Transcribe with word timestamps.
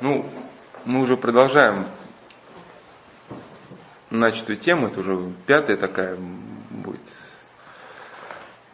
Ну, 0.00 0.30
мы 0.84 1.00
уже 1.00 1.16
продолжаем 1.16 1.88
начатую 4.10 4.58
тему, 4.58 4.88
это 4.88 5.00
уже 5.00 5.32
пятая 5.46 5.76
такая 5.76 6.16
будет. 6.70 7.00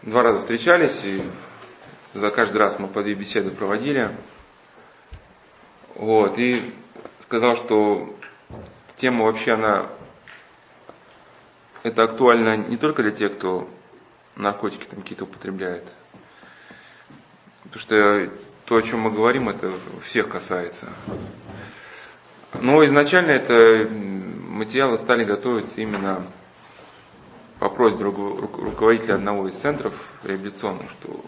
Два 0.02 0.22
раза 0.22 0.40
встречались, 0.40 1.02
и 1.04 1.22
за 2.12 2.30
каждый 2.30 2.58
раз 2.58 2.78
мы 2.78 2.88
по 2.88 3.02
две 3.02 3.14
беседы 3.14 3.50
проводили. 3.50 4.14
Вот, 5.94 6.38
и 6.38 6.74
сказал, 7.22 7.56
что 7.56 8.14
тема 8.96 9.24
вообще, 9.24 9.52
она, 9.52 9.88
это 11.82 12.04
актуально 12.04 12.56
не 12.56 12.76
только 12.76 13.02
для 13.02 13.12
тех, 13.12 13.38
кто 13.38 13.68
наркотики 14.36 14.84
там 14.84 15.00
какие-то 15.00 15.24
употребляет. 15.24 15.90
Потому 17.64 17.80
что 17.80 18.30
то, 18.64 18.76
о 18.76 18.82
чем 18.82 19.00
мы 19.00 19.10
говорим, 19.10 19.48
это 19.48 19.72
всех 20.04 20.28
касается. 20.28 20.88
Но 22.60 22.84
изначально 22.84 23.32
это 23.32 23.88
материалы 23.90 24.96
стали 24.98 25.24
готовиться 25.24 25.80
именно 25.80 26.26
по 27.58 27.68
просьбе 27.68 28.04
руководителя 28.04 29.14
одного 29.14 29.48
из 29.48 29.54
центров 29.54 29.94
реабилитационных, 30.22 30.90
что 30.90 31.24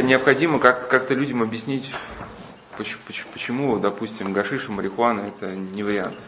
необходимо 0.00 0.58
как-то 0.58 1.14
людям 1.14 1.42
объяснить, 1.42 1.92
почему, 2.76 3.78
допустим, 3.78 4.32
гашиш 4.32 4.68
и 4.68 4.72
марихуана 4.72 5.22
это 5.22 5.54
не 5.54 5.82
вариант. 5.82 6.18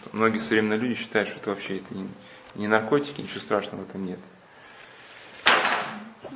Что 0.00 0.10
многие 0.12 0.38
современные 0.38 0.78
люди 0.78 0.94
считают, 0.94 1.28
что 1.28 1.38
это 1.38 1.50
вообще 1.50 1.76
это 1.76 1.94
не 2.54 2.66
наркотики, 2.66 3.20
ничего 3.20 3.40
страшного 3.40 3.82
в 3.82 3.88
этом 3.88 4.04
нет. 4.06 4.20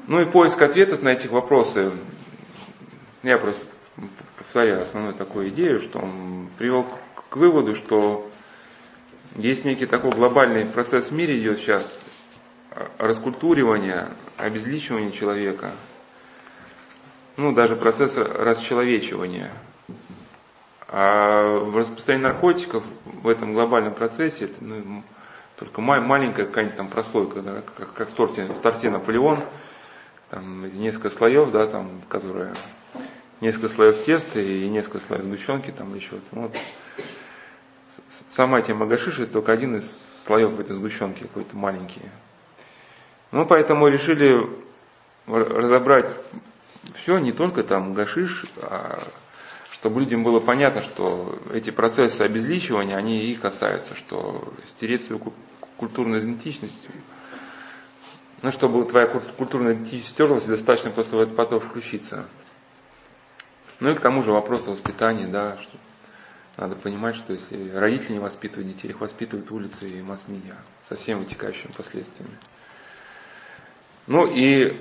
Ну 0.07 0.21
и 0.21 0.25
поиск 0.25 0.61
ответов 0.63 1.03
на 1.03 1.11
эти 1.11 1.29
вопросы, 1.29 1.93
я 3.23 3.39
просто 3.39 3.67
повторяю 4.37 4.83
основную 4.83 5.15
такую 5.15 5.51
идею, 5.51 5.81
что 5.81 5.99
он 5.99 6.49
привел 6.59 6.87
к 7.29 7.37
выводу, 7.37 7.75
что 7.75 8.29
есть 9.37 9.65
некий 9.65 9.87
такой 9.87 10.11
глобальный 10.11 10.67
процесс 10.67 11.11
в 11.11 11.15
мире 11.15 11.39
идет 11.39 11.59
сейчас, 11.59 12.01
раскультуривания, 12.99 14.09
обезличивания 14.37 15.11
человека, 15.11 15.73
ну 17.37 17.53
даже 17.53 17.77
процесс 17.77 18.17
расчеловечивания. 18.17 19.53
А 20.89 21.59
в 21.59 21.77
распространении 21.77 22.27
наркотиков 22.27 22.83
в 23.05 23.29
этом 23.29 23.53
глобальном 23.53 23.95
процессе 23.95 24.47
это 24.47 24.57
ну, 24.65 25.05
только 25.57 25.81
маленькая 25.81 26.47
какая-нибудь 26.47 26.77
там 26.77 26.89
прослойка, 26.89 27.43
да, 27.43 27.63
как, 27.77 27.93
как 27.93 28.09
в, 28.09 28.15
торте, 28.15 28.47
в 28.47 28.61
торте 28.61 28.91
Наполеон– 28.91 29.39
там 30.31 30.81
несколько 30.81 31.11
слоев, 31.11 31.51
да, 31.51 31.67
там, 31.67 32.03
которые 32.09 32.53
несколько 33.41 33.69
слоев 33.69 34.05
теста 34.05 34.41
и 34.41 34.69
несколько 34.69 35.01
слоев 35.01 35.25
сгущенки 35.25 35.71
там 35.71 35.95
еще. 35.95 36.21
Вот. 36.33 36.55
Сама 38.29 38.63
тема 38.63 38.87
гашиши 38.87 39.27
только 39.27 39.53
один 39.53 39.77
из 39.77 40.01
слоев 40.25 40.59
этой 40.59 40.77
сгущенки, 40.77 41.23
какой-то 41.23 41.57
маленький. 41.57 42.03
Ну, 43.33 43.47
поэтому 43.47 43.89
решили 43.89 44.49
разобрать 45.27 46.15
все, 46.95 47.19
не 47.19 47.33
только 47.33 47.63
там 47.63 47.93
гашиш, 47.93 48.45
а 48.59 49.01
чтобы 49.73 50.01
людям 50.01 50.23
было 50.23 50.41
понятно, 50.41 50.83
что 50.83 51.39
эти 51.53 51.71
процессы 51.71 52.23
обезличивания, 52.23 52.97
они 52.97 53.25
и 53.25 53.35
касаются, 53.35 53.97
что 53.97 54.53
стереть 54.67 55.05
свою 55.05 55.33
культурную 55.77 56.21
идентичность 56.23 56.89
ну, 58.43 58.51
чтобы 58.53 58.85
твоя 58.87 59.07
культурная 59.07 59.75
идентичность 59.75 60.11
стерлась, 60.11 60.45
достаточно 60.45 60.91
просто 60.91 61.17
в 61.17 61.21
этот 61.21 61.37
поток 61.37 61.65
включиться. 61.65 62.27
Ну 63.81 63.91
и 63.91 63.95
к 63.95 64.01
тому 64.01 64.23
же 64.23 64.33
вопрос 64.33 64.67
о 64.69 64.73
воспитании, 64.73 65.27
да, 65.27 65.57
что 65.59 65.77
надо 66.57 66.77
понимать, 66.77 67.17
что 67.17 67.33
если 67.33 67.71
родители 67.71 68.15
не 68.15 68.19
воспитывают 68.19 68.69
детей, 68.69 68.89
их 68.89 69.01
воспитывают 69.01 69.51
улицы 69.51 69.89
и 69.89 70.03
масс-медиа 70.03 70.57
со 70.89 70.97
всеми 70.97 71.21
вытекающими 71.21 71.73
последствиями. 71.73 72.37
Ну 74.07 74.27
и 74.27 74.77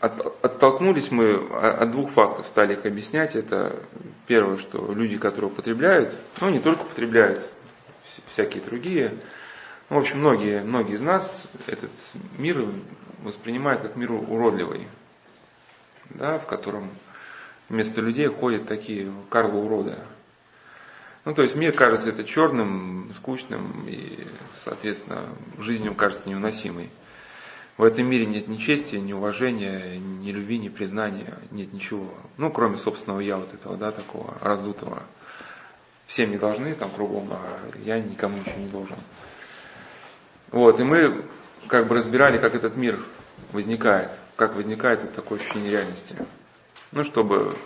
от, 0.00 0.44
оттолкнулись 0.44 1.12
мы 1.12 1.34
от 1.34 1.90
двух 1.92 2.10
фактов, 2.10 2.46
стали 2.46 2.74
их 2.74 2.84
объяснять. 2.84 3.36
Это 3.36 3.80
первое, 4.26 4.56
что 4.56 4.92
люди, 4.92 5.16
которые 5.18 5.50
употребляют, 5.52 6.16
ну 6.40 6.50
не 6.50 6.58
только 6.58 6.82
употребляют, 6.82 7.48
всякие 8.28 8.62
другие, 8.62 9.18
в 9.92 9.98
общем, 9.98 10.20
многие, 10.20 10.62
многие 10.62 10.94
из 10.94 11.02
нас 11.02 11.46
этот 11.66 11.90
мир 12.38 12.66
воспринимают 13.22 13.82
как 13.82 13.94
мир 13.94 14.12
уродливый, 14.12 14.88
да, 16.08 16.38
в 16.38 16.46
котором 16.46 16.88
вместо 17.68 18.00
людей 18.00 18.26
ходят 18.28 18.66
такие 18.66 19.12
карлы 19.28 19.60
уроды. 19.60 19.98
Ну, 21.26 21.34
то 21.34 21.42
есть 21.42 21.56
мир 21.56 21.74
кажется 21.74 22.08
это 22.08 22.24
черным, 22.24 23.12
скучным 23.16 23.84
и, 23.86 24.26
соответственно, 24.64 25.28
жизнью 25.58 25.94
кажется 25.94 26.26
невыносимой. 26.26 26.88
В 27.76 27.84
этом 27.84 28.06
мире 28.06 28.24
нет 28.24 28.48
ни 28.48 28.56
чести, 28.56 28.96
ни 28.96 29.12
уважения, 29.12 29.98
ни 29.98 30.30
любви, 30.30 30.58
ни 30.58 30.70
признания, 30.70 31.36
нет 31.50 31.70
ничего. 31.74 32.14
Ну, 32.38 32.50
кроме 32.50 32.78
собственного 32.78 33.20
я 33.20 33.36
вот 33.36 33.52
этого, 33.52 33.76
да, 33.76 33.92
такого 33.92 34.38
раздутого. 34.40 35.02
Всем 36.06 36.30
не 36.30 36.38
должны 36.38 36.74
там 36.74 36.88
кругом, 36.88 37.28
а 37.30 37.60
я 37.84 38.00
никому 38.00 38.38
ничего 38.38 38.56
не 38.56 38.68
должен. 38.68 38.96
Вот, 40.52 40.78
и 40.80 40.84
мы 40.84 41.24
как 41.66 41.88
бы 41.88 41.94
разбирали, 41.94 42.38
как 42.38 42.54
этот 42.54 42.76
мир 42.76 43.02
возникает, 43.52 44.10
как 44.36 44.54
возникает 44.54 45.00
вот 45.00 45.14
такое 45.14 45.40
ощущение 45.40 45.70
реальности. 45.70 46.14
Ну, 46.92 47.04
чтобы 47.04 47.56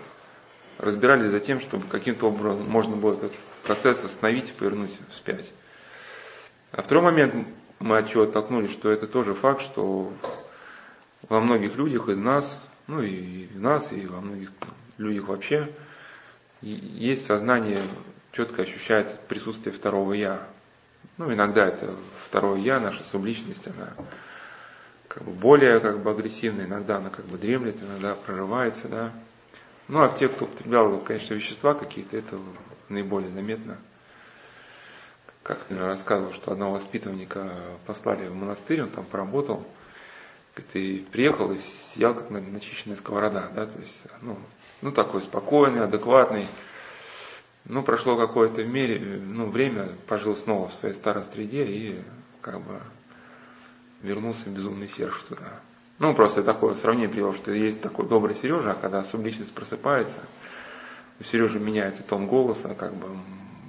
разбирали 0.79 1.27
за 1.27 1.41
тем, 1.41 1.59
чтобы 1.59 1.89
каким-то 1.89 2.29
образом 2.29 2.69
можно 2.69 2.95
было 2.95 3.15
этот 3.15 3.33
процесс 3.65 4.05
остановить 4.05 4.51
и 4.51 4.53
повернуть 4.53 4.99
вспять. 5.11 5.51
А 6.71 6.83
второй 6.83 7.03
момент, 7.03 7.49
мы 7.81 7.99
от 7.99 8.09
чего 8.09 8.23
оттолкнулись, 8.23 8.71
что 8.71 8.91
это 8.91 9.09
тоже 9.09 9.35
факт, 9.35 9.63
что 9.63 10.13
во 11.29 11.41
многих 11.41 11.75
людях 11.75 12.09
из 12.09 12.19
нас, 12.19 12.63
ну 12.87 13.03
и 13.03 13.47
в 13.47 13.61
нас, 13.61 13.93
и 13.93 14.07
во 14.07 14.21
многих 14.21 14.51
людях 14.99 15.27
вообще, 15.27 15.73
есть 16.61 17.27
сознание, 17.27 17.83
четко 18.31 18.63
ощущается 18.63 19.19
присутствие 19.29 19.75
второго 19.75 20.13
«я», 20.13 20.47
ну, 21.19 21.32
иногда 21.32 21.66
это 21.66 21.94
второе 22.25 22.59
я, 22.60 22.81
наша 22.81 23.03
субличность, 23.04 23.66
она 23.69 23.93
как 25.09 25.25
бы 25.25 25.32
более 25.32 25.81
как 25.81 26.03
бы 26.03 26.10
агрессивная, 26.10 26.66
иногда 26.66 26.99
она 26.99 27.10
как 27.10 27.25
бы 27.27 27.38
дремлет, 27.38 27.82
иногда 27.82 28.15
прорывается, 28.15 28.88
да. 28.88 29.12
Ну, 29.88 30.03
а 30.03 30.09
в 30.09 30.19
тех, 30.19 30.32
кто 30.32 30.44
употреблял, 30.44 30.99
конечно, 31.00 31.34
вещества 31.34 31.75
какие-то, 31.75 32.16
это 32.16 32.38
наиболее 32.88 33.31
заметно. 33.31 33.78
Как 35.43 35.65
я 35.71 35.87
рассказывал, 35.87 36.32
что 36.32 36.50
одного 36.50 36.75
воспитанника 36.75 37.53
послали 37.87 38.26
в 38.26 38.34
монастырь, 38.34 38.82
он 38.82 38.91
там 38.91 39.05
поработал, 39.05 39.65
и 40.75 41.06
приехал 41.12 41.53
и 41.53 41.59
съел 41.59 42.15
как 42.15 42.31
начищенная 42.31 42.97
сковорода, 42.97 43.50
да, 43.55 43.66
то 43.66 43.78
есть, 43.78 44.03
ну, 44.22 44.37
ну 44.82 44.91
такой 44.91 45.22
спокойный, 45.22 45.84
адекватный, 45.84 46.49
ну, 47.69 47.82
прошло 47.82 48.16
какое-то 48.16 48.65
мере, 48.65 49.00
ну, 49.00 49.50
время, 49.50 49.88
пожил 50.06 50.37
снова 50.37 50.69
в 50.69 50.75
своей 50.75 50.94
старой 50.94 51.25
среде 51.25 51.65
и 51.65 52.00
как 52.41 52.60
бы 52.62 52.81
вернулся 54.03 54.49
безумный 54.50 54.88
Серж 54.88 55.21
туда. 55.25 55.60
Ну, 55.99 56.15
просто 56.15 56.43
такое 56.43 56.75
сравнение 56.75 57.09
привел, 57.09 57.34
что 57.34 57.50
есть 57.53 57.81
такой 57.81 58.06
добрый 58.06 58.34
Сережа, 58.34 58.72
а 58.72 58.75
когда 58.75 59.03
субличность 59.03 59.53
просыпается, 59.53 60.21
у 61.19 61.25
Сережи 61.25 61.59
меняется 61.59 62.05
тон 62.05 62.28
голоса, 62.28 62.75
как 62.75 62.94
бы 62.94 63.09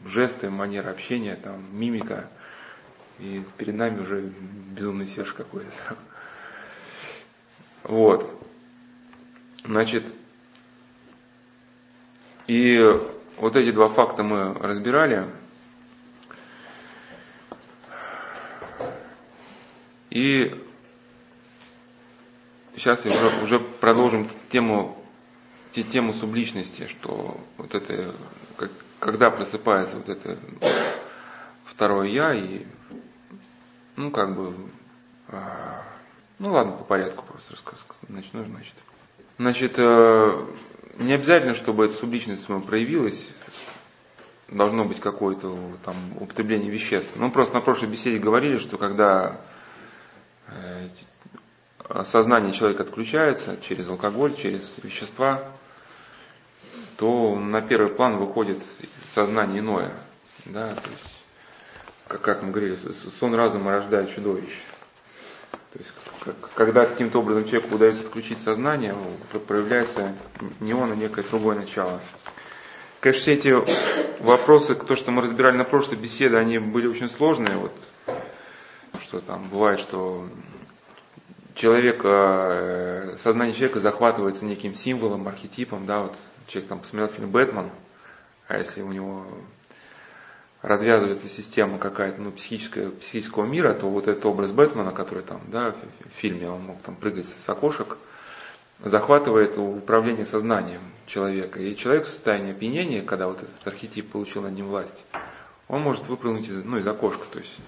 жесты, 0.06 0.50
манера 0.50 0.92
общения, 0.92 1.36
там, 1.36 1.64
мимика, 1.72 2.30
и 3.20 3.44
перед 3.58 3.76
нами 3.76 4.02
уже 4.02 4.32
безумный 4.76 5.08
Серж 5.08 5.34
какой-то. 5.34 5.72
Вот. 7.84 8.30
Значит, 9.64 10.04
и 12.48 13.00
вот 13.38 13.56
эти 13.56 13.72
два 13.72 13.90
факта 13.90 14.24
мы 14.24 14.54
разбирали. 14.54 15.28
И 20.10 20.64
сейчас 22.76 23.06
уже, 23.06 23.44
уже 23.44 23.60
продолжим 23.60 24.28
тему, 24.50 24.98
тему 25.72 26.14
субличности, 26.14 26.88
что 26.88 27.40
вот 27.58 27.76
это, 27.76 28.16
когда 29.00 29.30
просыпается 29.30 29.98
вот 29.98 30.10
это 30.10 30.40
второе 31.66 32.08
я 32.08 32.34
и, 32.34 32.66
ну, 33.96 34.10
как 34.10 34.36
бы, 34.36 34.56
а, 35.28 35.84
ну 36.40 36.52
ладно, 36.52 36.74
по 36.74 36.84
порядку 36.84 37.24
просто 37.26 37.54
начну, 38.08 38.44
значит. 38.46 38.74
Значит, 39.38 39.76
э, 39.78 40.46
не 40.98 41.14
обязательно, 41.14 41.54
чтобы 41.54 41.86
эта 41.86 41.94
субличность 41.94 42.48
проявилась, 42.66 43.34
должно 44.50 44.86
быть 44.86 45.00
какое-то 45.00 45.58
там 45.84 46.18
употребление 46.20 46.72
веществ. 46.72 47.12
Мы 47.16 47.32
просто 47.32 47.56
на 47.56 47.62
прошлой 47.62 47.90
беседе 47.90 48.18
говорили, 48.18 48.58
что 48.58 48.78
когда 48.78 49.42
э, 50.48 50.88
сознание 52.04 52.54
человека 52.54 52.84
отключается 52.84 53.58
через 53.58 53.90
алкоголь, 53.90 54.36
через 54.36 54.78
вещества, 54.84 55.52
то 56.98 57.36
на 57.36 57.62
первый 57.62 57.94
план 57.94 58.18
выходит 58.18 58.62
сознание 59.08 59.60
иное. 59.60 59.94
Да, 60.46 60.74
то 60.74 60.90
есть, 60.90 61.24
как, 62.08 62.22
как 62.22 62.44
мы 62.44 62.52
говорили, 62.52 62.76
сон 62.76 63.36
разума 63.36 63.72
рождает 63.72 64.14
чудовище. 64.16 64.62
То 65.74 65.80
есть, 65.80 65.92
когда 66.56 66.86
каким-то 66.86 67.20
образом 67.20 67.46
человеку 67.46 67.76
удается 67.76 68.04
отключить 68.04 68.40
сознание, 68.40 68.96
проявляется 69.48 70.14
не 70.60 70.74
он, 70.74 70.92
а 70.92 70.96
некое 70.96 71.24
другое 71.24 71.58
начало. 71.58 72.00
Конечно, 73.02 73.22
все 73.22 73.34
эти 73.34 74.24
вопросы, 74.24 74.76
то, 74.76 74.96
что 74.96 75.12
мы 75.12 75.22
разбирали 75.22 75.58
на 75.58 75.66
прошлой 75.66 75.98
беседе, 75.98 76.38
они 76.38 76.58
были 76.58 76.88
очень 76.88 77.10
сложные. 77.10 77.58
Вот, 77.58 77.74
что 79.02 79.20
там 79.20 79.50
бывает, 79.50 79.80
что 79.80 80.28
человек, 81.54 82.02
э, 82.04 83.16
сознание 83.18 83.54
человека 83.54 83.80
захватывается 83.80 84.46
неким 84.46 84.74
символом, 84.74 85.28
архетипом, 85.28 85.86
да, 85.86 86.04
вот 86.04 86.16
человек 86.48 86.70
там 86.70 86.80
посмотрел 86.80 87.10
фильм 87.10 87.30
«Бэтмен», 87.30 87.70
а 88.48 88.58
если 88.58 88.82
у 88.82 88.92
него 88.92 89.26
развязывается 90.62 91.28
система 91.28 91.78
какая-то, 91.78 92.22
ну, 92.22 92.32
психическая, 92.32 92.90
психического 92.90 93.46
мира, 93.46 93.74
то 93.74 93.90
вот 93.90 94.08
этот 94.08 94.26
образ 94.26 94.52
Бэтмена, 94.52 94.92
который 94.92 95.24
там, 95.24 95.42
да, 95.48 95.72
в 95.72 96.20
фильме, 96.20 96.50
он 96.50 96.64
мог 96.64 96.82
там 96.82 96.96
прыгать 96.96 97.28
с 97.28 97.50
окошек, 97.50 97.98
захватывает 98.84 99.58
управление 99.58 100.26
сознанием 100.26 100.82
человека. 101.06 101.60
И 101.62 101.76
человек 101.76 102.06
в 102.06 102.10
состоянии 102.10 102.52
опьянения, 102.52 103.02
когда 103.02 103.28
вот 103.28 103.42
этот 103.42 103.68
архетип 103.68 104.12
получил 104.12 104.44
над 104.44 104.54
ним 104.54 104.68
власть, 104.68 105.06
он 105.68 105.82
может 105.82 106.08
выпрыгнуть 106.08 106.48
из, 106.48 106.64
ну, 106.64 106.78
из 106.78 106.88
окошка. 106.88 107.26
То 107.32 107.40
есть 107.40 107.60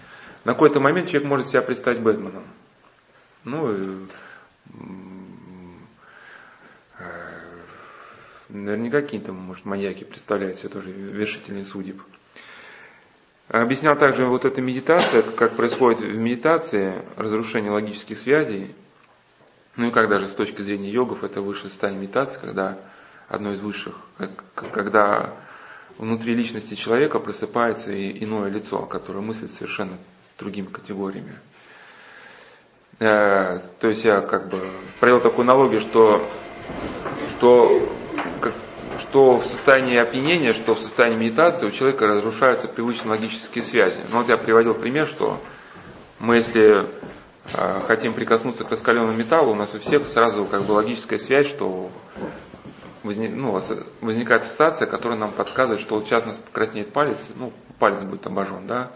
на 0.45 0.53
какой-то 0.53 0.80
момент 0.80 1.09
человек 1.09 1.27
может 1.27 1.47
себя 1.47 1.62
представить 1.62 2.01
Бэтменом. 2.01 2.44
Ну, 3.44 3.74
и, 3.74 4.07
э, 7.00 7.03
наверняка 8.50 9.01
какие-то, 9.01 9.31
может, 9.31 9.65
маньяки 9.65 10.03
представляют 10.03 10.57
себе 10.57 10.69
тоже 10.69 10.92
вершительные 10.92 11.65
судеб. 11.65 12.01
Объяснял 13.50 13.98
также 13.98 14.28
вот 14.28 14.46
эта 14.46 14.62
медитация, 14.62 15.24
как 15.24 15.56
происходит 15.56 16.01
в 16.01 16.16
медитации 16.16 17.04
разрушение 17.18 17.72
логических 17.72 18.19
связей. 18.19 18.75
Ну 19.75 19.88
и 19.88 19.92
как 19.92 20.07
даже 20.07 20.28
с 20.28 20.34
точки 20.34 20.62
зрения 20.62 20.92
йогов 20.92 21.24
это 21.24 21.42
высшее 21.42 21.72
состояние 21.72 22.04
медитации, 22.04 22.40
когда 22.40 22.78
одно 23.28 23.51
из 23.51 23.60
высших, 23.60 23.96
когда 24.54 25.34
внутри 25.98 26.36
личности 26.36 26.75
человека 26.75 27.18
просыпается 27.18 27.92
иное 27.92 28.50
лицо, 28.50 28.86
которое 28.86 29.22
мыслит 29.22 29.50
совершенно 29.50 29.98
другими 30.38 30.68
категориями. 30.68 31.36
Э, 33.00 33.60
то 33.80 33.88
есть 33.88 34.06
я 34.06 34.22
как 34.22 34.50
бы 34.50 34.69
провел 35.00 35.22
такую 35.22 35.44
аналогию, 35.44 35.80
что, 35.80 36.30
что 37.31 37.90
что 39.09 39.39
в 39.39 39.45
состоянии 39.45 39.97
опьянения, 39.97 40.53
что 40.53 40.75
в 40.75 40.79
состоянии 40.79 41.17
медитации 41.17 41.65
у 41.65 41.71
человека 41.71 42.06
разрушаются 42.06 42.67
привычные 42.67 43.09
логические 43.09 43.63
связи. 43.63 44.03
Ну 44.11 44.19
вот 44.19 44.29
я 44.29 44.38
приводил 44.38 44.75
пример, 44.75 45.07
что 45.07 45.41
мы 46.19 46.35
если 46.35 46.85
э, 47.53 47.81
хотим 47.88 48.13
прикоснуться 48.13 48.65
к 48.65 48.69
раскаленному 48.69 49.13
металлу, 49.13 49.53
у 49.53 49.56
нас 49.56 49.73
у 49.73 49.79
всех 49.79 50.06
сразу 50.06 50.45
как 50.45 50.61
бы 50.61 50.73
логическая 50.73 51.17
связь, 51.17 51.47
что 51.47 51.89
возник, 53.01 53.33
ну, 53.33 53.59
возникает 54.01 54.45
ситуация, 54.45 54.85
которая 54.85 55.17
нам 55.17 55.31
подсказывает, 55.31 55.81
что 55.81 55.95
вот 55.95 56.06
сейчас 56.06 56.25
у 56.25 56.27
нас 56.27 56.41
краснеет 56.51 56.94
палец, 56.94 57.31
ну, 57.35 57.51
палец 57.79 58.03
будет 58.03 58.27
обожжен, 58.27 58.67
да. 58.67 58.91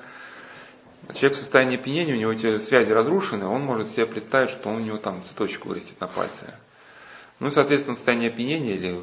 Человек 1.15 1.37
в 1.37 1.39
состоянии 1.39 1.77
опьянения, 1.77 2.13
у 2.13 2.17
него 2.17 2.31
эти 2.31 2.59
связи 2.59 2.91
разрушены, 2.91 3.47
он 3.47 3.63
может 3.63 3.89
себе 3.89 4.05
представить, 4.05 4.51
что 4.51 4.69
у 4.69 4.77
него 4.77 4.97
там 4.97 5.23
цветочек 5.23 5.65
вырастет 5.65 5.99
на 5.99 6.07
пальце. 6.07 6.53
Ну 7.39 7.47
и, 7.47 7.51
соответственно, 7.51 7.95
в 7.95 7.97
состоянии 7.97 8.29
опьянения 8.29 8.75
или 8.75 9.01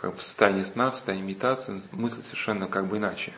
как 0.00 0.16
в 0.16 0.22
состоянии 0.22 0.62
сна, 0.62 0.90
в 0.90 0.94
состоянии 0.94 1.24
медитации, 1.24 1.82
мысль 1.92 2.22
совершенно 2.22 2.68
как 2.68 2.86
бы 2.86 2.98
иначе. 2.98 3.32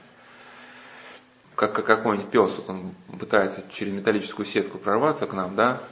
Как, 1.54 1.74
как 1.74 1.86
какой-нибудь 1.86 2.30
пес, 2.30 2.56
вот 2.56 2.70
он 2.70 2.94
пытается 3.18 3.62
через 3.70 3.92
металлическую 3.92 4.46
сетку 4.46 4.78
прорваться 4.78 5.26
к 5.26 5.32
нам, 5.32 5.54
да, 5.54 5.82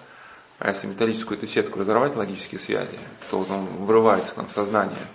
а 0.59 0.69
если 0.69 0.87
металлическую 0.87 1.38
эту 1.38 1.47
сетку 1.47 1.79
разорвать 1.79 2.17
логические 2.17 2.59
связи, 2.59 2.99
то 3.31 3.38
вот 3.38 3.50
он 3.50 3.67
врывается 3.85 4.32
к 4.32 4.37
нам 4.37 4.47
в 4.47 4.50
сознание. 4.50 5.06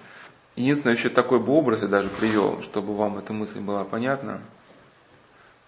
Единственное, 0.55 0.95
еще 0.95 1.09
такой 1.09 1.39
бы 1.39 1.53
образ 1.53 1.81
я 1.81 1.87
даже 1.87 2.09
привел, 2.09 2.61
чтобы 2.61 2.95
вам 2.95 3.17
эта 3.17 3.33
мысль 3.33 3.59
была 3.59 3.83
понятна. 3.83 4.41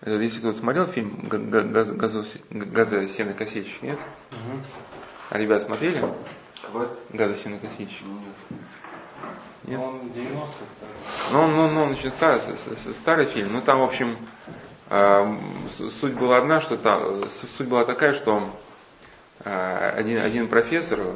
Если 0.06 0.40
кто-то 0.40 0.58
смотрел 0.58 0.86
фильм 0.86 1.28
«Газосеный 1.28 3.34
косичек», 3.34 3.82
нет? 3.82 4.00
Угу. 4.32 4.62
А 5.32 5.38
ребят 5.38 5.64
смотрели? 5.64 6.04
Какой? 6.62 6.88
«Газосеный 7.10 7.60
косичек». 7.60 8.04
Нет. 8.04 8.60
Нет? 9.68 9.80
Он 9.80 10.00
90-х. 10.14 10.86
Ну, 11.32 11.48
ну, 11.48 11.84
он 11.84 11.92
очень 11.94 12.12
старый, 12.12 12.40
старый 12.94 13.26
фильм. 13.26 13.54
Ну, 13.54 13.62
там, 13.62 13.80
в 13.80 13.84
общем, 13.84 14.16
э, 14.90 15.38
суть 16.00 16.14
была 16.14 16.38
одна, 16.38 16.60
что 16.60 16.78
там, 16.78 17.28
суть 17.58 17.68
была 17.68 17.84
такая, 17.86 18.14
что 18.14 18.48
э, 19.44 19.90
один, 19.98 20.20
один 20.20 20.50
профессор 20.50 21.16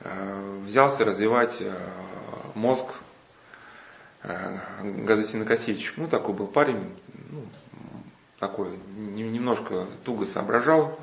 э, 0.00 0.60
взялся 0.64 1.04
развивать 1.04 1.62
мозг 2.54 2.86
газосинокосильщик. 4.22 5.96
Ну, 5.96 6.06
такой 6.06 6.34
был 6.34 6.46
парень, 6.46 6.96
ну, 7.30 7.44
такой, 8.38 8.78
немножко 8.96 9.86
туго 10.04 10.26
соображал, 10.26 10.98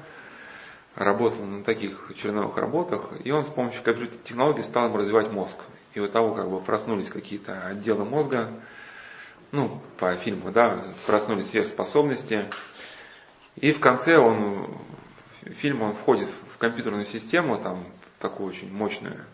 работал 0.96 1.46
на 1.46 1.64
таких 1.64 2.12
черновых 2.16 2.58
работах, 2.58 3.14
и 3.24 3.32
он 3.32 3.44
с 3.44 3.48
помощью 3.48 3.84
компьютерной 3.84 4.24
технологий 4.24 4.64
стал 4.64 4.88
им 4.88 4.96
развивать 4.96 5.32
мозг. 5.32 5.58
И 5.94 6.00
у 6.00 6.08
того 6.08 6.34
как 6.34 6.50
бы 6.50 6.60
проснулись 6.62 7.10
какие-то 7.10 7.66
отделы 7.68 8.06
мозга, 8.06 8.50
ну, 9.52 9.82
по 9.98 10.16
фильму, 10.16 10.52
да, 10.52 10.94
проснулись 11.06 11.50
сверхспособности. 11.50 12.46
И 13.58 13.74
в 13.74 13.80
конце 13.80 14.18
он, 14.18 14.78
фильм 15.44 15.82
он 15.82 15.94
входит 15.94 16.30
в 16.54 16.58
компьютерную 16.58 17.06
систему, 17.06 17.58
там, 17.58 17.86
такую 18.20 18.50
очень 18.50 18.72
мощную. 18.72 19.26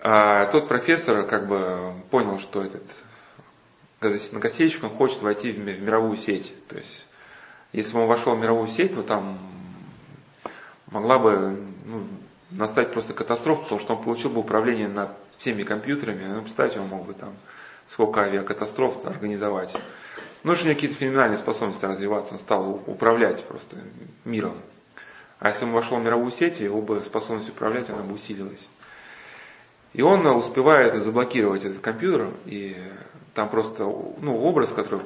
А 0.00 0.46
тот 0.46 0.68
профессор 0.68 1.26
как 1.26 1.48
бы 1.48 1.92
понял, 2.10 2.38
что 2.38 2.62
этот 2.62 2.84
газонокосильщик, 4.00 4.84
он 4.84 4.90
хочет 4.90 5.20
войти 5.22 5.50
в 5.50 5.58
мировую 5.58 6.16
сеть. 6.16 6.54
То 6.68 6.76
есть, 6.76 7.06
если 7.72 7.94
бы 7.94 8.02
он 8.02 8.08
вошел 8.08 8.34
в 8.34 8.38
мировую 8.40 8.68
сеть, 8.68 8.94
ну 8.94 9.02
там 9.02 9.38
могла 10.86 11.18
бы 11.18 11.60
ну, 11.84 12.06
настать 12.50 12.92
просто 12.92 13.14
катастрофа, 13.14 13.62
потому 13.62 13.80
что 13.80 13.94
он 13.94 14.02
получил 14.02 14.30
бы 14.30 14.40
управление 14.40 14.88
над 14.88 15.10
всеми 15.36 15.62
компьютерами. 15.62 16.26
Ну, 16.26 16.42
представьте, 16.42 16.80
он 16.80 16.88
мог 16.88 17.06
бы 17.06 17.14
там 17.14 17.34
сколько 17.88 18.20
авиакатастроф 18.20 19.04
организовать. 19.06 19.74
Ну, 20.44 20.54
что 20.54 20.64
у 20.64 20.66
него 20.68 20.76
какие-то 20.76 20.96
феноменальные 20.96 21.38
способности 21.38 21.84
развиваться, 21.84 22.34
он 22.34 22.40
стал 22.40 22.82
управлять 22.86 23.44
просто 23.44 23.76
миром. 24.24 24.56
А 25.38 25.48
если 25.48 25.64
он 25.64 25.72
вошел 25.72 25.98
в 25.98 26.02
мировую 26.02 26.30
сеть, 26.32 26.60
его 26.60 26.82
бы 26.82 27.00
способность 27.02 27.48
управлять, 27.48 27.90
она 27.90 28.02
бы 28.02 28.14
усилилась. 28.14 28.68
И 29.92 30.02
он 30.02 30.26
успевает 30.26 30.94
заблокировать 31.02 31.64
этот 31.64 31.80
компьютер, 31.80 32.30
и 32.44 32.76
там 33.34 33.48
просто 33.48 33.84
ну, 33.84 34.36
образ, 34.42 34.70
который... 34.72 35.04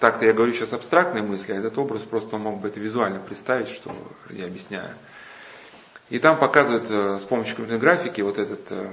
Так-то 0.00 0.26
я 0.26 0.32
говорю 0.32 0.52
сейчас 0.52 0.72
абстрактные 0.72 1.22
мысли, 1.22 1.52
а 1.52 1.56
этот 1.56 1.76
образ 1.76 2.02
просто 2.02 2.36
он 2.36 2.42
мог 2.42 2.60
бы 2.60 2.68
это 2.68 2.78
визуально 2.78 3.20
представить, 3.20 3.68
что 3.68 3.90
я 4.30 4.46
объясняю. 4.46 4.90
И 6.10 6.18
там 6.18 6.38
показывают 6.38 6.86
э, 6.90 7.18
с 7.20 7.24
помощью 7.24 7.54
компьютерной 7.56 7.80
графики 7.80 8.20
вот 8.22 8.38
этот, 8.38 8.60
э, 8.70 8.90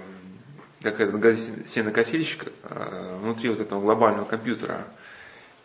как 0.81 0.99
этот 0.99 1.17
газосенокосильщик 1.19 2.51
э, 2.63 3.17
внутри 3.21 3.49
вот 3.49 3.59
этого 3.61 3.79
глобального 3.79 4.25
компьютера 4.25 4.85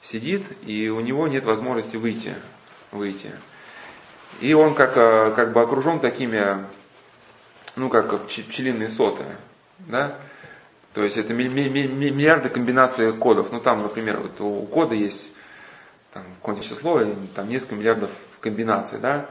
сидит, 0.02 0.46
и 0.62 0.88
у 0.88 1.00
него 1.00 1.26
нет 1.26 1.44
возможности 1.44 1.96
выйти. 1.96 2.36
выйти. 2.92 3.32
И 4.40 4.54
он 4.54 4.74
как, 4.74 4.94
как 4.94 5.52
бы 5.52 5.60
окружен 5.60 5.98
такими, 5.98 6.64
ну 7.74 7.88
как 7.88 8.26
пчелиные 8.28 8.88
соты, 8.88 9.24
да, 9.80 10.18
то 10.94 11.02
есть 11.02 11.16
это 11.16 11.34
миллиарды 11.34 12.48
комбинаций 12.48 13.12
кодов. 13.12 13.50
Ну 13.50 13.60
там, 13.60 13.82
например, 13.82 14.20
вот 14.20 14.40
у 14.40 14.66
кода 14.66 14.94
есть 14.94 15.32
там, 16.12 16.22
какое-нибудь 16.40 16.68
число, 16.68 17.02
там 17.34 17.48
несколько 17.48 17.74
миллиардов 17.74 18.10
комбинаций, 18.40 19.00
да, 19.00 19.28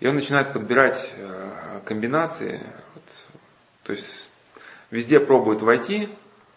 и 0.00 0.06
он 0.06 0.14
начинает 0.14 0.52
подбирать 0.52 1.10
э, 1.16 1.80
комбинации, 1.84 2.60
вот, 2.94 3.04
то 3.84 3.92
есть 3.92 4.30
везде 4.90 5.20
пробует 5.20 5.62
войти, 5.62 6.08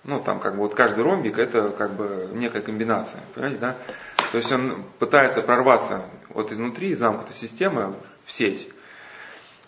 ну 0.03 0.21
там 0.21 0.39
как 0.39 0.55
бы 0.55 0.61
вот 0.61 0.75
каждый 0.75 1.03
ромбик 1.03 1.37
это 1.37 1.69
как 1.69 1.93
бы 1.93 2.29
некая 2.33 2.61
комбинация, 2.61 3.21
понимаете, 3.33 3.59
да? 3.59 3.77
То 4.31 4.37
есть 4.37 4.51
он 4.51 4.85
пытается 4.99 5.41
прорваться 5.41 6.05
вот 6.29 6.51
изнутри 6.51 6.93
замкнутой 6.93 7.35
системы 7.35 7.95
в 8.25 8.31
сеть, 8.31 8.69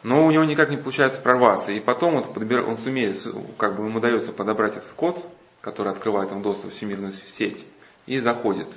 но 0.03 0.25
у 0.25 0.31
него 0.31 0.43
никак 0.43 0.69
не 0.69 0.77
получается 0.77 1.21
прорваться. 1.21 1.71
И 1.71 1.79
потом 1.79 2.15
он, 2.15 2.33
подбир, 2.33 2.65
он 2.67 2.77
сумеет, 2.77 3.17
как 3.57 3.75
бы 3.75 3.85
ему 3.85 3.97
удается 3.97 4.31
подобрать 4.31 4.77
этот 4.77 4.91
код, 4.91 5.25
который 5.61 5.91
открывает 5.91 6.31
ему 6.31 6.41
доступ 6.41 6.71
в 6.71 6.75
всемирную 6.75 7.11
сеть, 7.11 7.65
и 8.05 8.19
заходит. 8.19 8.67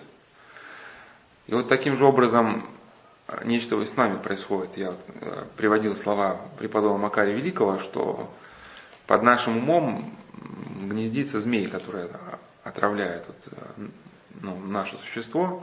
И 1.46 1.54
вот 1.54 1.68
таким 1.68 1.96
же 1.96 2.04
образом 2.04 2.64
нечто 3.44 3.82
с 3.84 3.96
нами 3.96 4.18
происходит. 4.18 4.76
Я 4.76 4.94
э, 5.20 5.44
приводил 5.56 5.96
слова 5.96 6.40
преподобного 6.58 6.98
Макария 6.98 7.34
Великого, 7.34 7.78
что 7.78 8.30
под 9.06 9.22
нашим 9.22 9.58
умом 9.58 10.12
гнездится 10.88 11.40
змей, 11.40 11.68
который 11.68 12.08
отравляет 12.62 13.24
вот, 13.26 13.88
ну, 14.40 14.58
наше 14.58 14.96
существо. 14.98 15.62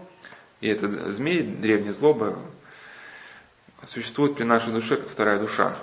И 0.61 0.67
этот 0.67 1.13
змей, 1.13 1.43
древний 1.43 1.91
злоба, 1.91 2.39
существует 3.85 4.35
при 4.35 4.43
нашей 4.43 4.73
душе, 4.73 4.95
как 4.97 5.09
вторая 5.09 5.39
душа. 5.39 5.75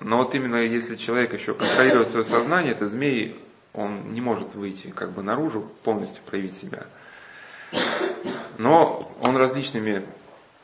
Но 0.00 0.18
вот 0.18 0.34
именно 0.34 0.56
если 0.56 0.96
человек 0.96 1.32
еще 1.32 1.54
контролирует 1.54 2.08
свое 2.08 2.24
сознание, 2.24 2.72
этот 2.72 2.90
змей, 2.90 3.40
он 3.72 4.12
не 4.12 4.20
может 4.20 4.54
выйти 4.54 4.88
как 4.88 5.12
бы 5.12 5.22
наружу, 5.22 5.70
полностью 5.82 6.22
проявить 6.24 6.54
себя. 6.56 6.86
Но 8.58 9.10
он 9.20 9.36
различными 9.36 10.06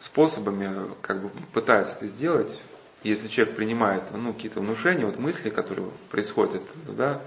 способами 0.00 0.94
как 1.02 1.22
бы 1.22 1.30
пытается 1.52 1.94
это 1.94 2.08
сделать. 2.08 2.60
Если 3.02 3.28
человек 3.28 3.54
принимает 3.54 4.10
ну, 4.12 4.32
какие-то 4.34 4.60
внушения, 4.60 5.06
вот 5.06 5.18
мысли, 5.18 5.50
которые 5.50 5.90
происходят 6.10 6.62
да, 6.88 7.22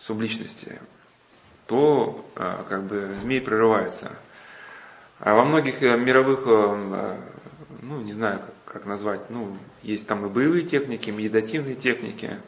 субличности, 0.00 0.80
то 1.66 2.24
а, 2.36 2.64
как 2.68 2.84
бы 2.84 3.14
змей 3.20 3.40
прерывается. 3.40 4.16
А 5.18 5.34
во 5.34 5.44
многих 5.44 5.82
э, 5.82 5.96
мировых, 5.96 6.40
э, 6.46 7.16
ну 7.82 8.00
не 8.00 8.12
знаю, 8.12 8.40
как 8.66 8.84
назвать, 8.84 9.30
ну 9.30 9.56
есть 9.82 10.06
там 10.08 10.26
и 10.26 10.28
боевые 10.28 10.64
техники, 10.64 11.08
и 11.08 11.12
медитативные 11.12 11.76
техники. 11.76 12.40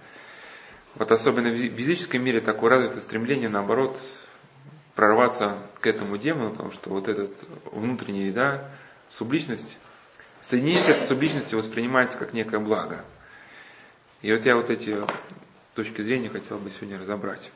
Вот 0.96 1.10
особенно 1.12 1.50
в 1.50 1.56
физическом 1.56 2.24
мире 2.24 2.40
такое 2.40 2.70
развито 2.70 3.00
стремление, 3.00 3.48
наоборот, 3.48 3.96
прорваться 4.94 5.58
к 5.80 5.86
этому 5.86 6.16
демону, 6.18 6.50
потому 6.50 6.72
что 6.72 6.90
вот 6.90 7.06
этот 7.08 7.32
внутренний, 7.70 8.30
да, 8.30 8.70
субличность, 9.10 9.78
соединение 10.40 10.82
этой 10.82 11.06
субличности 11.06 11.54
воспринимается 11.54 12.18
как 12.18 12.32
некое 12.32 12.58
благо. 12.60 13.04
И 14.22 14.32
вот 14.32 14.44
я 14.44 14.56
вот 14.56 14.70
эти 14.70 14.96
точки 15.74 16.02
зрения 16.02 16.28
хотел 16.28 16.58
бы 16.58 16.70
сегодня 16.70 16.98
разобрать. 16.98 17.50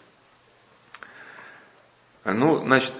Ну, 2.24 2.58
значит, 2.58 2.92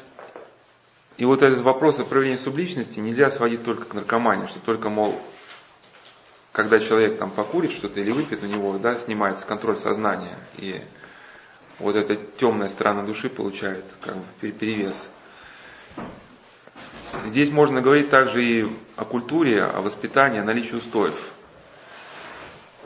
и 1.18 1.24
вот 1.26 1.42
этот 1.42 1.60
вопрос 1.60 2.00
о 2.00 2.04
проявлении 2.04 2.38
субличности 2.38 2.98
нельзя 2.98 3.30
сводить 3.30 3.62
только 3.62 3.84
к 3.84 3.92
наркомании, 3.92 4.46
что 4.46 4.60
только, 4.60 4.88
мол, 4.88 5.20
когда 6.52 6.80
человек 6.80 7.18
там 7.18 7.30
покурит 7.30 7.72
что-то 7.72 8.00
или 8.00 8.10
выпьет, 8.10 8.42
у 8.42 8.46
него 8.46 8.78
да, 8.78 8.96
снимается 8.96 9.46
контроль 9.46 9.76
сознания, 9.76 10.38
и 10.56 10.80
вот 11.78 11.96
эта 11.96 12.16
темная 12.16 12.70
сторона 12.70 13.02
души 13.02 13.28
получает 13.28 13.84
как 14.00 14.16
бы 14.16 14.50
перевес. 14.50 15.08
Здесь 17.26 17.50
можно 17.50 17.80
говорить 17.80 18.10
также 18.10 18.44
и 18.44 18.68
о 18.96 19.04
культуре, 19.04 19.62
о 19.62 19.80
воспитании, 19.80 20.40
о 20.40 20.44
наличии 20.44 20.74
устоев. 20.74 21.14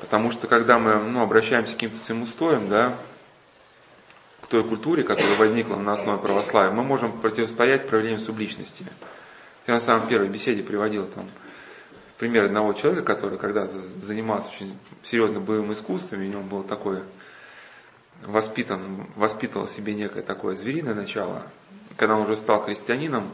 Потому 0.00 0.30
что 0.32 0.46
когда 0.48 0.78
мы 0.78 0.96
ну, 0.96 1.22
обращаемся 1.22 1.72
к 1.72 1.74
каким-то 1.74 1.96
своим 1.98 2.22
устоям, 2.22 2.68
да, 2.68 2.96
к 4.42 4.46
той 4.48 4.62
культуре, 4.64 5.02
которая 5.02 5.36
возникла 5.36 5.76
на 5.76 5.92
основе 5.92 6.20
православия, 6.20 6.70
мы 6.70 6.82
можем 6.82 7.20
противостоять 7.20 7.88
проявлению 7.88 8.20
субличности. 8.20 8.84
Я 9.66 9.74
на 9.74 9.80
самом 9.80 10.08
первой 10.08 10.28
беседе 10.28 10.62
приводил 10.62 11.06
там 11.06 11.26
пример 12.18 12.44
одного 12.44 12.74
человека, 12.74 13.14
который 13.14 13.38
когда-то 13.38 13.80
занимался 14.02 14.48
очень 14.48 14.78
серьезно 15.02 15.40
боевым 15.40 15.72
искусством, 15.72 16.20
и 16.20 16.28
у 16.28 16.30
него 16.30 16.42
было 16.42 16.64
такое 16.64 17.04
воспитан, 18.22 19.06
воспитывал 19.16 19.66
себе 19.66 19.94
некое 19.94 20.22
такое 20.22 20.54
звериное 20.54 20.94
начало. 20.94 21.42
Когда 21.96 22.16
он 22.16 22.22
уже 22.22 22.36
стал 22.36 22.62
христианином, 22.62 23.30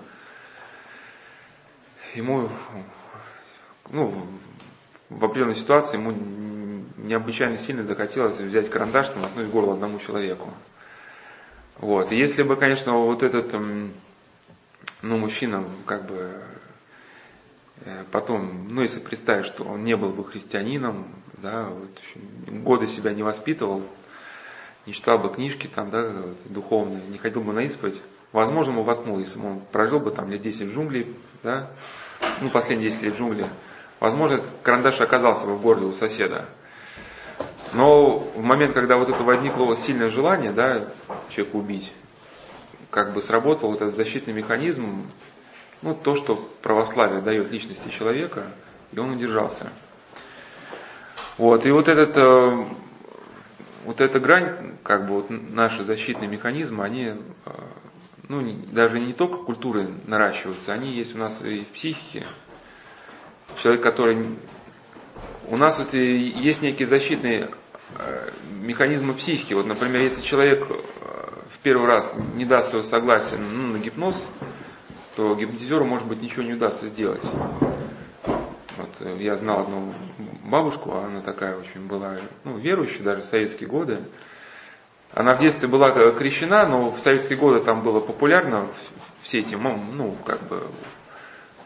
ему 2.15 2.49
ну, 3.91 4.27
в 5.09 5.25
определенной 5.25 5.55
ситуации 5.55 5.97
ему 5.97 6.13
необычайно 6.99 7.59
сильно 7.59 7.83
захотелось 7.83 8.39
взять 8.39 8.71
карандаш 8.71 9.11
и 9.17 9.19
воткнуть 9.19 9.49
в 9.49 9.51
горло 9.51 9.75
одному 9.75 9.99
человеку. 9.99 10.51
Вот. 11.79 12.13
И 12.13 12.17
если 12.17 12.43
бы, 12.43 12.57
конечно, 12.57 12.93
вот 12.93 13.23
этот 13.23 13.53
ну, 15.03 15.17
мужчина 15.17 15.65
как 15.87 16.07
бы 16.07 16.43
э, 17.85 18.05
потом, 18.13 18.75
ну, 18.75 18.83
если 18.83 19.01
представить, 19.01 19.47
что 19.47 19.65
он 19.65 19.83
не 19.83 19.97
был 19.97 20.11
бы 20.11 20.25
христианином, 20.25 21.07
да, 21.39 21.69
вот, 21.69 21.99
годы 22.47 22.87
себя 22.87 23.15
не 23.15 23.23
воспитывал, 23.23 23.83
не 24.87 24.93
читал 24.93 25.19
бы 25.19 25.33
книжки 25.33 25.69
там, 25.75 25.91
да, 25.91 26.23
духовные, 26.45 27.03
не 27.09 27.19
ходил 27.19 27.43
бы 27.43 27.53
на 27.53 27.61
исповедь, 27.61 28.01
возможно, 28.33 28.73
ему 28.73 28.83
воткнул, 28.83 29.19
если 29.19 29.39
бы 29.39 29.51
он 29.51 29.61
прожил 29.73 30.01
бы 30.01 30.11
там 30.11 30.31
лет 30.31 30.43
10 30.43 30.69
в 30.69 30.75
джунглей, 30.75 31.15
да, 31.43 31.71
ну, 32.41 32.49
последние 32.51 32.91
10 32.91 33.03
лет 33.03 33.15
в 33.15 33.19
джунгле, 33.19 33.49
возможно, 33.99 34.35
этот 34.35 34.51
карандаш 34.63 35.01
оказался 35.01 35.47
бы 35.47 35.57
в 35.57 35.63
горле 35.63 35.87
у 35.87 35.93
соседа. 35.93 36.47
Но 37.73 38.19
в 38.19 38.43
момент, 38.43 38.75
когда 38.75 38.97
вот 38.97 39.09
это 39.09 39.23
возникло 39.23 39.77
сильное 39.77 40.11
желание, 40.11 40.53
да, 40.53 40.89
человека 41.29 41.57
убить, 41.57 41.93
как 42.91 43.15
бы 43.15 43.21
сработал 43.21 43.75
этот 43.75 43.95
защитный 43.95 44.35
механизм, 44.35 45.07
ну, 45.83 45.95
то, 45.95 46.17
что 46.17 46.37
православие 46.63 47.21
дает 47.21 47.51
личности 47.51 47.89
человека, 47.89 48.47
и 48.93 48.99
он 48.99 49.13
удержался. 49.13 49.69
Вот, 51.39 51.65
и 51.65 51.71
вот 51.71 51.89
этот, 51.89 52.17
э, 52.17 52.65
вот 53.85 54.01
эта 54.01 54.21
грань, 54.21 54.75
как 54.83 55.07
бы 55.07 55.15
вот 55.15 55.31
наши 55.31 55.85
защитные 55.85 56.29
механизмы, 56.29 56.85
они, 56.85 57.05
э, 57.05 57.15
ну, 58.31 58.55
даже 58.71 59.01
не 59.01 59.13
только 59.13 59.39
культуры 59.39 59.89
наращиваются, 60.07 60.73
они 60.73 60.89
есть 60.89 61.17
у 61.17 61.19
нас 61.19 61.43
и 61.43 61.65
в 61.65 61.69
психике. 61.69 62.25
Человек, 63.61 63.83
который 63.83 64.25
у 65.49 65.57
нас 65.57 65.81
вот 65.81 65.93
есть 65.95 66.63
некие 66.63 66.87
защитные 66.87 67.51
э, 67.99 68.31
механизмы 68.53 69.15
психики. 69.15 69.53
Вот, 69.53 69.67
например, 69.67 70.03
если 70.03 70.23
человек 70.23 70.65
э, 70.71 70.75
в 71.53 71.59
первый 71.65 71.89
раз 71.89 72.15
не 72.37 72.45
даст 72.45 72.71
своего 72.71 72.87
согласия 72.87 73.37
ну, 73.37 73.73
на 73.73 73.79
гипноз, 73.79 74.17
то 75.17 75.35
гипнотизеру, 75.35 75.85
может 75.85 76.07
быть, 76.07 76.23
ничего 76.23 76.45
не 76.45 76.53
удастся 76.53 76.87
сделать. 76.87 77.25
Вот, 78.77 78.91
э, 79.01 79.17
я 79.19 79.35
знал 79.35 79.63
одну 79.63 79.93
бабушку, 80.45 80.93
она 80.93 81.21
такая 81.21 81.59
очень 81.59 81.85
была 81.89 82.19
ну, 82.45 82.59
верующая, 82.59 83.03
даже 83.03 83.23
в 83.23 83.25
советские 83.25 83.69
годы. 83.69 84.05
Она 85.13 85.35
в 85.35 85.41
детстве 85.41 85.69
была 85.69 85.91
крещена, 86.13 86.67
но 86.67 86.91
в 86.91 87.01
советские 87.01 87.37
годы 87.37 87.65
там 87.65 87.83
было 87.83 88.01
популярно 88.01 88.69
все 89.23 89.41
эти, 89.41 89.57
ну, 89.57 90.17
как 90.25 90.47
бы, 90.47 90.69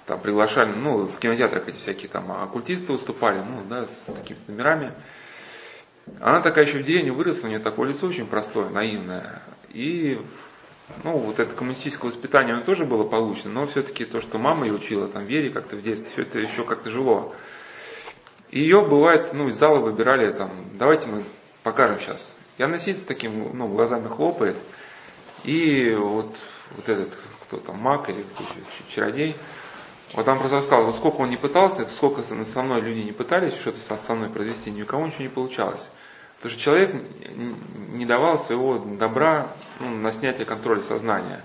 там 0.07 0.21
приглашали, 0.21 0.73
ну, 0.73 1.07
в 1.07 1.19
кинотеатрах 1.19 1.69
эти 1.69 1.77
всякие 1.77 2.09
там 2.09 2.33
оккультисты 2.33 2.93
выступали, 2.93 3.41
ну, 3.41 3.63
да, 3.69 3.87
с 3.87 4.05
такими 4.07 4.39
номерами. 4.49 4.95
Она 6.21 6.41
такая 6.41 6.65
еще 6.65 6.79
в 6.79 6.85
деревне 6.85 7.13
выросла, 7.13 7.47
у 7.47 7.49
нее 7.51 7.59
такое 7.59 7.89
лицо 7.89 8.07
очень 8.07 8.27
простое, 8.27 8.71
наивное. 8.71 9.43
И, 9.71 10.21
ну, 11.03 11.19
вот 11.19 11.39
это 11.39 11.55
коммунистическое 11.55 12.11
воспитание, 12.11 12.55
оно 12.55 12.65
тоже 12.65 12.87
было 12.87 13.05
получено, 13.05 13.53
но 13.53 13.67
все-таки 13.67 14.07
то, 14.07 14.21
что 14.21 14.39
мама 14.39 14.67
ее 14.67 14.75
учила, 14.75 15.07
там, 15.09 15.25
вере 15.25 15.51
как-то 15.51 15.77
в 15.77 15.83
детстве, 15.83 16.11
все 16.11 16.23
это 16.23 16.39
еще 16.39 16.65
как-то 16.65 16.91
жило. 16.91 17.35
И 18.51 18.61
ее, 18.61 18.87
бывает, 18.87 19.35
ну, 19.35 19.49
из 19.49 19.55
зала 19.55 19.81
выбирали, 19.81 20.33
там, 20.33 20.51
давайте 20.79 21.09
мы 21.09 21.25
покажем 21.63 21.99
сейчас. 22.01 22.37
И 22.57 22.63
она 22.63 22.79
сидит 22.79 22.99
с 22.99 23.05
таким, 23.05 23.57
ну, 23.57 23.69
глазами 23.69 24.09
хлопает, 24.09 24.57
и 25.43 25.95
вот, 25.95 26.35
вот 26.77 26.89
этот, 26.89 27.19
кто 27.43 27.59
там, 27.59 27.79
маг 27.79 28.09
или 28.09 28.23
кто 28.23 28.45
чародей, 28.89 29.37
вот 30.15 30.27
там 30.27 30.39
просто 30.39 30.59
рассказал, 30.59 30.87
вот 30.87 30.97
сколько 30.97 31.17
он 31.17 31.31
не 31.31 31.37
пытался, 31.37 31.85
сколько 31.87 32.23
со 32.23 32.63
мной 32.63 32.81
люди 32.81 33.01
не 33.01 33.13
пытались 33.13 33.55
что-то 33.55 33.79
со 33.79 34.15
мной 34.15 34.31
произвести, 34.31 34.71
ни 34.71 34.83
у 34.83 34.87
кого 34.87 35.07
ничего 35.07 35.25
не 35.25 35.29
получалось. 35.29 35.91
Потому 36.37 36.53
что 36.53 36.61
человек 36.61 36.95
не 37.89 38.07
давал 38.07 38.39
своего 38.39 38.79
добра 38.79 39.53
ну, 39.81 39.89
на 39.89 40.13
снятие 40.13 40.45
контроля 40.47 40.83
сознания. 40.83 41.43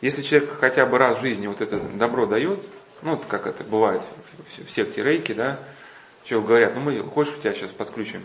Если 0.00 0.22
человек 0.22 0.58
хотя 0.58 0.84
бы 0.84 0.98
раз 0.98 1.18
в 1.18 1.20
жизни 1.20 1.46
вот 1.46 1.60
это 1.60 1.78
добро 1.78 2.26
дает, 2.26 2.60
ну 3.02 3.12
вот 3.16 3.26
как 3.26 3.46
это 3.46 3.64
бывает 3.64 4.02
в 4.46 4.70
секте 4.70 5.02
рейки, 5.02 5.32
да, 5.32 5.60
человек 6.24 6.48
говорят, 6.48 6.74
ну 6.74 6.80
мы, 6.80 7.02
хочешь, 7.02 7.38
тебя 7.38 7.52
сейчас 7.54 7.70
подключим 7.70 8.22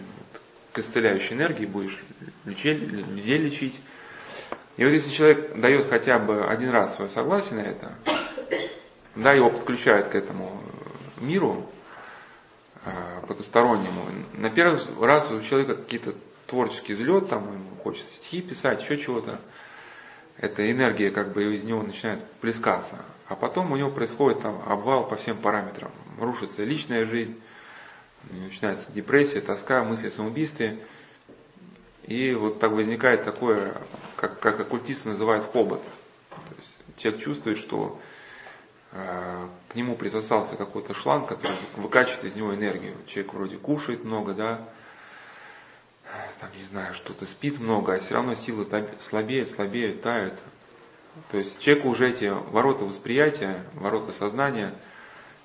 к 0.76 0.80
исцеляющей 0.80 1.36
энергии, 1.36 1.66
будешь 1.66 1.98
людей 2.44 3.38
лечить. 3.38 3.80
И 4.76 4.84
вот 4.84 4.92
если 4.92 5.10
человек 5.10 5.58
дает 5.58 5.90
хотя 5.90 6.20
бы 6.20 6.46
один 6.46 6.70
раз 6.70 6.96
свое 6.96 7.10
согласие 7.10 7.56
на 7.56 7.62
это, 7.62 7.96
да, 9.16 9.32
его 9.32 9.50
подключают 9.50 10.10
к 10.10 10.16
этому 10.16 10.62
миру 11.16 11.66
э, 12.84 12.92
потустороннему. 13.26 14.10
На 14.34 14.50
первый 14.50 14.78
раз 15.00 15.32
у 15.32 15.42
человека 15.42 15.76
какие-то 15.76 16.14
творческий 16.46 16.94
взлет, 16.94 17.30
там 17.30 17.54
ему 17.54 17.78
хочется 17.82 18.14
стихи 18.18 18.42
писать, 18.42 18.84
еще 18.84 18.98
чего-то. 18.98 19.40
Эта 20.38 20.70
энергия 20.70 21.10
как 21.10 21.32
бы 21.32 21.56
из 21.56 21.64
него 21.64 21.82
начинает 21.84 22.22
плескаться. 22.42 22.98
А 23.30 23.36
потом 23.36 23.72
у 23.72 23.78
него 23.78 23.90
происходит 23.90 24.42
там 24.42 24.62
обвал 24.68 25.08
по 25.08 25.16
всем 25.16 25.38
параметрам. 25.38 25.92
Рушится 26.20 26.66
личная 26.66 27.06
жизнь, 27.06 27.40
начинается 28.32 28.92
депрессия, 28.92 29.42
тоска, 29.42 29.84
мысли 29.84 30.08
о 30.08 30.12
самоубийстве. 30.12 30.80
И 32.04 32.34
вот 32.34 32.60
так 32.60 32.72
возникает 32.72 33.24
такое, 33.24 33.82
как, 34.16 34.40
как 34.40 34.60
оккультисты 34.60 35.10
называют 35.10 35.46
хобот. 35.52 35.84
То 36.30 36.56
есть 36.58 36.78
человек 36.98 37.24
чувствует, 37.24 37.58
что 37.58 38.00
Э, 38.98 39.50
к 39.68 39.76
нему 39.76 39.98
присосался 39.98 40.56
какой-то 40.56 40.94
шланг, 40.94 41.28
который 41.28 41.58
выкачивает 41.76 42.24
из 42.24 42.36
него 42.36 42.56
энергию. 42.56 42.96
Человек 43.08 43.34
вроде 43.34 43.58
кушает 43.58 44.06
много, 44.06 44.34
да, 44.34 44.62
там, 46.40 46.50
не 46.56 46.64
знаю, 46.64 46.94
что-то 46.94 47.26
спит 47.26 47.60
много, 47.60 47.94
а 47.94 48.00
все 48.00 48.14
равно 48.14 48.36
силы 48.36 48.66
слабеют, 49.02 49.50
слабеют, 49.50 50.02
тают. 50.02 50.40
То 51.30 51.38
есть 51.38 51.60
человеку 51.60 51.90
уже 51.90 52.10
эти 52.10 52.32
ворота 52.52 52.86
восприятия, 52.86 53.66
ворота 53.74 54.14
сознания, 54.14 54.74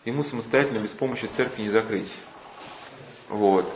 ему 0.04 0.22
самостоятельно 0.22 0.78
без 0.78 0.90
помощи 0.90 1.26
церкви 1.26 1.62
не 1.62 1.70
закрыть. 1.70 2.12
Вот. 3.30 3.72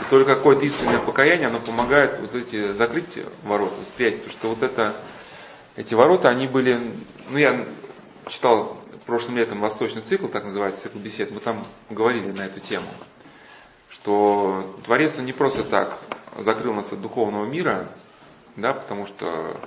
И 0.00 0.10
только 0.10 0.34
какое-то 0.34 0.64
истинное 0.64 0.98
покаяние, 0.98 1.48
оно 1.48 1.60
помогает 1.60 2.18
вот 2.18 2.34
эти 2.34 2.72
закрыть 2.72 3.18
ворота 3.44 3.78
восприятия. 3.78 4.22
Потому 4.22 4.32
что 4.32 4.48
вот 4.48 4.62
это, 4.62 4.96
эти 5.76 5.94
ворота, 5.94 6.30
они 6.30 6.48
были, 6.48 6.80
ну 7.28 7.38
я 7.38 7.66
читал 8.26 8.78
прошлым 9.06 9.36
летом 9.36 9.60
восточный 9.60 10.02
цикл, 10.02 10.26
так 10.26 10.44
называется, 10.44 10.82
цикл 10.82 10.98
бесед, 10.98 11.30
мы 11.30 11.40
там 11.40 11.66
говорили 11.90 12.32
на 12.32 12.46
эту 12.46 12.60
тему, 12.60 12.86
что 13.88 14.76
Творец 14.84 15.12
он 15.16 15.26
не 15.26 15.32
просто 15.32 15.62
так 15.62 15.98
закрыл 16.38 16.74
нас 16.74 16.92
от 16.92 17.00
духовного 17.00 17.46
мира, 17.46 17.88
да, 18.56 18.72
потому 18.72 19.06
что 19.06 19.60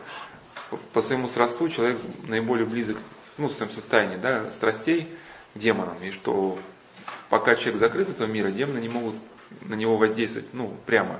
по 0.94 1.02
своему 1.02 1.28
сродству 1.28 1.70
человек 1.70 2.00
наиболее 2.24 2.66
близок, 2.66 2.98
ну, 3.38 3.48
в 3.48 3.54
своем 3.54 3.72
состоянии, 3.72 4.18
да, 4.18 4.52
страстей 4.52 5.08
демонам, 5.56 5.98
и 6.04 6.12
что 6.12 6.60
пока 7.30 7.56
человек 7.56 7.80
закрыт 7.80 8.10
этого 8.10 8.28
мира, 8.28 8.50
демоны 8.50 8.80
не 8.80 8.90
могут 8.90 9.16
на 9.62 9.76
него 9.76 9.98
воздействовать, 9.98 10.54
ну, 10.54 10.76
прямо. 10.86 11.20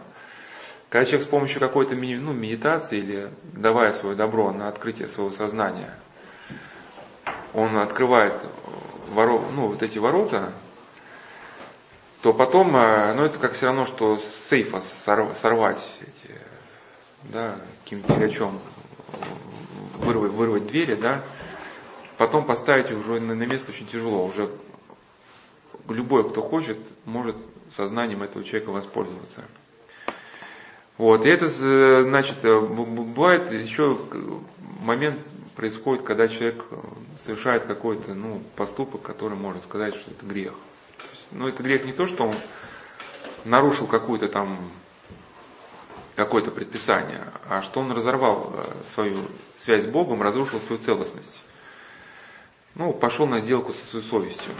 Когда 0.90 1.06
человек 1.06 1.28
с 1.28 1.30
помощью 1.30 1.60
какой-то 1.60 1.96
ну, 1.96 2.34
медитации 2.34 2.98
или 2.98 3.32
давая 3.54 3.94
свое 3.94 4.16
добро 4.16 4.52
на 4.52 4.68
открытие 4.68 5.08
своего 5.08 5.32
сознания, 5.32 5.94
он 7.54 7.78
открывает 7.78 8.48
воро, 9.10 9.44
ну, 9.54 9.68
вот 9.68 9.84
эти 9.84 10.00
ворота, 10.00 10.52
то 12.22 12.34
потом, 12.34 12.76
э, 12.76 13.14
ну 13.14 13.24
это 13.24 13.40
как 13.40 13.54
все 13.54 13.68
равно, 13.68 13.86
что 13.86 14.18
с 14.18 14.48
сейфа 14.50 14.82
сорвать 14.82 15.84
эти, 16.02 16.36
да, 17.24 17.56
каким-то 17.84 18.14
тягачом, 18.14 18.60
вырвать, 20.00 20.32
вырвать 20.32 20.68
двери, 20.68 20.96
да, 20.96 21.24
потом 22.18 22.46
поставить 22.46 22.92
уже 22.92 23.20
на 23.22 23.34
место 23.34 23.72
очень 23.72 23.88
тяжело, 23.88 24.26
уже 24.26 24.50
любой, 25.94 26.30
кто 26.30 26.42
хочет, 26.42 26.78
может 27.06 27.36
сознанием 27.70 28.24
этого 28.24 28.44
человека 28.44 28.72
воспользоваться. 28.72 29.44
Вот, 30.98 31.26
и 31.26 31.30
это, 31.30 31.46
э, 31.46 32.04
значит, 32.04 32.44
э, 32.44 32.60
бывает 32.60 33.52
еще 33.52 33.98
момент 34.82 35.20
происходит, 35.56 36.04
когда 36.04 36.28
человек 36.28 36.66
совершает 37.18 37.64
какой-то 37.64 38.14
ну, 38.14 38.42
поступок, 38.56 39.02
который 39.02 39.38
можно 39.38 39.62
сказать, 39.62 39.96
что 39.96 40.12
это 40.12 40.26
грех. 40.26 40.54
Но 41.32 41.40
ну, 41.40 41.48
это 41.48 41.64
грех 41.64 41.86
не 41.86 41.94
то, 41.94 42.08
что 42.08 42.28
он 42.28 42.36
нарушил 43.46 43.88
какую-то 43.88 44.28
там 44.28 44.72
какое-то 46.16 46.52
предписание, 46.52 47.32
а 47.48 47.62
что 47.62 47.80
он 47.80 47.92
разорвал 47.94 48.54
э, 48.54 48.84
свою 48.84 49.16
связь 49.56 49.84
с 49.84 49.88
Богом, 49.88 50.22
разрушил 50.22 50.60
свою 50.60 50.82
целостность. 50.82 51.42
Ну, 52.76 52.92
пошел 52.92 53.26
на 53.26 53.40
сделку 53.40 53.72
со 53.72 53.86
своей 53.86 54.06
совестью. 54.06 54.54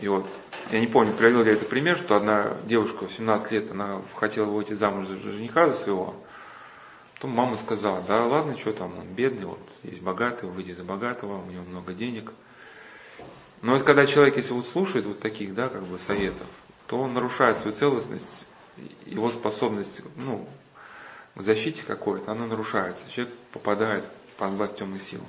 И 0.00 0.08
вот, 0.08 0.26
я 0.70 0.80
не 0.80 0.86
помню, 0.86 1.14
приводил 1.14 1.42
ли 1.44 1.52
это 1.52 1.64
пример, 1.64 1.96
что 1.96 2.16
одна 2.16 2.56
девушка 2.64 3.06
в 3.06 3.12
17 3.12 3.52
лет, 3.52 3.70
она 3.70 4.02
хотела 4.14 4.46
выйти 4.46 4.74
замуж 4.74 5.08
за 5.08 5.16
жениха 5.16 5.68
за 5.68 5.74
своего, 5.74 6.14
Потом 7.22 7.36
мама 7.36 7.56
сказала, 7.56 8.02
да 8.02 8.26
ладно, 8.26 8.58
что 8.58 8.72
там, 8.72 8.98
он 8.98 9.06
бедный, 9.06 9.46
вот 9.46 9.60
есть 9.84 10.02
богатый, 10.02 10.50
выйди 10.50 10.72
за 10.72 10.82
богатого, 10.82 11.40
у 11.40 11.50
него 11.52 11.62
много 11.62 11.92
денег. 11.92 12.32
Но 13.60 13.74
вот 13.74 13.84
когда 13.84 14.06
человек, 14.06 14.38
если 14.38 14.52
вот 14.52 14.66
слушает 14.66 15.06
вот 15.06 15.20
таких, 15.20 15.54
да, 15.54 15.68
как 15.68 15.84
бы 15.84 16.00
советов, 16.00 16.48
то 16.88 16.98
он 16.98 17.14
нарушает 17.14 17.58
свою 17.58 17.76
целостность, 17.76 18.44
его 19.06 19.28
способность, 19.28 20.02
ну, 20.16 20.48
к 21.36 21.42
защите 21.42 21.84
какой-то, 21.84 22.32
она 22.32 22.46
нарушается. 22.46 23.08
Человек 23.08 23.32
попадает 23.52 24.04
под 24.36 24.54
власть 24.54 24.78
темных 24.78 25.02
сил. 25.02 25.22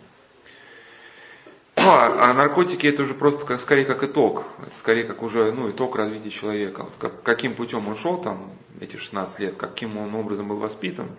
А, 1.91 2.34
наркотики 2.34 2.88
это 2.88 3.04
уже 3.04 3.13
просто 3.13 3.46
как, 3.46 3.60
скорее 3.60 3.86
как 3.86 4.04
итог, 4.04 4.43
скорее 4.74 5.04
как 5.04 5.22
уже 5.24 5.52
ну, 5.52 5.69
итог 5.69 5.96
развития 5.96 6.30
человека. 6.30 6.84
Вот 6.84 6.93
как, 7.00 7.24
каким 7.24 7.56
путем 7.56 7.88
он 7.88 7.96
шел 7.96 8.22
там 8.22 8.52
эти 8.80 8.98
16 8.98 9.39
лет, 9.39 9.56
каким 9.56 9.98
он 9.98 10.13
образом 10.15 10.48
был 10.48 10.58
воспитан, 10.58 11.10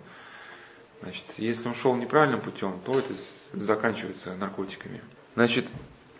Значит, 1.01 1.25
если 1.37 1.67
он 1.67 1.75
шел 1.75 1.95
неправильным 1.95 2.41
путем, 2.41 2.79
то 2.85 2.97
это 2.97 3.13
заканчивается 3.53 4.33
наркотиками. 4.35 5.01
Значит, 5.35 5.67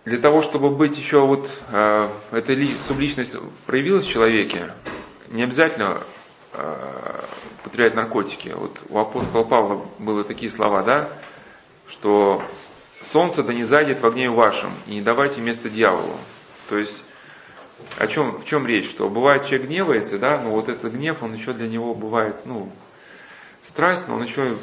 для 0.04 0.20
того, 0.20 0.42
чтобы 0.42 0.70
быть 0.70 0.98
еще 0.98 1.26
вот, 1.26 1.50
э, 1.70 2.10
эта 2.32 2.54
ли, 2.54 2.76
субличность 2.88 3.34
проявилась 3.66 4.06
в 4.06 4.12
человеке, 4.12 4.74
не 5.32 5.44
обязательно 5.44 6.04
э, 6.54 7.24
употреблять 7.62 7.96
наркотики. 7.96 8.50
Вот 8.50 8.80
у 8.90 9.00
апостола 9.00 9.44
Павла 9.44 9.86
было 9.98 10.24
такие 10.24 10.52
слова, 10.52 10.84
да, 10.84 11.10
что 11.88 12.44
солнце 13.12 13.44
да 13.44 13.54
не 13.54 13.64
зайдет 13.64 14.02
в 14.02 14.06
огне 14.06 14.30
вашем, 14.30 14.74
и 14.88 14.96
не 14.96 15.02
давайте 15.02 15.42
место 15.42 15.70
дьяволу. 15.70 16.18
То 16.70 16.78
есть, 16.78 17.02
о 17.98 18.08
чем, 18.08 18.40
в 18.40 18.46
чем 18.46 18.66
речь? 18.66 18.90
Что 18.90 19.10
бывает 19.10 19.46
человек 19.46 19.68
гневается, 19.68 20.18
да, 20.18 20.40
но 20.42 20.52
вот 20.52 20.70
этот 20.70 20.94
гнев, 20.94 21.22
он 21.22 21.34
еще 21.34 21.54
для 21.54 21.68
него 21.68 21.94
бывает, 21.94 22.46
ну, 22.46 22.72
страсть, 23.62 24.08
но 24.08 24.16
он 24.16 24.24
еще 24.24 24.58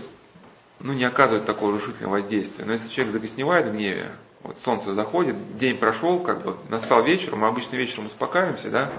ну, 0.81 0.93
не 0.93 1.05
оказывает 1.05 1.45
такого 1.45 1.73
разрушительного 1.73 2.15
воздействия. 2.15 2.65
Но 2.65 2.73
если 2.73 2.89
человек 2.89 3.13
загосневает 3.13 3.67
в 3.67 3.73
гневе, 3.73 4.13
вот 4.43 4.59
солнце 4.65 4.95
заходит, 4.95 5.57
день 5.57 5.79
прошел, 5.79 6.19
как 6.21 6.43
бы 6.43 6.57
настал 6.69 7.05
вечер, 7.05 7.37
мы 7.37 7.47
обычно 7.47 7.77
вечером 7.77 8.07
успокаиваемся, 8.07 8.71
да, 8.71 8.93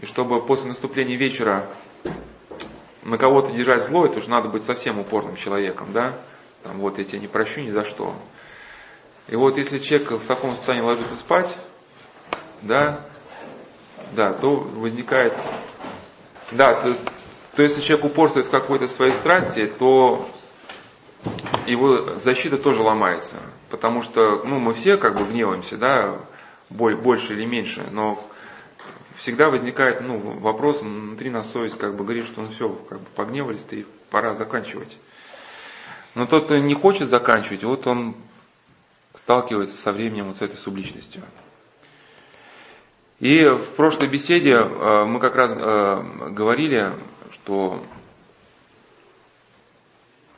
и 0.00 0.06
чтобы 0.06 0.44
после 0.44 0.68
наступления 0.68 1.16
вечера 1.16 1.68
на 3.02 3.16
кого-то 3.16 3.52
держать 3.52 3.82
зло, 3.84 4.04
это 4.04 4.18
уже 4.18 4.28
надо 4.28 4.48
быть 4.48 4.62
совсем 4.62 4.98
упорным 4.98 5.36
человеком, 5.36 5.88
да, 5.92 6.18
там 6.62 6.78
вот 6.80 6.98
я 6.98 7.04
тебя 7.04 7.18
не 7.20 7.26
прощу 7.26 7.60
ни 7.60 7.70
за 7.70 7.84
что. 7.84 8.14
И 9.28 9.36
вот 9.36 9.56
если 9.58 9.78
человек 9.78 10.10
в 10.10 10.26
таком 10.26 10.50
состоянии 10.50 10.84
ложится 10.84 11.16
спать, 11.16 11.56
да, 12.62 13.06
да, 14.12 14.32
то 14.32 14.56
возникает, 14.56 15.34
да, 16.50 16.74
то, 16.80 16.96
то 17.54 17.62
если 17.62 17.80
человек 17.80 18.06
упорствует 18.06 18.46
в 18.46 18.50
какой-то 18.50 18.86
своей 18.86 19.12
страсти, 19.12 19.66
то 19.66 20.28
его 21.66 22.16
защита 22.16 22.56
тоже 22.58 22.82
ломается. 22.82 23.36
Потому 23.70 24.02
что 24.02 24.42
ну, 24.44 24.58
мы 24.58 24.74
все 24.74 24.96
как 24.96 25.16
бы 25.16 25.24
гневаемся, 25.24 25.76
да, 25.76 26.18
больше 26.68 27.34
или 27.34 27.44
меньше, 27.44 27.86
но 27.90 28.18
всегда 29.16 29.50
возникает 29.50 30.00
ну, 30.00 30.18
вопрос, 30.18 30.80
внутри 30.80 31.30
нас 31.30 31.50
совесть 31.50 31.78
как 31.78 31.96
бы 31.96 32.04
говорит, 32.04 32.24
что 32.24 32.42
ну 32.42 32.48
все, 32.48 32.68
как 32.68 33.00
бы 33.00 33.06
погневались-то 33.14 33.76
и 33.76 33.86
пора 34.10 34.32
заканчивать. 34.32 34.96
Но 36.14 36.26
тот, 36.26 36.46
кто 36.46 36.58
не 36.58 36.74
хочет 36.74 37.08
заканчивать, 37.08 37.64
вот 37.64 37.86
он 37.86 38.16
сталкивается 39.14 39.76
со 39.76 39.92
временем 39.92 40.26
вот 40.28 40.36
с 40.36 40.42
этой 40.42 40.56
субличностью. 40.56 41.22
И 43.20 43.44
в 43.44 43.74
прошлой 43.76 44.08
беседе 44.08 44.52
э, 44.52 45.04
мы 45.04 45.20
как 45.20 45.34
раз 45.34 45.52
э, 45.54 46.30
говорили, 46.30 46.94
что 47.32 47.84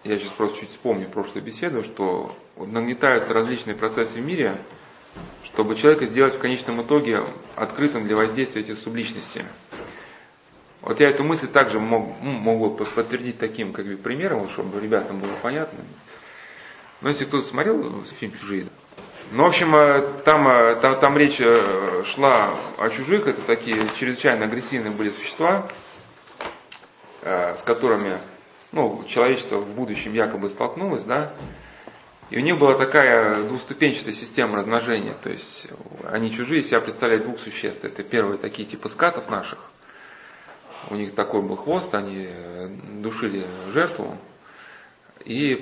я 0.04 0.18
сейчас 0.18 0.32
просто 0.32 0.60
чуть 0.60 0.70
вспомню 0.70 1.08
прошлую 1.08 1.44
беседу, 1.44 1.84
что 1.84 2.34
нагнетаются 2.56 3.32
различные 3.32 3.76
процессы 3.76 4.20
в 4.20 4.26
мире, 4.26 4.58
чтобы 5.44 5.76
человека 5.76 6.06
сделать 6.06 6.34
в 6.34 6.40
конечном 6.40 6.82
итоге 6.82 7.22
открытым 7.54 8.06
для 8.08 8.16
воздействия 8.16 8.62
этих 8.62 8.78
субличностей. 8.78 9.44
Вот 10.82 11.00
я 11.00 11.10
эту 11.10 11.24
мысль 11.24 11.48
также 11.48 11.80
мог, 11.80 12.20
могу 12.20 12.70
подтвердить 12.70 13.38
таким 13.38 13.72
как 13.72 13.86
бы, 13.86 13.96
примером, 13.96 14.48
чтобы 14.48 14.80
ребятам 14.80 15.20
было 15.20 15.32
понятно. 15.40 15.78
Но 17.00 17.08
если 17.08 17.24
кто-то 17.24 17.46
смотрел 17.46 18.02
фильм 18.18 18.32
«Чужие», 18.32 18.66
ну, 19.30 19.44
в 19.44 19.46
общем, 19.46 19.74
э, 19.74 20.22
там, 20.24 20.46
э, 20.46 20.74
там, 20.76 21.00
там 21.00 21.16
речь 21.16 21.40
э, 21.40 22.02
шла 22.04 22.54
о 22.76 22.90
чужих, 22.90 23.26
это 23.26 23.40
такие 23.42 23.88
чрезвычайно 23.96 24.44
агрессивные 24.44 24.92
были 24.92 25.08
существа, 25.08 25.68
с 27.22 27.62
которыми 27.62 28.18
ну, 28.72 29.04
человечество 29.06 29.58
в 29.58 29.74
будущем 29.74 30.12
якобы 30.12 30.48
столкнулось, 30.48 31.04
да, 31.04 31.32
и 32.30 32.36
у 32.36 32.40
них 32.40 32.58
была 32.58 32.74
такая 32.74 33.44
двуступенчатая 33.44 34.12
система 34.12 34.56
размножения, 34.56 35.14
то 35.22 35.30
есть 35.30 35.68
они 36.04 36.32
чужие 36.32 36.62
себя 36.62 36.80
представляют 36.80 37.22
двух 37.24 37.38
существ. 37.38 37.84
Это 37.84 38.02
первые 38.02 38.38
такие 38.38 38.68
типа 38.68 38.88
скатов 38.88 39.30
наших, 39.30 39.60
у 40.90 40.94
них 40.94 41.14
такой 41.14 41.42
был 41.42 41.56
хвост, 41.56 41.94
они 41.94 42.28
душили 43.00 43.46
жертву, 43.70 44.16
и 45.24 45.54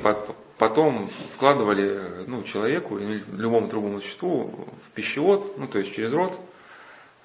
потом 0.59 1.09
вкладывали 1.35 2.24
ну, 2.26 2.42
человеку 2.42 2.98
или 2.98 3.22
любому 3.33 3.68
другому 3.68 4.00
существу 4.00 4.68
в 4.87 4.90
пищевод, 4.94 5.59
ну 5.59 5.66
то 5.66 5.78
есть 5.78 5.94
через 5.94 6.12
рот, 6.12 6.38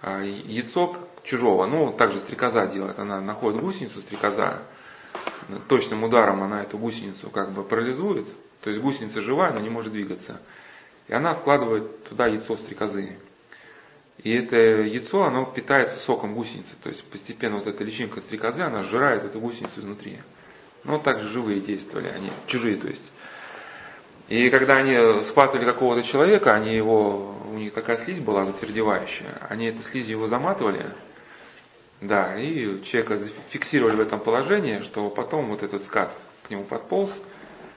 а, 0.01 0.21
яйцо 0.21 0.95
чужого. 1.23 1.65
Ну, 1.65 1.91
также 1.91 2.19
стрекоза 2.19 2.67
делает, 2.67 2.99
она 2.99 3.21
находит 3.21 3.61
гусеницу 3.61 4.01
стрекоза, 4.01 4.61
точным 5.67 6.03
ударом 6.03 6.43
она 6.43 6.63
эту 6.63 6.77
гусеницу 6.77 7.29
как 7.29 7.51
бы 7.51 7.63
парализует, 7.63 8.27
то 8.61 8.69
есть 8.69 8.81
гусеница 8.81 9.21
живая, 9.21 9.53
но 9.53 9.59
не 9.59 9.69
может 9.69 9.93
двигаться. 9.93 10.41
И 11.07 11.13
она 11.13 11.31
откладывает 11.31 12.03
туда 12.03 12.27
яйцо 12.27 12.55
стрекозы. 12.55 13.17
И 14.25 14.31
это 14.33 14.55
яйцо, 14.55 15.21
оно 15.21 15.45
питается 15.45 15.97
соком 15.97 16.33
гусеницы. 16.33 16.75
То 16.81 16.89
есть 16.89 17.03
постепенно 17.03 17.57
вот 17.57 17.67
эта 17.67 17.83
личинка 17.83 18.21
стрекозы, 18.21 18.63
она 18.63 18.81
сжирает 18.81 19.23
эту 19.23 19.39
гусеницу 19.39 19.81
изнутри. 19.81 20.17
Ну, 20.83 20.97
также 20.97 21.29
живые 21.29 21.61
действовали 21.61 22.07
они, 22.07 22.31
чужие, 22.47 22.77
то 22.77 22.87
есть. 22.87 23.11
И 24.27 24.49
когда 24.49 24.77
они 24.77 25.21
схватывали 25.21 25.65
какого-то 25.65 26.01
человека, 26.01 26.55
они 26.55 26.75
его, 26.75 27.35
у 27.51 27.53
них 27.53 27.71
такая 27.73 27.97
слизь 27.97 28.17
была 28.17 28.45
затвердевающая, 28.45 29.45
они 29.47 29.67
этой 29.67 29.83
слизь 29.83 30.07
его 30.07 30.25
заматывали, 30.25 30.87
да, 32.01 32.35
и 32.35 32.81
человека 32.81 33.19
зафиксировали 33.19 33.95
в 33.95 33.99
этом 33.99 34.19
положении, 34.19 34.79
что 34.79 35.07
потом 35.11 35.49
вот 35.49 35.61
этот 35.61 35.83
скат 35.83 36.11
к 36.47 36.49
нему 36.49 36.63
подполз 36.63 37.13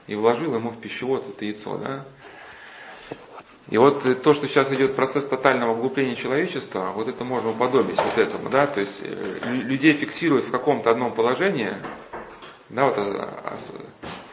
и 0.07 0.15
вложил 0.15 0.55
ему 0.55 0.71
в 0.71 0.81
пищевод 0.81 1.29
это 1.29 1.45
яйцо, 1.45 1.77
да. 1.77 2.05
И 3.69 3.77
вот 3.77 4.01
то, 4.23 4.33
что 4.33 4.47
сейчас 4.47 4.71
идет 4.71 4.95
процесс 4.95 5.25
тотального 5.25 5.73
углубления 5.73 6.15
человечества, 6.15 6.91
вот 6.95 7.07
это 7.07 7.23
можно 7.23 7.51
уподобить 7.51 7.97
вот 7.97 8.17
этому, 8.17 8.49
да, 8.49 8.65
то 8.65 8.79
есть 8.79 8.99
э, 9.03 9.39
людей 9.43 9.93
фиксируют 9.93 10.45
в 10.45 10.51
каком-то 10.51 10.89
одном 10.89 11.13
положении, 11.13 11.73
да, 12.69 12.85
вот 12.85 12.97
а, 12.97 13.43
а, 13.43 13.57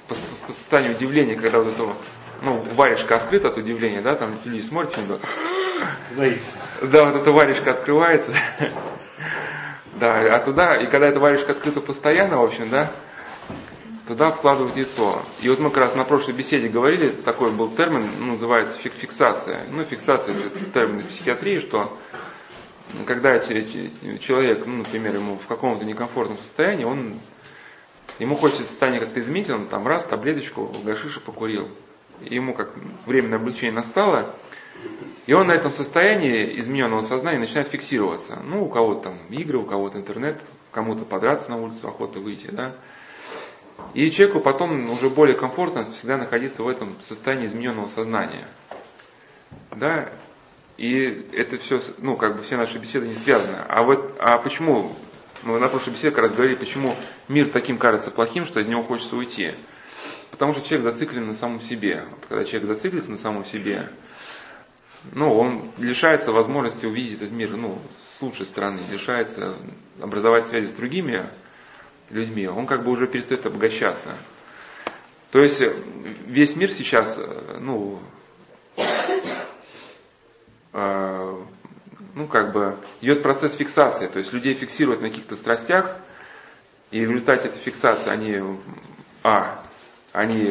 по 0.09 0.15
состоянию 0.15 0.97
удивления, 0.97 1.35
когда 1.35 1.59
вот 1.59 1.71
это, 1.71 1.95
ну, 2.41 2.63
варежка 2.75 3.17
открыта 3.17 3.49
от 3.49 3.59
удивления, 3.59 4.01
да, 4.01 4.15
там 4.15 4.33
люди 4.47 4.61
смотрят, 4.63 4.97
немного, 4.97 5.21
да, 6.81 7.05
вот 7.05 7.21
эта 7.21 7.31
варежка 7.31 7.73
открывается, 7.73 8.33
да, 9.97 10.17
а 10.35 10.39
туда, 10.43 10.77
и 10.77 10.87
когда 10.89 11.09
эта 11.09 11.21
варежка 11.21 11.53
открыта 11.53 11.83
постоянно, 11.83 12.39
в 12.39 12.45
общем, 12.45 12.71
да, 12.71 12.91
туда 14.07 14.31
вкладывают 14.31 14.77
яйцо. 14.77 15.23
И 15.41 15.49
вот 15.49 15.59
мы 15.59 15.71
как 15.71 15.79
раз 15.79 15.95
на 15.95 16.05
прошлой 16.05 16.35
беседе 16.35 16.69
говорили, 16.69 17.11
такой 17.11 17.53
был 17.53 17.71
термин, 17.71 18.09
называется 18.27 18.79
фиксация. 18.79 19.67
Ну, 19.71 19.85
фиксация 19.85 20.37
это 20.37 20.65
термин 20.71 21.07
психиатрии, 21.07 21.59
что 21.59 21.97
когда 23.07 23.39
человек, 23.41 24.67
ну, 24.67 24.79
например, 24.79 25.15
ему 25.17 25.39
в 25.39 25.47
каком-то 25.47 25.85
некомфортном 25.85 26.39
состоянии, 26.39 26.85
он 26.85 27.21
Ему 28.19 28.35
хочется 28.35 28.65
состояние 28.65 29.03
как-то 29.03 29.21
изменить, 29.21 29.51
он 29.51 29.67
там 29.67 29.87
раз, 29.87 30.05
таблеточку, 30.05 30.73
гашиша 30.85 31.21
покурил. 31.21 31.69
И 32.23 32.35
ему 32.35 32.55
как 32.55 32.73
временное 33.05 33.39
облегчение 33.39 33.75
настало, 33.75 34.35
и 35.27 35.35
он 35.35 35.49
на 35.49 35.53
этом 35.53 35.71
состоянии 35.71 36.59
измененного 36.61 37.03
сознания 37.03 37.39
начинает 37.39 37.69
фиксироваться. 37.69 38.41
Ну, 38.43 38.65
у 38.65 38.69
кого-то 38.71 39.11
там 39.11 39.19
игры, 39.29 39.59
у 39.59 39.65
кого-то 39.65 39.99
интернет, 39.99 40.41
кому-то 40.71 41.05
подраться 41.05 41.51
на 41.51 41.61
улицу, 41.61 41.89
охота 41.89 42.21
выйти, 42.21 42.47
да. 42.47 42.75
И 43.97 44.11
человеку 44.11 44.41
потом 44.41 44.91
уже 44.91 45.09
более 45.09 45.39
комфортно 45.39 45.87
всегда 45.87 46.19
находиться 46.19 46.63
в 46.63 46.69
этом 46.69 47.01
состоянии 47.01 47.47
измененного 47.47 47.87
сознания. 47.87 48.47
Да, 49.71 50.13
и 50.77 51.27
это 51.33 51.57
все, 51.57 51.81
ну, 51.97 52.19
как 52.19 52.37
бы 52.37 52.43
все 52.43 52.59
наши 52.59 52.77
беседы 52.77 53.09
не 53.09 53.15
связаны. 53.15 53.57
А 53.57 53.83
вот, 53.85 54.15
а 54.21 54.37
почему 54.37 54.93
мы 55.45 55.59
на 55.59 55.69
прошлой 55.69 55.95
беседе 55.95 56.11
как 56.11 56.25
раз 56.25 56.33
говорили, 56.35 56.57
почему 56.57 56.95
мир 57.29 57.49
таким 57.49 57.79
кажется 57.79 58.11
плохим, 58.11 58.45
что 58.45 58.61
из 58.61 58.69
него 58.69 58.83
хочется 58.83 59.17
уйти. 59.17 59.55
Потому 60.31 60.53
что 60.53 60.61
человек 60.61 60.93
зациклен 60.93 61.27
на 61.27 61.33
самом 61.33 61.63
себе. 61.63 62.05
Вот 62.11 62.27
когда 62.29 62.45
человек 62.45 62.69
зациклится 62.69 63.11
на 63.11 63.17
самом 63.17 63.47
себе, 63.47 63.89
ну, 65.13 65.35
он 65.35 65.71
лишается 65.79 66.33
возможности 66.33 66.85
увидеть 66.85 67.23
этот 67.23 67.33
мир 67.33 67.57
ну, 67.57 67.79
с 68.13 68.21
лучшей 68.21 68.45
стороны, 68.45 68.81
лишается 68.93 69.57
образовать 70.03 70.45
связи 70.45 70.67
с 70.67 70.73
другими 70.73 71.31
людьми, 72.11 72.47
он 72.47 72.67
как 72.67 72.85
бы 72.85 72.91
уже 72.91 73.07
перестает 73.07 73.47
обогащаться. 73.47 74.17
То 75.31 75.41
есть 75.41 75.63
весь 76.27 76.57
мир 76.57 76.71
сейчас, 76.71 77.21
ну, 77.59 78.01
э, 80.73 81.45
ну, 82.15 82.27
как 82.29 82.53
бы, 82.53 82.79
идет 83.01 83.23
процесс 83.23 83.55
фиксации, 83.57 84.07
то 84.07 84.19
есть 84.19 84.33
людей 84.33 84.55
фиксируют 84.55 85.03
на 85.03 85.11
каких-то 85.11 85.37
страстях, 85.37 85.99
и 86.91 87.05
в 87.05 87.11
результате 87.11 87.49
этой 87.49 87.59
фиксации 87.59 88.11
они, 88.11 88.59
а, 89.23 89.63
они 90.13 90.51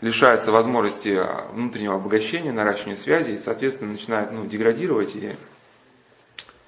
лишаются 0.00 0.52
возможности 0.52 1.20
внутреннего 1.52 1.96
обогащения, 1.96 2.52
наращивания 2.52 2.96
связи, 2.96 3.32
и, 3.32 3.36
соответственно, 3.36 3.92
начинают 3.92 4.32
ну, 4.32 4.46
деградировать 4.46 5.14
и, 5.14 5.36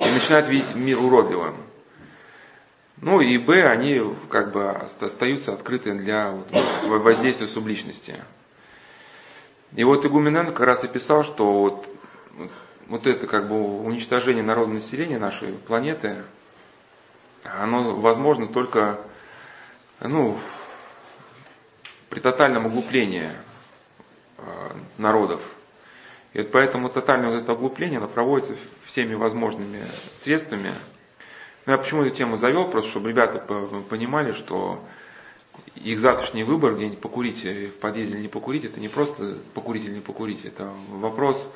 и 0.01 0.11
начинают 0.11 0.49
видеть 0.49 0.75
мир 0.75 0.99
уродливым. 1.01 1.57
Ну 3.03 3.21
и 3.21 3.37
Б, 3.37 3.65
они 3.65 4.01
как 4.31 4.53
бы 4.53 4.71
остаются 4.71 5.53
открыты 5.53 5.93
для 5.93 6.39
воздействия 6.85 7.49
субличности. 7.49 8.17
И 9.75 9.83
вот 9.83 10.05
Игуменен 10.05 10.47
как 10.47 10.61
раз 10.61 10.85
и 10.85 10.89
писал, 10.89 11.25
что 11.25 11.53
вот 11.53 11.89
вот 12.87 13.07
это 13.09 13.27
как 13.27 13.49
бы 13.49 13.81
уничтожение 13.81 14.45
народного 14.45 14.77
населения 14.77 15.19
нашей 15.19 15.53
планеты, 15.53 16.23
оно 17.43 17.97
возможно 17.97 18.47
только 18.47 19.01
ну, 20.01 20.39
при 22.09 22.21
тотальном 22.21 22.67
углублении 22.67 23.31
э, 24.39 24.71
народов. 24.99 25.41
И 26.35 26.39
вот 26.39 26.53
поэтому 26.53 26.89
тотальное 26.89 27.31
вот 27.31 27.43
это 27.43 27.53
оглупление, 27.53 27.99
оно 27.99 28.09
проводится 28.09 28.55
всеми 28.85 29.15
возможными 29.15 29.83
средствами. 30.17 30.75
Ну, 31.67 31.73
я 31.73 31.79
почему 31.79 32.03
эту 32.03 32.17
тему 32.17 32.37
завел, 32.37 32.69
просто 32.69 32.91
чтобы 32.91 33.11
ребята 33.11 33.39
понимали, 33.89 34.33
что 34.33 34.83
их 35.77 35.99
завтрашний 35.99 36.45
выбор, 36.45 36.75
где-нибудь 36.75 37.01
покурить 37.01 37.45
в 37.45 37.79
подъезде 37.79 38.15
или 38.15 38.23
не 38.23 38.29
покурить, 38.29 38.65
это 38.65 38.81
не 38.81 38.89
просто 38.89 39.39
покурить 39.55 39.85
или 39.85 39.95
не 39.95 40.01
покурить, 40.01 40.45
это 40.45 40.73
вопрос 40.89 41.51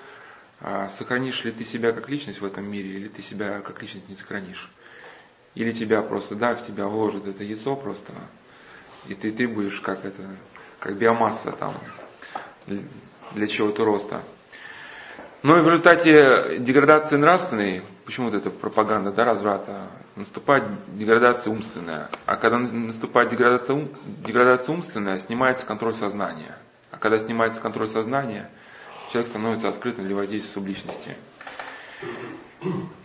а 0.61 0.89
сохранишь 0.89 1.45
ли 1.45 1.53
ты 1.53 1.65
себя 1.65 1.93
как 1.93 2.09
личность 2.09 2.41
в 2.41 2.45
этом 2.45 2.71
мире, 2.71 2.91
или 2.91 3.09
ты 3.09 3.23
себя 3.23 3.61
как 3.61 3.83
личность 3.83 4.09
не 4.09 4.15
сохранишь. 4.15 4.71
Или 5.55 5.73
тебя 5.73 6.03
просто, 6.03 6.35
да, 6.35 6.55
в 6.55 6.67
тебя 6.67 6.87
вложат 6.87 7.27
это 7.27 7.45
яйцо 7.45 7.77
просто, 7.77 8.13
и 9.07 9.15
ты, 9.15 9.33
ты 9.33 9.49
будешь 9.49 9.81
как 9.81 10.05
это, 10.05 10.37
как 10.81 10.97
биомасса 10.97 11.53
там, 11.53 11.75
для 13.33 13.47
чего-то 13.47 13.85
роста. 13.85 14.23
Но 15.43 15.59
и 15.59 15.63
в 15.63 15.67
результате 15.67 16.59
деградации 16.59 17.17
нравственной, 17.17 17.83
почему-то 18.05 18.39
это 18.39 18.51
пропаганда 18.51 19.13
да, 19.13 19.25
разврата, 19.25 19.89
наступает 20.17 20.65
деградация 20.97 21.53
умственная. 21.53 22.09
А 22.25 22.37
когда 22.37 22.59
наступает 22.59 23.31
деградация, 23.31 23.89
деградация 24.27 24.75
умственная, 24.75 25.19
снимается 25.19 25.67
контроль 25.67 25.95
сознания. 25.95 26.57
А 26.91 26.99
когда 26.99 27.19
снимается 27.19 27.61
контроль 27.61 27.89
сознания– 27.89 28.51
человек 29.13 29.29
становится 29.29 29.69
открытым 29.69 30.07
для 30.07 30.17
воздействия 30.17 30.53
субличности. 30.53 31.17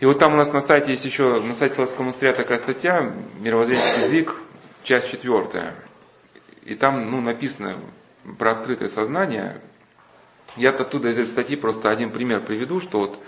И 0.00 0.06
вот 0.06 0.18
там 0.18 0.34
у 0.34 0.36
нас 0.36 0.52
на 0.52 0.60
сайте 0.60 0.92
есть 0.92 1.04
еще, 1.04 1.40
на 1.40 1.54
сайте 1.54 1.74
Славского 1.74 2.02
монастыря 2.02 2.32
такая 2.32 2.58
статья, 2.58 3.12
мировоззренческий 3.38 4.04
язык, 4.04 4.36
часть 4.82 5.10
четвертая. 5.10 5.74
И 6.64 6.74
там 6.74 7.10
ну, 7.10 7.20
написано 7.20 7.76
про 8.38 8.52
открытое 8.52 8.88
сознание. 8.88 9.60
Я 10.56 10.70
оттуда 10.70 11.08
из 11.08 11.18
этой 11.18 11.28
статьи 11.28 11.56
просто 11.56 11.90
один 11.90 12.10
пример 12.10 12.40
приведу, 12.40 12.80
что 12.80 12.98
вот 12.98 13.18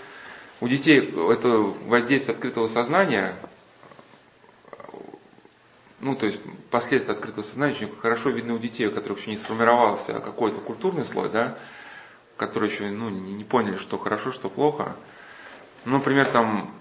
у 0.61 0.67
детей 0.67 0.99
это 0.99 1.49
воздействие 1.49 2.35
открытого 2.35 2.67
сознания, 2.67 3.35
ну, 5.99 6.15
то 6.15 6.27
есть 6.27 6.39
последствия 6.69 7.13
открытого 7.13 7.43
сознания 7.43 7.73
очень 7.73 7.95
хорошо 7.99 8.29
видны 8.29 8.53
у 8.53 8.59
детей, 8.59 8.87
у 8.87 8.91
которых 8.91 9.19
еще 9.19 9.31
не 9.31 9.37
сформировался 9.37 10.19
какой-то 10.19 10.61
культурный 10.61 11.03
слой, 11.03 11.29
да, 11.29 11.57
которые 12.37 12.71
еще 12.71 12.89
ну, 12.89 13.09
не 13.09 13.43
поняли, 13.43 13.77
что 13.77 13.97
хорошо, 13.97 14.31
что 14.31 14.49
плохо. 14.49 14.95
Ну, 15.83 15.97
например, 15.97 16.27
там 16.27 16.71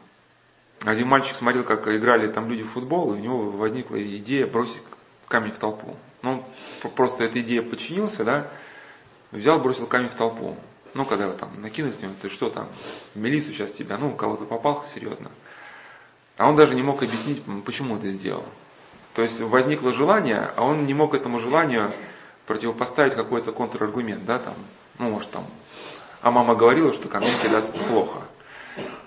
один 0.84 1.08
мальчик 1.08 1.36
смотрел, 1.36 1.64
как 1.64 1.88
играли 1.88 2.30
там 2.30 2.50
люди 2.50 2.62
в 2.62 2.70
футбол, 2.70 3.14
и 3.14 3.18
у 3.18 3.20
него 3.20 3.50
возникла 3.50 4.02
идея 4.18 4.46
бросить 4.46 4.82
камень 5.28 5.52
в 5.52 5.58
толпу. 5.58 5.96
Ну, 6.22 6.44
просто 6.94 7.24
эта 7.24 7.40
идея 7.40 7.62
подчинился, 7.62 8.24
да, 8.24 8.50
взял, 9.34 9.58
бросил 9.60 9.86
камень 9.86 10.08
в 10.08 10.14
толпу. 10.14 10.56
Ну, 10.94 11.04
когда 11.04 11.24
его 11.24 11.34
там 11.34 11.60
накинулись 11.60 11.98
ты 12.22 12.28
что 12.30 12.50
там, 12.50 12.68
в 13.14 13.18
милицию 13.18 13.52
сейчас 13.52 13.72
тебя, 13.72 13.98
ну, 13.98 14.12
кого-то 14.12 14.44
попал 14.44 14.84
серьезно. 14.94 15.30
А 16.36 16.48
он 16.48 16.56
даже 16.56 16.74
не 16.74 16.82
мог 16.82 17.02
объяснить, 17.02 17.42
почему 17.64 17.96
это 17.96 18.10
сделал. 18.10 18.44
То 19.14 19.22
есть 19.22 19.40
возникло 19.40 19.92
желание, 19.92 20.50
а 20.56 20.62
он 20.62 20.86
не 20.86 20.94
мог 20.94 21.14
этому 21.14 21.38
желанию 21.38 21.92
противопоставить 22.46 23.14
какой-то 23.14 23.52
контраргумент, 23.52 24.24
да, 24.24 24.38
там, 24.38 24.54
ну, 24.98 25.10
может, 25.10 25.30
там, 25.30 25.46
а 26.20 26.30
мама 26.30 26.54
говорила, 26.54 26.92
что 26.92 27.08
камень 27.08 27.38
кидаться 27.42 27.72
плохо. 27.72 28.22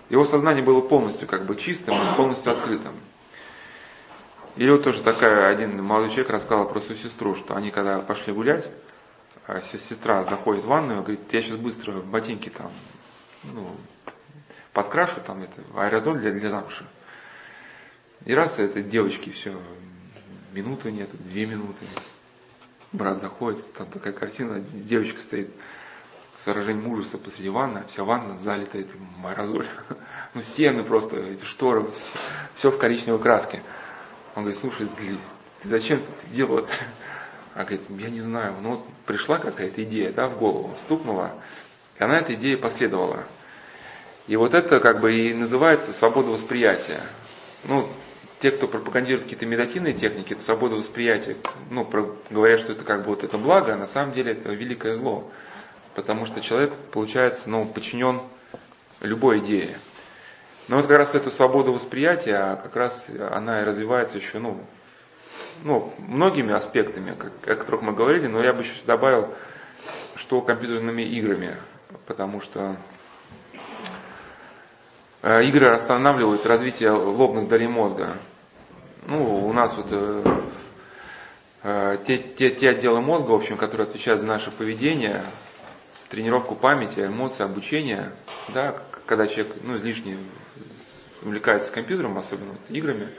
Его 0.09 0.23
сознание 0.23 0.63
было 0.63 0.81
полностью 0.81 1.27
как 1.27 1.45
бы 1.45 1.55
чистым, 1.55 1.95
полностью 2.15 2.51
открытым. 2.51 2.93
Или 4.55 4.71
вот 4.71 4.83
тоже 4.83 5.01
такая, 5.01 5.49
один 5.49 5.83
молодой 5.83 6.09
человек 6.09 6.31
рассказал 6.31 6.67
про 6.67 6.79
свою 6.79 6.99
сестру, 6.99 7.35
что 7.35 7.55
они 7.55 7.71
когда 7.71 7.99
пошли 7.99 8.33
гулять, 8.33 8.69
сестра 9.63 10.23
заходит 10.23 10.63
в 10.63 10.67
ванную, 10.67 11.01
говорит, 11.01 11.31
я 11.31 11.41
сейчас 11.41 11.57
быстро 11.57 11.93
ботинки 12.01 12.49
там, 12.49 12.71
ну, 13.43 13.75
подкрашу, 14.73 15.21
там 15.25 15.43
это, 15.43 15.61
аэрозоль 15.75 16.19
для, 16.19 16.31
для 16.31 16.49
замши. 16.49 16.85
И 18.25 18.33
раз 18.33 18.59
этой 18.59 18.83
девочки 18.83 19.29
все, 19.31 19.59
минуты 20.51 20.91
нет, 20.91 21.09
две 21.23 21.45
минуты. 21.45 21.85
Брат 22.91 23.19
заходит, 23.19 23.73
там 23.73 23.87
такая 23.87 24.13
картина, 24.13 24.59
девочка 24.59 25.19
стоит 25.19 25.49
с 26.37 26.45
выражением 26.45 26.87
ужаса 26.87 27.17
посреди 27.17 27.49
ванны, 27.49 27.83
вся 27.87 28.03
ванна 28.03 28.37
залита 28.37 28.77
этим 28.77 29.25
аэрозолем. 29.25 29.67
Ну, 30.33 30.43
стены 30.43 30.83
просто, 30.83 31.17
эти 31.17 31.43
шторы, 31.45 31.89
все 32.53 32.69
в 32.69 32.77
коричневой 32.77 33.19
краске. 33.19 33.63
Он 34.35 34.43
говорит, 34.43 34.59
слушай, 34.59 34.87
ты 34.87 35.67
зачем 35.67 36.01
ты 36.01 36.27
делал 36.31 36.59
это? 36.59 36.71
А 37.57 37.61
говорит, 37.61 37.81
я 37.89 38.11
не 38.11 38.21
знаю, 38.21 38.53
ну 38.61 38.75
вот 38.75 38.85
пришла 39.07 39.39
какая-то 39.39 39.83
идея, 39.83 40.13
да, 40.13 40.27
в 40.27 40.37
голову, 40.37 40.75
стукнула, 40.85 41.31
и 41.97 42.03
она 42.03 42.19
этой 42.19 42.35
идеей 42.35 42.55
последовала. 42.55 43.23
И 44.27 44.35
вот 44.35 44.53
это 44.53 44.79
как 44.79 45.01
бы 45.01 45.11
и 45.11 45.33
называется 45.33 45.91
свобода 45.91 46.29
восприятия. 46.29 47.01
Ну, 47.63 47.89
те, 48.41 48.51
кто 48.51 48.67
пропагандирует 48.67 49.23
какие-то 49.23 49.47
медитативные 49.47 49.95
техники, 49.95 50.33
это 50.33 50.43
свобода 50.43 50.75
восприятия, 50.75 51.35
ну, 51.71 51.83
говорят, 52.29 52.59
что 52.59 52.73
это 52.73 52.85
как 52.85 52.99
бы 52.99 53.07
вот 53.07 53.23
это 53.23 53.39
благо, 53.39 53.73
а 53.73 53.77
на 53.77 53.87
самом 53.87 54.13
деле 54.13 54.33
это 54.33 54.51
великое 54.51 54.93
зло. 54.93 55.31
Потому 55.95 56.25
что 56.25 56.41
человек, 56.41 56.75
получается, 56.91 57.49
ну, 57.49 57.65
подчинен 57.65 58.21
любой 59.01 59.39
идее. 59.39 59.79
Но 60.67 60.75
вот 60.75 60.85
как 60.85 60.97
раз 60.99 61.15
эту 61.15 61.31
свободу 61.31 61.73
восприятия, 61.73 62.35
а 62.35 62.55
как 62.57 62.75
раз 62.75 63.09
она 63.31 63.63
и 63.63 63.65
развивается 63.65 64.17
еще, 64.17 64.37
ну, 64.37 64.63
ну, 65.63 65.93
многими 65.97 66.53
аспектами, 66.53 67.15
как, 67.15 67.47
о 67.47 67.55
которых 67.55 67.81
мы 67.81 67.93
говорили, 67.93 68.27
но 68.27 68.43
я 68.43 68.53
бы 68.53 68.61
еще 68.61 68.73
добавил, 68.85 69.33
что 70.15 70.41
компьютерными 70.41 71.01
играми, 71.01 71.57
потому 72.05 72.41
что 72.41 72.77
э, 75.21 75.43
игры 75.43 75.67
останавливают 75.67 76.45
развитие 76.45 76.91
лобных 76.91 77.47
долей 77.47 77.67
мозга. 77.67 78.17
Ну, 79.05 79.47
у 79.47 79.53
нас 79.53 79.75
вот 79.77 79.87
э, 79.91 80.23
э, 81.63 81.97
те, 82.05 82.17
те, 82.17 82.49
те 82.51 82.69
отделы 82.69 83.01
мозга, 83.01 83.31
в 83.31 83.35
общем, 83.35 83.57
которые 83.57 83.87
отвечают 83.87 84.21
за 84.21 84.27
наше 84.27 84.51
поведение, 84.51 85.23
тренировку 86.09 86.55
памяти, 86.55 87.01
эмоции, 87.01 87.43
обучение, 87.43 88.11
да, 88.49 88.75
когда 89.05 89.27
человек 89.27 89.55
ну, 89.63 89.77
излишне 89.77 90.17
увлекается 91.21 91.71
компьютером, 91.71 92.17
особенно 92.17 92.51
вот, 92.51 92.61
играми, 92.69 93.09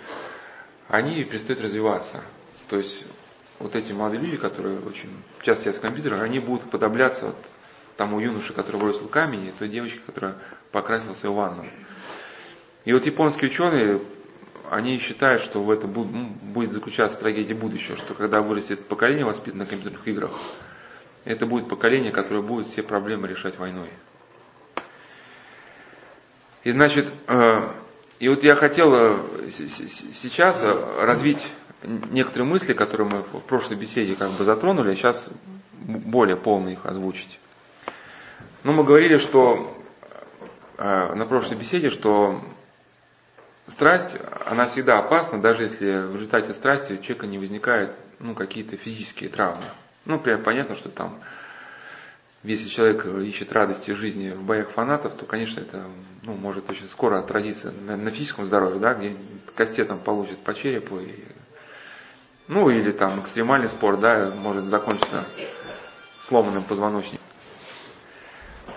они 0.89 1.23
перестают 1.25 1.61
развиваться. 1.63 2.23
То 2.69 2.77
есть 2.79 3.05
вот 3.59 3.77
эти 3.77 3.93
молодые 3.93 4.23
люди, 4.23 4.37
которые 4.37 4.81
очень 4.81 5.11
часто 5.43 5.65
сидят 5.65 5.77
в 5.77 5.81
компьютерах, 5.81 6.23
они 6.23 6.39
будут 6.39 6.71
подобляться 6.71 7.27
вот 7.27 7.37
тому 7.97 8.21
юноше, 8.21 8.53
который 8.53 8.81
бросил 8.81 9.09
камень, 9.09 9.47
и 9.47 9.51
той 9.51 9.69
девочке, 9.69 10.01
которая 10.05 10.37
покрасила 10.73 11.15
свою 11.15 11.35
ванну. 11.35 11.67
И 12.85 12.93
вот 12.93 13.05
японские 13.05 13.51
ученые, 13.51 14.01
они 14.71 14.99
считают, 14.99 15.43
что 15.43 15.63
в 15.63 15.71
этом 15.71 15.93
ну, 15.93 16.29
будет 16.53 16.73
заключаться 16.73 17.19
трагедия 17.19 17.55
будущего, 17.55 17.97
что 17.97 18.15
когда 18.15 18.41
вырастет 18.41 18.87
поколение 18.87 19.25
воспитанное 19.25 19.67
на 19.67 19.71
компьютерных 19.71 20.07
играх, 20.07 20.31
это 21.25 21.45
будет 21.45 21.69
поколение, 21.69 22.13
которое 22.13 22.43
будет 22.43 22.69
все 22.69 22.83
проблемы 22.83 23.29
решать 23.29 23.59
войной. 23.59 23.91
И 26.65 26.71
значит, 26.71 27.13
э, 27.27 27.69
и 28.19 28.29
вот 28.29 28.43
я 28.43 28.57
хотел 28.57 28.93
э, 28.95 29.49
сейчас 29.49 30.61
э, 30.63 31.05
развить 31.05 31.47
некоторые 31.83 32.49
мысли, 32.49 32.73
которые 32.73 33.09
мы 33.09 33.23
в 33.23 33.41
прошлой 33.45 33.77
беседе 33.77 34.17
как 34.17 34.31
бы 34.33 34.45
затронули, 34.45 34.91
а 34.91 34.95
сейчас 34.97 35.31
более 35.73 36.37
полно 36.37 36.71
их 36.71 36.85
озвучить. 36.85 37.39
Ну, 38.65 38.73
мы 38.73 38.83
говорили, 38.83 39.19
что 39.19 39.73
э, 40.77 41.15
на 41.15 41.27
прошлой 41.27 41.59
беседе, 41.59 41.91
что 41.91 42.43
страсть, 43.67 44.17
она 44.47 44.67
всегда 44.67 44.99
опасна, 44.99 45.41
даже 45.41 45.63
если 45.63 46.09
в 46.09 46.17
результате 46.17 46.53
страсти 46.55 46.95
у 46.95 46.99
человека 46.99 47.27
не 47.29 47.39
возникает 47.39 47.95
ну, 48.19 48.35
какие-то 48.35 48.77
физические 48.77 49.31
травмы. 49.31 49.63
Ну, 50.07 50.15
например, 50.15 50.43
понятно, 50.43 50.75
что 50.75 50.89
там 50.89 51.21
если 52.45 52.69
человек 52.69 53.05
ищет 53.05 53.53
радости 53.53 53.91
жизни 53.91 54.31
в 54.31 54.43
боях 54.43 54.71
фанатов, 54.71 55.15
то, 55.15 55.27
конечно, 55.27 55.61
это 55.61 55.87
ну, 56.23 56.35
может 56.35 56.69
очень 56.71 56.89
скоро 56.89 57.19
отразиться 57.19 57.73
на, 57.73 57.97
на 57.97 58.11
физическом 58.11 58.47
здоровье, 58.47 58.79
да, 58.79 58.95
где 58.95 59.85
там 59.85 59.99
получит 59.99 60.39
по 60.39 60.55
черепу. 60.55 60.99
И, 60.99 61.15
ну, 62.47 62.71
или 62.71 62.93
там 62.93 63.21
экстремальный 63.21 63.69
спорт, 63.69 64.01
да, 64.01 64.33
может 64.37 64.65
закончиться 64.65 65.27
сломанным 66.21 66.63
позвоночником. 66.63 67.27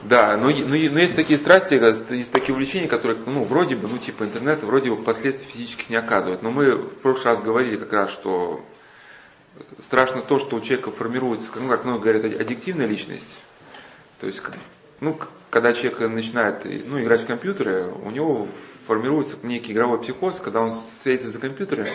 Да, 0.03 0.35
но, 0.37 0.49
но, 0.49 0.69
но 0.69 0.75
есть 0.75 1.15
такие 1.15 1.37
страсти, 1.37 1.75
есть 2.13 2.31
такие 2.31 2.53
увлечения, 2.53 2.87
которые, 2.87 3.21
ну, 3.25 3.43
вроде 3.43 3.75
бы, 3.75 3.87
ну, 3.87 3.99
типа 3.99 4.23
интернета, 4.23 4.65
вроде 4.65 4.89
бы 4.89 5.03
последствий 5.03 5.45
физических 5.45 5.89
не 5.91 5.95
оказывают. 5.95 6.41
Но 6.41 6.49
мы 6.49 6.75
в 6.75 7.01
прошлый 7.01 7.25
раз 7.25 7.41
говорили 7.43 7.77
как 7.77 7.93
раз, 7.93 8.11
что 8.11 8.65
страшно 9.79 10.21
то, 10.23 10.39
что 10.39 10.55
у 10.55 10.61
человека 10.61 10.89
формируется, 10.89 11.51
ну, 11.55 11.69
как 11.69 11.85
много 11.85 11.99
говорят, 11.99 12.25
аддиктивная 12.25 12.87
личность, 12.87 13.43
то 14.21 14.27
есть, 14.27 14.39
ну, 14.99 15.17
когда 15.49 15.73
человек 15.73 15.99
начинает 15.99 16.63
ну, 16.63 17.01
играть 17.01 17.21
в 17.21 17.25
компьютеры, 17.25 17.91
у 17.91 18.11
него 18.11 18.47
формируется 18.85 19.35
некий 19.41 19.73
игровой 19.73 19.99
психоз, 19.99 20.39
когда 20.39 20.61
он 20.61 20.73
садится 21.03 21.31
за 21.31 21.39
компьютеры, 21.39 21.87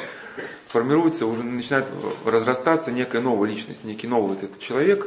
формируется, 0.67 1.25
уже 1.25 1.45
начинает 1.45 1.87
разрастаться 2.25 2.91
некая 2.91 3.23
новая 3.23 3.49
личность, 3.49 3.85
некий 3.85 4.09
новый 4.09 4.35
вот 4.35 4.43
этот 4.43 4.59
человек, 4.59 5.07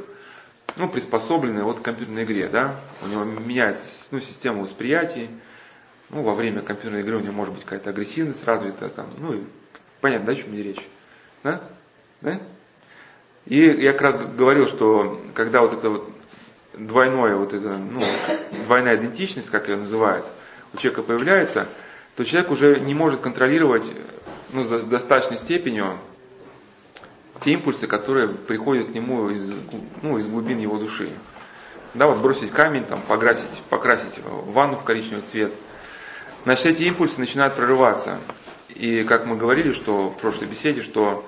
ну, 0.77 0.87
приспособленный 0.87 1.63
вот 1.63 1.81
к 1.81 1.83
компьютерной 1.83 2.23
игре, 2.23 2.47
да, 2.47 2.79
у 3.03 3.07
него 3.07 3.25
меняется 3.25 3.83
ну, 4.11 4.21
система 4.21 4.61
восприятия, 4.61 5.27
ну, 6.09 6.23
во 6.23 6.35
время 6.35 6.61
компьютерной 6.61 7.01
игры 7.01 7.17
у 7.17 7.19
него 7.19 7.33
может 7.33 7.53
быть 7.53 7.65
какая-то 7.65 7.89
агрессивность 7.89 8.45
развита, 8.45 8.87
там, 8.87 9.09
ну, 9.17 9.33
и 9.33 9.43
понятно, 9.99 10.27
да, 10.27 10.31
о 10.31 10.35
чем 10.35 10.51
мне 10.51 10.63
речь, 10.63 10.87
да, 11.43 11.63
да? 12.21 12.39
И 13.45 13.59
я 13.59 13.91
как 13.91 14.01
раз 14.01 14.17
говорил, 14.37 14.67
что 14.67 15.21
когда 15.33 15.61
вот 15.61 15.73
это 15.73 15.89
вот 15.89 16.18
двойное, 16.73 17.35
вот 17.35 17.53
это, 17.53 17.77
ну, 17.77 18.01
двойная 18.65 18.97
идентичность, 18.97 19.49
как 19.49 19.67
ее 19.67 19.77
называют, 19.77 20.25
у 20.73 20.77
человека 20.77 21.03
появляется, 21.03 21.67
то 22.15 22.23
человек 22.23 22.51
уже 22.51 22.79
не 22.79 22.93
может 22.93 23.21
контролировать 23.21 23.85
ну, 24.51 24.63
с 24.63 24.83
достаточной 24.83 25.37
степенью 25.37 25.97
те 27.41 27.53
импульсы, 27.53 27.87
которые 27.87 28.29
приходят 28.29 28.87
к 28.91 28.93
нему 28.93 29.29
из, 29.29 29.53
ну, 30.01 30.17
из 30.17 30.27
глубин 30.27 30.59
его 30.59 30.77
души. 30.77 31.09
Да, 31.93 32.07
вот 32.07 32.21
бросить 32.21 32.51
камень, 32.51 32.85
там, 32.85 33.01
покрасить, 33.01 33.63
покрасить 33.69 34.19
ванну 34.23 34.77
в 34.77 34.83
коричневый 34.83 35.21
цвет. 35.21 35.53
Значит, 36.43 36.65
эти 36.67 36.83
импульсы 36.83 37.19
начинают 37.19 37.55
прорываться. 37.55 38.19
И 38.67 39.03
как 39.03 39.25
мы 39.25 39.37
говорили, 39.37 39.71
что 39.71 40.09
в 40.09 40.17
прошлой 40.17 40.47
беседе, 40.47 40.81
что 40.81 41.25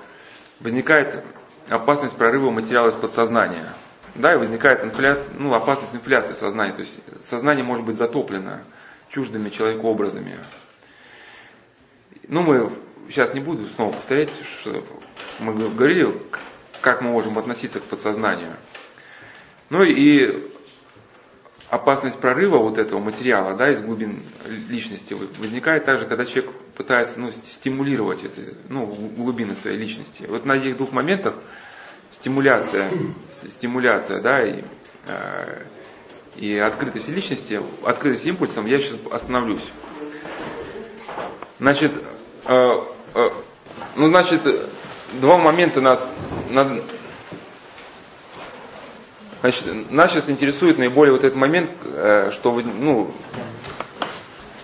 возникает 0.60 1.24
опасность 1.68 2.16
прорыва 2.16 2.50
материала 2.50 2.88
из 2.88 2.94
подсознания. 2.94 3.72
Да, 4.14 4.34
и 4.34 4.36
возникает 4.36 4.84
инфля... 4.84 5.22
ну, 5.38 5.54
опасность 5.54 5.94
инфляции 5.94 6.34
сознания. 6.34 6.72
То 6.72 6.80
есть 6.80 6.98
сознание 7.22 7.64
может 7.64 7.84
быть 7.84 7.96
затоплено 7.96 8.60
чуждыми 9.08 9.48
человеку 9.48 9.88
образами. 9.88 10.38
Ну, 12.28 12.42
мы 12.42 12.72
сейчас 13.08 13.34
не 13.34 13.40
буду 13.40 13.66
снова 13.66 13.92
повторять, 13.92 14.32
что 14.60 14.84
мы 15.38 15.54
говорили, 15.54 16.20
как 16.80 17.02
мы 17.02 17.10
можем 17.10 17.38
относиться 17.38 17.80
к 17.80 17.84
подсознанию. 17.84 18.56
Ну 19.70 19.82
и 19.82 20.42
опасность 21.70 22.20
прорыва 22.20 22.58
вот 22.58 22.76
этого 22.76 22.98
материала, 22.98 23.56
да, 23.56 23.70
из 23.70 23.80
глубин 23.80 24.22
личности 24.68 25.14
возникает 25.38 25.86
также, 25.86 26.06
когда 26.06 26.26
человек 26.26 26.52
пытается, 26.76 27.18
ну, 27.18 27.32
стимулировать 27.32 28.24
это, 28.24 28.54
ну, 28.68 28.84
глубины 28.86 29.54
своей 29.54 29.78
личности. 29.78 30.26
Вот 30.28 30.44
на 30.44 30.52
этих 30.52 30.76
двух 30.76 30.92
моментах 30.92 31.34
стимуляция, 32.12 32.92
стимуляция, 33.48 34.20
да, 34.20 34.46
и, 34.46 34.62
э, 35.06 35.62
и 36.36 36.58
открытость 36.58 37.08
личности, 37.08 37.60
открытость 37.84 38.26
импульсом, 38.26 38.66
я 38.66 38.78
сейчас 38.78 38.96
остановлюсь. 39.10 39.64
Значит, 41.58 41.92
э, 42.46 42.54
э, 43.14 43.30
ну, 43.96 44.06
значит, 44.06 44.42
два 45.20 45.38
момента 45.38 45.80
нас, 45.80 46.08
надо, 46.50 46.82
значит, 49.40 49.90
нас 49.90 50.12
сейчас 50.12 50.30
интересует 50.30 50.78
наиболее 50.78 51.12
вот 51.12 51.24
этот 51.24 51.36
момент, 51.36 51.70
э, 51.84 52.30
что, 52.32 52.52
ну, 52.52 53.12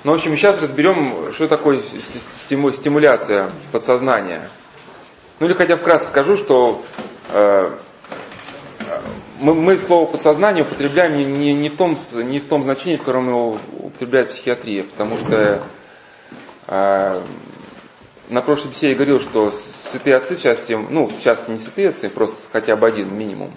ну, 0.04 0.12
в 0.12 0.14
общем, 0.14 0.36
сейчас 0.36 0.62
разберем, 0.62 1.32
что 1.32 1.48
такое 1.48 1.82
стимуляция 1.82 3.50
подсознания. 3.72 4.48
Ну 5.40 5.46
или 5.46 5.54
хотя 5.54 5.76
вкратце 5.76 6.08
скажу, 6.08 6.36
что 6.36 6.84
мы, 9.40 9.54
мы 9.54 9.76
слово 9.76 10.10
подсознание 10.10 10.64
употребляем 10.64 11.16
не, 11.16 11.24
не, 11.24 11.54
не, 11.54 11.68
в 11.68 11.76
том, 11.76 11.96
не 12.14 12.38
в 12.40 12.46
том 12.46 12.64
значении, 12.64 12.96
в 12.96 13.00
котором 13.00 13.28
его 13.28 13.58
употребляет 13.78 14.30
психиатрия, 14.30 14.84
потому 14.84 15.18
что 15.18 15.66
э, 16.66 17.22
на 18.28 18.42
прошлой 18.42 18.70
беседе 18.70 18.90
я 18.90 18.94
говорил, 18.94 19.20
что 19.20 19.52
святые 19.90 20.16
отцы, 20.16 20.36
в 20.36 20.42
частности, 20.42 20.72
ну, 20.72 21.08
частности 21.22 21.50
не 21.50 21.58
святые 21.58 21.88
отцы, 21.88 22.10
просто 22.10 22.48
хотя 22.52 22.76
бы 22.76 22.86
один 22.86 23.16
минимум. 23.16 23.54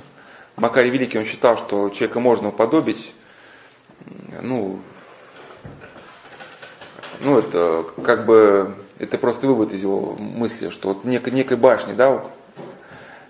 Макарий 0.55 0.91
Великий, 0.91 1.17
он 1.17 1.25
считал, 1.25 1.57
что 1.57 1.89
человека 1.89 2.19
можно 2.19 2.49
уподобить, 2.49 3.13
ну, 4.41 4.79
ну, 7.19 7.37
это 7.37 7.85
как 8.03 8.25
бы, 8.25 8.75
это 8.99 9.17
просто 9.17 9.47
вывод 9.47 9.71
из 9.73 9.81
его 9.81 10.15
мысли, 10.19 10.69
что 10.69 10.89
вот 10.89 11.05
некой, 11.05 11.33
некой 11.33 11.57
башни, 11.57 11.93
да, 11.93 12.25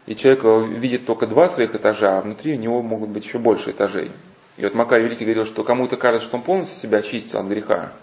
и 0.05 0.15
человек 0.15 0.43
видит 0.79 1.05
только 1.05 1.27
два 1.27 1.47
своих 1.47 1.75
этажа, 1.75 2.17
а 2.17 2.21
внутри 2.21 2.55
у 2.55 2.59
него 2.59 2.81
могут 2.81 3.09
быть 3.09 3.25
еще 3.25 3.37
больше 3.37 3.71
этажей. 3.71 4.11
И 4.57 4.63
вот 4.63 4.73
Макарий 4.73 5.05
Великий 5.05 5.25
говорил, 5.25 5.45
что 5.45 5.63
кому-то 5.63 5.97
кажется, 5.97 6.27
что 6.27 6.37
он 6.37 6.43
полностью 6.43 6.79
себя 6.81 6.99
очистил 6.99 7.39
от 7.39 7.47
греха, 7.47 7.93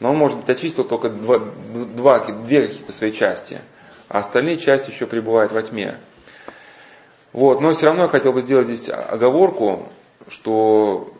но 0.00 0.10
он, 0.10 0.16
может 0.16 0.38
быть, 0.38 0.50
очистил 0.50 0.84
только 0.84 1.08
два, 1.08 1.38
два, 1.38 2.32
две 2.42 2.66
какие-то 2.66 2.92
свои 2.92 3.12
части, 3.12 3.60
а 4.08 4.18
остальные 4.18 4.58
части 4.58 4.90
еще 4.90 5.06
пребывают 5.06 5.52
во 5.52 5.62
тьме. 5.62 5.98
Вот, 7.32 7.60
но 7.60 7.70
все 7.72 7.86
равно 7.86 8.02
я 8.02 8.08
хотел 8.08 8.32
бы 8.32 8.42
сделать 8.42 8.66
здесь 8.66 8.88
оговорку, 8.88 9.88
что 10.28 11.12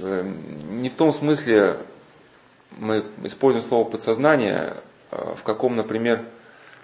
э, 0.00 0.30
не 0.70 0.88
в 0.88 0.94
том 0.94 1.12
смысле 1.12 1.80
мы 2.76 3.04
используем 3.24 3.62
слово 3.62 3.88
подсознание, 3.88 4.82
а 5.10 5.34
в 5.34 5.42
каком, 5.42 5.76
например, 5.76 6.26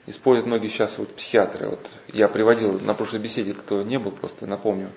используют 0.07 0.47
многие 0.47 0.69
сейчас 0.69 0.99
вот 0.99 1.15
психиатры. 1.15 1.69
Вот 1.71 1.91
я 2.09 2.29
приводил 2.29 2.81
на 2.81 2.95
прошлой 2.95 3.21
беседе, 3.21 3.55
кто 3.55 3.83
не 3.83 3.99
был, 3.99 4.13
просто 4.13 4.47
напомню, 4.47 4.91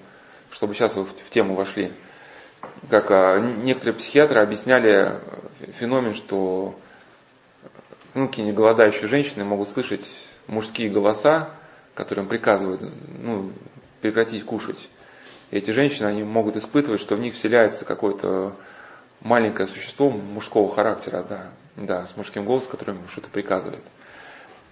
чтобы 0.51 0.73
сейчас 0.73 0.95
вы 0.95 1.05
в 1.05 1.29
тему 1.29 1.55
вошли. 1.55 1.93
Как 2.89 3.09
а, 3.11 3.39
некоторые 3.39 3.95
психиатры 3.95 4.39
объясняли 4.41 5.21
феномен, 5.79 6.13
что 6.13 6.75
ну, 8.13 8.27
какие-нибудь 8.27 8.57
голодающие 8.57 9.07
женщины 9.07 9.43
могут 9.43 9.69
слышать 9.69 10.05
мужские 10.47 10.89
голоса, 10.89 11.51
которые 11.93 12.23
им 12.23 12.29
приказывают 12.29 12.81
ну, 13.19 13.51
прекратить 14.01 14.43
кушать. 14.43 14.89
И 15.51 15.57
эти 15.57 15.71
женщины, 15.71 16.07
они 16.07 16.23
могут 16.23 16.55
испытывать, 16.57 16.99
что 16.99 17.15
в 17.15 17.19
них 17.19 17.35
вселяется 17.35 17.85
какое-то 17.85 18.55
маленькое 19.21 19.67
существо 19.67 20.09
мужского 20.09 20.73
характера, 20.73 21.25
да, 21.27 21.51
да, 21.75 22.05
с 22.05 22.15
мужским 22.17 22.45
голосом, 22.45 22.71
который 22.71 22.95
ему 22.95 23.07
что-то 23.07 23.29
приказывает. 23.29 23.83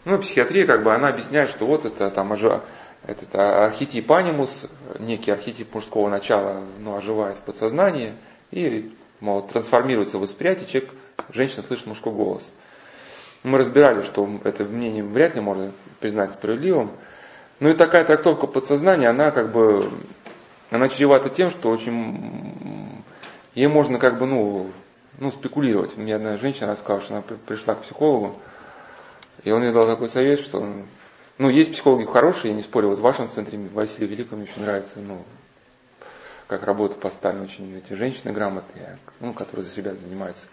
Ну, 0.05 0.19
психиатрия, 0.19 0.67
как 0.67 0.83
бы, 0.83 0.93
она 0.93 1.07
объясняет, 1.09 1.49
что 1.49 1.65
вот 1.65 1.83
это 1.83 2.11
там 2.11 2.31
этот 2.33 3.35
архетип 3.35 4.11
анимус, 4.11 4.67
некий 4.99 5.31
архетип 5.31 5.73
мужского 5.73 6.09
начала, 6.09 6.63
ну, 6.79 6.95
оживает 6.95 7.37
в 7.37 7.41
подсознании 7.41 8.13
и, 8.51 8.95
мол, 9.19 9.41
трансформируется 9.47 10.19
в 10.19 10.21
восприятие, 10.21 10.67
человек, 10.67 10.91
женщина 11.29 11.63
слышит 11.63 11.87
мужской 11.87 12.13
голос. 12.13 12.53
Мы 13.41 13.57
разбирали, 13.57 14.03
что 14.03 14.29
это 14.43 14.63
мнение 14.63 15.03
вряд 15.03 15.33
ли 15.33 15.41
можно 15.41 15.71
признать 15.99 16.31
справедливым. 16.31 16.91
Ну 17.59 17.69
и 17.69 17.73
такая 17.73 18.05
трактовка 18.05 18.45
подсознания, 18.45 19.09
она 19.09 19.31
как 19.31 19.51
бы, 19.51 19.91
она 20.69 20.87
чревата 20.87 21.29
тем, 21.29 21.49
что 21.49 21.69
очень, 21.69 23.03
ей 23.55 23.67
можно 23.67 23.97
как 23.97 24.19
бы, 24.19 24.27
ну, 24.27 24.69
ну, 25.17 25.31
спекулировать. 25.31 25.97
Мне 25.97 26.15
одна 26.15 26.37
женщина 26.37 26.71
рассказала, 26.71 27.01
что 27.01 27.13
она 27.15 27.23
пришла 27.47 27.73
к 27.73 27.81
психологу, 27.81 28.35
и 29.43 29.52
он 29.52 29.63
ей 29.63 29.71
дал 29.71 29.84
такой 29.84 30.08
совет, 30.08 30.39
что, 30.39 30.84
ну, 31.38 31.50
есть 31.50 31.71
психологи 31.74 32.06
хорошие, 32.06 32.52
я 32.52 32.56
не 32.56 32.62
спорю, 32.62 32.89
вот 32.89 33.00
в 33.00 33.04
вашем 33.04 33.30
центре 33.30 33.58
Василию 33.58 34.10
Великому 34.10 34.41
мне 34.41 34.50
очень 34.52 34.62
нравится, 34.62 35.00
ну, 35.00 35.24
как 36.48 36.63
работа 36.63 36.95
поставлена 36.95 37.45
очень 37.45 37.76
эти 37.78 37.93
женщины 37.93 38.32
грамотные, 38.32 39.00
ну, 39.19 39.34
которые 39.34 39.63
за 39.63 39.76
ребят 39.76 39.98
занимаются. 39.98 40.48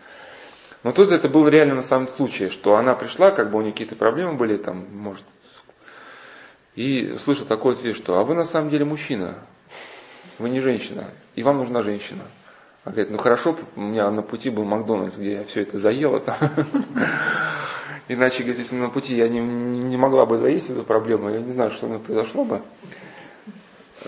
Но 0.83 0.93
тут 0.93 1.13
это 1.13 1.29
было 1.29 1.49
реально 1.49 1.77
на 1.77 1.83
самом 1.83 2.09
случае, 2.09 2.51
что 2.51 2.77
она 2.77 2.95
пришла, 2.95 3.31
как 3.31 3.51
бы 3.51 3.59
у 3.59 3.63
нее 3.63 3.73
какие-то 3.73 3.95
проблемы 3.95 4.35
были, 4.35 4.57
там, 4.57 4.87
может, 4.91 5.25
и 6.75 7.17
слышал 7.19 7.47
такой 7.47 7.75
ответ, 7.75 7.97
что 7.97 8.19
а 8.19 8.25
вы 8.25 8.35
на 8.35 8.45
самом 8.45 8.71
деле 8.71 8.85
мужчина, 8.85 9.39
вы 10.39 10.49
не 10.49 10.61
женщина, 10.61 11.11
и 11.35 11.43
вам 11.43 11.59
нужна 11.59 11.83
женщина. 11.83 12.25
Она 12.85 12.95
говорит, 12.95 13.13
ну 13.13 13.19
хорошо, 13.19 13.57
у 13.77 13.81
меня 13.81 14.11
на 14.11 14.23
пути 14.23 14.51
был 14.51 14.65
Макдональдс, 14.65 15.17
где 15.17 15.35
я 15.35 15.45
все 15.45 15.63
это 15.63 15.79
заела. 15.79 16.23
Иначе, 18.13 18.43
говорит, 18.43 18.59
если 18.59 18.77
на 18.77 18.91
пути 18.91 19.17
я 19.17 19.27
не, 19.27 19.41
не 19.41 19.97
могла 19.97 20.27
бы 20.27 20.37
заесть 20.37 20.69
эту 20.69 20.85
проблему, 20.85 21.31
я 21.31 21.41
не 21.41 21.51
знаю, 21.51 21.71
что 21.71 21.87
у 21.87 21.99
произошло 21.99 22.45
бы. 22.45 22.61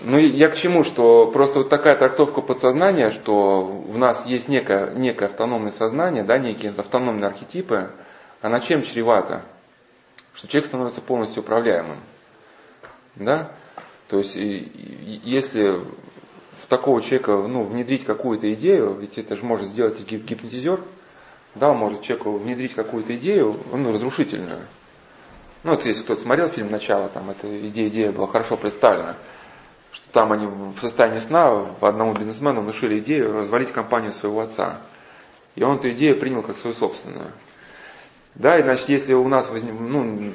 Ну, 0.03 0.19
я 0.19 0.49
к 0.49 0.55
чему, 0.55 0.83
что 0.83 1.31
просто 1.31 1.59
вот 1.59 1.69
такая 1.69 1.95
трактовка 1.95 2.41
подсознания, 2.41 3.09
что 3.09 3.63
в 3.63 3.97
нас 3.97 4.27
есть 4.27 4.47
некое, 4.47 4.93
некое 4.93 5.25
автономное 5.25 5.71
сознание, 5.71 6.23
да, 6.23 6.37
некие 6.37 6.71
автономные 6.77 7.27
архетипы, 7.27 7.91
она 8.41 8.59
чем 8.59 8.83
чревата? 8.83 9.43
Что 10.35 10.47
человек 10.47 10.67
становится 10.67 11.01
полностью 11.01 11.41
управляемым. 11.41 12.01
Да? 13.15 13.53
То 14.07 14.19
есть, 14.19 14.35
если 14.35 15.79
в 16.61 16.67
такого 16.67 17.01
человека 17.01 17.37
ну, 17.47 17.63
внедрить 17.63 18.05
какую-то 18.05 18.53
идею, 18.53 18.93
ведь 18.99 19.17
это 19.17 19.35
же 19.35 19.45
может 19.45 19.69
сделать 19.69 19.99
гипнотизер, 19.99 20.79
да, 21.55 21.73
может 21.73 22.01
человеку 22.01 22.37
внедрить 22.37 22.73
какую-то 22.73 23.15
идею, 23.15 23.55
ну, 23.71 23.91
разрушительную. 23.91 24.65
Ну, 25.63 25.71
вот 25.71 25.85
если 25.85 26.03
кто-то 26.03 26.21
смотрел 26.21 26.49
фильм 26.49 26.69
«Начало», 26.69 27.09
там 27.09 27.29
эта 27.29 27.47
идея, 27.69 27.87
идея 27.87 28.11
была 28.11 28.27
хорошо 28.27 28.55
представлена, 28.55 29.15
что 29.91 30.11
там 30.11 30.31
они 30.31 30.45
в 30.45 30.77
состоянии 30.79 31.17
сна 31.17 31.75
одному 31.81 32.13
бизнесмену 32.13 32.61
внушили 32.61 32.99
идею 32.99 33.33
развалить 33.33 33.71
компанию 33.71 34.11
своего 34.11 34.41
отца. 34.41 34.81
И 35.55 35.63
он 35.63 35.77
эту 35.77 35.89
идею 35.91 36.19
принял 36.19 36.43
как 36.43 36.57
свою 36.57 36.75
собственную. 36.75 37.31
Да, 38.35 38.59
и 38.59 38.63
значит, 38.63 38.89
если 38.89 39.13
у 39.13 39.27
нас 39.27 39.49
возник, 39.49 39.73
ну, 39.79 40.33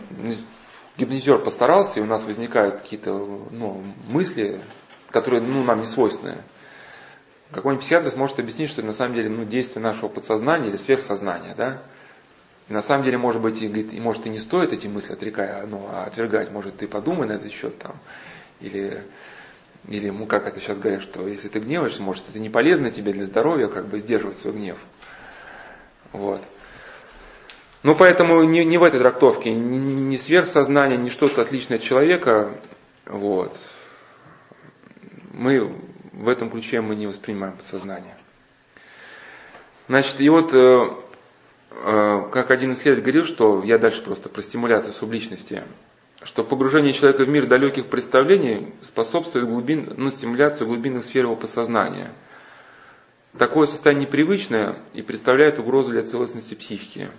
гипнотизер 0.96 1.38
постарался, 1.38 2.00
и 2.00 2.02
у 2.02 2.06
нас 2.06 2.24
возникают 2.24 2.80
какие-то 2.80 3.12
ну, 3.50 3.84
мысли, 4.08 4.60
которые 5.10 5.42
ну, 5.42 5.62
нам 5.62 5.80
не 5.80 5.86
свойственны. 5.86 6.42
Какой-нибудь 7.52 7.84
психиатр 7.84 8.10
сможет 8.10 8.38
объяснить, 8.38 8.70
что 8.70 8.82
на 8.82 8.92
самом 8.92 9.14
деле 9.14 9.28
ну, 9.28 9.44
действие 9.44 9.82
нашего 9.82 10.08
подсознания 10.08 10.68
или 10.68 10.76
сверхсознания. 10.76 11.54
Да? 11.56 11.82
И 12.68 12.72
на 12.72 12.82
самом 12.82 13.04
деле, 13.04 13.18
может 13.18 13.42
быть, 13.42 13.60
и, 13.60 13.66
говорит, 13.66 13.92
и 13.92 14.00
может 14.00 14.26
и 14.26 14.30
не 14.30 14.38
стоит 14.38 14.72
эти 14.72 14.86
мысли 14.86 15.14
отрекая, 15.14 15.66
ну, 15.66 15.86
а 15.90 16.04
отвергать. 16.04 16.52
Может, 16.52 16.76
ты 16.76 16.86
подумай 16.86 17.26
на 17.26 17.32
этот 17.32 17.50
счет 17.50 17.76
там. 17.78 17.96
Или, 18.60 19.02
или 19.88 20.10
ну, 20.10 20.26
как 20.26 20.46
это 20.46 20.60
сейчас 20.60 20.78
говорят, 20.78 21.02
что 21.02 21.26
если 21.26 21.48
ты 21.48 21.58
гневаешься, 21.58 22.02
может, 22.02 22.28
это 22.28 22.38
не 22.38 22.50
полезно 22.50 22.90
тебе 22.92 23.12
для 23.12 23.26
здоровья, 23.26 23.66
как 23.66 23.88
бы 23.88 23.98
сдерживать 23.98 24.38
свой 24.38 24.54
гнев. 24.54 24.78
Вот. 26.12 26.42
Ну, 27.82 27.96
поэтому 27.96 28.44
не, 28.44 28.64
не 28.64 28.78
в 28.78 28.84
этой 28.84 29.00
трактовке, 29.00 29.52
не 29.52 30.18
сверхсознание, 30.18 30.98
не 30.98 31.10
что-то 31.10 31.42
отличное 31.42 31.78
от 31.78 31.82
человека. 31.82 32.60
Вот 33.06 33.56
мы 35.40 35.74
в 36.12 36.28
этом 36.28 36.50
ключе 36.50 36.80
мы 36.80 36.94
не 36.96 37.06
воспринимаем 37.06 37.56
подсознание. 37.56 38.16
Значит, 39.88 40.20
и 40.20 40.28
вот, 40.28 40.52
э, 40.52 40.88
э, 41.70 42.28
как 42.32 42.50
один 42.50 42.72
исследователь 42.72 43.02
говорил, 43.02 43.24
что 43.24 43.62
я 43.64 43.78
дальше 43.78 44.02
просто 44.02 44.28
про 44.28 44.42
стимуляцию 44.42 44.92
субличности, 44.92 45.62
что 46.22 46.44
погружение 46.44 46.92
человека 46.92 47.24
в 47.24 47.28
мир 47.28 47.46
далеких 47.46 47.86
представлений 47.86 48.72
способствует 48.82 49.46
глубин, 49.46 49.94
ну, 49.96 50.10
стимуляции 50.10 50.64
глубинных 50.64 51.04
сфер 51.04 51.24
его 51.24 51.36
подсознания. 51.36 52.12
Такое 53.38 53.66
состояние 53.66 54.06
непривычное 54.06 54.76
и 54.92 55.02
представляет 55.02 55.58
угрозу 55.58 55.90
для 55.90 56.02
целостности 56.02 56.54
психики. 56.54 57.10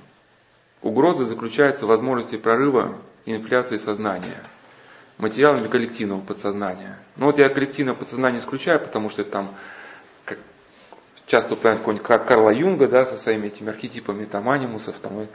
Угроза 0.81 1.25
заключается 1.25 1.85
в 1.85 1.89
возможности 1.89 2.35
прорыва 2.37 2.97
инфляции 3.25 3.77
сознания– 3.77 4.43
материалами 5.21 5.67
коллективного 5.67 6.21
подсознания. 6.21 6.97
Ну 7.15 7.27
вот 7.27 7.37
я 7.37 7.49
коллективное 7.49 7.93
подсознание 7.93 8.39
исключаю, 8.39 8.79
потому 8.79 9.09
что 9.09 9.21
это 9.21 9.31
там 9.31 9.55
как, 10.25 10.39
часто 11.27 11.53
упоминают 11.53 11.79
какого-нибудь 11.79 12.07
Карла 12.27 12.49
Юнга, 12.49 12.87
да, 12.87 13.05
со 13.05 13.15
своими 13.15 13.47
этими 13.47 13.69
архетипами, 13.69 14.25
там, 14.25 14.49
анимусов, 14.49 14.99
там, 14.99 15.21
и, 15.21 15.27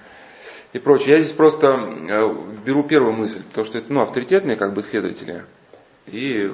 и 0.72 0.78
прочее. 0.78 1.14
Я 1.14 1.20
здесь 1.20 1.34
просто 1.34 1.68
э, 1.68 2.34
беру 2.64 2.82
первую 2.82 3.14
мысль, 3.14 3.42
потому 3.44 3.64
что 3.64 3.78
это, 3.78 3.92
ну, 3.92 4.02
авторитетные, 4.02 4.56
как 4.56 4.74
бы, 4.74 4.80
исследователи. 4.80 5.44
И, 6.06 6.52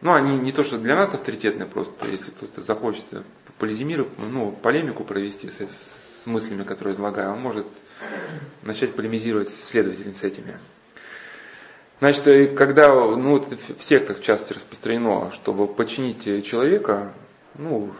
ну, 0.00 0.12
они 0.14 0.38
не 0.38 0.52
то, 0.52 0.62
что 0.62 0.78
для 0.78 0.96
нас 0.96 1.12
авторитетные, 1.12 1.66
просто, 1.66 2.08
если 2.08 2.30
кто-то 2.30 2.62
захочет 2.62 3.04
полизимировать, 3.58 4.12
ну, 4.18 4.52
полемику 4.52 5.04
провести 5.04 5.50
с, 5.50 5.58
с 5.60 6.26
мыслями, 6.26 6.64
которые 6.64 6.94
излагаю, 6.94 7.32
он 7.32 7.40
может 7.40 7.66
начать 8.62 8.94
полемизировать 8.94 9.48
с 9.48 9.66
исследователями 9.66 10.12
с 10.12 10.22
этими. 10.22 10.58
Значит, 12.00 12.26
э, 12.26 12.46
когда 12.48 12.88
ну, 12.88 13.38
вот 13.38 13.52
в 13.52 13.82
сектах 13.82 14.18
в 14.18 14.22
частности 14.22 14.54
распространено, 14.54 15.30
чтобы 15.32 15.66
починить 15.66 16.44
человека, 16.44 17.14
ну, 17.56 17.92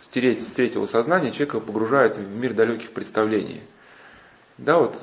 стереть, 0.00 0.42
стереть 0.42 0.74
его 0.74 0.86
сознание, 0.86 1.32
человека 1.32 1.60
погружают 1.60 2.16
в 2.16 2.36
мир 2.36 2.54
далеких 2.54 2.90
представлений. 2.92 3.62
Да, 4.58 4.78
вот 4.78 4.96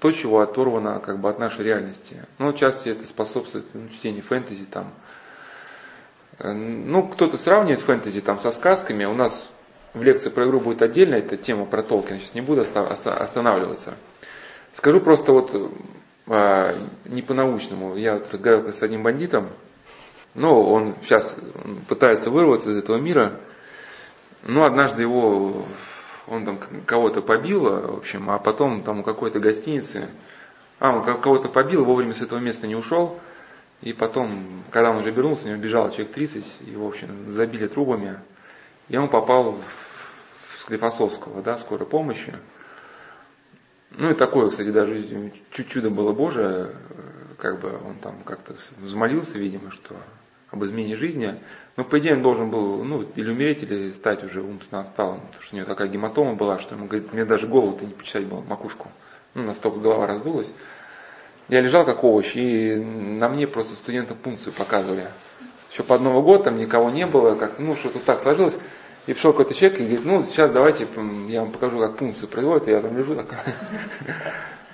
то, 0.00 0.10
чего 0.12 0.40
оторвано 0.40 1.00
как 1.00 1.20
бы 1.20 1.28
от 1.28 1.38
нашей 1.38 1.64
реальности. 1.64 2.24
Ну, 2.38 2.52
в 2.52 2.56
частности, 2.56 2.90
это 2.90 3.06
способствует 3.06 3.66
ну, 3.72 3.88
чтению 3.88 4.22
фэнтези 4.22 4.66
там. 4.66 4.92
Э, 6.38 6.52
ну, 6.52 7.08
кто-то 7.08 7.38
сравнивает 7.38 7.80
фэнтези 7.80 8.20
там 8.20 8.40
со 8.40 8.50
сказками. 8.50 9.04
У 9.04 9.14
нас 9.14 9.50
в 9.94 10.02
лекции 10.02 10.28
про 10.28 10.46
игру 10.46 10.60
будет 10.60 10.82
отдельно 10.82 11.14
эта 11.14 11.36
тема 11.36 11.64
про 11.64 11.82
Толкина. 11.82 12.18
Сейчас 12.18 12.34
не 12.34 12.42
буду 12.42 12.60
останавливаться. 12.60 13.94
Скажу 14.74 15.00
просто 15.00 15.32
вот 15.32 15.54
а, 16.28 16.74
не 17.04 17.22
по-научному. 17.22 17.96
Я 17.96 18.14
вот 18.14 18.32
разговаривал 18.32 18.72
с 18.72 18.82
одним 18.82 19.02
бандитом, 19.02 19.50
но 20.34 20.60
он 20.62 20.96
сейчас 21.02 21.38
пытается 21.88 22.30
вырваться 22.30 22.70
из 22.70 22.78
этого 22.78 22.98
мира. 22.98 23.40
Но 24.42 24.64
однажды 24.64 25.02
его, 25.02 25.66
он 26.26 26.44
там 26.44 26.58
кого-то 26.84 27.22
побил, 27.22 27.62
в 27.62 27.96
общем, 27.98 28.30
а 28.30 28.38
потом 28.38 28.82
там 28.82 29.00
у 29.00 29.02
какой-то 29.02 29.40
гостиницы, 29.40 30.08
а, 30.78 30.96
он 30.96 31.20
кого-то 31.20 31.48
побил, 31.48 31.84
вовремя 31.84 32.14
с 32.14 32.22
этого 32.22 32.38
места 32.38 32.66
не 32.66 32.76
ушел, 32.76 33.18
И 33.80 33.92
потом, 33.92 34.64
когда 34.70 34.90
он 34.90 34.96
уже 34.96 35.10
вернулся, 35.10 35.46
у 35.46 35.50
него 35.50 35.60
бежало 35.60 35.90
человек 35.90 36.12
30, 36.12 36.62
и, 36.66 36.76
в 36.76 36.84
общем, 36.84 37.28
забили 37.28 37.66
трубами. 37.66 38.20
И 38.88 38.96
он 38.96 39.08
попал 39.08 39.52
в 40.48 40.58
Склифосовского, 40.58 41.42
да, 41.42 41.56
скорой 41.56 41.86
помощи. 41.86 42.34
Ну 43.90 44.10
и 44.10 44.14
такое, 44.14 44.50
кстати, 44.50 44.70
даже 44.70 45.02
чуть 45.50 45.68
чудо 45.68 45.90
было 45.90 46.12
Божие, 46.12 46.70
как 47.38 47.60
бы 47.60 47.70
он 47.84 47.96
там 47.96 48.22
как-то 48.24 48.54
взмолился, 48.78 49.38
видимо, 49.38 49.70
что 49.70 49.96
об 50.50 50.64
измене 50.64 50.96
жизни. 50.96 51.40
Но 51.76 51.84
по 51.84 51.98
идее 51.98 52.14
он 52.14 52.22
должен 52.22 52.50
был, 52.50 52.82
ну, 52.84 53.02
или 53.02 53.30
умереть, 53.30 53.62
или 53.62 53.90
стать 53.90 54.24
уже 54.24 54.42
умственно 54.42 54.80
отсталым, 54.80 55.20
потому 55.20 55.42
что 55.42 55.54
у 55.54 55.58
него 55.58 55.68
такая 55.68 55.88
гематома 55.88 56.34
была, 56.34 56.58
что 56.58 56.74
ему 56.74 56.86
говорит, 56.86 57.12
мне 57.12 57.24
даже 57.24 57.46
голову-то 57.46 57.86
не 57.86 57.94
почитать 57.94 58.26
было, 58.26 58.40
макушку. 58.40 58.90
Ну, 59.34 59.42
настолько 59.42 59.78
голова 59.80 60.06
раздулась. 60.06 60.52
Я 61.48 61.60
лежал 61.60 61.84
как 61.84 62.02
овощ, 62.02 62.34
и 62.34 62.74
на 62.74 63.28
мне 63.28 63.46
просто 63.46 63.74
студенты 63.74 64.14
пункцию 64.14 64.52
показывали. 64.52 65.08
Еще 65.70 65.82
под 65.82 66.00
Новый 66.00 66.22
год 66.22 66.44
там 66.44 66.56
никого 66.58 66.90
не 66.90 67.06
было, 67.06 67.34
как-то, 67.34 67.62
ну, 67.62 67.76
что-то 67.76 67.98
так 68.00 68.20
сложилось. 68.20 68.58
И 69.06 69.12
пришел 69.12 69.32
какой-то 69.32 69.54
человек 69.54 69.80
и 69.80 69.84
говорит, 69.84 70.04
ну, 70.04 70.24
сейчас 70.24 70.50
давайте 70.52 70.88
я 71.28 71.40
вам 71.42 71.52
покажу, 71.52 71.78
как 71.78 71.96
пункцию 71.96 72.28
производят, 72.28 72.66
и 72.66 72.72
я 72.72 72.80
там 72.80 72.96
лежу 72.96 73.14
такая. 73.14 73.44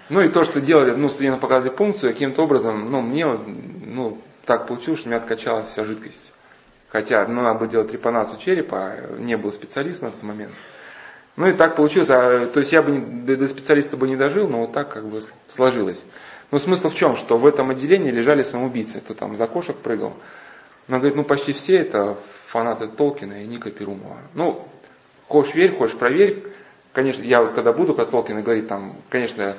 Ну 0.08 0.20
и 0.20 0.28
то, 0.28 0.44
что 0.44 0.60
делали, 0.60 0.90
ну, 0.90 1.08
студенты 1.08 1.40
показывали 1.40 1.74
пункцию, 1.74 2.12
каким-то 2.12 2.42
образом, 2.42 2.90
ну, 2.90 3.00
мне, 3.00 3.24
ну, 3.24 4.18
так 4.44 4.66
получилось, 4.66 4.98
что 4.98 5.08
у 5.08 5.12
меня 5.12 5.22
откачалась 5.22 5.70
вся 5.70 5.84
жидкость. 5.84 6.34
Хотя, 6.90 7.26
ну, 7.26 7.40
надо 7.40 7.60
было 7.60 7.68
делать 7.68 7.88
трепанацию 7.88 8.38
черепа, 8.38 8.96
не 9.18 9.38
был 9.38 9.52
специалист 9.52 10.02
на 10.02 10.10
тот 10.10 10.22
момент. 10.22 10.52
Ну 11.36 11.46
и 11.46 11.52
так 11.52 11.76
получилось, 11.76 12.10
а, 12.10 12.46
то 12.46 12.60
есть 12.60 12.72
я 12.72 12.82
бы 12.82 12.90
не, 12.90 13.36
до 13.36 13.46
специалиста 13.46 13.96
бы 13.96 14.06
не 14.06 14.16
дожил, 14.16 14.48
но 14.48 14.60
вот 14.60 14.72
так 14.72 14.92
как 14.92 15.08
бы 15.08 15.20
сложилось. 15.48 16.04
Но 16.50 16.58
смысл 16.58 16.90
в 16.90 16.94
чем, 16.94 17.16
что 17.16 17.38
в 17.38 17.46
этом 17.46 17.70
отделении 17.70 18.10
лежали 18.10 18.42
самоубийцы, 18.42 19.00
кто 19.00 19.14
там 19.14 19.36
за 19.36 19.46
кошек 19.46 19.76
прыгал. 19.76 20.14
Но 20.88 20.98
говорит, 20.98 21.16
ну 21.16 21.24
почти 21.24 21.54
все 21.54 21.76
это 21.76 22.18
фанаты 22.52 22.86
Толкина 22.86 23.42
и 23.42 23.46
Ника 23.46 23.70
Перумова. 23.70 24.18
Ну, 24.34 24.62
хочешь 25.26 25.54
верь, 25.54 25.74
хочешь 25.74 25.96
проверь. 25.96 26.44
Конечно, 26.92 27.22
я 27.22 27.40
вот 27.40 27.52
когда 27.52 27.72
буду 27.72 27.94
про 27.94 28.04
Толкина 28.04 28.42
говорить, 28.42 28.68
там, 28.68 28.96
конечно, 29.08 29.56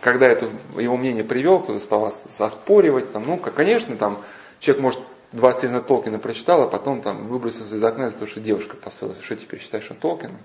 когда 0.00 0.26
это 0.26 0.48
его 0.78 0.96
мнение 0.96 1.22
привел, 1.22 1.60
кто-то 1.60 1.78
стал 1.80 2.10
оспоривать, 2.38 3.12
там, 3.12 3.26
ну, 3.26 3.36
конечно, 3.36 3.94
там, 3.96 4.24
человек 4.58 4.82
может 4.82 5.00
20 5.32 5.64
лет 5.64 5.72
на 5.72 5.82
Толкина 5.82 6.18
прочитал, 6.18 6.62
а 6.62 6.68
потом 6.68 7.02
там 7.02 7.28
выбросился 7.28 7.76
из 7.76 7.84
окна 7.84 8.06
из-за 8.06 8.16
того, 8.16 8.30
что 8.30 8.40
девушка 8.40 8.76
построилась, 8.76 9.20
что 9.20 9.36
теперь 9.36 9.60
считаешь 9.60 9.90
он 9.90 9.98
Толкином. 9.98 10.38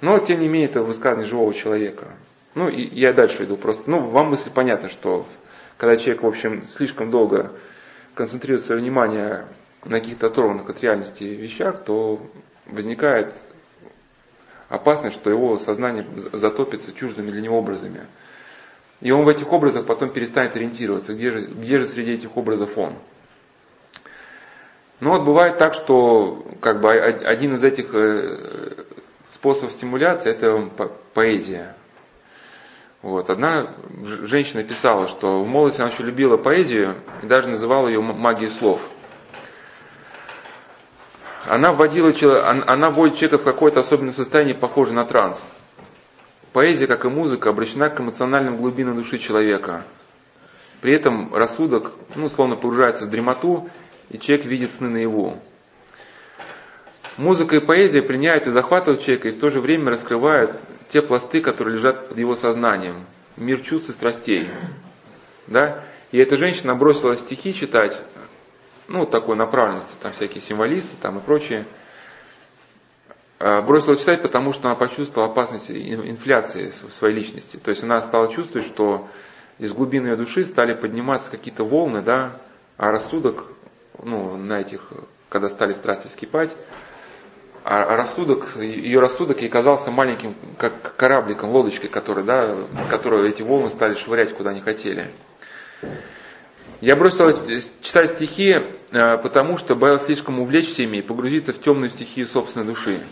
Но, 0.00 0.20
тем 0.20 0.38
не 0.38 0.46
менее, 0.46 0.68
это 0.68 0.82
высказывание 0.82 1.28
живого 1.28 1.52
человека. 1.52 2.12
Ну, 2.54 2.68
и 2.68 2.82
я 2.94 3.12
дальше 3.12 3.42
иду 3.42 3.56
просто. 3.56 3.90
Ну, 3.90 4.06
вам 4.08 4.28
мысль 4.30 4.50
понятна, 4.54 4.88
что 4.88 5.26
когда 5.78 5.96
человек, 5.96 6.22
в 6.22 6.26
общем, 6.26 6.66
слишком 6.68 7.10
долго 7.10 7.50
концентрирует 8.14 8.64
свое 8.64 8.80
внимание 8.80 9.46
на 9.88 10.00
каких-то 10.00 10.26
оторванных 10.26 10.68
от 10.68 10.82
реальности 10.82 11.24
вещах, 11.24 11.84
то 11.84 12.20
возникает 12.66 13.34
опасность, 14.68 15.16
что 15.16 15.30
его 15.30 15.56
сознание 15.56 16.04
затопится 16.32 16.92
чуждыми 16.92 17.30
для 17.30 17.40
него 17.40 17.58
образами. 17.58 18.06
И 19.00 19.10
он 19.10 19.24
в 19.24 19.28
этих 19.28 19.52
образах 19.52 19.86
потом 19.86 20.10
перестанет 20.10 20.56
ориентироваться, 20.56 21.14
где 21.14 21.30
же, 21.30 21.40
где 21.42 21.78
же 21.78 21.86
среди 21.86 22.12
этих 22.12 22.36
образов 22.36 22.76
он. 22.78 22.94
Но 25.00 25.10
вот 25.10 25.24
бывает 25.24 25.58
так, 25.58 25.74
что 25.74 26.46
как 26.60 26.80
бы 26.80 26.90
один 26.90 27.54
из 27.54 27.64
этих 27.64 27.90
э, 27.92 28.84
способов 29.28 29.72
стимуляции 29.72 30.30
это 30.30 30.70
поэзия. 31.12 31.74
Вот. 33.02 33.28
Одна 33.28 33.74
женщина 34.22 34.64
писала, 34.64 35.08
что 35.08 35.44
в 35.44 35.46
молодости 35.46 35.82
она 35.82 35.90
очень 35.90 36.06
любила 36.06 36.38
поэзию 36.38 36.96
и 37.22 37.26
даже 37.26 37.48
называла 37.48 37.88
ее 37.88 38.00
магией 38.00 38.50
слов. 38.50 38.80
Она 41.48 41.72
вводила, 41.72 42.12
она 42.48 42.90
вводит 42.90 43.16
человека 43.16 43.38
в 43.38 43.44
какое-то 43.44 43.80
особенное 43.80 44.12
состояние, 44.12 44.54
похожее 44.56 44.96
на 44.96 45.04
транс. 45.04 45.40
Поэзия, 46.52 46.86
как 46.86 47.04
и 47.04 47.08
музыка, 47.08 47.50
обращена 47.50 47.88
к 47.88 48.00
эмоциональным 48.00 48.56
глубинам 48.56 48.96
души 48.96 49.18
человека. 49.18 49.84
При 50.80 50.94
этом 50.94 51.34
рассудок, 51.34 51.92
ну, 52.14 52.28
словно 52.28 52.56
погружается 52.56 53.06
в 53.06 53.10
дремоту, 53.10 53.68
и 54.08 54.18
человек 54.18 54.46
видит 54.46 54.72
сны 54.72 54.88
наяву. 54.88 55.38
Музыка 57.16 57.56
и 57.56 57.60
поэзия 57.60 58.02
пленяют 58.02 58.46
и 58.46 58.50
захватывают 58.50 59.02
человека, 59.02 59.28
и 59.28 59.32
в 59.32 59.38
то 59.38 59.48
же 59.48 59.60
время 59.60 59.90
раскрывают 59.90 60.60
те 60.88 61.00
пласты, 61.00 61.40
которые 61.40 61.76
лежат 61.76 62.08
под 62.08 62.18
его 62.18 62.34
сознанием. 62.34 63.06
Мир 63.36 63.60
чувств 63.60 63.88
и 63.90 63.92
страстей. 63.92 64.50
Да? 65.46 65.84
И 66.10 66.18
эта 66.18 66.36
женщина 66.36 66.74
бросила 66.74 67.16
стихи 67.16 67.54
читать, 67.54 68.00
ну, 68.88 69.06
такой 69.06 69.36
направленности, 69.36 69.94
там 70.02 70.12
всякие 70.12 70.40
символисты 70.40 70.96
там 71.00 71.18
и 71.18 71.20
прочее. 71.22 71.66
А, 73.38 73.62
бросила 73.62 73.96
читать, 73.96 74.22
потому 74.22 74.52
что 74.52 74.68
она 74.68 74.76
почувствовала 74.76 75.30
опасность 75.30 75.70
инфляции 75.70 76.70
своей 76.70 77.14
личности. 77.14 77.56
То 77.56 77.70
есть 77.70 77.82
она 77.82 78.00
стала 78.00 78.32
чувствовать, 78.32 78.66
что 78.66 79.08
из 79.58 79.72
глубины 79.72 80.08
ее 80.08 80.16
души 80.16 80.44
стали 80.44 80.74
подниматься 80.74 81.30
какие-то 81.30 81.64
волны, 81.64 82.02
да, 82.02 82.40
а 82.76 82.90
рассудок, 82.90 83.44
ну, 84.02 84.36
на 84.36 84.60
этих, 84.60 84.92
когда 85.28 85.48
стали 85.48 85.72
страсти 85.72 86.08
скипать, 86.08 86.56
а 87.64 87.96
рассудок, 87.96 88.56
ее 88.56 89.00
рассудок 89.00 89.40
ей 89.40 89.48
казался 89.48 89.90
маленьким, 89.90 90.36
как 90.56 90.94
корабликом, 90.94 91.50
лодочкой, 91.50 91.90
который, 91.90 92.22
да, 92.22 92.54
которую 92.88 93.28
эти 93.28 93.42
волны 93.42 93.70
стали 93.70 93.94
швырять 93.94 94.34
куда 94.34 94.52
не 94.52 94.60
хотели. 94.60 95.10
Я 96.82 96.94
бросил 96.94 97.32
читать 97.80 98.10
стихи, 98.10 98.50
э, 98.50 99.18
потому 99.18 99.56
что 99.56 99.74
боялся 99.74 100.06
слишком 100.06 100.40
увлечься 100.40 100.82
ими 100.82 100.98
и 100.98 101.02
погрузиться 101.02 101.54
в 101.54 101.60
темную 101.60 101.88
стихию 101.88 102.26
собственной 102.26 102.66
души. 102.66 103.02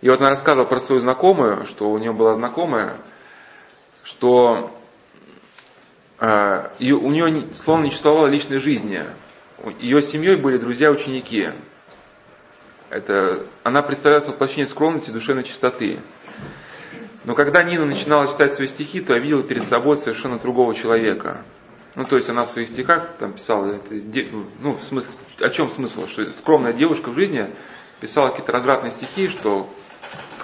И 0.00 0.08
вот 0.08 0.20
она 0.20 0.30
рассказывала 0.30 0.68
про 0.68 0.80
свою 0.80 1.00
знакомую, 1.00 1.64
что 1.66 1.90
у 1.90 1.98
нее 1.98 2.12
была 2.12 2.34
знакомая, 2.34 2.98
что 4.02 4.72
э, 6.18 6.70
у 6.80 7.10
нее 7.12 7.52
словно 7.52 7.84
не 7.84 7.90
существовало 7.90 8.26
личной 8.26 8.58
жизни. 8.58 9.04
Ее 9.78 10.02
семьей 10.02 10.34
были 10.34 10.58
друзья-ученики. 10.58 11.50
Это, 12.90 13.46
она 13.62 13.80
представляла 13.82 14.24
воплощение 14.24 14.66
скромности 14.66 15.10
и 15.10 15.12
душевной 15.12 15.44
чистоты. 15.44 16.00
Но 17.22 17.34
когда 17.36 17.62
Нина 17.62 17.86
начинала 17.86 18.26
читать 18.26 18.54
свои 18.54 18.66
стихи, 18.66 19.00
то 19.00 19.14
я 19.14 19.20
видела 19.20 19.44
перед 19.44 19.62
собой 19.62 19.96
совершенно 19.96 20.38
другого 20.38 20.74
человека. 20.74 21.44
Ну, 21.94 22.04
то 22.04 22.16
есть 22.16 22.28
она 22.28 22.44
в 22.44 22.48
своих 22.48 22.68
стихах 22.68 23.16
там 23.18 23.34
писала, 23.34 23.80
ну, 24.60 24.72
в 24.72 24.82
смысле, 24.82 25.12
о 25.40 25.48
чем 25.48 25.68
смысл? 25.68 26.06
Что 26.06 26.28
скромная 26.30 26.72
девушка 26.72 27.10
в 27.10 27.14
жизни 27.14 27.48
писала 28.00 28.30
какие-то 28.30 28.52
развратные 28.52 28.90
стихи, 28.90 29.28
что 29.28 29.68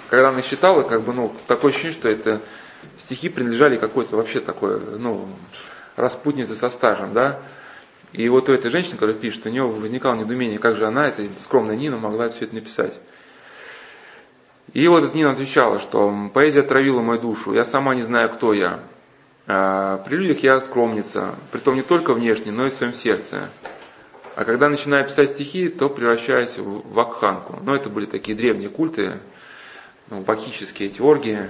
когда 0.09 0.29
она 0.29 0.41
читала, 0.41 0.83
как 0.83 1.03
бы, 1.03 1.13
ну, 1.13 1.33
такое 1.47 1.71
ощущение, 1.71 1.97
что 1.97 2.09
это 2.09 2.41
стихи 2.97 3.29
принадлежали 3.29 3.77
какой-то 3.77 4.15
вообще 4.15 4.39
такой, 4.39 4.79
ну, 4.97 5.27
распутнице 5.95 6.55
со 6.55 6.69
стажем, 6.69 7.13
да. 7.13 7.41
И 8.13 8.27
вот 8.29 8.49
у 8.49 8.53
этой 8.53 8.71
женщины, 8.71 8.95
которая 8.95 9.15
пишет, 9.15 9.45
у 9.45 9.49
нее 9.49 9.63
возникало 9.63 10.15
недоумение, 10.15 10.59
как 10.59 10.75
же 10.75 10.85
она, 10.85 11.07
эта 11.07 11.23
скромная 11.39 11.75
Нина, 11.75 11.97
могла 11.97 12.29
все 12.29 12.45
это 12.45 12.55
написать. 12.55 12.99
И 14.73 14.87
вот 14.87 15.13
Нина 15.13 15.31
отвечала, 15.31 15.79
что 15.79 16.29
поэзия 16.33 16.61
отравила 16.61 17.01
мою 17.01 17.19
душу, 17.21 17.53
я 17.53 17.65
сама 17.65 17.93
не 17.93 18.03
знаю, 18.03 18.29
кто 18.29 18.53
я. 18.53 18.83
А 19.53 19.97
при 19.97 20.15
людях 20.15 20.43
я 20.43 20.61
скромница, 20.61 21.35
притом 21.51 21.75
не 21.75 21.81
только 21.81 22.13
внешне, 22.13 22.53
но 22.53 22.67
и 22.67 22.69
в 22.69 22.73
своем 22.73 22.93
сердце. 22.93 23.49
А 24.33 24.45
когда 24.45 24.69
начинаю 24.69 25.03
писать 25.03 25.31
стихи, 25.31 25.67
то 25.67 25.89
превращаюсь 25.89 26.57
в 26.57 26.93
вакханку. 26.93 27.59
Но 27.61 27.75
это 27.75 27.89
были 27.89 28.05
такие 28.05 28.37
древние 28.37 28.69
культы, 28.69 29.19
ну, 30.09 30.21
бакические 30.21 30.87
эти 30.87 31.01
оргии, 31.01 31.49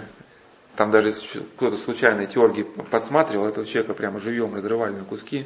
там 0.76 0.90
даже 0.90 1.14
кто-то 1.58 1.78
случайно 1.78 2.22
эти 2.22 2.40
оргии 2.40 2.64
подсматривал, 2.64 3.46
этого 3.46 3.68
человека 3.68 3.94
прямо 3.94 4.20
живьем 4.20 4.56
разрывали 4.56 4.94
на 4.94 5.04
куски. 5.04 5.46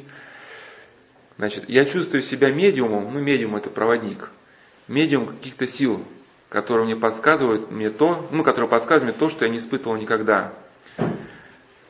Значит, 1.36 1.68
я 1.68 1.84
чувствую 1.84 2.22
себя 2.22 2.50
медиумом, 2.50 3.12
ну 3.12 3.20
медиум 3.20 3.56
это 3.56 3.68
проводник, 3.68 4.30
медиум 4.88 5.26
каких-то 5.26 5.66
сил, 5.66 6.02
которые 6.48 6.86
мне 6.86 6.96
подсказывают 6.96 7.70
мне 7.70 7.90
то, 7.90 8.26
ну, 8.30 8.42
которые 8.42 8.70
подсказывают 8.70 9.14
мне 9.14 9.28
то, 9.28 9.30
что 9.30 9.44
я 9.44 9.50
не 9.50 9.58
испытывал 9.58 9.96
никогда. 9.96 10.54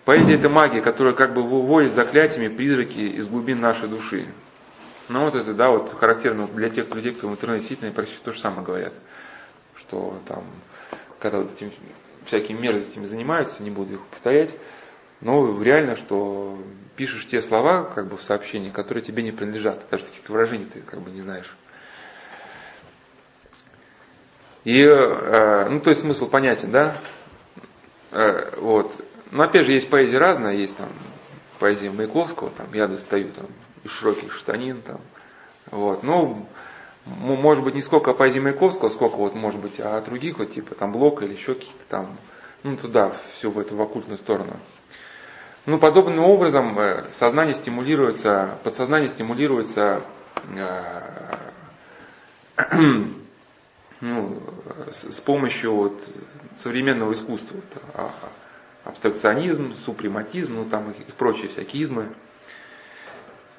Поэзия 0.07 0.37
это 0.37 0.49
магия, 0.49 0.81
которая 0.83 1.15
как 1.15 1.35
бы 1.35 1.43
выводит 1.43 1.93
заклятиями 1.93 2.47
призраки 2.47 3.01
из 3.01 3.27
глубин 3.27 3.59
нашей 3.59 3.89
души. 3.89 4.29
Ну 5.09 5.25
вот 5.25 5.35
это, 5.35 5.53
да, 5.53 5.69
вот 5.71 5.93
характерно 5.93 6.47
для 6.47 6.71
тех 6.71 6.89
людей, 6.95 7.13
кто 7.13 7.27
в 7.27 7.33
интернете 7.33 7.63
действительно 7.63 7.91
почти 7.93 8.17
то 8.23 8.31
же 8.31 8.39
самое 8.39 8.65
говорят, 8.65 8.95
что 9.75 10.17
там 10.29 10.45
когда 11.19 11.39
вот 11.39 11.53
этими 11.53 11.73
всякими 12.25 12.57
мерзостями 12.57 13.05
занимаются, 13.05 13.61
не 13.65 13.71
буду 13.71 13.95
их 13.95 14.07
повторять, 14.07 14.55
но 15.21 15.61
реально, 15.61 15.97
что 15.97 16.57
пишешь 16.95 17.27
те 17.27 17.43
слова, 17.43 17.83
как 17.83 18.07
бы 18.07 18.17
в 18.17 18.23
сообщении, 18.23 18.71
которые 18.71 19.03
тебе 19.03 19.25
не 19.25 19.33
принадлежат, 19.33 19.87
даже 19.91 20.05
каких-то 20.05 20.31
выражений 20.31 20.67
ты 20.67 20.83
как 20.83 21.01
бы 21.01 21.11
не 21.11 21.21
знаешь. 21.21 21.53
И, 24.63 24.83
э, 24.83 25.69
ну, 25.69 25.81
то 25.81 25.91
есть 25.91 26.03
смысл 26.03 26.29
понятен, 26.29 26.71
да? 26.71 26.97
Э, 28.13 28.57
вот. 28.61 28.95
Но 29.31 29.45
опять 29.45 29.67
же, 29.67 29.73
есть 29.73 29.91
поэзия 29.91 30.19
разная, 30.19 30.55
есть 30.55 30.77
там 30.77 30.89
поэзия 31.59 31.91
Маяковского, 31.91 32.51
там, 32.51 32.67
я 32.73 32.87
достаю 32.87 33.31
там, 33.31 33.47
из 33.83 33.91
широких 33.91 34.33
штанин, 34.33 34.83
там, 34.83 35.01
вот, 35.71 36.03
ну, 36.03 36.47
может 37.05 37.65
быть, 37.65 37.75
не 37.75 37.83
сколько 37.83 38.13
поэзии 38.13 38.41
Маяковского, 38.41 38.89
сколько 38.89 39.17
вот, 39.17 39.35
может 39.35 39.61
быть, 39.61 39.81
а 39.81 40.01
других, 40.01 40.39
вот, 40.39 40.51
типа, 40.53 40.75
там, 40.75 40.93
Блока 40.93 41.25
или 41.25 41.33
еще 41.35 41.55
каких-то 41.55 41.85
там, 41.89 42.17
ну, 42.63 42.77
туда, 42.77 43.17
все 43.35 43.51
в 43.51 43.59
эту 43.59 43.77
в 43.77 43.83
оккультную 43.83 44.19
сторону. 44.19 44.57
Ну, 45.67 45.79
подобным 45.79 46.25
образом 46.25 46.79
э, 46.79 47.11
сознание 47.13 47.55
стимулируется, 47.55 48.59
подсознание 48.63 49.09
стимулируется 49.09 50.03
э, 50.55 51.37
ну, 54.01 54.43
с, 54.93 55.13
с 55.17 55.21
помощью 55.21 55.75
вот, 55.75 56.09
современного 56.61 57.13
искусства. 57.13 57.57
Вот, 57.57 57.83
а, 57.95 58.11
абстракционизм, 58.87 59.75
супрематизм, 59.85 60.55
ну 60.55 60.65
там 60.65 60.91
и 60.93 61.13
прочие 61.13 61.49
всякие 61.49 61.83
измы. 61.83 62.15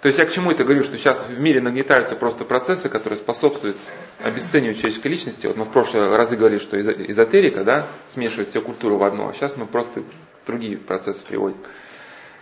То 0.01 0.07
есть 0.07 0.19
я 0.19 0.25
к 0.25 0.31
чему 0.31 0.51
это 0.51 0.63
говорю, 0.63 0.83
что 0.83 0.97
сейчас 0.97 1.25
в 1.27 1.39
мире 1.39 1.59
нагнетаются 1.59 2.15
просто 2.15 2.45
процессы, 2.45 2.87
которые 2.87 3.17
способствуют 3.17 3.77
обесцениванию 4.19 4.75
человеческой 4.75 5.07
личности. 5.07 5.47
Вот 5.47 5.57
мы 5.57 5.65
в 5.65 5.71
прошлые 5.71 6.15
разы 6.15 6.37
говорили, 6.37 6.59
что 6.59 6.79
эзотерика, 6.79 7.63
да, 7.63 7.87
смешивает 8.07 8.49
все 8.49 8.61
культуру 8.61 8.97
в 8.97 9.03
одно, 9.03 9.27
а 9.29 9.33
сейчас 9.33 9.57
мы 9.57 9.65
просто 9.65 10.03
другие 10.45 10.77
процессы 10.77 11.25
приводим. 11.25 11.57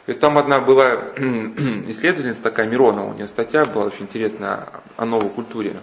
И 0.07 0.13
там 0.13 0.37
одна 0.37 0.59
была 0.59 1.13
исследовательница 1.87 2.43
такая, 2.43 2.67
Миронова, 2.67 3.11
у 3.11 3.13
нее 3.13 3.27
статья 3.27 3.65
была 3.65 3.85
очень 3.85 4.03
интересная 4.03 4.69
о 4.97 5.05
новой 5.05 5.29
культуре. 5.29 5.79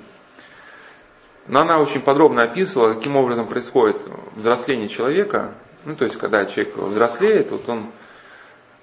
Но 1.48 1.60
она 1.60 1.80
очень 1.80 2.00
подробно 2.00 2.44
описывала, 2.44 2.94
каким 2.94 3.16
образом 3.16 3.48
происходит 3.48 3.96
взросление 4.36 4.88
человека. 4.88 5.54
Ну, 5.84 5.96
то 5.96 6.04
есть, 6.04 6.16
когда 6.16 6.44
человек 6.46 6.76
взрослеет, 6.76 7.50
вот 7.50 7.68
он 7.68 7.90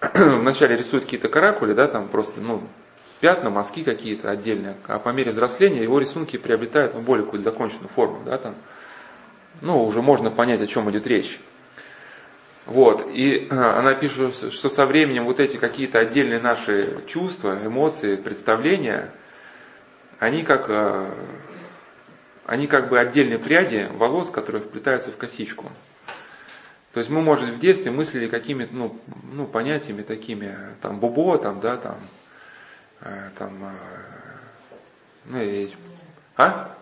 вначале 0.14 0.76
рисует 0.76 1.04
какие-то 1.06 1.30
каракули, 1.30 1.74
да, 1.74 1.88
там 1.88 2.08
просто, 2.10 2.42
ну, 2.42 2.64
пятна, 3.22 3.50
мазки 3.50 3.84
какие-то 3.84 4.30
отдельные, 4.30 4.78
а 4.88 5.00
по 5.00 5.10
мере 5.10 5.32
взросления 5.32 5.84
его 5.84 6.00
рисунки 6.00 6.38
приобретают 6.38 6.96
ну, 6.96 7.02
более 7.02 7.26
какую-то 7.26 7.50
законченную 7.50 7.90
форму, 7.90 8.22
да, 8.26 8.38
там, 8.38 8.56
ну, 9.62 9.84
уже 9.84 10.02
можно 10.02 10.32
понять, 10.32 10.62
о 10.62 10.68
чем 10.68 10.90
идет 10.90 11.08
речь. 11.08 11.40
Вот. 12.66 13.08
И 13.10 13.48
э, 13.50 13.56
она 13.56 13.96
пишет, 13.96 14.54
что 14.54 14.70
со 14.70 14.86
временем 14.86 15.26
вот 15.26 15.40
эти 15.40 15.58
какие-то 15.58 16.00
отдельные 16.00 16.40
наши 16.40 17.04
чувства, 17.08 17.66
эмоции, 17.66 18.16
представления, 18.16 19.12
они 20.20 20.44
как, 20.44 20.70
э, 20.70 21.12
они 22.46 22.68
как 22.68 22.90
бы 22.90 23.00
отдельные 23.00 23.40
пряди 23.40 23.90
волос, 23.94 24.30
которые 24.30 24.62
вплетаются 24.62 25.12
в 25.12 25.18
косичку. 25.18 25.72
То 26.94 27.00
есть 27.00 27.12
мы, 27.12 27.22
может, 27.22 27.50
в 27.56 27.60
детстве 27.60 27.92
мыслили 27.92 28.28
какими-то 28.28 28.76
ну, 28.76 28.96
ну, 29.32 29.46
понятиями 29.46 30.02
такими, 30.02 30.56
там, 30.82 31.00
бубо, 31.00 31.38
там, 31.38 31.60
да, 31.60 31.78
там, 31.78 31.98
э, 33.02 33.30
там, 33.38 33.76
ну, 35.26 35.40
и, 35.40 35.70
а? 36.36 36.76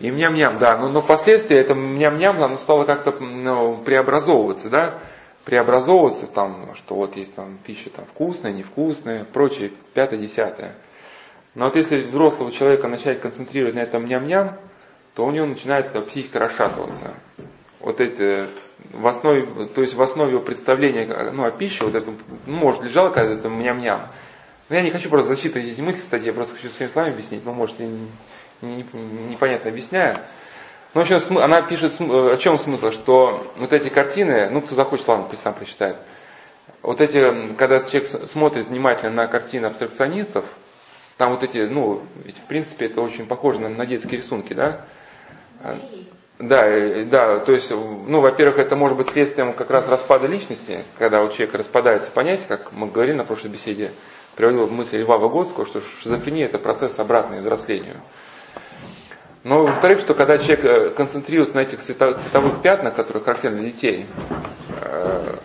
И 0.00 0.08
ням-ням, 0.10 0.58
да. 0.58 0.76
Но, 0.76 0.88
но 0.88 1.00
впоследствии 1.00 1.56
это 1.56 1.74
ням-ням, 1.74 2.42
оно 2.42 2.56
стало 2.56 2.84
как-то 2.84 3.12
ну, 3.12 3.82
преобразовываться, 3.82 4.68
да. 4.68 4.98
Преобразовываться 5.44 6.26
там, 6.26 6.74
что 6.74 6.94
вот 6.94 7.16
есть 7.16 7.34
там 7.34 7.58
пища 7.64 7.90
там 7.90 8.04
вкусная, 8.06 8.52
невкусная, 8.52 9.24
прочее, 9.24 9.72
пятое, 9.94 10.20
десятое. 10.20 10.76
Но 11.54 11.66
вот 11.66 11.76
если 11.76 12.02
взрослого 12.02 12.50
человека 12.50 12.88
начать 12.88 13.20
концентрировать 13.20 13.74
на 13.74 13.80
этом 13.80 14.06
ням-ням, 14.06 14.58
то 15.14 15.26
у 15.26 15.30
него 15.30 15.46
начинает 15.46 15.92
психика 16.06 16.38
расшатываться. 16.38 17.14
Вот 17.80 18.00
эти 18.00 18.48
в 18.92 19.06
основе, 19.06 19.66
то 19.66 19.80
есть 19.80 19.94
в 19.94 20.02
основе 20.02 20.32
его 20.32 20.42
представления 20.42 21.30
ну, 21.32 21.44
о 21.44 21.50
пище, 21.50 21.84
вот 21.84 21.94
это, 21.94 22.12
ну, 22.46 22.56
может, 22.56 22.82
лежало 22.82 23.10
когда-то 23.10 23.48
ням-ням. 23.48 24.08
Но 24.68 24.76
я 24.76 24.82
не 24.82 24.90
хочу 24.90 25.08
просто 25.08 25.34
зачитывать 25.34 25.68
эти 25.68 25.80
мысли, 25.80 26.00
кстати, 26.00 26.24
я 26.24 26.32
просто 26.32 26.54
хочу 26.54 26.68
своими 26.68 26.92
словами 26.92 27.14
объяснить, 27.14 27.44
но 27.44 27.52
может, 27.52 27.80
я 27.80 27.86
не, 27.86 28.84
непонятно 29.30 29.70
объясняю. 29.70 30.18
Но, 30.94 31.02
в 31.02 31.10
общем, 31.10 31.38
она 31.38 31.62
пишет, 31.62 31.94
о 32.00 32.36
чем 32.36 32.58
смысл, 32.58 32.90
что 32.90 33.50
вот 33.56 33.72
эти 33.72 33.88
картины, 33.88 34.50
ну, 34.50 34.60
кто 34.60 34.74
захочет, 34.74 35.08
ладно, 35.08 35.26
пусть 35.28 35.42
сам 35.42 35.54
прочитает. 35.54 35.96
Вот 36.82 37.00
эти, 37.00 37.54
когда 37.54 37.80
человек 37.80 38.06
смотрит 38.28 38.66
внимательно 38.66 39.12
на 39.12 39.26
картины 39.26 39.66
абстракционистов, 39.66 40.44
там 41.16 41.32
вот 41.32 41.42
эти, 41.42 41.58
ну, 41.58 42.02
ведь 42.24 42.36
в 42.36 42.42
принципе 42.42 42.86
это 42.86 43.00
очень 43.00 43.26
похоже 43.26 43.60
на, 43.60 43.68
на 43.68 43.86
детские 43.86 44.18
рисунки, 44.18 44.52
да? 44.52 44.84
Да, 46.42 47.04
да, 47.04 47.38
то 47.38 47.52
есть, 47.52 47.70
ну, 47.70 48.20
во-первых, 48.20 48.58
это 48.58 48.74
может 48.74 48.96
быть 48.96 49.06
следствием 49.06 49.52
как 49.52 49.70
раз 49.70 49.86
распада 49.86 50.26
личности, 50.26 50.82
когда 50.98 51.22
у 51.22 51.28
человека 51.28 51.58
распадается 51.58 52.10
понятие, 52.10 52.46
как 52.48 52.72
мы 52.72 52.88
говорили 52.88 53.14
на 53.14 53.22
прошлой 53.22 53.52
беседе, 53.52 53.92
приводил 54.34 54.66
в 54.66 54.72
мысль 54.72 55.02
Льва 55.02 55.18
Выгодского, 55.18 55.66
что 55.66 55.80
шизофрения 56.00 56.46
это 56.46 56.58
процесс 56.58 56.98
обратный 56.98 57.42
взрослению. 57.42 58.00
Но 59.44 59.62
во-вторых, 59.62 60.00
что 60.00 60.14
когда 60.14 60.38
человек 60.38 60.64
э, 60.64 60.90
концентрируется 60.90 61.54
на 61.54 61.60
этих 61.60 61.78
цветовых 61.80 62.60
пятнах, 62.60 62.96
которые 62.96 63.22
характерны 63.22 63.60
для 63.60 63.70
детей, 63.70 64.06
э, 64.80 65.36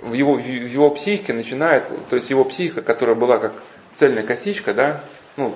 в 0.00 0.14
его, 0.14 0.36
в 0.36 0.40
его 0.40 0.88
психике 0.88 1.34
начинает, 1.34 1.86
то 2.08 2.16
есть 2.16 2.30
его 2.30 2.44
психика, 2.44 2.80
которая 2.80 3.14
была 3.14 3.36
как 3.36 3.52
цельная 3.92 4.22
косичка, 4.22 4.72
да, 4.72 5.04
ну, 5.36 5.54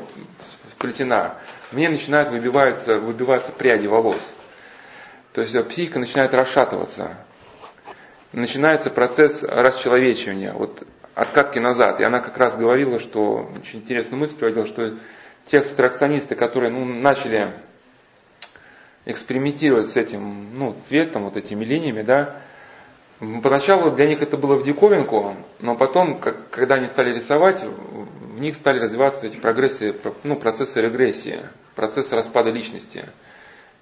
вплетена, 0.75 1.39
в 1.71 1.77
ней 1.79 1.89
начинают 1.89 2.29
выбиваться, 2.29 2.99
выбиваться 2.99 3.51
пряди 3.51 3.87
волос. 3.87 4.35
То 5.33 5.41
есть 5.41 5.69
психика 5.69 5.99
начинает 5.99 6.35
расшатываться. 6.35 7.19
Начинается 8.33 8.91
процесс 8.91 9.43
расчеловечивания, 9.43 10.53
вот 10.53 10.87
откатки 11.15 11.59
назад. 11.59 12.01
И 12.01 12.05
она 12.05 12.21
как 12.21 12.37
раз 12.37 12.57
говорила, 12.57 12.99
что, 12.99 13.51
очень 13.59 13.81
интересную 13.81 14.21
мысль 14.21 14.37
приводила, 14.37 14.67
что 14.67 14.97
те 15.47 15.59
абстракционисты, 15.59 16.35
которые 16.35 16.71
ну, 16.71 16.85
начали 16.85 17.55
экспериментировать 19.05 19.87
с 19.89 19.97
этим 19.97 20.59
ну, 20.59 20.75
цветом, 20.75 21.25
вот 21.25 21.37
этими 21.37 21.65
линиями, 21.65 22.03
да, 22.03 22.43
поначалу 23.43 23.91
для 23.91 24.07
них 24.07 24.23
это 24.23 24.37
было 24.37 24.57
в 24.57 24.65
диковинку, 24.65 25.37
но 25.61 25.77
потом, 25.77 26.21
как, 26.21 26.51
когда 26.51 26.77
они 26.77 26.87
стали 26.87 27.15
рисовать, 27.15 27.63
в 27.63 28.41
них 28.41 28.55
стали 28.55 28.79
развиваться 28.79 29.27
эти 29.27 29.37
прогрессии, 29.37 29.95
ну, 30.23 30.37
процессы 30.37 30.81
регрессии, 30.81 31.41
процессы 31.75 32.15
распада 32.15 32.51
личности. 32.51 33.05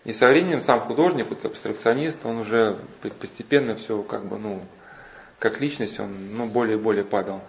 И 0.05 0.13
со 0.13 0.29
временем 0.29 0.61
сам 0.61 0.81
художник, 0.81 1.29
вот 1.29 1.45
абстракционист, 1.45 2.25
он 2.25 2.39
уже 2.39 2.79
постепенно 3.19 3.75
все 3.75 4.03
как 4.03 4.27
бы, 4.27 4.39
ну, 4.39 4.63
как 5.39 5.61
личность, 5.61 6.01
он 6.01 6.37
ну, 6.37 6.47
более 6.47 6.79
и 6.79 6.81
более 6.81 7.05
падал. 7.05 7.43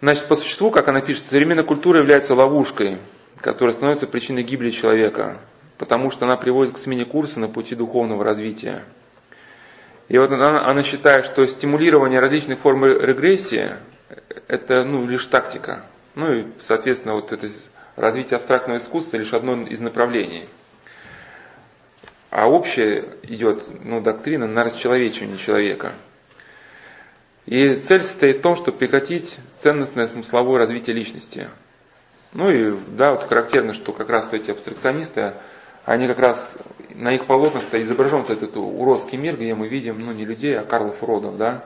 Значит, 0.00 0.28
по 0.28 0.36
существу, 0.36 0.70
как 0.70 0.88
она 0.88 1.00
пишет, 1.00 1.26
современная 1.26 1.64
культура 1.64 1.98
является 1.98 2.34
ловушкой, 2.34 2.98
которая 3.40 3.74
становится 3.74 4.06
причиной 4.06 4.44
гибели 4.44 4.70
человека, 4.70 5.38
потому 5.76 6.10
что 6.10 6.24
она 6.24 6.36
приводит 6.36 6.74
к 6.74 6.78
смене 6.78 7.04
курса 7.04 7.40
на 7.40 7.48
пути 7.48 7.74
духовного 7.74 8.24
развития. 8.24 8.84
И 10.08 10.18
вот 10.18 10.30
она, 10.30 10.66
она 10.68 10.82
считает, 10.82 11.24
что 11.24 11.46
стимулирование 11.46 12.20
различных 12.20 12.60
форм 12.60 12.84
регрессии– 12.84 13.74
это 14.48 14.84
ну, 14.84 15.06
лишь 15.06 15.26
тактика. 15.26 15.84
Ну 16.14 16.32
и, 16.32 16.46
соответственно, 16.60 17.14
вот 17.14 17.32
это 17.32 17.48
развитие 17.96 18.38
абстрактного 18.38 18.78
искусства 18.78 19.18
лишь 19.18 19.32
одно 19.34 19.62
из 19.62 19.80
направлений. 19.80 20.48
А 22.30 22.48
общее 22.48 23.16
идет 23.24 23.64
ну, 23.84 24.00
доктрина 24.00 24.46
на 24.46 24.64
расчеловечивание 24.64 25.36
человека– 25.36 25.94
и 27.50 27.74
цель 27.74 28.02
состоит 28.02 28.38
в 28.38 28.42
том, 28.42 28.54
чтобы 28.54 28.78
прекратить 28.78 29.38
ценностное 29.58 30.06
смысловое 30.06 30.58
развитие 30.58 30.94
личности. 30.94 31.48
Ну 32.32 32.48
и 32.48 32.78
да, 32.88 33.10
вот 33.10 33.24
характерно, 33.24 33.74
что 33.74 33.92
как 33.92 34.08
раз 34.08 34.32
эти 34.32 34.52
абстракционисты, 34.52 35.34
они 35.84 36.06
как 36.06 36.18
раз 36.18 36.56
на 36.94 37.12
их 37.12 37.26
полотнах-то 37.26 37.82
изображен 37.82 38.20
этот 38.20 38.56
уродский 38.56 39.18
мир, 39.18 39.36
где 39.36 39.52
мы 39.54 39.66
видим, 39.66 39.98
ну 39.98 40.12
не 40.12 40.24
людей, 40.24 40.56
а 40.56 40.64
Карлов 40.64 41.02
уродов, 41.02 41.36
да. 41.38 41.64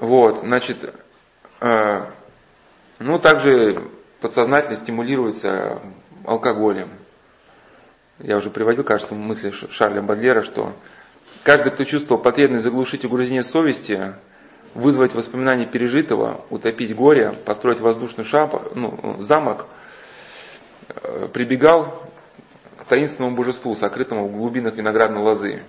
Вот, 0.00 0.38
значит, 0.38 0.92
э, 1.60 2.06
ну 2.98 3.18
также 3.20 3.84
подсознательно 4.20 4.74
стимулируется 4.74 5.80
алкоголем. 6.24 6.90
Я 8.18 8.36
уже 8.36 8.50
приводил, 8.50 8.84
кажется, 8.84 9.14
мысли 9.14 9.50
Шарля 9.50 10.02
Бадлера, 10.02 10.42
что 10.42 10.74
Каждый, 11.42 11.72
кто 11.72 11.84
чувствовал 11.84 12.20
потребность 12.20 12.64
заглушить 12.64 13.04
угрызение 13.04 13.42
совести, 13.42 14.14
вызвать 14.74 15.14
воспоминания 15.14 15.66
пережитого, 15.66 16.44
утопить 16.50 16.94
горе, 16.94 17.32
построить 17.44 17.80
воздушный 17.80 18.24
шап, 18.24 18.74
ну, 18.74 19.16
замок, 19.20 19.66
э, 20.88 21.28
прибегал 21.32 22.02
к 22.76 22.84
таинственному 22.84 23.36
божеству, 23.36 23.74
сокрытому 23.74 24.28
в 24.28 24.32
глубинах 24.32 24.74
виноградной 24.74 25.22
лозы. 25.22 25.62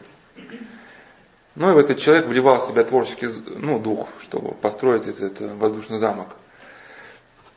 Ну 1.56 1.72
и 1.72 1.74
в 1.74 1.78
этот 1.78 2.00
человек 2.00 2.28
вливал 2.28 2.60
в 2.60 2.64
себя 2.64 2.84
творческий 2.84 3.28
ну, 3.47 3.80
дух, 3.80 4.08
чтобы 4.22 4.54
построить 4.54 5.08
этот 5.08 5.39
воздушный 5.56 5.97
замок. 5.97 6.30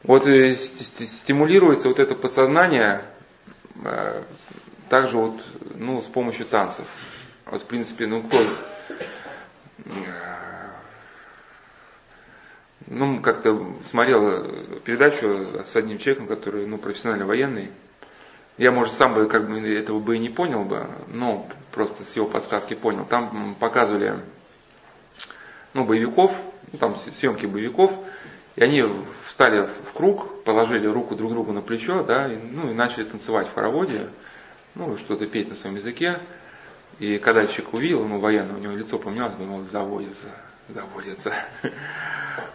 Вот 0.03 0.25
стимулируется 0.25 1.89
вот 1.89 2.01
это 2.01 2.15
подсознание 2.15 3.05
э, 3.85 4.23
также 4.93 5.17
вот, 5.17 5.43
ну, 5.75 6.03
с 6.03 6.05
помощью 6.05 6.45
танцев. 6.45 6.85
Вот, 7.47 7.63
в 7.63 7.65
принципе, 7.65 8.07
ну, 8.07 8.23
кто... 8.23 8.45
ну, 12.89 13.23
как-то 13.23 13.75
смотрел 13.85 14.81
передачу 14.85 15.63
с 15.65 15.75
одним 15.77 15.97
человеком, 15.97 16.27
который, 16.27 16.67
ну, 16.67 16.77
профессионально 16.77 17.25
военный. 17.25 17.71
Я, 18.59 18.71
может, 18.71 18.93
сам 18.93 19.15
бы 19.15 19.29
как 19.29 19.49
бы 19.49 19.59
этого 19.61 19.99
бы 19.99 20.17
и 20.17 20.19
не 20.19 20.29
понял 20.29 20.67
бы, 20.67 20.87
но 21.09 21.49
просто 21.71 22.05
с 22.05 22.15
его 22.15 22.27
подсказки 22.27 22.75
понял. 22.75 23.07
Там 23.07 23.57
показывали, 23.59 24.21
ну, 25.73 25.87
боевиков, 25.87 26.37
ну, 26.71 26.79
там 26.79 26.97
съемки 26.97 27.47
боевиков, 27.47 27.95
и 28.57 28.63
они 28.63 28.85
встали 29.25 29.71
в 29.89 29.95
круг, 29.95 30.45
положили 30.45 30.87
руку 30.87 31.15
друг 31.15 31.33
другу 31.33 31.53
на 31.55 31.63
плечо, 31.63 32.03
да, 32.03 32.31
и, 32.31 32.37
ну, 32.37 32.71
и 32.71 32.75
начали 32.75 33.05
танцевать 33.05 33.49
в 33.49 33.55
хороводе, 33.55 34.11
ну, 34.75 34.97
что-то 34.97 35.27
петь 35.27 35.49
на 35.49 35.55
своем 35.55 35.77
языке. 35.77 36.19
И 36.99 37.19
когда 37.19 37.47
человек 37.47 37.75
увидел, 37.75 38.05
ну, 38.07 38.19
военный, 38.19 38.55
у 38.55 38.59
него 38.59 38.75
лицо 38.75 38.99
поменялось, 38.99 39.35
он 39.39 39.65
заводится, 39.65 40.29
заводится. 40.69 41.35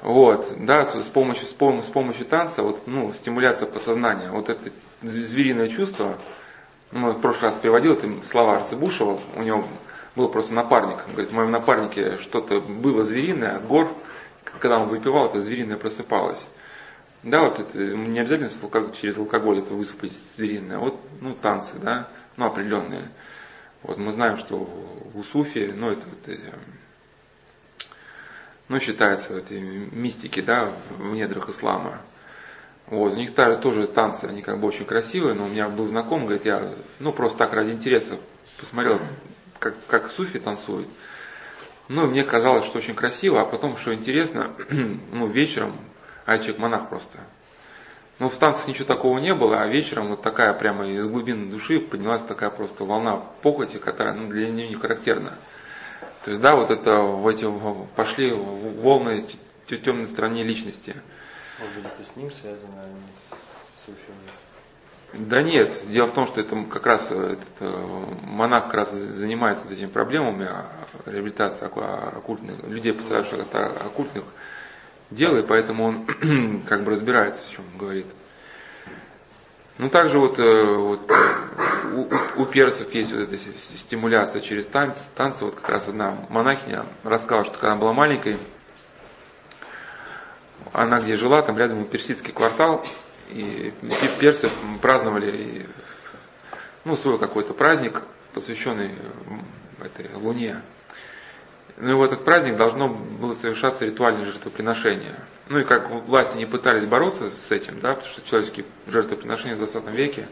Вот, 0.01 0.55
да, 0.57 0.85
с, 0.85 1.05
помощью, 1.05 1.45
с, 1.45 1.51
помощью, 1.51 1.83
с 1.83 1.93
помощью 1.93 2.25
танца, 2.25 2.63
вот, 2.63 2.87
ну, 2.87 3.13
стимуляция 3.13 3.69
подсознания, 3.69 4.31
вот 4.31 4.49
это 4.49 4.71
звериное 5.03 5.67
чувство, 5.67 6.17
ну, 6.91 7.11
в 7.11 7.21
прошлый 7.21 7.51
раз 7.51 7.55
приводил 7.57 7.93
это 7.93 8.07
слова 8.25 8.55
Арцебушева, 8.55 9.21
у 9.35 9.43
него 9.43 9.67
был 10.15 10.29
просто 10.29 10.55
напарник, 10.55 10.97
он 11.05 11.11
говорит, 11.11 11.29
в 11.29 11.35
моем 11.35 11.51
напарнике 11.51 12.17
что-то 12.17 12.59
было 12.59 13.03
звериное 13.03 13.57
от 13.57 13.67
гор, 13.67 13.95
когда 14.43 14.79
он 14.79 14.87
выпивал, 14.87 15.27
это 15.27 15.41
звериное 15.41 15.77
просыпалось. 15.77 16.43
Да, 17.23 17.41
вот 17.41 17.59
это 17.59 17.77
не 17.77 18.19
обязательно 18.19 18.91
через 18.93 19.17
алкоголь 19.17 19.59
это 19.59 19.73
высыпать 19.73 20.13
звериное, 20.35 20.77
вот, 20.77 20.99
ну, 21.19 21.33
танцы, 21.33 21.77
да, 21.79 22.09
ну, 22.37 22.45
определенные. 22.45 23.11
Вот 23.83 23.97
мы 23.97 24.11
знаем, 24.11 24.37
что 24.37 24.57
в 24.57 25.17
Усуфе, 25.17 25.71
ну, 25.73 25.89
это 25.91 26.03
вот 26.07 26.39
ну, 28.69 28.79
считается 28.79 29.33
в 29.33 29.37
этой 29.37 29.59
мистике, 29.59 30.41
да, 30.41 30.73
в 30.89 31.13
недрах 31.13 31.49
ислама. 31.49 32.01
Вот, 32.87 33.13
у 33.13 33.15
них 33.15 33.33
тоже 33.33 33.87
танцы, 33.87 34.25
они 34.25 34.41
как 34.41 34.59
бы 34.59 34.67
очень 34.67 34.85
красивые, 34.85 35.35
но 35.35 35.45
у 35.45 35.47
меня 35.47 35.69
был 35.69 35.85
знаком, 35.85 36.25
говорит, 36.25 36.45
я, 36.45 36.73
ну, 36.99 37.11
просто 37.11 37.39
так 37.39 37.53
ради 37.53 37.71
интереса 37.71 38.17
посмотрел, 38.57 39.01
как, 39.59 39.75
как 39.87 40.11
суфи 40.11 40.39
танцуют. 40.39 40.87
Ну, 41.89 42.07
мне 42.07 42.23
казалось, 42.23 42.65
что 42.65 42.77
очень 42.77 42.95
красиво, 42.95 43.41
а 43.41 43.45
потом, 43.45 43.77
что 43.77 43.93
интересно, 43.93 44.53
ну, 45.11 45.27
вечером, 45.27 45.77
а 46.27 46.37
человек 46.39 46.59
монах 46.59 46.89
просто. 46.89 47.19
Ну, 48.19 48.29
в 48.29 48.37
танцах 48.37 48.67
ничего 48.67 48.85
такого 48.85 49.17
не 49.19 49.33
было, 49.33 49.61
а 49.61 49.67
вечером 49.67 50.09
вот 50.09 50.21
такая 50.21 50.53
прямо 50.53 50.85
из 50.85 51.07
глубины 51.07 51.49
души 51.49 51.79
поднялась 51.79 52.21
такая 52.21 52.49
просто 52.49 52.83
волна 52.83 53.15
похоти, 53.41 53.77
которая 53.77 54.13
ну, 54.13 54.27
для 54.27 54.49
нее 54.49 54.67
не 54.67 54.75
характерна. 54.75 55.33
То 56.25 56.31
есть, 56.31 56.41
да, 56.41 56.57
вот 56.57 56.69
это 56.69 56.99
в 56.99 57.25
эти 57.27 57.47
пошли 57.95 58.33
волны 58.33 59.25
темной 59.67 60.07
стороне 60.07 60.43
личности. 60.43 60.97
Может 61.59 61.75
быть, 61.75 61.85
это 61.85 62.03
с 62.03 62.15
ним 62.17 62.29
связано, 62.29 62.83
а 62.83 62.89
не 62.89 62.95
с 63.21 63.85
суфиями? 63.85 65.27
Да 65.29 65.41
нет, 65.41 65.85
дело 65.87 66.07
в 66.07 66.13
том, 66.13 66.27
что 66.27 66.41
это 66.41 66.61
как 66.65 66.85
раз 66.85 67.09
этот, 67.09 67.47
э, 67.61 68.05
монах 68.23 68.65
как 68.65 68.73
раз 68.73 68.91
занимается 68.91 69.63
вот 69.63 69.73
этими 69.73 69.87
проблемами 69.87 70.47
а, 70.47 70.65
реабилитации 71.05 71.65
оккультных, 71.65 72.67
людей, 72.67 72.91
пострадавших 72.91 73.39
от 73.39 73.55
оккультных 73.55 74.25
дел, 75.11 75.37
и 75.37 75.41
поэтому 75.41 75.85
он 75.85 76.61
как 76.67 76.83
бы 76.83 76.91
разбирается, 76.91 77.45
в 77.45 77.51
чем 77.51 77.65
он 77.73 77.77
говорит. 77.79 78.07
Ну, 79.77 79.89
также 79.89 80.17
вот, 80.17 80.39
э, 80.39 80.75
вот 80.75 81.11
у, 81.93 82.41
у 82.41 82.45
персов 82.47 82.91
есть 82.95 83.11
вот 83.11 83.21
эта 83.21 83.37
стимуляция 83.37 84.41
через 84.41 84.65
танцы. 84.65 85.01
Танцы, 85.15 85.45
вот 85.45 85.55
как 85.55 85.69
раз 85.69 85.87
одна 85.87 86.17
монахиня 86.29 86.85
рассказала, 87.03 87.45
что 87.45 87.53
когда 87.55 87.73
она 87.73 87.81
была 87.81 87.93
маленькой, 87.93 88.37
она 90.73 90.99
где 90.99 91.15
жила, 91.15 91.43
там 91.43 91.57
рядом 91.57 91.79
был 91.79 91.85
персидский 91.85 92.33
квартал, 92.33 92.85
и 93.29 93.73
персы 94.19 94.49
праздновали 94.81 95.67
ну, 96.83 96.95
свой 96.95 97.19
какой-то 97.19 97.53
праздник, 97.53 98.01
посвященный 98.33 98.95
этой 99.79 100.13
луне. 100.15 100.61
Ну 101.79 101.91
и 101.91 101.93
в 101.93 102.01
этот 102.01 102.25
праздник 102.25 102.57
должно 102.57 102.89
было 102.89 103.33
совершаться 103.33 103.85
ритуальное 103.85 104.25
жертвоприношение. 104.25 105.15
Ну 105.47 105.59
и 105.59 105.63
как 105.63 105.91
власти 105.91 106.35
не 106.35 106.47
пытались 106.47 106.87
бороться 106.87 107.29
с 107.29 107.51
этим, 107.51 107.79
да, 107.79 107.93
потому 107.93 108.09
что 108.09 108.27
человеческие 108.27 108.65
жертвоприношения 108.87 109.55
в 109.55 109.59
20 109.59 109.87
веке, 109.89 110.27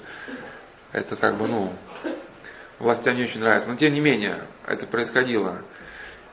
это 0.91 1.15
как 1.15 1.37
бы, 1.37 1.47
ну, 1.47 1.73
властям 2.79 3.15
не 3.15 3.23
очень 3.23 3.41
нравится. 3.41 3.69
Но 3.69 3.77
тем 3.77 3.93
не 3.93 3.99
менее, 3.99 4.47
это 4.65 4.87
происходило. 4.87 5.61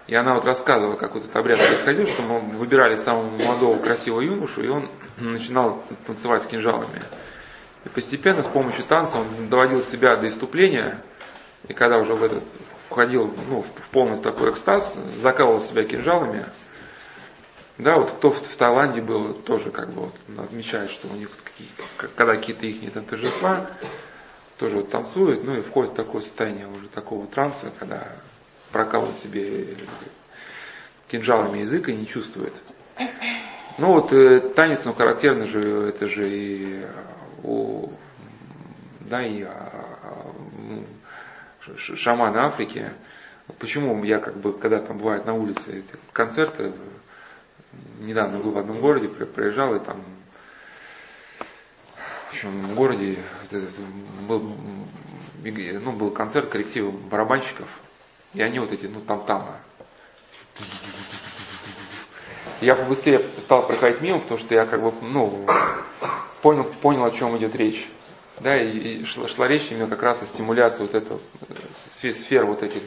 И 0.07 0.15
она 0.15 0.35
вот 0.35 0.47
рассказывала, 0.47 0.97
как 0.97 1.15
вот 1.15 1.25
этот 1.25 1.37
обряд 1.37 1.59
происходил, 1.59 2.07
что 2.07 2.23
мы 2.23 2.41
выбирали 2.41 2.97
самого 2.97 3.29
молодого 3.31 3.79
красивого 3.79 4.23
юношу, 4.23 4.63
и 4.63 4.69
он 4.69 4.89
начинал 5.19 5.85
танцевать 6.07 6.43
с 6.43 6.47
кинжалами. 6.47 7.03
И 7.85 7.89
постепенно 7.91 8.43
с 8.43 8.49
помощью 8.49 8.87
танца 8.87 9.19
он 9.19 9.49
доводил 9.51 9.83
себя 9.83 10.17
до 10.17 10.27
иступления, 10.27 11.03
и 11.69 11.75
когда 11.75 11.99
уже 11.99 12.15
в 12.15 12.23
этот 12.23 12.45
входил 12.93 13.34
ну, 13.49 13.62
в 13.62 13.88
полный 13.90 14.18
такой 14.18 14.51
экстаз, 14.51 14.99
закалывал 15.20 15.61
себя 15.61 15.84
кинжалами. 15.84 16.47
Да, 17.78 17.97
вот 17.97 18.11
кто 18.12 18.30
в, 18.30 18.36
в 18.36 18.57
Таиланде 18.57 19.01
был, 19.01 19.32
тоже 19.32 19.70
как 19.70 19.90
бы 19.90 20.03
вот 20.03 20.14
отмечает, 20.38 20.90
что 20.90 21.09
у 21.09 21.14
них, 21.14 21.30
когда 22.16 22.36
какие-то 22.36 22.66
их 22.66 22.93
там 22.93 23.05
торжества, 23.05 23.66
тоже 24.59 24.76
вот 24.76 24.90
танцуют, 24.90 25.43
ну 25.43 25.57
и 25.57 25.62
входит 25.62 25.93
в 25.93 25.97
такое 25.97 26.20
состояние 26.20 26.68
уже 26.68 26.88
такого 26.88 27.26
транса, 27.26 27.72
когда 27.78 28.07
прокалывает 28.70 29.16
себе 29.16 29.74
кинжалами 31.09 31.61
язык 31.61 31.88
и 31.88 31.95
не 31.95 32.07
чувствует. 32.07 32.55
Ну 33.78 33.95
вот 33.95 34.12
э, 34.12 34.40
танец, 34.40 34.84
ну 34.84 34.93
характерно 34.93 35.47
же, 35.47 35.88
это 35.88 36.07
же 36.07 36.28
и 36.28 36.86
у, 37.43 37.88
да, 39.01 39.26
и 39.26 39.43
а, 39.43 39.72
а, 40.03 40.26
шаманы 41.77 42.39
Африки. 42.39 42.91
Почему 43.59 44.03
я 44.05 44.19
как 44.19 44.37
бы, 44.37 44.53
когда 44.53 44.79
там 44.81 44.99
бывает 44.99 45.27
на 45.27 45.35
улице 45.35 45.85
концерты, 46.13 46.73
недавно 48.01 48.39
был 48.39 48.53
в 48.53 48.59
одном 48.59 48.81
городе, 48.81 49.09
проезжал 49.09 49.75
и 49.75 49.81
там 49.81 50.03
в 52.33 52.35
общем, 52.35 52.75
городе 52.75 53.19
был, 54.27 54.57
ну, 55.45 55.93
был 55.93 56.11
концерт 56.13 56.49
коллектива 56.49 56.91
барабанщиков, 56.91 57.69
и 58.33 58.41
они 58.41 58.59
вот 58.59 58.73
эти, 58.73 58.87
ну 58.87 59.01
там 59.01 59.27
там. 59.27 59.57
Я 62.63 62.75
побыстрее 62.75 63.23
стал 63.39 63.67
проходить 63.67 64.01
мимо, 64.01 64.21
потому 64.21 64.39
что 64.39 64.55
я 64.55 64.65
как 64.65 64.83
бы, 64.83 64.95
ну, 65.03 65.47
понял, 66.41 66.65
понял, 66.81 67.05
о 67.05 67.11
чем 67.11 67.37
идет 67.37 67.55
речь. 67.55 67.87
Да, 68.43 68.61
и, 68.61 69.01
и 69.01 69.05
шла, 69.05 69.28
шла 69.28 69.47
речь 69.47 69.68
именно 69.70 69.86
как 69.86 70.03
раз 70.03 70.20
о 70.20 70.26
стимуляции 70.26 70.82
вот 70.82 70.95
этого 70.95 71.20
сфер, 71.74 72.14
сфер 72.14 72.45
вот 72.45 72.62
этих 72.64 72.82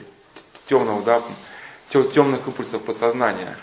темного, 0.67 1.01
да, 1.01 1.23
темных 1.89 2.45
импульсов 2.45 2.83
подсознания. 2.83 3.57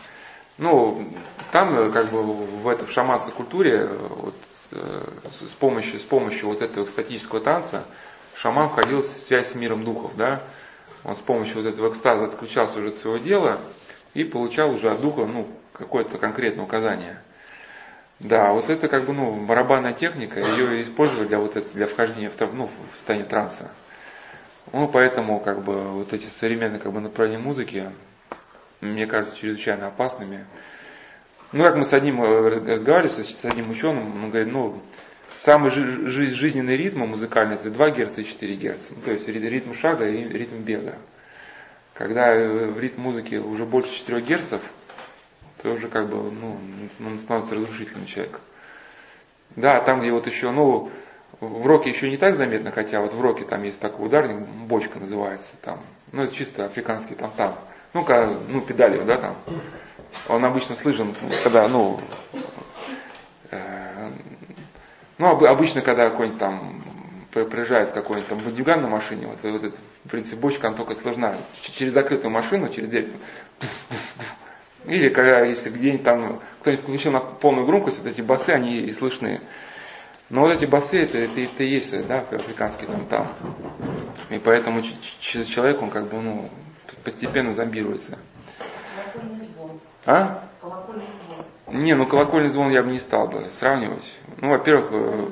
Ну, 0.56 1.06
там 1.50 1.76
э, 1.78 1.90
как 1.90 2.10
бы 2.10 2.22
в 2.22 2.68
этой 2.68 2.86
в 2.86 2.92
шаманской 2.92 3.32
культуре 3.32 3.88
вот, 3.88 4.34
э, 4.70 5.04
с 5.30 5.52
помощью, 5.52 6.00
с 6.00 6.04
помощью 6.04 6.48
вот 6.48 6.62
этого 6.62 6.84
экстатического 6.84 7.40
танца 7.40 7.84
шаман 8.36 8.70
входил 8.70 9.00
в 9.00 9.04
связь 9.04 9.50
с 9.50 9.54
миром 9.54 9.84
духов, 9.84 10.16
да. 10.16 10.42
Он 11.04 11.14
с 11.14 11.20
помощью 11.20 11.62
вот 11.62 11.66
этого 11.66 11.90
экстаза 11.90 12.24
отключался 12.24 12.78
уже 12.78 12.88
от 12.88 12.94
своего 12.96 13.18
дела 13.18 13.60
и 14.14 14.24
получал 14.24 14.70
уже 14.70 14.90
от 14.90 15.00
духа, 15.00 15.26
ну, 15.26 15.48
какое-то 15.72 16.16
конкретное 16.16 16.64
указание. 16.64 17.20
Да, 18.22 18.52
вот 18.52 18.70
это 18.70 18.86
как 18.86 19.06
бы, 19.06 19.12
ну, 19.12 19.44
барабанная 19.46 19.92
техника, 19.92 20.38
ее 20.38 20.82
использовали 20.82 21.26
для 21.26 21.38
вот 21.38 21.56
это, 21.56 21.66
для 21.74 21.86
вхождения 21.86 22.30
в, 22.30 22.54
ну, 22.54 22.70
в 22.92 22.96
состояние 22.96 23.28
транса. 23.28 23.72
Ну, 24.72 24.86
поэтому, 24.86 25.40
как 25.40 25.64
бы, 25.64 25.90
вот 25.90 26.12
эти 26.12 26.26
современные, 26.26 26.78
как 26.78 26.92
бы, 26.92 27.00
направления 27.00 27.42
музыки, 27.42 27.90
мне 28.80 29.06
кажется, 29.06 29.36
чрезвычайно 29.36 29.88
опасными. 29.88 30.46
Ну, 31.50 31.64
как 31.64 31.76
мы 31.76 31.84
с 31.84 31.92
одним 31.92 32.22
э, 32.22 32.48
разговаривали, 32.70 33.10
с 33.10 33.44
одним 33.44 33.70
ученым, 33.70 34.22
он 34.22 34.30
говорит, 34.30 34.52
ну, 34.52 34.80
самый 35.38 35.70
жизненный 35.70 36.76
ритм 36.76 37.00
музыкальный 37.00 37.56
это 37.56 37.70
2 37.70 37.90
Гц 37.90 38.18
и 38.18 38.24
4 38.24 38.54
Гц. 38.54 38.90
Ну, 38.90 39.02
то 39.02 39.10
есть 39.10 39.26
ритм 39.26 39.72
шага 39.72 40.06
и 40.06 40.28
ритм 40.28 40.62
бега. 40.62 40.96
Когда 41.92 42.32
э, 42.32 42.66
в 42.70 42.78
ритм 42.78 43.02
музыки 43.02 43.34
уже 43.34 43.66
больше 43.66 43.92
4 43.92 44.20
Гц, 44.20 44.54
то 45.62 45.70
уже 45.70 45.88
как 45.88 46.08
бы, 46.08 46.30
ну, 46.30 46.58
он 47.04 47.18
становится 47.18 47.54
разрушительным 47.54 48.06
человек. 48.06 48.40
Да, 49.54 49.80
там, 49.80 50.00
где 50.00 50.10
вот 50.10 50.26
еще, 50.26 50.50
ну, 50.50 50.90
в 51.40 51.66
роке 51.66 51.90
еще 51.90 52.10
не 52.10 52.16
так 52.16 52.34
заметно, 52.34 52.72
хотя 52.72 53.00
вот 53.00 53.12
в 53.12 53.20
роке 53.20 53.44
там 53.44 53.62
есть 53.62 53.78
такой 53.78 54.06
ударник, 54.06 54.38
бочка 54.38 54.98
называется 54.98 55.56
там, 55.62 55.80
ну, 56.10 56.22
это 56.22 56.34
чисто 56.34 56.66
африканский 56.66 57.14
там 57.14 57.32
там. 57.36 57.58
Ну, 57.94 58.04
когда, 58.04 58.34
ну, 58.48 58.60
педали, 58.60 59.02
да, 59.04 59.18
там. 59.18 59.36
Он 60.28 60.44
обычно 60.44 60.74
слышен, 60.74 61.14
когда, 61.42 61.68
ну, 61.68 62.00
э, 63.50 64.10
ну, 65.18 65.26
обычно, 65.46 65.80
когда 65.82 66.10
какой-нибудь 66.10 66.38
там 66.38 66.82
приезжает 67.32 67.90
какой-нибудь 67.90 68.28
там 68.28 68.38
бандюган 68.38 68.82
на 68.82 68.88
машине, 68.88 69.26
вот, 69.26 69.42
вот 69.42 69.64
это, 69.64 69.76
в 70.04 70.08
принципе, 70.08 70.36
бочка, 70.36 70.68
она 70.68 70.76
только 70.76 70.94
сложна. 70.94 71.36
Через 71.60 71.92
закрытую 71.92 72.30
машину, 72.30 72.68
через 72.68 72.88
дверь, 72.88 73.10
Или 74.86 75.08
когда, 75.10 75.40
если 75.40 75.70
где-нибудь 75.70 76.04
там 76.04 76.40
кто-нибудь 76.60 76.84
включил 76.84 77.12
на 77.12 77.20
полную 77.20 77.66
громкость, 77.66 77.98
вот 77.98 78.08
эти 78.08 78.20
басы, 78.20 78.50
они 78.50 78.78
и 78.80 78.92
слышны. 78.92 79.40
Но 80.30 80.42
вот 80.42 80.52
эти 80.52 80.64
басы, 80.64 80.98
это, 80.98 81.18
это, 81.18 81.40
это 81.40 81.62
и 81.62 81.68
есть, 81.68 82.06
да, 82.06 82.20
африканский 82.20 82.86
там 82.86 83.06
там. 83.06 83.32
И 84.30 84.38
поэтому 84.38 84.82
человек, 85.20 85.82
он 85.82 85.90
как 85.90 86.08
бы, 86.08 86.20
ну, 86.20 86.50
постепенно 87.04 87.52
зомбируется. 87.52 88.18
А? 90.06 90.48
Не, 91.68 91.94
ну 91.94 92.06
колокольный 92.06 92.50
звон 92.50 92.70
я 92.70 92.82
бы 92.82 92.90
не 92.90 92.98
стал 92.98 93.28
бы 93.28 93.48
сравнивать. 93.48 94.04
Ну, 94.40 94.50
во-первых, 94.50 94.90
э, 94.92 95.30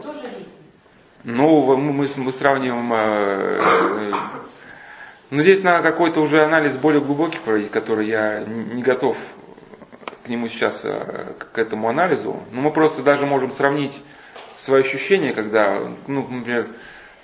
ну, 1.24 1.76
мы, 1.76 2.08
мы, 2.16 2.32
сравниваем, 2.32 2.92
э, 2.92 3.58
э, 3.60 4.12
ну, 5.30 5.42
здесь 5.42 5.62
надо 5.62 5.82
какой-то 5.82 6.20
уже 6.20 6.42
анализ 6.42 6.76
более 6.76 7.00
глубокий 7.00 7.38
проводить, 7.38 7.70
который 7.70 8.06
я 8.06 8.40
не 8.40 8.82
готов 8.82 9.16
нему 10.30 10.48
сейчас, 10.48 10.84
э, 10.84 11.34
к 11.52 11.58
этому 11.58 11.88
анализу. 11.88 12.42
Но 12.52 12.62
мы 12.62 12.72
просто 12.72 13.02
даже 13.02 13.26
можем 13.26 13.50
сравнить 13.50 14.00
свои 14.56 14.80
ощущения, 14.80 15.32
когда, 15.32 15.80
ну, 16.06 16.26
например, 16.28 16.68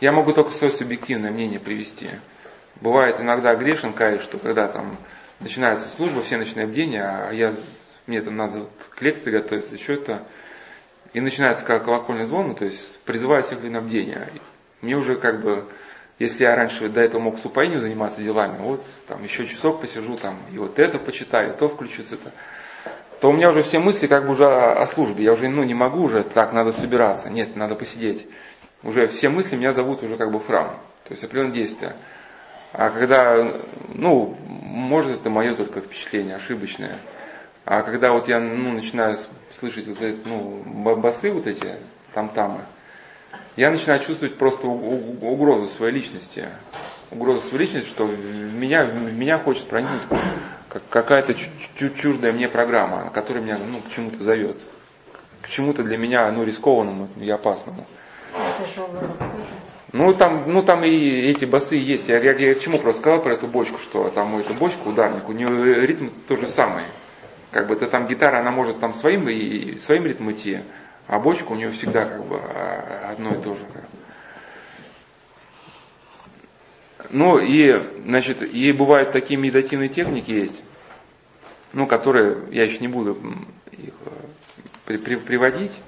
я 0.00 0.12
могу 0.12 0.32
только 0.32 0.50
свое 0.50 0.72
субъективное 0.72 1.30
мнение 1.30 1.60
привести. 1.60 2.10
Бывает 2.80 3.20
иногда 3.20 3.54
грешен, 3.54 3.92
каюсь, 3.92 4.22
что 4.22 4.38
когда 4.38 4.68
там 4.68 4.98
начинается 5.40 5.88
служба, 5.88 6.22
все 6.22 6.36
ночные 6.36 6.66
бдения, 6.66 7.28
а 7.28 7.32
я, 7.32 7.52
мне 8.06 8.20
там 8.20 8.36
надо 8.36 8.60
вот 8.60 8.72
к 8.90 9.00
лекции 9.02 9.30
готовиться, 9.30 9.78
что-то, 9.78 10.26
и 11.12 11.20
начинается 11.20 11.64
как 11.64 11.84
колокольный 11.84 12.24
звон, 12.24 12.48
ну, 12.48 12.54
то 12.54 12.66
есть 12.66 13.00
призываю 13.04 13.42
всех 13.42 13.62
на 13.62 13.80
бдение. 13.80 14.28
Мне 14.82 14.96
уже 14.96 15.16
как 15.16 15.42
бы, 15.42 15.64
если 16.18 16.44
я 16.44 16.54
раньше 16.54 16.88
до 16.88 17.00
этого 17.00 17.20
мог 17.20 17.38
с 17.38 17.44
упоением 17.44 17.80
заниматься 17.80 18.22
делами, 18.22 18.58
вот 18.58 18.82
там 19.08 19.22
еще 19.22 19.46
часок 19.46 19.80
посижу 19.80 20.16
там, 20.16 20.38
и 20.52 20.58
вот 20.58 20.78
это 20.78 20.98
почитаю, 20.98 21.56
то 21.56 21.68
включится 21.68 22.16
это, 22.16 22.32
то 23.20 23.30
у 23.30 23.32
меня 23.32 23.48
уже 23.48 23.62
все 23.62 23.78
мысли 23.78 24.06
как 24.06 24.24
бы 24.24 24.32
уже 24.32 24.46
о 24.46 24.84
службе. 24.86 25.24
Я 25.24 25.32
уже 25.32 25.48
ну, 25.48 25.62
не 25.64 25.74
могу 25.74 26.02
уже, 26.02 26.22
так, 26.22 26.52
надо 26.52 26.72
собираться. 26.72 27.30
Нет, 27.30 27.56
надо 27.56 27.74
посидеть. 27.74 28.26
Уже 28.82 29.06
все 29.06 29.28
мысли 29.28 29.56
меня 29.56 29.72
зовут 29.72 30.02
уже 30.02 30.16
как 30.16 30.30
бы 30.30 30.38
в 30.38 30.46
храм. 30.46 30.76
То 31.04 31.12
есть 31.12 31.24
определенное 31.24 31.54
действие. 31.54 31.96
А 32.72 32.90
когда, 32.90 33.62
ну, 33.88 34.36
может 34.46 35.20
это 35.20 35.30
мое 35.30 35.54
только 35.54 35.80
впечатление, 35.80 36.36
ошибочное. 36.36 36.96
А 37.64 37.82
когда 37.82 38.12
вот 38.12 38.28
я 38.28 38.38
ну, 38.38 38.72
начинаю 38.72 39.16
слышать 39.52 39.88
вот 39.88 40.00
эти, 40.02 40.18
ну, 40.24 40.62
ба- 40.64 40.96
басы 40.96 41.32
вот 41.32 41.46
эти, 41.46 41.76
там-тамы, 42.12 42.66
я 43.56 43.70
начинаю 43.70 44.00
чувствовать 44.00 44.36
просто 44.36 44.66
угрозу 44.66 45.66
своей 45.68 45.94
личности. 45.94 46.48
Своей 47.10 47.58
личности, 47.58 47.88
что 47.88 48.04
в 48.04 48.54
меня, 48.54 48.84
в 48.84 49.12
меня 49.12 49.38
хочет 49.38 49.66
проникнуть 49.68 50.02
как- 50.68 50.82
какая-то 50.90 51.34
чу- 51.34 51.50
чу- 51.78 51.90
чуждая 51.90 52.32
мне 52.32 52.48
программа, 52.48 53.10
которая 53.10 53.42
меня 53.42 53.58
ну, 53.58 53.80
к 53.80 53.90
чему-то 53.90 54.22
зовет. 54.22 54.56
К 55.40 55.48
чему-то 55.48 55.82
для 55.84 55.96
меня 55.96 56.30
ну, 56.32 56.42
рискованному 56.44 57.08
и 57.20 57.30
опасному. 57.30 57.86
Ну 59.92 60.12
там, 60.14 60.44
ну 60.52 60.62
там 60.62 60.84
и 60.84 60.90
эти 60.90 61.44
басы 61.44 61.76
есть. 61.76 62.08
Я, 62.08 62.18
я, 62.18 62.32
я 62.32 62.54
к 62.54 62.60
чему 62.60 62.78
просто 62.78 63.00
сказал 63.00 63.22
про 63.22 63.34
эту 63.34 63.46
бочку, 63.46 63.78
что 63.78 64.10
там 64.10 64.36
эту 64.36 64.52
бочку 64.54 64.90
ударник, 64.90 65.28
у 65.28 65.32
нее 65.32 65.86
ритм 65.86 66.08
тот 66.26 66.40
же 66.40 66.48
самый. 66.48 66.84
Как 67.52 67.68
бы 67.68 67.74
это 67.74 67.86
там 67.86 68.06
гитара, 68.08 68.40
она 68.40 68.50
может 68.50 68.80
там 68.80 68.92
своим 68.92 69.28
и 69.28 69.78
своим 69.78 70.04
ритмом 70.04 70.32
идти, 70.32 70.60
а 71.06 71.18
бочка 71.20 71.52
у 71.52 71.54
нее 71.54 71.70
всегда 71.70 72.04
как 72.04 72.26
бы 72.26 72.36
а, 72.42 73.10
одно 73.12 73.30
и 73.34 73.40
то 73.40 73.54
же. 73.54 73.62
как 73.72 73.82
бы. 73.82 73.88
Ну 77.10 77.38
и, 77.38 77.80
значит, 78.04 78.42
и 78.42 78.72
бывают 78.72 79.12
такие 79.12 79.38
медитативные 79.38 79.88
техники 79.88 80.30
есть, 80.30 80.62
ну, 81.72 81.86
которые, 81.86 82.38
я 82.50 82.64
еще 82.64 82.78
не 82.78 82.88
буду 82.88 83.16
их 83.72 83.94
э, 84.04 84.10
при- 84.86 84.96
при- 84.96 85.16
приводить, 85.16 85.78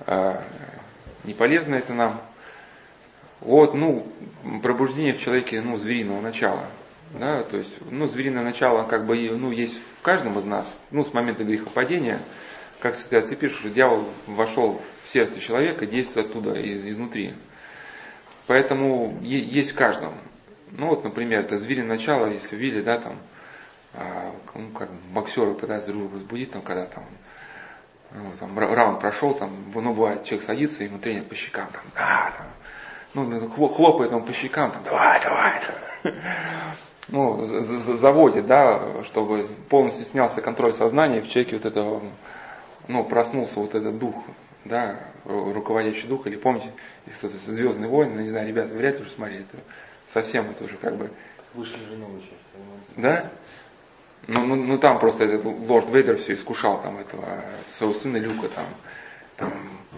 а, 0.00 0.42
не 1.24 1.34
полезно 1.34 1.74
это 1.76 1.92
нам. 1.92 2.20
Вот, 3.40 3.74
ну, 3.74 4.06
пробуждение 4.62 5.14
в 5.14 5.20
человеке, 5.20 5.60
ну, 5.60 5.76
звериного 5.76 6.20
начала. 6.20 6.66
Да, 7.18 7.42
то 7.42 7.58
есть, 7.58 7.72
ну, 7.90 8.06
звериное 8.06 8.42
начало, 8.42 8.84
как 8.84 9.04
бы, 9.06 9.16
ну, 9.30 9.50
есть 9.50 9.80
в 9.98 10.02
каждом 10.02 10.38
из 10.38 10.44
нас, 10.44 10.80
ну, 10.90 11.04
с 11.04 11.12
момента 11.12 11.44
грехопадения, 11.44 12.20
как 12.80 12.94
отцы 12.94 13.36
пишут, 13.36 13.58
что 13.58 13.70
дьявол 13.70 14.08
вошел 14.26 14.80
в 15.04 15.10
сердце 15.10 15.38
человека, 15.38 15.86
действует 15.86 16.30
оттуда, 16.30 16.54
из- 16.54 16.84
изнутри. 16.86 17.34
Поэтому 18.46 19.18
есть 19.20 19.72
в 19.72 19.74
каждом. 19.76 20.14
Ну, 20.72 20.86
вот, 20.88 21.04
например, 21.04 21.40
это 21.40 21.58
звериное 21.58 21.88
начало, 21.96 22.26
если 22.26 22.56
видели, 22.56 22.82
да, 22.82 22.98
там, 22.98 23.16
а, 23.94 24.32
ну, 24.54 24.70
как 24.70 24.90
боксеры 25.12 25.52
пытаются 25.54 25.88
друг 25.88 26.02
друга 26.02 26.14
возбудить, 26.14 26.50
там, 26.50 26.62
когда 26.62 26.86
там, 26.86 27.04
ну, 28.12 28.32
там 28.40 28.58
ра- 28.58 28.74
раунд 28.74 29.00
прошел, 29.00 29.34
там, 29.34 29.50
ну, 29.74 29.92
бывает, 29.92 30.24
человек 30.24 30.46
садится, 30.46 30.84
ему 30.84 30.98
тренер 30.98 31.24
по 31.24 31.34
щекам, 31.34 31.68
там, 31.72 31.82
да, 31.94 32.32
там, 32.38 32.46
ну, 33.14 33.24
ну, 33.24 33.46
хло- 33.48 33.74
хлопает 33.74 34.12
он 34.12 34.24
по 34.24 34.32
щекам, 34.32 34.70
там, 34.70 34.82
давай, 34.84 35.20
давай, 35.22 35.60
ну, 37.08 37.42
за- 37.44 37.60
за- 37.60 37.96
заводит, 37.98 38.46
да, 38.46 39.02
чтобы 39.04 39.46
полностью 39.68 40.06
снялся 40.06 40.40
контроль 40.40 40.72
сознания, 40.72 41.20
в 41.20 41.28
человеке 41.28 41.56
вот 41.56 41.66
этого, 41.66 42.02
ну, 42.88 43.04
проснулся 43.04 43.60
вот 43.60 43.74
этот 43.74 43.98
дух, 43.98 44.14
да, 44.64 45.00
ру- 45.26 45.52
руководящий 45.52 46.08
дух, 46.08 46.26
или 46.26 46.36
помните, 46.36 46.72
Звездный 47.06 47.88
войн, 47.88 48.14
ну, 48.14 48.22
не 48.22 48.28
знаю, 48.28 48.48
ребята, 48.48 48.74
вряд 48.74 48.96
ли 48.96 49.02
уже 49.02 49.10
смотрели, 49.10 49.42
это 49.42 49.58
совсем 50.12 50.50
это 50.50 50.64
уже 50.64 50.76
как 50.76 50.96
бы, 50.96 51.10
Вышли 51.54 51.76
же 51.76 51.96
части. 52.20 52.96
да? 52.96 53.30
Ну, 54.26 54.46
ну, 54.46 54.54
ну 54.56 54.78
там 54.78 54.98
просто 54.98 55.24
этот 55.24 55.44
лорд 55.44 55.90
Вейдер 55.90 56.16
все 56.16 56.34
искушал 56.34 56.80
там 56.80 56.98
этого 56.98 57.42
своего 57.62 57.94
сына 57.94 58.16
Люка 58.18 58.48
там, 58.48 58.66
там 59.36 59.52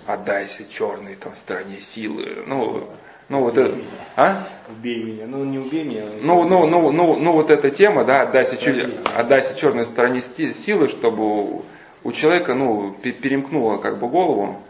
отдайся 0.07 0.65
черной 0.69 1.15
там 1.17 1.37
стороне 1.37 1.81
силы. 1.81 2.43
Ну, 2.47 2.89
ну 3.29 3.41
вот 3.41 3.59
это, 3.59 3.79
а? 4.17 4.49
Убей 4.69 5.03
меня. 5.03 5.27
Ну, 5.27 5.45
не 5.45 5.59
убей 5.59 5.85
меня. 5.85 6.05
Ну, 6.23 6.45
ну, 6.45 6.67
ну, 6.67 6.91
ну, 6.91 7.17
ну 7.17 7.33
вот 7.33 7.51
эта 7.51 7.71
тема, 7.71 8.05
да, 8.05 8.23
отдайся, 8.23 8.55
Сразись. 8.57 8.99
отдайся 9.15 9.55
черной 9.55 9.85
стороне 9.85 10.23
силы, 10.23 10.89
чтобы 10.89 11.63
у, 12.03 12.13
человека, 12.13 12.55
ну, 12.55 12.93
пе- 12.95 13.13
перемкнуло 13.13 13.79
как 13.79 13.99
бы 13.99 14.09
голову. 14.09 14.61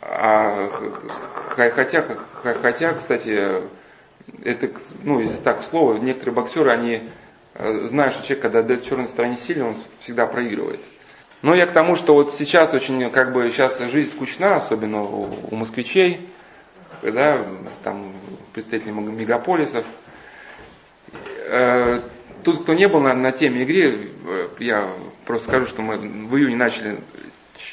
А, 0.00 0.68
хотя, 1.70 2.02
хотя, 2.42 2.92
кстати, 2.94 3.62
это, 4.44 4.70
ну, 5.02 5.20
если 5.20 5.38
так 5.38 5.62
слово, 5.62 5.98
некоторые 5.98 6.34
боксеры, 6.34 6.70
они 6.70 7.02
э, 7.54 7.86
знают, 7.86 8.14
что 8.14 8.22
человек, 8.24 8.42
когда 8.42 8.58
отдает 8.60 8.84
черной 8.84 9.08
стороне 9.08 9.36
силы, 9.36 9.68
он 9.68 9.76
всегда 10.00 10.26
проигрывает. 10.26 10.80
Но 11.42 11.54
я 11.54 11.66
к 11.66 11.72
тому, 11.72 11.96
что 11.96 12.14
вот 12.14 12.32
сейчас 12.34 12.72
очень, 12.74 13.10
как 13.10 13.32
бы, 13.32 13.50
сейчас 13.50 13.78
жизнь 13.90 14.10
скучна, 14.10 14.56
особенно 14.56 15.02
у, 15.02 15.28
у 15.50 15.54
москвичей, 15.56 16.28
да, 17.02 17.46
там, 17.84 18.12
представителей 18.52 18.92
мега- 18.92 19.12
мегаполисов. 19.12 19.84
Э, 21.48 22.00
Тут, 22.44 22.62
кто 22.62 22.74
не 22.74 22.86
был 22.86 23.00
на, 23.00 23.12
на 23.12 23.32
теме 23.32 23.62
игры, 23.62 24.08
э, 24.24 24.48
я 24.60 24.92
просто 25.24 25.48
скажу, 25.48 25.66
что 25.66 25.82
мы 25.82 25.96
в 25.96 26.36
июне 26.36 26.54
начали 26.54 27.00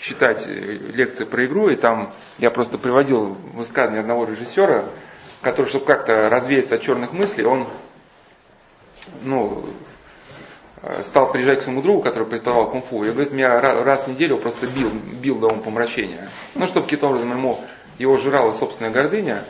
читать 0.01 0.47
лекции 0.47 1.25
про 1.25 1.45
игру, 1.45 1.69
и 1.69 1.75
там 1.75 2.11
я 2.39 2.49
просто 2.49 2.79
приводил 2.79 3.37
высказывание 3.53 3.99
одного 4.01 4.25
режиссера, 4.25 4.85
который, 5.41 5.67
чтобы 5.67 5.85
как-то 5.85 6.29
развеяться 6.29 6.75
от 6.75 6.81
черных 6.81 7.13
мыслей, 7.13 7.45
он 7.45 7.67
ну, 9.21 9.65
стал 11.01 11.31
приезжать 11.31 11.59
к 11.59 11.61
своему 11.63 11.81
другу, 11.81 12.01
который 12.01 12.27
преподавал 12.27 12.69
кунг-фу, 12.69 13.03
и 13.05 13.11
говорит, 13.11 13.31
меня 13.31 13.59
ра- 13.59 13.83
раз 13.83 14.05
в 14.05 14.07
неделю 14.09 14.37
просто 14.37 14.67
бил, 14.67 14.89
бил 14.89 15.39
до 15.39 15.49
помрачения. 15.49 16.29
Ну, 16.55 16.67
чтобы 16.67 16.85
каким-то 16.85 17.07
образом 17.07 17.31
ему, 17.31 17.59
его 17.99 18.17
жрала 18.17 18.51
собственная 18.51 18.91
гордыня. 18.91 19.43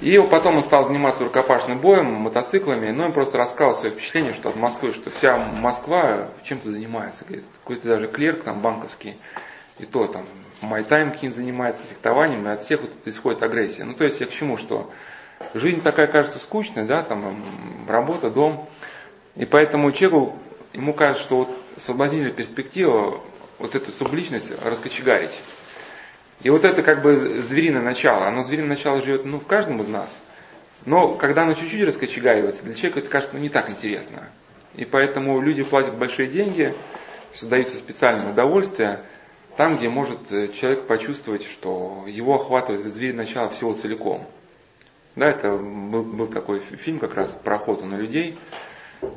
И 0.00 0.18
потом 0.18 0.56
он 0.56 0.62
стал 0.62 0.84
заниматься 0.84 1.24
рукопашным 1.24 1.78
боем, 1.78 2.06
мотоциклами, 2.06 2.90
но 2.90 3.06
он 3.06 3.12
просто 3.12 3.36
рассказывал 3.36 3.74
свое 3.74 3.94
впечатление, 3.94 4.32
что 4.32 4.48
от 4.48 4.56
Москвы, 4.56 4.92
что 4.92 5.10
вся 5.10 5.36
Москва 5.36 6.30
чем-то 6.44 6.70
занимается. 6.70 7.24
Какой-то 7.24 7.88
даже 7.88 8.06
клерк 8.06 8.44
там 8.44 8.62
банковский, 8.62 9.18
и 9.78 9.84
то 9.84 10.06
там 10.06 10.26
майтайм 10.60 11.12
каким 11.12 11.30
занимается, 11.30 11.82
фехтованием, 11.84 12.46
и 12.46 12.50
от 12.50 12.62
всех 12.62 12.82
вот 12.82 12.92
исходит 13.04 13.42
агрессия. 13.42 13.84
Ну, 13.84 13.94
то 13.94 14.04
есть 14.04 14.20
я 14.20 14.26
к 14.26 14.30
чему, 14.30 14.56
что 14.56 14.90
жизнь 15.54 15.82
такая 15.82 16.06
кажется 16.06 16.38
скучной, 16.38 16.84
да, 16.84 17.02
там 17.02 17.86
работа, 17.88 18.30
дом. 18.30 18.68
И 19.36 19.44
поэтому 19.44 19.90
человеку, 19.92 20.38
ему 20.72 20.92
кажется, 20.92 21.22
что 21.22 21.36
вот 21.38 21.58
соблазнительная 21.76 22.34
перспектива 22.34 23.20
вот 23.58 23.74
эту 23.74 23.90
субличность 23.90 24.52
раскочегарить. 24.62 25.38
И 26.42 26.50
вот 26.50 26.64
это 26.64 26.82
как 26.82 27.02
бы 27.02 27.14
звериное 27.14 27.82
начало. 27.82 28.26
Оно 28.26 28.42
звериное 28.42 28.70
начало 28.70 29.02
живет 29.02 29.24
ну, 29.24 29.38
в 29.38 29.46
каждом 29.46 29.80
из 29.80 29.88
нас. 29.88 30.22
Но 30.86 31.14
когда 31.14 31.42
оно 31.42 31.52
чуть-чуть 31.52 31.86
раскочегаривается, 31.86 32.64
для 32.64 32.74
человека 32.74 33.00
это 33.00 33.08
кажется 33.10 33.36
ну, 33.36 33.42
не 33.42 33.50
так 33.50 33.70
интересно. 33.70 34.28
И 34.74 34.84
поэтому 34.84 35.40
люди 35.40 35.62
платят 35.62 35.98
большие 35.98 36.28
деньги, 36.28 36.74
создаются 37.32 37.76
специальные 37.76 38.30
удовольствия, 38.30 39.02
там, 39.60 39.76
где 39.76 39.90
может 39.90 40.32
э, 40.32 40.48
человек 40.48 40.86
почувствовать, 40.86 41.44
что 41.44 42.04
его 42.06 42.36
охватывает 42.36 42.80
это 42.80 42.88
звериное 42.88 43.26
начало 43.26 43.50
всего 43.50 43.74
целиком. 43.74 44.26
Да, 45.16 45.28
это 45.28 45.54
был, 45.54 46.02
был 46.02 46.28
такой 46.28 46.60
фи- 46.60 46.76
фильм 46.76 46.98
как 46.98 47.14
раз 47.14 47.32
про 47.32 47.56
охоту 47.56 47.84
на 47.84 47.96
людей. 47.96 48.38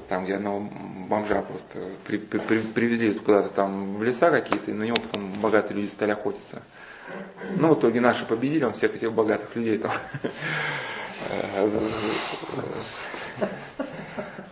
там, 0.09 0.25
где 0.25 0.35
одного 0.35 0.67
бомжа 1.07 1.41
просто 1.43 1.91
при, 2.05 2.17
при, 2.17 2.39
при, 2.39 2.59
привезли 2.59 3.13
куда-то 3.13 3.55
там 3.55 3.95
в 3.95 4.03
леса 4.03 4.31
какие-то, 4.31 4.71
и 4.71 4.73
на 4.73 4.83
него 4.83 4.97
потом 4.97 5.31
богатые 5.41 5.79
люди 5.79 5.89
стали 5.89 6.11
охотиться. 6.11 6.61
Ну, 7.55 7.73
в 7.73 7.79
итоге 7.79 8.01
наши 8.01 8.25
победили, 8.25 8.65
он 8.65 8.73
всех 8.73 8.95
этих 8.95 9.13
богатых 9.13 9.55
людей 9.55 9.77
там. 9.77 9.93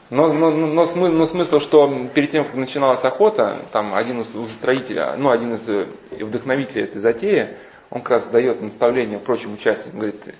Но, 0.10 0.34
но, 0.34 0.52
но, 0.52 0.86
смысл, 0.86 1.14
но 1.14 1.26
смысл, 1.26 1.60
что 1.60 2.10
перед 2.14 2.32
тем, 2.32 2.44
как 2.44 2.56
начиналась 2.56 3.04
охота, 3.06 3.62
там 3.72 3.94
один 3.94 4.20
из 4.22 4.28
строителя, 4.52 5.16
ну, 5.18 5.30
один 5.30 5.54
из 5.54 5.66
вдохновителей 6.12 6.84
этой 6.84 6.98
затеи, 6.98 7.56
он 7.90 8.02
как 8.02 8.10
раз 8.12 8.28
дает 8.28 8.62
наставление 8.62 9.20
прочим 9.20 9.54
участникам, 9.54 10.00
говорит, 10.00 10.36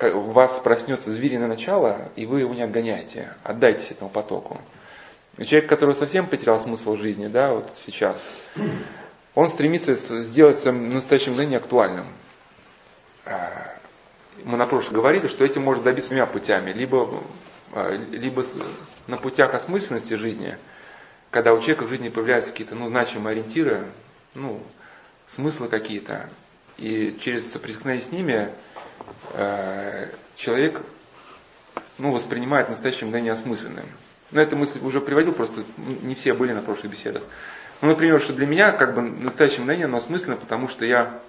у 0.00 0.32
вас 0.32 0.58
проснется 0.58 1.10
звериное 1.10 1.46
начало, 1.46 2.10
и 2.16 2.26
вы 2.26 2.40
его 2.40 2.52
не 2.52 2.62
отгоняете, 2.62 3.34
отдайтесь 3.44 3.90
этому 3.90 4.10
потоку. 4.10 4.60
И 5.38 5.44
человек, 5.44 5.68
который 5.68 5.94
совсем 5.94 6.26
потерял 6.26 6.58
смысл 6.58 6.96
жизни, 6.96 7.28
да, 7.28 7.54
вот 7.54 7.70
сейчас, 7.86 8.28
он 9.34 9.48
стремится 9.48 9.94
сделать 10.22 10.64
в 10.64 10.72
настоящем 10.72 11.32
времени 11.32 11.56
актуальным. 11.56 12.08
А, 13.24 13.76
мы 14.44 14.56
на 14.56 14.66
прошлом 14.66 14.94
говорили, 14.94 15.26
что 15.28 15.44
этим 15.44 15.62
может 15.62 15.84
добиться 15.84 16.10
двумя 16.10 16.26
путями. 16.26 16.72
Либо, 16.72 17.22
либо 17.74 18.44
на 19.06 19.16
путях 19.16 19.54
осмысленности 19.54 20.14
жизни, 20.14 20.58
когда 21.30 21.54
у 21.54 21.58
человека 21.58 21.84
в 21.84 21.88
жизни 21.88 22.08
появляются 22.08 22.50
какие-то 22.50 22.74
ну, 22.74 22.88
значимые 22.88 23.32
ориентиры, 23.32 23.86
ну, 24.34 24.62
смыслы 25.26 25.68
какие-то, 25.68 26.28
и 26.76 27.18
через 27.22 27.50
соприкосновение 27.50 28.06
с 28.06 28.12
ними 28.12 28.52
э, 29.32 30.10
человек 30.36 30.82
ну, 31.98 32.12
воспринимает 32.12 32.68
настоящее 32.68 33.06
мгновение 33.06 33.32
осмысленным. 33.32 33.86
Но 34.30 34.40
эту 34.40 34.56
мысль 34.56 34.78
уже 34.82 35.00
приводил, 35.00 35.32
просто 35.32 35.64
не 35.76 36.14
все 36.14 36.34
были 36.34 36.52
на 36.52 36.62
прошлых 36.62 36.92
беседах. 36.92 37.22
Ну, 37.80 37.88
например, 37.88 38.20
что 38.20 38.32
для 38.32 38.46
меня 38.46 38.72
как 38.72 38.94
бы 38.94 39.02
настоящее 39.02 39.60
мгновение, 39.60 39.86
оно 39.86 39.98
осмысленно, 39.98 40.36
потому 40.36 40.68
что 40.68 40.84
я 40.84 41.20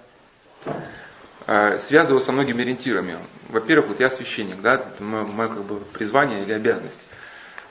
связываю 1.46 2.20
со 2.20 2.32
многими 2.32 2.62
ориентирами. 2.62 3.18
Во-первых, 3.48 3.88
вот 3.88 4.00
я 4.00 4.08
священник, 4.08 4.62
да, 4.62 4.74
это 4.74 5.02
мое, 5.02 5.26
мое 5.26 5.48
как 5.48 5.64
бы 5.64 5.80
призвание 5.80 6.42
или 6.42 6.52
обязанность. 6.52 7.02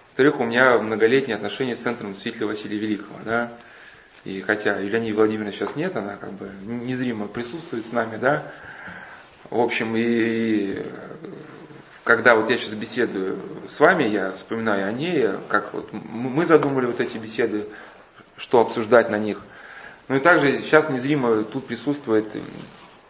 Во-вторых, 0.10 0.40
у 0.40 0.44
меня 0.44 0.78
многолетние 0.78 1.36
отношения 1.36 1.76
с 1.76 1.80
центром 1.80 2.14
святителя 2.14 2.48
Василия 2.48 2.78
Великого, 2.78 3.18
да. 3.26 3.52
И 4.26 4.42
хотя 4.42 4.78
Елены 4.78 5.14
Владимировны 5.14 5.52
сейчас 5.52 5.76
нет, 5.76 5.98
она 5.98 6.18
как 6.18 6.34
бы 6.34 6.50
незримо 6.66 7.28
присутствует 7.28 7.86
с 7.86 7.92
нами, 7.92 8.18
да. 8.18 8.44
В 9.50 9.60
общем, 9.60 9.96
и 9.98 10.86
когда 12.04 12.36
вот 12.36 12.50
я 12.50 12.58
сейчас 12.58 12.74
беседую 12.74 13.40
с 13.70 13.80
вами, 13.80 14.04
я 14.04 14.32
вспоминаю 14.34 14.88
о 14.88 14.92
ней, 14.92 15.30
как 15.50 15.74
вот 15.74 15.92
мы 15.92 16.46
задумали 16.46 16.86
вот 16.86 17.00
эти 17.00 17.18
беседы, 17.18 17.68
что 18.38 18.62
обсуждать 18.62 19.10
на 19.10 19.18
них. 19.18 19.42
Ну 20.08 20.18
и 20.18 20.20
также 20.20 20.62
сейчас 20.62 20.90
незримо 20.90 21.44
тут 21.44 21.66
присутствует 21.66 22.28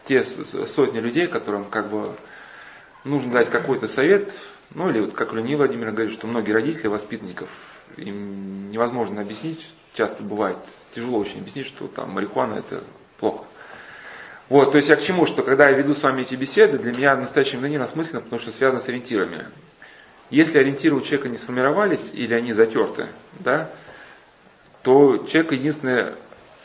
те 0.06 0.24
сотни 0.24 1.00
людей, 1.00 1.28
которым 1.28 1.66
как 1.66 1.90
бы 1.90 2.16
нужно 3.04 3.32
дать 3.32 3.50
какой-то 3.50 3.88
совет, 3.88 4.34
ну 4.74 4.90
или 4.90 5.00
вот 5.00 5.14
как 5.14 5.34
Леонид 5.34 5.58
Владимир 5.58 5.92
говорит, 5.92 6.14
что 6.14 6.28
многие 6.28 6.52
родители 6.52 6.88
воспитанников, 6.88 7.50
им 7.98 8.72
невозможно 8.72 9.22
объяснить, 9.22 9.74
часто 9.94 10.24
бывает 10.24 10.58
тяжело 10.96 11.20
очень 11.20 11.40
объяснить, 11.40 11.68
что 11.68 11.88
там 11.88 12.12
марихуана 12.12 12.56
это 12.56 12.84
плохо. 13.20 13.46
Вот, 14.50 14.72
то 14.72 14.78
есть 14.78 14.90
я 14.90 14.96
к 14.96 15.02
чему, 15.02 15.26
что 15.26 15.42
когда 15.42 15.70
я 15.70 15.78
веду 15.78 15.94
с 15.94 16.04
вами 16.04 16.24
эти 16.24 16.36
беседы, 16.36 16.78
для 16.78 16.92
меня 16.92 17.16
настоящее 17.16 17.58
мгновение 17.58 17.84
осмысленно, 17.84 18.22
потому 18.22 18.40
что 18.42 18.52
связано 18.52 18.82
с 18.82 18.90
ориентирами. 18.90 19.48
Если 20.30 20.58
ориентиры 20.58 20.96
у 20.96 21.02
человека 21.02 21.30
не 21.30 21.38
сформировались 21.38 22.12
или 22.14 22.34
они 22.34 22.54
затерты, 22.54 23.08
да, 23.40 23.70
то 24.82 25.26
человек 25.28 25.54
единственное 25.54 26.16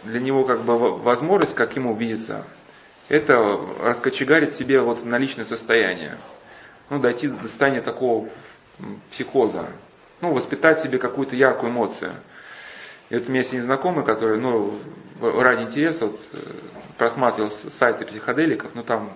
для 0.02 0.20
него 0.20 0.44
как 0.44 0.62
бы 0.62 0.98
возможность, 0.98 1.54
как 1.54 1.76
ему 1.76 1.94
видится, 1.94 2.44
это 3.08 3.58
раскочегарить 3.82 4.52
себе 4.52 4.80
вот 4.80 5.04
на 5.04 5.18
личное 5.18 5.44
состояние. 5.44 6.18
Ну, 6.90 6.98
дойти 6.98 7.28
до 7.28 7.42
состояния 7.48 7.80
такого 7.80 8.28
психоза. 9.10 9.70
Ну, 10.20 10.32
воспитать 10.32 10.80
себе 10.80 10.98
какую-то 10.98 11.36
яркую 11.36 11.70
эмоцию. 11.72 12.14
И 13.10 13.14
вот 13.16 13.26
у 13.26 13.28
меня 13.30 13.40
есть 13.40 13.52
незнакомый, 13.52 14.04
который, 14.04 14.38
ну, 14.38 14.78
ради 15.20 15.62
интереса 15.62 16.06
вот, 16.06 16.20
э, 16.34 16.38
просматривал 16.98 17.50
сайты 17.50 18.04
психоделиков, 18.04 18.74
ну 18.74 18.82
там 18.82 19.12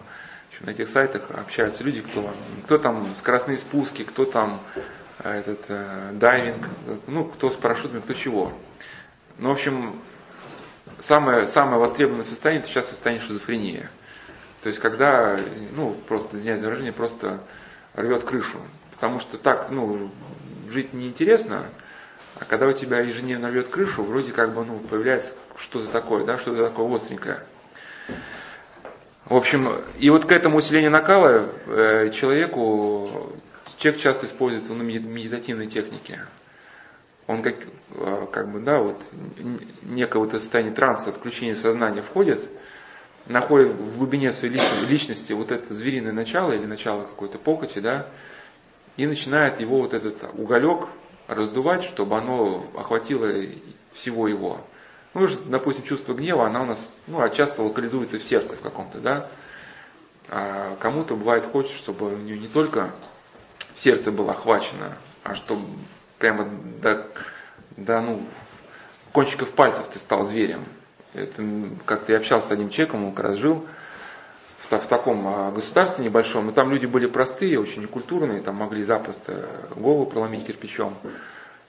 на 0.61 0.70
этих 0.70 0.88
сайтах 0.88 1.30
общаются 1.30 1.82
люди, 1.82 2.01
кто, 2.03 2.32
кто 2.64 2.78
там 2.78 3.07
скоростные 3.18 3.59
спуски, 3.59 4.05
кто 4.05 4.24
там 4.24 4.61
э, 5.18 5.30
этот 5.40 5.64
э, 5.68 6.11
дайвинг, 6.12 6.68
ну, 7.07 7.24
кто 7.24 7.51
с 7.51 7.55
парашютами, 7.55 8.01
кто 8.01 8.14
чего. 8.14 8.53
Ну, 9.38 9.49
в 9.49 9.53
общем, 9.53 10.01
самое, 10.98 11.46
самое 11.46 11.78
востребованное 11.78 12.24
состояние 12.24 12.62
это 12.62 12.70
сейчас 12.70 12.88
состояние 12.88 13.26
шизофрении. 13.26 13.88
То 14.62 14.68
есть, 14.68 14.80
когда, 14.80 15.38
ну, 15.74 15.94
просто, 16.06 16.36
извиняюсь 16.36 16.60
за 16.60 16.66
выражение, 16.66 16.92
просто 16.92 17.40
рвет 17.94 18.24
крышу. 18.24 18.58
Потому 18.92 19.18
что 19.18 19.36
так, 19.36 19.70
ну, 19.70 20.10
жить 20.68 20.92
неинтересно, 20.92 21.66
а 22.38 22.44
когда 22.44 22.66
у 22.66 22.72
тебя 22.72 23.00
ежедневно 23.00 23.50
рвет 23.50 23.68
крышу, 23.68 24.02
вроде 24.04 24.32
как 24.32 24.54
бы, 24.54 24.64
ну, 24.64 24.78
появляется 24.78 25.32
что-то 25.56 25.88
такое, 25.90 26.24
да, 26.24 26.38
что-то 26.38 26.64
такое 26.64 26.94
остренькое. 26.94 27.40
В 29.26 29.36
общем, 29.36 29.68
и 29.98 30.10
вот 30.10 30.26
к 30.26 30.32
этому 30.32 30.58
усилению 30.58 30.90
накала 30.90 31.48
э, 31.66 32.10
человеку, 32.10 33.32
человек 33.78 34.00
часто 34.00 34.26
использует 34.26 34.68
ну, 34.68 34.76
медитативные 34.76 35.68
техники. 35.68 36.20
Он 37.26 37.42
как, 37.42 37.56
э, 37.90 38.26
как 38.32 38.50
бы, 38.50 38.60
да, 38.60 38.78
вот, 38.80 39.00
некое 39.82 40.18
вот 40.18 40.32
состояние 40.32 40.74
транса, 40.74 41.10
отключения 41.10 41.54
сознания 41.54 42.02
входит, 42.02 42.48
находит 43.26 43.72
в 43.72 43.98
глубине 43.98 44.32
своей 44.32 44.54
личности, 44.54 44.90
личности 44.90 45.32
вот 45.32 45.52
это 45.52 45.72
звериное 45.72 46.12
начало 46.12 46.52
или 46.52 46.66
начало 46.66 47.02
какой-то 47.02 47.38
похоти, 47.38 47.78
да, 47.78 48.08
и 48.96 49.06
начинает 49.06 49.60
его 49.60 49.80
вот 49.80 49.94
этот 49.94 50.24
уголек 50.34 50.88
раздувать, 51.28 51.84
чтобы 51.84 52.16
оно 52.16 52.66
охватило 52.76 53.30
всего 53.94 54.28
его. 54.28 54.60
Ну, 55.14 55.28
допустим, 55.46 55.84
чувство 55.84 56.14
гнева, 56.14 56.46
она 56.46 56.62
у 56.62 56.66
нас, 56.66 56.92
ну, 57.06 57.20
а 57.20 57.28
часто 57.28 57.62
локализуется 57.62 58.18
в 58.18 58.22
сердце 58.22 58.56
в 58.56 58.60
каком-то, 58.60 58.98
да. 58.98 59.28
А 60.28 60.76
кому-то 60.76 61.16
бывает 61.16 61.44
хочется, 61.44 61.76
чтобы 61.76 62.14
у 62.14 62.16
нее 62.16 62.38
не 62.38 62.48
только 62.48 62.90
сердце 63.74 64.10
было 64.10 64.32
охвачено, 64.32 64.96
а 65.22 65.34
чтобы 65.34 65.62
прямо 66.22 66.48
до, 66.80 67.08
до 67.76 68.00
ну, 68.00 68.22
кончиков 69.12 69.50
пальцев 69.50 69.88
ты 69.88 69.98
стал 69.98 70.22
зверем. 70.22 70.64
Это 71.14 71.42
как-то 71.84 72.12
я 72.12 72.18
общался 72.18 72.48
с 72.48 72.50
одним 72.52 72.70
человеком, 72.70 73.04
он 73.04 73.12
как 73.12 73.26
раз 73.26 73.38
жил 73.38 73.66
в, 74.60 74.72
в 74.72 74.86
таком 74.86 75.26
а, 75.26 75.50
государстве 75.50 76.04
небольшом, 76.04 76.48
и 76.48 76.54
там 76.54 76.70
люди 76.70 76.86
были 76.86 77.06
простые, 77.06 77.58
очень 77.58 77.82
некультурные, 77.82 78.40
там 78.40 78.54
могли 78.54 78.84
запросто 78.84 79.68
голову 79.74 80.06
проломить 80.06 80.46
кирпичом. 80.46 80.96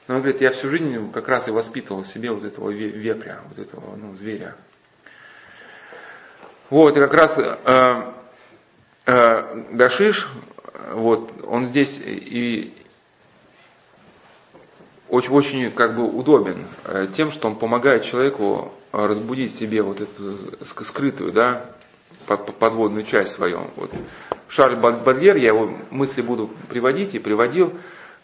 Но 0.07 0.15
он 0.15 0.21
говорит, 0.21 0.39
я 0.41 0.51
всю 0.51 0.69
жизнь 0.69 1.11
как 1.11 1.27
раз 1.27 1.47
и 1.47 1.51
воспитывал 1.51 2.05
себе 2.05 2.31
вот 2.31 2.43
этого 2.43 2.69
вепря, 2.69 3.41
вот 3.49 3.57
этого 3.57 3.95
ну, 3.95 4.13
зверя. 4.13 4.55
Вот, 6.69 6.95
и 6.95 6.99
как 6.99 7.13
раз 7.13 7.39
э, 7.39 8.13
э, 9.07 9.63
Гашиш, 9.71 10.29
вот, 10.91 11.43
он 11.43 11.65
здесь 11.65 11.99
и 11.99 12.82
очень, 15.13 15.31
очень 15.31 15.71
как 15.71 15.95
бы 15.95 16.09
удобен 16.09 16.65
э, 16.85 17.05
тем, 17.15 17.29
что 17.29 17.47
он 17.47 17.55
помогает 17.57 18.03
человеку 18.03 18.73
разбудить 18.91 19.53
себе 19.53 19.83
вот 19.83 20.01
эту 20.01 20.65
скрытую, 20.65 21.31
да, 21.31 21.69
подводную 22.27 23.03
часть 23.03 23.33
свою. 23.33 23.69
Вот. 23.75 23.91
Шарль 24.49 24.75
Бадлер, 24.75 25.35
я 25.35 25.49
его 25.49 25.71
мысли 25.91 26.23
буду 26.23 26.49
приводить 26.67 27.13
и 27.13 27.19
приводил, 27.19 27.73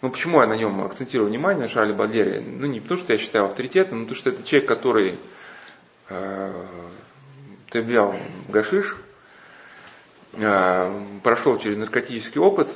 ну, 0.02 0.10
почему 0.10 0.42
я 0.42 0.48
на 0.48 0.56
нем 0.56 0.84
акцентирую 0.84 1.30
внимание, 1.30 1.64
на 1.64 1.70
Шарле 1.70 1.94
Бадлере? 1.94 2.42
Ну, 2.42 2.66
не 2.66 2.80
потому, 2.80 3.00
что 3.00 3.14
я 3.14 3.20
считаю 3.20 3.46
авторитетом, 3.46 4.00
но 4.00 4.06
потому, 4.06 4.20
что 4.20 4.32
это 4.32 4.44
человек, 4.44 4.68
который 4.68 5.20
э, 6.10 6.66
потреблял 7.68 8.16
гашиш, 8.48 8.98
э, 10.34 11.04
прошел 11.22 11.60
через 11.60 11.78
наркотический 11.78 12.42
опыт, 12.42 12.68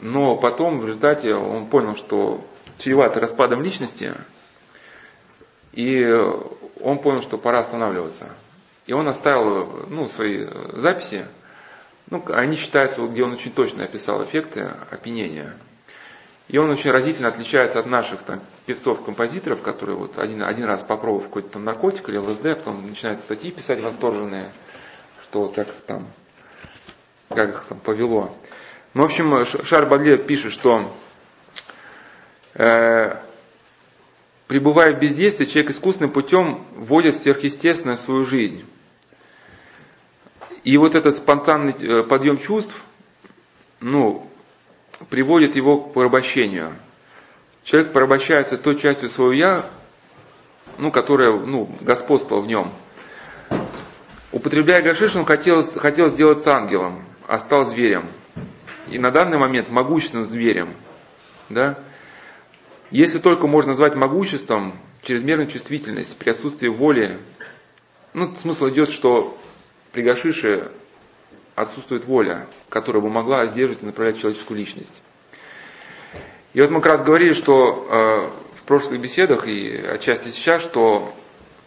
но 0.00 0.36
потом 0.36 0.80
в 0.80 0.86
результате 0.86 1.34
он 1.34 1.68
понял, 1.68 1.96
что 1.96 2.44
чревато 2.82 3.20
распадом 3.20 3.62
личности, 3.62 4.14
и 5.72 6.04
он 6.80 6.98
понял, 6.98 7.22
что 7.22 7.38
пора 7.38 7.60
останавливаться. 7.60 8.30
И 8.86 8.92
он 8.92 9.08
оставил 9.08 9.86
ну, 9.88 10.08
свои 10.08 10.46
записи, 10.72 11.26
ну, 12.10 12.22
они 12.28 12.56
считаются, 12.56 13.00
где 13.06 13.22
он 13.22 13.32
очень 13.32 13.52
точно 13.52 13.84
описал 13.84 14.24
эффекты 14.24 14.68
опьянения. 14.90 15.54
И 16.48 16.58
он 16.58 16.68
очень 16.70 16.90
разительно 16.90 17.28
отличается 17.28 17.78
от 17.78 17.86
наших 17.86 18.24
там, 18.24 18.40
певцов-композиторов, 18.66 19.62
которые 19.62 19.96
вот 19.96 20.18
один, 20.18 20.42
один 20.42 20.64
раз 20.64 20.82
попробовав 20.82 21.24
какой-то 21.24 21.50
там 21.50 21.64
наркотик 21.64 22.08
или 22.08 22.18
ЛСД, 22.18 22.46
а 22.46 22.54
потом 22.56 22.86
начинают 22.86 23.22
статьи 23.22 23.52
писать 23.52 23.80
восторженные, 23.80 24.52
что 25.22 25.48
как 25.48 25.68
там, 25.86 26.08
как 27.28 27.50
их 27.50 27.64
там 27.64 27.78
повело. 27.78 28.36
Ну, 28.92 29.02
в 29.02 29.04
общем, 29.06 29.44
Шар 29.64 29.86
Бадле 29.88 30.18
пишет, 30.18 30.52
что 30.52 30.92
пребывая 34.46 34.94
в 34.94 35.00
бездействии, 35.00 35.46
человек 35.46 35.72
искусственным 35.72 36.12
путем 36.12 36.64
вводит 36.76 37.16
сверхъестественное 37.16 37.96
в 37.96 38.00
свою 38.00 38.24
жизнь. 38.24 38.64
И 40.64 40.76
вот 40.76 40.94
этот 40.94 41.16
спонтанный 41.16 41.72
э, 41.72 42.02
подъем 42.04 42.38
чувств, 42.38 42.74
ну, 43.80 44.28
приводит 45.08 45.56
его 45.56 45.80
к 45.80 45.92
порабощению. 45.92 46.76
Человек 47.64 47.92
порабощается 47.92 48.56
той 48.56 48.76
частью 48.76 49.08
своего 49.08 49.32
«я», 49.32 49.70
ну, 50.78 50.90
которая 50.90 51.32
ну, 51.32 51.68
господствовала 51.80 52.42
в 52.42 52.46
нем. 52.46 52.72
Употребляя 54.30 54.82
гашиш, 54.82 55.14
он 55.16 55.24
хотел, 55.24 55.62
хотел 55.62 56.10
сделаться 56.10 56.54
ангелом, 56.54 57.04
а 57.26 57.38
стал 57.38 57.64
зверем. 57.64 58.08
И 58.88 58.98
на 58.98 59.10
данный 59.10 59.38
момент 59.38 59.68
могущественным 59.68 60.24
зверем. 60.24 60.74
Да? 61.48 61.78
Если 62.92 63.20
только 63.20 63.46
можно 63.46 63.70
назвать 63.70 63.94
могуществом 63.94 64.78
чрезмерную 65.00 65.48
чувствительность 65.48 66.14
при 66.18 66.28
отсутствии 66.28 66.68
воли, 66.68 67.20
ну, 68.12 68.36
смысл 68.36 68.68
идет, 68.68 68.90
что 68.90 69.38
при 69.92 70.02
гашише 70.02 70.70
отсутствует 71.54 72.04
воля, 72.04 72.48
которая 72.68 73.02
бы 73.02 73.08
могла 73.08 73.46
сдерживать 73.46 73.82
и 73.82 73.86
направлять 73.86 74.20
человеческую 74.20 74.58
личность. 74.58 75.02
И 76.52 76.60
вот 76.60 76.68
мы 76.68 76.82
как 76.82 76.92
раз 76.92 77.02
говорили, 77.02 77.32
что 77.32 77.86
э, 77.88 78.58
в 78.60 78.64
прошлых 78.64 79.00
беседах 79.00 79.48
и 79.48 79.74
отчасти 79.74 80.28
сейчас, 80.28 80.60
что 80.60 81.14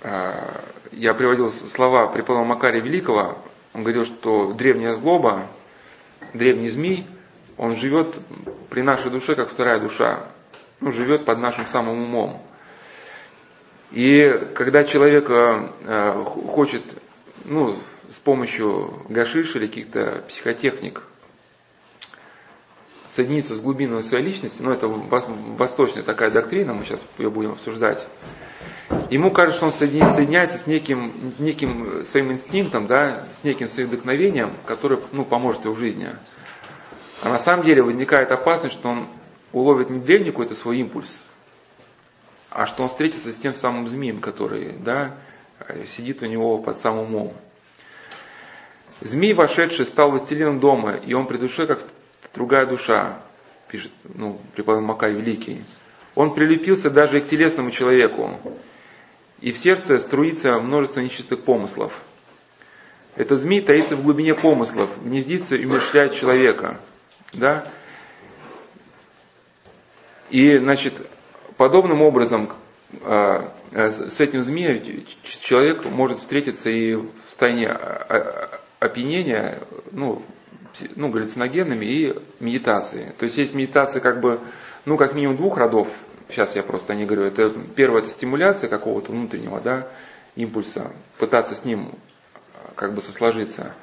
э, 0.04 0.32
я 0.92 1.16
приводил 1.16 1.50
слова 1.50 2.06
преподобного 2.06 2.54
Макария 2.54 2.84
Великого, 2.84 3.40
он 3.74 3.82
говорил, 3.82 4.06
что 4.06 4.54
древняя 4.54 4.94
злоба, 4.94 5.48
древний 6.36 6.70
змей, 6.70 7.08
он 7.58 7.76
живет 7.76 8.20
при 8.70 8.84
нашей 8.84 9.10
душе, 9.10 9.34
как 9.34 9.50
вторая 9.50 9.80
душа, 9.80 10.28
ну, 10.86 10.92
живет 10.92 11.26
под 11.26 11.40
нашим 11.40 11.66
самым 11.66 12.04
умом. 12.04 12.44
И 13.90 14.30
когда 14.54 14.84
человек 14.84 15.28
э, 15.32 16.24
хочет, 16.54 16.84
ну, 17.44 17.80
с 18.12 18.20
помощью 18.20 19.02
гашиш 19.10 19.56
или 19.56 19.66
каких-то 19.66 20.24
психотехник 20.28 21.02
соединиться 23.08 23.56
с 23.56 23.62
глубиной 23.62 24.04
своей 24.04 24.26
личности, 24.26 24.62
ну 24.62 24.72
это 24.72 24.88
восточная 24.88 26.04
такая 26.04 26.30
доктрина, 26.30 26.76
мы 26.76 26.86
сейчас 26.86 27.04
ее 27.18 27.32
будем 27.32 27.54
обсуждать, 27.54 28.08
ему 29.10 29.32
кажется, 29.32 29.58
что 29.58 29.66
он 29.66 29.72
соединяется 29.72 30.60
с 30.60 30.68
неким, 30.68 31.32
с 31.36 31.40
неким 31.40 32.04
своим 32.04 32.32
инстинктом, 32.32 32.86
да, 32.86 33.28
с 33.34 33.44
неким 33.44 33.70
своим 33.70 33.90
вдохновением, 33.90 34.54
которое 34.68 35.00
ну, 35.12 35.26
поможет 35.26 35.66
ему 35.66 35.74
в 35.74 35.80
жизни. 35.80 36.12
А 37.24 37.30
на 37.30 37.40
самом 37.40 37.66
деле 37.66 37.82
возникает 37.82 38.30
опасность, 38.30 38.76
что 38.76 38.90
он 38.90 39.08
уловит 39.56 39.89
не 39.89 39.99
древний 39.99 40.32
какой-то 40.32 40.53
свой 40.53 40.80
импульс, 40.80 41.24
а 42.49 42.66
что 42.66 42.84
он 42.84 42.89
встретится 42.89 43.32
с 43.32 43.38
тем 43.38 43.56
самым 43.56 43.88
змеем, 43.88 44.20
который 44.20 44.74
да, 44.74 45.18
сидит 45.86 46.22
у 46.22 46.26
него 46.26 46.58
под 46.58 46.78
самым 46.78 47.06
умом. 47.06 47.34
Змей, 48.99 49.34
вошедший, 49.34 49.86
стал 49.86 50.12
властелином 50.12 50.60
дома, 50.60 50.95
и 50.95 51.14
он 51.14 51.28
при 51.28 51.38
душе, 51.38 51.68
как 51.68 51.80
другая 52.34 52.66
душа, 52.66 53.22
пишет 53.70 53.91
ну, 54.03 54.39
преподобный 54.53 54.88
Макай 54.88 55.12
Великий. 55.12 55.64
Он 56.16 56.34
прилепился 56.34 56.89
даже 56.89 57.20
и 57.20 57.22
к 57.22 57.28
телесному 57.28 57.72
человеку, 57.72 58.39
и 59.39 59.51
в 59.51 59.58
сердце 59.58 59.97
струится 59.97 60.60
множество 60.60 60.99
нечистых 60.99 61.43
помыслов. 61.43 61.93
Этот 63.16 63.39
змей 63.39 63.62
таится 63.62 63.95
в 63.95 64.03
глубине 64.03 64.34
помыслов, 64.34 64.89
гнездится 65.01 65.56
и 65.56 65.66
умерщвляет 65.66 66.14
человека. 66.14 66.82
Да? 67.34 67.70
И, 70.30 70.58
значит, 70.58 70.94
подобным 71.58 72.02
образом 72.02 72.52
а, 73.02 73.54
а, 73.72 73.90
с 73.90 74.20
этим 74.20 74.42
змеем 74.42 75.06
человек 75.42 75.86
может 75.86 76.20
встретиться 76.20 76.70
и 76.70 76.96
в 76.96 77.10
состоянии 77.28 77.68
а, 77.68 78.62
опьянения, 78.80 79.62
ну, 79.92 80.24
ну, 80.96 81.10
галлюциногенными 81.10 81.86
и 81.86 82.16
медитации. 82.40 83.14
То 83.18 83.26
есть 83.26 83.38
есть 83.38 83.54
медитация 83.54 84.02
как 84.02 84.20
бы, 84.20 84.40
ну, 84.86 84.98
как 84.98 85.14
минимум 85.16 85.38
двух 85.38 85.58
родов, 85.58 85.88
сейчас 86.30 86.56
я 86.56 86.64
просто 86.64 86.96
не 86.96 87.06
говорю, 87.06 87.24
это 87.24 87.50
первое, 87.76 88.02
это 88.02 88.10
стимуляция 88.10 88.70
какого-то 88.70 89.12
внутреннего, 89.12 89.62
да, 89.62 89.88
импульса, 90.36 90.92
пытаться 91.18 91.56
с 91.56 91.66
ним 91.66 91.94
как 92.76 92.94
бы 92.94 93.02
сосложиться. 93.02 93.74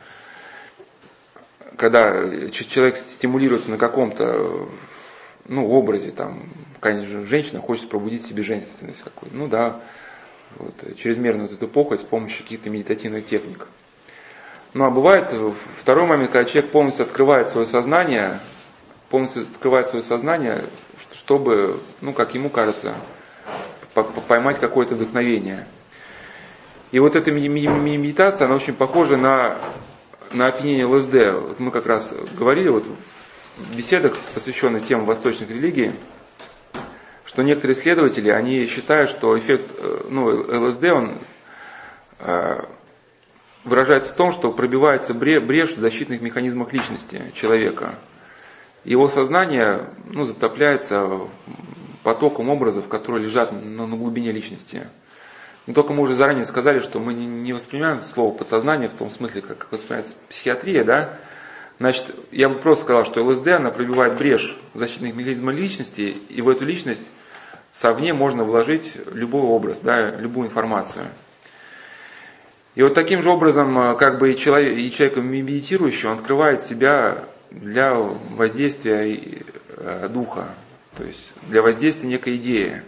Когда 1.76 2.10
человек 2.50 2.96
стимулируется 2.96 3.70
на 3.70 3.78
каком-то 3.78 4.68
ну, 5.46 5.68
образе, 5.68 6.10
там, 6.10 6.52
конечно, 6.80 7.24
женщина 7.26 7.60
хочет 7.60 7.88
пробудить 7.88 8.24
себе 8.24 8.42
женственность 8.42 9.02
какую-то. 9.02 9.36
Ну 9.36 9.48
да, 9.48 9.80
вот, 10.56 10.74
чрезмерную 10.96 11.48
вот 11.48 11.56
эту 11.56 11.68
похоть 11.68 12.00
с 12.00 12.04
помощью 12.04 12.42
каких-то 12.42 12.70
медитативных 12.70 13.26
техник. 13.26 13.66
Ну 14.74 14.84
а 14.84 14.90
бывает 14.90 15.34
второй 15.78 16.06
момент, 16.06 16.30
когда 16.30 16.48
человек 16.48 16.70
полностью 16.70 17.04
открывает 17.04 17.48
свое 17.48 17.66
сознание, 17.66 18.40
полностью 19.10 19.42
открывает 19.42 19.88
свое 19.88 20.02
сознание, 20.02 20.64
чтобы, 21.12 21.80
ну 22.00 22.12
как 22.14 22.34
ему 22.34 22.48
кажется, 22.48 22.96
поймать 24.28 24.58
какое-то 24.58 24.94
вдохновение. 24.94 25.66
И 26.90 26.98
вот 26.98 27.16
эта 27.16 27.30
медитация, 27.30 28.46
она 28.46 28.56
очень 28.56 28.74
похожа 28.74 29.16
на, 29.16 29.58
на 30.32 30.46
опьянение 30.46 30.86
ЛСД. 30.86 31.14
Вот 31.34 31.60
мы 31.60 31.70
как 31.70 31.86
раз 31.86 32.14
говорили 32.38 32.68
вот 32.68 32.84
в 32.84 33.21
беседах, 33.74 34.18
посвященных 34.34 34.86
темам 34.86 35.06
восточных 35.06 35.50
религий, 35.50 35.92
что 37.24 37.42
некоторые 37.42 37.78
исследователи, 37.78 38.30
они 38.30 38.66
считают, 38.66 39.10
что 39.10 39.38
эффект 39.38 39.70
э, 39.78 40.06
ну, 40.08 40.66
ЛСД, 40.66 40.84
он 40.92 41.18
э, 42.18 42.60
выражается 43.64 44.12
в 44.12 44.16
том, 44.16 44.32
что 44.32 44.52
пробивается 44.52 45.14
брешь 45.14 45.70
в 45.70 45.78
защитных 45.78 46.20
механизмах 46.20 46.72
личности 46.72 47.32
человека. 47.34 47.98
Его 48.84 49.06
сознание 49.08 49.90
ну, 50.06 50.24
затопляется 50.24 51.28
потоком 52.02 52.48
образов, 52.48 52.88
которые 52.88 53.24
лежат 53.24 53.52
на, 53.52 53.86
на 53.86 53.96
глубине 53.96 54.32
личности. 54.32 54.88
Но 55.66 55.74
только 55.74 55.92
мы 55.92 56.02
уже 56.02 56.16
заранее 56.16 56.44
сказали, 56.44 56.80
что 56.80 56.98
мы 56.98 57.14
не 57.14 57.52
воспринимаем 57.52 58.00
слово 58.00 58.36
подсознание 58.36 58.88
в 58.88 58.94
том 58.94 59.08
смысле, 59.08 59.42
как 59.42 59.70
воспринимается 59.70 60.16
психиатрия, 60.28 60.84
да? 60.84 61.18
Значит, 61.82 62.14
я 62.30 62.48
бы 62.48 62.60
просто 62.60 62.84
сказал, 62.84 63.04
что 63.04 63.24
ЛСД, 63.24 63.48
она 63.48 63.72
пробивает 63.72 64.16
брешь 64.16 64.56
защитных 64.72 65.16
механизмов 65.16 65.56
личности, 65.56 66.16
и 66.28 66.40
в 66.40 66.48
эту 66.48 66.64
личность 66.64 67.10
совне 67.72 68.14
можно 68.14 68.44
вложить 68.44 68.96
любой 69.12 69.42
образ, 69.42 69.80
да, 69.80 70.14
любую 70.14 70.46
информацию. 70.46 71.06
И 72.76 72.84
вот 72.84 72.94
таким 72.94 73.20
же 73.20 73.30
образом, 73.30 73.76
э, 73.76 73.96
как 73.96 74.20
бы 74.20 74.30
и 74.32 74.36
человек, 74.36 74.78
и 74.78 74.92
человек 74.92 75.16
медитирующий, 75.16 76.08
он 76.08 76.18
открывает 76.18 76.60
себя 76.60 77.24
для 77.50 77.94
воздействия 77.94 79.42
э, 79.76 80.08
духа, 80.08 80.54
то 80.96 81.02
есть 81.02 81.32
для 81.48 81.62
воздействия 81.62 82.08
некой 82.08 82.36
идеи. 82.36 82.82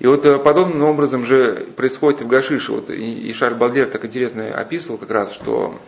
И 0.00 0.08
вот 0.08 0.26
э, 0.26 0.36
подобным 0.40 0.82
образом 0.82 1.24
же 1.24 1.68
происходит 1.76 2.22
и 2.22 2.24
в 2.24 2.26
Гашише. 2.26 2.72
Вот 2.72 2.88
Шарль 2.88 3.54
Балдер 3.54 3.88
так 3.88 4.04
интересно 4.04 4.52
описывал 4.52 4.98
как 4.98 5.12
раз, 5.12 5.32
что 5.32 5.78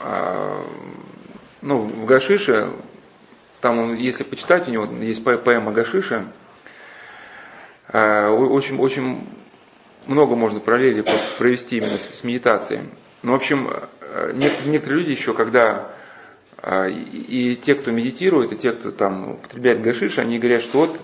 ну, 0.00 1.78
в 1.78 2.04
Гашише, 2.04 2.72
там, 3.60 3.94
если 3.94 4.24
почитать, 4.24 4.68
у 4.68 4.70
него 4.70 4.84
есть 5.02 5.24
поэма 5.24 5.72
Гашиша, 5.72 6.32
очень, 7.88 8.78
очень 8.78 9.26
много 10.06 10.36
можно 10.36 10.60
параллели 10.60 11.04
провести 11.38 11.78
именно 11.78 11.98
с, 11.98 12.18
с 12.18 12.24
медитацией. 12.24 12.90
Ну, 13.22 13.32
в 13.32 13.36
общем, 13.36 13.70
э, 14.00 14.32
некоторые 14.34 15.00
люди 15.00 15.12
еще, 15.12 15.32
когда 15.32 15.92
э, 16.58 16.90
и 16.90 17.56
те, 17.56 17.74
кто 17.74 17.90
медитирует, 17.90 18.52
и 18.52 18.56
те, 18.56 18.72
кто 18.72 18.90
там 18.90 19.34
употребляет 19.34 19.80
гашиш, 19.80 20.18
они 20.18 20.38
говорят, 20.38 20.62
что 20.62 20.80
вот 20.80 21.00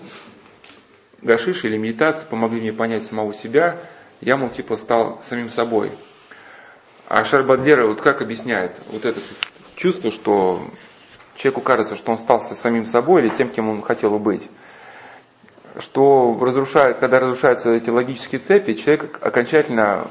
гашиш 1.21 1.63
или 1.65 1.77
медитация 1.77 2.27
помогли 2.27 2.61
мне 2.61 2.73
понять 2.73 3.03
самого 3.03 3.33
себя, 3.33 3.79
я, 4.21 4.37
мол, 4.37 4.49
типа 4.49 4.77
стал 4.77 5.21
самим 5.23 5.49
собой. 5.49 5.93
А 7.13 7.25
Шарбадлера 7.25 7.87
вот 7.87 7.99
как 7.99 8.21
объясняет 8.21 8.79
вот 8.89 9.03
это 9.03 9.19
чувство, 9.75 10.11
что 10.11 10.61
человеку 11.35 11.59
кажется, 11.59 11.97
что 11.97 12.13
он 12.13 12.17
стал 12.17 12.39
самим 12.39 12.85
собой 12.85 13.23
или 13.23 13.29
тем, 13.29 13.49
кем 13.49 13.67
он 13.67 13.81
хотел 13.81 14.11
бы 14.11 14.19
быть 14.19 14.49
что 15.77 16.37
разрушает, 16.39 16.99
когда 16.99 17.19
разрушаются 17.19 17.69
эти 17.71 17.89
логические 17.89 18.39
цепи, 18.39 18.75
человек 18.75 19.19
окончательно, 19.21 20.09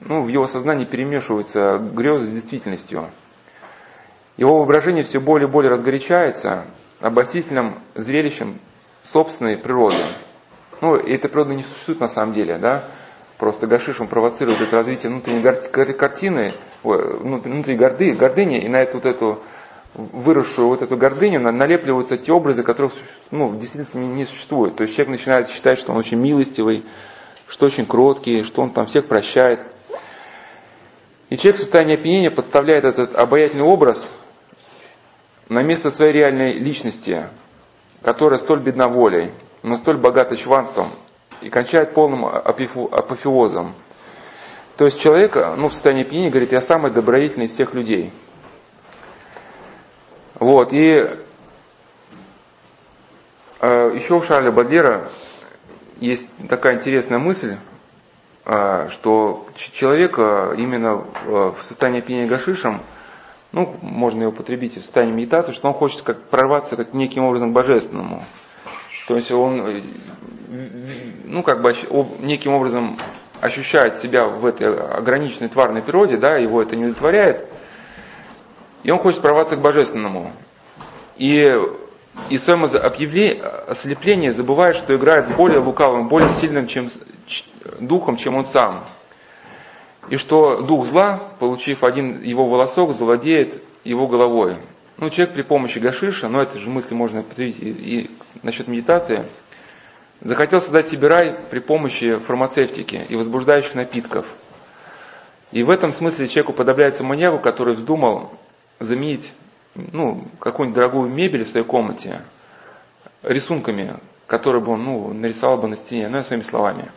ну, 0.00 0.22
в 0.22 0.28
его 0.28 0.46
сознании 0.46 0.86
перемешиваются 0.86 1.76
грезы 1.78 2.26
с 2.26 2.30
действительностью. 2.30 3.10
Его 4.38 4.56
воображение 4.58 5.02
все 5.02 5.20
более 5.20 5.48
и 5.48 5.50
более 5.50 5.70
разгорячается 5.70 6.64
обосительным 7.00 7.78
зрелищем 7.94 8.58
собственной 9.02 9.58
природы. 9.58 10.02
Ну, 10.80 10.96
и 10.96 11.12
этой 11.12 11.28
природы 11.28 11.54
не 11.54 11.62
существует 11.62 12.00
на 12.00 12.08
самом 12.08 12.32
деле, 12.32 12.56
да? 12.56 12.84
Просто 13.40 13.66
Гашиш, 13.66 13.98
он 14.02 14.06
провоцирует 14.06 14.60
это 14.60 14.76
развитие 14.76 15.10
внутренней 15.10 15.40
картины, 15.94 16.52
внутренней 16.82 17.74
горды, 17.74 18.12
гордыни, 18.12 18.62
и 18.62 18.68
на 18.68 18.82
эту 18.82 18.98
вот 18.98 19.06
эту 19.06 19.42
выросшую 19.94 20.68
вот 20.68 20.82
эту 20.82 20.98
гордыню, 20.98 21.40
налепливаются 21.40 22.18
те 22.18 22.34
образы, 22.34 22.62
которых 22.62 22.92
ну, 23.30 23.48
в 23.48 23.58
действительности 23.58 23.96
не 23.96 24.26
существует. 24.26 24.76
То 24.76 24.82
есть 24.82 24.94
человек 24.94 25.12
начинает 25.12 25.48
считать, 25.48 25.78
что 25.78 25.92
он 25.92 25.98
очень 25.98 26.18
милостивый, 26.18 26.84
что 27.48 27.64
очень 27.64 27.86
кроткий, 27.86 28.42
что 28.42 28.60
он 28.60 28.74
там 28.74 28.84
всех 28.84 29.08
прощает. 29.08 29.60
И 31.30 31.38
человек 31.38 31.56
в 31.56 31.62
состоянии 31.62 31.94
опьянения 31.94 32.30
подставляет 32.30 32.84
этот 32.84 33.14
обаятельный 33.14 33.64
образ 33.64 34.14
на 35.48 35.62
место 35.62 35.90
своей 35.90 36.12
реальной 36.12 36.58
личности, 36.58 37.30
которая 38.02 38.38
столь 38.38 38.60
бедна 38.62 38.88
волей, 38.88 39.32
но 39.62 39.76
столь 39.76 39.96
богата 39.96 40.36
чванством, 40.36 40.90
и 41.40 41.48
кончает 41.48 41.94
полным 41.94 42.24
апофеозом. 42.26 43.74
То 44.76 44.84
есть 44.84 45.00
человек 45.00 45.34
ну, 45.56 45.68
в 45.68 45.72
состоянии 45.72 46.04
опьянения 46.04 46.30
говорит, 46.30 46.52
я 46.52 46.60
самый 46.60 46.90
добродетельный 46.90 47.46
из 47.46 47.52
всех 47.52 47.74
людей. 47.74 48.12
Вот, 50.40 50.72
и 50.72 51.18
э, 53.60 53.90
еще 53.94 54.14
у 54.14 54.22
Шарля 54.22 54.50
Бадлера 54.50 55.10
есть 55.98 56.26
такая 56.48 56.76
интересная 56.76 57.18
мысль, 57.18 57.56
э, 58.46 58.88
что 58.88 59.46
человек 59.54 60.18
э, 60.18 60.54
именно 60.56 61.04
в 61.26 61.58
состоянии 61.60 62.00
опьянения 62.00 62.26
гашишем, 62.26 62.80
ну, 63.52 63.76
можно 63.82 64.22
его 64.22 64.32
употребить 64.32 64.78
в 64.78 64.80
состоянии 64.80 65.12
медитации, 65.12 65.52
что 65.52 65.68
он 65.68 65.74
хочет 65.74 66.00
как 66.02 66.22
прорваться 66.30 66.76
как 66.76 66.94
неким 66.94 67.24
образом 67.24 67.50
к 67.50 67.54
божественному. 67.54 68.24
То 69.10 69.16
есть 69.16 69.32
он, 69.32 69.66
э, 69.66 69.80
ну, 71.24 71.42
как 71.42 71.62
бы 71.62 71.74
неким 72.20 72.52
образом 72.52 72.96
ощущает 73.40 73.96
себя 73.96 74.28
в 74.28 74.46
этой 74.46 74.72
ограниченной 74.72 75.48
тварной 75.48 75.82
природе, 75.82 76.16
да, 76.16 76.36
его 76.36 76.62
это 76.62 76.76
не 76.76 76.84
удовлетворяет, 76.84 77.44
и 78.84 78.90
он 78.92 79.00
хочет 79.00 79.20
прорваться 79.20 79.56
к 79.56 79.60
божественному. 79.60 80.30
И, 81.16 81.52
и 82.28 82.36
в 82.36 82.40
своем 82.40 82.62
ослеплении 82.62 84.28
забывает, 84.28 84.76
что 84.76 84.94
играет 84.94 85.26
с 85.26 85.30
более 85.30 85.58
лукавым, 85.58 86.06
более 86.06 86.30
сильным 86.34 86.68
чем, 86.68 86.88
духом, 87.80 88.14
чем 88.14 88.36
он 88.36 88.44
сам. 88.44 88.84
И 90.08 90.14
что 90.14 90.62
дух 90.62 90.86
зла, 90.86 91.20
получив 91.40 91.82
один 91.82 92.22
его 92.22 92.48
волосок, 92.48 92.92
завладеет 92.92 93.60
его 93.82 94.06
головой. 94.06 94.58
Ну, 95.00 95.08
человек 95.08 95.34
при 95.34 95.40
помощи 95.40 95.78
гашиша, 95.78 96.28
но 96.28 96.42
это 96.42 96.58
же 96.58 96.68
мысли 96.68 96.94
можно 96.94 97.22
повторить 97.22 97.58
и, 97.58 97.70
и 97.70 98.10
насчет 98.42 98.68
медитации, 98.68 99.24
захотел 100.20 100.60
создать 100.60 100.88
себе 100.88 101.08
рай 101.08 101.38
при 101.50 101.60
помощи 101.60 102.18
фармацевтики 102.18 103.06
и 103.08 103.16
возбуждающих 103.16 103.74
напитков. 103.74 104.26
И 105.52 105.62
в 105.62 105.70
этом 105.70 105.92
смысле 105.92 106.28
человеку 106.28 106.52
подобляется 106.52 107.02
маньяку, 107.02 107.38
который 107.38 107.76
вздумал 107.76 108.38
заменить 108.78 109.32
ну, 109.74 110.28
какую-нибудь 110.38 110.76
дорогую 110.76 111.08
мебель 111.08 111.44
в 111.44 111.48
своей 111.48 111.66
комнате 111.66 112.20
рисунками, 113.22 113.96
которые 114.26 114.62
бы 114.62 114.72
он 114.72 114.84
ну, 114.84 115.14
нарисовал 115.14 115.56
бы 115.56 115.68
на 115.68 115.76
стене, 115.76 116.08
ну, 116.08 116.22
своими 116.22 116.42
словами. 116.42 116.90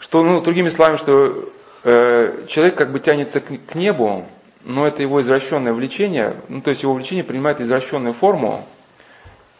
Что, 0.00 0.24
ну, 0.24 0.40
другими 0.40 0.68
словами, 0.70 0.96
что 0.96 1.50
э, 1.84 2.46
человек 2.48 2.76
как 2.76 2.90
бы 2.90 2.98
тянется 2.98 3.40
к, 3.40 3.46
к 3.46 3.76
небу, 3.76 4.26
но 4.68 4.86
это 4.86 5.02
его 5.02 5.22
извращенное 5.22 5.72
влечение, 5.72 6.42
ну, 6.48 6.60
то 6.60 6.68
есть 6.68 6.82
его 6.82 6.92
влечение 6.92 7.24
принимает 7.24 7.58
извращенную 7.58 8.12
форму, 8.12 8.66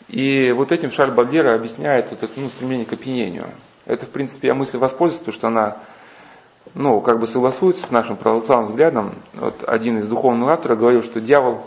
и 0.07 0.53
вот 0.53 0.71
этим 0.71 0.91
Шарль 0.91 1.15
Бадлера 1.15 1.55
объясняет 1.55 2.11
вот 2.11 2.23
это 2.23 2.33
ну, 2.39 2.49
стремление 2.49 2.85
к 2.85 2.93
опьянению. 2.93 3.49
Это, 3.87 4.05
в 4.05 4.11
принципе, 4.11 4.49
я 4.49 4.55
мысль 4.55 4.77
воспользуюсь, 4.77 5.21
потому 5.21 5.35
что 5.35 5.49
она 5.49 5.77
ну, 6.75 7.01
как 7.01 7.21
бы 7.21 7.27
согласуется 7.27 7.87
с 7.87 7.91
нашим 7.91 8.17
православным 8.19 8.67
взглядом. 8.69 9.15
Вот 9.33 9.65
один 9.67 9.97
из 9.97 10.07
духовных 10.07 10.51
авторов 10.51 10.79
говорил, 10.79 11.03
что 11.03 11.23
дьявол 11.23 11.63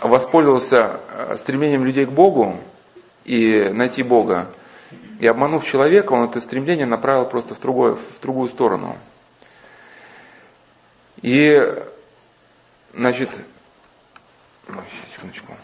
воспользовался 0.00 1.00
э, 1.10 1.36
стремлением 1.36 1.84
людей 1.84 2.06
к 2.06 2.10
Богу 2.10 2.56
и 3.24 3.68
найти 3.68 4.02
Бога. 4.02 4.50
И 5.20 5.28
обманув 5.28 5.64
человека, 5.64 6.12
он 6.12 6.28
это 6.28 6.40
стремление 6.40 6.86
направил 6.86 7.26
просто 7.26 7.54
в, 7.54 7.60
другое, 7.60 7.94
в 7.94 8.20
другую 8.20 8.48
сторону. 8.48 8.96
И 11.22 11.56
Значит, 12.94 13.30
ну, 14.68 14.80
сейчас, 14.90 15.14
секундочку. 15.14 15.54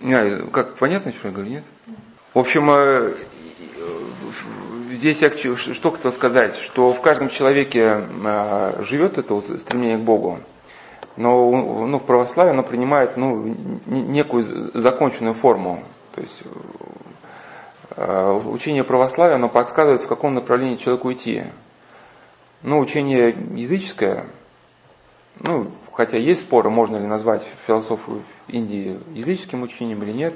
Не, 0.00 0.50
как 0.50 0.76
понятно, 0.76 1.12
что 1.12 1.28
я 1.28 1.34
говорю, 1.34 1.50
нет? 1.50 1.64
В 2.34 2.38
общем, 2.38 2.70
э, 2.70 3.16
здесь 4.92 5.22
я 5.22 5.30
что 5.56 5.90
хотел 5.90 6.12
сказать, 6.12 6.56
что 6.56 6.90
в 6.90 7.00
каждом 7.00 7.30
человеке 7.30 8.06
э, 8.24 8.82
живет 8.82 9.18
это 9.18 9.40
стремление 9.58 9.98
к 9.98 10.02
Богу, 10.02 10.38
но 11.16 11.50
ну, 11.50 11.98
в 11.98 12.04
православии 12.04 12.50
оно 12.50 12.62
принимает 12.62 13.16
ну, 13.16 13.56
некую 13.86 14.70
законченную 14.78 15.34
форму. 15.34 15.82
То 16.14 16.20
есть 16.20 16.42
э, 17.96 18.40
учение 18.46 18.84
православия, 18.84 19.34
оно 19.34 19.48
подсказывает, 19.48 20.02
в 20.02 20.08
каком 20.08 20.34
направлении 20.34 20.76
человеку 20.76 21.10
идти. 21.12 21.44
Ну, 22.62 22.78
учение 22.78 23.34
языческое, 23.54 24.26
ну, 25.40 25.70
хотя 25.92 26.18
есть 26.18 26.42
споры, 26.42 26.70
можно 26.70 26.96
ли 26.96 27.06
назвать 27.06 27.46
философию 27.66 28.22
Индии 28.48 28.98
языческим 29.14 29.62
учением 29.62 30.02
или 30.02 30.12
нет. 30.12 30.34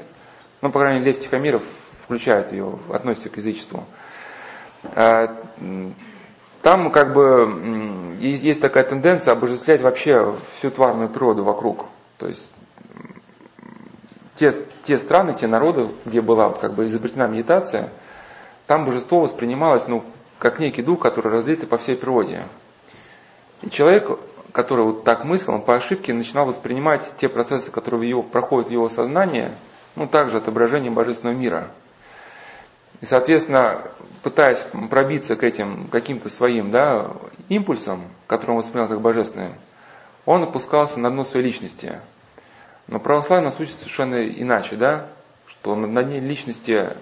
Но, 0.61 0.71
по 0.71 0.79
крайней 0.79 1.01
мере, 1.01 1.13
Лев 1.13 1.21
Тихомиров 1.21 1.63
включает 2.05 2.53
ее, 2.53 2.79
относится 2.93 3.29
к 3.29 3.37
язычеству. 3.37 3.85
А, 4.95 5.37
там 6.63 6.93
как 6.93 7.15
бы 7.15 8.17
есть 8.21 8.61
такая 8.61 8.85
тенденция 8.85 9.33
обожествлять 9.33 9.83
вообще 9.83 10.37
всю 10.57 10.71
тварную 10.71 11.09
природу 11.09 11.43
вокруг. 11.43 11.87
То 12.19 12.29
есть 12.29 12.53
те, 14.37 14.55
те 14.85 14.97
страны, 14.97 15.35
те 15.35 15.49
народы, 15.49 15.89
где 16.05 16.21
была 16.21 16.49
вот 16.49 16.59
как 16.59 16.75
бы 16.75 16.87
изобретена 16.87 17.27
медитация, 17.27 17.91
там 18.67 18.85
божество 18.85 19.21
воспринималось 19.21 19.89
ну, 19.89 20.05
как 20.39 20.61
некий 20.61 20.83
дух, 20.83 21.01
который 21.01 21.33
разлит 21.33 21.69
по 21.69 21.79
всей 21.79 21.97
природе. 21.97 22.47
И 23.63 23.71
человек 23.71 24.19
который 24.53 24.85
вот 24.85 25.05
так 25.05 25.25
мыслил, 25.25 25.55
он 25.55 25.63
по 25.63 25.75
ошибке 25.75 26.13
начинал 26.13 26.47
воспринимать 26.47 27.15
те 27.17 27.29
процессы, 27.29 27.71
которые 27.71 28.01
в 28.01 28.05
его, 28.05 28.23
проходят 28.23 28.69
в 28.69 28.73
его 28.73 28.89
сознании, 28.89 29.53
ну, 29.97 30.07
также 30.07 30.39
отображением 30.39 30.95
божественного 30.95 31.37
мира. 31.37 31.71
И, 33.01 33.07
соответственно, 33.07 33.83
пытаясь 34.23 34.65
пробиться 34.91 35.37
к 35.37 35.43
этим 35.43 35.89
каким-то 35.89 36.29
своим 36.29 36.71
да, 36.71 37.11
импульсам, 37.49 38.05
которые 38.27 38.57
он 38.57 38.63
воспринимал 38.63 38.89
как 38.89 39.01
божественные, 39.01 39.57
он 40.25 40.45
опускался 40.45 41.01
на 41.01 41.11
дно 41.11 41.25
своей 41.25 41.45
личности. 41.45 42.01
Но 42.87 43.01
православие 43.01 43.45
нас 43.45 43.59
учит 43.59 43.75
совершенно 43.75 44.25
иначе, 44.25 44.77
да, 44.77 45.09
что 45.47 45.75
на 45.75 46.03
дне 46.03 46.21
личности, 46.21 46.95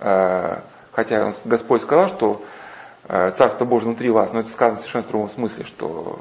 э, 0.00 0.60
хотя 0.92 1.34
Господь 1.44 1.82
сказал, 1.82 2.08
что 2.08 2.44
э, 3.08 3.30
Царство 3.30 3.64
Божие 3.64 3.88
внутри 3.88 4.10
вас, 4.10 4.32
но 4.32 4.40
это 4.40 4.50
сказано 4.50 4.76
совершенно 4.76 5.04
в 5.04 5.08
другом 5.08 5.28
смысле, 5.28 5.64
что 5.64 6.20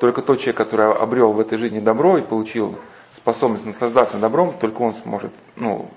только 0.00 0.22
тот 0.22 0.38
человек, 0.38 0.56
который 0.56 0.92
обрел 0.92 1.32
в 1.32 1.40
этой 1.40 1.58
жизни 1.58 1.80
добро 1.80 2.18
и 2.18 2.22
получил 2.22 2.78
способность 3.12 3.66
наслаждаться 3.66 4.18
добром, 4.18 4.54
только 4.58 4.82
он 4.82 4.94
сможет 4.94 5.32
ну, 5.56 5.90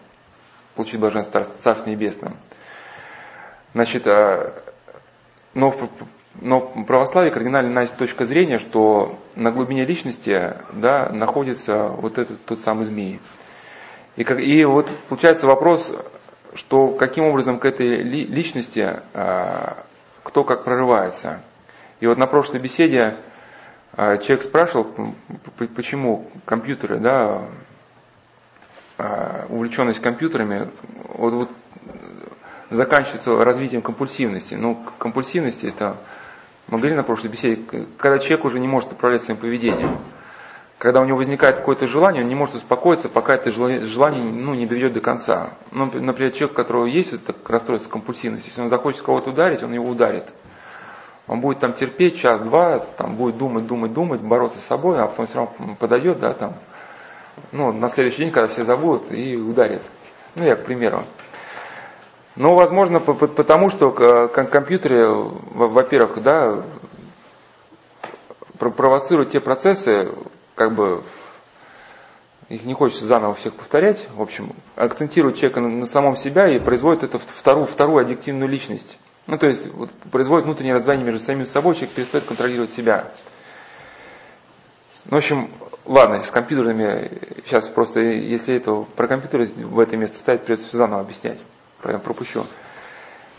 получить 0.75 0.99
блаженство 0.99 1.43
Царство 1.43 1.89
Небесное. 1.89 2.33
Значит, 3.73 4.07
а, 4.07 4.53
но 5.53 5.73
но 6.35 6.59
в 6.59 6.85
православии 6.85 7.29
кардинальная 7.29 7.87
точка 7.87 8.25
зрения, 8.25 8.57
что 8.57 9.19
на 9.35 9.51
глубине 9.51 9.83
личности 9.83 10.55
да, 10.71 11.09
находится 11.09 11.89
вот 11.89 12.17
этот 12.17 12.43
тот 12.45 12.61
самый 12.61 12.85
змей. 12.85 13.19
И, 14.15 14.23
как, 14.23 14.39
и 14.39 14.63
вот 14.63 14.89
получается 15.09 15.45
вопрос, 15.45 15.93
что 16.53 16.89
каким 16.89 17.25
образом 17.25 17.59
к 17.59 17.65
этой 17.65 18.01
личности 18.01 19.01
а, 19.13 19.85
кто 20.23 20.43
как 20.43 20.63
прорывается. 20.63 21.41
И 21.99 22.07
вот 22.07 22.17
на 22.17 22.27
прошлой 22.27 22.59
беседе 22.59 23.17
человек 23.95 24.43
спрашивал, 24.43 24.87
почему 25.75 26.29
компьютеры, 26.45 26.99
да, 26.99 27.43
а, 28.97 29.45
увлеченность 29.49 29.99
компьютерами, 29.99 30.69
вот, 31.15 31.33
вот 31.33 31.49
заканчивается 32.69 33.43
развитием 33.43 33.81
компульсивности. 33.81 34.55
Ну, 34.55 34.83
компульсивности 34.97 35.65
это, 35.65 35.97
мы 36.67 36.77
говорили 36.77 36.97
на 36.97 37.03
прошлой 37.03 37.29
беседе, 37.29 37.63
когда 37.97 38.19
человек 38.19 38.45
уже 38.45 38.59
не 38.59 38.67
может 38.67 38.91
управлять 38.93 39.23
своим 39.23 39.39
поведением. 39.39 39.97
Когда 40.77 41.01
у 41.01 41.05
него 41.05 41.17
возникает 41.17 41.57
какое-то 41.57 41.85
желание, 41.85 42.23
он 42.23 42.29
не 42.29 42.35
может 42.35 42.55
успокоиться, 42.55 43.07
пока 43.07 43.35
это 43.35 43.51
желание 43.51 44.31
ну, 44.31 44.55
не 44.55 44.65
доведет 44.65 44.93
до 44.93 45.01
конца. 45.01 45.53
Ну, 45.71 45.85
например, 45.85 46.31
человек, 46.31 46.53
у 46.53 46.55
которого 46.55 46.85
есть 46.85 47.11
вот 47.11 47.21
это 47.27 47.35
расстройство 47.51 47.89
компульсивности, 47.91 48.49
если 48.49 48.61
он 48.61 48.69
захочет 48.69 49.01
кого-то 49.01 49.29
ударить, 49.31 49.61
он 49.61 49.73
его 49.73 49.87
ударит. 49.87 50.25
Он 51.27 51.39
будет 51.39 51.59
там 51.59 51.73
терпеть 51.73 52.17
час-два, 52.17 52.79
там 52.79 53.15
будет 53.15 53.37
думать, 53.37 53.65
думать, 53.65 53.93
думать, 53.93 54.21
бороться 54.21 54.59
с 54.59 54.63
собой, 54.63 55.01
а 55.01 55.07
потом 55.07 55.27
все 55.27 55.35
равно 55.37 55.75
подойдет, 55.79 56.19
да, 56.19 56.33
там, 56.33 56.55
ну, 57.51 57.71
на 57.71 57.89
следующий 57.89 58.23
день, 58.23 58.31
когда 58.31 58.47
все 58.47 58.63
забудут, 58.63 59.11
и 59.11 59.35
ударит. 59.35 59.81
Ну, 60.35 60.43
я 60.43 60.55
к 60.55 60.65
примеру. 60.65 61.03
Но, 62.35 62.55
возможно, 62.55 62.99
потому 62.99 63.69
что 63.69 63.91
компьютеры, 64.29 65.11
во-первых, 65.53 66.23
да, 66.23 66.63
провоцируют 68.57 69.29
те 69.29 69.39
процессы, 69.39 70.13
как 70.55 70.73
бы, 70.73 71.03
их 72.47 72.65
не 72.65 72.73
хочется 72.73 73.05
заново 73.05 73.33
всех 73.33 73.53
повторять, 73.53 74.07
в 74.13 74.21
общем, 74.21 74.53
акцентирует 74.75 75.37
человека 75.37 75.61
на, 75.61 75.85
самом 75.85 76.15
себя 76.15 76.47
и 76.47 76.59
производит 76.59 77.03
это 77.03 77.19
вторую, 77.19 77.65
вторую 77.65 78.03
аддиктивную 78.03 78.49
личность. 78.49 78.97
Ну, 79.27 79.37
то 79.37 79.47
есть, 79.47 79.67
вот, 79.73 79.91
производит 80.11 80.45
внутреннее 80.45 80.73
раздвоение 80.73 81.05
между 81.05 81.23
самим 81.23 81.45
собой, 81.45 81.75
человек 81.75 81.95
перестает 81.95 82.25
контролировать 82.25 82.71
себя. 82.71 83.11
Ну, 85.05 85.11
в 85.11 85.17
общем, 85.17 85.51
ладно, 85.85 86.21
с 86.21 86.31
компьютерами, 86.31 87.11
сейчас 87.45 87.67
просто, 87.67 88.01
если 88.01 88.55
это 88.55 88.85
про 88.95 89.07
компьютеры 89.07 89.47
в 89.47 89.79
это 89.79 89.97
место 89.97 90.17
ставить, 90.17 90.41
придется 90.41 90.67
все 90.67 90.77
заново 90.77 91.01
объяснять. 91.01 91.39
Поэтому 91.81 92.03
пропущу. 92.03 92.45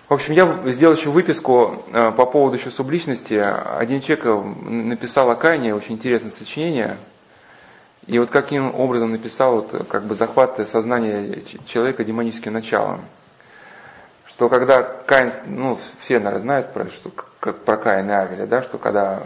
В 0.08 0.14
общем, 0.14 0.34
я 0.34 0.62
сделал 0.70 0.94
еще 0.94 1.10
выписку 1.10 1.84
э, 1.92 2.12
по 2.12 2.26
поводу 2.26 2.56
еще 2.56 2.70
субличности. 2.70 3.34
Один 3.34 4.00
человек 4.00 4.24
написал 4.62 5.30
о 5.30 5.36
Кайне, 5.36 5.74
очень 5.74 5.94
интересное 5.94 6.30
сочинение. 6.30 6.98
И 8.06 8.18
вот 8.18 8.30
каким 8.30 8.74
образом 8.74 9.12
написал 9.12 9.62
вот, 9.62 9.86
как 9.88 10.04
бы 10.04 10.14
захват 10.14 10.56
сознания 10.68 11.42
человека 11.66 12.04
демоническим 12.04 12.52
началом. 12.52 13.06
Что 14.26 14.48
когда 14.48 14.82
Каин, 14.82 15.32
ну, 15.46 15.78
все, 16.00 16.18
наверное, 16.18 16.42
знают 16.42 16.72
про, 16.72 16.88
что, 16.88 17.10
как, 17.40 17.64
про 17.64 17.76
Каина 17.76 18.10
и 18.10 18.14
Авеля, 18.14 18.46
да, 18.46 18.62
что 18.62 18.78
когда 18.78 19.24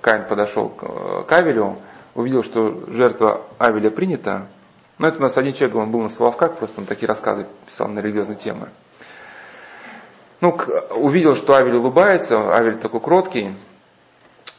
Каин 0.00 0.26
подошел 0.26 0.70
к, 0.70 1.24
к 1.24 1.32
Авелю, 1.32 1.76
увидел, 2.14 2.42
что 2.42 2.84
жертва 2.90 3.42
Авеля 3.58 3.90
принята, 3.90 4.48
ну, 4.98 5.06
это 5.06 5.18
у 5.18 5.22
нас 5.22 5.36
один 5.36 5.52
человек, 5.52 5.76
он 5.76 5.90
был 5.92 6.00
на 6.00 6.08
Соловках, 6.08 6.56
просто 6.56 6.80
он 6.80 6.86
такие 6.86 7.06
рассказы 7.06 7.46
писал 7.66 7.88
на 7.88 8.00
религиозные 8.00 8.36
темы. 8.36 8.70
Ну, 10.40 10.56
увидел, 10.96 11.34
что 11.34 11.54
Авель 11.54 11.76
улыбается, 11.76 12.54
Авель 12.54 12.78
такой 12.78 13.00
кроткий, 13.00 13.54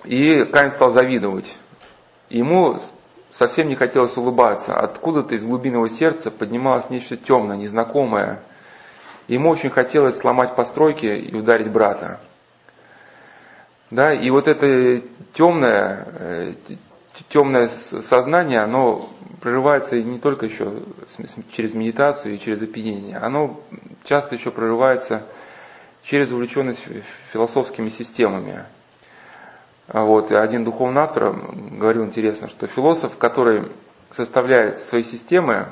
и 0.03 0.45
Каин 0.45 0.71
стал 0.71 0.91
завидовать. 0.91 1.57
Ему 2.29 2.79
совсем 3.29 3.67
не 3.67 3.75
хотелось 3.75 4.15
улыбаться. 4.17 4.77
Откуда-то 4.77 5.35
из 5.35 5.45
глубины 5.45 5.75
его 5.75 5.87
сердца 5.87 6.31
поднималось 6.31 6.89
нечто 6.89 7.17
темное, 7.17 7.57
незнакомое. 7.57 8.43
Ему 9.29 9.51
очень 9.51 9.69
хотелось 9.69 10.17
сломать 10.17 10.55
постройки 10.55 11.05
и 11.05 11.35
ударить 11.35 11.71
брата. 11.71 12.19
Да, 13.91 14.11
и 14.11 14.27
вот 14.31 14.47
это 14.47 15.03
темное, 15.33 16.07
э, 16.19 16.53
темное 17.29 17.67
сознание, 17.67 18.61
оно 18.61 19.07
прорывается 19.39 20.01
не 20.01 20.17
только 20.17 20.47
еще 20.47 20.81
через 21.51 21.75
медитацию 21.75 22.35
и 22.35 22.39
через 22.39 22.61
опьянение, 22.63 23.17
оно 23.17 23.61
часто 24.03 24.33
еще 24.33 24.49
прорывается 24.49 25.27
через 26.03 26.31
увлеченность 26.31 26.83
философскими 27.31 27.89
системами. 27.89 28.65
А 29.87 30.05
вот, 30.05 30.31
и 30.31 30.35
один 30.35 30.63
духовный 30.63 31.01
автор 31.01 31.35
говорил 31.71 32.03
интересно, 32.03 32.47
что 32.47 32.65
философ, 32.65 33.17
который 33.17 33.71
составляет 34.09 34.79
свои 34.79 35.03
системы, 35.03 35.71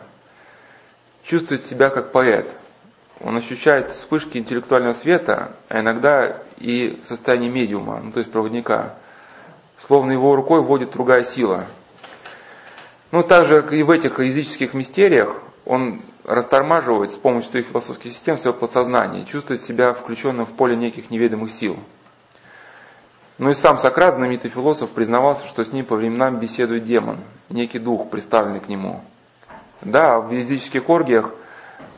чувствует 1.23 1.65
себя 1.65 1.89
как 1.89 2.11
поэт. 2.11 2.55
Он 3.22 3.35
ощущает 3.38 3.91
вспышки 3.91 4.38
интеллектуального 4.38 4.94
света, 4.94 5.56
а 5.69 5.80
иногда 5.80 6.44
и 6.57 6.99
состояние 7.02 7.49
медиума, 7.49 7.99
ну, 8.02 8.11
то 8.11 8.19
есть 8.19 8.31
проводника. 8.31 8.95
Словно 9.80 10.11
его 10.11 10.35
рукой 10.35 10.61
вводит 10.61 10.91
другая 10.91 11.23
сила. 11.23 11.68
Ну, 13.11 13.23
также 13.23 13.65
и 13.72 13.84
в 13.84 13.91
этих 13.91 14.19
языческих 14.19 14.73
мистериях 14.73 15.41
он 15.65 16.02
растормаживает 16.23 17.11
с 17.11 17.15
помощью 17.15 17.52
своих 17.52 17.68
философских 17.68 18.11
систем 18.11 18.38
свое 18.38 18.56
подсознание, 18.56 19.26
чувствует 19.26 19.64
себя 19.64 19.94
включенным 19.94 20.45
в 20.45 20.53
поле 20.53 20.76
неких 20.76 21.10
неведомых 21.10 21.52
сил. 21.52 21.77
Ну 23.38 23.49
и 23.49 23.53
сам 23.53 23.77
Сократ, 23.77 24.15
знаменитый 24.15 24.49
философ, 24.49 24.89
признавался, 24.89 25.45
что 25.48 25.64
с 25.64 25.72
ним 25.72 25.85
по 25.85 25.95
временам 25.95 26.39
беседует 26.39 26.84
демон, 26.84 27.19
некий 27.49 27.80
дух, 27.80 28.10
представленный 28.10 28.60
к 28.60 28.68
нему. 28.68 29.03
Да, 29.81 30.19
в 30.19 30.31
языческих 30.31 30.89
оргиях 30.89 31.34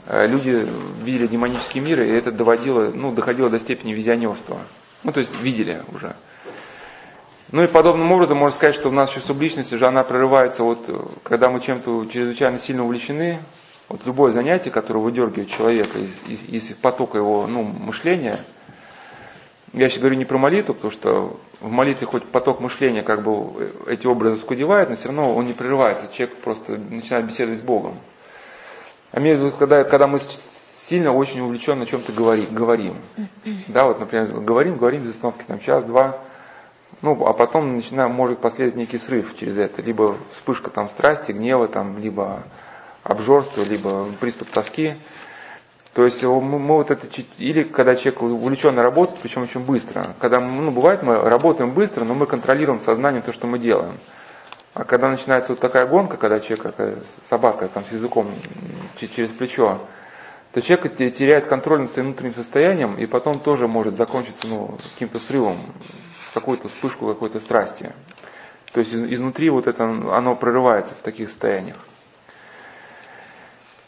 люди 0.10 0.66
видели 1.04 1.28
демонический 1.28 1.80
мир, 1.80 2.02
и 2.02 2.08
это 2.10 2.32
доводило, 2.32 2.92
ну, 2.92 3.12
доходило 3.12 3.50
до 3.50 3.60
степени 3.60 3.94
визионерства. 3.94 4.62
Ну, 5.04 5.12
то 5.12 5.20
есть 5.20 5.32
видели 5.40 5.84
уже. 5.94 6.16
Ну 7.52 7.64
и 7.64 7.68
подобным 7.68 8.12
образом 8.12 8.38
можно 8.38 8.56
сказать, 8.56 8.76
что 8.76 8.90
в 8.90 8.94
нашей 8.94 9.22
субличности 9.22 9.74
же 9.76 9.88
она 9.88 10.04
прорывается, 10.04 10.64
вот, 10.64 10.86
э, 10.88 11.00
когда 11.24 11.50
мы 11.50 11.62
чем-то 11.62 12.06
чрезвычайно 12.06 12.60
сильно 12.60 12.84
увлечены, 12.84 13.40
вот 13.88 14.06
любое 14.06 14.30
занятие, 14.30 14.70
которое 14.70 15.00
выдергивает 15.00 15.50
человека 15.50 15.98
из, 15.98 16.24
из, 16.28 16.70
из 16.70 16.76
потока 16.76 17.18
его 17.18 17.48
ну, 17.48 17.64
мышления, 17.64 18.40
я 19.74 19.90
сейчас 19.90 20.00
говорю 20.00 20.18
не 20.18 20.26
про 20.26 20.38
молитву, 20.38 20.76
потому 20.76 20.92
что 20.92 21.40
в 21.60 21.70
молитве 21.70 22.06
хоть 22.06 22.24
поток 22.24 22.60
мышления 22.60 23.02
как 23.02 23.24
бы 23.24 23.72
эти 23.88 24.06
образы 24.06 24.42
скудевает, 24.42 24.90
но 24.90 24.96
все 24.96 25.08
равно 25.08 25.36
он 25.36 25.46
не 25.46 25.54
прерывается, 25.54 26.08
человек 26.14 26.38
просто 26.38 26.78
начинает 26.78 27.26
беседовать 27.26 27.60
с 27.60 27.64
Богом. 27.64 28.00
А 29.12 29.20
мне 29.20 29.52
когда, 29.58 29.84
когда 29.84 30.08
мы 30.08 30.20
сильно 30.20 31.14
очень 31.14 31.42
увлеченно 31.42 31.84
о 31.84 31.86
чем-то 31.86 32.12
говорим, 32.12 32.46
говорим. 32.52 32.98
Да, 33.68 33.86
вот, 33.86 34.00
например, 34.00 34.28
говорим, 34.28 34.78
говорим 34.78 35.02
без 35.02 35.12
остановки 35.12 35.44
там 35.48 35.60
час-два, 35.60 36.18
ну, 37.02 37.26
а 37.26 37.34
потом 37.34 37.76
начинаем, 37.76 38.12
может 38.12 38.40
последовать 38.40 38.76
некий 38.76 38.98
срыв 38.98 39.36
через 39.38 39.58
это, 39.58 39.82
либо 39.82 40.16
вспышка 40.32 40.70
там 40.70 40.90
страсти, 40.90 41.32
гнева, 41.32 41.68
там, 41.68 41.98
либо 42.00 42.44
обжорство, 43.04 43.64
либо 43.64 44.06
приступ 44.20 44.50
тоски. 44.50 44.96
То 45.94 46.04
есть 46.04 46.24
мы, 46.24 46.42
мы 46.42 46.76
вот 46.76 46.92
это, 46.92 47.08
или 47.38 47.64
когда 47.64 47.96
человек 47.96 48.22
увлеченно 48.22 48.84
работает, 48.84 49.20
причем 49.22 49.44
очень 49.44 49.62
быстро. 49.62 50.16
Когда, 50.20 50.40
ну, 50.40 50.72
бывает, 50.72 51.04
мы 51.04 51.18
работаем 51.18 51.72
быстро, 51.72 52.04
но 52.04 52.14
мы 52.14 52.26
контролируем 52.26 52.80
сознанием 52.80 53.24
то, 53.24 53.32
что 53.32 53.48
мы 53.48 53.60
делаем. 53.60 53.98
А 54.74 54.84
когда 54.84 55.10
начинается 55.10 55.54
вот 55.54 55.60
такая 55.60 55.88
гонка, 55.88 56.18
когда 56.18 56.40
человек, 56.40 56.76
как 56.76 57.04
собака, 57.24 57.68
там 57.68 57.86
с 57.86 57.92
языком 57.92 58.32
через 58.98 59.30
плечо, 59.30 59.82
то 60.54 60.62
человек 60.62 60.96
теряет 60.96 61.46
контроль 61.46 61.82
над 61.82 61.92
своим 61.92 62.10
внутренним 62.10 62.34
состоянием, 62.34 62.98
и 62.98 63.06
потом 63.06 63.40
тоже 63.40 63.68
может 63.68 63.96
закончиться 63.96 64.48
ну, 64.48 64.78
каким-то 64.94 65.20
срывом, 65.20 65.58
какую-то 66.34 66.68
вспышку 66.68 67.08
какой-то 67.08 67.40
страсти. 67.40 67.94
То 68.72 68.80
есть 68.80 68.94
изнутри 68.94 69.50
вот 69.50 69.68
это, 69.68 69.84
оно 69.84 70.36
прорывается 70.36 70.94
в 70.94 71.02
таких 71.02 71.30
состояниях. 71.30 71.78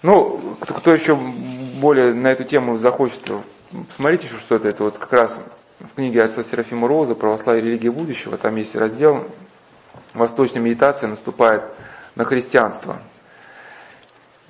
Ну, 0.01 0.55
кто, 0.59 0.73
кто 0.73 0.91
еще 0.91 1.15
более 1.15 2.13
на 2.13 2.27
эту 2.31 2.43
тему 2.43 2.77
захочет, 2.77 3.21
посмотрите 3.87 4.25
еще 4.25 4.37
что 4.37 4.55
это. 4.55 4.83
Вот 4.83 4.97
как 4.97 5.13
раз 5.13 5.39
в 5.79 5.95
книге 5.95 6.23
отца 6.23 6.43
Серафима 6.43 6.87
Роза 6.87 7.13
«Православие 7.13 7.63
и 7.63 7.67
религия 7.67 7.91
будущего», 7.91 8.37
там 8.37 8.55
есть 8.55 8.75
раздел 8.75 9.27
«Восточная 10.13 10.61
медитация 10.61 11.07
наступает 11.09 11.63
на 12.15 12.25
христианство». 12.25 13.01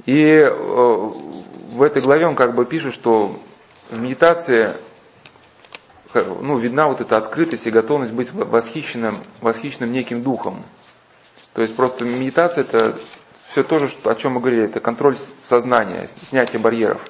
И 0.06 0.18
э, 0.18 0.50
в 0.50 1.82
этой 1.82 2.02
главе 2.02 2.28
он 2.28 2.36
как 2.36 2.56
бы 2.56 2.66
пишет, 2.66 2.94
что 2.94 3.40
в 3.90 4.00
медитации 4.00 4.76
ну, 6.14 6.58
видна 6.58 6.88
вот 6.88 7.02
эта 7.02 7.18
открытость 7.18 7.68
и 7.68 7.72
готовность 7.72 8.14
быть 8.14 8.34
восхищенным, 8.34 9.18
восхищенным 9.40 9.92
неким 9.92 10.24
духом. 10.24 10.64
То 11.54 11.62
есть 11.62 11.76
просто 11.76 12.06
медитация 12.06 12.64
это 12.64 12.98
все 13.50 13.64
то 13.64 13.80
же, 13.80 13.90
о 14.06 14.16
чем 14.16 14.34
мы 14.34 14.40
говорили, 14.40 14.64
это 14.64 14.80
контроль 14.80 15.18
сознания, 15.44 16.08
снятие 16.08 16.60
барьеров. 16.60 17.02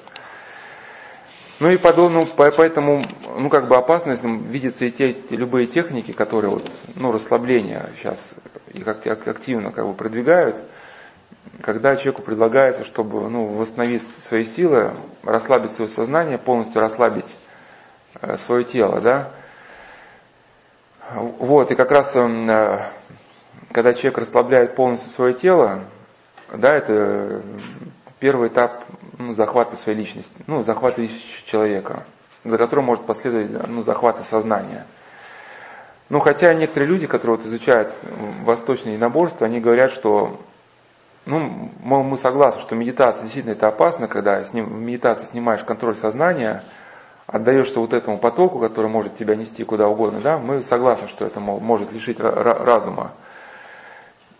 Ну 1.62 1.70
и 1.70 1.76
подобно, 1.76 2.26
поэтому, 2.26 3.02
ну 3.38 3.48
как 3.48 3.68
бы 3.68 3.76
опасность 3.76 4.24
видится 4.24 4.84
и 4.84 4.90
те, 4.90 5.16
любые 5.30 5.68
техники, 5.68 6.10
которые 6.10 6.50
вот, 6.50 6.68
ну 6.96 7.12
расслабление 7.12 7.88
сейчас 7.96 8.34
их 8.74 8.88
активно 8.88 9.70
как 9.70 9.86
бы 9.86 9.94
продвигают, 9.94 10.56
когда 11.60 11.94
человеку 11.94 12.22
предлагается, 12.22 12.82
чтобы 12.82 13.30
ну, 13.30 13.46
восстановить 13.46 14.02
свои 14.02 14.44
силы, 14.44 14.90
расслабить 15.22 15.70
свое 15.70 15.88
сознание, 15.88 16.36
полностью 16.36 16.80
расслабить 16.80 17.38
э, 18.20 18.36
свое 18.38 18.64
тело, 18.64 19.00
да. 19.00 19.30
Вот, 21.14 21.70
и 21.70 21.76
как 21.76 21.92
раз 21.92 22.16
э, 22.16 22.80
когда 23.70 23.94
человек 23.94 24.18
расслабляет 24.18 24.74
полностью 24.74 25.10
свое 25.12 25.32
тело, 25.32 25.84
да, 26.52 26.74
это 26.74 27.40
первый 28.22 28.50
этап 28.50 28.84
ну, 29.18 29.34
захвата 29.34 29.74
своей 29.74 29.98
личности, 29.98 30.32
ну, 30.46 30.62
захвата 30.62 31.00
личности 31.00 31.44
человека, 31.44 32.04
за 32.44 32.56
которым 32.56 32.84
может 32.84 33.04
последовать 33.04 33.66
ну, 33.66 33.82
захват 33.82 34.24
сознания. 34.24 34.86
Ну, 36.08 36.20
хотя 36.20 36.54
некоторые 36.54 36.88
люди, 36.88 37.08
которые 37.08 37.38
вот 37.38 37.46
изучают 37.46 37.92
восточные 38.44 38.96
наборства, 38.96 39.48
они 39.48 39.58
говорят, 39.58 39.90
что, 39.90 40.38
ну, 41.26 41.72
мы 41.82 42.16
согласны, 42.16 42.60
что 42.60 42.76
медитация 42.76 43.24
действительно 43.24 43.54
это 43.54 43.66
опасно, 43.66 44.06
когда 44.06 44.44
с 44.44 44.52
ним, 44.52 44.66
в 44.66 44.80
медитации 44.80 45.26
снимаешь 45.26 45.64
контроль 45.64 45.96
сознания, 45.96 46.62
отдаешься 47.26 47.80
вот 47.80 47.92
этому 47.92 48.18
потоку, 48.18 48.60
который 48.60 48.88
может 48.88 49.16
тебя 49.16 49.34
нести 49.34 49.64
куда 49.64 49.88
угодно, 49.88 50.20
да, 50.20 50.38
мы 50.38 50.62
согласны, 50.62 51.08
что 51.08 51.26
это 51.26 51.40
мол, 51.40 51.58
может 51.58 51.90
лишить 51.90 52.20
разума. 52.20 53.14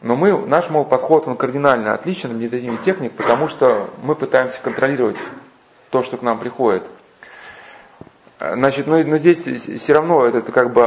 Но 0.02 0.16
мы, 0.16 0.36
наш, 0.46 0.68
мол, 0.68 0.84
подход, 0.84 1.28
он 1.28 1.36
кардинально 1.36 1.94
отличен 1.94 2.30
от 2.30 2.36
медитативных 2.36 2.82
техник, 2.82 3.12
потому 3.12 3.46
что 3.46 3.90
мы 4.02 4.16
пытаемся 4.16 4.60
контролировать 4.60 5.16
то, 5.90 6.02
что 6.02 6.16
к 6.16 6.22
нам 6.22 6.40
приходит. 6.40 6.84
Значит, 8.40 8.88
но, 8.88 8.98
но 8.98 9.18
здесь 9.18 9.44
все 9.44 9.92
равно 9.92 10.26
это, 10.26 10.38
это 10.38 10.50
как 10.50 10.72
бы 10.72 10.82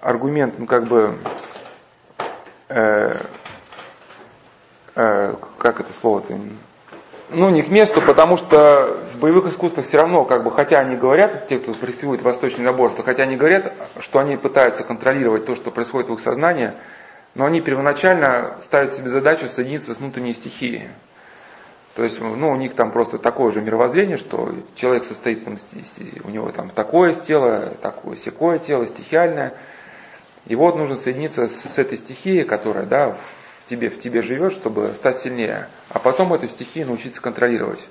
аргумент, 0.00 0.58
ну 0.58 0.66
как 0.66 0.84
бы 0.88 1.18
э, 2.68 3.16
э, 4.96 5.34
как 5.58 5.80
это 5.80 5.92
слово-то, 5.92 6.36
ну, 7.28 7.50
не 7.50 7.62
к 7.62 7.68
месту, 7.68 8.00
потому 8.02 8.36
что 8.36 9.00
в 9.14 9.20
боевых 9.20 9.46
искусствах 9.46 9.86
все 9.86 9.98
равно, 9.98 10.24
как 10.24 10.44
бы, 10.44 10.50
хотя 10.50 10.78
они 10.78 10.96
говорят, 10.96 11.48
те, 11.48 11.58
кто 11.58 11.72
практикует 11.72 12.22
восточное 12.22 12.64
наборство, 12.64 13.04
хотя 13.04 13.24
они 13.24 13.36
говорят, 13.36 13.72
что 14.00 14.18
они 14.20 14.36
пытаются 14.36 14.84
контролировать 14.84 15.44
то, 15.44 15.54
что 15.54 15.70
происходит 15.70 16.08
в 16.08 16.14
их 16.14 16.20
сознании, 16.20 16.72
но 17.36 17.44
они 17.44 17.60
первоначально 17.60 18.56
ставят 18.62 18.94
себе 18.94 19.10
задачу 19.10 19.48
соединиться 19.48 19.94
с 19.94 19.98
внутренней 19.98 20.32
стихией. 20.32 20.88
То 21.94 22.02
есть, 22.02 22.18
ну, 22.18 22.50
у 22.50 22.56
них 22.56 22.74
там 22.74 22.92
просто 22.92 23.18
такое 23.18 23.52
же 23.52 23.60
мировоззрение, 23.60 24.16
что 24.16 24.54
человек 24.74 25.04
состоит, 25.04 25.44
там, 25.44 25.58
у 26.24 26.30
него 26.30 26.50
там 26.50 26.70
такое 26.70 27.12
тело, 27.12 27.74
такое 27.82 28.16
секое 28.16 28.58
тело, 28.58 28.86
стихиальное. 28.86 29.52
И 30.46 30.56
вот 30.56 30.76
нужно 30.76 30.96
соединиться 30.96 31.48
с, 31.48 31.52
с 31.52 31.78
этой 31.78 31.98
стихией, 31.98 32.44
которая, 32.44 32.86
да, 32.86 33.18
в 33.64 33.68
тебе, 33.68 33.90
в 33.90 33.98
тебе 33.98 34.22
живет, 34.22 34.54
чтобы 34.54 34.88
стать 34.94 35.18
сильнее. 35.18 35.68
А 35.90 35.98
потом 35.98 36.32
эту 36.32 36.48
стихию 36.48 36.86
научиться 36.86 37.20
контролировать. 37.20 37.86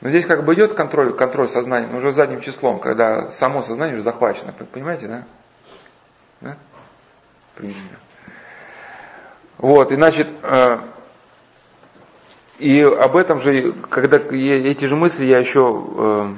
Но 0.00 0.10
здесь 0.10 0.24
как 0.24 0.44
бы 0.44 0.54
идет 0.54 0.74
контроль, 0.74 1.16
контроль 1.16 1.48
сознания, 1.48 1.88
но 1.88 1.98
уже 1.98 2.12
задним 2.12 2.40
числом, 2.40 2.78
когда 2.78 3.32
само 3.32 3.62
сознание 3.62 3.94
уже 3.94 4.04
захвачено. 4.04 4.52
Понимаете, 4.52 5.08
да? 5.08 5.24
Да? 6.40 6.56
Примерно. 7.56 7.98
Вот, 9.62 9.92
и 9.92 9.94
значит, 9.94 10.26
э, 10.42 10.78
и 12.58 12.80
об 12.80 13.16
этом 13.16 13.38
же, 13.38 13.72
когда 13.88 14.16
эти 14.16 14.86
же 14.86 14.96
мысли 14.96 15.24
я 15.24 15.38
еще, 15.38 15.86
э, 15.96 16.34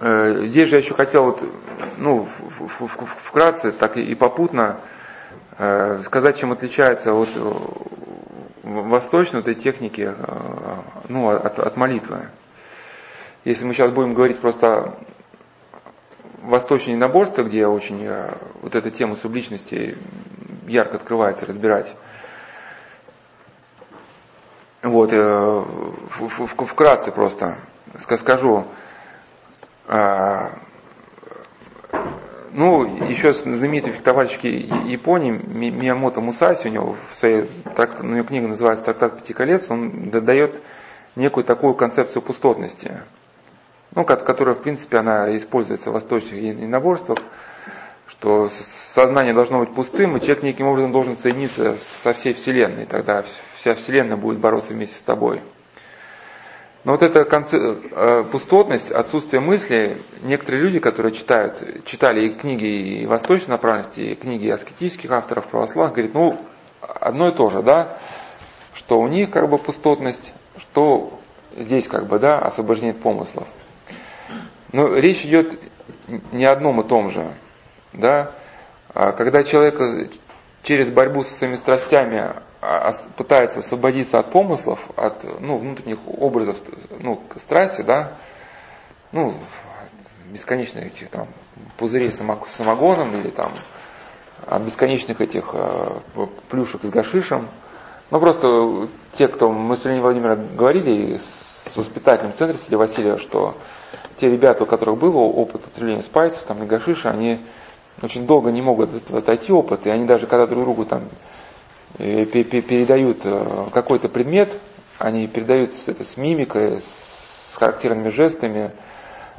э, 0.00 0.46
здесь 0.46 0.68
же 0.68 0.76
я 0.76 0.82
еще 0.82 0.92
хотел 0.92 1.24
вот, 1.24 1.42
ну, 1.96 2.28
вкратце, 3.24 3.72
так 3.72 3.96
и 3.96 4.14
попутно 4.14 4.80
сказать, 6.02 6.38
чем 6.38 6.52
отличается 6.52 7.12
от 7.12 7.28
восточной 8.62 9.40
этой 9.40 9.54
техники, 9.54 10.14
ну, 11.08 11.28
от, 11.28 11.58
от 11.58 11.76
молитвы. 11.76 12.28
Если 13.44 13.64
мы 13.64 13.74
сейчас 13.74 13.90
будем 13.90 14.14
говорить 14.14 14.38
просто 14.38 14.94
восточное 16.42 16.96
наборство, 16.96 17.42
где 17.42 17.66
очень 17.66 18.08
вот 18.60 18.74
эта 18.74 18.90
тема 18.90 19.14
субличности 19.16 19.96
ярко 20.66 20.96
открывается, 20.96 21.46
разбирать, 21.46 21.94
вот, 24.82 25.10
э, 25.12 25.64
вкратце 26.66 27.12
просто 27.12 27.58
скажу. 27.96 28.66
А, 29.86 30.58
ну, 32.52 32.84
еще 33.08 33.32
знаменитый 33.32 33.92
фехтовальщик 33.92 34.44
Японии 34.44 35.30
Миямото 35.30 36.20
Мусаси, 36.20 36.68
у 36.68 36.70
него 36.70 36.96
в 37.10 37.14
своей 37.14 37.42
тракт, 37.76 38.00
у 38.00 38.04
него 38.04 38.24
книга 38.24 38.48
называется 38.48 38.84
«Трактат 38.84 39.18
пяти 39.18 39.32
колец», 39.32 39.70
он 39.70 40.10
дает 40.10 40.60
некую 41.16 41.44
такую 41.44 41.74
концепцию 41.74 42.22
пустотности, 42.22 43.02
ну, 43.94 44.04
которая, 44.04 44.54
в 44.54 44.62
принципе, 44.62 44.98
она 44.98 45.34
используется 45.36 45.90
в 45.90 45.94
восточных 45.94 46.34
единоборствах, 46.34 47.18
что 48.06 48.48
сознание 48.48 49.34
должно 49.34 49.60
быть 49.60 49.74
пустым, 49.74 50.16
и 50.16 50.20
человек 50.20 50.42
неким 50.42 50.66
образом 50.66 50.92
должен 50.92 51.14
соединиться 51.14 51.74
со 51.76 52.12
всей 52.12 52.32
Вселенной, 52.34 52.86
тогда 52.86 53.24
вся 53.56 53.74
Вселенная 53.74 54.16
будет 54.16 54.38
бороться 54.38 54.74
вместе 54.74 54.96
с 54.96 55.02
тобой. 55.02 55.40
Но 56.84 56.92
вот 56.92 57.02
эта 57.02 57.24
конце... 57.24 57.58
Э, 57.58 58.24
пустотность, 58.24 58.90
отсутствие 58.90 59.40
мысли, 59.40 59.98
некоторые 60.22 60.64
люди, 60.64 60.80
которые 60.80 61.12
читают, 61.12 61.84
читали 61.84 62.26
и 62.26 62.34
книги 62.34 63.02
и 63.02 63.06
восточной 63.06 63.52
направленности, 63.52 64.00
и 64.00 64.14
книги 64.16 64.48
аскетических 64.48 65.10
авторов 65.10 65.46
православных, 65.46 65.94
говорят, 65.94 66.14
ну, 66.14 66.40
одно 66.80 67.28
и 67.28 67.34
то 67.34 67.50
же, 67.50 67.62
да, 67.62 67.98
что 68.74 68.98
у 68.98 69.06
них 69.06 69.30
как 69.30 69.48
бы 69.48 69.58
пустотность, 69.58 70.34
что 70.58 71.20
здесь 71.56 71.86
как 71.86 72.08
бы, 72.08 72.18
да, 72.18 72.40
освобождение 72.40 72.94
от 72.94 73.00
помыслов. 73.00 73.46
Но 74.72 74.94
речь 74.94 75.24
идет 75.24 75.58
не 76.32 76.44
о 76.44 76.52
одном 76.52 76.80
и 76.80 76.88
том 76.88 77.10
же. 77.10 77.34
Да? 77.92 78.32
А 78.94 79.12
когда 79.12 79.42
человек 79.42 80.10
через 80.62 80.90
борьбу 80.90 81.22
со 81.22 81.34
своими 81.34 81.56
страстями 81.56 82.34
а, 82.60 82.92
пытается 83.16 83.60
освободиться 83.60 84.18
от 84.18 84.30
помыслов, 84.30 84.78
от 84.96 85.24
ну, 85.40 85.58
внутренних 85.58 85.98
образов 86.06 86.56
ну, 87.00 87.22
страсти, 87.36 87.82
да, 87.82 88.18
ну, 89.10 89.34
бесконечных 90.30 90.86
этих 90.86 91.10
там 91.10 91.28
пузырей 91.76 92.10
с 92.10 92.22
самогоном 92.46 93.14
или 93.14 93.30
там 93.30 93.52
от 94.46 94.62
бесконечных 94.62 95.20
этих 95.20 95.50
э, 95.52 96.00
плюшек 96.48 96.82
с 96.82 96.88
гашишем. 96.88 97.48
Ну, 98.10 98.20
просто 98.20 98.88
те, 99.14 99.28
кто, 99.28 99.50
мы 99.50 99.76
с 99.76 99.84
Леонидом 99.84 100.02
Владимировичем 100.04 100.56
говорили 100.56 101.18
с 101.70 101.76
воспитателем 101.76 102.32
центра 102.32 102.58
Сергея 102.58 102.78
Васильева, 102.78 103.18
что 103.18 103.56
те 104.18 104.30
ребята, 104.30 104.64
у 104.64 104.66
которых 104.66 104.98
был 104.98 105.16
опыт 105.16 105.66
употребления 105.66 106.02
спайсов, 106.02 106.42
там, 106.44 106.62
и 106.62 106.66
гашиша, 106.66 107.10
они 107.10 107.40
очень 108.00 108.26
долго 108.26 108.50
не 108.50 108.62
могут 108.62 109.10
отойти 109.10 109.52
опыт, 109.52 109.86
и 109.86 109.90
они 109.90 110.06
даже 110.06 110.26
когда 110.26 110.46
друг 110.46 110.64
другу 110.64 110.84
там 110.84 111.08
э, 111.98 112.24
передают 112.24 113.20
э, 113.24 113.66
какой-то 113.72 114.08
предмет, 114.08 114.50
они 114.98 115.26
передают 115.26 115.72
это 115.86 116.04
с 116.04 116.16
мимикой, 116.16 116.80
с 116.80 117.54
характерными 117.54 118.08
жестами, 118.08 118.72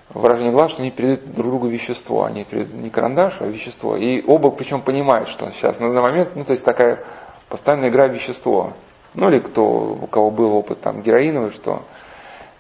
выражение 0.09 0.51
глаз, 0.51 0.71
что 0.71 0.81
они 0.81 0.91
передают 0.91 1.33
друг 1.33 1.47
другу 1.47 1.67
вещество, 1.67 2.23
они 2.23 2.43
передают 2.43 2.73
не 2.73 2.89
карандаш, 2.89 3.37
а 3.39 3.47
вещество. 3.47 3.95
И 3.95 4.23
оба 4.25 4.51
причем 4.51 4.81
понимают, 4.81 5.29
что 5.29 5.49
сейчас 5.51 5.79
на 5.79 5.87
данный 5.87 6.01
момент, 6.01 6.35
ну 6.35 6.43
то 6.43 6.51
есть 6.51 6.65
такая 6.65 7.03
постоянная 7.49 7.89
игра 7.89 8.07
вещество. 8.07 8.73
Ну 9.13 9.29
или 9.29 9.39
кто, 9.39 9.63
у 10.01 10.07
кого 10.07 10.31
был 10.31 10.53
опыт 10.55 10.81
там 10.81 11.01
героиновый, 11.01 11.51
что 11.51 11.83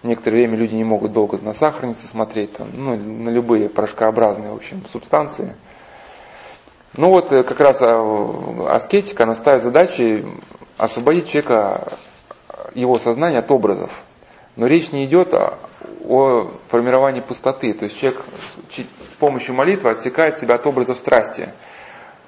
некоторое 0.03 0.39
время 0.39 0.57
люди 0.57 0.75
не 0.75 0.83
могут 0.83 1.13
долго 1.13 1.37
на 1.37 1.53
сахарнице 1.53 2.07
смотреть, 2.07 2.53
там, 2.53 2.69
ну, 2.73 2.95
на 2.95 3.29
любые 3.29 3.69
порошкообразные, 3.69 4.51
в 4.51 4.55
общем, 4.55 4.83
субстанции. 4.91 5.55
Ну 6.95 7.09
вот 7.09 7.31
э, 7.31 7.43
как 7.43 7.59
раз 7.59 7.81
э, 7.81 8.67
аскетика, 8.69 9.23
она 9.23 9.33
ставит 9.33 9.63
задачей 9.63 10.25
освободить 10.77 11.27
человека, 11.27 11.93
его 12.75 12.99
сознание 12.99 13.39
от 13.39 13.49
образов. 13.51 13.91
Но 14.55 14.67
речь 14.67 14.91
не 14.91 15.05
идет 15.05 15.33
о, 15.33 15.57
о 16.05 16.51
формировании 16.69 17.21
пустоты. 17.21 17.73
То 17.73 17.85
есть 17.85 17.99
человек 17.99 18.23
с 19.07 19.13
помощью 19.15 19.55
молитвы 19.55 19.89
отсекает 19.89 20.37
себя 20.37 20.55
от 20.55 20.67
образов 20.67 20.97
страсти. 20.97 21.53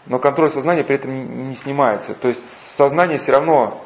Но 0.08 0.18
контроль 0.20 0.50
сознания 0.50 0.84
при 0.84 0.96
этом 0.96 1.48
не 1.48 1.56
снимается. 1.56 2.16
То 2.16 2.28
есть 2.28 2.44
сознание 2.76 3.18
все 3.18 3.34
равно 3.34 3.84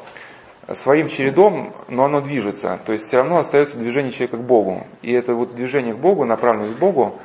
своим 0.74 1.08
чередом, 1.08 1.74
но 1.88 2.04
оно 2.04 2.20
движется. 2.20 2.80
То 2.84 2.92
есть 2.92 3.06
все 3.06 3.18
равно 3.18 3.38
остается 3.38 3.78
движение 3.78 4.12
человека 4.12 4.36
к 4.36 4.42
Богу. 4.42 4.86
И 5.02 5.12
это 5.12 5.34
вот 5.34 5.54
движение 5.54 5.94
к 5.94 5.98
Богу, 5.98 6.24
направленность 6.24 6.76
к 6.76 6.78
Богу, 6.78 7.18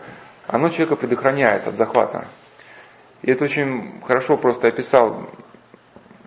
оно 0.47 0.69
человека 0.69 0.95
предохраняет 0.95 1.67
от 1.67 1.75
захвата. 1.75 2.27
И 3.21 3.31
это 3.31 3.43
очень 3.43 4.01
хорошо 4.03 4.37
просто 4.37 4.67
описал 4.67 5.29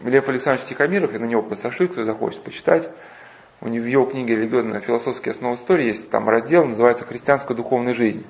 Лев 0.03 0.29
Александрович 0.29 0.69
Тихомиров, 0.69 1.13
я 1.13 1.19
на 1.19 1.25
него 1.25 1.43
посошли, 1.43 1.89
кто 1.89 2.05
захочет 2.05 2.43
почитать. 2.43 2.89
У 3.61 3.69
него 3.69 3.85
в 3.85 3.89
его 3.89 4.05
книге 4.05 4.37
«Религиозная 4.37 4.81
философская 4.81 5.35
основа 5.35 5.55
истории» 5.55 5.89
есть 5.89 6.11
там 6.11 6.29
раздел, 6.29 6.65
называется 6.65 7.05
«Христианская 7.05 7.55
духовная 7.55 7.93
жизнь», 7.93 8.25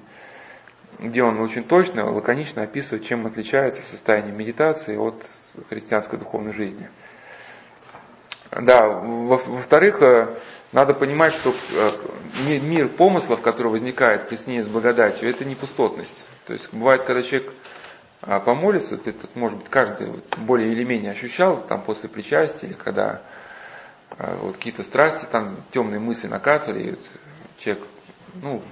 где 0.98 1.22
он 1.22 1.38
очень 1.40 1.64
точно, 1.64 2.10
лаконично 2.10 2.62
описывает, 2.62 3.04
чем 3.04 3.26
отличается 3.26 3.82
состояние 3.82 4.32
медитации 4.32 4.96
от 4.96 5.26
христианской 5.68 6.18
духовной 6.18 6.52
жизни. 6.54 6.88
Да, 8.50 8.88
во-вторых, 8.88 10.00
э, 10.02 10.36
надо 10.72 10.94
понимать, 10.94 11.34
что 11.34 11.54
э, 11.72 11.90
мир 12.46 12.88
помыслов, 12.88 13.42
который 13.42 13.68
возникает 13.68 14.28
при 14.28 14.36
сне 14.36 14.62
с 14.62 14.66
благодатью, 14.66 15.28
это 15.28 15.44
не 15.44 15.54
пустотность. 15.54 16.24
То 16.46 16.54
есть 16.54 16.72
бывает, 16.72 17.04
когда 17.04 17.22
человек 17.22 17.52
а 18.20 18.40
помолиться, 18.40 18.98
ты, 18.98 19.14
может 19.34 19.58
быть, 19.58 19.68
каждый 19.68 20.12
более 20.38 20.72
или 20.72 20.82
менее 20.82 21.12
ощущал 21.12 21.60
там 21.62 21.82
после 21.82 22.08
причастия, 22.08 22.66
или 22.66 22.74
когда 22.74 23.22
а, 24.10 24.36
вот 24.38 24.56
какие-то 24.56 24.82
страсти, 24.82 25.24
там 25.30 25.62
темные 25.72 26.00
мысли 26.00 26.26
накатывали, 26.26 26.82
и 26.82 26.90
вот 26.90 27.00
человек, 27.58 27.84
ну, 28.34 28.62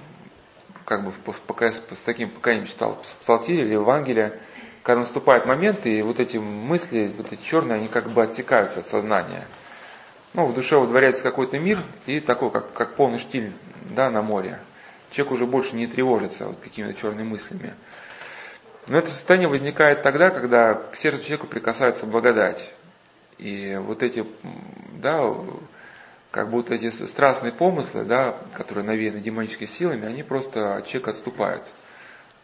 как 0.83 1.05
бы 1.05 1.13
пока, 1.47 1.71
с 1.71 1.81
таким 2.05 2.29
покаянием 2.29 2.67
читал 2.67 3.01
псалтирь 3.21 3.61
или 3.61 3.73
Евангелие, 3.73 4.39
когда 4.83 4.99
наступает 4.99 5.45
момент, 5.45 5.85
и 5.85 6.01
вот 6.01 6.19
эти 6.19 6.37
мысли, 6.37 7.13
вот 7.17 7.31
эти 7.31 7.41
черные, 7.41 7.77
они 7.77 7.87
как 7.87 8.09
бы 8.09 8.23
отсекаются 8.23 8.81
от 8.81 8.87
сознания. 8.87 9.47
Ну, 10.37 10.45
в 10.45 10.53
душе 10.53 10.77
удворяется 10.77 11.23
какой-то 11.23 11.57
мир, 11.57 11.79
и 12.05 12.19
такой, 12.19 12.51
как, 12.51 12.71
как 12.71 12.93
полный 12.93 13.17
штиль, 13.17 13.53
да, 13.89 14.11
на 14.11 14.21
море. 14.21 14.59
Человек 15.09 15.33
уже 15.33 15.47
больше 15.47 15.75
не 15.75 15.87
тревожится 15.87 16.45
вот 16.45 16.59
какими-то 16.59 16.93
черными 16.93 17.27
мыслями. 17.27 17.73
Но 18.85 18.99
это 18.99 19.09
состояние 19.09 19.49
возникает 19.49 20.03
тогда, 20.03 20.29
когда 20.29 20.75
к 20.75 20.95
сердцу 20.95 21.23
человека 21.23 21.47
прикасается 21.47 22.05
благодать. 22.05 22.71
И 23.39 23.77
вот 23.81 24.03
эти, 24.03 24.27
да, 25.01 25.27
как 26.29 26.51
будто 26.51 26.75
эти 26.75 26.91
страстные 26.91 27.51
помыслы, 27.51 28.03
да, 28.03 28.37
которые 28.53 28.85
навеяны 28.85 29.19
демоническими 29.19 29.65
силами, 29.65 30.05
они 30.05 30.21
просто 30.21 30.75
от 30.75 30.85
человека 30.85 31.09
отступают. 31.09 31.63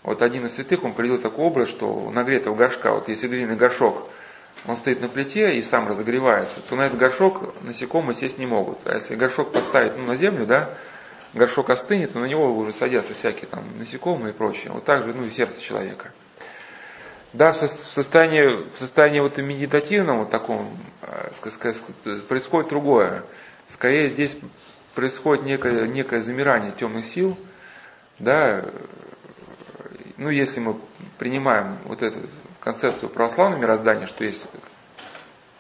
Вот 0.01 0.23
один 0.23 0.47
из 0.47 0.55
святых, 0.55 0.83
он 0.83 0.95
привел 0.95 1.19
такой 1.19 1.45
образ, 1.45 1.69
что 1.69 2.09
нагретого 2.09 2.55
горшка, 2.55 2.91
вот 2.93 3.07
если 3.07 3.27
глиняный 3.27 3.55
горшок 3.55 4.09
он 4.65 4.77
стоит 4.77 5.01
на 5.01 5.09
плите 5.09 5.57
и 5.57 5.61
сам 5.61 5.87
разогревается, 5.87 6.61
то 6.61 6.75
на 6.75 6.83
этот 6.83 6.97
горшок 6.97 7.61
насекомые 7.61 8.15
сесть 8.15 8.37
не 8.37 8.45
могут. 8.45 8.79
А 8.85 8.95
если 8.95 9.15
горшок 9.15 9.51
поставить 9.51 9.97
ну, 9.97 10.05
на 10.05 10.15
землю, 10.15 10.45
да, 10.45 10.77
горшок 11.33 11.69
остынет, 11.69 12.13
то 12.13 12.19
на 12.19 12.25
него 12.25 12.55
уже 12.55 12.71
садятся 12.73 13.13
всякие 13.13 13.47
там 13.47 13.77
насекомые 13.77 14.33
и 14.33 14.37
прочее. 14.37 14.71
Вот 14.71 14.85
так 14.85 15.03
же, 15.03 15.13
ну 15.13 15.25
и 15.25 15.29
сердце 15.29 15.61
человека. 15.61 16.11
Да, 17.33 17.51
в 17.51 17.57
состоянии, 17.57 18.69
в 18.69 18.77
состоянии 18.77 19.19
вот 19.19 19.37
медитативном, 19.37 20.19
вот 20.19 20.29
таком, 20.29 20.77
э, 21.01 21.31
происходит 22.29 22.69
другое. 22.69 23.23
Скорее 23.67 24.09
здесь 24.09 24.37
происходит 24.93 25.43
некое, 25.43 25.87
некое 25.87 26.21
замирание 26.21 26.71
темных 26.71 27.05
сил, 27.05 27.37
да, 28.19 28.65
ну 30.17 30.29
если 30.29 30.59
мы 30.59 30.79
принимаем 31.17 31.79
вот 31.85 32.03
эту 32.03 32.19
концепцию 32.63 33.09
православного 33.09 33.59
мироздания, 33.59 34.05
что 34.05 34.23
есть 34.23 34.47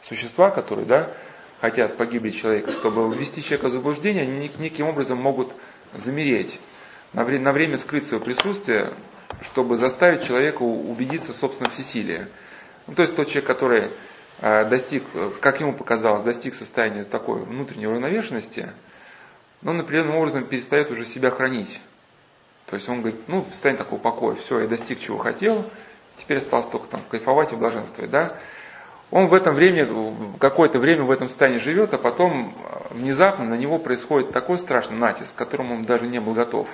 существа, 0.01 0.51
которые, 0.51 0.85
да, 0.85 1.11
хотят 1.59 1.97
погибли 1.97 2.29
человека, 2.29 2.71
чтобы 2.71 3.13
ввести 3.13 3.43
человека 3.43 3.67
в 3.67 3.71
заблуждение, 3.71 4.23
они 4.23 4.49
неким 4.57 4.87
образом 4.87 5.17
могут 5.17 5.53
замереть, 5.93 6.59
на 7.11 7.25
время, 7.25 7.43
на 7.43 7.51
время 7.51 7.77
скрыть 7.77 8.07
свое 8.07 8.23
присутствие, 8.23 8.93
чтобы 9.41 9.75
заставить 9.75 10.25
человека 10.25 10.63
убедиться 10.63 11.33
в 11.33 11.35
собственном 11.35 11.71
всесилии. 11.71 12.27
Ну, 12.87 12.95
то 12.95 13.01
есть 13.01 13.15
тот 13.15 13.27
человек, 13.27 13.47
который 13.47 13.91
э, 14.39 14.69
достиг, 14.69 15.03
как 15.41 15.59
ему 15.59 15.73
показалось, 15.73 16.23
достиг 16.23 16.53
состояния 16.53 17.03
такой 17.03 17.43
внутренней 17.43 17.87
уравновешенности, 17.87 18.71
но 19.61 19.71
он 19.71 19.81
определенным 19.81 20.15
образом 20.15 20.45
перестает 20.45 20.89
уже 20.89 21.05
себя 21.05 21.31
хранить. 21.31 21.81
То 22.67 22.77
есть 22.77 22.87
он 22.87 23.01
говорит, 23.01 23.19
ну, 23.27 23.41
в 23.41 23.49
состоянии 23.49 23.77
такого 23.77 23.99
покоя, 23.99 24.35
все, 24.35 24.61
я 24.61 24.67
достиг 24.67 24.99
чего 24.99 25.17
хотел, 25.17 25.69
теперь 26.17 26.37
осталось 26.37 26.67
только 26.67 26.87
там 26.87 27.01
кайфовать 27.09 27.53
и 27.53 27.55
блаженствовать, 27.55 28.11
да. 28.11 28.37
Он 29.11 29.27
в 29.27 29.33
этом 29.33 29.53
время, 29.53 29.87
какое-то 30.39 30.79
время 30.79 31.03
в 31.03 31.11
этом 31.11 31.27
состоянии 31.27 31.59
живет, 31.59 31.93
а 31.93 31.99
потом 31.99 32.55
э, 32.57 32.93
внезапно 32.95 33.45
на 33.45 33.53
него 33.53 33.77
происходит 33.77 34.31
такой 34.31 34.57
страшный 34.57 34.97
натиск, 34.97 35.35
к 35.35 35.37
которому 35.37 35.75
он 35.75 35.85
даже 35.85 36.07
не 36.07 36.19
был 36.19 36.33
готов. 36.33 36.67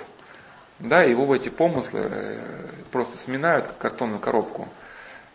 Да, 0.78 1.02
его 1.02 1.26
в 1.26 1.32
эти 1.32 1.50
помыслы 1.50 2.00
э, 2.00 2.70
просто 2.90 3.18
сминают, 3.18 3.66
как 3.66 3.78
картонную 3.78 4.20
коробку. 4.20 4.68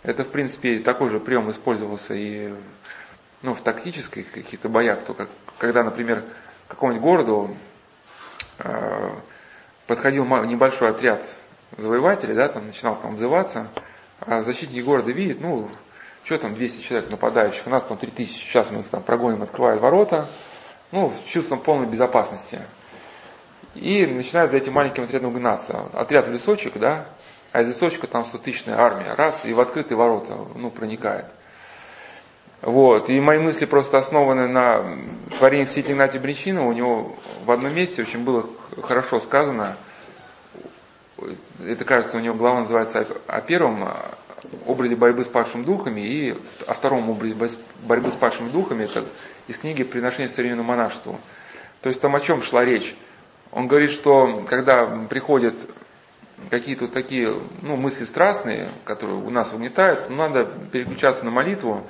Это, 0.01 0.23
в 0.23 0.29
принципе, 0.29 0.79
такой 0.79 1.09
же 1.09 1.19
прием 1.19 1.51
использовался 1.51 2.15
и 2.15 2.53
ну, 3.43 3.53
в 3.53 3.61
тактических 3.61 4.31
каких-то 4.31 4.69
боях, 4.69 5.03
то 5.03 5.13
как, 5.13 5.29
когда, 5.59 5.83
например, 5.83 6.23
к 6.67 6.71
какому-нибудь 6.71 7.03
городу 7.03 7.55
э, 8.57 9.11
подходил 9.85 10.25
небольшой 10.25 10.89
отряд 10.89 11.23
завоевателей, 11.77 12.33
да, 12.33 12.49
там 12.49 12.65
начинал 12.65 12.95
там 12.95 13.15
взываться, 13.15 13.67
а 14.19 14.41
защитники 14.41 14.83
города 14.83 15.11
видят, 15.11 15.41
ну, 15.41 15.69
что 16.23 16.37
там 16.37 16.55
200 16.55 16.81
человек 16.81 17.11
нападающих, 17.11 17.67
у 17.67 17.69
нас 17.69 17.83
там 17.83 17.97
3000, 17.97 18.33
сейчас 18.33 18.71
мы 18.71 18.81
их 18.81 18.87
там 18.89 19.03
прогоним, 19.03 19.43
открывают 19.43 19.81
ворота, 19.81 20.29
ну, 20.91 21.13
с 21.13 21.29
чувством 21.29 21.59
полной 21.59 21.87
безопасности. 21.87 22.61
И 23.75 24.05
начинают 24.05 24.51
за 24.51 24.57
этим 24.57 24.73
маленьким 24.73 25.03
отрядом 25.03 25.33
гнаться. 25.33 25.89
Отряд 25.93 26.27
в 26.27 26.31
лесочек, 26.31 26.77
да, 26.77 27.07
а 27.51 27.61
из 27.61 27.67
лесочка 27.67 28.07
там 28.07 28.23
100-тысячная 28.23 28.75
армия. 28.75 29.13
Раз, 29.13 29.45
и 29.45 29.53
в 29.53 29.59
открытые 29.59 29.97
ворота, 29.97 30.47
ну, 30.55 30.71
проникает. 30.71 31.25
Вот. 32.61 33.09
И 33.09 33.19
мои 33.19 33.37
мысли 33.37 33.65
просто 33.65 33.97
основаны 33.97 34.47
на 34.47 34.97
творениях 35.37 35.69
святителя 35.69 35.93
Игнатия 35.93 36.19
Бричина. 36.19 36.65
У 36.65 36.71
него 36.71 37.15
в 37.45 37.51
одном 37.51 37.75
месте 37.75 38.01
очень 38.01 38.23
было 38.23 38.45
хорошо 38.81 39.19
сказано, 39.19 39.77
это 41.59 41.85
кажется, 41.85 42.17
у 42.17 42.21
него 42.21 42.35
глава 42.35 42.61
называется 42.61 43.05
о 43.27 43.41
первом 43.41 43.87
образе 44.65 44.95
борьбы 44.95 45.23
с 45.23 45.27
падшими 45.27 45.63
духами 45.63 46.01
и 46.01 46.37
о 46.67 46.73
втором 46.73 47.09
образе 47.09 47.35
борьбы 47.83 48.11
с 48.11 48.15
падшими 48.15 48.49
духами, 48.49 48.83
это 48.83 49.05
из 49.47 49.57
книги 49.57 49.83
«Приношение 49.83 50.29
современному 50.29 50.69
монашеству». 50.69 51.19
То 51.81 51.89
есть 51.89 52.01
там 52.01 52.15
о 52.15 52.19
чем 52.19 52.41
шла 52.41 52.65
речь? 52.65 52.95
Он 53.51 53.67
говорит, 53.67 53.91
что 53.91 54.43
когда 54.47 54.85
приходят 55.09 55.55
какие-то 56.49 56.87
такие 56.87 57.33
ну, 57.61 57.77
мысли 57.77 58.05
страстные, 58.05 58.69
которые 58.83 59.17
у 59.17 59.29
нас 59.29 59.51
угнетают, 59.53 60.09
надо 60.09 60.45
переключаться 60.71 61.23
на 61.25 61.31
молитву, 61.31 61.87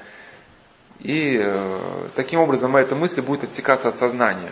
и 0.99 1.37
э, 1.41 2.07
таким 2.15 2.39
образом 2.39 2.75
эта 2.75 2.95
мысль 2.95 3.21
будет 3.21 3.43
отсекаться 3.43 3.89
от 3.89 3.95
сознания. 3.97 4.51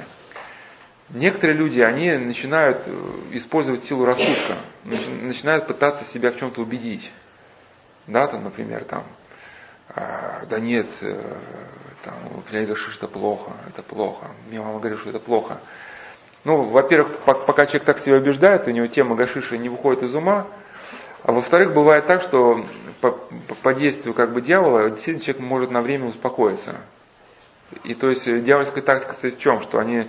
Некоторые 1.14 1.56
люди, 1.56 1.80
они 1.80 2.12
начинают 2.18 2.82
э, 2.88 2.92
использовать 3.34 3.84
силу 3.84 4.04
рассудка, 4.04 4.58
начинают 4.84 5.68
пытаться 5.68 6.04
себя 6.06 6.32
в 6.32 6.38
чем-то 6.38 6.60
убедить. 6.60 7.12
Да, 8.08 8.26
там, 8.26 8.44
например, 8.44 8.84
там, 8.84 9.04
а, 9.90 10.44
да 10.50 10.60
нет, 10.60 10.88
э, 11.02 11.38
там, 12.04 12.16
я 12.52 12.62
говорю, 12.62 12.76
что 12.76 13.06
это 13.06 13.08
плохо, 13.08 13.52
это 13.68 13.84
плохо. 13.84 14.32
Мне 14.48 14.60
мама 14.60 14.80
говорит, 14.80 14.98
что 14.98 15.12
это 15.12 15.20
плохо. 15.20 15.60
Ну, 16.46 16.64
во-первых, 16.64 17.20
пока 17.20 17.68
человек 17.68 17.84
так 17.84 18.00
себя 18.00 18.16
убеждает, 18.16 18.68
у 18.68 18.72
него 18.72 18.88
тема 18.88 19.16
гашиша 19.16 19.56
не 19.56 19.70
выходит 19.70 20.02
из 20.02 20.16
ума, 20.16 20.48
а 21.22 21.32
во-вторых, 21.32 21.76
бывает 21.76 22.08
так, 22.08 22.22
что 22.22 22.66
по, 23.02 23.12
по 23.62 23.74
действию 23.76 24.16
как 24.16 24.34
бы 24.34 24.42
дьявола 24.42 24.90
действительно 24.90 25.24
человек 25.24 25.44
может 25.44 25.70
на 25.70 25.84
время 25.84 26.08
успокоиться. 26.08 26.82
И 27.84 27.94
то 27.94 28.10
есть 28.10 28.26
дьявольская 28.26 28.84
тактика 28.84 29.14
стоит 29.14 29.36
в 29.36 29.40
чем? 29.40 29.62
Что 29.62 29.78
они 29.78 30.08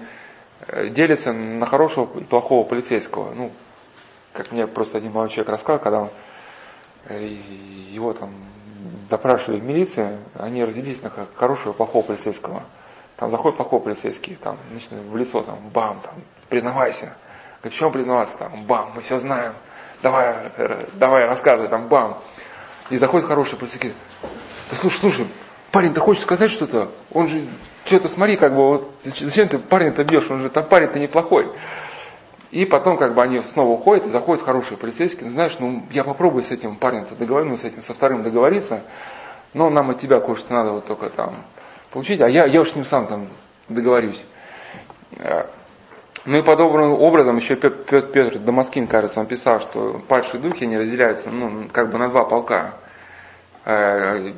э, 0.69 0.89
делятся 0.89 1.33
на 1.33 1.67
хорошего 1.67 2.19
и 2.19 2.25
плохого 2.25 2.67
полицейского. 2.67 3.33
Ну, 3.35 3.53
как 4.33 4.53
мне 4.53 4.67
просто 4.67 4.99
один 4.99 5.13
молодой 5.13 5.31
человек 5.31 5.53
рассказал, 5.53 5.81
когда 5.81 6.01
он, 6.03 6.11
э, 7.09 7.25
его 7.91 8.13
там 8.13 8.35
допрашивали 9.09 9.61
в 9.61 9.65
милиции, 9.65 10.19
они 10.35 10.65
разделились 10.65 11.03
на 11.03 11.11
хорошего 11.35 11.73
и 11.73 11.77
плохого 11.77 12.05
полицейского. 12.05 12.65
Там 13.17 13.31
заходит 13.31 13.57
плохой 13.57 13.81
полицейский, 13.81 14.37
там, 14.37 14.59
начинает 14.71 15.07
в 15.07 15.17
лицо, 15.17 15.43
там, 15.43 15.69
бам, 15.73 16.01
там, 16.01 16.15
признавайся. 16.49 17.17
Говорит, 17.61 17.77
в 17.77 17.79
чем 17.79 17.93
признаваться? 17.93 18.37
Там, 18.37 18.65
бам, 18.67 18.93
мы 18.95 19.03
все 19.03 19.19
знаем. 19.19 19.55
Давай, 20.03 20.51
э, 20.57 20.87
давай, 20.95 21.27
рассказывай, 21.27 21.69
там, 21.69 21.89
бам. 21.89 22.23
И 22.91 22.97
заходит 22.97 23.27
хороший 23.27 23.57
полицейский. 23.57 23.95
Да 24.71 24.77
слушай, 24.77 24.99
слушай, 24.99 25.27
парень, 25.75 25.93
ты 25.93 26.01
хочешь 26.01 26.23
сказать 26.23 26.51
что-то? 26.51 26.93
Он 27.13 27.27
же, 27.27 27.45
что-то 27.85 28.07
смотри, 28.07 28.37
как 28.37 28.55
бы, 28.55 28.69
вот, 28.69 28.95
зачем 29.03 29.49
ты 29.49 29.59
парня-то 29.59 30.05
бьешь? 30.05 30.31
Он 30.31 30.39
же 30.39 30.49
там 30.49 30.67
парень-то 30.69 31.01
неплохой. 31.01 31.53
И 32.53 32.65
потом, 32.65 32.97
как 32.97 33.17
бы, 33.17 33.23
они 33.23 33.43
снова 33.43 33.71
уходят, 33.71 34.07
и 34.07 34.11
заходит 34.11 34.45
хороший 34.45 34.77
полицейский. 34.77 35.27
Ну, 35.27 35.33
знаешь, 35.33 35.59
ну, 35.59 35.83
я 35.91 36.05
попробую 36.05 36.45
с 36.45 36.53
этим 36.53 36.77
парнем-то 36.77 37.17
договориться, 37.17 37.51
ну, 37.51 37.57
с 37.57 37.65
этим, 37.65 37.83
со 37.83 37.93
вторым 37.93 38.23
договориться, 38.23 38.85
но 39.53 39.69
нам 39.69 39.91
от 39.91 39.99
тебя 39.99 40.21
кое-что 40.21 40.55
надо 40.55 40.71
вот 40.71 40.87
только 40.87 41.11
там 41.11 41.35
получить, 41.91 42.21
а 42.21 42.29
я, 42.29 42.47
я 42.47 42.61
уж 42.61 42.71
с 42.71 42.77
ним 42.77 42.85
сам 42.85 43.09
там 43.09 43.29
договорюсь. 43.69 44.25
Э, 45.19 45.47
ну 46.25 46.39
и 46.39 46.43
подобным 46.43 46.93
образом 46.93 47.37
еще 47.37 47.57
Петр, 47.57 48.03
Петр 48.03 48.39
Дамаскин, 48.39 48.87
кажется, 48.87 49.19
он 49.19 49.27
писал, 49.27 49.61
что 49.61 50.01
падшие 50.07 50.41
духи 50.41 50.65
не 50.65 50.79
разделяются 50.79 51.31
ну, 51.31 51.67
как 51.73 51.91
бы 51.91 51.99
на 51.99 52.09
два 52.09 52.25
полка. 52.25 52.75
Э, 53.65 54.33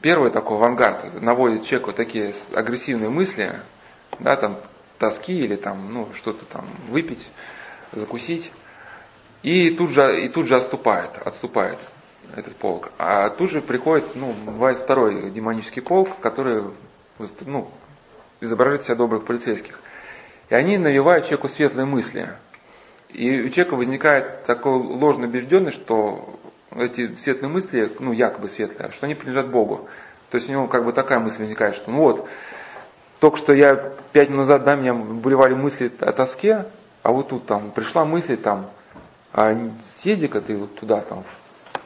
первый 0.00 0.30
такой 0.30 0.56
авангард 0.56 1.20
наводит 1.20 1.64
человеку 1.64 1.92
такие 1.92 2.32
агрессивные 2.54 3.10
мысли, 3.10 3.60
да, 4.18 4.36
там 4.36 4.60
тоски 4.98 5.34
или 5.34 5.56
там, 5.56 5.92
ну, 5.92 6.08
что-то 6.14 6.46
там 6.46 6.66
выпить, 6.88 7.28
закусить, 7.92 8.52
и 9.42 9.70
тут 9.70 9.90
же, 9.90 10.24
и 10.24 10.28
тут 10.30 10.46
же 10.46 10.56
отступает, 10.56 11.10
отступает 11.22 11.78
этот 12.34 12.56
полк. 12.56 12.90
А 12.96 13.28
тут 13.28 13.50
же 13.50 13.60
приходит, 13.60 14.04
ну, 14.14 14.32
бывает 14.32 14.78
второй 14.78 15.30
демонический 15.30 15.82
полк, 15.82 16.18
который 16.20 16.64
ну, 17.44 17.70
изображает 18.40 18.82
себя 18.82 18.94
добрых 18.94 19.26
полицейских. 19.26 19.78
И 20.48 20.54
они 20.54 20.78
навевают 20.78 21.26
человеку 21.26 21.48
светлые 21.48 21.86
мысли. 21.86 22.30
И 23.10 23.42
у 23.42 23.48
человека 23.50 23.76
возникает 23.76 24.44
такой 24.46 24.72
ложная 24.72 25.28
убежденность, 25.28 25.76
что 25.76 26.40
эти 26.78 27.14
светлые 27.16 27.52
мысли, 27.52 27.90
ну, 27.98 28.12
якобы 28.12 28.48
светлые, 28.48 28.90
что 28.90 29.06
они 29.06 29.14
принадлежат 29.14 29.50
Богу. 29.50 29.88
То 30.30 30.36
есть 30.36 30.48
у 30.48 30.52
него 30.52 30.66
как 30.66 30.84
бы 30.84 30.92
такая 30.92 31.18
мысль 31.20 31.40
возникает, 31.40 31.74
что 31.74 31.90
ну 31.90 32.00
вот, 32.00 32.28
только 33.20 33.36
что 33.38 33.52
я 33.52 33.92
пять 34.12 34.28
минут 34.28 34.46
назад, 34.46 34.64
да, 34.64 34.74
меня 34.74 34.94
болевали 34.94 35.54
мысли 35.54 35.90
о 36.00 36.12
тоске, 36.12 36.66
а 37.02 37.12
вот 37.12 37.28
тут 37.28 37.46
там 37.46 37.70
пришла 37.70 38.04
мысль 38.04 38.36
там, 38.36 38.70
а 39.32 39.54
съезди-ка 40.00 40.40
ты 40.40 40.56
вот 40.56 40.74
туда 40.74 41.00
там, 41.00 41.24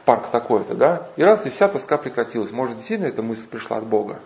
парк 0.05 0.29
такой-то, 0.31 0.73
да, 0.73 1.09
и 1.15 1.23
раз, 1.23 1.45
и 1.45 1.49
вся 1.49 1.67
тоска 1.67 1.97
прекратилась. 1.97 2.51
Может, 2.51 2.77
действительно 2.77 3.07
эта 3.07 3.21
мысль 3.21 3.47
пришла 3.47 3.77
от 3.77 3.85
Бога. 3.85 4.19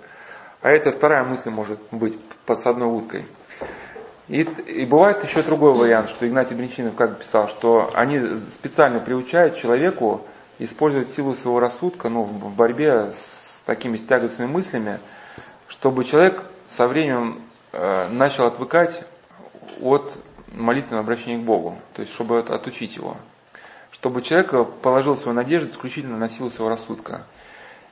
А 0.61 0.69
эта 0.69 0.91
вторая 0.91 1.23
мысль 1.23 1.49
может 1.49 1.79
быть 1.91 2.19
подсадной 2.45 2.87
уткой. 2.87 3.25
И, 4.27 4.41
и 4.41 4.85
бывает 4.85 5.23
еще 5.23 5.43
другой 5.43 5.73
вариант, 5.73 6.09
что 6.09 6.27
Игнатий 6.27 6.55
Бринчинов 6.55 6.95
как 6.95 7.19
писал, 7.19 7.47
что 7.47 7.91
они 7.93 8.19
специально 8.57 8.99
приучают 8.99 9.57
человеку 9.57 10.25
использовать 10.60 11.10
силу 11.11 11.34
своего 11.34 11.60
рассудка 11.60 12.10
ну, 12.10 12.23
в 12.23 12.56
борьбе 12.56 13.11
с 13.11 13.64
такими 13.65 13.98
стягательными 13.98 14.52
мыслями, 14.52 14.99
чтобы 15.68 16.06
человек 16.06 16.44
со 16.68 16.88
временем 16.88 17.41
э, 17.72 18.07
начал 18.10 18.45
отвыкать 18.45 19.03
от 19.82 20.11
молитвенного 20.53 21.03
обращения 21.03 21.38
к 21.38 21.45
Богу, 21.45 21.77
то 21.94 22.02
есть 22.02 22.14
чтобы 22.14 22.40
отучить 22.40 22.95
его 22.95 23.18
чтобы 23.95 24.22
человек 24.22 24.52
положил 24.82 25.15
свою 25.15 25.36
надежду 25.36 25.69
исключительно 25.69 26.18
на 26.18 26.27
силу 26.27 26.49
своего 26.49 26.69
рассудка. 26.69 27.26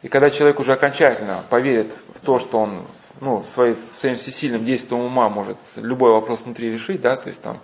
И 0.02 0.10
когда 0.10 0.30
человек 0.30 0.60
уже 0.60 0.74
окончательно 0.74 1.46
поверит 1.50 1.94
в 2.16 2.20
то, 2.20 2.40
что 2.40 2.60
он 2.60 2.86
ну, 3.22 3.44
своим, 3.46 3.78
своим 3.98 4.18
всесильным 4.18 4.66
действием 4.66 5.02
ума 5.02 5.30
может 5.30 5.58
любой 5.78 6.12
вопрос 6.12 6.42
внутри 6.42 6.72
решить, 6.72 7.00
да, 7.00 7.16
то 7.16 7.30
есть 7.30 7.42
там 7.42 7.62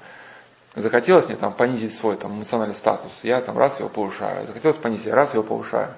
захотелось 0.76 1.28
мне 1.28 1.36
там 1.36 1.54
понизить 1.54 1.94
свой 1.96 2.16
там 2.16 2.38
эмоциональный 2.38 2.76
статус, 2.76 3.24
я 3.24 3.42
там 3.42 3.58
раз 3.58 3.80
его 3.80 3.90
повышаю, 3.90 4.46
захотелось 4.46 4.78
понизить, 4.78 5.12
раз 5.12 5.34
его 5.34 5.44
повышаю. 5.44 5.94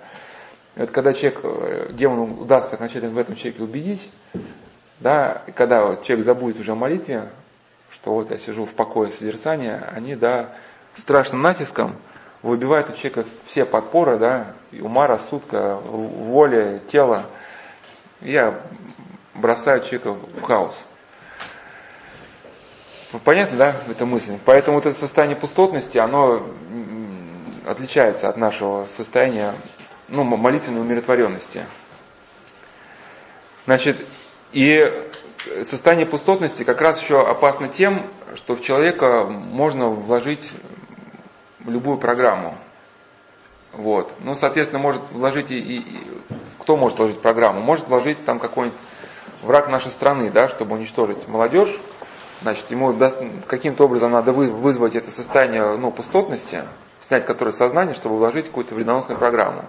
Это 0.75 0.91
когда 0.91 1.13
человек, 1.13 1.39
э, 1.43 1.89
демону 1.91 2.41
удастся 2.41 2.75
окончательно 2.75 3.13
в 3.13 3.17
этом 3.17 3.35
человеке 3.35 3.63
убедить, 3.63 4.09
да, 4.99 5.43
и 5.47 5.51
когда 5.51 5.85
вот 5.85 6.03
человек 6.03 6.25
забудет 6.25 6.59
уже 6.59 6.71
о 6.71 6.75
молитве, 6.75 7.29
что 7.89 8.13
вот 8.13 8.31
я 8.31 8.37
сижу 8.37 8.65
в 8.65 8.73
покое 8.73 9.11
созерцания, 9.11 9.83
они, 9.93 10.15
да, 10.15 10.53
страшным 10.95 11.41
натиском 11.41 11.97
выбивают 12.41 12.89
у 12.89 12.93
человека 12.93 13.25
все 13.45 13.65
подпоры, 13.65 14.17
да, 14.17 14.53
и 14.71 14.81
ума, 14.81 15.07
рассудка, 15.07 15.75
воли, 15.75 16.81
тела. 16.87 17.25
Я 18.21 18.61
бросаю 19.35 19.81
человека 19.81 20.13
в 20.13 20.41
хаос. 20.41 20.87
Понятно, 23.19 23.57
да, 23.57 23.75
эта 23.89 24.05
мысль? 24.05 24.37
Поэтому 24.45 24.77
вот 24.77 24.85
это 24.85 24.97
состояние 24.97 25.37
пустотности, 25.37 25.97
оно 25.97 26.47
отличается 27.65 28.29
от 28.29 28.37
нашего 28.37 28.85
состояния 28.85 29.53
ну, 30.07 30.23
молитвенной 30.23 30.81
умиротворенности. 30.81 31.65
Значит, 33.65 34.05
и 34.53 35.09
состояние 35.63 36.05
пустотности 36.05 36.63
как 36.63 36.79
раз 36.79 37.01
еще 37.01 37.21
опасно 37.21 37.67
тем, 37.67 38.07
что 38.35 38.55
в 38.55 38.61
человека 38.61 39.25
можно 39.25 39.89
вложить 39.89 40.49
любую 41.65 41.97
программу. 41.97 42.57
Вот. 43.73 44.13
Ну, 44.19 44.35
соответственно, 44.35 44.81
может 44.81 45.01
вложить 45.11 45.51
и, 45.51 45.59
и 45.59 46.07
кто 46.59 46.77
может 46.77 46.97
вложить 46.97 47.21
программу? 47.21 47.61
Может 47.61 47.87
вложить 47.87 48.23
там 48.25 48.39
какой-нибудь 48.39 48.79
враг 49.41 49.69
нашей 49.69 49.91
страны, 49.91 50.29
да, 50.31 50.47
чтобы 50.47 50.75
уничтожить 50.75 51.27
молодежь. 51.27 51.79
Значит, 52.41 52.71
ему 52.71 52.95
каким-то 53.47 53.85
образом 53.85 54.11
надо 54.11 54.31
вызвать 54.31 54.95
это 54.95 55.11
состояние 55.11 55.77
ну, 55.77 55.91
пустотности, 55.91 56.63
снять 56.99 57.25
которое 57.25 57.51
сознание, 57.51 57.93
чтобы 57.93 58.17
вложить 58.17 58.47
какую-то 58.47 58.73
вредоносную 58.73 59.19
программу. 59.19 59.65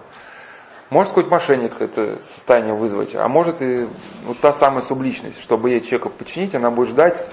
Может 0.89 1.09
какой-то 1.09 1.29
мошенник 1.29 1.79
это 1.79 2.19
состояние 2.19 2.73
вызвать, 2.73 3.15
а 3.15 3.27
может 3.27 3.61
и 3.61 3.87
вот 4.23 4.39
та 4.39 4.53
самая 4.53 4.81
субличность, 4.81 5.41
чтобы 5.41 5.69
ей 5.69 5.81
человека 5.81 6.09
подчинить, 6.09 6.55
она 6.55 6.71
будет 6.71 6.89
ждать 6.89 7.25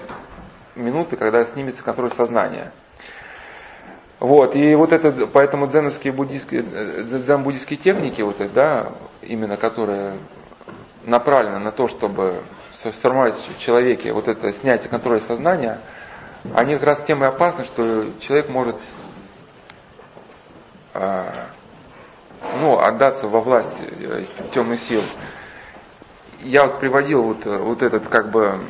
минуты, 0.77 1.17
когда 1.17 1.45
снимется 1.45 1.83
контроль 1.83 2.11
сознания. 2.11 2.73
Вот, 4.19 4.55
и 4.55 4.75
вот 4.75 4.93
это, 4.93 5.27
поэтому 5.27 5.67
дзеновские 5.67 6.13
буддийские, 6.13 6.63
дзен-буддийские 6.63 7.79
техники, 7.79 8.21
вот 8.21 8.41
это, 8.41 8.53
да, 8.53 8.93
именно 9.23 9.57
которые 9.57 10.19
направлены 11.05 11.59
на 11.59 11.73
то, 11.73 11.89
чтобы 11.89 12.45
сформировать 12.73 13.35
в 13.35 13.61
человеке 13.61 14.13
вот 14.13 14.29
это 14.29 14.53
снятие 14.53 14.89
контроля 14.89 15.21
сознания, 15.21 15.81
они 16.55 16.75
как 16.75 16.85
раз 16.89 17.03
тем 17.03 17.23
и 17.23 17.27
опасны, 17.27 17.65
что 17.65 18.07
человек 18.21 18.49
может 18.49 18.77
а, 20.95 21.49
ну, 22.61 22.79
отдаться 22.79 23.29
во 23.29 23.41
власть 23.41 23.81
э, 23.81 24.25
темных 24.53 24.81
сил. 24.81 25.03
Я 26.41 26.67
вот 26.67 26.81
приводил 26.81 27.23
вот, 27.23 27.47
э, 27.47 27.59
вот 27.59 27.83
этот 27.83 28.09
как 28.09 28.31
бы 28.31 28.61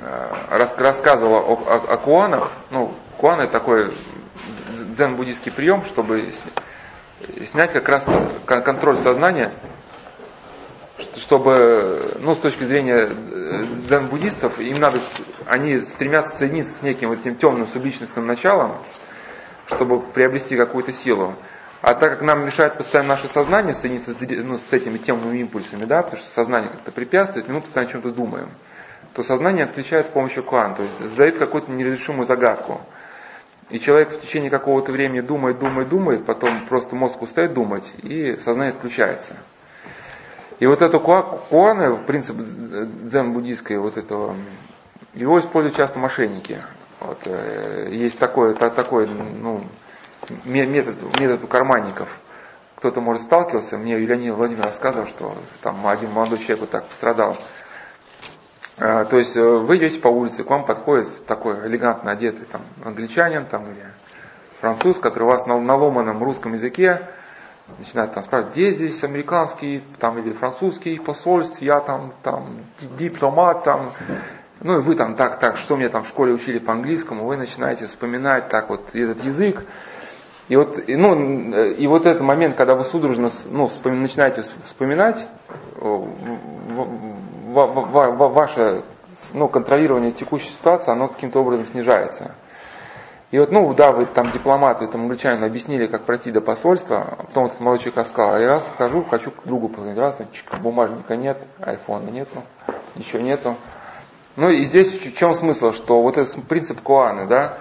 э, 0.00 0.28
рас, 0.50 0.74
рассказывал 0.78 1.34
о, 1.34 1.54
о, 1.54 1.94
о 1.94 1.96
куанах. 1.98 2.52
Ну, 2.70 2.94
куаны 3.18 3.48
такой 3.48 3.92
дзен-буддийский 4.76 5.52
прием, 5.52 5.84
чтобы 5.86 6.32
снять 7.46 7.72
как 7.72 7.88
раз 7.88 8.08
контроль 8.46 8.96
сознания, 8.96 9.52
чтобы, 11.16 12.16
ну, 12.20 12.34
с 12.34 12.38
точки 12.38 12.64
зрения 12.64 13.08
дзен-буддистов, 13.88 14.58
им 14.60 14.78
надо, 14.78 14.98
они 15.46 15.78
стремятся 15.80 16.36
соединиться 16.36 16.76
с 16.76 16.82
неким 16.82 17.08
вот 17.08 17.20
этим 17.20 17.36
темным 17.36 17.66
субличностным 17.66 18.26
началом, 18.26 18.78
чтобы 19.66 20.00
приобрести 20.00 20.56
какую-то 20.56 20.92
силу. 20.92 21.36
А 21.82 21.94
так 21.94 22.12
как 22.12 22.22
нам 22.22 22.46
мешает 22.46 22.76
постоянно 22.76 23.10
наше 23.10 23.28
сознание 23.28 23.74
соединиться 23.74 24.12
с, 24.12 24.16
ну, 24.20 24.56
с 24.56 24.72
этими 24.72 24.98
темными 24.98 25.38
импульсами, 25.38 25.84
да, 25.84 26.02
потому 26.02 26.22
что 26.22 26.30
сознание 26.30 26.70
как-то 26.70 26.92
препятствует, 26.92 27.48
мы 27.48 27.60
постоянно 27.60 27.88
о 27.88 27.92
чем-то 27.92 28.12
думаем, 28.12 28.50
то 29.14 29.22
сознание 29.22 29.64
отключает 29.64 30.06
с 30.06 30.08
помощью 30.08 30.44
клан, 30.44 30.74
то 30.76 30.84
есть 30.84 30.98
задает 31.00 31.38
какую-то 31.38 31.72
неразрешимую 31.72 32.24
загадку. 32.24 32.80
И 33.68 33.80
человек 33.80 34.10
в 34.10 34.20
течение 34.20 34.50
какого-то 34.50 34.92
времени 34.92 35.20
думает, 35.20 35.58
думает, 35.58 35.88
думает, 35.88 36.24
потом 36.24 36.50
просто 36.68 36.94
мозг 36.94 37.20
устает 37.20 37.52
думать, 37.54 37.92
и 38.02 38.36
сознание 38.36 38.72
отключается. 38.72 39.36
И 40.60 40.66
вот 40.66 40.82
эту 40.82 41.00
куаны, 41.00 41.96
принцип 42.04 42.36
дзен-буддийской 42.36 43.78
вот 43.78 43.96
этого, 43.96 44.36
его 45.14 45.38
используют 45.38 45.76
часто 45.76 45.98
мошенники. 45.98 46.58
Вот, 47.00 47.18
э, 47.24 47.88
есть 47.90 48.18
такой, 48.18 48.54
такой 48.54 49.08
ну, 49.08 49.64
метод, 50.44 50.96
метод 51.18 51.44
у 51.44 51.46
карманников. 51.46 52.20
Кто-то, 52.76 53.00
может, 53.00 53.22
сталкивался, 53.22 53.76
мне 53.76 53.96
Леонид 53.96 54.34
Владимир 54.34 54.64
рассказывал, 54.64 55.06
что 55.06 55.34
там 55.62 55.86
один 55.86 56.10
молодой 56.10 56.38
человек 56.38 56.60
вот 56.60 56.70
так 56.70 56.86
пострадал. 56.86 57.36
А, 58.78 59.04
то 59.04 59.18
есть 59.18 59.36
э, 59.36 59.42
вы 59.42 59.76
идете 59.76 60.00
по 60.00 60.08
улице, 60.08 60.44
к 60.44 60.50
вам 60.50 60.64
подходит 60.64 61.26
такой 61.26 61.66
элегантно 61.68 62.10
одетый 62.10 62.46
там, 62.46 62.62
англичанин 62.84 63.46
там, 63.46 63.64
или 63.64 63.84
француз, 64.60 64.98
который 64.98 65.24
вас 65.24 65.46
на, 65.46 65.60
на 65.60 65.76
ломаном 65.76 66.22
русском 66.22 66.54
языке 66.54 67.02
начинает 67.78 68.12
там 68.12 68.22
спрашивать, 68.22 68.54
где 68.54 68.72
здесь 68.72 69.02
американский 69.04 69.82
там, 69.98 70.18
или 70.18 70.32
французский 70.32 70.98
посольств, 70.98 71.62
я 71.62 71.80
там, 71.80 72.12
там 72.22 72.58
дипломат, 72.98 73.64
там, 73.64 73.92
ну 74.60 74.78
и 74.78 74.80
вы 74.80 74.94
там 74.94 75.14
так, 75.14 75.38
так, 75.38 75.56
что 75.56 75.76
мне 75.76 75.88
там 75.88 76.02
в 76.02 76.08
школе 76.08 76.32
учили 76.32 76.58
по 76.58 76.72
английскому, 76.72 77.26
вы 77.26 77.36
начинаете 77.36 77.86
вспоминать 77.86 78.48
так 78.48 78.68
вот 78.68 78.94
этот 78.94 79.24
язык, 79.24 79.64
и 80.48 80.56
вот, 80.56 80.78
и, 80.86 80.96
ну, 80.96 81.54
и 81.70 81.86
вот 81.86 82.04
этот 82.04 82.20
момент, 82.22 82.56
когда 82.56 82.74
вы 82.74 82.84
судорожно 82.84 83.30
ну, 83.48 83.68
вспом, 83.68 84.02
начинаете 84.02 84.42
вспоминать, 84.62 85.26
ваше 87.54 88.84
ну, 89.32 89.48
контролирование 89.48 90.10
текущей 90.10 90.50
ситуации, 90.50 90.90
оно 90.90 91.08
каким-то 91.08 91.40
образом 91.40 91.66
снижается. 91.66 92.34
И 93.32 93.38
вот, 93.38 93.50
ну, 93.50 93.72
да, 93.72 93.92
вы 93.92 94.04
там 94.04 94.30
дипломату, 94.30 94.84
этому 94.84 95.04
англичанину 95.04 95.46
объяснили, 95.46 95.86
как 95.86 96.04
пройти 96.04 96.30
до 96.30 96.42
посольства, 96.42 97.16
а 97.18 97.22
потом 97.24 97.46
этот 97.46 97.60
молодой 97.60 97.78
человек 97.78 97.96
рассказал, 97.96 98.38
я 98.38 98.46
раз 98.46 98.70
хожу, 98.76 99.04
хочу 99.04 99.30
к 99.30 99.44
другу 99.46 99.70
позвонить, 99.70 99.96
раз, 99.96 100.18
чик, 100.32 100.54
бумажника 100.60 101.16
нет, 101.16 101.42
айфона 101.58 102.10
нету, 102.10 102.42
ничего 102.94 103.22
нету. 103.22 103.56
Ну 104.36 104.50
и 104.50 104.64
здесь 104.64 104.92
в 104.92 105.16
чем 105.16 105.34
смысл, 105.34 105.72
что 105.72 106.02
вот 106.02 106.18
этот 106.18 106.44
принцип 106.44 106.82
Куаны, 106.82 107.26
да, 107.26 107.56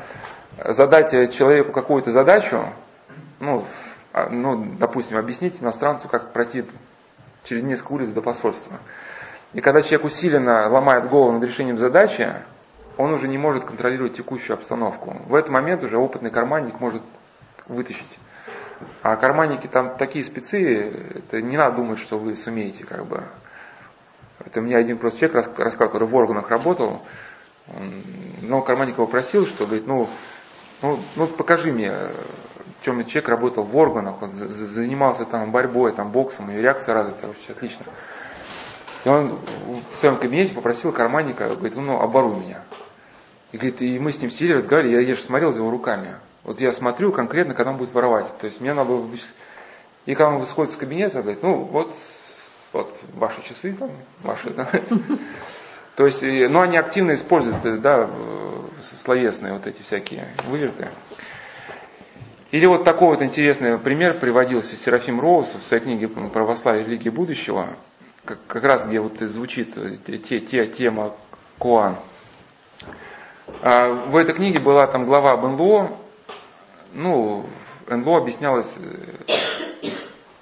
задать 0.58 1.34
человеку 1.34 1.72
какую-то 1.72 2.12
задачу, 2.12 2.66
ну, 3.40 3.64
а, 4.12 4.28
ну, 4.28 4.76
допустим, 4.78 5.18
объяснить 5.18 5.64
иностранцу, 5.64 6.10
как 6.10 6.34
пройти 6.34 6.66
через 7.46 7.64
несколько 7.64 7.94
улиц 7.94 8.10
до 8.10 8.22
посольства. 8.22 8.78
И 9.54 9.62
когда 9.62 9.82
человек 9.82 10.06
усиленно 10.06 10.70
ломает 10.70 11.08
голову 11.08 11.32
над 11.32 11.44
решением 11.44 11.78
задачи, 11.78 12.42
он 12.98 13.14
уже 13.14 13.28
не 13.28 13.38
может 13.38 13.66
контролировать 13.66 14.14
текущую 14.14 14.56
обстановку. 14.56 15.18
В 15.26 15.36
этот 15.36 15.50
момент 15.50 15.84
уже 15.84 15.98
опытный 15.98 16.32
карманник 16.32 16.80
может 16.80 17.02
вытащить. 17.68 18.20
А 19.04 19.16
карманники 19.16 19.68
там 19.68 19.98
такие 19.98 20.24
спецы, 20.24 21.14
это 21.16 21.42
не 21.42 21.58
надо 21.58 21.78
думать, 21.78 22.00
что 22.00 22.18
вы 22.18 22.36
сумеете, 22.36 22.84
как 22.84 23.06
бы. 23.06 23.26
Это 24.40 24.62
мне 24.62 24.76
один 24.76 24.98
просто 24.98 25.20
человек 25.20 25.48
рассказал, 25.58 25.90
который 25.90 26.08
в 26.08 26.16
органах 26.16 26.50
работал, 26.50 27.02
но 28.42 28.62
карманник 28.62 28.96
его 28.96 29.08
просил, 29.08 29.46
что, 29.46 29.66
говорит, 29.66 29.86
ну, 29.86 30.10
ну, 30.82 31.00
ну 31.16 31.28
покажи 31.28 31.72
мне, 31.72 31.94
чем 32.82 33.06
человек 33.06 33.30
работал 33.30 33.64
в 33.64 33.78
органах, 33.78 34.22
он 34.22 34.32
занимался 34.34 35.26
там 35.26 35.52
борьбой, 35.52 35.92
там 35.94 36.12
боксом, 36.12 36.50
и 36.50 36.58
реакция 36.58 36.96
развита, 36.96 37.28
вообще 37.28 37.52
отлично. 37.54 37.86
И 39.06 39.10
он 39.10 39.40
в 39.92 39.96
своем 39.96 40.18
кабинете 40.18 40.54
попросил 40.54 40.92
карманника, 40.92 41.50
говорит, 41.50 41.76
ну, 41.76 42.00
оборуй 42.00 42.36
меня. 42.36 42.64
И 43.52 43.58
говорит, 43.58 43.82
и 43.82 44.00
мы 44.00 44.12
с 44.12 44.22
ним 44.22 44.32
сидели, 44.32 44.54
разговаривали, 44.54 44.96
я, 44.96 45.02
я 45.02 45.16
же 45.16 45.22
смотрел 45.22 45.52
за 45.52 45.60
его 45.60 45.72
руками. 45.72 46.16
Вот 46.44 46.60
я 46.60 46.72
смотрю 46.72 47.12
конкретно, 47.12 47.54
когда 47.54 47.72
он 47.72 47.78
будет 47.78 47.94
воровать. 47.94 48.34
То 48.40 48.48
есть 48.48 48.62
мне 48.62 48.74
надо 48.74 48.90
было... 48.90 49.10
И 50.06 50.16
когда 50.16 50.30
он 50.30 50.40
выходит 50.40 50.72
из 50.72 50.78
кабинета, 50.78 51.22
говорит, 51.22 51.44
ну, 51.44 51.64
вот, 51.66 51.96
вот 52.74 53.04
ваши 53.14 53.44
часы 53.44 53.74
там, 53.74 53.92
ваши, 54.24 54.50
да. 54.52 54.70
То 55.96 56.06
есть, 56.06 56.24
ну, 56.24 56.62
они 56.62 56.78
активно 56.78 57.14
используют, 57.14 57.64
э, 57.66 57.78
да, 57.78 58.10
словесные 58.82 59.54
вот 59.54 59.68
эти 59.68 59.82
всякие 59.82 60.30
выверты. 60.46 60.90
Или 62.52 62.66
вот 62.66 62.84
такой 62.84 63.10
вот 63.10 63.22
интересный 63.22 63.78
пример 63.78 64.18
приводился 64.18 64.76
Серафим 64.76 65.22
Роуз 65.22 65.54
в 65.54 65.62
своей 65.64 65.84
книге 65.84 66.08
«Православие 66.08 66.86
религия 66.86 67.12
будущего», 67.12 67.76
как, 68.26 68.40
как 68.48 68.64
раз 68.64 68.86
где 68.88 69.00
вот 69.00 69.20
звучит 69.20 69.76
те, 70.06 70.40
те, 70.40 70.66
тема 70.68 71.16
Куан. 71.60 71.98
А 73.62 73.90
в 73.90 74.16
этой 74.16 74.34
книге 74.34 74.60
была 74.60 74.88
там 74.88 75.06
глава 75.06 75.32
об 75.32 75.44
НЛО, 75.46 75.98
ну, 76.94 77.50
НЛО 77.88 78.18
объяснялось 78.18 78.78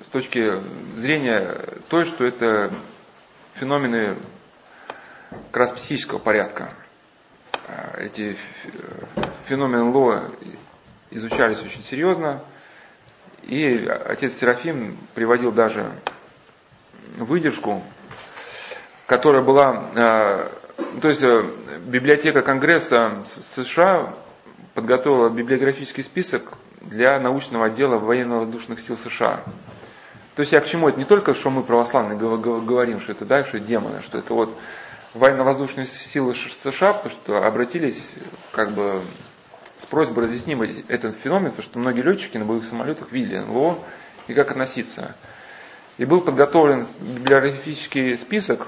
с 0.01 0.07
точки 0.11 0.61
зрения 0.95 1.57
той, 1.89 2.05
что 2.05 2.25
это 2.25 2.71
феномены 3.55 4.17
как 5.29 5.57
раз 5.57 5.71
психического 5.71 6.19
порядка. 6.19 6.71
А, 7.67 7.97
эти 7.99 8.37
феномены 9.45 9.83
Ло 9.91 10.31
изучались 11.11 11.61
очень 11.61 11.83
серьезно, 11.83 12.43
и 13.43 13.85
отец 13.85 14.33
Серафим 14.33 14.97
приводил 15.13 15.51
даже 15.51 15.91
выдержку, 17.17 17.83
которая 19.05 19.43
была, 19.43 19.91
а, 19.95 20.51
то 21.01 21.07
есть 21.07 21.23
э, 21.23 21.43
библиотека 21.85 22.41
Конгресса 22.41 23.23
США 23.25 24.13
подготовила 24.73 25.29
библиографический 25.29 26.03
список 26.03 26.53
для 26.81 27.19
научного 27.19 27.65
отдела 27.65 27.97
военно-воздушных 27.97 28.79
сил 28.79 28.97
США. 28.97 29.43
То 30.35 30.41
есть 30.41 30.53
я 30.53 30.59
к 30.61 30.67
чему? 30.67 30.87
Это 30.87 30.97
не 30.97 31.05
только, 31.05 31.33
что 31.33 31.49
мы 31.49 31.63
православные 31.63 32.17
говорим, 32.17 32.99
что 32.99 33.11
это, 33.11 33.25
да, 33.25 33.43
что 33.43 33.57
это 33.57 33.65
демоны, 33.65 34.01
что 34.01 34.17
это 34.17 34.33
вот 34.33 34.57
военно-воздушные 35.13 35.85
силы 35.85 36.33
США, 36.33 36.93
потому 36.93 37.09
что 37.09 37.45
обратились 37.45 38.15
как 38.51 38.71
бы 38.71 39.01
с 39.77 39.85
просьбой 39.85 40.25
разъяснить 40.25 40.85
этот 40.87 41.15
феномен, 41.15 41.49
потому 41.51 41.63
что 41.63 41.79
многие 41.79 42.01
летчики 42.01 42.37
на 42.37 42.45
боевых 42.45 42.65
самолетах 42.65 43.11
видели 43.11 43.39
НЛО 43.39 43.79
и 44.27 44.33
как 44.33 44.51
относиться. 44.51 45.15
И 45.97 46.05
был 46.05 46.21
подготовлен 46.21 46.85
библиографический 47.01 48.15
список, 48.17 48.67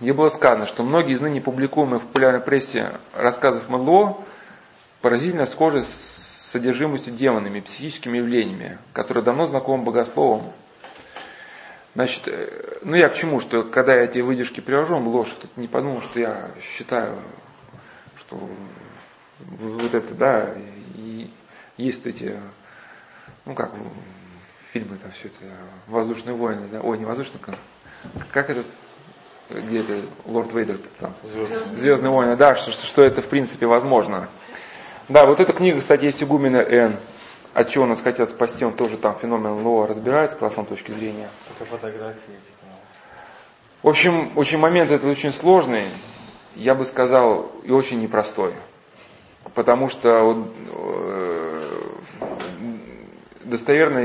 где 0.00 0.12
было 0.12 0.28
сказано, 0.28 0.66
что 0.66 0.82
многие 0.82 1.12
из 1.12 1.20
ныне 1.20 1.40
публикуемых 1.40 2.02
в 2.02 2.06
популярной 2.06 2.40
прессе 2.40 3.00
рассказов 3.14 3.68
НЛО 3.68 4.24
поразительно 5.02 5.44
схожи 5.44 5.82
с 5.82 6.50
содержимостью 6.50 7.14
демонами, 7.14 7.60
психическими 7.60 8.18
явлениями, 8.18 8.78
которые 8.92 9.22
давно 9.22 9.46
знакомы 9.46 9.84
богословам. 9.84 10.52
Значит, 11.94 12.28
э, 12.28 12.78
ну 12.82 12.96
я 12.96 13.08
к 13.08 13.14
чему, 13.14 13.40
что 13.40 13.64
когда 13.64 13.94
я 13.94 14.04
эти 14.04 14.20
выдержки 14.20 14.60
привожу, 14.60 14.96
он 14.96 15.06
ложь, 15.06 15.30
тут 15.40 15.56
не 15.56 15.68
подумал, 15.68 16.00
что 16.02 16.18
я 16.18 16.52
считаю, 16.60 17.22
что 18.16 18.36
вот 19.38 19.94
это, 19.94 20.14
да, 20.14 20.54
и 20.94 21.30
есть 21.76 22.06
эти, 22.06 22.38
ну 23.44 23.54
как, 23.54 23.72
фильмы 24.72 24.96
там 24.96 25.10
все 25.12 25.28
это, 25.28 25.38
воздушные 25.88 26.36
войны, 26.36 26.68
да, 26.70 26.80
ой, 26.80 26.98
не 26.98 27.04
воздушные, 27.04 27.40
как 28.30 28.50
этот, 28.50 28.66
где 29.50 29.80
это, 29.80 30.02
Лорд 30.26 30.52
Вейдер 30.52 30.78
там, 30.98 31.14
Звездные, 31.22 31.64
Звездные 31.64 32.10
войны, 32.10 32.36
да, 32.36 32.54
что, 32.54 32.72
что 32.72 33.02
это 33.02 33.22
в 33.22 33.26
принципе 33.26 33.66
возможно. 33.66 34.28
Да, 35.08 35.26
вот 35.26 35.40
эта 35.40 35.52
книга, 35.52 35.80
кстати, 35.80 36.04
есть 36.04 36.22
игумена 36.22 36.58
Н. 36.58 36.96
От 37.52 37.68
чего 37.68 37.84
нас 37.84 38.00
хотят 38.00 38.30
спасти, 38.30 38.64
он 38.64 38.74
тоже 38.74 38.96
там 38.96 39.18
феномен 39.18 39.66
Лоа 39.66 39.88
разбирается 39.88 40.36
с 40.36 40.38
православной 40.38 40.76
точки 40.76 40.92
зрения. 40.92 41.30
Только 41.48 41.64
фотографии. 41.64 42.38
В 43.82 43.88
общем, 43.88 44.32
очень 44.36 44.58
момент 44.58 44.90
этот 44.90 45.10
очень 45.10 45.32
сложный, 45.32 45.84
я 46.54 46.74
бы 46.74 46.84
сказал, 46.84 47.50
и 47.64 47.72
очень 47.72 48.00
непростой. 48.00 48.54
Потому 49.54 49.88
что 49.88 50.46
э, 50.68 51.80
достоверно 53.44 53.98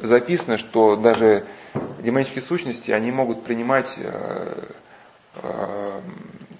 записано, 0.00 0.58
что 0.58 0.96
даже 0.96 1.46
демонические 2.00 2.42
сущности, 2.42 2.90
они 2.90 3.10
могут 3.10 3.44
принимать, 3.44 3.94
э, 3.96 4.70
э, 5.36 6.00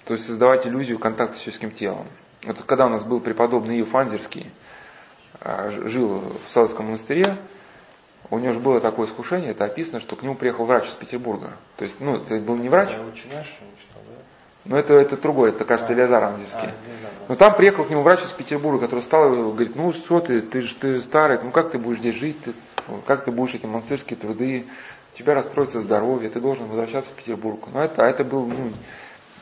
то 0.04 0.14
есть 0.14 0.26
создавать 0.26 0.66
иллюзию 0.66 0.98
контакта 0.98 1.36
с 1.36 1.40
человеческим 1.40 1.70
телом. 1.70 2.06
Вот 2.44 2.62
когда 2.62 2.86
у 2.86 2.88
нас 2.88 3.04
был 3.04 3.20
преподобный 3.20 3.80
Иов 3.80 3.90
Фанзерский, 3.90 4.50
а, 5.40 5.70
жил 5.70 6.32
в 6.46 6.50
Садовском 6.50 6.86
монастыре, 6.86 7.36
у 8.30 8.38
него 8.38 8.52
же 8.52 8.58
было 8.58 8.80
такое 8.80 9.06
искушение, 9.06 9.50
это 9.50 9.64
описано, 9.64 10.00
что 10.00 10.16
к 10.16 10.22
нему 10.22 10.34
приехал 10.34 10.64
врач 10.64 10.86
из 10.86 10.92
Петербурга. 10.92 11.56
То 11.76 11.84
есть, 11.84 11.96
ну, 12.00 12.16
это 12.16 12.36
был 12.40 12.56
не 12.56 12.68
врач. 12.68 12.90
Но 14.64 14.76
это, 14.76 14.94
это 14.94 15.16
другое, 15.16 15.50
это, 15.50 15.64
кажется, 15.64 15.94
а, 15.94 16.28
Анзерский. 16.28 16.68
А, 16.68 16.74
Но 17.28 17.36
там 17.36 17.54
приехал 17.54 17.84
к 17.84 17.90
нему 17.90 18.02
врач 18.02 18.22
из 18.22 18.30
Петербурга, 18.32 18.80
который 18.80 19.00
стал 19.00 19.32
и 19.32 19.36
говорит, 19.36 19.76
ну 19.76 19.92
что 19.92 20.20
ты, 20.20 20.42
ты 20.42 20.62
же 20.62 20.74
ты 20.76 21.00
старый, 21.00 21.40
ну 21.42 21.50
как 21.50 21.70
ты 21.70 21.78
будешь 21.78 22.00
здесь 22.00 22.16
жить, 22.16 22.36
ты, 22.44 22.52
как 23.06 23.24
ты 23.24 23.32
будешь 23.32 23.54
эти 23.54 23.66
монастырские 23.66 24.18
труды, 24.18 24.66
у 25.14 25.18
тебя 25.18 25.34
расстроится 25.34 25.80
здоровье, 25.80 26.28
ты 26.30 26.40
должен 26.40 26.66
возвращаться 26.68 27.12
в 27.12 27.14
Петербург. 27.14 27.68
Но 27.72 27.82
это, 27.82 28.04
а 28.04 28.08
это 28.08 28.24
был 28.24 28.46
ну, 28.46 28.70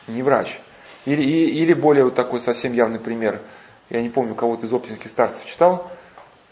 не 0.07 0.23
врач. 0.23 0.59
Или, 1.05 1.21
или 1.21 1.73
более 1.73 2.05
вот 2.05 2.15
такой 2.15 2.39
совсем 2.39 2.73
явный 2.73 2.99
пример. 2.99 3.41
Я 3.89 4.01
не 4.01 4.09
помню, 4.09 4.35
кого-то 4.35 4.65
из 4.65 4.73
оптинских 4.73 5.09
старцев 5.09 5.45
читал. 5.45 5.89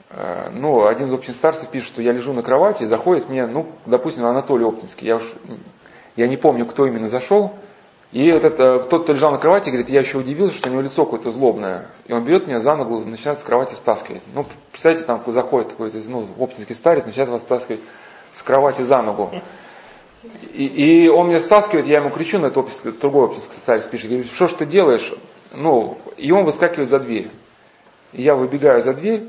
Э, 0.10 0.50
но 0.52 0.88
один 0.88 1.08
из 1.08 1.14
оптинских 1.14 1.36
старцев 1.36 1.70
пишет, 1.70 1.90
что 1.90 2.02
я 2.02 2.12
лежу 2.12 2.34
на 2.34 2.44
кровати, 2.44 2.84
и 2.84 2.86
заходит 2.86 3.30
мне, 3.30 3.46
ну, 3.48 3.68
допустим, 3.86 4.26
Анатолий 4.26 4.66
Оптинский. 4.66 5.08
Я 5.08 5.18
уж 5.18 5.34
я 6.16 6.28
не 6.28 6.38
помню, 6.38 6.66
кто 6.66 6.86
именно 6.86 7.10
зашел. 7.10 7.54
И 8.16 8.28
этот, 8.28 8.58
э, 8.62 8.80
тот, 8.90 9.04
кто 9.04 9.12
лежал 9.12 9.32
на 9.34 9.40
кровати, 9.40 9.68
говорит, 9.68 9.90
я 9.90 10.00
еще 10.00 10.18
удивился, 10.18 10.56
что 10.56 10.70
у 10.70 10.72
него 10.72 10.82
лицо 10.82 11.04
какое-то 11.04 11.32
злобное. 11.32 11.90
И 12.06 12.14
он 12.14 12.24
берет 12.24 12.48
меня 12.48 12.60
за 12.60 12.74
ногу, 12.74 13.04
начинает 13.04 13.40
с 13.40 13.44
кровати 13.44 13.74
стаскивать. 13.74 14.22
Ну, 14.34 14.46
представьте, 14.72 15.04
там 15.04 15.22
заходит 15.28 15.72
какой-то 15.72 15.98
ну, 16.08 16.26
оптинский 16.40 16.76
старец, 16.76 17.06
начинает 17.06 17.30
вас 17.30 17.42
стаскивать 17.42 17.82
с 18.32 18.42
кровати 18.42 18.84
за 18.84 19.02
ногу. 19.02 19.32
И, 20.54 20.66
и 20.66 21.10
он 21.10 21.28
меня 21.28 21.40
стаскивает, 21.42 21.88
я 21.88 21.98
ему 21.98 22.10
кричу 22.10 22.40
на 22.40 22.46
это 22.46 22.64
другой 23.02 23.26
оптинский 23.26 23.58
старец 23.58 23.84
пишет, 23.84 24.08
говорит, 24.08 24.32
что 24.32 24.48
ж 24.48 24.54
ты 24.54 24.66
делаешь? 24.66 25.14
Ну, 25.52 25.98
и 26.16 26.32
он 26.32 26.46
выскакивает 26.46 26.90
за 26.90 27.00
дверь. 27.00 27.32
И 28.14 28.22
я 28.22 28.36
выбегаю 28.36 28.82
за 28.82 28.94
дверь, 28.94 29.26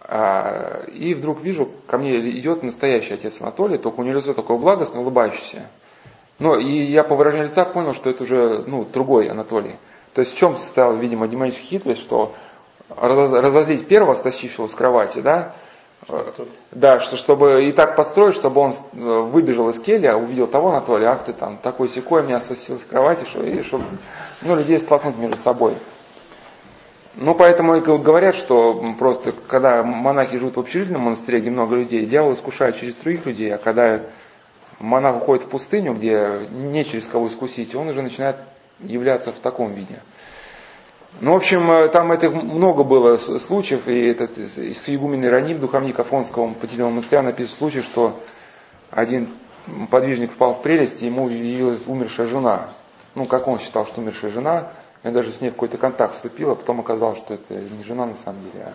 а, 0.00 0.86
и 0.86 1.12
вдруг 1.12 1.42
вижу, 1.42 1.68
ко 1.86 1.98
мне 1.98 2.18
идет 2.30 2.62
настоящий 2.62 3.12
отец 3.12 3.42
Анатолий, 3.42 3.76
только 3.76 4.00
у 4.00 4.04
него 4.04 4.16
лицо 4.16 4.32
такое 4.32 4.56
благостное, 4.56 5.02
улыбающееся. 5.02 5.68
Но 6.38 6.56
и 6.56 6.82
я 6.82 7.02
по 7.02 7.14
выражению 7.14 7.48
лица 7.48 7.64
понял, 7.64 7.94
что 7.94 8.10
это 8.10 8.22
уже 8.22 8.64
ну, 8.66 8.84
другой 8.84 9.28
Анатолий. 9.28 9.76
То 10.12 10.20
есть 10.20 10.34
в 10.34 10.38
чем 10.38 10.56
состояла, 10.56 10.94
видимо, 10.94 11.28
демоническая 11.28 11.68
хитрость, 11.68 12.00
что 12.00 12.34
разозлить 12.88 13.88
первого, 13.88 14.14
стащившего 14.14 14.66
с 14.66 14.74
кровати, 14.74 15.20
да, 15.20 15.54
да, 16.70 17.00
что, 17.00 17.16
чтобы 17.16 17.64
и 17.64 17.72
так 17.72 17.96
подстроить, 17.96 18.34
чтобы 18.34 18.60
он 18.60 18.72
э, 18.72 18.96
выбежал 18.96 19.70
из 19.70 19.80
келья, 19.80 20.14
увидел 20.14 20.46
того 20.46 20.68
Анатолия, 20.68 21.08
ах 21.08 21.24
ты 21.24 21.32
там 21.32 21.58
такой 21.58 21.88
секой 21.88 22.22
меня 22.22 22.38
стащил 22.38 22.78
с 22.78 22.84
кровати, 22.84 23.24
что, 23.24 23.42
и 23.42 23.62
чтобы 23.62 23.84
ну, 24.42 24.54
людей 24.54 24.78
столкнуть 24.78 25.16
между 25.16 25.36
собой. 25.36 25.74
Ну, 27.16 27.34
поэтому 27.34 27.76
и 27.76 27.80
говорят, 27.80 28.34
что 28.34 28.84
просто, 28.98 29.32
когда 29.32 29.82
монахи 29.82 30.38
живут 30.38 30.56
в 30.56 30.60
общежительном 30.60 31.02
монастыре, 31.02 31.40
где 31.40 31.50
много 31.50 31.74
людей, 31.74 32.04
дьявол 32.04 32.34
искушает 32.34 32.76
через 32.76 32.94
других 32.96 33.26
людей, 33.26 33.52
а 33.54 33.58
когда 33.58 34.02
монах 34.78 35.16
уходит 35.16 35.44
в 35.44 35.48
пустыню, 35.48 35.94
где 35.94 36.48
не 36.50 36.84
через 36.84 37.06
кого 37.06 37.28
искусить, 37.28 37.74
он 37.74 37.88
уже 37.88 38.02
начинает 38.02 38.36
являться 38.80 39.32
в 39.32 39.38
таком 39.38 39.72
виде. 39.72 40.00
Ну, 41.20 41.32
в 41.32 41.36
общем, 41.36 41.70
э, 41.70 41.88
там 41.88 42.12
это 42.12 42.28
много 42.28 42.84
было 42.84 43.16
случаев, 43.16 43.88
и 43.88 44.06
этот 44.06 44.36
из 44.36 44.86
игумен 44.88 45.24
Ироним, 45.24 45.58
духовник 45.58 45.98
Афонского 45.98 46.52
Патильного 46.52 46.90
монастыря, 46.90 47.22
написан 47.22 47.56
случай, 47.56 47.80
что 47.80 48.20
один 48.90 49.30
подвижник 49.90 50.32
впал 50.32 50.54
в 50.54 50.62
прелесть, 50.62 51.02
и 51.02 51.06
ему 51.06 51.28
явилась 51.28 51.86
умершая 51.86 52.26
жена. 52.26 52.70
Ну, 53.14 53.24
как 53.24 53.48
он 53.48 53.58
считал, 53.60 53.86
что 53.86 54.02
умершая 54.02 54.30
жена, 54.30 54.72
я 55.02 55.10
даже 55.10 55.30
с 55.30 55.40
ней 55.40 55.48
в 55.48 55.52
какой-то 55.52 55.78
контакт 55.78 56.16
вступил, 56.16 56.50
а 56.50 56.54
потом 56.54 56.80
оказалось, 56.80 57.18
что 57.18 57.34
это 57.34 57.54
не 57.54 57.84
жена 57.84 58.06
на 58.06 58.16
самом 58.16 58.42
деле, 58.42 58.74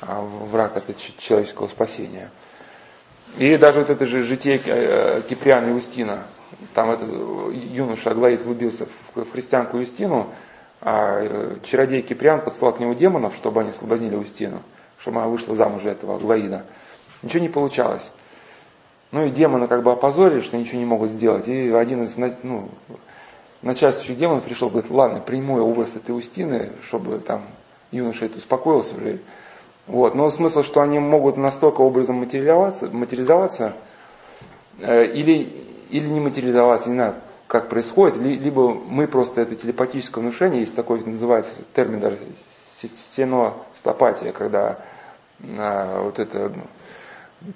а, 0.00 0.18
а 0.18 0.22
враг 0.22 0.76
это 0.76 0.92
человеческого 0.94 1.68
спасения. 1.68 2.30
И 3.38 3.56
даже 3.56 3.80
вот 3.80 3.90
это 3.90 4.06
же 4.06 4.22
житие 4.22 4.60
э, 4.64 5.22
Киприана 5.28 5.68
и 5.68 5.72
Устина, 5.72 6.24
там 6.74 6.90
этот 6.90 7.08
юноша 7.52 8.10
Аглаид 8.10 8.42
влюбился 8.42 8.86
в 9.14 9.30
христианку 9.30 9.78
Юстину, 9.78 10.32
а 10.80 11.20
э, 11.20 11.56
чародей 11.64 12.02
Киприан 12.02 12.42
подслал 12.42 12.72
к 12.72 12.80
нему 12.80 12.94
демонов, 12.94 13.34
чтобы 13.36 13.60
они 13.60 13.72
соблазнили 13.72 14.16
Устину, 14.16 14.62
чтобы 14.98 15.18
она 15.18 15.28
вышла 15.28 15.54
замуж 15.54 15.82
за 15.82 15.90
этого 15.90 16.16
Аглаида. 16.16 16.64
Ничего 17.22 17.40
не 17.40 17.48
получалось. 17.48 18.10
Ну 19.12 19.26
и 19.26 19.30
демоны 19.30 19.66
как 19.66 19.82
бы 19.82 19.92
опозорили, 19.92 20.40
что 20.40 20.56
ничего 20.56 20.78
не 20.78 20.86
могут 20.86 21.10
сделать. 21.10 21.48
И 21.48 21.70
один 21.70 22.04
из 22.04 22.16
ну, 22.16 22.70
начальствующих 23.60 24.16
демонов 24.16 24.44
пришел, 24.44 24.70
говорит, 24.70 24.90
ладно, 24.90 25.20
приму 25.20 25.58
образ 25.60 25.96
этой 25.96 26.16
Устины, 26.16 26.72
чтобы 26.82 27.18
там 27.18 27.44
юноша 27.90 28.26
это 28.26 28.38
успокоился 28.38 28.94
уже. 28.96 29.20
Вот. 29.86 30.14
Но 30.14 30.30
смысл, 30.30 30.62
что 30.62 30.80
они 30.80 30.98
могут 30.98 31.36
настолько 31.36 31.80
образом 31.80 32.16
материализоваться, 32.16 32.88
материализоваться 32.88 33.74
э, 34.78 35.06
или, 35.06 35.42
или 35.90 36.08
не 36.08 36.20
материализоваться, 36.20 36.88
не 36.88 36.94
знаю, 36.94 37.16
как 37.46 37.68
происходит, 37.68 38.16
либо 38.16 38.72
мы 38.72 39.08
просто 39.08 39.40
это 39.40 39.56
телепатическое 39.56 40.22
внушение, 40.22 40.60
есть 40.60 40.76
такой 40.76 41.04
называется 41.04 41.52
термин 41.74 41.98
даже 41.98 42.18
сеностопатия, 43.16 44.32
когда 44.32 44.78
а, 45.58 46.02
вот 46.02 46.20
это 46.20 46.52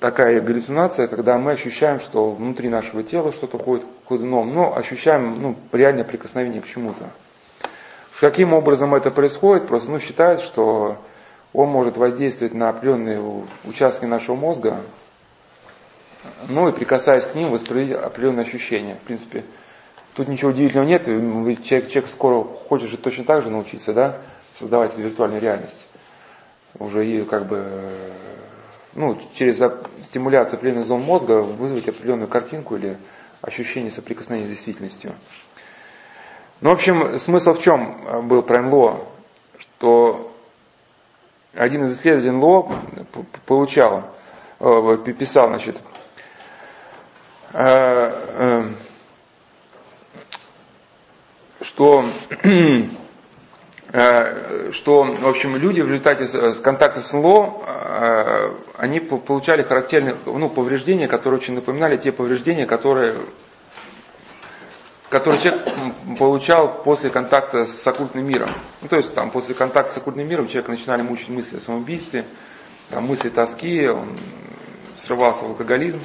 такая 0.01 0.41
галлюцинация, 0.41 1.07
когда 1.07 1.39
мы 1.39 1.53
ощущаем, 1.53 2.01
что 2.01 2.31
внутри 2.33 2.69
нашего 2.69 3.03
тела 3.05 3.31
что-то 3.31 3.59
ходит 3.59 3.87
куда 4.05 4.25
ином, 4.25 4.53
но 4.53 4.77
ощущаем 4.77 5.41
ну, 5.41 5.57
реальное 5.73 6.05
прикосновение 6.05 6.61
к 6.61 6.67
чему-то. 6.67 7.11
Каким 8.19 8.53
образом 8.53 8.95
это 8.95 9.11
происходит? 9.11 9.69
Просто 9.69 9.91
ну, 9.91 9.99
считают, 9.99 10.41
что 10.41 10.99
он 11.55 11.69
может 11.69 11.97
воздействовать 11.97 12.53
на 12.53 12.69
определенные 12.69 13.47
участки 13.65 14.05
нашего 14.05 14.35
мозга, 14.35 14.83
ну 16.49 16.69
и 16.69 16.73
прикасаясь 16.73 17.25
к 17.25 17.35
ним, 17.35 17.51
воспроизводить 17.51 17.97
определенные 17.97 18.43
ощущения. 18.43 18.97
В 18.97 19.07
принципе, 19.07 19.45
тут 20.15 20.27
ничего 20.27 20.51
удивительного 20.51 20.89
нет, 20.89 21.05
человек, 21.05 21.89
человек 21.89 22.11
скоро 22.11 22.43
хочет 22.43 22.91
же 22.91 22.97
точно 22.97 23.25
так 23.25 23.43
же 23.43 23.51
научиться, 23.51 23.95
да, 23.95 24.19
создавать 24.53 24.99
виртуальную 24.99 25.41
реальность. 25.41 25.87
Уже 26.81 27.07
и 27.07 27.23
как 27.23 27.47
бы, 27.47 28.11
ну, 28.95 29.17
через 29.33 29.61
стимуляцию 30.03 30.57
определенных 30.57 30.89
зон 30.89 31.03
мозга 31.03 31.41
вызвать 31.41 31.89
определенную 31.89 32.29
картинку 32.29 32.77
или 32.77 32.99
ощущение 33.43 33.93
соприкосновения 33.93 34.49
с 34.49 34.51
действительностью. 34.51 35.15
Ну, 36.61 36.71
в 36.71 36.73
общем, 36.73 37.17
смысл 37.19 37.55
в 37.55 37.63
чем 37.63 38.27
был 38.27 38.43
про 38.43 38.61
НЛО? 38.61 39.07
Что 39.59 40.34
один 41.55 41.85
из 41.85 41.99
исследователей 41.99 42.33
НЛО 42.33 42.69
получал, 43.47 44.11
э, 44.61 44.97
писал, 45.19 45.49
значит, 45.49 45.81
э, 47.53 47.63
э, 47.63 48.65
что, 51.63 52.05
что, 54.73 55.03
в 55.05 55.27
общем, 55.29 55.57
люди 55.57 55.81
в 55.81 55.89
результате 55.89 56.27
контакта 56.61 57.01
с 57.01 57.13
НЛО, 57.13 58.55
они 58.77 58.99
получали 59.01 59.63
характерные 59.63 60.17
ну, 60.27 60.49
повреждения, 60.49 61.07
которые 61.07 61.39
очень 61.39 61.55
напоминали 61.55 61.97
те 61.97 62.11
повреждения, 62.13 62.67
которые 62.67 63.15
который 65.15 65.39
человек 65.39 65.69
получал 66.19 66.83
после 66.83 67.09
контакта 67.09 67.67
с 67.67 67.87
оккультным 67.87 68.27
миром. 68.27 68.49
Ну, 68.83 68.89
то 68.89 68.97
есть 68.97 69.15
там 69.15 69.31
после 69.31 69.55
контакта 69.55 69.93
с 69.93 69.97
оккультным 69.97 70.29
миром 70.29 70.49
человек 70.49 70.69
начинали 70.69 71.03
мучить 71.03 71.29
мысли 71.29 71.59
о 71.59 71.61
самоубийстве, 71.61 72.25
там, 72.91 73.07
мысли 73.07 73.29
тоски, 73.29 73.87
он 73.87 74.19
срывался 74.97 75.45
в 75.45 75.51
алкоголизм. 75.51 76.01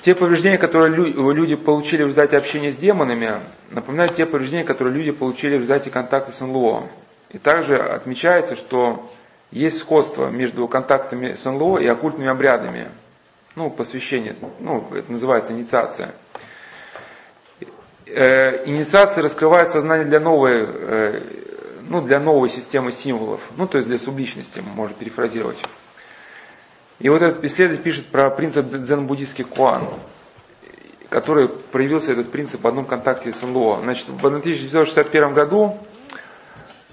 Те 0.00 0.14
повреждения, 0.14 0.56
которые 0.56 0.94
люди 0.94 1.56
получили 1.56 2.04
в 2.04 2.06
результате 2.06 2.38
общения 2.38 2.72
с 2.72 2.76
демонами, 2.76 3.42
напоминают 3.68 4.14
те 4.14 4.24
повреждения, 4.24 4.64
которые 4.64 4.94
люди 4.94 5.10
получили 5.10 5.56
в 5.56 5.60
результате 5.60 5.90
контакта 5.90 6.32
с 6.32 6.40
НЛО. 6.40 6.88
И 7.28 7.36
также 7.36 7.76
отмечается, 7.76 8.56
что 8.56 9.10
есть 9.50 9.76
сходство 9.76 10.30
между 10.30 10.66
контактами 10.68 11.34
с 11.34 11.44
НЛО 11.44 11.80
и 11.80 11.86
оккультными 11.86 12.30
обрядами. 12.30 12.92
Ну, 13.56 13.68
посвящение, 13.68 14.36
ну, 14.58 14.88
это 14.94 15.12
называется 15.12 15.52
инициация 15.52 16.14
э, 18.08 18.66
инициация 18.66 19.22
раскрывает 19.22 19.70
сознание 19.70 20.06
для 20.06 20.20
новой, 20.20 20.64
э, 20.64 21.22
ну, 21.88 22.02
для 22.02 22.20
новой 22.20 22.48
системы 22.48 22.92
символов, 22.92 23.40
ну, 23.56 23.66
то 23.66 23.78
есть 23.78 23.88
для 23.88 23.98
субличности, 23.98 24.60
можно 24.60 24.94
перефразировать. 24.94 25.62
И 26.98 27.08
вот 27.08 27.22
этот 27.22 27.44
исследователь 27.44 27.84
пишет 27.84 28.06
про 28.06 28.30
принцип 28.30 28.66
дзен-буддийских 28.66 29.48
куан, 29.48 29.88
который 31.08 31.48
проявился 31.48 32.12
этот 32.12 32.30
принцип 32.30 32.62
в 32.62 32.66
одном 32.66 32.86
контакте 32.86 33.32
с 33.32 33.40
НЛО. 33.42 33.80
Значит, 33.82 34.08
в 34.08 34.18
1961 34.18 35.32
году 35.32 35.78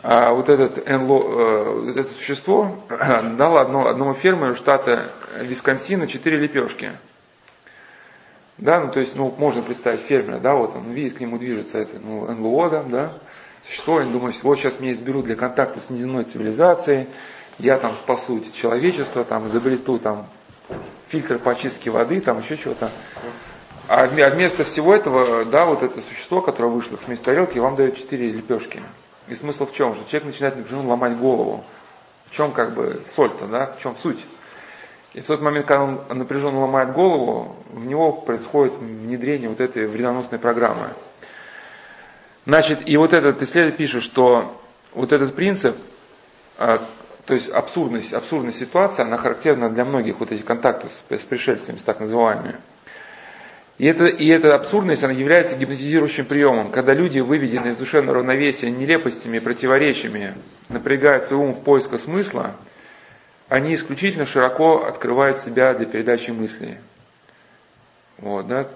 а, 0.03 0.33
вот 0.33 0.49
этот 0.49 0.85
НЛО, 0.87 1.87
э, 1.87 1.99
это 2.01 2.09
существо 2.11 2.83
дало 3.37 3.59
одно, 3.59 3.87
одному 3.87 4.13
фермеру 4.13 4.53
штата 4.53 5.09
Висконсина 5.41 6.07
четыре 6.07 6.37
лепешки– 6.37 6.91
да, 8.57 8.79
ну 8.79 8.91
то 8.91 8.99
есть, 8.99 9.15
ну, 9.15 9.33
можно 9.37 9.61
представить 9.61 10.01
фермера, 10.01 10.39
да, 10.39 10.55
вот 10.55 10.75
он 10.75 10.91
видит, 10.91 11.17
к 11.17 11.19
нему 11.19 11.37
движется 11.37 11.79
это, 11.79 11.99
ну, 11.99 12.31
НЛО, 12.31 12.69
да, 12.69 12.83
да, 12.83 13.13
существо, 13.63 13.95
он 13.95 14.11
думает, 14.11 14.41
вот 14.43 14.57
сейчас 14.57 14.79
меня 14.79 14.93
изберут 14.93 15.25
для 15.25 15.35
контакта 15.35 15.79
с 15.79 15.89
неземной 15.89 16.23
цивилизацией, 16.23 17.07
я 17.59 17.77
там 17.77 17.95
спасу 17.95 18.41
человечество, 18.53 19.23
там 19.23 19.47
изобрету 19.47 19.97
там 19.97 20.27
фильтр 21.07 21.39
по 21.39 21.51
очистке 21.51 21.89
воды, 21.89 22.19
там 22.21 22.39
еще 22.39 22.57
чего-то. 22.57 22.91
А 23.87 24.07
вместо 24.07 24.63
всего 24.63 24.95
этого, 24.95 25.45
да, 25.45 25.65
вот 25.65 25.83
это 25.83 26.01
существо, 26.01 26.41
которое 26.41 26.69
вышло 26.69 26.97
с 26.97 27.07
места 27.07 27.25
тарелки, 27.25 27.59
вам 27.59 27.75
дает 27.75 27.95
четыре 27.95 28.31
лепешки. 28.31 28.81
И 29.27 29.35
смысл 29.35 29.67
в 29.67 29.73
чем 29.73 29.95
же? 29.95 30.01
Человек 30.09 30.25
начинает 30.25 30.55
напряженно 30.57 30.89
ломать 30.89 31.17
голову. 31.17 31.63
В 32.25 32.31
чем 32.31 32.51
как 32.51 32.73
бы 32.73 33.03
соль-то, 33.15 33.45
да, 33.47 33.75
в 33.77 33.81
чем 33.81 33.95
суть? 34.01 34.19
И 35.15 35.21
в 35.21 35.27
тот 35.27 35.41
момент, 35.41 35.65
когда 35.65 35.83
он 35.85 36.01
напряженно 36.09 36.59
ломает 36.59 36.91
голову, 36.91 37.55
в 37.69 37.85
него 37.85 38.11
происходит 38.11 38.75
внедрение 38.75 39.47
вот 39.47 39.61
этой 39.61 39.87
вредоносной 39.87 40.39
программы. 40.39 40.89
Значит, 42.45 42.89
и 42.89 42.97
вот 42.97 43.13
этот 43.13 43.41
исследователь 43.41 43.77
пишет, 43.77 44.03
что 44.03 44.61
вот 44.93 45.13
этот 45.13 45.33
принцип, 45.33 45.77
а, 46.57 46.79
то 47.25 47.33
есть 47.33 47.49
абсурдность, 47.49 48.11
абсурдная 48.11 48.51
ситуация, 48.51 49.05
она 49.05 49.17
характерна 49.17 49.69
для 49.69 49.85
многих 49.85 50.19
вот 50.19 50.33
этих 50.33 50.43
контактов 50.43 50.91
с, 50.91 51.01
с 51.09 51.23
пришельцами, 51.23 51.77
с 51.77 51.83
так 51.83 52.01
называемыми. 52.01 52.57
И, 53.77 53.85
это, 53.85 54.07
и 54.07 54.27
эта 54.27 54.53
абсурдность, 54.53 55.05
она 55.05 55.13
является 55.13 55.55
гипнотизирующим 55.55 56.25
приемом, 56.25 56.71
когда 56.71 56.93
люди, 56.93 57.21
выведенные 57.21 57.69
из 57.69 57.77
душевного 57.77 58.17
равновесия 58.17 58.69
нелепостями, 58.69 59.39
противоречиями, 59.39 60.33
напрягают 60.67 61.23
свой 61.23 61.39
ум 61.39 61.53
в 61.53 61.63
поисках 61.63 62.01
смысла– 62.01 62.57
они 63.49 63.75
исключительно 63.75 64.25
широко 64.25 64.85
открывают 64.85 65.39
себя 65.39 65.73
для 65.73 65.85
передачи 65.85 66.31
мыслей. 66.31 66.77
Вот, 68.17 68.47
да. 68.47 68.67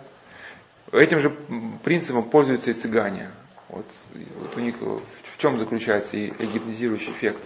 Этим 0.91 1.19
же 1.19 1.29
принципом 1.83 2.29
пользуются 2.29 2.71
и 2.71 2.73
цыгане. 2.73 3.29
Вот, 3.69 3.85
вот 4.37 4.57
у 4.57 4.59
них 4.59 4.75
в 4.81 5.37
чем 5.37 5.59
заключается 5.59 6.17
и, 6.17 6.29
гипнотизирующий 6.29 7.11
эффект. 7.11 7.41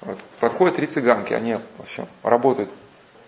Вот, 0.00 0.18
подходят 0.40 0.76
три 0.76 0.86
цыганки, 0.86 1.34
они 1.34 1.58
вообще 1.76 2.06
работают 2.22 2.70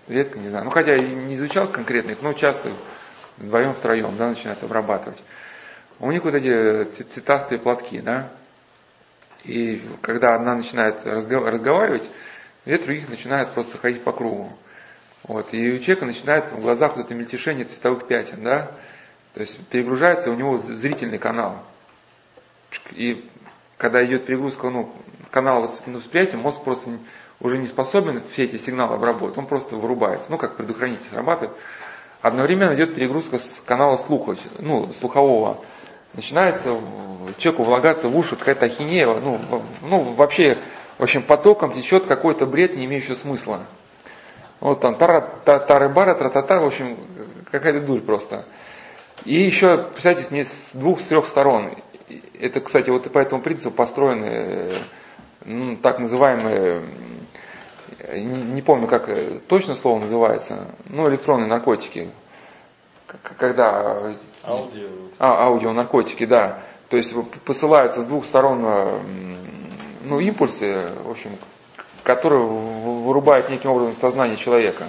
редко, 0.09 0.39
не 0.39 0.49
знаю. 0.49 0.65
Ну, 0.65 0.71
хотя 0.71 0.95
я 0.95 1.07
не 1.07 1.35
изучал 1.35 1.69
конкретно 1.69 2.13
их, 2.13 2.23
но 2.23 2.33
часто 2.33 2.73
вдвоем, 3.37 3.75
втроем, 3.75 4.17
да, 4.17 4.29
начинают 4.29 4.63
обрабатывать. 4.63 5.23
У 6.01 6.11
них 6.11 6.25
вот 6.25 6.35
эти 6.35 6.85
цветастые 7.03 7.59
платки, 7.59 8.01
да, 8.01 8.31
и 9.45 9.83
когда 10.01 10.37
она 10.37 10.55
начинает 10.55 11.05
разговаривать, 11.05 12.09
Две 12.65 12.79
других 12.79 13.09
начинают 13.09 13.51
просто 13.51 13.79
ходить 13.79 14.03
по 14.03 14.13
кругу. 14.13 14.53
Вот. 15.25 15.53
И 15.53 15.73
у 15.73 15.79
человека 15.79 16.07
начинается 16.07 16.55
в 16.55 16.61
глазах 16.61 16.97
вот 16.97 17.07
это 17.07 17.15
мельтешение 17.15 17.65
цветовых 17.65 18.07
пятен, 18.07 18.43
да? 18.43 18.73
То 19.35 19.41
есть 19.41 19.59
перегружается 19.69 20.31
у 20.31 20.35
него 20.35 20.59
зрительный 20.59 21.19
канал. 21.19 21.65
И 22.93 23.29
когда 23.79 24.05
идет 24.05 24.27
перегрузка 24.27 24.71
ну, 24.71 24.93
канала 25.31 25.69
восприятия, 25.87 26.37
мозг 26.37 26.63
просто 26.63 26.99
уже 27.41 27.59
не 27.59 27.67
способен 27.67 28.23
все 28.31 28.45
эти 28.45 28.57
сигналы 28.57 28.95
обработать, 28.95 29.39
он 29.39 29.47
просто 29.47 29.77
вырубается, 29.77 30.31
ну 30.31 30.39
как 30.39 30.57
предохранитель 30.57 31.09
срабатывает. 31.11 31.57
Одновременно 32.21 32.75
идет 32.75 32.95
перегрузка 32.95 33.39
с 33.39 33.61
канала 33.67 33.97
слуха, 33.97 34.37
ну, 34.61 34.93
слухового. 34.93 35.65
Начинается 36.15 36.79
человеку 37.39 37.65
влагаться 37.65 38.09
в 38.09 38.17
уши 38.17 38.37
какая-то 38.37 38.67
ахинея, 38.67 39.07
ну, 39.07 39.41
ну 39.81 40.13
вообще 40.13 40.59
в 40.98 41.02
общем, 41.02 41.23
потоком 41.23 41.73
течет 41.73 42.06
какой-то 42.06 42.47
бред, 42.47 42.77
не 42.77 42.85
имеющий 42.85 43.14
смысла. 43.14 43.66
Вот 44.60 44.81
там 44.81 44.97
тара, 44.97 45.40
та, 45.44 45.59
тары 45.59 45.89
бара, 45.89 46.14
тра-та-та, 46.14 46.60
в 46.60 46.64
общем, 46.64 46.97
какая-то 47.51 47.81
дурь 47.81 48.01
просто. 48.01 48.44
И 49.24 49.35
еще, 49.35 49.78
представьте, 49.78 50.35
не 50.35 50.44
с 50.44 50.70
двух, 50.73 51.01
с 51.01 51.05
трех 51.05 51.27
сторон. 51.27 51.74
Это, 52.39 52.60
кстати, 52.60 52.90
вот 52.90 53.10
по 53.10 53.19
этому 53.19 53.43
принципу 53.43 53.70
построены 53.70 54.73
ну, 55.44 55.77
так 55.77 55.98
называемые, 55.98 56.82
не, 58.14 58.43
не 58.55 58.62
помню, 58.62 58.86
как 58.86 59.09
точно 59.48 59.74
слово 59.74 60.01
называется, 60.01 60.74
ну, 60.86 61.09
электронные 61.09 61.48
наркотики. 61.48 62.10
Когда... 63.36 64.16
Аудио. 64.44 64.89
А, 65.19 65.47
аудио 65.47 65.73
наркотики, 65.73 66.24
да. 66.24 66.62
То 66.89 66.97
есть 66.97 67.14
посылаются 67.44 68.02
с 68.02 68.06
двух 68.06 68.24
сторон 68.24 68.64
ну, 70.03 70.20
импульсы, 70.20 70.89
в 71.05 71.11
общем, 71.11 71.39
которые 72.03 72.45
вырубают 72.45 73.49
неким 73.49 73.70
образом 73.70 73.95
сознание 73.95 74.37
человека. 74.37 74.85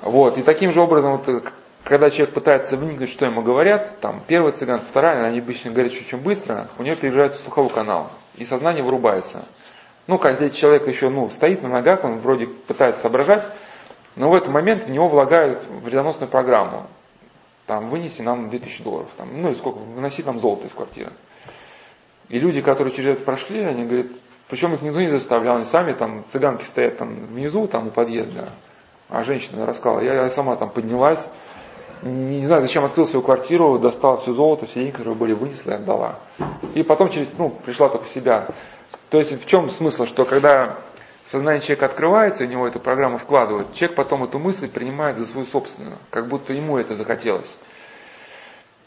Вот. 0.00 0.38
И 0.38 0.42
таким 0.42 0.70
же 0.70 0.80
образом, 0.80 1.16
вот, 1.16 1.52
когда 1.84 2.10
человек 2.10 2.34
пытается 2.34 2.76
вникнуть, 2.76 3.10
что 3.10 3.26
ему 3.26 3.42
говорят, 3.42 4.00
там, 4.00 4.22
первая 4.26 4.52
цыганка, 4.52 4.86
вторая, 4.86 5.24
они 5.26 5.38
обычно 5.38 5.70
говорят 5.70 5.92
очень 5.92 6.18
быстро, 6.18 6.68
у 6.78 6.82
нее 6.82 6.96
перегружается 6.96 7.40
слуховой 7.40 7.70
канал, 7.70 8.10
и 8.36 8.44
сознание 8.44 8.82
вырубается. 8.82 9.46
Ну, 10.06 10.18
когда 10.18 10.50
человек 10.50 10.86
еще 10.86 11.08
ну, 11.08 11.30
стоит 11.30 11.62
на 11.62 11.68
ногах, 11.68 12.04
он 12.04 12.18
вроде 12.20 12.46
пытается 12.46 13.02
соображать, 13.02 13.46
но 14.16 14.30
в 14.30 14.34
этот 14.34 14.50
момент 14.50 14.84
в 14.84 14.90
него 14.90 15.08
влагают 15.08 15.62
вредоносную 15.82 16.30
программу. 16.30 16.86
Там, 17.66 17.88
вынеси 17.88 18.20
нам 18.20 18.50
2000 18.50 18.82
долларов, 18.82 19.08
там, 19.16 19.40
ну 19.40 19.50
и 19.50 19.54
сколько, 19.54 19.78
выноси 19.78 20.22
нам 20.22 20.38
золото 20.38 20.66
из 20.66 20.74
квартиры. 20.74 21.12
И 22.28 22.38
люди, 22.38 22.62
которые 22.62 22.94
через 22.94 23.16
это 23.16 23.24
прошли, 23.24 23.62
они 23.62 23.84
говорят, 23.84 24.06
причем 24.48 24.74
их 24.74 24.82
никто 24.82 25.00
не 25.00 25.08
заставлял, 25.08 25.56
они 25.56 25.64
сами 25.64 25.92
там, 25.92 26.24
цыганки 26.26 26.64
стоят 26.64 26.98
там 26.98 27.14
внизу, 27.26 27.66
там 27.66 27.88
у 27.88 27.90
подъезда, 27.90 28.48
а 29.08 29.22
женщина 29.22 29.66
рассказала, 29.66 30.00
я, 30.00 30.14
я 30.14 30.30
сама 30.30 30.56
там 30.56 30.70
поднялась, 30.70 31.28
не, 32.02 32.42
знаю, 32.42 32.60
зачем 32.60 32.84
открыл 32.84 33.06
свою 33.06 33.22
квартиру, 33.22 33.78
достала 33.78 34.18
все 34.18 34.32
золото, 34.32 34.66
все 34.66 34.80
деньги, 34.80 34.92
которые 34.92 35.14
были, 35.14 35.32
вынесла 35.32 35.70
и 35.70 35.74
отдала. 35.74 36.18
И 36.74 36.82
потом 36.82 37.08
через, 37.08 37.28
ну, 37.38 37.50
пришла 37.50 37.88
только 37.88 38.06
себя. 38.06 38.48
То 39.08 39.18
есть 39.18 39.42
в 39.42 39.46
чем 39.46 39.70
смысл, 39.70 40.04
что 40.04 40.26
когда 40.26 40.78
сознание 41.24 41.62
человека 41.62 41.86
открывается, 41.86 42.44
у 42.44 42.46
него 42.46 42.66
эту 42.66 42.78
программу 42.78 43.16
вкладывают, 43.16 43.72
человек 43.72 43.96
потом 43.96 44.24
эту 44.24 44.38
мысль 44.38 44.68
принимает 44.68 45.16
за 45.16 45.24
свою 45.24 45.46
собственную, 45.46 45.98
как 46.10 46.28
будто 46.28 46.52
ему 46.52 46.76
это 46.76 46.94
захотелось. 46.94 47.56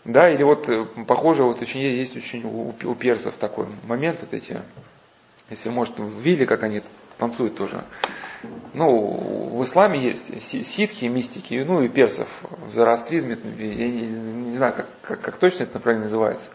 Да, 0.07 0.29
или 0.29 0.41
вот 0.41 0.69
э, 0.69 0.85
похоже, 1.05 1.43
вот 1.43 1.61
очень 1.61 1.81
есть 1.81 2.15
очень 2.15 2.41
у, 2.45 2.95
персов 2.95 3.35
такой 3.35 3.67
момент, 3.85 4.21
вот 4.21 4.33
эти, 4.33 4.61
если 5.49 5.69
может, 5.69 5.95
видели, 5.99 6.45
как 6.45 6.63
они 6.63 6.81
танцуют 7.17 7.57
тоже. 7.57 7.83
Ну, 8.73 9.57
в 9.57 9.63
исламе 9.65 9.99
есть 9.99 10.41
ситхи, 10.41 11.05
мистики, 11.05 11.61
ну 11.67 11.81
и 11.81 11.89
персов. 11.89 12.29
В 12.67 12.71
зороастризме, 12.71 13.37
я 13.57 13.89
не, 13.89 14.07
не 14.07 14.55
знаю, 14.55 14.75
как, 14.75 14.87
как, 15.01 15.19
как 15.19 15.37
точно 15.37 15.63
это 15.63 15.73
направление 15.73 16.05
называется. 16.05 16.51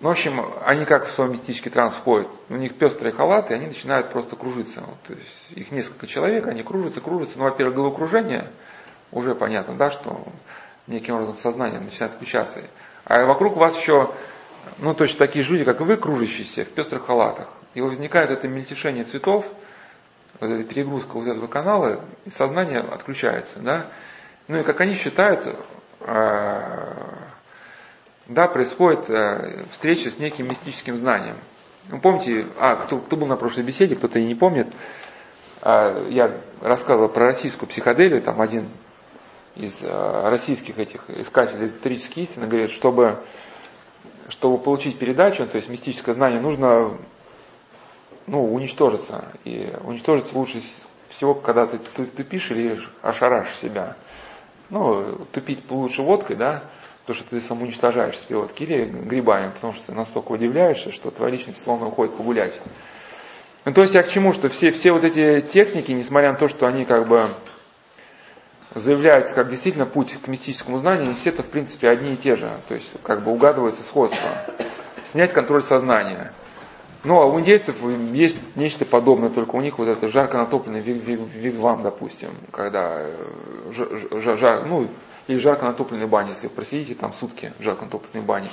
Ну, 0.00 0.08
в 0.08 0.12
общем, 0.12 0.40
они 0.64 0.86
как 0.86 1.08
в 1.08 1.12
свой 1.12 1.28
мистический 1.28 1.70
транс 1.70 1.92
входят. 1.92 2.28
У 2.48 2.54
них 2.56 2.78
пестрые 2.78 3.12
халаты, 3.12 3.52
и 3.52 3.56
они 3.58 3.66
начинают 3.66 4.10
просто 4.10 4.34
кружиться. 4.34 4.80
Вот, 4.80 4.98
то 5.06 5.12
есть 5.12 5.50
их 5.50 5.72
несколько 5.72 6.06
человек, 6.06 6.46
они 6.46 6.62
кружатся, 6.62 7.02
кружатся. 7.02 7.38
Ну, 7.38 7.44
во-первых, 7.44 7.76
головокружение, 7.76 8.50
уже 9.12 9.34
понятно, 9.34 9.74
да, 9.74 9.90
что 9.90 10.26
неким 10.86 11.14
образом 11.14 11.36
сознание 11.36 11.80
начинает 11.80 12.14
включаться. 12.14 12.60
А 13.04 13.24
вокруг 13.24 13.56
вас 13.56 13.78
еще, 13.78 14.10
ну, 14.78 14.94
точно 14.94 15.18
такие 15.18 15.44
же 15.44 15.52
люди, 15.52 15.64
как 15.64 15.80
и 15.80 15.84
вы, 15.84 15.96
кружащиеся 15.96 16.64
в 16.64 16.68
пестрых 16.68 17.06
халатах. 17.06 17.48
И 17.74 17.80
возникает 17.80 18.30
это 18.30 18.48
мельтешение 18.48 19.04
цветов, 19.04 19.46
вот 20.40 20.50
эта 20.50 20.64
перегрузка 20.64 21.12
вот 21.16 21.26
этого 21.26 21.46
канала, 21.46 22.04
и 22.24 22.30
сознание 22.30 22.80
отключается, 22.80 23.60
да. 23.60 23.86
Ну 24.48 24.58
и 24.58 24.62
как 24.62 24.80
они 24.80 24.94
считают, 24.94 25.46
э, 26.00 26.86
да, 28.28 28.46
происходит 28.48 29.08
э, 29.10 29.64
встреча 29.70 30.10
с 30.10 30.18
неким 30.18 30.48
мистическим 30.48 30.96
знанием. 30.96 31.36
Вы 31.88 32.00
помните, 32.00 32.48
а, 32.58 32.76
кто, 32.76 32.98
кто 32.98 33.16
был 33.16 33.26
на 33.26 33.36
прошлой 33.36 33.64
беседе, 33.64 33.94
кто-то 33.94 34.18
и 34.18 34.24
не 34.24 34.34
помнит, 34.34 34.68
э, 35.62 36.08
я 36.10 36.32
рассказывал 36.60 37.08
про 37.08 37.26
российскую 37.26 37.68
психоделию, 37.68 38.22
там 38.22 38.40
один 38.40 38.68
из 39.56 39.82
э, 39.82 40.28
российских 40.28 40.78
этих 40.78 41.08
искателей 41.08 41.66
эзотерической 41.66 42.22
истины 42.22 42.46
говорит, 42.46 42.70
чтобы, 42.70 43.24
чтобы 44.28 44.58
получить 44.58 44.98
передачу, 44.98 45.46
то 45.46 45.56
есть 45.56 45.68
мистическое 45.68 46.14
знание, 46.14 46.40
нужно 46.40 46.98
ну, 48.26 48.52
уничтожиться. 48.52 49.32
И 49.44 49.72
уничтожиться 49.84 50.36
лучше 50.36 50.60
всего, 51.08 51.34
когда 51.34 51.66
ты 51.66 51.78
тупишь 51.78 52.50
или 52.50 52.78
ошарашишь 53.02 53.56
себя. 53.56 53.96
Ну, 54.68 55.26
тупить 55.32 55.70
лучше 55.70 56.02
водкой, 56.02 56.36
да, 56.36 56.64
то, 57.06 57.14
что 57.14 57.28
ты 57.30 57.40
сам 57.40 57.62
уничтожаешь 57.62 58.18
себе 58.18 58.36
водки, 58.36 58.64
или 58.64 58.84
грибами, 58.84 59.52
потому 59.52 59.72
что 59.72 59.86
ты 59.86 59.92
настолько 59.92 60.32
удивляешься, 60.32 60.90
что 60.90 61.10
твоя 61.10 61.32
личность 61.32 61.62
словно 61.62 61.86
уходит 61.86 62.16
погулять. 62.16 62.60
Ну, 63.64 63.72
то 63.72 63.82
есть 63.82 63.94
я 63.94 64.02
к 64.02 64.08
чему, 64.08 64.32
что 64.32 64.48
все, 64.48 64.70
все 64.72 64.92
вот 64.92 65.04
эти 65.04 65.40
техники, 65.46 65.92
несмотря 65.92 66.32
на 66.32 66.38
то, 66.38 66.48
что 66.48 66.66
они 66.66 66.84
как 66.84 67.08
бы 67.08 67.28
заявляются 68.78 69.34
как 69.34 69.50
действительно 69.50 69.86
путь 69.86 70.16
к 70.22 70.28
мистическому 70.28 70.78
знанию, 70.78 71.14
все 71.16 71.30
это 71.30 71.42
в 71.42 71.46
принципе 71.46 71.88
одни 71.88 72.14
и 72.14 72.16
те 72.16 72.36
же. 72.36 72.50
То 72.68 72.74
есть 72.74 72.92
как 73.02 73.24
бы 73.24 73.32
угадывается 73.32 73.82
сходство. 73.82 74.28
Снять 75.04 75.32
контроль 75.32 75.62
сознания– 75.62 76.32
ну, 77.06 77.20
а 77.20 77.26
у 77.26 77.38
индейцев 77.38 77.76
есть 78.12 78.36
нечто 78.56 78.84
подобное, 78.84 79.30
только 79.30 79.54
у 79.54 79.60
них 79.60 79.78
вот 79.78 79.86
это 79.86 80.08
жарко 80.08 80.38
натопленный 80.38 80.80
вигвам, 80.80 81.84
допустим, 81.84 82.30
когда 82.50 83.00
э, 83.00 83.70
жар, 83.70 84.36
жар, 84.36 84.66
ну, 84.66 84.88
или 85.28 85.38
жарко 85.38 85.66
натопленной 85.66 86.08
бане, 86.08 86.30
если 86.30 86.48
просидите 86.48 86.96
там 86.96 87.12
сутки 87.12 87.52
в 87.60 87.62
жарко 87.62 87.84
натопленной 87.84 88.26
бане. 88.26 88.48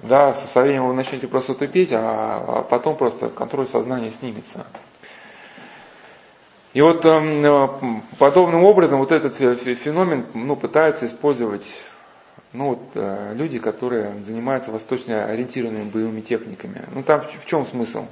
Да, 0.00 0.32
со 0.32 0.62
временем 0.62 0.88
вы 0.88 0.94
начнете 0.94 1.28
просто 1.28 1.54
тупеть, 1.54 1.92
а, 1.92 2.38
а 2.38 2.62
потом 2.64 2.96
просто 2.96 3.28
контроль 3.28 3.68
сознания 3.68 4.10
снимется. 4.10 4.66
И 6.72 6.80
вот 6.80 7.04
э, 7.04 7.70
подобным 8.18 8.64
образом 8.64 9.00
вот 9.00 9.10
этот 9.10 9.34
феномен 9.34 10.26
ну, 10.34 10.54
пытаются 10.54 11.06
использовать 11.06 11.66
ну 12.52 12.70
вот 12.70 12.80
э, 12.94 13.34
люди, 13.34 13.58
которые 13.58 14.22
занимаются 14.22 14.72
восточно 14.72 15.24
ориентированными 15.24 15.90
боевыми 15.90 16.20
техниками. 16.20 16.84
Ну 16.92 17.02
там 17.02 17.22
в, 17.22 17.46
чем 17.46 17.64
смысл? 17.64 18.06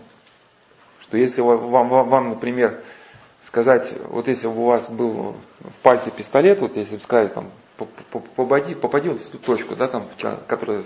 Что 1.00 1.18
если 1.18 1.40
вам, 1.40 1.88
вам, 1.88 2.08
вам, 2.08 2.28
например, 2.30 2.82
сказать, 3.42 3.94
вот 4.08 4.28
если 4.28 4.46
бы 4.46 4.60
у 4.62 4.66
вас 4.66 4.88
был 4.90 5.36
в 5.60 5.82
пальце 5.82 6.10
пистолет, 6.10 6.60
вот 6.60 6.76
если 6.76 6.96
бы 6.96 7.02
сказать, 7.02 7.34
там, 7.34 7.50
попади, 8.36 8.74
попади 8.74 9.08
вот 9.08 9.20
в 9.20 9.30
ту 9.30 9.38
точку, 9.38 9.74
да, 9.74 9.88
там, 9.88 10.06
которая 10.46 10.82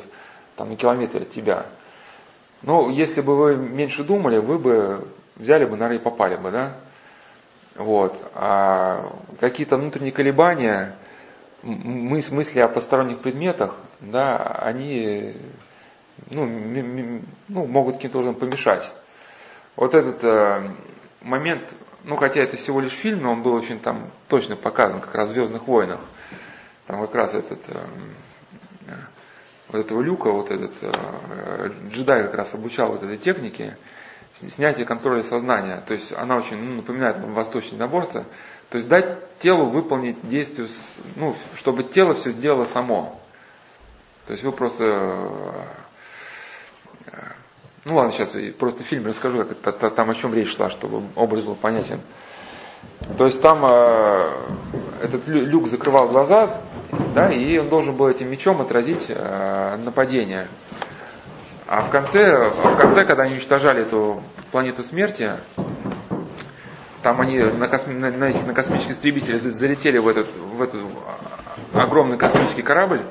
там 0.57 0.70
на 0.70 0.77
километре 0.77 1.23
от 1.23 1.31
тебя. 1.31 1.66
Но 2.62 2.90
если 2.90 3.20
бы 3.20 3.36
вы 3.36 3.57
меньше 3.57 4.05
думали, 4.05 4.39
вы 4.39 4.59
бы 4.59 5.09
взяли 5.36 5.65
бы, 5.65 5.73
наверное, 5.73 5.99
и 5.99 6.03
попали 6.03 6.36
бы, 6.36 6.51
да? 6.51 6.77
Вот. 7.77 8.16
А 8.35 9.16
какие-то 9.40 9.77
внутренние 9.77 10.12
колебания, 10.12 10.97
мы 11.62 12.20
мысли 12.31 12.61
о 12.61 12.69
посторонних 12.69 13.20
предметах, 13.20 13.74
да, 14.01 14.36
они 14.36 15.36
ну, 16.31 16.47
ну, 17.49 17.66
могут 17.66 17.97
каким-то 17.97 18.19
образом 18.19 18.35
помешать. 18.36 18.93
Вот 19.77 19.94
этот 19.94 20.23
э, 20.23 20.70
момент, 21.23 21.74
ну 22.05 22.16
хотя 22.16 22.43
это 22.43 22.57
всего 22.57 22.81
лишь 22.81 22.93
фильм, 22.93 23.23
но 23.23 23.32
он 23.32 23.43
был 23.43 23.55
очень 23.55 23.81
там 23.81 24.11
точно 24.28 24.57
показан, 24.57 25.01
как 25.01 25.15
раз 25.15 25.31
в 25.31 25.32
Звездных 25.32 25.66
войнах. 25.66 26.01
Там 26.86 27.01
как 27.01 27.15
раз 27.15 27.35
этот 27.35 27.61
э, 27.69 28.94
вот 29.69 29.81
этого 29.81 30.03
люка, 30.03 30.31
вот 30.31 30.51
этот 30.51 30.73
э, 30.82 31.70
джедай 31.90 32.24
как 32.24 32.35
раз 32.35 32.53
обучал 32.55 32.90
вот 32.90 33.03
этой 33.03 33.16
технике 33.16 33.78
снятия 34.34 34.84
контроля 34.84 35.22
сознания. 35.22 35.82
То 35.86 35.92
есть 35.92 36.12
она 36.12 36.36
очень 36.36 36.56
ну, 36.56 36.76
напоминает 36.76 37.18
восточный 37.18 37.78
наборца. 37.78 38.24
То 38.70 38.78
есть 38.78 38.88
дать 38.88 39.38
телу 39.38 39.66
выполнить 39.66 40.26
действие, 40.28 40.68
ну, 41.16 41.34
чтобы 41.54 41.84
тело 41.84 42.14
все 42.14 42.30
сделало 42.30 42.64
само. 42.64 43.20
То 44.26 44.32
есть 44.32 44.44
вы 44.44 44.52
просто... 44.52 44.84
Э, 47.06 47.12
ну 47.84 47.96
ладно, 47.96 48.12
сейчас 48.12 48.32
просто 48.59 48.84
фильм 48.84 49.06
расскажу, 49.06 49.44
как 49.62 49.94
там 49.94 50.10
о 50.10 50.14
чем 50.14 50.32
речь 50.32 50.54
шла, 50.54 50.70
чтобы 50.70 51.02
образ 51.16 51.44
был 51.44 51.56
понятен. 51.56 52.00
То 53.18 53.26
есть 53.26 53.42
там 53.42 53.64
э, 53.64 54.30
этот 55.02 55.26
люк 55.28 55.66
закрывал 55.68 56.09
глаза, 56.09 56.60
да, 57.14 57.30
и 57.32 57.59
он 57.59 57.68
должен 57.68 57.96
был 57.96 58.09
этим 58.09 58.30
мечом 58.30 58.60
отразить 58.60 59.06
э, 59.09 59.76
нападение. 59.76 60.48
А 61.73 61.81
в 61.81 61.89
конце, 61.89 62.51
в 62.51 62.77
конце, 62.77 63.03
когда 63.07 63.23
они 63.23 63.32
уничтожали 63.32 63.81
эту 63.81 64.23
планету 64.51 64.82
смерти, 64.82 65.31
там 67.03 67.19
они 67.23 67.39
на, 67.39 67.66
косми, 67.66 67.94
на, 67.94 68.11
на, 68.11 68.28
на 68.28 68.53
космические 68.53 68.93
истребители 68.93 69.39
залетели 69.39 69.97
в 69.97 70.07
этот, 70.07 70.36
в 70.36 70.61
этот 70.61 70.82
огромный 71.73 72.19
космический 72.19 72.61
корабль, 72.61 73.07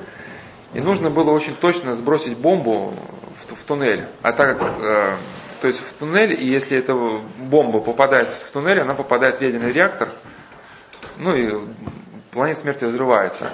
и 0.74 0.80
нужно 0.80 1.10
было 1.10 1.32
очень 1.32 1.56
точно 1.56 1.94
сбросить 1.94 2.38
бомбу 2.38 2.94
в, 3.40 3.52
в 3.52 3.64
туннель. 3.64 4.06
А 4.22 4.30
так 4.30 4.56
как, 4.56 4.78
э, 4.78 5.16
то 5.60 5.66
есть 5.66 5.80
в 5.80 5.94
туннель, 5.94 6.32
и 6.32 6.46
если 6.46 6.78
эта 6.78 6.94
бомба 6.94 7.80
попадает 7.80 8.28
в 8.28 8.52
туннель, 8.52 8.80
она 8.80 8.94
попадает 8.94 9.38
в 9.38 9.40
ядерный 9.40 9.72
реактор, 9.72 10.10
ну 11.16 11.34
и 11.34 11.66
планета 12.30 12.60
смерти 12.60 12.84
взрывается. 12.84 13.52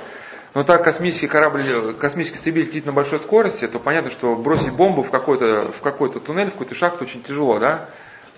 Но 0.58 0.64
так 0.64 0.82
космический 0.82 1.28
корабль, 1.28 1.94
космический 2.00 2.38
истребитель 2.38 2.70
летит 2.70 2.84
на 2.84 2.90
большой 2.90 3.20
скорости, 3.20 3.68
то 3.68 3.78
понятно, 3.78 4.10
что 4.10 4.34
бросить 4.34 4.72
бомбу 4.72 5.04
в 5.04 5.10
какой-то, 5.12 5.70
в 5.70 5.80
какой-то 5.80 6.18
туннель, 6.18 6.48
в 6.48 6.54
какой-то 6.54 6.74
шахту 6.74 7.04
очень 7.04 7.22
тяжело, 7.22 7.60
да? 7.60 7.90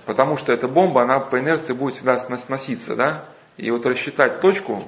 Потому 0.05 0.37
что 0.37 0.53
эта 0.53 0.69
бомба, 0.69 1.05
она 1.05 1.19
по 1.19 1.41
инерции 1.41 1.73
будет 1.73 1.95
всегда 1.95 2.19
сноситься, 2.19 2.95
да? 2.95 3.25
И 3.57 3.71
вот 3.71 3.87
рассчитать 3.87 4.43
точку, 4.43 4.85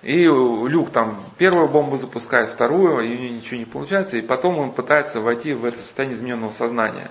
и 0.00 0.24
люк 0.24 0.88
там 0.88 1.20
первую 1.36 1.68
бомбу 1.68 1.98
запускает, 1.98 2.48
вторую, 2.48 3.00
и 3.00 3.14
у 3.14 3.18
нее 3.18 3.30
ничего 3.30 3.58
не 3.58 3.66
получается, 3.66 4.16
и 4.16 4.22
потом 4.22 4.58
он 4.58 4.72
пытается 4.72 5.20
войти 5.20 5.52
в 5.52 5.66
это 5.66 5.78
состояние 5.78 6.16
измененного 6.16 6.52
сознания. 6.52 7.10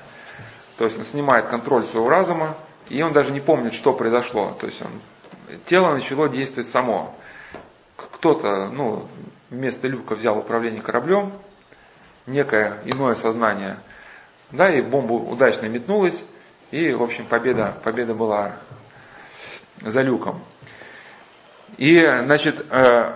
То 0.79 0.85
есть 0.85 0.97
он 0.97 1.05
снимает 1.05 1.45
контроль 1.45 1.85
своего 1.85 2.09
разума, 2.09 2.57
и 2.89 2.99
он 3.03 3.13
даже 3.13 3.31
не 3.31 3.39
помнит, 3.39 3.75
что 3.75 3.93
произошло. 3.93 4.57
То 4.59 4.65
есть 4.65 4.81
он, 4.81 4.89
тело 5.65 5.93
начало 5.93 6.27
действовать 6.27 6.69
само. 6.69 7.13
Кто-то, 8.17 8.69
ну, 8.69 9.07
вместо 9.51 9.87
люка 9.87 10.15
взял 10.15 10.39
управление 10.39 10.81
кораблем, 10.81 11.33
некое 12.25 12.81
иное 12.85 13.13
сознание, 13.13 13.77
да, 14.51 14.73
и 14.73 14.81
бомба 14.81 15.13
удачно 15.13 15.67
метнулась, 15.67 16.25
и, 16.71 16.93
в 16.93 17.03
общем, 17.03 17.27
победа, 17.27 17.77
победа 17.83 18.15
была 18.15 18.55
за 19.81 20.01
люком. 20.01 20.41
И, 21.77 21.99
значит, 21.99 22.65
э, 22.71 23.15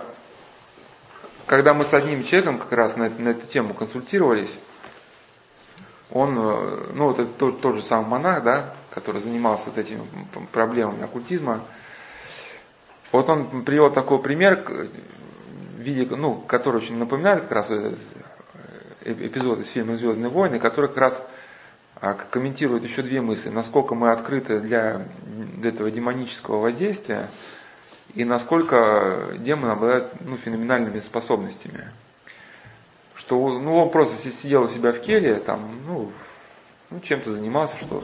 когда 1.46 1.74
мы 1.74 1.84
с 1.84 1.92
одним 1.92 2.22
человеком 2.22 2.60
как 2.60 2.70
раз 2.70 2.96
на, 2.96 3.08
на 3.08 3.30
эту 3.30 3.46
тему 3.48 3.74
консультировались, 3.74 4.56
он, 6.10 6.38
э, 6.38 6.92
ну 6.94 7.06
вот 7.08 7.18
это 7.18 7.32
тот, 7.32 7.60
тот 7.60 7.74
же 7.74 7.82
самый 7.82 8.08
монах, 8.08 8.44
да, 8.44 8.74
который 8.90 9.20
занимался 9.20 9.70
вот 9.70 9.78
этими 9.78 10.06
проблемами 10.52 11.02
оккультизма, 11.02 11.64
вот 13.12 13.28
он 13.28 13.64
привел 13.64 13.92
такой 13.92 14.20
пример, 14.20 14.64
в 14.64 15.80
виде, 15.80 16.06
ну, 16.14 16.36
который 16.36 16.76
очень 16.76 16.96
напоминает 16.96 17.42
как 17.42 17.52
раз 17.52 17.70
этот 17.70 17.98
э, 19.04 19.12
эпизод 19.12 19.60
из 19.60 19.68
фильма 19.68 19.96
«Звездные 19.96 20.30
войны», 20.30 20.58
который 20.58 20.88
как 20.88 20.98
раз 20.98 21.28
а 22.02 22.14
комментирует 22.14 22.82
еще 22.82 23.02
две 23.02 23.20
мысли. 23.20 23.48
Насколько 23.48 23.94
мы 23.94 24.10
открыты 24.10 24.58
для 24.58 25.06
этого 25.62 25.88
демонического 25.88 26.58
воздействия 26.58 27.30
и 28.14 28.24
насколько 28.24 29.36
демон 29.38 29.70
обладает 29.70 30.12
ну, 30.20 30.36
феноменальными 30.36 30.98
способностями. 30.98 31.92
Что 33.14 33.36
ну, 33.56 33.76
он 33.76 33.90
просто 33.90 34.16
сидел 34.32 34.64
у 34.64 34.68
себя 34.68 34.92
в 34.92 35.00
келье, 35.00 35.36
там, 35.36 35.78
ну, 35.86 36.10
ну, 36.90 36.98
чем-то 36.98 37.30
занимался, 37.30 37.76
что 37.76 38.02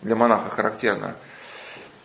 для 0.00 0.14
монаха 0.14 0.50
характерно. 0.50 1.16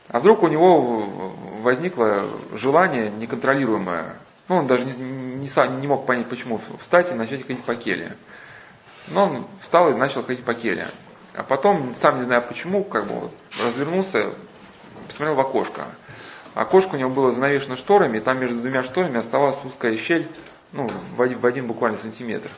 А 0.10 0.20
вдруг 0.20 0.42
у 0.42 0.48
него 0.48 1.34
возникло 1.62 2.28
желание 2.54 3.12
неконтролируемое. 3.12 4.18
Ну, 4.48 4.58
он 4.58 4.68
даже 4.68 4.86
не, 4.86 4.94
не, 4.94 5.80
не 5.80 5.88
мог 5.88 6.08
понять, 6.08 6.28
почему 6.28 6.60
встать 6.80 7.12
и 7.12 7.14
начать 7.14 7.46
ходить 7.46 7.64
по 7.64 7.76
келье. 7.76 8.18
Но 9.10 9.26
он 9.26 9.48
встал 9.62 9.92
и 9.92 9.94
начал 9.96 10.24
ходить 10.24 10.44
по 10.44 10.56
келье. 10.56 10.88
А 11.36 11.44
потом, 11.44 11.94
сам 11.94 12.18
не 12.18 12.24
знаю 12.24 12.44
почему, 12.48 12.84
как 12.84 13.06
бы 13.06 13.30
развернулся, 13.64 14.34
посмотрел 15.06 15.36
в 15.36 15.40
окошко. 15.42 15.86
Окошко 16.56 16.96
у 16.96 16.98
него 16.98 17.12
было 17.12 17.32
занавешено 17.32 17.76
шторами, 17.76 18.18
и 18.18 18.22
там 18.22 18.40
между 18.40 18.60
двумя 18.60 18.82
шторами 18.82 19.18
оставалась 19.18 19.64
узкая 19.64 19.96
щель, 19.96 20.28
ну, 20.72 20.88
в 21.16 21.22
один, 21.22 21.38
в 21.38 21.46
один 21.46 21.68
буквально 21.68 22.00
сантиметр. 22.00 22.50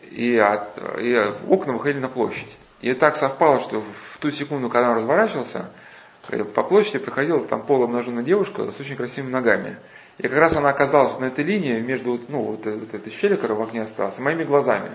И, 0.00 0.34
от, 0.38 0.78
и 0.98 1.14
окна 1.46 1.74
выходили 1.74 2.00
на 2.00 2.08
площадь. 2.08 2.56
И 2.80 2.94
так 2.94 3.16
совпало, 3.16 3.60
что 3.60 3.82
в 3.82 4.18
ту 4.18 4.30
секунду, 4.30 4.70
когда 4.70 4.90
он 4.90 4.96
разворачивался, 4.96 5.70
по 6.54 6.62
площади 6.62 6.98
приходила 6.98 7.40
там 7.46 7.64
полуобнаженная 7.64 8.22
девушка 8.22 8.70
с 8.70 8.80
очень 8.80 8.96
красивыми 8.96 9.30
ногами. 9.30 9.78
И 10.18 10.22
как 10.22 10.38
раз 10.38 10.56
она 10.56 10.70
оказалась 10.70 11.18
на 11.18 11.26
этой 11.26 11.44
линии 11.44 11.78
между 11.80 12.18
ну, 12.28 12.42
вот, 12.42 12.64
вот 12.64 12.94
этой 12.94 13.12
щели, 13.12 13.36
которая 13.36 13.58
в 13.58 13.62
окне 13.62 13.82
осталась, 13.82 14.18
моими 14.18 14.44
глазами. 14.44 14.92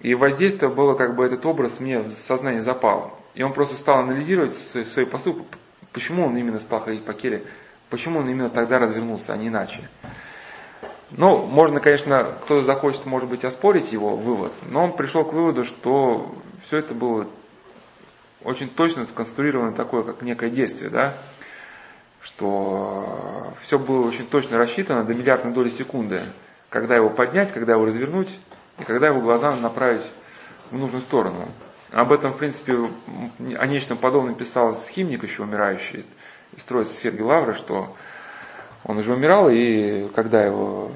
И 0.00 0.14
воздействие 0.14 0.70
было, 0.70 0.94
как 0.94 1.16
бы 1.16 1.24
этот 1.24 1.44
образ 1.46 1.80
мне 1.80 2.00
в 2.00 2.12
сознание 2.12 2.62
запал. 2.62 3.18
И 3.34 3.42
он 3.42 3.52
просто 3.52 3.76
стал 3.76 4.00
анализировать 4.00 4.52
свои, 4.54 4.84
свои 4.84 5.04
поступки, 5.04 5.44
почему 5.92 6.26
он 6.26 6.36
именно 6.36 6.60
стал 6.60 6.80
ходить 6.80 7.04
по 7.04 7.14
келе, 7.14 7.44
почему 7.90 8.20
он 8.20 8.28
именно 8.28 8.50
тогда 8.50 8.78
развернулся, 8.78 9.32
а 9.32 9.36
не 9.36 9.48
иначе. 9.48 9.88
Ну, 11.10 11.46
можно, 11.46 11.80
конечно, 11.80 12.36
кто 12.42 12.60
захочет, 12.62 13.06
может 13.06 13.28
быть, 13.28 13.44
оспорить 13.44 13.92
его 13.92 14.14
вывод, 14.16 14.52
но 14.62 14.84
он 14.84 14.92
пришел 14.92 15.24
к 15.24 15.32
выводу, 15.32 15.64
что 15.64 16.34
все 16.64 16.78
это 16.78 16.94
было 16.94 17.26
очень 18.42 18.68
точно 18.68 19.04
сконструировано 19.04 19.72
такое, 19.72 20.02
как 20.02 20.22
некое 20.22 20.50
действие, 20.50 20.90
да, 20.90 21.18
что 22.20 23.54
все 23.62 23.78
было 23.78 24.06
очень 24.06 24.26
точно 24.26 24.58
рассчитано 24.58 25.04
до 25.04 25.14
миллиардной 25.14 25.52
доли 25.52 25.70
секунды, 25.70 26.22
когда 26.68 26.96
его 26.96 27.10
поднять, 27.10 27.52
когда 27.52 27.72
его 27.72 27.84
развернуть, 27.84 28.38
и 28.78 28.84
когда 28.84 29.08
его 29.08 29.20
глаза 29.20 29.54
направить 29.56 30.04
в 30.70 30.76
нужную 30.76 31.02
сторону. 31.02 31.48
Об 31.90 32.12
этом, 32.12 32.32
в 32.32 32.38
принципе, 32.38 32.76
о 33.58 33.66
нечто 33.66 33.96
подобном 33.96 34.34
писал 34.34 34.74
схимник 34.74 35.22
еще 35.22 35.42
умирающий 35.42 36.04
Троицы 36.66 36.94
Сергей 36.94 37.22
Лавра, 37.22 37.54
что 37.54 37.96
он 38.84 38.98
уже 38.98 39.14
умирал, 39.14 39.48
и 39.50 40.08
когда 40.10 40.44
его 40.44 40.92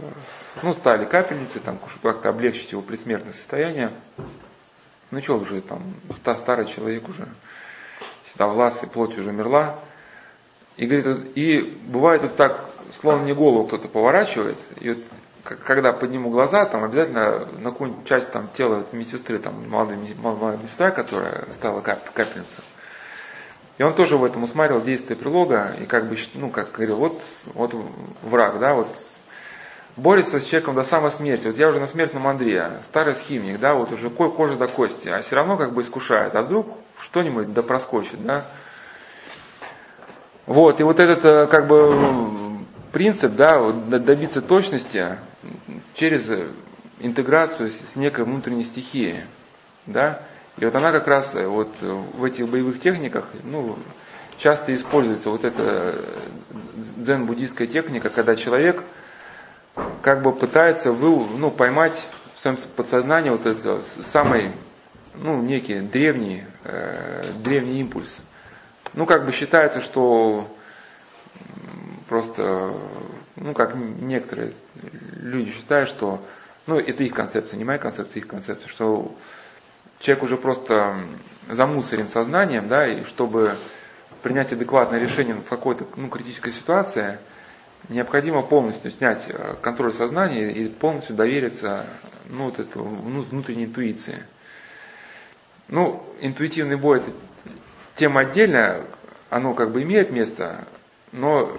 ну, 0.62 0.72
стали 0.74 1.06
капельницы, 1.06 1.60
там, 1.60 1.78
как-то 2.02 2.28
облегчить 2.28 2.72
его 2.72 2.82
предсмертное 2.82 3.32
состояние, 3.32 3.92
ну 5.12 5.20
что 5.20 5.38
уже 5.38 5.60
там, 5.60 5.94
старый 6.36 6.66
человек 6.66 7.08
уже, 7.08 7.28
седовласый, 8.24 8.88
плоть 8.88 9.16
уже 9.16 9.30
умерла, 9.30 9.78
и 10.76 10.86
говорит, 10.86 11.36
и 11.36 11.60
бывает 11.86 12.22
вот 12.22 12.34
так, 12.36 12.64
словно 13.00 13.26
не 13.26 13.34
голову 13.34 13.66
кто-то 13.66 13.88
поворачивает, 13.88 14.58
и 14.80 14.88
вот 14.88 15.04
когда 15.42 15.92
подниму 15.92 16.30
глаза, 16.30 16.64
там 16.64 16.84
обязательно 16.84 17.46
на 17.58 17.70
какую-нибудь 17.72 18.06
часть 18.06 18.30
там, 18.30 18.48
тела 18.48 18.86
медсестры, 18.92 19.38
там 19.38 19.68
молодая, 19.68 19.98
молодая 20.16 20.56
медсестра, 20.56 20.90
которая 20.92 21.50
стала 21.52 21.80
кап, 21.82 22.10
капельницей. 22.12 22.64
И 23.76 23.82
он 23.82 23.94
тоже 23.94 24.16
в 24.16 24.24
этом 24.24 24.44
усматривал 24.44 24.82
действие 24.82 25.18
прилога, 25.18 25.76
и 25.78 25.84
как 25.84 26.08
бы, 26.08 26.16
ну, 26.34 26.48
как 26.50 26.72
говорил, 26.72 26.96
вот, 26.96 27.22
вот 27.54 27.74
враг, 28.22 28.60
да, 28.60 28.74
вот 28.74 28.88
борется 29.96 30.40
с 30.40 30.44
человеком 30.44 30.74
до 30.74 30.82
самой 30.82 31.10
смерти. 31.10 31.46
Вот 31.46 31.56
я 31.56 31.68
уже 31.68 31.80
на 31.80 31.86
смертном 31.86 32.26
Андре, 32.26 32.80
старый 32.82 33.14
схимник, 33.14 33.60
да, 33.60 33.74
вот 33.74 33.92
уже 33.92 34.10
кожа 34.10 34.56
до 34.56 34.68
кости, 34.68 35.08
а 35.08 35.20
все 35.20 35.36
равно 35.36 35.56
как 35.56 35.74
бы 35.74 35.82
искушает. 35.82 36.34
А 36.34 36.42
вдруг 36.42 36.66
что-нибудь 36.98 37.52
да 37.52 37.62
проскочит, 37.62 38.24
да. 38.24 38.46
Вот, 40.46 40.80
и 40.80 40.82
вот 40.82 40.98
этот 40.98 41.24
э, 41.24 41.46
как 41.46 41.68
бы 41.68 42.58
принцип, 42.92 43.32
да, 43.34 43.70
добиться 43.70 44.42
точности, 44.42 45.18
через 45.94 46.30
интеграцию 46.98 47.70
с 47.70 47.96
некой 47.96 48.24
внутренней 48.24 48.64
стихией. 48.64 49.24
Да? 49.86 50.22
И 50.58 50.64
вот 50.64 50.74
она 50.74 50.92
как 50.92 51.06
раз 51.06 51.34
э, 51.34 51.46
вот 51.46 51.68
в 51.80 52.24
этих 52.24 52.48
боевых 52.48 52.80
техниках 52.80 53.26
ну, 53.44 53.78
часто 54.38 54.74
используется 54.74 55.30
вот 55.30 55.44
эта 55.44 55.94
дзен-буддийская 56.96 57.66
техника, 57.66 58.10
когда 58.10 58.36
человек 58.36 58.82
как 60.02 60.22
бы 60.22 60.32
пытается 60.32 60.92
вы, 60.92 61.26
ну, 61.36 61.50
поймать 61.50 62.06
в 62.34 62.40
своем 62.40 62.56
подсознании 62.76 63.30
вот 63.30 63.46
этот 63.46 63.84
самый, 63.84 64.52
ну, 65.14 65.40
некий 65.42 65.80
древний, 65.80 66.44
э, 66.64 67.22
древний 67.42 67.80
импульс. 67.80 68.22
Ну, 68.94 69.06
как 69.06 69.24
бы 69.24 69.32
считается, 69.32 69.80
что 69.80 70.48
просто 72.08 72.74
ну, 73.36 73.54
как 73.54 73.74
некоторые 73.74 74.52
люди 75.20 75.52
считают, 75.52 75.88
что, 75.88 76.22
ну, 76.66 76.78
это 76.78 77.02
их 77.02 77.14
концепция, 77.14 77.58
не 77.58 77.64
моя 77.64 77.78
концепция, 77.78 78.20
их 78.20 78.28
концепция, 78.28 78.68
что 78.68 79.14
человек 79.98 80.24
уже 80.24 80.36
просто 80.36 80.96
замусорен 81.48 82.08
сознанием, 82.08 82.68
да, 82.68 82.86
и 82.86 83.04
чтобы 83.04 83.56
принять 84.22 84.52
адекватное 84.52 85.00
решение 85.00 85.34
в 85.34 85.44
какой-то 85.44 85.86
ну, 85.96 86.08
критической 86.08 86.52
ситуации, 86.52 87.18
необходимо 87.88 88.42
полностью 88.42 88.90
снять 88.90 89.26
э, 89.28 89.56
контроль 89.60 89.92
сознания 89.92 90.50
и 90.50 90.68
полностью 90.68 91.16
довериться 91.16 91.86
ну, 92.28 92.44
вот 92.44 92.58
эту, 92.58 92.84
ну, 92.84 93.22
внутренней 93.22 93.64
интуиции. 93.64 94.24
Ну, 95.68 96.04
интуитивный 96.20 96.76
бой 96.76 96.98
это 96.98 97.12
тема 97.94 98.20
отдельная, 98.20 98.86
оно 99.30 99.54
как 99.54 99.72
бы 99.72 99.82
имеет 99.82 100.10
место, 100.10 100.66
но 101.12 101.56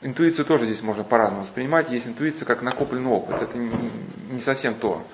интуицию 0.00 0.46
тоже 0.46 0.64
здесь 0.66 0.82
можно 0.82 1.04
по-разному 1.04 1.42
воспринимать. 1.42 1.90
Есть 1.90 2.06
интуиция 2.06 2.46
как 2.46 2.62
накопленный 2.62 3.10
опыт. 3.10 3.42
Это 3.42 3.58
не 3.58 4.38
совсем 4.40 4.74
то. 4.74 5.04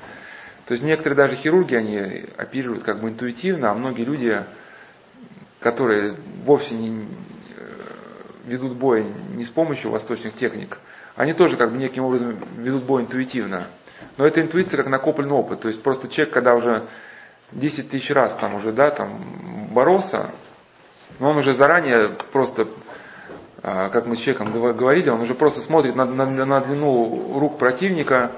То 0.67 0.73
есть 0.73 0.85
некоторые 0.85 1.17
даже 1.17 1.37
хирурги, 1.37 1.75
они 1.75 2.25
оперируют 2.37 2.85
как 2.85 3.01
бы 3.01 3.11
интуитивно, 3.11 3.71
а 3.71 3.75
многие 3.75 4.05
люди, 4.05 4.45
которые 5.61 6.17
вовсе 6.45 6.75
не 6.75 7.07
ведут 8.47 8.75
бой 8.75 9.07
не 9.35 9.45
с 9.45 9.51
помощью 9.51 9.91
восточных 9.91 10.35
техник, 10.35 10.79
они 11.17 11.33
тоже 11.33 11.57
как 11.57 11.71
бы 11.71 11.77
неким 11.77 12.05
образом 12.05 12.39
ведут 12.57 12.85
бой 12.85 13.03
интуитивно. 13.03 13.69
Но 14.17 14.27
это 14.27 14.41
интуиция 14.41 14.77
как 14.77 14.89
накопленный 14.89 15.35
опыт. 15.35 15.61
То 15.61 15.69
есть 15.69 15.83
просто 15.83 16.09
человек, 16.09 16.35
когда 16.35 16.55
уже 16.55 16.85
10 17.53 17.91
тысяч 17.91 18.11
раз 18.11 18.35
там 18.35 18.55
уже, 18.57 18.73
да, 18.73 18.91
там 18.91 19.69
боролся, 19.71 20.31
он 21.21 21.37
уже 21.37 21.55
заранее 21.55 22.11
просто 22.33 22.69
а, 23.67 23.89
как 23.89 24.07
мы 24.07 24.15
с 24.15 24.19
человеком 24.19 24.53
говорили, 24.53 25.09
он 25.09 25.23
уже 25.23 25.35
просто 25.35 25.61
смотрит 25.61 25.97
на, 25.97 26.05
на, 26.05 26.27
на 26.27 26.61
длину 26.61 27.39
рук 27.39 27.59
противника, 27.59 28.33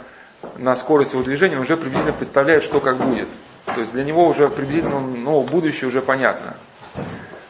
на 0.57 0.77
скорость 0.77 1.15
его 1.15 1.24
движения, 1.24 1.57
он 1.57 1.62
уже 1.62 1.77
приблизительно 1.77 2.12
представляет, 2.12 2.62
что 2.62 2.78
как 2.78 2.99
будет. 2.99 3.28
То 3.65 3.81
есть 3.81 3.93
для 3.93 4.05
него 4.05 4.24
уже 4.28 4.49
приблизительно, 4.49 5.01
ну, 5.01 5.43
будущее 5.43 5.89
уже 5.89 6.01
понятно. 6.01 6.57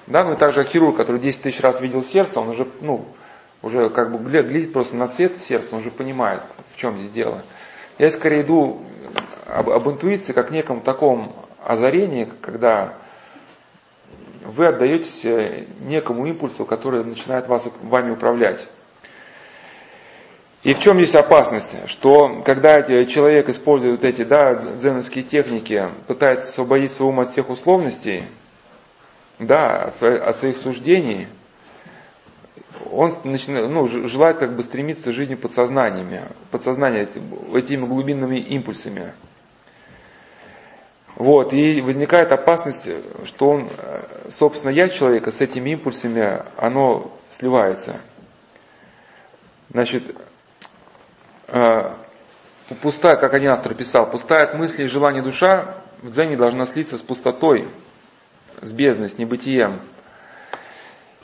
Да, 0.07 0.25
ну 0.25 0.35
и 0.35 0.37
также 0.37 0.65
хирург, 0.65 0.97
который 0.97 1.21
10 1.21 1.43
тысяч 1.43 1.61
раз 1.61 1.81
видел 1.81 2.03
сердце, 2.03 2.41
он 2.41 2.49
уже, 2.51 2.69
ну, 2.81 3.07
уже 3.63 3.91
как 3.91 4.13
бы 4.13 4.19
глядит 4.19 4.73
просто 4.73 4.97
на 4.97 5.09
цвет 5.09 5.37
сердца, 5.39 5.75
он 5.75 5.81
уже 5.81 5.91
понимает, 5.91 6.43
в 6.75 6.77
чем 6.77 6.99
здесь 6.99 7.11
дело. 7.11 7.43
Я 7.99 8.11
скорее 8.11 8.43
иду 8.43 8.83
об, 9.47 9.71
об 9.71 9.89
интуиции, 9.89 10.33
как 10.33 10.51
неком 10.51 10.81
таком 10.81 11.35
озарении, 11.65 12.29
когда 12.41 12.95
вы 14.45 14.67
отдаетесь 14.67 15.25
э, 15.25 15.67
некому 15.81 16.27
импульсу, 16.27 16.65
который 16.65 17.03
начинает 17.05 17.49
вас, 17.49 17.67
вами 17.83 18.13
управлять. 18.13 18.69
И 20.63 20.75
в 20.75 20.79
чем 20.79 20.99
есть 20.99 21.15
опасность? 21.15 21.89
Что 21.89 22.43
когда 22.45 22.83
человек 23.05 23.49
использует 23.49 24.05
эти 24.05 24.23
да, 24.23 24.55
дзеновские 24.55 25.25
техники, 25.25 25.89
пытается 26.07 26.49
освободить 26.49 26.93
свой 26.93 27.11
ум 27.11 27.21
от 27.21 27.31
всех 27.31 27.51
условностей, 27.51 28.25
да, 29.39 29.85
от, 29.85 30.37
своих, 30.37 30.57
суждений, 30.57 31.29
он 32.91 33.13
начинает, 33.25 33.69
ну, 33.69 33.87
желает 33.87 34.39
как 34.39 34.55
бы 34.55 34.63
стремиться 34.63 35.11
к 35.11 35.15
жизни 35.15 35.35
подсознаниями, 35.35 36.29
подсознание 36.51 37.09
этими 37.55 37.85
глубинными 37.85 38.39
импульсами. 38.39 39.15
Вот, 41.17 41.55
и 41.55 41.81
возникает 41.81 42.31
опасность, 42.33 42.89
что 43.25 43.49
он, 43.49 43.71
собственно, 44.29 44.71
я 44.71 44.89
человека 44.89 45.33
с 45.33 45.41
этими 45.41 45.71
импульсами, 45.71 46.43
оно 46.59 47.11
сливается. 47.31 48.01
Значит, 49.71 50.15
э, 51.49 51.95
пустая, 52.83 53.17
как 53.17 53.35
один 53.35 53.51
автор 53.51 53.75
писал, 53.75 54.11
пустая 54.11 54.45
от 54.45 54.55
мыслей 54.55 54.85
и 54.85 54.89
желаний 54.89 55.23
душа 55.23 55.77
в 56.03 56.11
дзене 56.11 56.37
должна 56.37 56.67
слиться 56.67 56.99
с 56.99 57.03
пустотой, 57.03 57.69
с 58.61 58.73
бездной, 58.73 59.09
с 59.09 59.19
небытием. 59.19 59.81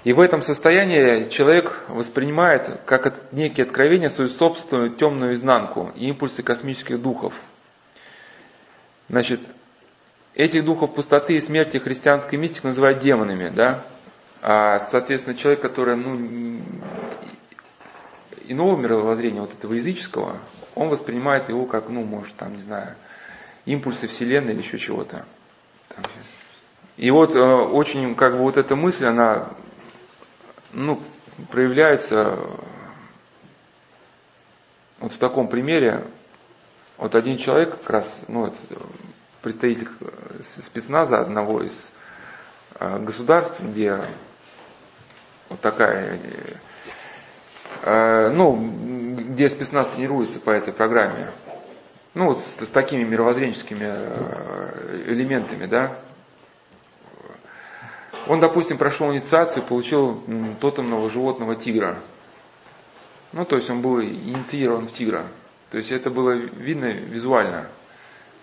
И 0.05 0.13
в 0.13 0.21
этом 0.21 0.43
состоянии 0.43 1.29
человек 1.29 1.85
воспринимает 1.89 2.81
как 2.87 3.33
некие 3.33 3.65
откровения 3.65 4.09
свою 4.09 4.31
собственную 4.31 4.91
темную 4.97 5.35
изнанку 5.35 5.93
и 5.95 6.09
импульсы 6.09 6.43
космических 6.43 7.01
духов. 7.01 7.35
Значит, 9.09 9.41
этих 10.35 10.65
духов 10.65 10.95
пустоты 10.95 11.35
и 11.35 11.41
смерти 11.41 11.79
христианской 11.79 12.39
мистик 12.39 12.65
называют 12.65 12.99
демонами, 12.99 13.49
да? 13.49 13.85
А, 14.41 14.81
соответственно, 14.81 15.37
человек, 15.37 15.61
который 15.61 15.97
ну, 15.97 16.61
иного 18.47 18.77
мировоззрения, 18.77 19.41
вот 19.41 19.53
этого 19.53 19.75
языческого, 19.75 20.41
он 20.75 20.89
воспринимает 20.89 21.49
его 21.49 21.67
как, 21.67 21.89
ну, 21.89 22.03
может, 22.03 22.35
там, 22.35 22.55
не 22.55 22.61
знаю, 22.61 22.97
импульсы 23.67 24.09
Вселенной 24.09 24.55
или 24.55 24.63
еще 24.63 24.79
чего-то. 24.79 25.27
И 26.97 27.11
вот 27.11 27.35
э, 27.35 27.41
очень, 27.41 28.15
как 28.15 28.35
бы, 28.35 28.41
вот 28.41 28.57
эта 28.57 28.77
мысль, 28.77 29.07
она, 29.07 29.51
ну, 30.73 31.01
проявляется 31.51 32.39
вот 34.99 35.13
в 35.13 35.19
таком 35.19 35.49
примере. 35.49 36.05
Вот 36.99 37.15
один 37.15 37.39
человек, 37.39 37.79
как 37.79 37.91
раз, 37.91 38.25
ну, 38.29 38.47
это 38.47 38.59
представитель 39.41 39.89
спецназа 40.41 41.19
одного 41.19 41.63
из 41.63 41.93
э, 42.79 42.99
государств, 42.99 43.61
где 43.61 44.01
вот 45.49 45.61
такая 45.61 46.21
Э, 47.85 48.31
ну, 48.31 48.57
где 49.33 49.49
спецназ 49.49 49.89
тренируется 49.89 50.39
по 50.41 50.51
этой 50.51 50.73
программе. 50.73 51.33
Ну, 52.15 52.35
с, 52.37 52.57
с 52.61 52.69
такими 52.69 53.03
мировоззренческими 53.03 53.91
э, 53.91 55.03
элементами, 55.07 55.67
да. 55.67 55.99
Он, 58.29 58.41
допустим, 58.41 58.79
прошел 58.79 59.13
инициацию, 59.13 59.63
получил 59.65 60.23
тотемного 60.61 61.09
животного 61.11 61.57
тигра. 61.57 61.99
Ну, 63.33 63.45
то 63.45 63.57
есть 63.57 63.69
он 63.71 63.81
был 63.81 64.01
инициирован 64.01 64.87
в 64.87 64.93
тигра. 64.93 65.27
То 65.71 65.79
есть 65.79 65.91
это 65.91 66.11
было 66.11 66.33
видно 66.33 66.93
визуально. 66.93 67.63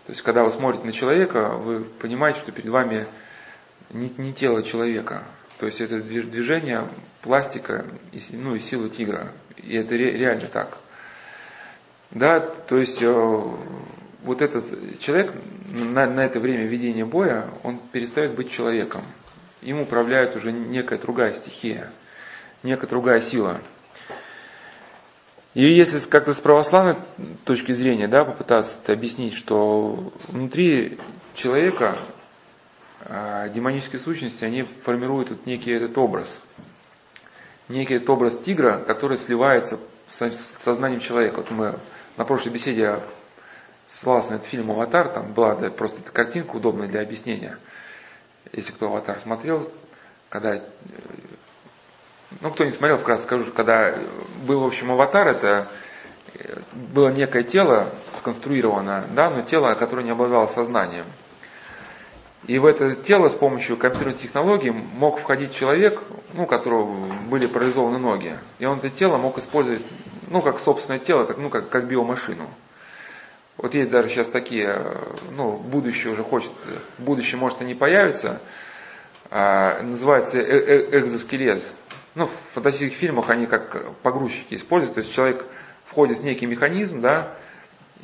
То 0.06 0.14
есть 0.14 0.24
когда 0.24 0.44
вы 0.44 0.50
смотрите 0.50 0.86
на 0.86 0.92
человека, 0.92 1.50
вы 1.50 1.82
понимаете, 1.82 2.40
что 2.40 2.52
перед 2.52 2.70
вами 2.70 3.06
не, 3.92 4.12
не 4.18 4.34
тело 4.34 4.64
человека, 4.64 5.24
то 5.60 5.68
есть 5.68 5.80
это 5.82 6.02
движение 6.02 6.88
пластика 7.22 7.86
ну, 8.32 8.56
и 8.56 8.60
силы 8.60 8.90
тигра. 8.90 9.34
И 9.58 9.76
это 9.76 9.96
реально 9.96 10.48
так. 10.48 10.80
Да, 12.12 12.40
то 12.40 12.78
есть 12.78 13.04
э, 13.04 13.44
вот 14.24 14.42
этот 14.42 15.00
человек 15.00 15.32
на, 15.72 16.08
на 16.08 16.22
это 16.22 16.40
время 16.40 16.66
ведения 16.66 17.06
боя, 17.06 17.50
он 17.62 17.78
перестает 17.92 18.34
быть 18.34 18.52
человеком. 18.52 19.04
Им 19.62 19.82
управляет 19.82 20.36
уже 20.36 20.52
некая 20.52 21.00
другая 21.00 21.34
стихия, 21.34 21.92
некая 22.64 22.88
другая 22.88 23.22
сила. 23.22 23.62
И 25.54 25.64
если 25.64 26.00
как-то 26.08 26.34
с 26.34 26.40
православной 26.40 26.96
точки 27.44 27.72
зрения 27.74 28.08
да, 28.08 28.24
попытаться 28.24 28.80
объяснить, 28.92 29.34
что 29.34 30.14
внутри 30.28 31.00
человека 31.34 31.98
а, 33.02 33.50
демонические 33.50 34.00
сущности, 34.00 34.46
они 34.46 34.64
формируют 34.64 35.32
вот 35.32 35.46
некий 35.46 35.72
этот 35.72 35.98
образ. 35.98 36.42
Некий 37.68 37.96
этот 37.96 38.10
образ 38.10 38.38
тигра, 38.38 38.84
который 38.84 39.18
сливается 39.18 39.80
с 40.08 40.36
сознанием 40.60 41.00
человека. 41.00 41.38
Вот 41.38 41.52
мы 41.52 41.80
на 42.18 42.26
прошлой 42.26 42.52
беседе 42.52 43.00
ссылался 43.88 44.32
на 44.32 44.36
этот 44.36 44.48
фильм 44.48 44.70
«Аватар», 44.72 45.10
там 45.10 45.34
была 45.34 45.56
да, 45.56 45.70
просто 45.70 46.02
эта 46.02 46.12
картинка 46.12 46.56
удобная 46.56 46.88
для 46.88 47.02
объяснения. 47.02 47.58
Если 48.52 48.72
кто 48.72 48.88
«Аватар» 48.88 49.20
смотрел, 49.20 49.72
когда 50.30 50.56
э, 50.56 50.62
ну, 52.42 52.52
кто 52.52 52.64
не 52.64 52.72
смотрел, 52.72 52.98
вкратце 52.98 53.24
скажу, 53.24 53.52
когда 53.52 53.96
был, 54.46 54.62
в 54.62 54.68
общем, 54.68 54.92
аватар, 54.92 55.28
это 55.28 55.68
э, 56.34 56.60
было 56.94 57.10
некое 57.10 57.44
тело 57.44 57.90
сконструировано, 58.18 59.08
да, 59.14 59.30
но 59.30 59.42
тело, 59.42 59.74
которое 59.74 60.04
не 60.04 60.12
обладало 60.12 60.46
сознанием. 60.46 61.06
И 62.46 62.58
в 62.58 62.66
это 62.66 62.96
тело 62.96 63.30
с 63.30 63.36
помощью 63.36 63.78
компьютерной 63.78 64.18
технологии 64.18 64.70
мог 64.70 65.20
входить 65.20 65.54
человек, 65.54 66.02
ну, 66.34 66.44
у 66.44 66.46
которого 66.46 67.06
были 67.30 67.48
парализованы 67.48 67.98
ноги. 67.98 68.40
И 68.60 68.66
он 68.66 68.78
это 68.78 68.90
тело 68.90 69.18
мог 69.18 69.38
использовать, 69.38 69.84
ну, 70.30 70.42
как 70.42 70.60
собственное 70.60 71.00
тело, 71.00 71.26
как, 71.26 71.38
ну, 71.38 71.50
как, 71.50 71.70
как 71.70 71.88
биомашину. 71.88 72.50
Вот 73.62 73.74
есть 73.74 73.92
даже 73.92 74.08
сейчас 74.08 74.30
такие, 74.30 74.82
ну, 75.36 75.58
будущее 75.58 76.14
уже 76.14 76.24
хочет, 76.24 76.52
будущее 76.98 77.38
может 77.38 77.62
и 77.62 77.66
не 77.66 77.76
появится, 77.76 78.42
а, 79.30 79.82
называется 79.84 80.40
э 80.40 80.44
-э 80.44 81.00
экзоскелет. 81.00 81.62
Ну, 82.16 82.28
в 82.28 82.54
фантастических 82.54 82.98
фильмах 82.98 83.30
они 83.30 83.48
как 83.48 83.96
погрузчики 83.98 84.56
используют, 84.56 84.96
то 84.96 85.02
есть 85.02 85.14
человек 85.14 85.46
входит 85.88 86.20
в 86.20 86.24
некий 86.24 86.46
механизм, 86.46 87.02
да, 87.02 87.36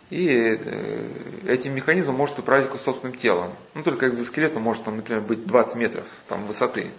и 0.10 0.28
э, 0.28 1.08
этим 1.48 1.74
механизмом 1.74 2.18
может 2.18 2.38
управлять 2.38 2.70
собственным 2.82 3.16
телом. 3.16 3.54
Ну, 3.76 3.84
только 3.84 4.10
экзоскелетом 4.10 4.62
может, 4.62 4.84
там, 4.84 4.98
например, 4.98 5.22
быть 5.22 5.46
20 5.46 5.76
метров 5.78 6.06
там, 6.28 6.46
высоты. 6.48 6.92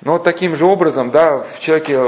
Но 0.00 0.18
таким 0.18 0.56
же 0.56 0.66
образом, 0.66 1.12
да, 1.12 1.44
в 1.44 1.60
человеке 1.60 2.00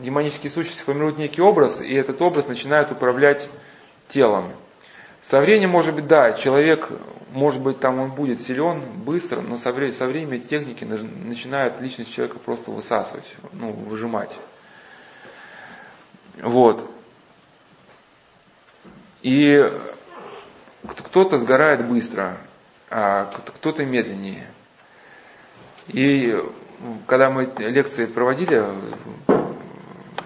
демонические 0.00 0.50
сущности 0.50 0.82
формируют 0.82 1.18
некий 1.18 1.42
образ, 1.42 1.82
и 1.82 1.92
этот 1.92 2.22
образ 2.22 2.48
начинает 2.48 2.90
управлять 2.90 3.50
телом. 4.08 4.52
Со 5.20 5.40
временем, 5.40 5.70
может 5.70 5.94
быть, 5.94 6.06
да, 6.06 6.32
человек, 6.32 6.88
может 7.30 7.62
быть, 7.62 7.78
там 7.78 7.98
он 8.00 8.10
будет 8.12 8.40
силен, 8.40 8.82
быстро, 9.04 9.40
но 9.40 9.56
со, 9.56 9.70
временем, 9.70 9.94
со 9.94 10.06
временем 10.06 10.40
техники 10.40 10.84
начинают 10.84 11.80
личность 11.80 12.12
человека 12.12 12.38
просто 12.38 12.72
высасывать, 12.72 13.36
ну, 13.52 13.72
выжимать. 13.72 14.36
Вот. 16.40 16.90
И 19.22 19.56
кто-то 20.88 21.38
сгорает 21.38 21.86
быстро, 21.86 22.38
а 22.90 23.26
кто-то 23.26 23.84
медленнее. 23.84 24.50
И 25.86 26.36
когда 27.06 27.30
мы 27.30 27.52
лекции 27.58 28.06
проводили, 28.06 28.64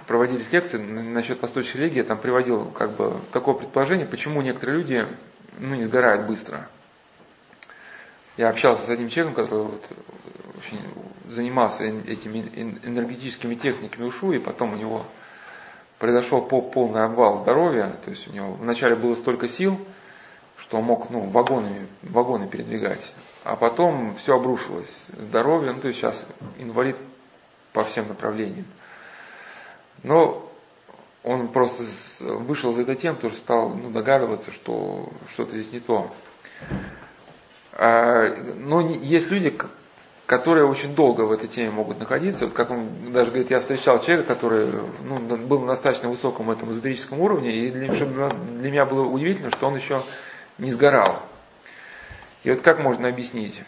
проводились 0.06 0.52
лекции 0.52 0.78
насчет 0.78 1.42
Восточной 1.42 1.80
религии, 1.80 1.98
я 1.98 2.04
там 2.04 2.18
приводил 2.18 2.66
как 2.70 2.96
бы 2.96 3.20
такое 3.32 3.54
предположение, 3.54 4.06
почему 4.06 4.40
некоторые 4.42 4.78
люди 4.78 5.06
ну, 5.58 5.74
не 5.74 5.84
сгорают 5.84 6.26
быстро. 6.26 6.68
Я 8.36 8.50
общался 8.50 8.86
с 8.86 8.90
одним 8.90 9.08
человеком, 9.08 9.44
который 9.44 9.64
вот 9.64 9.84
очень 10.58 10.80
занимался 11.28 11.84
этими 11.84 12.38
энергетическими 12.84 13.54
техниками 13.54 14.04
ушу, 14.04 14.32
и 14.32 14.38
потом 14.38 14.74
у 14.74 14.76
него 14.76 15.06
произошел 15.98 16.42
полный 16.42 17.04
обвал 17.04 17.36
здоровья, 17.36 17.96
то 18.04 18.10
есть 18.10 18.28
у 18.28 18.32
него 18.32 18.52
вначале 18.52 18.94
было 18.94 19.14
столько 19.14 19.48
сил, 19.48 19.78
что 20.58 20.78
он 20.78 20.84
мог 20.84 21.10
ну, 21.10 21.20
вагонами, 21.30 21.86
вагоны 22.02 22.46
передвигать, 22.46 23.12
а 23.44 23.56
потом 23.56 24.14
все 24.16 24.36
обрушилось. 24.36 25.06
Здоровье, 25.18 25.72
ну 25.72 25.80
то 25.80 25.88
есть 25.88 25.98
сейчас 25.98 26.26
инвалид 26.58 26.96
по 27.72 27.84
всем 27.84 28.08
направлениям. 28.08 28.66
Но 30.02 30.50
он 31.22 31.48
просто 31.48 31.82
вышел 32.20 32.72
за 32.72 32.82
это 32.82 32.94
тем, 32.94 33.16
что 33.16 33.30
стал 33.30 33.70
ну, 33.70 33.90
догадываться, 33.90 34.52
что 34.52 35.08
что-то 35.28 35.58
здесь 35.58 35.72
не 35.72 35.80
то. 35.80 36.10
А, 37.72 38.28
но 38.54 38.80
есть 38.80 39.30
люди, 39.30 39.58
которые 40.26 40.66
очень 40.66 40.94
долго 40.94 41.22
в 41.22 41.32
этой 41.32 41.48
теме 41.48 41.70
могут 41.70 41.98
находиться. 41.98 42.46
Вот 42.46 42.54
как 42.54 42.70
он 42.70 43.12
даже 43.12 43.30
говорит, 43.30 43.50
я 43.50 43.60
встречал 43.60 44.00
человека, 44.00 44.34
который 44.34 44.72
ну, 45.02 45.18
был 45.18 45.60
на 45.60 45.68
достаточно 45.68 46.08
высоком 46.08 46.50
этом 46.50 46.72
эзотерическом 46.72 47.20
уровне, 47.20 47.52
и 47.52 47.70
для, 47.70 47.88
для 47.88 48.70
меня 48.70 48.86
было 48.86 49.06
удивительно, 49.06 49.50
что 49.50 49.66
он 49.66 49.76
еще 49.76 50.02
не 50.58 50.72
сгорал. 50.72 51.22
И 52.44 52.50
вот 52.50 52.60
как 52.60 52.80
можно 52.80 53.08
объяснить? 53.08 53.62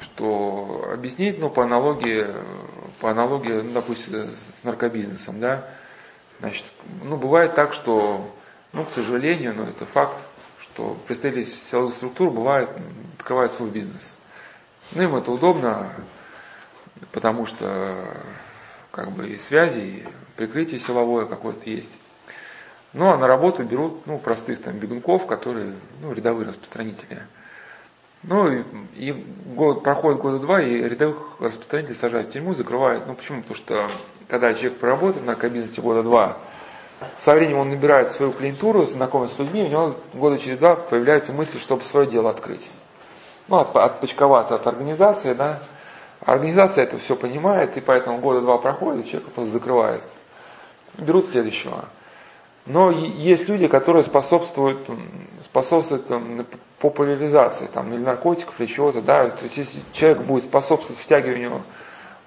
Что 0.00 0.90
объяснить, 0.92 1.38
ну, 1.38 1.48
по 1.50 1.64
аналогии, 1.64 2.26
по 3.00 3.10
аналогии, 3.10 3.62
ну, 3.62 3.72
допустим, 3.72 4.28
с 4.28 4.64
наркобизнесом, 4.64 5.40
да, 5.40 5.68
значит, 6.40 6.64
ну, 7.02 7.16
бывает 7.16 7.54
так, 7.54 7.72
что, 7.72 8.34
ну, 8.72 8.84
к 8.84 8.90
сожалению, 8.90 9.54
но 9.54 9.64
это 9.64 9.86
факт, 9.86 10.16
что 10.60 10.96
представители 11.06 11.42
силовых 11.42 11.94
структур 11.94 12.30
бывает, 12.30 12.70
открывают 13.18 13.52
свой 13.52 13.70
бизнес– 13.70 14.16
ну, 14.94 15.02
им 15.04 15.16
это 15.16 15.32
удобно, 15.32 15.94
потому 17.12 17.46
что 17.46 18.20
как 18.90 19.12
бы 19.12 19.28
и 19.28 19.38
связи, 19.38 19.80
и 19.80 20.08
прикрытие 20.36 20.80
силовое 20.80 21.26
какое-то 21.26 21.68
есть. 21.70 21.98
Ну, 22.92 23.08
а 23.08 23.16
на 23.16 23.26
работу 23.26 23.64
берут, 23.64 24.06
ну, 24.06 24.18
простых 24.18 24.60
там 24.60 24.78
бегунков, 24.78 25.26
которые, 25.26 25.76
ну, 26.00 26.12
рядовые 26.12 26.48
распространители. 26.48 27.22
Ну, 28.24 28.48
и, 28.48 28.62
и 28.94 29.12
год, 29.54 29.82
проходит 29.82 30.20
года 30.20 30.38
два, 30.38 30.62
и 30.62 30.76
рядовых 30.76 31.40
распространителей 31.40 31.96
сажают 31.96 32.28
в 32.28 32.32
тюрьму, 32.32 32.54
закрывают. 32.54 33.06
Ну, 33.06 33.14
почему? 33.14 33.42
Потому 33.42 33.56
что, 33.56 33.90
когда 34.28 34.54
человек 34.54 34.78
проработает 34.78 35.26
на 35.26 35.34
кабинете 35.34 35.80
года 35.80 36.04
два, 36.04 36.38
со 37.16 37.32
временем 37.32 37.58
он 37.58 37.70
набирает 37.70 38.12
свою 38.12 38.30
клиентуру, 38.32 38.84
знакомится 38.84 39.36
с 39.36 39.38
людьми, 39.40 39.64
у 39.64 39.68
него 39.68 39.96
года 40.14 40.38
через 40.38 40.58
два 40.58 40.76
появляется 40.76 41.32
мысль, 41.32 41.58
чтобы 41.58 41.82
свое 41.82 42.06
дело 42.08 42.30
открыть. 42.30 42.70
Ну, 43.48 43.56
от, 43.56 43.74
отпочковаться 43.74 44.54
от 44.54 44.66
организации, 44.68 45.34
да. 45.34 45.60
Организация 46.20 46.84
это 46.84 46.98
все 46.98 47.16
понимает, 47.16 47.76
и 47.76 47.80
поэтому 47.80 48.18
года 48.18 48.40
два 48.40 48.58
проходит, 48.58 49.08
человек 49.08 49.32
просто 49.32 49.52
закрывает. 49.52 50.04
Берут 50.96 51.26
следующего. 51.26 51.86
Но 52.64 52.90
есть 52.90 53.48
люди, 53.48 53.66
которые 53.66 54.04
способствуют, 54.04 54.88
способствуют 55.40 56.06
популяризации 56.78 57.66
там, 57.66 57.92
или 57.92 58.02
наркотиков, 58.02 58.58
или 58.60 58.66
чего-то. 58.66 59.02
Да? 59.02 59.30
То 59.30 59.44
есть 59.44 59.56
если 59.56 59.80
человек 59.92 60.20
будет 60.22 60.44
способствовать 60.44 61.00
втягиванию 61.00 61.62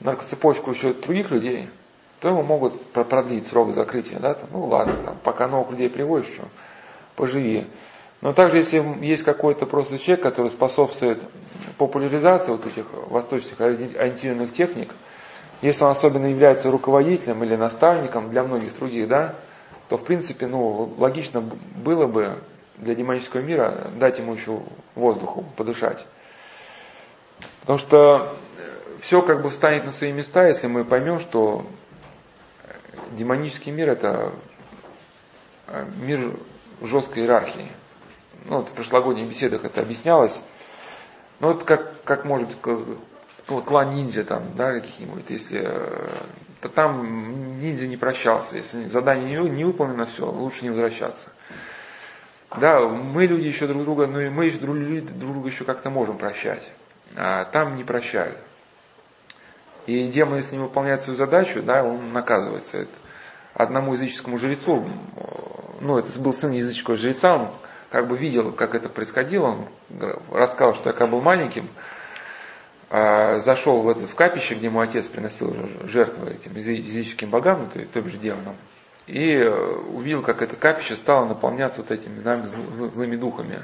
наркоцепочку 0.02 0.72
еще 0.72 0.94
других 0.94 1.32
людей, 1.32 1.70
то 2.20 2.30
ему 2.30 2.44
могут 2.44 2.82
продлить 2.92 3.48
срок 3.48 3.72
закрытия. 3.72 4.20
Да? 4.20 4.34
Там, 4.34 4.50
ну 4.52 4.66
ладно, 4.66 4.96
там, 5.06 5.18
пока 5.24 5.48
новых 5.48 5.72
людей 5.72 5.90
приводишь, 5.90 6.28
еще 6.28 6.42
поживи. 7.16 7.66
Но 8.22 8.34
также, 8.34 8.58
если 8.58 8.84
есть 9.02 9.24
какой-то 9.24 9.66
просто 9.66 10.00
человек, 10.00 10.24
который 10.24 10.50
способствует 10.50 11.22
популяризации 11.78 12.52
вот 12.52 12.66
этих 12.66 12.86
восточных 12.92 13.62
ориентированных 13.62 14.52
техник, 14.52 14.90
если 15.62 15.84
он 15.84 15.92
особенно 15.92 16.26
является 16.26 16.72
руководителем 16.72 17.44
или 17.44 17.56
наставником 17.56 18.30
для 18.30 18.44
многих 18.44 18.76
других, 18.78 19.08
да, 19.08 19.36
то 19.90 19.98
в 19.98 20.04
принципе, 20.04 20.48
ну, 20.48 20.94
логично 20.98 21.42
было 21.42 22.08
бы 22.08 22.40
для 22.78 22.96
демонического 22.96 23.42
мира 23.42 23.90
дать 23.98 24.20
ему 24.20 24.34
еще 24.34 24.62
воздуху 24.96 25.46
подышать. 25.56 26.06
Потому 27.62 27.80
что 27.80 28.36
все 29.00 29.22
как 29.22 29.42
бы 29.42 29.50
встанет 29.50 29.86
на 29.86 29.92
свои 29.92 30.12
места, 30.12 30.48
если 30.48 30.68
мы 30.68 30.84
поймем, 30.84 31.20
что 31.20 31.66
демонический 33.12 33.72
мир 33.72 33.90
это 33.90 34.34
э, 35.68 35.86
мир 36.02 36.38
жесткой 36.82 37.24
иерархии. 37.24 37.72
Ну, 38.46 38.58
вот 38.58 38.70
в 38.70 38.74
прошлогодних 38.74 39.28
беседах 39.28 39.66
это 39.66 39.82
объяснялось. 39.82 40.42
Ну, 41.40 41.54
вот 41.54 41.64
как, 41.64 42.04
как 42.04 42.26
может 42.26 42.50
ну, 43.48 43.62
клан 43.62 43.96
ниндзя 43.96 44.24
там, 44.24 44.44
да, 44.56 44.74
каких-нибудь, 44.74 45.30
если 45.30 45.62
э, 45.64 46.10
то 46.62 46.70
там 46.70 47.60
ниндзя 47.60 47.88
не 47.88 47.98
прощался. 47.98 48.58
Если 48.58 48.86
задание 48.86 49.42
не, 49.42 49.50
не 49.50 49.64
выполнено, 49.64 50.06
все, 50.06 50.26
лучше 50.26 50.64
не 50.64 50.70
возвращаться. 50.70 51.32
Да, 52.58 52.80
мы 52.88 53.26
люди 53.26 53.48
еще 53.48 53.68
друг 53.68 53.84
друга, 53.84 54.08
ну 54.08 54.20
и 54.20 54.30
мы 54.30 54.46
еще 54.46 54.58
друг, 54.58 54.78
друг 54.78 55.34
друга 55.34 55.50
еще 55.50 55.66
как-то 55.66 55.90
можем 55.90 56.18
прощать. 56.18 56.72
А 57.16 57.46
там 57.46 57.76
не 57.76 57.84
прощают. 57.84 58.38
И 59.86 60.08
демон, 60.08 60.38
если 60.38 60.56
не 60.56 60.64
выполняет 60.64 61.02
свою 61.02 61.18
задачу, 61.18 61.62
да, 61.62 61.84
он 61.84 62.12
наказывается. 62.12 62.80
Это 62.80 62.92
одному 63.54 63.94
языческому 63.94 64.38
жрецу, 64.38 64.88
ну, 65.80 65.98
это 65.98 66.20
был 66.20 66.34
сын 66.34 66.52
языческого 66.52 66.96
жреца, 66.96 67.36
он 67.36 67.50
как 67.90 68.08
бы 68.08 68.18
видел, 68.18 68.52
как 68.52 68.76
это 68.76 68.90
происходило, 68.90 69.48
он 69.48 69.68
рассказал, 70.32 70.74
что 70.74 70.90
я 70.90 70.94
как 70.94 71.10
был 71.10 71.22
маленьким, 71.22 71.70
зашел 72.90 73.82
в, 73.82 73.90
этот, 73.90 74.10
в 74.10 74.16
капище, 74.16 74.56
где 74.56 74.70
мой 74.70 74.88
отец 74.88 75.08
приносил 75.08 75.56
жертвы 75.84 76.32
этим 76.32 76.56
языческим 76.56 77.30
богам, 77.30 77.64
ну, 77.64 77.70
то, 77.70 77.86
то 77.88 78.02
бишь 78.02 78.14
демонам, 78.14 78.56
и 79.08 79.34
э, 79.34 79.50
увидел, 79.50 80.22
как 80.22 80.42
это 80.42 80.56
капище 80.56 80.96
стало 80.96 81.26
наполняться 81.26 81.82
вот 81.82 81.92
этими 81.92 82.20
нами 82.22 82.46
злыми 82.46 83.16
духами. 83.16 83.64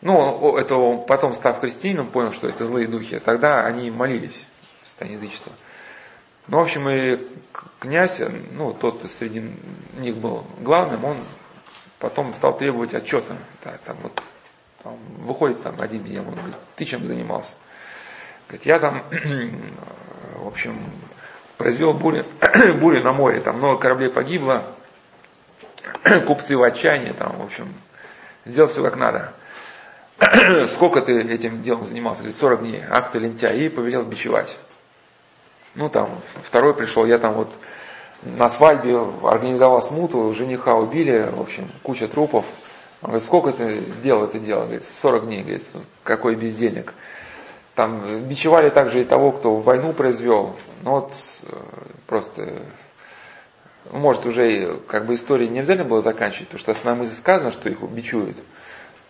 Ну, 0.00 0.56
это 0.56 0.74
он 0.74 1.06
потом, 1.06 1.32
став 1.32 1.60
христианином, 1.60 2.08
понял, 2.08 2.32
что 2.32 2.48
это 2.48 2.66
злые 2.66 2.88
духи. 2.88 3.20
Тогда 3.20 3.64
они 3.64 3.90
молились 3.90 4.46
в 4.82 4.88
состоянии 4.88 5.16
язычества. 5.16 5.52
Ну, 6.48 6.58
в 6.58 6.60
общем, 6.60 6.88
и 6.88 7.28
князь, 7.78 8.20
ну, 8.50 8.72
тот 8.72 9.08
среди 9.18 9.52
них 9.96 10.16
был 10.16 10.44
главным, 10.58 11.04
он 11.04 11.18
потом 12.00 12.34
стал 12.34 12.58
требовать 12.58 12.94
отчета. 12.94 13.38
Да, 13.62 13.78
там 13.84 13.98
вот 14.02 14.20
там, 14.82 14.98
выходит 15.18 15.62
там 15.62 15.80
один 15.80 16.02
день, 16.02 16.18
он 16.18 16.34
говорит, 16.34 16.56
ты 16.74 16.84
чем 16.84 17.04
занимался? 17.04 17.56
Говорит, 18.52 18.66
я 18.66 18.78
там, 18.78 19.02
в 20.42 20.46
общем, 20.46 20.78
произвел 21.56 21.94
бурю, 21.94 22.26
бурю 22.80 23.02
на 23.02 23.14
море, 23.14 23.40
там 23.40 23.56
много 23.56 23.80
кораблей 23.80 24.10
погибло, 24.10 24.64
купцы 26.26 26.54
в 26.54 26.62
отчаянии, 26.62 27.12
там, 27.12 27.38
в 27.38 27.44
общем, 27.44 27.72
сделал 28.44 28.68
все 28.68 28.82
как 28.82 28.96
надо. 28.96 29.32
Сколько 30.68 31.00
ты 31.00 31.18
этим 31.22 31.62
делом 31.62 31.86
занимался? 31.86 32.24
Говорит, 32.24 32.38
40 32.38 32.60
дней, 32.60 32.84
акт 32.86 33.14
лентяй, 33.14 33.58
и 33.58 33.68
повелел 33.70 34.04
бичевать. 34.04 34.58
Ну, 35.74 35.88
там, 35.88 36.20
второй 36.42 36.74
пришел, 36.74 37.06
я 37.06 37.16
там 37.18 37.32
вот 37.32 37.54
на 38.20 38.50
свадьбе 38.50 38.98
организовал 39.22 39.80
смуту, 39.80 40.30
жениха 40.34 40.74
убили, 40.74 41.30
в 41.34 41.40
общем, 41.40 41.70
куча 41.82 42.06
трупов. 42.06 42.44
Он 43.00 43.08
говорит, 43.08 43.24
сколько 43.24 43.52
ты 43.52 43.80
сделал 43.80 44.24
это 44.24 44.38
дело? 44.38 44.64
Говорит, 44.64 44.84
40 44.84 45.24
дней, 45.24 45.40
говорит, 45.40 45.64
какой 46.04 46.36
бездельник. 46.36 46.92
Там 47.74 48.24
бичевали 48.24 48.68
также 48.68 49.00
и 49.00 49.04
того, 49.04 49.32
кто 49.32 49.56
войну 49.56 49.92
произвел. 49.92 50.56
Ну 50.82 50.90
вот 50.90 51.14
э, 51.42 51.56
просто, 52.06 52.66
ну, 53.90 53.98
может 53.98 54.26
уже 54.26 54.80
как 54.88 55.06
бы 55.06 55.14
истории 55.14 55.46
не 55.46 55.60
обязательно 55.60 55.88
было 55.88 56.02
заканчивать, 56.02 56.48
потому 56.48 56.60
что 56.60 56.72
основная 56.72 57.04
мысль 57.04 57.16
сказано, 57.16 57.50
что 57.50 57.70
их 57.70 57.80
бичуют. 57.82 58.36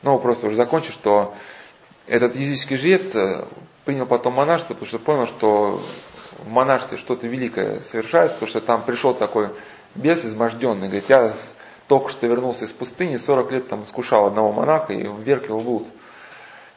Но 0.02 0.18
просто 0.18 0.46
уже 0.46 0.56
закончить, 0.56 0.92
что 0.92 1.34
этот 2.06 2.36
языческий 2.36 2.76
жрец 2.76 3.14
э, 3.16 3.46
принял 3.84 4.06
потом 4.06 4.34
монашество, 4.34 4.74
потому 4.74 4.88
что 4.88 4.98
понял, 5.00 5.26
что 5.26 5.82
в 6.38 6.48
монашестве 6.48 6.98
что-то 6.98 7.26
великое 7.26 7.80
совершается, 7.80 8.36
потому 8.36 8.50
что 8.50 8.60
там 8.60 8.84
пришел 8.84 9.12
такой 9.12 9.50
бес 9.94 10.24
изможденный, 10.24 10.86
говорит, 10.88 11.08
я 11.08 11.34
только 11.88 12.10
что 12.10 12.26
вернулся 12.26 12.64
из 12.64 12.72
пустыни, 12.72 13.16
40 13.16 13.52
лет 13.52 13.68
там 13.68 13.84
искушал 13.84 14.26
одного 14.26 14.52
монаха 14.52 14.92
и 14.92 15.02
вверг 15.02 15.48
его 15.48 15.58
в. 15.58 15.88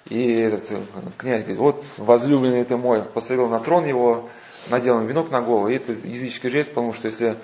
И 0.06 0.34
этот 0.34 0.72
э, 0.72 0.84
князь 1.18 1.42
говорит, 1.42 1.58
вот 1.58 1.86
возлюбленный 1.98 2.64
ты 2.64 2.78
мой, 2.78 3.04
посадил 3.06 3.48
на 3.48 3.60
трон 3.60 3.86
его, 3.86 4.30
надел 4.70 4.98
ему 4.98 5.08
венок 5.08 5.32
на 5.32 5.42
голову, 5.42 5.68
и 5.68 5.78
это 5.78 5.94
языческий 5.94 6.50
жест, 6.50 6.70
потому 6.70 6.94
что 6.94 7.08
если 7.08 7.38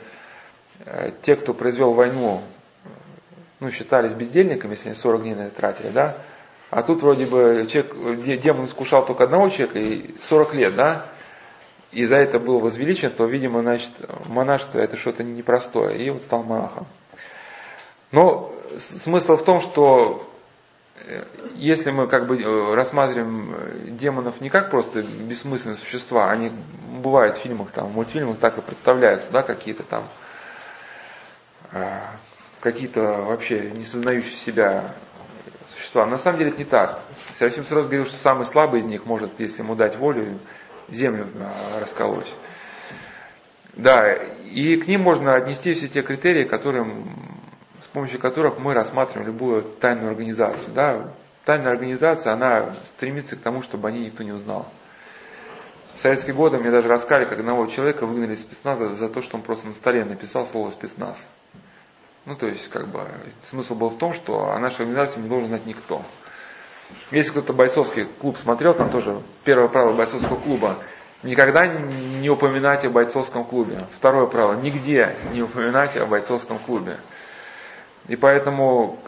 э, 0.86 1.12
те, 1.24 1.36
кто 1.36 1.56
произвел 1.56 1.94
войну, 1.94 2.42
ну, 3.60 3.72
считались 3.72 4.14
бездельниками, 4.14 4.72
если 4.72 4.90
они 4.90 4.96
40 4.96 5.22
дней 5.24 5.36
на 5.36 5.42
это 5.48 5.56
тратили, 5.56 5.90
да, 5.90 6.18
а 6.70 6.84
тут 6.84 7.02
вроде 7.02 7.26
бы 7.26 7.66
человек, 7.68 8.42
демон 8.42 8.66
искушал 8.66 9.06
только 9.06 9.24
одного 9.24 9.50
человека 9.50 9.80
и 9.80 10.18
40 10.20 10.54
лет, 10.54 10.76
да, 10.76 11.06
и 11.92 12.06
за 12.06 12.18
это 12.18 12.40
был 12.40 12.60
возвеличен, 12.60 13.10
то, 13.12 13.26
видимо, 13.26 13.62
значит, 13.62 13.92
монашество 14.28 14.80
это 14.80 14.98
что-то 14.98 15.24
непростое, 15.24 15.98
и 15.98 16.10
вот 16.12 16.22
стал 16.22 16.44
монахом. 16.44 16.88
Но 18.12 18.54
смысл 18.78 19.36
в 19.36 19.44
том, 19.44 19.60
что 19.60 20.31
если 21.56 21.92
мы 21.92 22.08
как 22.08 22.28
бы 22.28 22.42
э, 22.42 22.74
рассматриваем 22.74 23.54
э, 23.56 23.88
демонов 23.92 24.42
не 24.42 24.50
как 24.50 24.70
просто 24.70 25.02
бессмысленные 25.02 25.78
существа, 25.78 26.30
они 26.30 26.52
бывают 27.02 27.38
в 27.38 27.42
фильмах, 27.42 27.72
там, 27.72 27.88
в 27.90 27.94
мультфильмах 27.94 28.38
так 28.38 28.58
и 28.58 28.62
представляются, 28.62 29.32
да, 29.32 29.42
какие-то 29.42 29.84
там, 29.84 30.08
э, 31.72 32.00
какие-то 32.60 33.02
вообще 33.02 33.72
не 33.72 33.86
сознающие 33.86 34.38
себя 34.38 34.94
существа. 35.74 36.06
На 36.06 36.18
самом 36.18 36.40
деле 36.40 36.52
это 36.52 36.60
не 36.60 36.66
так. 36.66 37.00
Серафим 37.34 37.66
Сарос 37.66 37.88
говорил, 37.88 38.06
что 38.06 38.18
самый 38.18 38.46
слабый 38.46 38.80
из 38.80 38.86
них 38.86 39.06
может, 39.06 39.40
если 39.40 39.64
ему 39.64 39.76
дать 39.76 39.98
волю, 39.98 40.40
землю 40.90 41.28
расколоть. 41.80 42.34
Да, 43.74 44.14
и 44.14 44.76
к 44.76 44.88
ним 44.88 45.02
можно 45.02 45.36
отнести 45.36 45.74
все 45.74 45.88
те 45.88 46.02
критерии, 46.02 46.44
которым 46.44 47.31
с 47.82 47.88
помощью 47.88 48.20
которых 48.20 48.60
мы 48.60 48.74
рассматриваем 48.74 49.28
любую 49.28 49.64
тайную 49.64 50.12
организацию. 50.12 50.72
Да? 50.74 51.12
Тайная 51.46 51.72
организация, 51.72 52.34
она 52.34 52.74
стремится 52.86 53.36
к 53.36 53.40
тому, 53.40 53.62
чтобы 53.62 53.88
о 53.88 53.92
ней 53.92 54.06
никто 54.06 54.24
не 54.24 54.32
узнал. 54.32 54.68
В 55.96 56.00
советские 56.00 56.36
годы 56.36 56.58
мне 56.58 56.72
даже 56.72 56.88
рассказали, 56.88 57.26
как 57.26 57.40
одного 57.40 57.66
человека 57.66 58.06
выгнали 58.06 58.34
из 58.34 58.42
спецназа 58.42 58.94
за 58.94 59.10
то, 59.10 59.22
что 59.22 59.38
он 59.38 59.44
просто 59.44 59.68
на 59.68 59.74
столе 59.74 60.06
написал 60.06 60.46
слово 60.46 60.70
спецназ. 60.70 61.28
Ну, 62.26 62.36
то 62.36 62.48
есть, 62.48 62.70
как 62.70 62.88
бы, 62.88 63.08
смысл 63.42 63.76
был 63.76 63.90
в 63.90 63.98
том, 63.98 64.14
что 64.14 64.52
о 64.52 64.60
нашей 64.60 64.82
организации 64.82 65.20
не 65.20 65.28
должен 65.28 65.50
знать 65.50 65.66
никто. 65.66 66.04
Если 67.10 67.32
кто-то 67.32 67.54
бойцовский 67.54 68.06
клуб 68.06 68.38
смотрел, 68.38 68.74
там 68.74 68.90
тоже 68.90 69.22
первое 69.44 69.70
правило 69.70 69.96
бойцовского 69.96 70.38
клуба 70.38 70.78
Никогда 71.24 71.68
не 71.68 72.30
упоминать 72.32 72.84
о 72.84 72.90
бойцовском 72.90 73.44
клубе. 73.44 73.86
Второе 73.94 74.26
правило. 74.26 74.54
Нигде 74.54 75.16
не 75.34 75.44
упоминать 75.44 75.96
о 75.96 76.08
бойцовском 76.08 76.58
клубе. 76.58 77.00
И 78.08 78.16
поэтому 78.16 79.00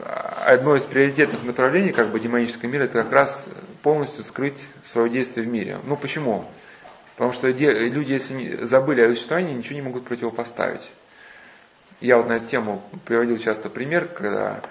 одно 0.46 0.76
из 0.76 0.84
приоритетных 0.84 1.44
направлений 1.44 1.92
как 1.92 2.12
бы 2.12 2.20
демонического 2.20 2.70
мира 2.70 2.84
это 2.84 3.02
как 3.02 3.12
раз 3.12 3.50
полностью 3.82 4.24
скрыть 4.24 4.64
свое 4.84 5.10
действие 5.10 5.46
в 5.46 5.50
мире. 5.50 5.80
Ну 5.84 5.98
почему? 5.98 6.46
Потому 7.16 7.32
что 7.32 7.48
люди, 7.48 8.12
если 8.12 8.66
забыли 8.66 9.02
о 9.02 9.14
существовании, 9.14 9.54
ничего 9.54 9.76
не 9.76 9.82
могут 9.82 10.06
противопоставить. 10.06 10.92
Я 12.00 12.18
вот 12.18 12.28
на 12.28 12.34
эту 12.34 12.48
тему 12.48 12.84
приводил 13.06 13.38
часто 13.38 13.70
пример, 13.70 14.08
когда 14.08 14.62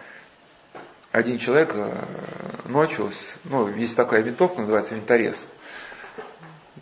один 1.13 1.39
человек 1.39 1.73
э, 1.75 1.93
ночью, 2.67 3.11
ну, 3.45 3.69
есть 3.69 3.97
такая 3.97 4.23
винтовка, 4.23 4.61
называется 4.61 4.95
винторез. 4.95 5.47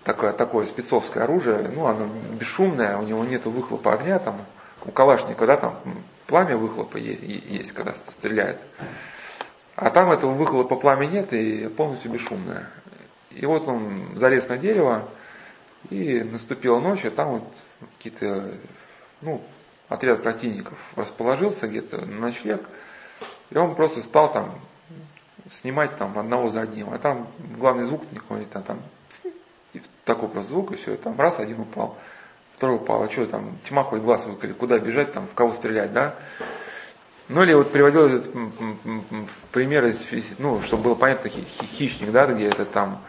Такое, 0.04 0.32
такое 0.32 0.66
спецовское 0.66 1.24
оружие, 1.24 1.68
ну, 1.74 1.86
оно 1.86 2.08
бесшумное, 2.38 2.96
у 2.96 3.02
него 3.02 3.24
нет 3.24 3.44
выхлопа 3.44 3.94
огня, 3.94 4.18
там, 4.18 4.46
у 4.84 4.90
Калашникова, 4.90 5.46
да, 5.46 5.56
там 5.56 5.78
пламя 6.30 6.56
выхлопа 6.56 6.96
есть, 6.96 7.22
есть 7.22 7.72
когда 7.72 7.92
стреляет. 7.92 8.64
А 9.74 9.90
там 9.90 10.12
этого 10.12 10.32
выхлопа 10.32 10.76
пламя 10.76 11.06
нет 11.06 11.32
и 11.32 11.68
полностью 11.68 12.12
бесшумное. 12.12 12.70
И 13.30 13.44
вот 13.44 13.66
он 13.68 14.16
залез 14.16 14.48
на 14.48 14.56
дерево, 14.56 15.08
и 15.88 16.22
наступила 16.22 16.78
ночь, 16.78 17.04
а 17.04 17.10
там 17.10 17.30
вот 17.30 17.44
какие-то, 17.96 18.54
ну, 19.20 19.42
отряд 19.88 20.22
противников 20.22 20.78
расположился 20.94 21.66
где-то 21.66 22.04
на 22.06 22.20
ночлег, 22.20 22.60
и 23.50 23.58
он 23.58 23.74
просто 23.74 24.00
стал 24.02 24.32
там 24.32 24.60
снимать 25.48 25.96
там 25.96 26.16
одного 26.18 26.48
за 26.48 26.60
одним, 26.60 26.92
а 26.92 26.98
там 26.98 27.26
главный 27.56 27.84
звук 27.84 28.02
никакой, 28.12 28.44
там, 28.44 28.62
там 28.62 28.82
и 29.72 29.82
такой 30.04 30.28
просто 30.28 30.52
звук, 30.52 30.72
и 30.72 30.76
все, 30.76 30.94
и 30.94 30.96
там 30.96 31.18
раз, 31.18 31.40
один 31.40 31.60
упал, 31.60 31.96
второй 32.60 32.76
упал, 32.76 33.02
а 33.02 33.08
что 33.08 33.24
там, 33.24 33.56
тьма 33.66 33.84
хоть 33.84 34.02
глаз 34.02 34.26
выколи, 34.26 34.52
куда 34.52 34.78
бежать, 34.78 35.14
там, 35.14 35.26
в 35.26 35.32
кого 35.32 35.54
стрелять, 35.54 35.94
да? 35.94 36.16
Ну 37.28 37.42
или 37.42 37.54
вот 37.54 37.72
приводил 37.72 38.04
этот 38.04 38.30
пример, 39.50 39.86
из, 39.86 40.06
ну, 40.38 40.60
чтобы 40.60 40.82
было 40.82 40.94
понятно, 40.94 41.30
хищник, 41.30 42.12
да, 42.12 42.26
где 42.26 42.48
это 42.48 42.66
там 42.66 43.02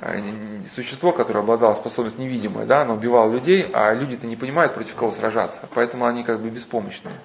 э, 0.00 0.64
существо, 0.66 1.12
которое 1.12 1.38
обладало 1.38 1.72
способностью 1.76 2.24
невидимой, 2.24 2.66
да, 2.66 2.82
оно 2.82 2.96
убивало 2.96 3.32
людей, 3.32 3.70
а 3.72 3.94
люди-то 3.94 4.26
не 4.26 4.36
понимают, 4.36 4.74
против 4.74 4.94
кого 4.96 5.12
сражаться, 5.12 5.66
поэтому 5.74 6.04
они 6.04 6.22
как 6.22 6.42
бы 6.42 6.50
беспомощные. 6.50 7.20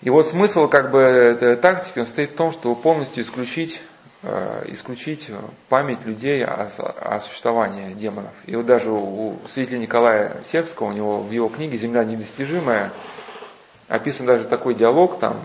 И 0.00 0.10
вот 0.10 0.28
смысл 0.28 0.68
как 0.68 0.92
бы 0.92 1.58
тактики 1.60 1.98
он 1.98 2.06
стоит 2.06 2.30
в 2.30 2.36
том, 2.36 2.52
чтобы 2.52 2.80
полностью 2.80 3.24
исключить, 3.24 3.80
исключить 4.22 5.30
память 5.68 6.04
людей 6.04 6.44
о, 6.44 6.68
о 6.78 7.20
существовании 7.20 7.94
демонов. 7.94 8.32
И 8.46 8.56
вот 8.56 8.66
даже 8.66 8.90
у 8.90 9.38
святителя 9.48 9.78
Николая 9.78 10.42
Сербского, 10.44 10.88
у 10.88 10.92
него 10.92 11.20
в 11.20 11.30
его 11.30 11.48
книге 11.48 11.76
«Земля 11.76 12.04
недостижимая» 12.04 12.92
описан 13.88 14.26
даже 14.26 14.44
такой 14.44 14.74
диалог, 14.74 15.18
там 15.18 15.42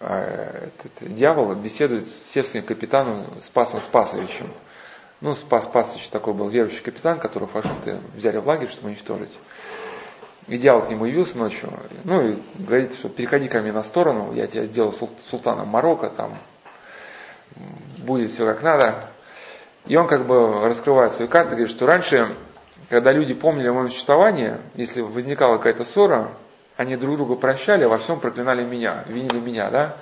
э, 0.00 0.68
этот 0.68 1.14
дьявол 1.14 1.54
беседует 1.54 2.08
с 2.08 2.32
сербским 2.32 2.62
капитаном 2.62 3.40
Спасом 3.40 3.80
Спасовичем. 3.80 4.52
Ну, 5.20 5.34
Спас 5.34 5.64
Спасович 5.64 6.08
такой 6.08 6.34
был 6.34 6.48
верующий 6.48 6.82
капитан, 6.82 7.18
которого 7.18 7.48
фашисты 7.48 8.00
взяли 8.14 8.38
в 8.38 8.46
лагерь, 8.46 8.68
чтобы 8.68 8.88
уничтожить. 8.88 9.38
И 10.48 10.58
дьявол 10.58 10.82
к 10.82 10.90
нему 10.90 11.06
явился 11.06 11.38
ночью, 11.38 11.72
ну 12.04 12.20
и 12.20 12.36
говорит, 12.58 12.92
что 12.92 13.08
переходи 13.08 13.48
ко 13.48 13.62
мне 13.62 13.72
на 13.72 13.82
сторону, 13.82 14.34
я 14.34 14.46
тебя 14.46 14.66
сделал 14.66 14.92
султаном 15.30 15.68
Марокко, 15.68 16.10
там 16.10 16.38
будет 17.98 18.30
все 18.30 18.46
как 18.46 18.62
надо. 18.62 19.10
И 19.86 19.96
он 19.96 20.06
как 20.06 20.26
бы 20.26 20.64
раскрывает 20.64 21.12
свои 21.12 21.28
карты, 21.28 21.50
говорит, 21.50 21.70
что 21.70 21.86
раньше, 21.86 22.34
когда 22.88 23.12
люди 23.12 23.34
помнили 23.34 23.68
о 23.68 23.72
моем 23.74 23.90
существовании, 23.90 24.56
если 24.74 25.02
возникала 25.02 25.58
какая-то 25.58 25.84
ссора, 25.84 26.32
они 26.76 26.96
друг 26.96 27.16
друга 27.16 27.36
прощали, 27.36 27.84
во 27.84 27.98
всем 27.98 28.18
проклинали 28.18 28.64
меня, 28.64 29.04
винили 29.06 29.38
меня, 29.38 29.70
да? 29.70 29.96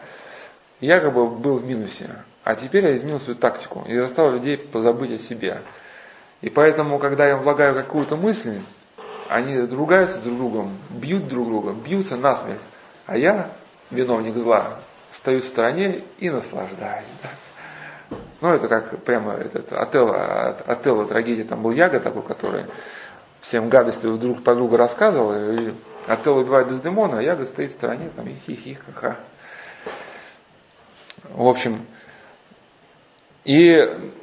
Я 0.81 1.01
как 1.01 1.13
бы 1.13 1.29
был 1.29 1.59
в 1.59 1.67
минусе. 1.67 2.11
А 2.45 2.55
теперь 2.55 2.85
я 2.85 2.95
изменил 2.95 3.19
свою 3.19 3.39
тактику 3.39 3.85
и 3.87 3.97
заставил 3.97 4.33
людей 4.33 4.57
позабыть 4.57 5.13
о 5.13 5.19
себе. 5.19 5.63
И 6.41 6.51
поэтому, 6.51 6.99
когда 6.99 7.27
я 7.27 7.37
влагаю 7.37 7.75
какую-то 7.75 8.17
мысль, 8.17 8.61
они 9.29 9.59
ругаются 9.61 10.21
друг 10.23 10.37
другом, 10.37 10.79
бьют 10.91 11.29
друг 11.29 11.47
друга, 11.47 11.73
бьются 11.73 12.17
насмерть. 12.17 12.63
А 13.07 13.17
я, 13.17 13.51
виновник 13.91 14.37
зла, 14.37 14.81
стою 15.13 15.43
в 15.43 15.45
стороне 15.45 16.05
и 16.19 16.31
наслаждаюсь. 16.31 17.05
Ну, 18.41 18.49
это 18.51 18.67
как 18.69 19.05
прямо 19.05 19.35
этот 19.35 19.73
Отелло, 19.73 20.49
Отелло 20.67 21.07
трагедия, 21.07 21.45
там 21.45 21.63
был 21.63 21.71
Яга 21.71 22.01
такой, 22.01 22.23
который 22.23 22.67
всем 23.41 23.69
гадости 23.69 24.03
друг 24.03 24.43
про 24.43 24.55
друга 24.55 24.77
рассказывал, 24.77 25.33
и 25.35 25.75
Отелло 26.07 26.41
убивает 26.41 26.69
Дездемона, 26.69 27.19
а 27.19 27.23
Яга 27.23 27.45
стоит 27.45 27.71
в 27.71 27.75
стороне, 27.75 28.11
там, 28.15 28.27
и 28.27 28.35
хи-хи, 28.35 28.75
ха-ха. 28.75 29.17
В 31.31 31.47
общем, 31.47 31.87
и, 33.45 33.77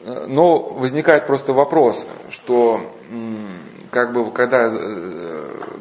но 0.03 0.59
возникает 0.59 1.27
просто 1.27 1.53
вопрос, 1.53 2.05
что 2.29 2.93
как 3.91 4.13
бы, 4.13 4.31
когда 4.31 4.69
э, 4.71 5.38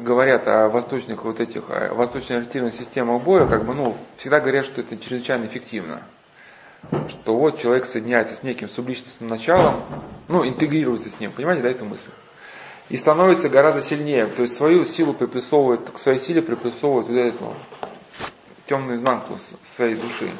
говорят 0.09 0.47
о 0.47 0.69
восточных 0.69 1.23
вот 1.23 1.39
этих, 1.39 1.69
реактивных 1.69 2.73
системах 2.73 3.21
боя, 3.21 3.45
как 3.45 3.63
бы, 3.63 3.75
ну, 3.75 3.95
всегда 4.17 4.39
говорят, 4.39 4.65
что 4.65 4.81
это 4.81 4.97
чрезвычайно 4.97 5.45
эффективно. 5.45 6.01
Что 7.09 7.37
вот 7.37 7.59
человек 7.59 7.85
соединяется 7.85 8.35
с 8.35 8.41
неким 8.41 8.69
субличностным 8.69 9.29
началом, 9.29 9.83
ну, 10.27 10.47
интегрируется 10.47 11.11
с 11.11 11.19
ним, 11.19 11.31
понимаете, 11.31 11.61
да, 11.61 11.69
эту 11.69 11.85
мысль? 11.85 12.09
И 12.89 12.97
становится 12.97 13.49
гораздо 13.49 13.83
сильнее, 13.83 14.25
то 14.25 14.41
есть 14.41 14.55
свою 14.55 14.83
силу 14.83 15.13
приплюсовывает, 15.13 15.87
к 15.91 15.99
своей 15.99 16.17
силе 16.17 16.41
приплюсовывает 16.41 17.07
вот 17.07 17.15
эту 17.15 17.55
темную 18.65 18.97
изнанку 18.97 19.37
своей 19.61 19.93
души. 19.93 20.31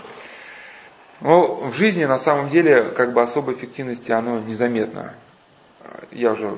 Но 1.21 1.67
в 1.67 1.73
жизни 1.73 2.05
на 2.05 2.17
самом 2.17 2.49
деле 2.49 2.85
как 2.85 3.13
бы 3.13 3.21
особой 3.21 3.53
эффективности 3.53 4.11
оно 4.11 4.39
незаметно. 4.39 5.13
Я 6.09 6.31
уже 6.31 6.57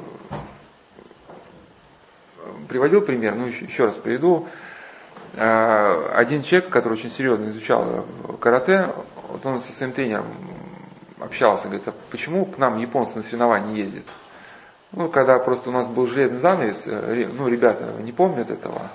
приводил 2.68 3.02
пример, 3.02 3.36
ну 3.36 3.48
еще, 3.48 3.66
еще 3.66 3.86
раз 3.86 3.96
приведу. 3.96 4.48
А, 5.36 6.12
один 6.16 6.44
человек, 6.44 6.70
который 6.70 6.94
очень 6.94 7.12
серьезно 7.12 7.48
изучал 7.48 8.06
карате, 8.40 8.94
вот 9.30 9.46
он 9.46 9.60
со 9.60 9.72
своим 9.72 9.94
тренером 9.94 10.28
общался, 11.20 11.68
говорит, 11.68 11.88
а 11.88 11.94
почему 12.10 12.46
к 12.46 12.58
нам 12.58 12.78
японцы 12.78 13.18
на 13.18 13.24
соревнования 13.24 13.76
ездят? 13.76 14.06
Ну, 14.92 15.10
когда 15.10 15.40
просто 15.40 15.70
у 15.70 15.74
нас 15.74 15.88
был 15.88 16.06
железный 16.06 16.40
занавес, 16.40 16.84
э, 16.86 17.30
ну, 17.34 17.48
ребята 17.48 17.94
не 18.02 18.12
помнят 18.12 18.50
этого, 18.50 18.90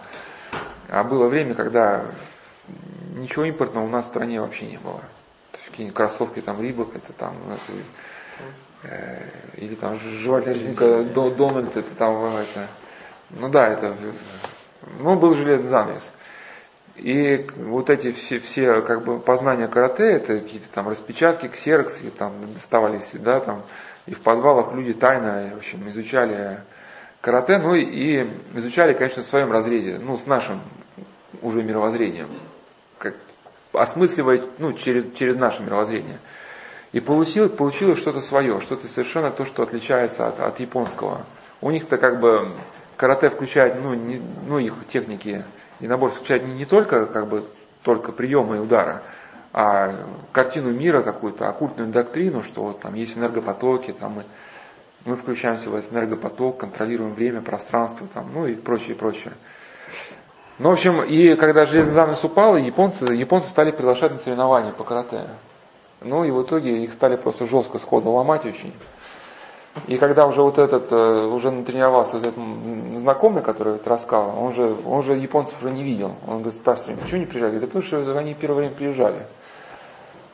а 0.89 1.05
было 1.05 1.29
время, 1.29 1.55
когда 1.55 2.05
ничего 3.15 3.47
импортного 3.47 3.87
у 3.87 3.89
нас 3.89 4.05
в 4.05 4.09
стране 4.09 4.41
вообще 4.41 4.67
не 4.67 4.77
было. 4.77 5.01
То 5.53 5.59
есть 5.59 5.71
какие-нибудь 5.71 5.97
кроссовки 5.97 6.41
там 6.41 6.61
Рибок, 6.61 6.95
это 6.95 7.15
там, 7.15 7.37
это, 7.51 7.73
э, 8.83 9.31
или 9.55 9.75
там 9.75 9.97
жевательная 9.97 10.55
резинка 10.55 11.03
Дональд, 11.05 11.75
это 11.75 11.95
там, 11.95 12.37
это, 12.37 12.69
ну 13.31 13.49
да, 13.49 13.69
это, 13.69 13.97
ну 14.99 15.19
был 15.19 15.35
железный 15.35 15.69
занавес. 15.69 16.13
И 16.97 17.47
вот 17.57 17.91
эти 17.91 18.13
все, 18.13 18.39
все 18.39 18.81
как 18.81 19.05
бы 19.05 19.19
познания 19.19 19.69
карате, 19.69 20.05
это 20.05 20.39
какие-то 20.39 20.69
там 20.73 20.89
распечатки, 20.89 21.49
ксероксы, 21.49 22.11
там 22.11 22.33
доставались, 22.55 23.11
да, 23.15 23.41
там, 23.41 23.65
и 24.07 24.15
в 24.15 24.21
подвалах 24.23 24.73
люди 24.73 24.95
тайно, 24.95 25.51
в 25.55 25.59
общем, 25.59 25.87
изучали 25.89 26.61
карате, 27.21 27.59
ну 27.59 27.75
и 27.75 28.31
изучали, 28.55 28.95
конечно, 28.95 29.23
в 29.23 29.27
своем 29.27 29.53
разрезе, 29.53 29.99
ну, 29.99 30.17
с 30.17 30.27
нашим 30.27 30.63
уже 31.43 31.63
мировоззрением, 31.63 32.31
как, 32.99 33.15
осмысливая, 33.75 34.43
ну, 34.59 34.73
через, 34.73 35.13
через 35.13 35.37
наше 35.37 35.63
мировоззрение. 35.63 36.19
И 36.93 37.01
получилось, 37.01 37.53
получилось 37.53 37.99
что-то 37.99 38.23
свое, 38.23 38.59
что-то 38.61 38.87
совершенно 38.87 39.31
то, 39.31 39.45
что 39.45 39.63
отличается 39.63 40.29
от, 40.29 40.41
от 40.41 40.61
японского. 40.61 41.27
У 41.61 41.71
них-то 41.71 41.99
как 41.99 42.21
бы 42.21 42.53
карате 42.97 43.31
включает, 43.31 43.81
ну, 43.83 43.95
не, 43.95 44.21
ну 44.47 44.59
их 44.59 44.75
техники 44.89 45.45
и 45.81 45.87
набор 45.87 46.11
включает 46.11 46.45
не, 46.45 46.55
не 46.55 46.65
только 46.65 47.07
как 47.07 47.29
бы 47.29 47.45
только 47.83 48.13
приемы 48.13 48.57
и 48.57 48.61
удара, 48.61 49.03
а 49.53 49.95
картину 50.33 50.73
мира 50.73 51.03
какую-то, 51.03 51.49
оккультную 51.49 51.91
доктрину, 51.91 52.43
что 52.43 52.63
вот 52.63 52.81
там 52.81 52.95
есть 52.95 53.17
энергопотоки, 53.17 53.93
там 53.93 54.13
мы, 54.15 54.25
мы 55.05 55.17
включаемся 55.17 55.71
в 55.71 55.75
этот 55.75 55.93
энергопоток, 55.93 56.59
контролируем 56.59 57.15
время, 57.15 57.43
пространство, 57.43 58.07
там, 58.13 58.31
ну 58.33 58.47
и 58.47 58.55
прочее, 58.55 58.97
прочее. 58.97 59.35
Ну, 60.59 60.71
в 60.71 60.73
общем, 60.73 61.03
и 61.03 61.37
когда 61.37 61.67
железный 61.67 61.93
занавес 61.93 62.25
упал, 62.25 62.57
японцы, 62.57 63.05
японцы 63.13 63.49
стали 63.49 63.71
приглашать 63.71 64.13
на 64.13 64.19
соревнования 64.19 64.73
по 64.73 64.85
карате. 64.85 65.29
Ну 66.01 66.25
и 66.25 66.31
в 66.31 66.43
итоге 66.43 66.85
их 66.85 66.93
стали 66.93 67.17
просто 67.17 67.47
жестко 67.47 67.79
сходу 67.79 68.11
ломать 68.11 68.45
очень. 68.47 68.73
И 69.87 69.99
когда 69.99 70.27
уже 70.27 70.43
вот 70.43 70.59
этот, 70.59 70.91
э, 70.91 71.27
уже 71.27 71.51
натренировался 71.51 72.19
вот 72.19 72.27
этот 72.27 72.97
знакомый, 72.97 73.43
который 73.43 73.77
это 73.77 73.91
рассказал, 73.91 74.43
он 74.43 74.53
же, 74.53 74.75
он 74.87 75.03
же 75.03 75.15
японцев 75.15 75.61
уже 75.61 75.71
не 75.71 75.85
видел. 75.85 76.17
Он 76.27 76.39
говорит, 76.39 76.55
спрашивает, 76.55 77.01
почему 77.01 77.21
не 77.21 77.27
приезжали? 77.27 77.59
Да 77.59 77.67
потому 77.67 77.83
что 77.83 78.19
они 78.19 78.35
первое 78.35 78.61
время 78.61 78.75
приезжали. 78.75 79.27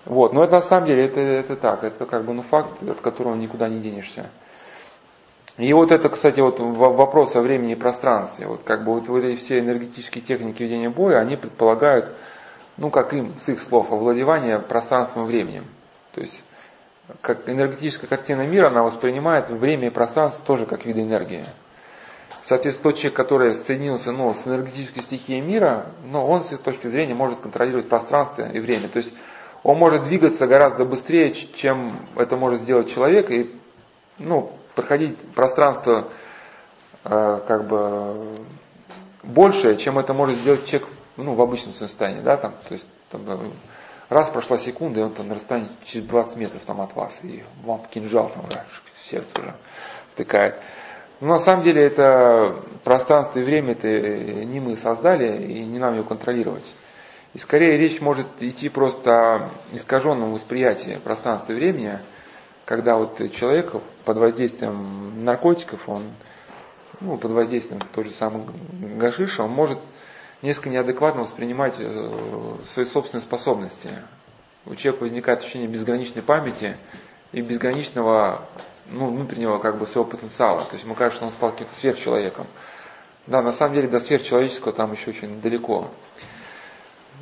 Вот, 0.05 0.33
но 0.33 0.43
это 0.43 0.55
на 0.55 0.63
самом 0.63 0.87
деле, 0.87 1.05
это, 1.05 1.21
это 1.21 1.57
так, 1.57 1.85
это 1.85 2.07
как 2.07 2.25
бы 2.25 2.33
ну, 2.33 2.43
факт, 2.43 2.83
от 2.83 3.01
которого 3.01 3.35
никуда 3.35 3.69
не 3.69 3.81
денешься. 3.81 4.31
И 5.59 5.73
вот 5.75 5.93
это, 5.93 6.09
кстати, 6.09 6.41
вот 6.41 6.59
вопрос 6.59 7.37
о 7.37 7.43
времени 7.43 7.73
и 7.73 7.77
пространстве. 7.77 8.47
Вот 8.47 8.63
как 8.63 8.85
бы 8.85 8.95
вот 8.95 9.09
эти 9.09 9.39
все 9.39 9.59
энергетические 9.59 10.25
техники 10.25 10.63
ведения 10.63 10.89
боя, 10.89 11.19
они 11.19 11.37
предполагают, 11.37 12.11
ну 12.79 12.91
как 12.91 13.13
им, 13.13 13.35
с 13.39 13.49
их 13.51 13.61
слов, 13.61 13.93
овладевание 13.93 14.59
пространством 14.59 15.25
и 15.25 15.27
временем. 15.27 15.67
То 16.13 16.23
есть 16.23 16.43
как 17.21 17.49
энергетическая 17.49 18.09
картина 18.09 18.47
мира, 18.47 18.69
она 18.69 18.83
воспринимает 18.83 19.51
время 19.51 19.89
и 19.89 19.91
пространство 19.91 20.45
тоже 20.45 20.67
как 20.67 20.85
вид 20.85 20.97
энергии. 20.97 21.45
Соответственно, 22.45 22.91
тот 22.91 22.99
человек, 22.99 23.17
который 23.17 23.55
соединился 23.55 24.13
ну, 24.13 24.33
с 24.33 24.47
энергетической 24.47 25.03
стихией 25.03 25.41
мира, 25.41 25.93
ну, 26.05 26.25
он 26.27 26.43
с 26.43 26.53
их 26.53 26.61
точки 26.61 26.89
зрения 26.89 27.15
может 27.15 27.41
контролировать 27.41 27.89
пространство 27.89 28.51
и 28.51 28.59
время. 28.59 28.89
То 28.89 28.99
есть 28.99 29.13
он 29.63 29.79
может 29.79 30.05
двигаться 30.05 30.47
гораздо 30.47 30.85
быстрее, 30.85 31.33
чем 31.33 32.07
это 32.17 32.37
может 32.37 32.63
сделать 32.63 32.93
человек, 32.93 33.31
и 33.31 33.55
ну, 34.19 34.53
проходить 34.75 35.19
пространство 35.35 36.09
э, 37.05 37.41
как 37.47 37.69
бы 37.69 38.35
большее, 39.23 39.77
чем 39.77 39.99
это 39.99 40.15
может 40.15 40.37
сделать 40.37 40.67
человек 40.67 40.89
ну, 41.17 41.35
в 41.35 41.41
обычном 41.41 41.75
состоянии, 41.75 42.23
да, 42.23 42.37
там, 42.37 42.55
то 42.67 42.75
есть 42.75 42.89
там, 43.11 43.23
э, 43.27 43.51
раз 44.13 44.31
прошла 44.31 44.59
секунда, 44.59 45.01
и 45.01 45.03
он 45.03 45.13
там 45.13 45.29
на 45.29 45.37
через 45.85 46.05
20 46.07 46.37
метров 46.37 46.65
там 46.65 46.81
от 46.81 46.95
вас, 46.95 47.21
и 47.25 47.45
вам 47.65 47.83
кинжал 47.91 48.29
там 48.29 48.45
в 48.45 49.07
сердце 49.07 49.41
уже 49.41 49.55
втыкает. 50.13 50.57
Но 51.21 51.29
на 51.29 51.39
самом 51.39 51.63
деле 51.63 51.83
это 51.83 52.65
пространство 52.83 53.39
и 53.39 53.45
время 53.45 53.73
это 53.73 53.89
не 54.45 54.61
мы 54.61 54.77
создали, 54.77 55.45
и 55.45 55.65
не 55.65 55.79
нам 55.79 55.95
его 55.95 56.05
контролировать. 56.05 56.75
И 57.35 57.39
скорее 57.39 57.79
речь 57.79 58.01
может 58.01 58.27
идти 58.41 58.69
просто 58.69 59.13
о 59.13 59.51
искаженном 59.73 60.33
восприятии 60.33 61.01
пространства 61.03 61.53
и 61.53 61.57
времени, 61.57 61.99
когда 62.65 62.97
вот 62.97 63.19
человек 63.33 63.73
под 64.05 64.17
воздействием 64.19 65.25
наркотиков, 65.25 65.89
он 65.89 66.03
ну, 67.01 67.17
под 67.17 67.31
воздействием 67.31 67.81
той 67.95 68.05
же 68.05 68.11
самой 68.11 68.45
гашиша, 68.99 69.45
он 69.45 69.51
может 69.51 69.79
несколько 70.43 70.71
неадекватно 70.71 71.23
воспринимать 71.23 71.77
э, 71.79 72.57
свои 72.67 72.85
собственные 72.85 73.23
способности. 73.23 73.89
У 74.67 74.75
человека 74.75 75.03
возникает 75.05 75.41
ощущение 75.41 75.69
безграничной 75.69 76.23
памяти 76.23 76.77
и 77.33 77.41
безграничного 77.41 78.43
ну, 78.91 79.09
внутреннего 79.09 79.59
как 79.59 79.79
бы 79.79 79.87
своего 79.87 80.09
потенциала. 80.09 80.65
То 80.65 80.73
есть 80.73 80.85
ему 80.85 80.95
кажется, 80.95 81.19
что 81.19 81.27
он 81.27 81.33
стал 81.33 81.53
каким-то 81.53 81.75
сверхчеловеком. 81.75 82.47
Да, 83.27 83.41
на 83.41 83.53
самом 83.53 83.75
деле 83.75 83.89
до 83.89 84.01
сверхчеловеческого 84.01 84.73
там 84.73 84.93
еще 84.93 85.11
очень 85.11 85.41
далеко. 85.41 85.89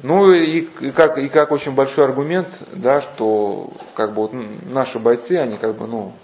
Ну 0.02 0.32
и, 0.32 0.60
и, 0.60 0.90
как, 0.92 1.18
и 1.18 1.28
как 1.28 1.50
очень 1.50 1.72
большой 1.72 2.06
аргумент, 2.06 2.48
да, 2.72 3.02
что 3.02 3.70
как 3.94 4.14
бы 4.14 4.22
вот 4.22 4.32
наши 4.32 4.98
бойцы, 4.98 5.32
они 5.32 5.58
как 5.58 5.76
бы, 5.76 5.86
ну, 5.86 6.14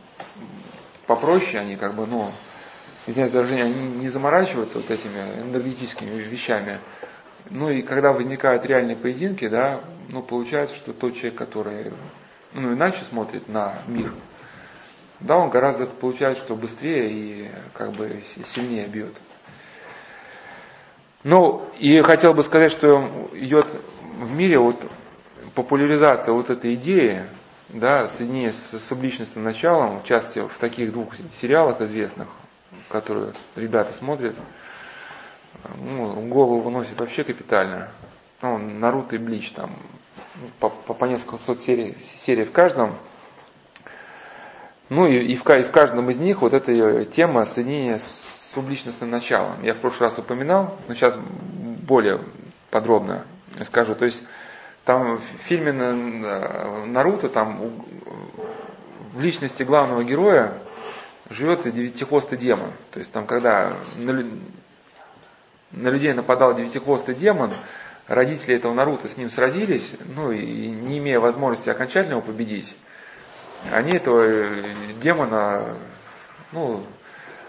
попроще, 1.06 1.58
они 1.58 1.76
как 1.76 1.94
бы, 1.94 2.06
ну, 2.06 2.30
извиняюсь 3.06 3.32
за 3.32 3.38
выражение, 3.38 3.66
они 3.66 3.88
не 3.96 4.08
заморачиваются 4.08 4.78
вот 4.78 4.90
этими 4.90 5.40
энергетическими 5.40 6.10
вещами. 6.10 6.78
Ну 7.50 7.70
и 7.70 7.82
когда 7.82 8.12
возникают 8.12 8.66
реальные 8.66 8.96
поединки, 8.96 9.46
да, 9.48 9.80
ну 10.08 10.22
получается, 10.22 10.74
что 10.76 10.92
тот 10.92 11.14
человек, 11.14 11.38
который 11.38 11.92
ну, 12.52 12.74
иначе 12.74 13.02
смотрит 13.04 13.48
на 13.48 13.78
мир, 13.86 14.12
да, 15.20 15.36
он 15.36 15.50
гораздо 15.50 15.86
получается, 15.86 16.44
что 16.44 16.56
быстрее 16.56 17.10
и 17.10 17.50
как 17.72 17.92
бы 17.92 18.22
сильнее 18.44 18.86
бьет. 18.86 19.14
Ну, 21.22 21.68
и 21.78 22.00
хотел 22.02 22.34
бы 22.34 22.42
сказать, 22.42 22.70
что 22.70 23.28
идет 23.32 23.66
в 24.20 24.36
мире 24.36 24.58
вот 24.58 24.76
популяризация 25.54 26.32
вот 26.32 26.50
этой 26.50 26.74
идеи, 26.74 27.24
да, 27.68 28.08
соединение 28.08 28.52
с 28.52 28.78
субличностным 28.80 29.44
началом, 29.44 30.00
в 30.00 30.04
частности, 30.04 30.40
в 30.40 30.58
таких 30.58 30.92
двух 30.92 31.14
сериалах 31.40 31.80
известных, 31.80 32.28
которые 32.88 33.32
ребята 33.54 33.92
смотрят, 33.92 34.36
ну, 35.76 36.26
голову 36.28 36.60
выносит 36.60 36.98
вообще 36.98 37.24
капитально. 37.24 37.88
Ну, 38.42 38.58
Наруто 38.58 39.16
и 39.16 39.18
Блич 39.18 39.50
там 39.52 39.76
по, 40.60 40.68
по, 40.68 40.94
по 40.94 41.04
несколько 41.06 41.38
сот 41.38 41.60
серий, 41.60 41.96
серий 42.00 42.44
в 42.44 42.52
каждом. 42.52 42.96
Ну 44.88 45.06
и, 45.06 45.16
и, 45.16 45.36
в, 45.36 45.48
и 45.48 45.64
в 45.64 45.70
каждом 45.70 46.10
из 46.10 46.18
них 46.18 46.42
вот 46.42 46.52
эта 46.52 47.04
тема 47.06 47.44
соединения 47.46 47.98
с 47.98 48.52
субличностным 48.54 49.10
началом. 49.10 49.62
Я 49.62 49.74
в 49.74 49.78
прошлый 49.78 50.08
раз 50.08 50.18
упоминал, 50.18 50.78
но 50.86 50.94
сейчас 50.94 51.16
более 51.16 52.20
подробно 52.70 53.24
скажу. 53.64 53.94
То 53.94 54.04
есть 54.04 54.22
там 54.84 55.18
в 55.18 55.42
фильме 55.44 55.72
Наруто 55.72 57.28
там 57.28 57.84
в 59.12 59.20
личности 59.20 59.62
главного 59.62 60.04
героя 60.04 60.54
живет 61.30 61.62
девятихвостый 61.62 62.38
демон. 62.38 62.70
То 62.90 62.98
есть 62.98 63.12
там, 63.12 63.26
когда 63.26 63.74
на, 63.96 64.12
на 65.72 65.88
людей 65.88 66.12
нападал 66.12 66.54
девятихвостый 66.54 67.14
демон, 67.14 67.54
родители 68.06 68.54
этого 68.56 68.74
Наруто 68.74 69.08
с 69.08 69.16
ним 69.16 69.30
сразились, 69.30 69.94
ну 70.04 70.32
и 70.32 70.68
не 70.68 70.98
имея 70.98 71.20
возможности 71.20 71.70
окончательно 71.70 72.14
его 72.14 72.22
победить, 72.22 72.76
они 73.72 73.92
этого 73.92 74.22
э, 74.22 74.62
демона 75.00 75.76
ну, 76.52 76.84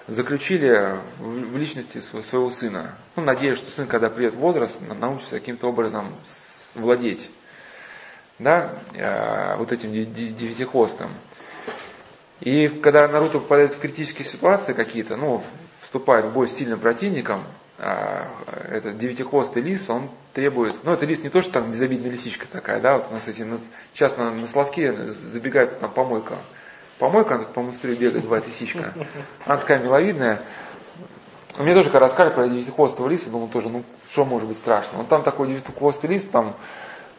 заключили 0.07 0.99
в 1.19 1.57
личности 1.57 1.99
своего 1.99 2.49
сына. 2.49 2.97
Ну, 3.15 3.23
надеясь, 3.23 3.57
что 3.57 3.71
сын, 3.71 3.87
когда 3.87 4.09
придет 4.09 4.35
возраст, 4.35 4.81
научится 4.81 5.39
каким-то 5.39 5.67
образом 5.67 6.15
владеть 6.75 7.29
да, 8.39 8.79
э, 8.93 9.55
вот 9.57 9.71
этим 9.71 9.91
девятихвостым. 9.91 11.11
И 12.39 12.67
когда 12.67 13.07
Наруто 13.07 13.39
попадает 13.39 13.73
в 13.73 13.79
критические 13.79 14.25
ситуации 14.25 14.73
какие-то, 14.73 15.15
ну, 15.17 15.43
вступает 15.81 16.25
в 16.25 16.33
бой 16.33 16.47
с 16.47 16.55
сильным 16.55 16.79
противником, 16.79 17.45
а, 17.79 18.27
этот 18.69 18.97
девятихвостый 18.97 19.61
лис, 19.61 19.87
он 19.89 20.09
требует, 20.33 20.75
ну 20.83 20.93
это 20.93 21.05
лис 21.05 21.23
не 21.23 21.29
то, 21.29 21.41
что 21.41 21.53
там 21.53 21.71
безобидная 21.71 22.09
лисичка 22.09 22.47
такая, 22.51 22.81
да, 22.81 22.97
вот 22.97 23.07
у 23.11 23.13
нас 23.13 23.27
эти, 23.27 23.45
сейчас 23.93 24.17
на, 24.17 24.31
на 24.31 24.47
Славке 24.47 25.07
забегает 25.07 25.79
там 25.79 25.91
помойка, 25.91 26.37
помойка, 26.97 27.35
она 27.35 27.43
тут 27.43 27.53
по 27.53 27.61
Москве 27.61 27.93
бегает, 27.93 28.23
бывает 28.23 28.47
лисичка, 28.47 28.93
она 29.45 29.57
такая 29.57 29.79
миловидная, 29.79 30.41
мне 31.59 31.75
тоже 31.75 31.91
когда 31.91 32.07
рассказали 32.07 32.33
про 32.33 32.47
девятихвостого 32.47 33.07
лиса, 33.07 33.29
думал 33.29 33.47
тоже, 33.47 33.69
ну 33.69 33.83
что 34.09 34.25
может 34.25 34.47
быть 34.47 34.57
страшно, 34.57 34.97
вот 34.97 35.07
там 35.07 35.21
такой 35.21 35.47
девятихвостый 35.49 36.09
лис, 36.09 36.23
там 36.23 36.55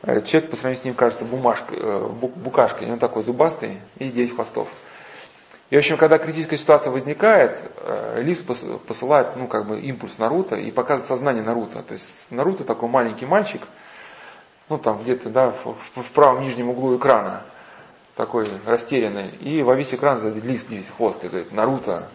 э, 0.03 0.23
человек 0.23 0.51
по 0.51 0.57
сравнению 0.57 0.83
с 0.83 0.85
ним 0.85 0.95
кажется 0.95 1.25
бумажкой, 1.25 1.79
э, 1.81 2.09
букашкой, 2.09 2.91
он 2.91 2.99
такой 2.99 3.23
зубастый 3.23 3.81
и 3.99 4.11
девять 4.11 4.35
хвостов. 4.35 4.69
И, 5.71 5.75
в 5.75 5.79
общем, 5.79 5.99
когда 5.99 6.17
критическая 6.17 6.57
ситуация 6.57 6.91
возникает, 6.91 7.59
э, 7.77 8.23
Лис 8.23 8.43
посылает, 8.43 9.37
ну, 9.37 9.49
как 9.49 9.69
бы, 9.69 9.81
импульс 9.81 10.19
Наруто 10.19 10.57
и 10.57 10.71
показывает 10.71 11.09
сознание 11.09 11.43
Наруто. 11.43 11.83
То 11.83 11.93
есть 11.93 12.31
Наруто 12.31 12.65
такой 12.65 12.89
маленький 12.89 13.27
мальчик, 13.27 13.61
ну, 14.71 14.79
там 14.79 15.03
где-то, 15.03 15.29
да, 15.29 15.51
в, 15.51 15.77
в 15.95 16.11
правом 16.13 16.43
нижнем 16.43 16.71
углу 16.71 16.97
экрана, 16.97 17.43
такой 18.17 18.47
растерянный, 18.65 19.29
и 19.29 19.63
во 19.63 19.75
весь 19.75 19.93
экран 19.93 20.19
задает 20.19 20.43
Лис 20.43 20.65
девять 20.65 20.89
хвост 20.89 21.23
и 21.25 21.29
говорит, 21.29 21.53
Наруто, 21.53 22.09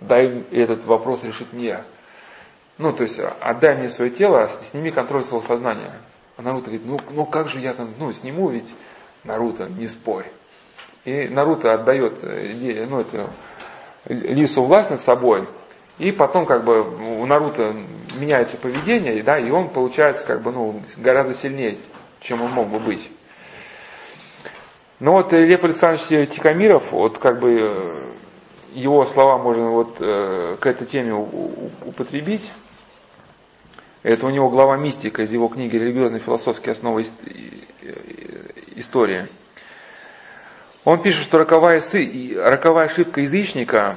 дай 0.00 0.44
этот 0.50 0.84
вопрос 0.86 1.22
решить 1.22 1.52
мне. 1.52 1.84
Ну, 2.78 2.94
то 2.94 3.02
есть, 3.02 3.18
отдай 3.18 3.76
мне 3.76 3.90
свое 3.90 4.10
тело, 4.10 4.48
сними 4.48 4.90
контроль 4.90 5.24
своего 5.24 5.46
сознания. 5.46 5.92
А 6.38 6.42
Наруто 6.42 6.66
говорит, 6.66 6.86
ну, 6.86 6.98
ну 7.10 7.26
как 7.26 7.48
же 7.48 7.60
я 7.60 7.74
там, 7.74 7.94
ну, 7.98 8.10
сниму, 8.12 8.48
ведь 8.48 8.74
Наруто, 9.24 9.68
не 9.68 9.86
спорь. 9.86 10.26
И 11.06 11.28
Наруто 11.28 11.72
отдает 11.72 12.18
э, 12.24 12.84
ну, 12.90 13.00
это, 13.00 13.30
Лису 14.06 14.64
власть 14.64 14.90
над 14.90 15.00
собой, 15.00 15.48
и 15.98 16.10
потом 16.10 16.46
как 16.46 16.64
бы 16.64 16.82
у 17.20 17.24
Наруто 17.26 17.76
меняется 18.18 18.56
поведение, 18.56 19.22
да, 19.22 19.38
и 19.38 19.48
он 19.50 19.70
получается 19.70 20.26
как 20.26 20.42
бы 20.42 20.50
ну, 20.50 20.82
гораздо 20.96 21.32
сильнее, 21.32 21.78
чем 22.18 22.42
он 22.42 22.50
мог 22.50 22.68
бы 22.68 22.80
быть. 22.80 23.08
Но 24.98 25.12
вот 25.12 25.32
Лев 25.32 25.62
Александрович 25.62 26.28
Тихомиров, 26.28 26.90
вот 26.90 27.18
как 27.18 27.38
бы 27.38 27.52
э, 27.52 28.12
его 28.74 29.04
слова 29.04 29.38
можно 29.38 29.70
вот 29.70 29.98
э, 30.00 30.56
к 30.60 30.66
этой 30.66 30.88
теме 30.88 31.14
употребить. 31.14 32.50
Это 34.02 34.26
у 34.26 34.30
него 34.30 34.50
глава 34.50 34.76
мистика 34.76 35.22
из 35.22 35.32
его 35.32 35.46
книги 35.46 35.76
«Религиозно-философские 35.76 36.72
основы 36.72 37.06
истории». 38.74 39.28
Он 40.86 41.02
пишет, 41.02 41.24
что 41.24 41.38
роковая, 41.38 41.82
роковая 42.44 42.86
ошибка 42.86 43.20
язычника 43.20 43.96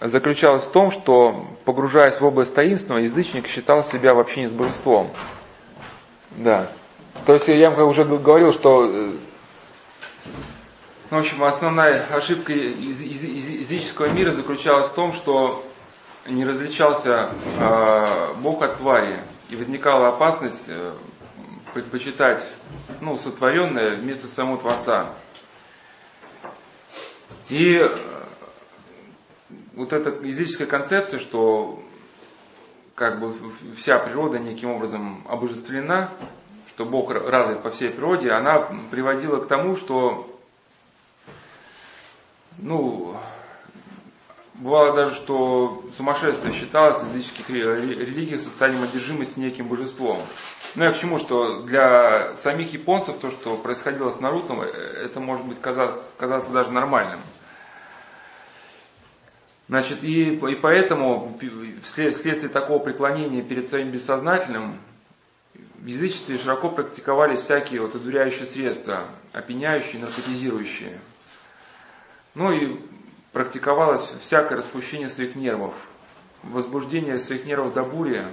заключалась 0.00 0.64
в 0.64 0.72
том, 0.72 0.90
что, 0.90 1.46
погружаясь 1.64 2.20
в 2.20 2.24
область 2.24 2.52
таинственного, 2.52 3.02
язычник 3.02 3.46
считал 3.46 3.84
себя 3.84 4.12
вообще 4.12 4.40
не 4.40 4.48
с 4.48 4.52
божеством. 4.52 5.12
Да. 6.32 6.68
То 7.26 7.34
есть 7.34 7.46
я 7.46 7.70
вам 7.70 7.88
уже 7.88 8.04
говорил, 8.04 8.52
что 8.52 8.84
э, 8.84 9.12
ну, 11.12 11.16
в 11.16 11.20
общем, 11.20 11.44
основная 11.44 12.04
ошибка 12.12 12.52
языческого 12.52 14.06
мира 14.06 14.32
заключалась 14.32 14.88
в 14.88 14.94
том, 14.94 15.12
что 15.12 15.64
не 16.26 16.44
различался 16.44 17.30
э, 17.60 18.32
Бог 18.38 18.62
от 18.62 18.78
твари, 18.78 19.20
и 19.48 19.54
возникала 19.54 20.08
опасность 20.08 20.64
э, 20.66 20.92
почитать 21.92 22.42
ну, 23.00 23.16
сотворенное 23.16 23.94
вместо 23.94 24.26
самого 24.26 24.58
Творца. 24.58 25.14
И 27.48 27.76
э, 27.76 27.96
вот 29.74 29.92
эта 29.92 30.10
языческая 30.10 30.66
концепция, 30.66 31.20
что 31.20 31.82
как 32.94 33.20
бы 33.20 33.52
вся 33.76 33.98
природа 33.98 34.38
неким 34.38 34.70
образом 34.70 35.24
обожествлена, 35.28 36.10
что 36.68 36.84
Бог 36.84 37.10
развит 37.10 37.62
по 37.62 37.70
всей 37.70 37.90
природе, 37.90 38.30
она 38.30 38.68
приводила 38.90 39.36
к 39.36 39.48
тому, 39.48 39.76
что 39.76 40.32
ну, 42.58 43.16
бывало 44.54 44.94
даже, 44.94 45.14
что 45.14 45.84
сумасшествие 45.96 46.54
считалось 46.54 46.96
в 46.96 47.08
языческих 47.08 47.48
религиях 47.50 48.40
состоянием 48.40 48.82
одержимости 48.82 49.38
неким 49.38 49.68
божеством. 49.68 50.20
Ну 50.74 50.84
я 50.84 50.92
к 50.92 50.98
чему, 50.98 51.18
что 51.18 51.62
для 51.62 52.34
самих 52.36 52.72
японцев 52.72 53.18
то, 53.18 53.30
что 53.30 53.56
происходило 53.56 54.10
с 54.10 54.20
Наруто, 54.20 54.54
э, 54.54 55.04
это 55.04 55.20
может 55.20 55.46
быть 55.46 55.60
казаться, 55.60 56.02
казаться 56.18 56.52
даже 56.52 56.70
нормальным. 56.72 57.20
Значит, 59.68 60.04
и, 60.04 60.34
и 60.34 60.54
поэтому 60.54 61.36
вслед, 61.82 62.14
вследствие 62.14 62.52
такого 62.52 62.78
преклонения 62.78 63.42
перед 63.42 63.66
своим 63.66 63.90
бессознательным 63.90 64.78
в 65.54 65.86
язычестве 65.86 66.38
широко 66.38 66.68
практиковались 66.68 67.40
всякие 67.40 67.80
вот 67.80 67.94
одуряющие 67.94 68.46
средства, 68.46 69.08
опьяняющие, 69.32 70.00
наркотизирующие. 70.00 71.00
Ну 72.34 72.52
и 72.52 72.80
практиковалось 73.32 74.14
всякое 74.20 74.56
распущение 74.56 75.08
своих 75.08 75.34
нервов, 75.34 75.74
возбуждение 76.42 77.18
своих 77.18 77.44
нервов 77.44 77.74
до 77.74 77.82
бури, 77.82 78.26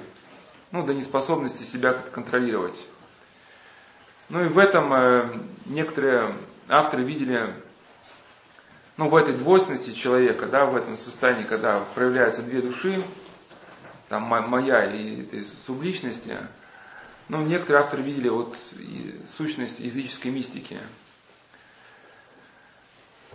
ну, 0.72 0.85
до 0.85 0.93
неспособности 0.93 1.64
себя 1.64 1.93
контролировать. 1.93 2.88
Ну 4.30 4.45
и 4.45 4.47
в 4.47 4.57
этом 4.57 4.93
э, 4.93 5.34
некоторые 5.65 6.35
авторы 6.68 7.03
видели 7.03 7.53
ну, 8.98 9.10
в 9.10 9.15
этой 9.15 9.36
двойственности 9.36 9.91
человека, 9.91 10.48
да, 10.48 10.65
в 10.65 10.76
этом 10.76 10.98
состоянии, 10.98 11.44
когда 11.44 11.82
проявляются 11.95 12.44
две 12.44 12.61
души, 12.61 13.03
там 14.10 14.24
моя 14.24 14.86
и 14.94 15.22
этой 15.22 15.45
субличности, 15.65 16.38
ну, 17.30 17.41
некоторые 17.41 17.84
авторы 17.84 18.03
видели 18.03 18.30
вот 18.30 18.56
сущность 19.38 19.80
языческой 19.80 20.32
мистики. 20.32 20.80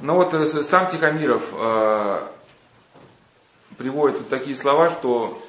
Но 0.00 0.14
вот 0.14 0.32
э, 0.32 0.46
сам 0.62 0.88
Тихомиров 0.90 1.42
э, 1.52 2.28
приводит 3.76 4.18
вот 4.18 4.28
такие 4.28 4.54
слова, 4.54 4.90
что 4.90 5.42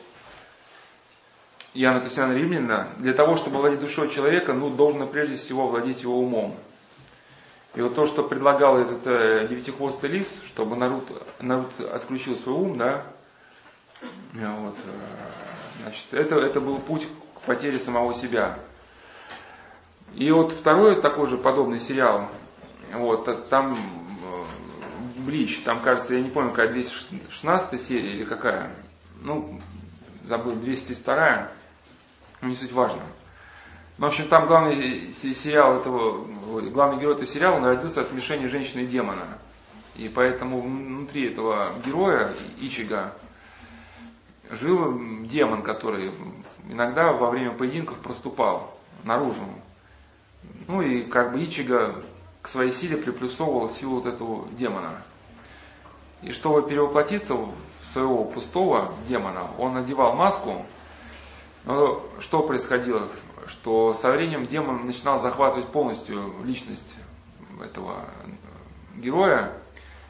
Иоанна 1.75 2.01
Кассиана 2.01 2.33
Римляна, 2.33 2.95
для 2.97 3.13
того, 3.13 3.35
чтобы 3.35 3.59
владеть 3.59 3.81
душой 3.81 4.09
человека, 4.09 4.53
ну, 4.53 4.71
должно 4.71 5.05
прежде 5.05 5.35
всего 5.35 5.67
владеть 5.67 6.01
его 6.01 6.19
умом. 6.19 6.57
И 7.75 7.81
вот 7.81 7.95
то, 7.95 8.05
что 8.07 8.23
предлагал 8.23 8.77
этот 8.79 9.05
э, 9.05 9.47
девятихвостый 9.47 10.09
лис, 10.09 10.41
чтобы 10.47 10.75
народ, 10.75 11.03
народ 11.39 11.71
отключил 11.79 12.35
свой 12.35 12.55
ум, 12.55 12.77
да, 12.77 13.05
вот, 14.33 14.75
э, 14.85 15.81
значит, 15.83 16.05
это, 16.11 16.39
это 16.39 16.59
был 16.61 16.79
путь 16.79 17.07
к 17.35 17.41
потере 17.41 17.77
самого 17.77 18.15
себя. 18.15 18.57
И 20.15 20.31
вот 20.31 20.51
второй 20.51 20.99
такой 20.99 21.27
же 21.27 21.37
подобный 21.37 21.79
сериал, 21.79 22.27
вот, 22.91 23.49
там 23.49 23.73
э, 23.73 24.45
Блич, 25.17 25.61
там, 25.63 25.81
кажется, 25.81 26.15
я 26.15 26.21
не 26.21 26.29
помню, 26.29 26.49
какая 26.49 26.69
216 26.69 27.79
серия 27.79 28.13
или 28.13 28.25
какая, 28.25 28.71
ну, 29.21 29.61
забыл, 30.25 30.55
202, 30.55 31.51
ну, 32.41 32.49
не 32.49 32.55
суть 32.55 32.71
важно. 32.71 33.01
В 33.99 34.05
общем, 34.05 34.29
там 34.29 34.47
главный 34.47 35.11
сериал 35.13 35.75
этого, 35.75 36.25
главный 36.69 37.01
герой 37.01 37.15
этого 37.15 37.27
сериала, 37.27 37.57
он 37.57 37.65
родился 37.65 37.99
от 37.99 38.07
смешения 38.07 38.47
женщины 38.47 38.83
и 38.83 38.87
демона. 38.87 39.37
И 39.95 40.07
поэтому 40.07 40.61
внутри 40.61 41.33
этого 41.33 41.67
героя, 41.85 42.33
Ичига, 42.61 43.13
жил 44.51 44.97
демон, 45.25 45.63
который 45.63 46.11
иногда 46.69 47.11
во 47.11 47.29
время 47.29 47.51
поединков 47.51 47.97
проступал 47.97 48.73
наружу. 49.03 49.43
Ну 50.67 50.81
и 50.81 51.03
как 51.03 51.33
бы 51.33 51.43
Ичига 51.43 52.01
к 52.41 52.47
своей 52.47 52.71
силе 52.71 52.95
приплюсовывал 52.95 53.67
силу 53.69 53.95
вот 53.95 54.05
этого 54.05 54.47
демона. 54.53 55.01
И 56.21 56.31
чтобы 56.31 56.69
перевоплотиться 56.69 57.35
в 57.35 57.53
своего 57.83 58.23
пустого 58.23 58.93
демона, 59.09 59.51
он 59.57 59.73
надевал 59.73 60.15
маску. 60.15 60.65
Но 61.65 62.01
что 62.21 62.43
происходило? 62.43 63.09
Что 63.49 63.93
со 63.93 64.11
временем 64.11 64.45
демон 64.45 64.85
начинал 64.85 65.19
захватывать 65.19 65.71
полностью 65.71 66.35
личность 66.43 66.95
этого 67.61 68.05
героя, 68.95 69.53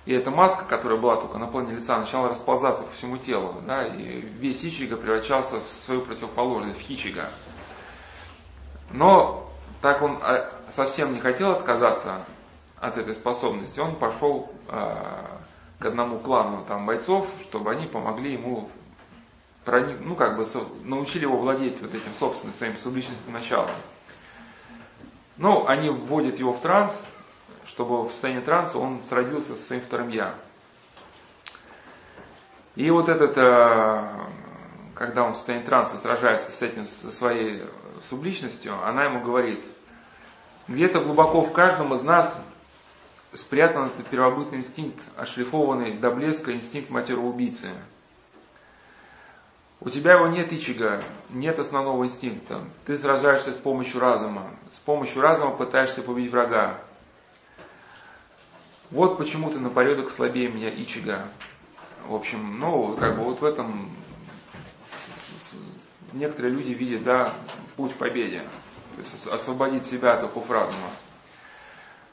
и 0.06 0.14
эта 0.14 0.32
маска, 0.32 0.66
которая 0.66 1.00
была 1.00 1.18
только 1.18 1.38
на 1.38 1.48
плане 1.48 1.76
лица, 1.76 1.98
начала 1.98 2.30
расползаться 2.30 2.84
по 2.84 2.92
всему 2.92 3.18
телу, 3.18 3.56
да, 3.66 3.86
и 3.86 4.22
весь 4.22 4.64
Ичига 4.64 4.98
превращался 4.98 5.60
в 5.60 5.68
свою 5.68 6.02
противоположность, 6.02 6.80
в 6.80 6.82
Хичига. 6.82 7.30
Но 8.92 9.50
так 9.82 10.02
он 10.02 10.20
а, 10.22 10.52
совсем 10.68 11.14
не 11.14 11.20
хотел 11.20 11.52
отказаться 11.52 12.26
от 12.78 12.98
этой 12.98 13.14
способности, 13.14 13.80
он 13.80 13.98
пошел 13.98 14.52
э, 14.68 14.96
к 15.80 15.86
одному 15.86 16.20
клану 16.20 16.64
там 16.66 16.86
бойцов, 16.86 17.28
чтобы 17.44 17.72
они 17.72 17.86
помогли 17.86 18.34
ему 18.34 18.70
проник, 19.66 20.00
ну 20.02 20.16
как 20.16 20.38
бы 20.38 20.46
научили 20.84 21.24
его 21.24 21.38
владеть 21.38 21.82
вот 21.82 21.94
этим 21.94 22.14
собственным 22.14 22.54
своим 22.54 22.78
субличностным 22.78 23.34
началом. 23.34 23.76
Ну, 25.38 25.66
они 25.68 25.90
вводят 25.90 26.38
его 26.40 26.52
в 26.52 26.62
транс, 26.62 26.92
чтобы 27.66 28.04
в 28.04 28.12
состоянии 28.12 28.42
транса 28.42 28.78
он 28.78 29.02
сродился 29.08 29.56
со 29.56 29.62
своим 29.62 29.82
вторым 29.82 30.10
я. 30.10 30.36
И 32.76 32.90
вот 32.92 33.08
этот, 33.10 33.38
э, 33.38 34.10
когда 34.96 35.24
он 35.24 35.34
в 35.34 35.38
состоянии 35.38 35.66
транса 35.66 35.98
сражается 35.98 36.52
с 36.52 36.62
этим, 36.62 36.86
со 36.86 37.12
своей 37.12 37.64
субличностью, 38.10 38.76
она 38.86 39.06
ему 39.06 39.22
говорит, 39.22 39.64
где-то 40.68 41.00
глубоко 41.00 41.42
в 41.42 41.54
каждом 41.54 41.94
из 41.94 42.02
нас 42.04 42.44
спрятан 43.34 43.86
этот 43.86 44.08
первобытный 44.08 44.60
инстинкт, 44.60 45.00
ошлифованный 45.16 45.98
до 45.98 46.12
блеска 46.12 46.54
инстинкт 46.54 46.90
матерого 46.90 47.28
убийцы– 47.28 47.70
у 49.82 49.90
тебя 49.90 50.16
его 50.16 50.28
нет 50.28 50.52
ичига, 50.52 51.02
нет 51.30 51.58
основного 51.58 52.04
инстинкта. 52.04 52.66
Ты 52.86 52.98
сражаешься 52.98 53.54
с 53.54 53.58
помощью 53.58 54.02
разума. 54.02 54.52
С 54.70 54.78
помощью 54.78 55.22
разума 55.22 55.52
пытаешься 55.52 56.02
победить 56.02 56.32
врага. 56.32 56.82
Вот 58.92 59.18
почему 59.18 59.50
ты 59.50 59.60
на 59.60 59.70
порядок 59.70 60.10
слабее 60.10 60.50
меня 60.50 60.70
ичига. 60.70 61.30
В 62.08 62.16
общем, 62.16 62.60
ну, 62.60 62.98
как 62.98 63.18
бы 63.18 63.24
вот 63.24 63.40
в 63.40 63.46
этом 63.46 63.96
некоторые 66.12 66.54
люди 66.54 66.74
видят, 66.74 67.04
да, 67.04 67.34
путь 67.78 67.94
к 67.94 67.98
победе. 67.98 68.42
То 68.96 69.02
есть 69.02 69.28
освободить 69.28 69.86
себя 69.86 70.16
от 70.16 70.24
оков 70.24 70.50
разума. 70.50 70.90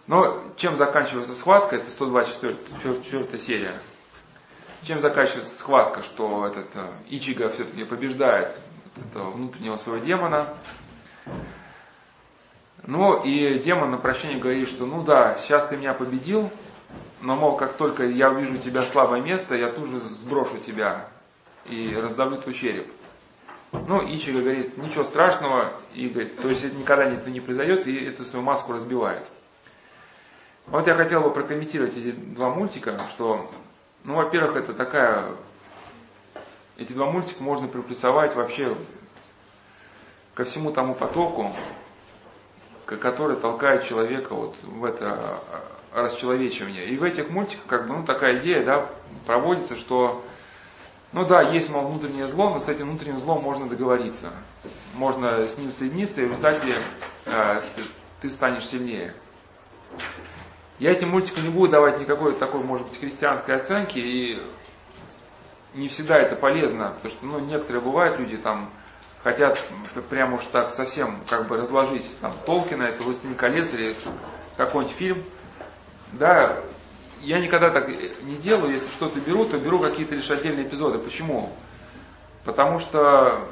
Но 0.06 0.40
чем 0.56 0.76
заканчивается 0.76 1.34
схватка, 1.34 1.76
это 1.76 1.88
124 1.90 3.38
серия 3.40 3.74
чем 4.86 5.00
заканчивается 5.00 5.56
схватка, 5.56 6.02
что 6.02 6.46
этот 6.46 6.68
э, 6.76 6.92
Ичига 7.08 7.48
все-таки 7.48 7.84
побеждает 7.84 8.58
этого 8.96 9.30
внутреннего 9.30 9.76
своего 9.76 10.04
демона. 10.04 10.54
Ну 12.86 13.20
и 13.20 13.58
демон 13.58 13.90
на 13.90 13.98
прощение 13.98 14.38
говорит, 14.38 14.68
что 14.68 14.86
ну 14.86 15.02
да, 15.02 15.36
сейчас 15.36 15.66
ты 15.66 15.76
меня 15.76 15.92
победил, 15.92 16.50
но 17.20 17.34
мол, 17.34 17.56
как 17.56 17.72
только 17.72 18.04
я 18.04 18.30
увижу 18.30 18.58
тебя 18.58 18.82
слабое 18.82 19.20
место, 19.20 19.56
я 19.56 19.72
тут 19.72 19.88
же 19.88 20.00
сброшу 20.00 20.58
тебя 20.58 21.08
и 21.64 21.92
раздавлю 21.96 22.36
твой 22.36 22.54
череп. 22.54 22.86
Ну, 23.72 24.00
Ичига 24.06 24.40
говорит, 24.40 24.78
ничего 24.78 25.02
страшного, 25.02 25.72
и 25.94 26.08
говорит, 26.08 26.40
то 26.40 26.48
есть 26.48 26.64
это 26.64 26.76
никогда 26.76 27.04
это 27.04 27.28
не 27.30 27.40
произойдет, 27.40 27.88
и 27.88 28.04
эту 28.04 28.24
свою 28.24 28.44
маску 28.44 28.72
разбивает. 28.72 29.26
Вот 30.66 30.86
я 30.86 30.94
хотел 30.94 31.22
бы 31.22 31.32
прокомментировать 31.32 31.96
эти 31.96 32.12
два 32.12 32.50
мультика, 32.50 32.98
что 33.10 33.50
ну, 34.06 34.14
во-первых, 34.14 34.56
это 34.56 34.72
такая... 34.72 35.32
Эти 36.78 36.92
два 36.92 37.06
мультика 37.10 37.42
можно 37.42 37.68
приплюсовать 37.68 38.34
вообще 38.34 38.76
ко 40.34 40.44
всему 40.44 40.70
тому 40.70 40.94
потоку, 40.94 41.52
который 42.84 43.36
толкает 43.36 43.84
человека 43.84 44.34
вот 44.34 44.54
в 44.62 44.84
это 44.84 45.40
расчеловечивание. 45.92 46.86
И 46.86 46.96
в 46.96 47.02
этих 47.02 47.30
мультиках 47.30 47.66
как 47.66 47.88
бы 47.88 47.96
ну, 47.96 48.04
такая 48.04 48.36
идея 48.36 48.64
да, 48.64 48.88
проводится, 49.26 49.74
что 49.74 50.22
ну 51.12 51.24
да, 51.24 51.40
есть, 51.40 51.70
мол, 51.70 51.86
внутреннее 51.86 52.26
зло, 52.26 52.50
но 52.50 52.60
с 52.60 52.68
этим 52.68 52.90
внутренним 52.90 53.16
злом 53.16 53.42
можно 53.42 53.68
договориться. 53.68 54.32
Можно 54.94 55.46
с 55.46 55.56
ним 55.56 55.72
соединиться, 55.72 56.20
и 56.20 56.26
в 56.26 56.30
результате 56.30 56.74
э, 57.24 57.62
ты, 58.20 58.28
станешь 58.28 58.66
сильнее. 58.66 59.14
Я 60.78 60.92
этим 60.92 61.08
мультикам 61.08 61.44
не 61.44 61.50
буду 61.50 61.72
давать 61.72 61.98
никакой 61.98 62.34
такой, 62.34 62.62
может 62.62 62.86
быть, 62.88 63.00
христианской 63.00 63.56
оценки, 63.56 63.98
и 63.98 64.42
не 65.74 65.88
всегда 65.88 66.18
это 66.18 66.36
полезно, 66.36 66.92
потому 66.96 67.10
что, 67.10 67.26
ну, 67.26 67.38
некоторые 67.40 67.82
бывают 67.82 68.18
люди 68.18 68.36
там, 68.36 68.70
хотят 69.22 69.62
прямо 70.10 70.36
уж 70.36 70.44
так 70.44 70.70
совсем 70.70 71.20
как 71.28 71.48
бы 71.48 71.56
разложить 71.56 72.06
там 72.20 72.34
Толкина, 72.44 72.84
это 72.84 73.02
«Властелин 73.02 73.34
колец» 73.34 73.72
или 73.72 73.96
какой-нибудь 74.56 74.96
фильм. 74.96 75.24
Да, 76.12 76.62
я 77.20 77.40
никогда 77.40 77.70
так 77.70 77.88
не 77.88 78.36
делаю, 78.36 78.72
если 78.72 78.88
что-то 78.88 79.18
беру, 79.20 79.46
то 79.46 79.58
беру 79.58 79.78
какие-то 79.78 80.14
лишь 80.14 80.30
отдельные 80.30 80.66
эпизоды. 80.66 80.98
Почему? 80.98 81.52
Потому 82.44 82.78
что, 82.78 83.48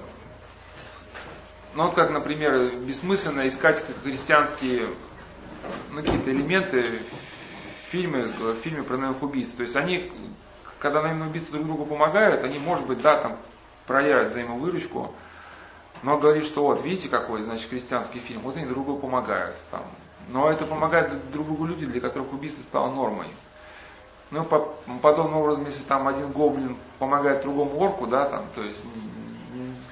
ну 1.75 1.85
вот 1.85 1.95
как, 1.95 2.11
например, 2.11 2.67
бессмысленно 2.77 3.49
искать 3.49 3.83
христианские 4.03 4.89
ну, 5.91 6.03
какие-то 6.03 6.31
элементы 6.31 6.83
в 6.83 7.91
фильме, 7.91 8.29
фильме 8.63 8.83
про 8.83 8.97
наемных 8.97 9.23
убийц. 9.23 9.51
То 9.53 9.63
есть 9.63 9.77
они, 9.77 10.13
когда 10.79 11.03
наемные 11.03 11.29
убийцы 11.29 11.53
друг 11.53 11.67
другу 11.67 11.87
помогают, 11.87 12.43
они, 12.43 12.59
может 12.59 12.87
быть, 12.87 13.01
да, 13.01 13.19
там 13.19 13.37
проявят 13.87 14.31
взаимовыручку, 14.31 15.15
но 16.03 16.19
говорит, 16.19 16.47
что 16.47 16.65
вот, 16.65 16.85
видите, 16.85 17.09
какой, 17.09 17.43
значит, 17.43 17.69
христианский 17.69 18.21
фильм, 18.21 18.41
вот 18.41 18.57
они 18.57 18.67
друг 18.67 18.85
другу 18.85 19.01
помогают. 19.01 19.57
Там. 19.71 19.83
Но 20.29 20.51
это 20.51 20.67
помогает 20.67 21.31
друг 21.31 21.47
другу 21.47 21.67
люди, 21.67 21.87
для 21.87 22.01
которых 22.01 22.33
убийство 22.33 22.63
стало 22.63 22.91
нормой. 22.91 23.29
Ну, 24.31 24.45
по, 24.45 24.75
подобным 25.03 25.37
образом, 25.37 25.65
если 25.65 25.83
там 25.85 26.09
один 26.09 26.33
гоблин 26.33 26.77
помогает 26.99 27.43
другому 27.43 27.79
орку, 27.79 28.07
да, 28.07 28.25
там, 28.27 28.47
то 28.55 28.63
есть 28.63 28.83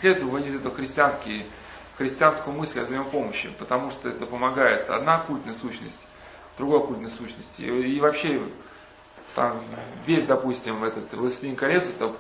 следует 0.01 0.25
выводить 0.25 0.49
из 0.49 0.57
этого 0.57 0.75
христианские, 0.75 1.47
христианскую 1.97 2.57
мысль 2.57 2.81
о 2.81 2.85
взаимопомощи, 2.85 3.51
потому 3.59 3.91
что 3.91 4.09
это 4.09 4.27
помогает 4.27 4.89
одна 4.89 5.19
культная 5.19 5.55
сущность, 5.55 6.09
другой 6.57 6.87
культной 6.87 7.11
сущности. 7.11 7.63
И, 7.63 8.01
вообще, 8.01 8.43
там, 9.35 9.63
весь, 10.07 10.25
допустим, 10.25 10.85
этот 10.85 11.13
«Властелин 11.13 11.57
колец» 11.57 11.89
это 11.89 12.15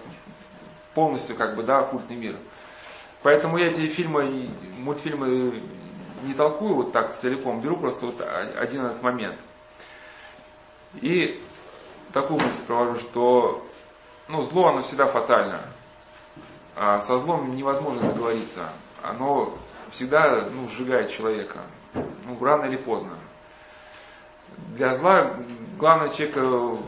полностью, 0.95 1.37
как 1.37 1.57
бы, 1.57 1.63
да, 1.63 1.83
культный 1.83 2.17
мир. 2.17 2.37
Поэтому 3.23 3.57
я 3.57 3.69
эти 3.69 3.87
фильмы, 3.87 4.51
мультфильмы 4.79 5.63
не 6.23 6.35
толкую 6.35 6.75
вот 6.75 6.93
так 6.93 7.15
целиком, 7.15 7.61
беру 7.61 7.77
просто 7.77 8.07
вот 8.07 8.21
один 8.21 8.85
этот 8.85 9.03
момент. 9.03 9.39
И 11.01 11.41
такую 12.13 12.41
мысль 12.41 12.65
провожу, 12.67 13.01
что 13.01 13.67
ну, 14.29 14.43
зло, 14.43 14.69
оно 14.69 14.83
всегда 14.83 15.07
фатально. 15.07 15.63
А 16.77 17.01
со 17.01 17.19
злом 17.19 17.55
невозможно 17.55 18.09
договориться. 18.09 18.73
Оно 19.03 19.59
всегда 19.93 20.49
ну, 20.51 20.69
сжигает 20.69 21.11
человека. 21.11 21.63
Ну, 21.95 22.43
рано 22.45 22.65
или 22.67 22.77
поздно. 22.77 23.19
Для 24.77 24.95
зла 24.95 25.35
главное 25.79 26.11
человека 26.11 26.83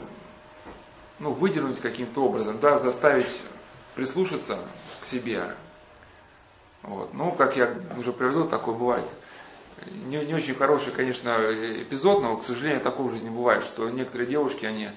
ну, 1.18 1.31
выдернуть 1.32 1.81
каким-то 1.81 2.24
образом, 2.24 2.59
да, 2.60 2.78
заставить 2.78 3.40
прислушаться 3.94 4.59
к 5.01 5.06
себе. 5.06 5.55
Вот. 6.82 7.14
Ну, 7.14 7.32
как 7.32 7.56
я 7.56 7.74
уже 7.97 8.12
приводил, 8.12 8.48
такое 8.48 8.74
бывает. 8.74 9.09
Не, 10.06 10.24
не 10.24 10.35
очень 10.35 10.55
хороший, 10.55 10.93
конечно, 10.93 11.31
эпизод, 11.82 12.22
но, 12.22 12.36
к 12.36 12.43
сожалению, 12.43 12.81
такого 12.81 13.09
в 13.09 13.12
жизни 13.12 13.28
бывает, 13.28 13.64
что 13.64 13.89
некоторые 13.90 14.28
девушки, 14.28 14.64
они 14.64 14.90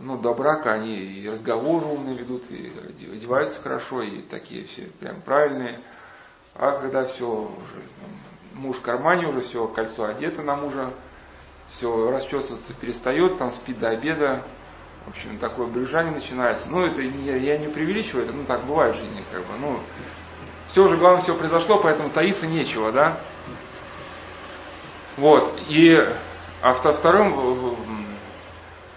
ну, 0.00 0.18
до 0.18 0.34
брака 0.34 0.72
они 0.72 0.96
и 0.96 1.28
разговоры 1.28 1.86
умные 1.86 2.16
ведут, 2.16 2.50
и 2.50 2.72
одеваются 3.12 3.60
хорошо, 3.60 4.02
и 4.02 4.22
такие 4.22 4.64
все 4.64 4.82
прям 5.00 5.20
правильные. 5.20 5.80
А 6.54 6.78
когда 6.80 7.04
все 7.04 7.26
уже, 7.26 7.82
муж 8.54 8.76
в 8.76 8.82
кармане 8.82 9.26
уже, 9.26 9.40
все, 9.40 9.66
кольцо 9.66 10.04
одето 10.04 10.42
на 10.42 10.56
мужа, 10.56 10.90
все, 11.68 12.10
расчесываться 12.10 12.74
перестает, 12.74 13.38
там 13.38 13.50
спит 13.50 13.78
до 13.78 13.88
обеда, 13.88 14.42
в 15.06 15.10
общем, 15.10 15.38
такое 15.38 15.66
брюжание 15.66 16.12
начинается. 16.12 16.70
Ну, 16.70 16.84
это 16.84 17.00
я, 17.00 17.36
я 17.36 17.58
не 17.58 17.68
преувеличиваю, 17.68 18.26
это 18.26 18.34
ну 18.34 18.44
так 18.44 18.64
бывает 18.66 18.94
в 18.94 18.98
жизни, 18.98 19.24
как 19.32 19.40
бы, 19.40 19.54
ну, 19.60 19.80
все 20.68 20.84
уже, 20.84 20.96
главное, 20.96 21.22
все 21.22 21.34
произошло, 21.34 21.78
поэтому 21.78 22.10
таиться 22.10 22.46
нечего, 22.46 22.92
да. 22.92 23.18
Вот, 25.16 25.58
и, 25.68 25.98
а 26.62 26.72
вторым, 26.72 27.76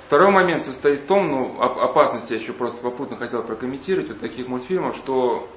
второй 0.05 0.31
момент 0.31 0.61
состоит 0.61 1.01
в 1.01 1.07
том, 1.07 1.29
ну, 1.29 1.61
опасности 1.61 2.33
я 2.33 2.39
еще 2.39 2.53
просто 2.53 2.81
попутно 2.81 3.17
хотел 3.17 3.43
прокомментировать 3.43 4.09
вот 4.09 4.19
таких 4.19 4.47
мультфильмов, 4.47 4.95
что 4.95 5.49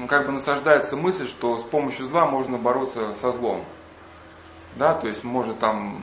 ну, 0.00 0.06
как 0.06 0.24
бы 0.24 0.32
насаждается 0.32 0.96
мысль, 0.96 1.28
что 1.28 1.58
с 1.58 1.62
помощью 1.62 2.06
зла 2.06 2.24
можно 2.24 2.56
бороться 2.56 3.12
со 3.20 3.32
злом. 3.32 3.66
Да, 4.76 4.94
то 4.94 5.06
есть 5.06 5.24
может 5.24 5.58
там 5.58 6.02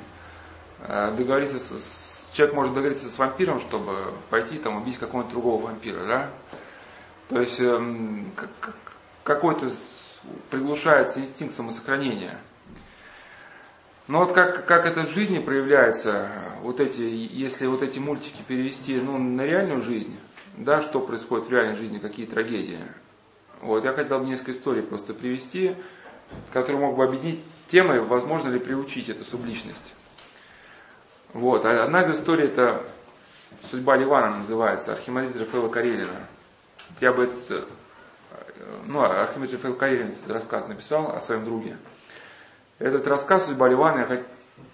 э, 0.82 1.16
договориться 1.18 1.58
с, 1.58 2.30
человек 2.34 2.54
может 2.54 2.74
договориться 2.76 3.10
с 3.10 3.18
вампиром, 3.18 3.60
чтобы 3.60 4.14
пойти 4.30 4.60
там 4.60 4.78
убить 4.78 5.00
какого-нибудь 5.00 5.32
другого 5.32 5.64
вампира, 5.64 6.06
да. 6.06 6.30
То 7.30 7.40
есть 7.40 7.60
эм, 7.60 8.32
какой-то 9.24 9.68
приглушается 10.52 11.20
инстинкт 11.20 11.56
самосохранения. 11.56 12.40
Но 14.08 14.20
вот 14.20 14.34
как, 14.34 14.68
как 14.68 14.86
это 14.86 15.08
в 15.08 15.10
жизни 15.10 15.40
проявляется, 15.40 16.30
вот 16.62 16.80
эти, 16.80 17.02
если 17.02 17.66
вот 17.66 17.82
эти 17.82 17.98
мультики 17.98 18.44
перевести 18.48 19.00
ну, 19.00 19.18
на 19.18 19.42
реальную 19.42 19.82
жизнь, 19.82 20.20
да, 20.56 20.82
что 20.82 21.00
происходит 21.00 21.48
в 21.48 21.52
реальной 21.52 21.76
жизни, 21.76 21.98
какие 21.98 22.28
трагедии. 22.28 22.86
Вот, 23.62 23.84
я 23.84 23.94
хотел 23.94 24.20
бы 24.20 24.26
несколько 24.26 24.52
историй 24.52 24.84
просто 24.84 25.14
привести, 25.14 25.76
которые 26.54 26.80
мог 26.80 26.96
бы 26.96 27.04
объединить 27.04 27.44
темой, 27.68 28.02
возможно 28.02 28.50
ли 28.50 28.60
приучить 28.60 29.10
эту 29.10 29.24
субличность. 29.24 29.94
Вот, 31.34 31.66
а 31.66 31.84
одна 31.84 32.02
из 32.02 32.20
историй 32.20 32.46
это 32.46 32.84
судьба 33.70 33.98
Ливана 33.98 34.38
называется, 34.38 34.94
Архимандрит 34.94 35.40
Рафаэла 35.40 35.70
Карелина. 35.70 36.28
Я 37.02 37.14
бы 37.14 37.26
это, 37.26 37.66
ну, 38.86 39.02
Архимандрит 39.02 39.54
Рафаэл 39.54 39.76
Карелин 39.76 40.14
рассказ 40.28 40.68
написал 40.68 41.16
о 41.16 41.20
своем 41.20 41.46
друге. 41.46 41.78
Этот 42.80 43.08
рассказ 43.08 43.46
судьба 43.46 43.68
Ливана 43.68 44.00
я 44.08 44.24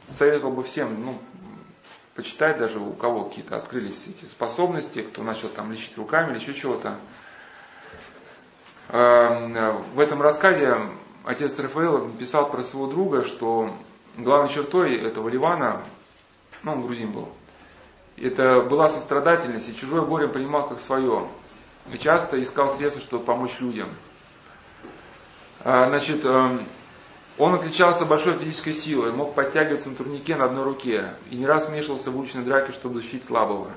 советовал 0.09 0.53
бы 0.53 0.63
всем, 0.63 1.03
ну, 1.03 1.17
почитать 2.15 2.57
даже 2.57 2.79
у 2.79 2.93
кого 2.93 3.25
какие-то 3.25 3.57
открылись 3.57 4.07
эти 4.07 4.25
способности, 4.25 5.01
кто 5.01 5.23
начал 5.23 5.49
там 5.49 5.71
лечить 5.71 5.97
руками 5.97 6.31
или 6.31 6.39
еще 6.39 6.53
чего-то. 6.53 6.97
Эм, 8.89 9.83
в 9.93 9.99
этом 9.99 10.21
рассказе 10.21 10.77
отец 11.23 11.57
Рафаэл 11.59 12.07
написал 12.07 12.49
про 12.49 12.63
своего 12.63 12.87
друга, 12.87 13.23
что 13.23 13.69
главной 14.17 14.49
чертой 14.49 14.95
этого 14.97 15.29
Ливана, 15.29 15.81
ну 16.63 16.73
он 16.73 16.81
грузин 16.81 17.11
был, 17.11 17.29
это 18.17 18.61
была 18.61 18.89
сострадательность, 18.89 19.69
и 19.69 19.75
чужое 19.75 20.01
горе 20.01 20.27
понимал 20.27 20.67
как 20.67 20.79
свое. 20.79 21.27
И 21.91 21.97
часто 21.97 22.41
искал 22.41 22.69
средства, 22.69 23.01
чтобы 23.01 23.25
помочь 23.25 23.59
людям. 23.59 23.89
А, 25.59 25.87
значит, 25.87 26.23
эм, 26.23 26.65
он 27.37 27.55
отличался 27.55 28.05
большой 28.05 28.37
физической 28.37 28.73
силой, 28.73 29.11
мог 29.11 29.33
подтягиваться 29.33 29.89
на 29.89 29.95
турнике 29.95 30.35
на 30.35 30.45
одной 30.45 30.63
руке 30.63 31.15
и 31.29 31.35
не 31.35 31.45
раз 31.45 31.67
вмешивался 31.67 32.11
в 32.11 32.17
уличной 32.17 32.43
драке, 32.43 32.73
чтобы 32.73 33.01
защитить 33.01 33.23
слабого. 33.23 33.71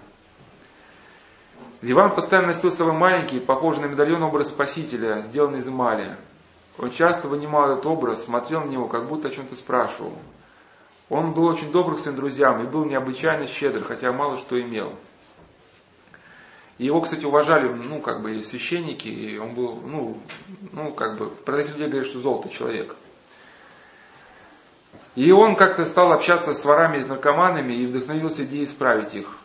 Ливан 1.86 2.16
постоянно 2.16 2.48
носил 2.48 2.72
с 2.72 2.80
маленький, 2.80 3.38
похожий 3.38 3.80
на 3.80 3.86
медальон 3.86 4.20
образ 4.24 4.48
Спасителя, 4.48 5.22
сделанный 5.22 5.60
из 5.60 5.68
эмали. 5.68 6.16
Он 6.78 6.90
часто 6.90 7.28
вынимал 7.28 7.70
этот 7.70 7.86
образ, 7.86 8.24
смотрел 8.24 8.62
на 8.62 8.70
него, 8.70 8.88
как 8.88 9.06
будто 9.06 9.28
о 9.28 9.30
чем-то 9.30 9.54
спрашивал. 9.54 10.12
Он 11.08 11.32
был 11.32 11.44
очень 11.44 11.70
добр 11.70 11.94
к 11.94 12.00
своим 12.00 12.16
друзьям 12.16 12.60
и 12.60 12.66
был 12.66 12.86
необычайно 12.86 13.46
щедр, 13.46 13.84
хотя 13.84 14.10
мало 14.10 14.36
что 14.36 14.60
имел. 14.60 14.94
Его, 16.78 17.00
кстати, 17.02 17.24
уважали, 17.24 17.68
ну, 17.68 18.00
как 18.00 18.20
бы 18.20 18.34
и 18.34 18.42
священники, 18.42 19.06
и 19.06 19.38
он 19.38 19.54
был, 19.54 19.76
ну, 19.76 20.18
ну, 20.72 20.92
как 20.92 21.18
бы, 21.18 21.28
про 21.28 21.58
таких 21.58 21.74
людей 21.74 21.86
говорят, 21.86 22.08
что 22.08 22.18
золотый 22.18 22.50
человек– 22.50 22.96
и 25.14 25.30
он 25.30 25.56
как-то 25.56 25.84
стал 25.84 26.12
общаться 26.12 26.54
с 26.54 26.64
ворами 26.64 26.98
и 26.98 27.04
наркоманами 27.04 27.72
и 27.72 27.86
вдохновился 27.86 28.44
идеей 28.44 28.64
исправить 28.64 29.14
их. 29.14 29.38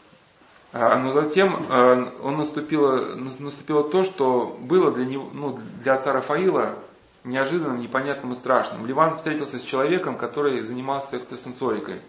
А, 0.73 0.97
но 0.97 1.11
затем 1.11 1.57
а, 1.69 2.13
он 2.21 2.37
наступило, 2.37 3.15
наступило 3.15 3.89
то, 3.89 4.03
что 4.03 4.57
было 4.59 4.91
для, 4.91 5.05
него, 5.05 5.29
ну, 5.33 5.59
для 5.83 5.95
отца 5.95 6.13
Рафаила 6.13 6.75
неожиданным, 7.23 7.81
непонятным 7.81 8.31
и 8.31 8.35
страшным. 8.35 8.85
Ливан 8.85 9.17
встретился 9.17 9.59
с 9.59 9.63
человеком, 9.63 10.17
который 10.17 10.61
занимался 10.61 11.17
экстрасенсорикой. 11.17 12.01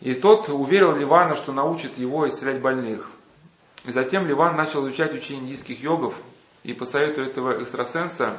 И 0.00 0.14
тот 0.14 0.48
уверил 0.48 0.96
Ливана, 0.96 1.36
что 1.36 1.52
научит 1.52 1.96
его 1.96 2.26
исцелять 2.26 2.60
больных. 2.60 3.08
И 3.84 3.92
затем 3.92 4.26
Ливан 4.26 4.56
начал 4.56 4.82
изучать 4.82 5.14
учение 5.14 5.44
индийских 5.44 5.80
йогов, 5.80 6.14
и 6.64 6.72
по 6.72 6.84
совету 6.84 7.20
этого 7.20 7.62
экстрасенса, 7.62 8.36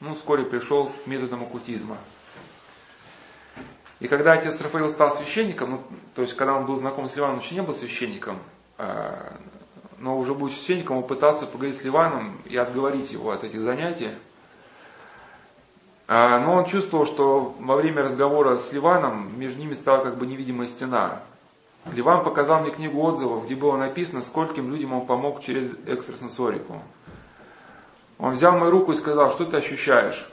ну, 0.00 0.14
вскоре 0.14 0.44
пришел 0.44 0.90
к 0.90 1.06
методам 1.06 1.42
оккультизма. 1.42 1.96
И 4.00 4.06
когда 4.06 4.32
отец 4.32 4.60
Рафаил 4.60 4.88
стал 4.88 5.10
священником, 5.10 5.70
ну, 5.70 5.80
то 6.14 6.22
есть 6.22 6.34
когда 6.36 6.54
он 6.54 6.66
был 6.66 6.76
знаком 6.76 7.08
с 7.08 7.16
Ливаном, 7.16 7.36
он 7.36 7.42
еще 7.42 7.54
не 7.56 7.62
был 7.62 7.74
священником, 7.74 8.38
а, 8.76 9.36
но 9.98 10.16
уже 10.16 10.34
будучи 10.34 10.56
священником, 10.56 10.98
он 10.98 11.02
пытался 11.02 11.46
поговорить 11.46 11.76
с 11.76 11.84
Ливаном 11.84 12.38
и 12.44 12.56
отговорить 12.56 13.10
его 13.10 13.32
от 13.32 13.42
этих 13.42 13.60
занятий. 13.60 14.10
А, 16.06 16.38
но 16.38 16.54
он 16.54 16.64
чувствовал, 16.64 17.06
что 17.06 17.56
во 17.58 17.74
время 17.74 18.02
разговора 18.02 18.56
с 18.56 18.72
Ливаном 18.72 19.38
между 19.38 19.60
ними 19.60 19.74
стала 19.74 20.04
как 20.04 20.16
бы 20.16 20.26
невидимая 20.26 20.68
стена. 20.68 21.22
Ливан 21.92 22.22
показал 22.22 22.60
мне 22.60 22.70
книгу 22.70 23.00
отзывов, 23.02 23.44
где 23.44 23.56
было 23.56 23.76
написано, 23.76 24.22
скольким 24.22 24.70
людям 24.70 24.92
он 24.92 25.06
помог 25.06 25.42
через 25.42 25.72
экстрасенсорику. 25.86 26.82
Он 28.18 28.32
взял 28.32 28.56
мою 28.56 28.70
руку 28.70 28.92
и 28.92 28.96
сказал, 28.96 29.30
что 29.30 29.44
ты 29.44 29.56
ощущаешь? 29.56 30.28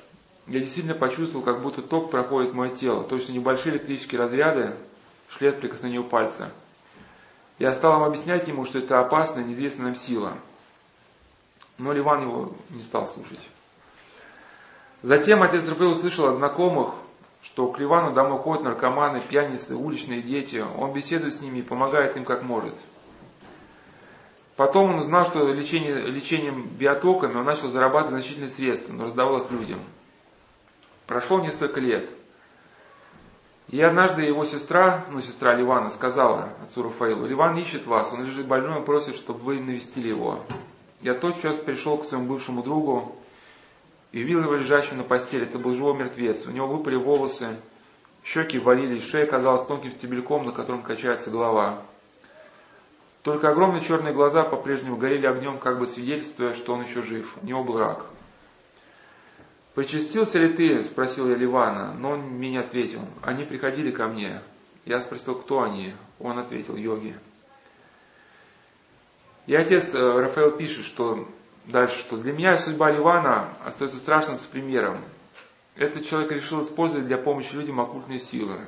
Я 0.48 0.60
действительно 0.60 0.96
почувствовал, 0.96 1.44
как 1.44 1.62
будто 1.62 1.82
ток 1.82 2.12
проходит 2.12 2.52
в 2.52 2.56
мое 2.56 2.70
тело. 2.70 3.04
Точно 3.04 3.32
небольшие 3.32 3.74
электрические 3.74 4.22
разряды 4.22 4.76
шли 5.30 5.48
от 5.48 5.60
прикосновения 5.60 6.04
пальца. 6.04 6.52
Я 7.58 7.74
стал 7.74 8.04
объяснять 8.04 8.48
ему, 8.48 8.64
что 8.66 8.80
это 8.80 9.00
опасная, 9.00 9.44
неизвестная 9.44 9.88
нам 9.88 9.96
сила. 9.96 10.34
Но 11.78 11.94
Ливан 11.94 12.22
его 12.22 12.54
не 12.70 12.82
стал 12.82 13.08
слушать. 13.08 13.40
Затем 15.02 15.42
отец 15.42 15.68
Рафаэл 15.68 15.92
услышал 15.92 16.28
от 16.28 16.36
знакомых, 16.36 16.94
что 17.42 17.68
к 17.68 17.80
Ливану 17.80 18.14
домой 18.14 18.40
ходят 18.40 18.64
наркоманы, 18.64 19.22
пьяницы, 19.22 19.76
уличные 19.76 20.22
дети. 20.22 20.64
Он 20.78 20.94
беседует 20.94 21.34
с 21.34 21.42
ними 21.42 21.60
и 21.60 21.64
помогает 21.64 22.18
им 22.18 22.26
как 22.26 22.44
может. 22.44 22.76
Потом 24.56 24.92
он 24.92 25.00
узнал, 25.00 25.26
что 25.26 25.52
лечение, 25.52 26.08
лечением 26.08 26.68
биотоками 26.68 27.36
он 27.36 27.46
начал 27.46 27.70
зарабатывать 27.70 28.12
значительные 28.12 28.50
средства, 28.50 28.94
но 28.94 29.06
раздавал 29.06 29.44
их 29.44 29.52
людям– 29.52 29.80
Прошло 31.08 31.40
несколько 31.40 31.80
лет. 31.80 32.10
И 33.68 33.82
однажды 33.82 34.24
его 34.24 34.46
сестра, 34.46 35.06
ну 35.10 35.22
сестра 35.22 35.56
Ливана, 35.56 35.90
сказала 35.90 36.54
отцу 36.64 36.84
Рафаилу, 36.84 37.26
Ливан 37.26 37.58
ищет 37.58 37.88
вас, 37.88 38.14
он 38.14 38.24
лежит 38.24 38.48
больной, 38.48 38.78
он 38.78 38.86
просит, 38.86 39.16
чтобы 39.16 39.40
вы 39.40 39.60
навестили 39.60 40.10
его. 40.10 40.40
Я 41.02 41.14
тотчас 41.14 41.58
пришел 41.58 41.98
к 41.98 42.06
своему 42.06 42.28
бывшему 42.28 42.64
другу 42.64 43.16
и 44.12 44.24
увидел 44.24 44.44
его 44.44 44.56
лежащим 44.56 44.98
на 44.98 45.04
постели. 45.04 45.46
Это 45.46 45.60
был 45.60 45.74
живой 45.74 45.96
мертвец. 45.96 46.46
У 46.46 46.52
него 46.52 46.68
выпали 46.68 46.96
волосы, 46.96 47.58
щеки 48.24 48.60
валились, 48.60 49.08
шея 49.08 49.26
казалась 49.26 49.66
тонким 49.66 49.92
стебельком, 49.92 50.46
на 50.46 50.52
котором 50.52 50.82
качается 50.82 51.30
голова. 51.30 51.82
Только 53.24 53.50
огромные 53.50 53.82
черные 53.82 54.14
глаза 54.14 54.44
по-прежнему 54.44 54.98
горели 54.98 55.26
огнем, 55.26 55.58
как 55.58 55.80
бы 55.80 55.88
свидетельствуя, 55.88 56.54
что 56.54 56.74
он 56.74 56.84
еще 56.84 57.02
жив. 57.02 57.36
У 57.42 57.46
него 57.46 57.64
был 57.64 57.80
рак. 57.80 58.06
«Причастился 59.76 60.40
ли 60.40 60.54
ты?»– 60.54 60.84
спросил 60.86 61.30
я 61.30 61.36
Ливана, 61.36 61.94
но 61.94 62.12
он 62.12 62.22
мне 62.22 62.52
не 62.52 62.58
ответил. 62.58 63.02
Они 63.22 63.44
приходили 63.44 63.92
ко 63.92 64.08
мне. 64.08 64.42
Я 64.86 65.02
спросил, 65.02 65.36
кто 65.36 65.64
они? 65.64 65.94
Он 66.18 66.40
ответил, 66.40 66.78
йоги. 66.78 67.16
И 69.48 69.54
отец 69.54 69.94
э, 69.94 70.00
Рафаэл 70.00 70.52
пишет, 70.52 70.86
что 70.86 71.28
дальше, 71.66 72.00
что 72.00 72.16
для 72.16 72.32
меня 72.32 72.58
судьба 72.58 72.90
Ливана 72.90 73.50
остается 73.66 73.98
страшным 73.98 74.38
примером. 74.50 75.02
Этот 75.76 76.06
человек 76.06 76.32
решил 76.32 76.62
использовать 76.62 77.08
для 77.08 77.18
помощи 77.18 77.54
людям 77.54 77.82
оккультные 77.82 78.20
силы. 78.20 78.68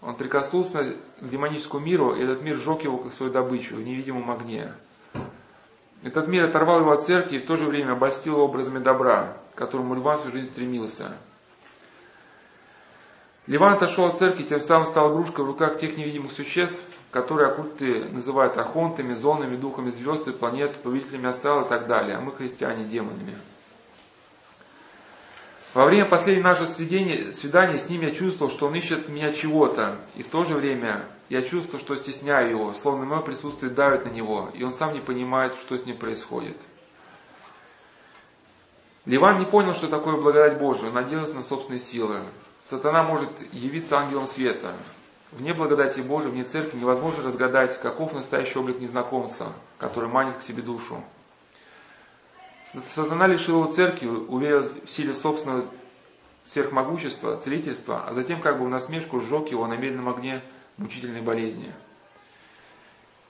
Он 0.00 0.14
прикоснулся 0.14 0.94
к 1.20 1.28
демоническому 1.28 1.84
миру, 1.84 2.14
и 2.14 2.22
этот 2.22 2.42
мир 2.42 2.56
сжег 2.56 2.82
его 2.82 2.98
как 2.98 3.12
свою 3.12 3.32
добычу 3.32 3.74
в 3.74 3.82
невидимом 3.82 4.30
огне. 4.30 4.72
Этот 6.06 6.28
мир 6.28 6.44
оторвал 6.44 6.82
его 6.82 6.92
от 6.92 7.02
церкви 7.02 7.34
и 7.34 7.38
в 7.40 7.46
то 7.46 7.56
же 7.56 7.66
время 7.66 7.94
обольстил 7.94 8.38
образами 8.38 8.78
добра, 8.78 9.38
к 9.52 9.58
которому 9.58 9.96
Ливан 9.96 10.20
всю 10.20 10.30
жизнь 10.30 10.48
стремился. 10.48 11.16
Ливан 13.48 13.72
отошел 13.72 14.04
от 14.04 14.14
церкви, 14.14 14.44
тем 14.44 14.60
самым 14.60 14.86
стал 14.86 15.12
игрушкой 15.12 15.44
в 15.44 15.48
руках 15.48 15.80
тех 15.80 15.96
невидимых 15.96 16.30
существ, 16.30 16.80
которые 17.10 17.48
оккульты 17.48 18.04
называют 18.04 18.56
архонтами, 18.56 19.14
зонами, 19.14 19.56
духами 19.56 19.88
звезд 19.88 20.28
и 20.28 20.32
планет, 20.32 20.76
повелителями 20.76 21.28
астрала 21.28 21.64
и 21.64 21.68
так 21.68 21.88
далее, 21.88 22.16
а 22.16 22.20
мы 22.20 22.30
христиане 22.30 22.84
демонами. 22.84 23.36
Во 25.76 25.84
время 25.84 26.06
последнего 26.06 26.44
нашего 26.44 26.64
свидания, 26.64 27.34
свидания 27.34 27.76
с 27.76 27.90
ним 27.90 28.00
я 28.00 28.10
чувствовал, 28.10 28.50
что 28.50 28.66
он 28.66 28.74
ищет 28.76 29.10
меня 29.10 29.30
чего-то, 29.34 29.98
и 30.14 30.22
в 30.22 30.28
то 30.28 30.42
же 30.42 30.54
время 30.54 31.04
я 31.28 31.42
чувствовал, 31.42 31.78
что 31.78 31.96
стесняю 31.96 32.48
его, 32.48 32.72
словно 32.72 33.04
мое 33.04 33.20
присутствие 33.20 33.70
давит 33.70 34.06
на 34.06 34.08
него, 34.08 34.48
и 34.54 34.62
он 34.62 34.72
сам 34.72 34.94
не 34.94 35.00
понимает, 35.00 35.52
что 35.56 35.76
с 35.76 35.84
ним 35.84 35.98
происходит. 35.98 36.56
Ливан 39.04 39.38
не 39.38 39.44
понял, 39.44 39.74
что 39.74 39.88
такое 39.88 40.16
благодать 40.16 40.58
Божия, 40.58 40.90
надеялся 40.90 41.34
на 41.34 41.42
собственные 41.42 41.80
силы. 41.80 42.22
Сатана 42.62 43.02
может 43.02 43.28
явиться 43.52 43.98
ангелом 43.98 44.26
света. 44.26 44.76
Вне 45.30 45.52
благодати 45.52 46.00
Божией, 46.00 46.32
вне 46.32 46.44
церкви 46.44 46.78
невозможно 46.78 47.22
разгадать, 47.22 47.78
каков 47.82 48.14
настоящий 48.14 48.58
облик 48.58 48.80
незнакомца, 48.80 49.52
который 49.76 50.08
манит 50.08 50.38
к 50.38 50.42
себе 50.42 50.62
душу. 50.62 51.04
Сатана 52.72 53.26
лишил 53.26 53.60
его 53.60 53.70
церкви, 53.70 54.08
уверил 54.08 54.68
в 54.84 54.90
силе 54.90 55.14
собственного 55.14 55.66
сверхмогущества, 56.44 57.36
целительства, 57.36 58.04
а 58.06 58.14
затем 58.14 58.40
как 58.40 58.58
бы 58.58 58.66
в 58.66 58.68
насмешку 58.68 59.20
сжег 59.20 59.50
его 59.50 59.66
на 59.66 59.74
медленном 59.74 60.08
огне 60.08 60.42
мучительной 60.76 61.22
болезни. 61.22 61.72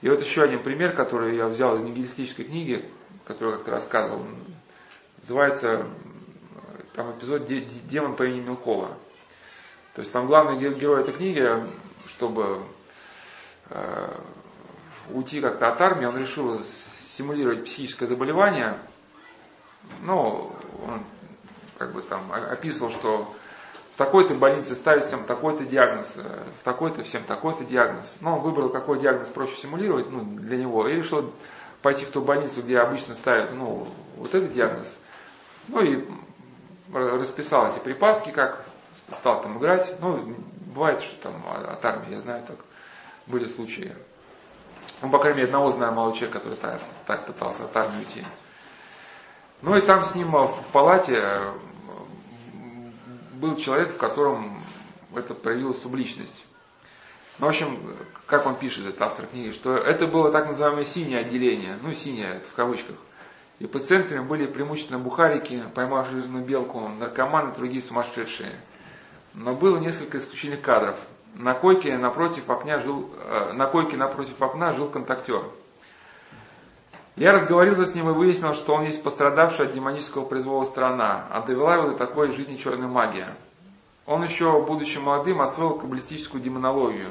И 0.01 0.09
вот 0.09 0.21
еще 0.21 0.43
один 0.43 0.61
пример, 0.61 0.95
который 0.95 1.35
я 1.35 1.47
взял 1.47 1.75
из 1.75 1.83
нигилистической 1.83 2.45
книги, 2.45 2.87
которую 3.25 3.57
как-то 3.57 3.71
рассказывал. 3.71 4.25
Называется 5.21 5.87
там 6.93 7.11
эпизод 7.11 7.45
«Демон 7.45 8.15
по 8.15 8.23
имени 8.23 8.41
Милхола». 8.41 8.97
То 9.95 10.01
есть 10.01 10.11
там 10.11 10.27
главный 10.27 10.59
герой 10.59 11.01
этой 11.01 11.13
книги, 11.13 11.47
чтобы 12.05 12.63
э, 13.69 14.19
уйти 15.09 15.41
как-то 15.41 15.69
от 15.69 15.81
армии, 15.81 16.05
он 16.05 16.17
решил 16.17 16.59
симулировать 16.59 17.65
психическое 17.65 18.07
заболевание– 18.07 18.79
ну, 20.01 20.51
он 20.87 21.03
как 21.77 21.93
бы 21.93 22.01
там 22.01 22.31
описывал, 22.31 22.91
что 22.91 23.33
в 23.91 23.97
такой-то 23.97 24.35
больнице 24.35 24.75
ставить 24.75 25.05
всем 25.05 25.25
такой-то 25.25 25.65
диагноз, 25.65 26.13
э, 26.17 26.43
в 26.59 26.63
такой-то 26.63 27.03
всем 27.03 27.23
такой-то 27.23 27.63
диагноз. 27.63 28.17
Но 28.21 28.37
он 28.37 28.41
выбрал, 28.43 28.69
какой 28.69 28.99
диагноз 28.99 29.27
проще 29.29 29.55
симулировать 29.55 30.09
ну, 30.11 30.23
для 30.23 30.57
него, 30.57 30.87
и 30.87 30.93
решил 30.93 31.33
пойти 31.81 32.05
в 32.05 32.11
ту 32.11 32.21
больницу, 32.21 32.61
где 32.61 32.79
обычно 32.79 33.15
ставят 33.15 33.53
ну, 33.53 33.87
вот 34.17 34.35
этот 34.35 34.53
диагноз. 34.53 34.95
Ну 35.67 35.81
и 35.81 36.07
расписал 36.93 37.71
эти 37.71 37.79
припадки, 37.79 38.31
как 38.31 38.63
стал 39.11 39.41
там 39.41 39.57
играть. 39.57 39.95
Ну, 39.99 40.35
бывает, 40.73 41.01
что 41.01 41.31
там 41.31 41.43
от 41.47 41.83
армии, 41.83 42.13
я 42.13 42.21
знаю, 42.21 42.43
так 42.45 42.57
были 43.25 43.45
случаи. 43.45 43.95
Ну, 45.01 45.09
по 45.09 45.19
крайней 45.19 45.37
мере, 45.37 45.47
одного 45.47 45.71
знаю 45.71 45.93
молодого 45.93 46.15
человека, 46.15 46.39
который 46.39 46.57
так, 46.57 46.81
так 47.05 47.25
пытался 47.25 47.65
от 47.65 47.75
армии 47.75 47.99
уйти. 47.99 48.23
Ну 49.61 49.75
и 49.75 49.81
там 49.81 50.03
с 50.03 50.13
ним 50.13 50.31
в 50.31 50.63
палате 50.71 51.15
э, 51.15 51.53
был 53.33 53.55
человек, 53.55 53.93
в 53.93 53.97
котором 53.97 54.61
это 55.15 55.33
проявилась 55.33 55.81
субличность. 55.81 56.45
Ну, 57.39 57.47
в 57.47 57.49
общем, 57.49 57.79
как 58.27 58.45
он 58.45 58.55
пишет, 58.55 58.85
этот 58.85 59.01
автор 59.01 59.25
книги, 59.25 59.51
что 59.51 59.75
это 59.75 60.05
было 60.05 60.31
так 60.31 60.47
называемое 60.47 60.85
синее 60.85 61.19
отделение, 61.19 61.79
ну, 61.81 61.91
синее 61.91 62.35
это 62.35 62.47
в 62.47 62.53
кавычках. 62.53 62.95
И 63.57 63.65
пациентами 63.65 64.19
были 64.19 64.45
преимущественно 64.45 64.99
бухарики, 64.99 65.63
поймавшие 65.73 66.21
жирную 66.21 66.45
белку, 66.45 66.87
наркоманы, 66.87 67.53
другие 67.53 67.81
сумасшедшие. 67.81 68.51
Но 69.33 69.55
было 69.55 69.77
несколько 69.79 70.19
исключительных 70.19 70.61
кадров. 70.61 70.99
На 71.33 71.55
койке 71.55 71.97
напротив 71.97 72.47
окна 72.47 72.79
жил, 72.79 73.11
э, 73.15 73.53
на 73.53 73.65
койке 73.65 73.97
напротив 73.97 74.39
окна 74.39 74.73
жил 74.73 74.87
контактер– 74.87 75.43
я 77.17 77.31
разговорился 77.31 77.87
с 77.87 77.95
ним 77.95 78.09
и 78.09 78.13
выяснил, 78.13 78.53
что 78.53 78.75
он 78.75 78.83
есть 78.83 79.01
пострадавшая 79.01 79.67
от 79.67 79.73
демонического 79.73 80.23
произвола 80.23 80.63
страна, 80.65 81.25
а 81.31 81.41
довела 81.41 81.75
его 81.75 81.89
до 81.89 81.97
такой 81.97 82.31
жизни 82.31 82.57
черная 82.57 82.87
магия. 82.87 83.35
Он 84.05 84.23
еще, 84.23 84.63
будучи 84.63 84.99
молодым, 84.99 85.41
освоил 85.41 85.73
каббалистическую 85.79 86.41
демонологию 86.41 87.09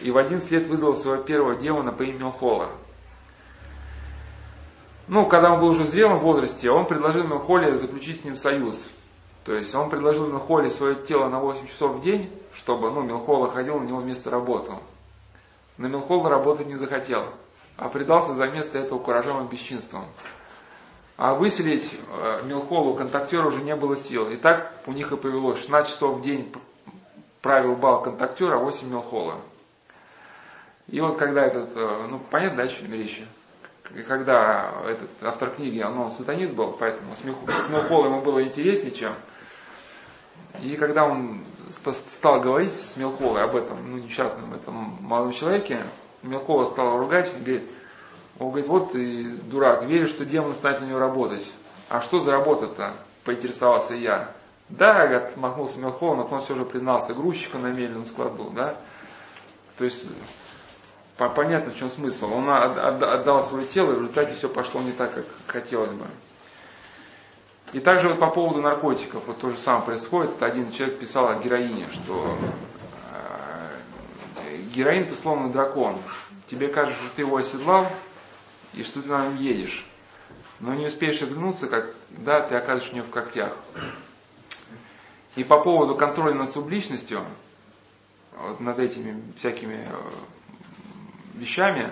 и 0.00 0.12
в 0.12 0.16
один 0.16 0.40
лет 0.50 0.66
вызвал 0.66 0.94
своего 0.94 1.22
первого 1.24 1.56
демона 1.56 1.90
по 1.90 2.04
имени 2.04 2.18
Мелхола. 2.18 2.70
Ну, 5.08 5.26
когда 5.26 5.52
он 5.52 5.60
был 5.60 5.68
уже 5.68 5.82
в 5.82 5.90
зрелом 5.90 6.20
возрасте, 6.20 6.70
он 6.70 6.86
предложил 6.86 7.26
Мелхоле 7.26 7.76
заключить 7.76 8.20
с 8.20 8.24
ним 8.24 8.36
союз. 8.36 8.86
То 9.44 9.52
есть 9.54 9.74
он 9.74 9.90
предложил 9.90 10.28
Мелхоле 10.28 10.70
свое 10.70 10.94
тело 10.94 11.28
на 11.28 11.40
8 11.40 11.66
часов 11.66 11.96
в 11.96 12.00
день, 12.02 12.30
чтобы 12.54 12.90
ну, 12.92 13.02
Мелхола 13.02 13.50
ходил 13.50 13.80
на 13.80 13.84
него 13.84 13.98
вместо 13.98 14.30
работы. 14.30 14.72
Но 15.76 15.88
Мелхола 15.88 16.28
работать 16.28 16.68
не 16.68 16.76
захотел 16.76 17.24
а 17.78 17.88
предался 17.88 18.34
за 18.34 18.48
место 18.48 18.76
этого 18.76 18.98
куражам 18.98 19.46
и 19.46 19.50
бесчинствам. 19.50 20.06
А 21.16 21.34
выселить 21.34 21.98
э, 22.10 22.42
Милхолу 22.44 22.94
контактера 22.94 23.46
уже 23.46 23.62
не 23.62 23.74
было 23.76 23.96
сил. 23.96 24.28
И 24.28 24.36
так 24.36 24.72
у 24.86 24.92
них 24.92 25.12
и 25.12 25.16
повелось. 25.16 25.60
16 25.60 25.92
часов 25.92 26.18
в 26.18 26.22
день 26.22 26.52
правил 27.40 27.76
бал 27.76 28.02
контактера, 28.02 28.56
а 28.56 28.58
8 28.58 28.88
Милхола. 28.88 29.36
И 30.88 31.00
вот 31.00 31.18
когда 31.18 31.46
этот, 31.46 31.70
э, 31.76 32.06
ну 32.10 32.18
понятно, 32.18 32.64
да, 32.64 32.86
вещи. 32.86 33.26
Когда 34.06 34.72
этот 34.84 35.10
автор 35.22 35.50
книги, 35.50 35.80
он 35.80 36.10
сатанист 36.10 36.54
был, 36.54 36.72
поэтому 36.72 37.14
с 37.14 37.22
Милхолом 37.24 38.14
ему 38.14 38.22
было 38.22 38.42
интереснее, 38.42 38.90
чем. 38.90 39.14
И 40.60 40.76
когда 40.76 41.04
он 41.04 41.44
стал 41.68 42.40
говорить 42.40 42.72
с 42.72 42.96
Милхолой 42.96 43.44
об 43.44 43.54
этом, 43.54 43.90
ну, 43.90 43.98
несчастном 43.98 44.52
этом 44.52 44.98
молодом 45.00 45.32
человеке, 45.32 45.80
Мелкова 46.22 46.64
стала 46.64 46.98
ругать, 46.98 47.32
говорит, 47.32 47.64
он 48.38 48.48
говорит, 48.48 48.68
вот 48.68 48.92
ты 48.92 49.24
дурак, 49.24 49.84
веришь, 49.84 50.10
что 50.10 50.24
демон 50.24 50.54
станет 50.54 50.80
на 50.80 50.86
него 50.86 50.98
работать. 50.98 51.50
А 51.88 52.00
что 52.00 52.20
за 52.20 52.30
работа-то? 52.32 52.94
Поинтересовался 53.24 53.94
я. 53.94 54.30
Да, 54.68 55.06
говорит, 55.06 55.36
махнулся 55.36 55.78
Мелхова, 55.78 56.16
но 56.16 56.24
потом 56.24 56.40
все 56.40 56.54
же 56.54 56.64
признался, 56.64 57.14
грузчиком 57.14 57.62
на 57.62 57.68
мельном 57.68 58.04
склад 58.04 58.32
был, 58.34 58.50
да. 58.50 58.76
То 59.78 59.84
есть, 59.84 60.04
понятно, 61.16 61.72
в 61.72 61.78
чем 61.78 61.88
смысл. 61.88 62.32
Он 62.34 62.50
отдал 62.50 63.42
свое 63.42 63.66
тело, 63.66 63.92
и 63.92 63.94
в 63.94 64.00
результате 64.00 64.34
все 64.34 64.48
пошло 64.48 64.82
не 64.82 64.92
так, 64.92 65.14
как 65.14 65.24
хотелось 65.46 65.90
бы. 65.90 66.04
И 67.72 67.80
также 67.80 68.08
вот 68.08 68.18
по 68.18 68.30
поводу 68.30 68.62
наркотиков, 68.62 69.22
вот 69.26 69.38
то 69.38 69.50
же 69.50 69.58
самое 69.58 69.84
происходит. 69.84 70.42
Один 70.42 70.72
человек 70.72 70.98
писал 70.98 71.28
о 71.28 71.34
героине, 71.36 71.88
что 71.92 72.36
героин 74.78 75.02
это 75.02 75.16
словно 75.16 75.50
дракон. 75.50 75.96
Тебе 76.46 76.68
кажется, 76.68 77.02
что 77.04 77.16
ты 77.16 77.22
его 77.22 77.36
оседлал 77.36 77.90
и 78.74 78.84
что 78.84 79.02
ты 79.02 79.08
на 79.08 79.24
нем 79.26 79.36
едешь. 79.36 79.84
Но 80.60 80.74
не 80.74 80.86
успеешь 80.86 81.20
оглянуться, 81.20 81.66
как 81.66 81.92
да, 82.10 82.40
ты 82.40 82.54
оказываешься 82.54 82.92
у 82.92 82.96
него 82.96 83.06
в 83.06 83.10
когтях. 83.10 83.56
И 85.34 85.42
по 85.42 85.60
поводу 85.60 85.96
контроля 85.96 86.34
над 86.34 86.52
субличностью, 86.52 87.24
вот 88.36 88.60
над 88.60 88.78
этими 88.78 89.20
всякими 89.36 89.84
э, 89.88 89.94
вещами, 91.34 91.90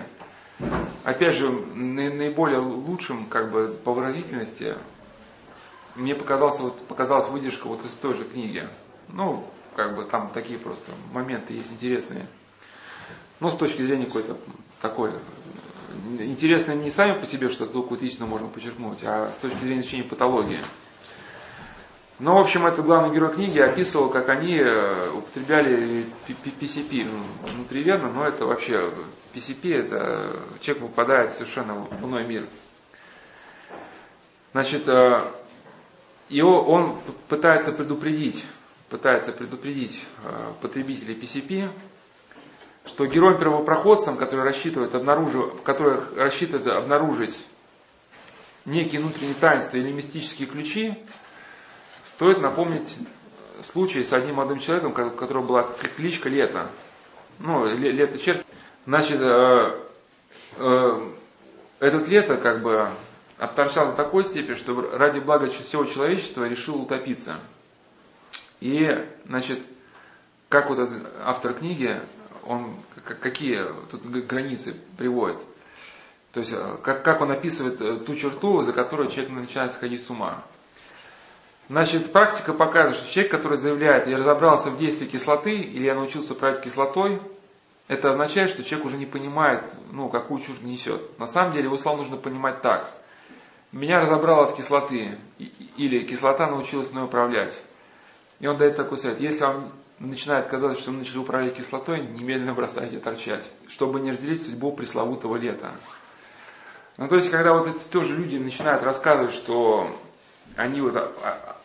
опять 1.03 1.35
же, 1.35 1.49
наиболее 1.49 2.59
лучшим, 2.59 3.25
как 3.25 3.51
бы, 3.51 3.77
по 3.83 3.93
выразительности, 3.93 4.75
мне 5.95 6.15
показался, 6.15 6.63
вот, 6.63 6.79
показалась 6.87 7.27
выдержка 7.27 7.67
вот 7.67 7.83
из 7.85 7.91
той 7.91 8.13
же 8.13 8.23
книги. 8.23 8.67
Ну, 9.09 9.45
как 9.75 9.95
бы 9.95 10.05
там 10.05 10.29
такие 10.29 10.57
просто 10.57 10.91
моменты 11.11 11.53
есть 11.53 11.71
интересные. 11.71 12.27
Но 13.39 13.49
с 13.49 13.57
точки 13.57 13.81
зрения 13.81 14.05
какой-то 14.05 14.37
такой 14.81 15.11
интересно 16.19 16.73
не 16.73 16.89
сами 16.89 17.19
по 17.19 17.25
себе, 17.25 17.49
что 17.49 17.65
только 17.65 17.95
этично 17.95 18.25
можно 18.25 18.47
подчеркнуть, 18.47 18.99
а 19.03 19.31
с 19.31 19.37
точки 19.37 19.59
зрения 19.59 19.81
изучения 19.81 20.03
патологии. 20.03 20.61
Но, 22.19 22.35
в 22.35 22.39
общем, 22.39 22.65
этот 22.65 22.83
главный 22.85 23.13
герой 23.13 23.31
книги 23.31 23.59
описывал, 23.59 24.09
как 24.09 24.29
они 24.29 24.57
э, 24.57 25.11
употребляли 25.11 26.07
PCP 26.27 27.05
ну, 27.05 27.51
внутриверно, 27.51 28.11
но 28.11 28.25
это 28.25 28.47
вообще 28.47 28.91
PCP, 29.35 29.71
это 29.71 30.39
человек 30.59 30.87
попадает 30.87 31.31
совершенно 31.31 31.75
в 31.75 32.05
иной 32.05 32.25
мир. 32.25 32.47
Значит, 34.51 34.87
э, 34.87 35.31
его, 36.29 36.63
он 36.63 36.97
пытается 37.27 37.71
предупредить, 37.71 38.43
пытается 38.89 39.31
предупредить 39.31 40.03
э, 40.23 40.53
потребителей 40.59 41.13
PCP, 41.13 41.69
что 42.87 43.05
героем-первопроходцам, 43.05 44.17
который 44.17 44.45
рассчитывает, 44.45 44.95
обнаружив, 44.95 45.61
который 45.63 45.97
рассчитывает 46.15 46.67
обнаружить 46.67 47.45
некие 48.65 49.01
внутренние 49.01 49.35
таинства 49.35 49.77
или 49.77 49.91
мистические 49.91 50.47
ключи, 50.47 50.97
стоит 52.05 52.39
напомнить 52.39 52.97
случай 53.61 54.03
с 54.03 54.13
одним 54.13 54.35
молодым 54.35 54.59
человеком, 54.59 54.91
у 54.91 55.11
которого 55.11 55.45
была 55.45 55.63
кличка 55.63 56.29
Лето. 56.29 56.69
Ну, 57.39 57.65
Лето 57.65 58.17
черт. 58.17 58.45
Значит, 58.85 59.19
э, 59.21 59.81
э, 60.57 61.09
этот 61.79 62.07
Лето 62.07 62.37
как 62.37 62.61
бы 62.61 62.89
обторчал 63.37 63.87
за 63.87 63.95
такой 63.95 64.23
степени, 64.23 64.55
что 64.55 64.97
ради 64.97 65.19
блага 65.19 65.47
всего 65.49 65.85
человечества 65.85 66.47
решил 66.47 66.81
утопиться. 66.81 67.39
И, 68.59 68.89
значит, 69.25 69.59
как 70.49 70.69
вот 70.69 70.79
автор 71.23 71.53
книги 71.53 72.01
он 72.47 72.77
какие 73.03 73.63
тут 73.91 74.05
границы 74.05 74.75
приводит. 74.97 75.39
То 76.33 76.39
есть, 76.41 76.53
э, 76.53 76.77
как, 76.83 77.03
как 77.03 77.21
он 77.21 77.31
описывает 77.31 77.81
э, 77.81 77.97
ту 77.97 78.15
черту, 78.15 78.61
за 78.61 78.73
которую 78.73 79.09
человек 79.09 79.31
начинает 79.31 79.73
сходить 79.73 80.05
с 80.05 80.09
ума. 80.09 80.43
Значит, 81.69 82.11
практика 82.13 82.53
показывает, 82.53 82.95
что 82.95 83.11
человек, 83.11 83.31
который 83.31 83.57
заявляет, 83.57 84.07
я 84.07 84.17
разобрался 84.17 84.69
в 84.69 84.77
действии 84.77 85.07
кислоты, 85.07 85.55
или 85.55 85.85
я 85.85 85.95
научился 85.95 86.33
управлять 86.33 86.63
кислотой, 86.63 87.21
это 87.87 88.09
означает, 88.09 88.49
что 88.49 88.63
человек 88.63 88.85
уже 88.85 88.97
не 88.97 89.05
понимает, 89.05 89.65
ну, 89.91 90.09
какую 90.09 90.41
чушь 90.41 90.61
несет. 90.61 91.17
На 91.19 91.27
самом 91.27 91.53
деле, 91.53 91.65
его 91.65 91.77
слова 91.77 91.97
нужно 91.97 92.17
понимать 92.17 92.61
так. 92.61 92.89
Меня 93.71 93.99
разобрало 93.99 94.47
в 94.47 94.55
кислоты, 94.55 95.17
или 95.77 96.05
кислота 96.05 96.47
научилась 96.47 96.91
мной 96.91 97.05
управлять. 97.05 97.61
И 98.39 98.47
он 98.47 98.57
дает 98.57 98.75
такой 98.75 98.97
совет. 98.97 99.19
Если 99.19 99.43
вам 99.43 99.71
начинает 99.99 100.47
казаться, 100.47 100.81
что 100.81 100.91
вы 100.91 100.97
начали 100.97 101.17
управлять 101.17 101.55
кислотой, 101.55 102.01
немедленно 102.01 102.53
бросайте 102.53 102.99
торчать, 102.99 103.43
чтобы 103.67 103.99
не 103.99 104.11
разделить 104.11 104.45
судьбу 104.45 104.71
пресловутого 104.71 105.37
лета. 105.37 105.71
Ну, 106.97 107.07
то 107.07 107.15
есть, 107.15 107.29
когда 107.29 107.53
вот 107.53 107.67
эти 107.67 107.83
тоже 107.91 108.15
люди 108.15 108.37
начинают 108.37 108.83
рассказывать, 108.83 109.33
что 109.33 109.95
они 110.55 110.81
вот 110.81 110.95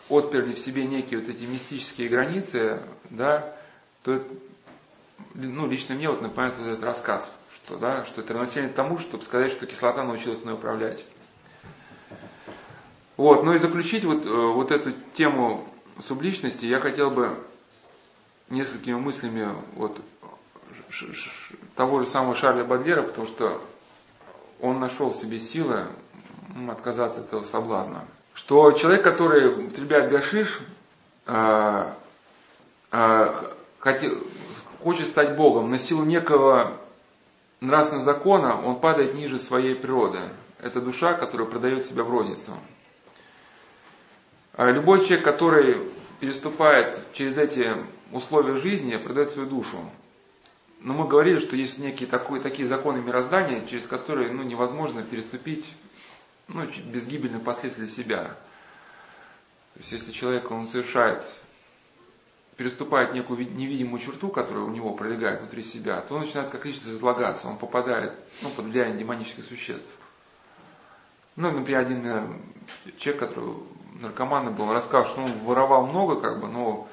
отперли 0.09 0.55
в 0.55 0.59
себе 0.59 0.87
некие 0.87 1.21
вот 1.21 1.29
эти 1.29 1.45
мистические 1.45 2.09
границы, 2.09 2.83
да, 3.11 3.55
то 4.03 4.23
ну, 5.35 5.67
лично 5.67 5.95
мне 5.95 6.09
вот 6.09 6.21
напоминает 6.21 6.59
вот 6.59 6.67
этот 6.67 6.85
рассказ, 6.85 7.35
что, 7.55 7.79
да, 7.79 8.05
что 8.05 8.21
это 8.21 8.35
равносильно 8.35 8.69
тому, 8.71 8.99
чтобы 8.99 9.25
сказать, 9.25 9.51
что 9.51 9.67
кислота 9.67 10.05
научилась 10.05 10.43
мной 10.43 10.55
управлять. 10.55 11.05
Вот, 13.17 13.45
ну 13.45 13.53
и 13.53 13.59
заключить 13.59 14.05
вот, 14.05 14.27
э, 14.27 14.29
вот 14.29 14.71
эту 14.71 14.93
тему 15.15 15.67
субличности 15.99 16.65
я 16.65 16.81
хотел 16.81 17.11
бы 17.11 17.39
несколькими 18.53 18.95
мыслями 18.95 19.49
вот 19.75 20.01
того 21.75 22.01
же 22.01 22.07
самого 22.07 22.35
Шарля 22.35 22.65
Бадлера, 22.65 23.03
потому 23.03 23.27
что 23.27 23.61
он 24.61 24.79
нашел 24.79 25.11
в 25.11 25.17
себе 25.17 25.41
силы 25.41 25.89
отказаться 26.69 27.21
от 27.21 27.29
этого 27.29 27.45
соблазна. 27.45 28.05
Что 28.35 28.73
человек, 28.73 29.03
который 29.03 29.65
употребляет 29.65 30.11
гашиш, 30.11 30.61
а, 31.27 31.97
а, 32.91 33.55
хотел, 33.79 34.19
хочет 34.83 35.09
стать 35.09 35.37
Богом, 35.37 35.71
на 35.71 35.79
силу 35.79 36.05
некого 36.05 36.79
нравственного 37.61 38.05
закона 38.05 38.61
он 38.61 38.81
падает 38.81 39.15
ниже 39.15 39.39
своей 39.39 39.75
природы. 39.75 40.21
Это 40.59 40.81
душа, 40.81 41.15
которая 41.15 41.49
продает 41.49 41.85
себя 41.85 42.05
в 42.05 42.11
розницу. 42.11 42.53
А 44.55 44.71
любой 44.71 45.01
человек, 45.01 45.25
который 45.25 45.91
переступает 46.23 47.01
через 47.15 47.37
эти 47.37 47.75
условия 48.13 48.55
жизни, 48.55 48.95
продает 48.97 49.31
свою 49.31 49.49
душу. 49.49 49.77
Но 50.79 50.95
мы 50.95 51.09
говорили, 51.09 51.41
что 51.41 51.57
есть 51.57 51.79
некие 51.79 52.09
такой, 52.09 52.39
такие 52.39 52.69
законы 52.69 53.03
мироздания, 53.03 53.67
через 53.67 53.89
которые 53.89 54.31
ну, 54.31 54.45
невозможно 54.45 55.03
переступить 55.03 55.67
ну, 56.47 56.65
без 56.85 57.09
гибельных 57.09 57.43
последствий 57.43 57.87
для 57.87 57.93
себя. 57.93 58.25
То 59.75 59.81
есть 59.81 59.91
если 59.91 60.13
человек 60.13 60.49
он 60.53 60.67
совершает, 60.67 61.25
переступает 62.57 63.15
некую 63.15 63.53
невидимую 63.53 63.99
черту, 63.99 64.29
которая 64.29 64.63
у 64.63 64.71
него 64.71 64.93
пролегает 64.95 65.41
внутри 65.41 65.65
себя, 65.65 66.03
то 66.03 66.15
он 66.15 66.21
начинает 66.21 66.51
как 66.51 66.65
личность 66.65 66.87
разлагаться, 66.87 67.49
он 67.49 67.59
попадает 67.59 68.13
ну, 68.43 68.51
под 68.51 68.67
влияние 68.67 68.97
демонических 68.97 69.45
существ. 69.45 69.91
Ну, 71.35 71.51
например, 71.51 71.81
один 71.81 72.07
э, 72.07 72.27
человек, 72.97 73.19
который 73.25 73.55
наркоман 74.03 74.53
был, 74.55 74.73
рассказал, 74.73 75.07
что 75.07 75.23
он 75.23 75.33
воровал 75.45 75.87
много, 75.87 76.21
как 76.21 76.41
бы, 76.41 76.49
но, 76.49 76.89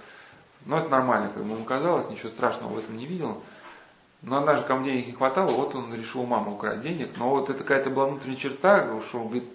но 0.66 0.80
это 0.80 0.90
нормально, 0.90 1.30
как 1.34 1.44
бы 1.44 1.54
ему 1.54 1.66
казалось, 1.66 2.10
ничего 2.10 2.30
страшного 2.30 2.74
в 2.74 2.80
этом 2.80 2.98
не 2.98 3.06
видел. 3.06 3.42
Но 4.22 4.38
однажды, 4.38 4.68
кому 4.68 4.84
денег 4.84 5.08
не 5.08 5.14
хватало, 5.14 5.52
вот 5.52 5.76
он 5.76 5.94
решил 5.94 6.22
у 6.22 6.26
мамы 6.26 6.54
украсть 6.54 6.82
денег. 6.82 7.12
Но 7.18 7.30
вот 7.30 7.50
это 7.50 7.60
какая-то 7.60 7.90
была 7.90 8.06
внутренняя 8.06 8.38
черта, 8.38 9.00
что 9.08 9.20
он 9.20 9.28
говорит, 9.28 9.46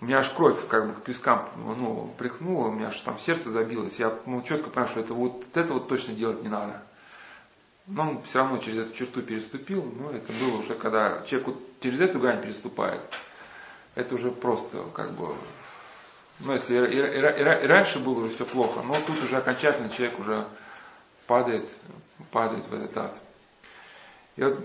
у 0.00 0.04
меня 0.04 0.18
аж 0.18 0.30
кровь 0.30 0.56
как 0.68 0.88
бы 0.88 0.94
к 0.94 1.02
пескам 1.02 1.48
ну, 1.56 2.12
прихнула, 2.18 2.68
у 2.68 2.72
меня 2.72 2.88
аж 2.88 3.00
там 3.00 3.18
сердце 3.18 3.50
забилось. 3.50 3.98
Я 3.98 4.16
ну, 4.26 4.42
четко 4.42 4.70
понял, 4.70 4.88
что 4.88 5.00
это 5.00 5.14
вот 5.14 5.44
это 5.54 5.74
вот 5.74 5.88
точно 5.88 6.14
делать 6.14 6.42
не 6.42 6.48
надо. 6.48 6.82
Но 7.86 8.02
он 8.02 8.22
все 8.22 8.38
равно 8.38 8.58
через 8.58 8.86
эту 8.86 8.94
черту 8.94 9.22
переступил. 9.22 9.84
Но 9.98 10.10
это 10.10 10.32
было 10.40 10.58
уже, 10.58 10.74
когда 10.74 11.22
человек 11.26 11.48
вот 11.48 11.62
через 11.80 12.00
эту 12.00 12.20
грань 12.20 12.42
переступает. 12.42 13.00
Это 13.94 14.14
уже 14.14 14.30
просто 14.30 14.84
как 14.94 15.12
бы 15.12 15.34
ну, 16.44 16.52
если 16.54 16.74
и, 16.76 16.78
и, 16.78 16.98
и, 16.98 17.64
и 17.64 17.66
раньше 17.66 17.98
было 17.98 18.20
уже 18.20 18.30
все 18.30 18.44
плохо, 18.44 18.82
но 18.82 18.94
тут 19.06 19.22
уже 19.22 19.36
окончательно 19.36 19.88
человек 19.88 20.18
уже 20.18 20.46
падает, 21.26 21.68
падает 22.30 22.66
в 22.66 22.74
этот 22.74 22.96
ад. 22.96 23.18
И 24.36 24.42
вот 24.42 24.58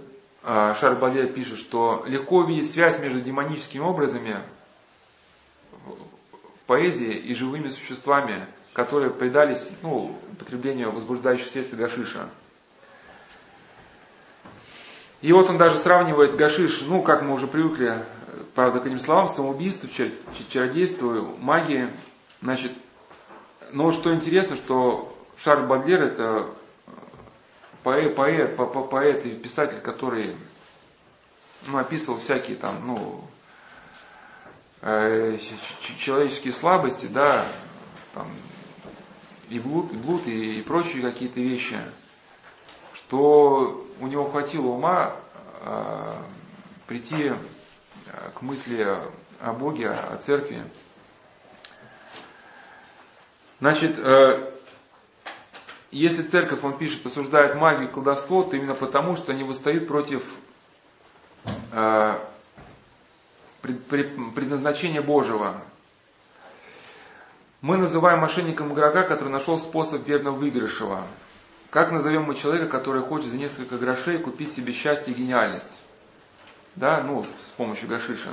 а, 0.43 0.73
Шарль 0.75 0.95
Бадле 0.95 1.27
пишет, 1.27 1.57
что 1.57 2.03
легко 2.07 2.38
увидеть 2.38 2.72
связь 2.72 2.99
между 2.99 3.22
демоническими 3.22 3.81
образами 3.81 4.38
в 5.85 6.65
поэзии 6.65 7.14
и 7.14 7.33
живыми 7.35 7.69
существами, 7.69 8.47
которые 8.73 9.11
предались 9.11 9.69
ну, 9.81 10.17
употреблению 10.31 10.91
возбуждающих 10.91 11.47
средств 11.47 11.75
гашиша. 11.75 12.30
И 15.22 15.33
вот 15.33 15.49
он 15.49 15.57
даже 15.57 15.77
сравнивает 15.77 16.35
гашиш, 16.35 16.81
ну, 16.81 17.01
как 17.01 17.23
мы 17.23 17.33
уже 17.33 17.47
привыкли 17.47 18.06
правда, 18.57 18.79
к 18.79 18.87
этим 18.87 18.97
словам, 18.97 19.27
самоубийству, 19.27 19.87
чародейству, 20.49 21.37
магии. 21.37 21.93
Значит, 22.41 22.71
но 23.71 23.91
что 23.91 24.15
интересно, 24.15 24.55
что 24.55 25.15
Шарль 25.37 25.67
Бадлер 25.67 26.01
это 26.01 26.49
поэт, 27.83 28.15
поэт, 28.15 28.55
поэт 28.89 29.25
и 29.27 29.35
писатель, 29.35 29.79
который 29.79 30.35
ну, 31.67 31.77
описывал 31.77 32.17
всякие 32.17 32.57
там, 32.57 32.73
ну, 32.83 33.23
э, 34.81 35.37
человеческие 35.99 36.51
слабости, 36.51 37.05
да, 37.05 37.47
там, 38.15 38.25
и 39.49 39.59
блуд, 39.59 39.93
и 39.93 39.97
блуд, 39.97 40.25
и, 40.25 40.61
и 40.61 40.61
прочие 40.63 41.03
какие-то 41.03 41.39
вещи, 41.39 41.77
что 42.95 43.87
у 43.99 44.07
него 44.07 44.31
хватило 44.31 44.65
ума 44.69 45.15
э, 45.61 46.13
прийти 46.87 47.33
к 48.33 48.41
мысли 48.41 48.85
о 49.39 49.53
Боге, 49.53 49.89
о 49.89 50.17
церкви. 50.17 50.63
Значит, 53.59 53.97
э, 53.97 54.51
если 55.91 56.21
церковь, 56.21 56.63
он 56.63 56.77
пишет, 56.77 57.05
осуждает 57.05 57.55
магию 57.55 57.89
и 57.89 57.91
колдовство, 57.91 58.43
то 58.43 58.55
именно 58.55 58.75
потому, 58.75 59.15
что 59.15 59.31
они 59.31 59.43
восстают 59.43 59.87
против 59.87 60.23
э, 61.71 62.19
предназначения 63.61 65.01
Божьего. 65.01 65.61
Мы 67.61 67.77
называем 67.77 68.19
мошенником 68.19 68.73
игрока, 68.73 69.03
который 69.03 69.29
нашел 69.29 69.57
способ 69.57 70.07
верного 70.07 70.35
выигрыша. 70.35 71.03
Как 71.71 71.91
назовем 71.91 72.23
мы 72.23 72.35
человека, 72.35 72.67
который 72.67 73.01
хочет 73.01 73.31
за 73.31 73.37
несколько 73.37 73.77
грошей 73.77 74.19
купить 74.19 74.53
себе 74.53 74.73
счастье 74.73 75.13
и 75.13 75.17
гениальность? 75.17 75.81
Да, 76.77 77.01
ну, 77.01 77.25
с 77.45 77.51
помощью 77.57 77.89
гашиша. 77.89 78.30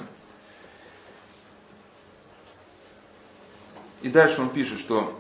И 4.02 4.08
дальше 4.08 4.42
он 4.42 4.50
пишет, 4.50 4.78
что 4.78 5.18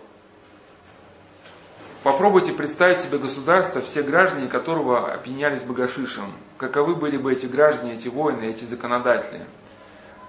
Попробуйте 2.04 2.52
представить 2.52 2.98
себе 2.98 3.16
государство, 3.16 3.80
все 3.80 4.02
граждане 4.02 4.46
которого 4.46 5.10
опьянялись 5.10 5.62
бы 5.62 5.72
гашишем. 5.72 6.34
Каковы 6.58 6.96
были 6.96 7.16
бы 7.16 7.32
эти 7.32 7.46
граждане, 7.46 7.94
эти 7.94 8.08
воины, 8.08 8.42
эти 8.42 8.64
законодатели? 8.64 9.46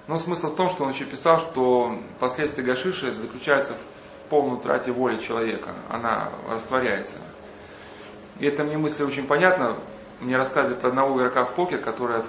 Но 0.08 0.16
смысл 0.16 0.54
в 0.54 0.56
том, 0.56 0.70
что 0.70 0.86
он 0.86 0.92
еще 0.92 1.04
писал, 1.04 1.38
что 1.38 2.00
последствия 2.22 2.64
гашиша 2.64 3.12
заключаются 3.12 3.74
в 3.74 4.30
полной 4.30 4.56
утрате 4.56 4.94
воли 4.94 5.18
человека. 5.18 5.76
Она 5.90 6.32
растворяется. 6.48 7.20
И 8.40 8.46
это 8.46 8.64
мне 8.64 8.78
мысль 8.78 9.04
очень 9.04 9.28
понятна. 9.28 9.76
Мне 10.22 10.38
рассказывали 10.38 10.80
про 10.80 10.88
одного 10.88 11.18
игрока 11.18 11.44
в 11.44 11.56
покер, 11.56 11.82
который 11.82 12.24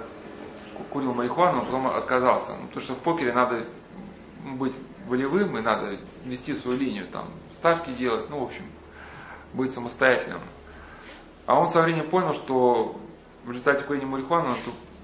курил 0.91 1.13
марихуану, 1.13 1.59
но 1.59 1.65
потом 1.65 1.87
отказался. 1.87 2.53
Ну, 2.59 2.67
потому 2.67 2.83
что 2.83 2.93
в 2.93 2.99
покере 2.99 3.33
надо 3.33 3.65
быть 4.43 4.73
волевым, 5.07 5.57
и 5.57 5.61
надо 5.61 5.97
вести 6.25 6.53
свою 6.55 6.77
линию, 6.77 7.07
там, 7.07 7.29
ставки 7.53 7.91
делать, 7.91 8.29
ну, 8.29 8.39
в 8.39 8.43
общем, 8.43 8.63
быть 9.53 9.71
самостоятельным. 9.71 10.41
А 11.45 11.59
он 11.59 11.69
со 11.69 11.81
временем 11.81 12.09
понял, 12.09 12.33
что 12.33 12.99
в 13.45 13.49
результате 13.49 13.83
курения 13.83 14.05
марихуаны 14.05 14.55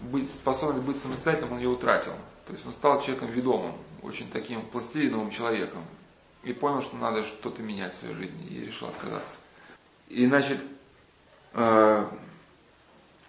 быть, 0.02 0.30
способность 0.30 0.86
быть 0.86 0.98
самостоятельным 0.98 1.54
он 1.54 1.60
ее 1.60 1.70
утратил. 1.70 2.14
То 2.46 2.54
есть 2.54 2.66
он 2.66 2.74
стал 2.74 3.02
человеком 3.02 3.30
ведомым, 3.30 3.74
очень 4.02 4.30
таким 4.30 4.62
пластилиновым 4.64 5.30
человеком. 5.30 5.84
И 6.44 6.52
понял, 6.52 6.82
что 6.82 6.98
надо 6.98 7.24
что-то 7.24 7.62
менять 7.62 7.94
в 7.94 8.00
своей 8.00 8.16
жизни, 8.16 8.46
и 8.48 8.66
решил 8.66 8.90
отказаться. 8.90 9.36
И 10.10 10.28
значит, 10.28 10.60
э, 11.54 12.06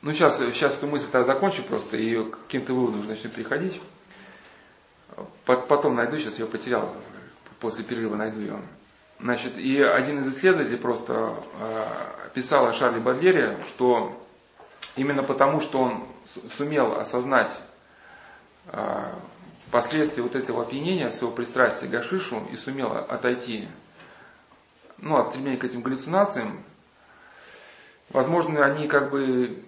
ну 0.04 0.12
сейчас, 0.12 0.38
сейчас 0.38 0.76
эту 0.76 0.86
мысль 0.86 1.08
так 1.10 1.24
закончу 1.24 1.62
просто, 1.62 1.96
и 1.96 2.30
к 2.30 2.38
каким-то 2.42 2.74
выводам 2.74 3.00
уже 3.00 3.08
начну 3.08 3.30
приходить. 3.30 3.80
Потом 5.46 5.94
найду, 5.94 6.18
сейчас 6.18 6.38
ее 6.38 6.44
потерял, 6.44 6.94
после 7.58 7.84
перерыва 7.84 8.14
найду 8.14 8.40
ее. 8.40 8.60
Значит, 9.18 9.56
и 9.56 9.80
один 9.80 10.20
из 10.20 10.36
исследователей 10.36 10.76
просто 10.76 11.34
э, 11.58 11.86
писал 12.34 12.66
о 12.66 12.74
Шарле 12.74 13.00
Бадлере, 13.00 13.56
что 13.66 14.12
именно 14.96 15.22
потому, 15.22 15.62
что 15.62 15.80
он 15.80 16.04
сумел 16.54 16.98
осознать 16.98 17.56
э, 18.66 19.10
последствия 19.70 20.22
вот 20.22 20.34
этого 20.36 20.64
опьянения, 20.64 21.08
своего 21.08 21.34
пристрастия 21.34 21.86
к 21.86 21.90
гашишу 21.90 22.42
и 22.52 22.56
сумел 22.56 22.92
отойти 22.92 23.68
ну, 24.98 25.16
от 25.16 25.30
стремления 25.30 25.56
к 25.56 25.64
этим 25.64 25.80
галлюцинациям, 25.80 26.62
возможно, 28.10 28.62
они 28.66 28.86
как 28.86 29.10
бы 29.10 29.64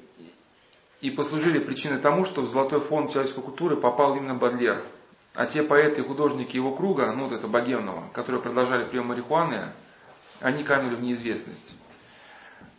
и 1.01 1.11
послужили 1.11 1.59
причиной 1.59 1.99
тому, 1.99 2.25
что 2.25 2.43
в 2.43 2.49
золотой 2.49 2.81
фонд 2.81 3.13
человеческой 3.13 3.43
культуры 3.43 3.77
попал 3.77 4.17
именно 4.17 4.35
Бадлер– 4.35 4.83
а 5.37 5.45
те 5.45 5.63
поэты 5.63 6.01
и 6.01 6.05
художники 6.05 6.57
его 6.57 6.75
круга, 6.75 7.13
ну 7.13 7.25
вот 7.25 7.33
это 7.33 7.47
богемного, 7.47 8.09
которые 8.15 8.41
продолжали 8.41 8.89
прием 8.89 9.09
марихуаны, 9.09 9.69
они 10.41 10.65
канули 10.65 10.95
в 10.95 11.03
неизвестность. 11.03 11.77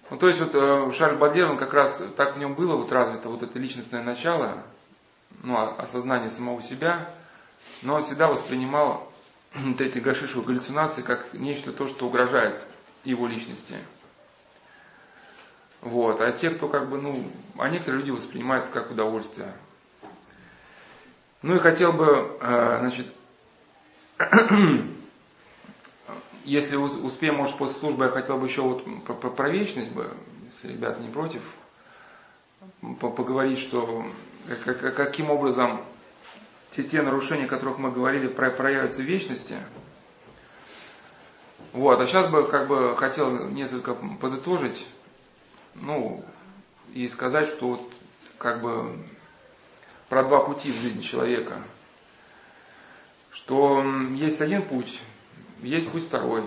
Ну, 0.09 0.17
то 0.17 0.27
есть 0.27 0.39
вот 0.39 0.55
э, 0.55 0.91
Шарль 0.93 1.17
Бадлер, 1.17 1.51
он 1.51 1.57
как 1.57 1.73
раз 1.73 2.01
так 2.15 2.35
в 2.35 2.39
нем 2.39 2.55
было 2.55 2.75
вот 2.75 2.91
развито 2.91 3.29
вот 3.29 3.43
это 3.43 3.59
личностное 3.59 4.01
начало, 4.01 4.63
ну, 5.43 5.55
осознание 5.55 6.31
самого 6.31 6.63
себя, 6.63 7.13
но 7.83 7.95
он 7.95 8.03
всегда 8.03 8.27
воспринимал 8.27 9.11
вот 9.53 9.79
эти 9.79 9.99
гашишевые 9.99 10.47
галлюцинации 10.47 11.03
как 11.03 11.33
нечто 11.33 11.71
то, 11.71 11.87
что 11.87 12.07
угрожает 12.07 12.65
его 13.03 13.27
личности. 13.27 13.75
Вот. 15.88 16.19
А 16.19 16.32
те, 16.32 16.49
кто 16.49 16.67
как 16.67 16.90
бы, 16.90 16.99
ну, 16.99 17.16
а 17.57 17.69
некоторые 17.69 18.01
люди 18.01 18.11
воспринимают 18.11 18.69
как 18.69 18.91
удовольствие. 18.91 19.53
Ну 21.41 21.56
и 21.56 21.59
хотел 21.59 21.93
бы, 21.93 22.38
э, 22.41 22.77
значит, 22.80 23.07
если 26.43 26.75
успеем, 26.75 27.35
может, 27.35 27.57
после 27.57 27.80
службы, 27.80 28.06
я 28.06 28.11
хотел 28.11 28.38
бы 28.38 28.48
еще 28.48 28.64
вот 28.64 28.83
про, 29.06 29.30
про 29.30 29.49
вечность 29.49 29.91
бы, 29.91 30.11
если 30.51 30.74
ребята 30.74 31.01
не 31.01 31.09
против, 31.09 31.41
поговорить, 32.99 33.59
что 33.59 34.06
каким 34.95 35.30
образом 35.30 35.82
те, 36.72 36.83
те 36.83 37.01
нарушения, 37.01 37.45
о 37.45 37.49
которых 37.49 37.77
мы 37.77 37.91
говорили, 37.91 38.27
проявятся 38.27 38.99
в 38.99 39.06
вечности. 39.06 39.56
Вот, 41.72 42.01
а 42.01 42.07
сейчас 42.07 42.30
бы 42.30 42.45
как 42.48 42.67
бы 42.67 42.95
хотел 42.98 43.49
несколько 43.49 43.93
подытожить, 43.93 44.85
ну, 45.81 46.23
и 46.93 47.07
сказать, 47.07 47.47
что 47.47 47.69
вот 47.69 47.93
как 48.38 48.61
бы 48.61 48.97
про 50.09 50.23
два 50.23 50.39
пути 50.39 50.72
в 50.72 50.80
жизни 50.80 51.01
человека. 51.01 51.61
Что 53.31 53.83
есть 54.14 54.41
один 54.41 54.64
путь, 54.64 54.99
есть 55.61 55.89
путь 55.89 56.06
второй. 56.06 56.45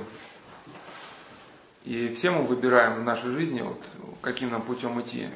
И 1.85 2.09
все 2.09 2.31
мы 2.31 2.43
выбираем 2.43 3.01
в 3.01 3.05
нашей 3.05 3.31
жизни, 3.31 3.63
вот, 3.63 3.83
каким 4.21 4.51
нам 4.51 4.63
путем 4.63 5.01
идти. 5.01 5.29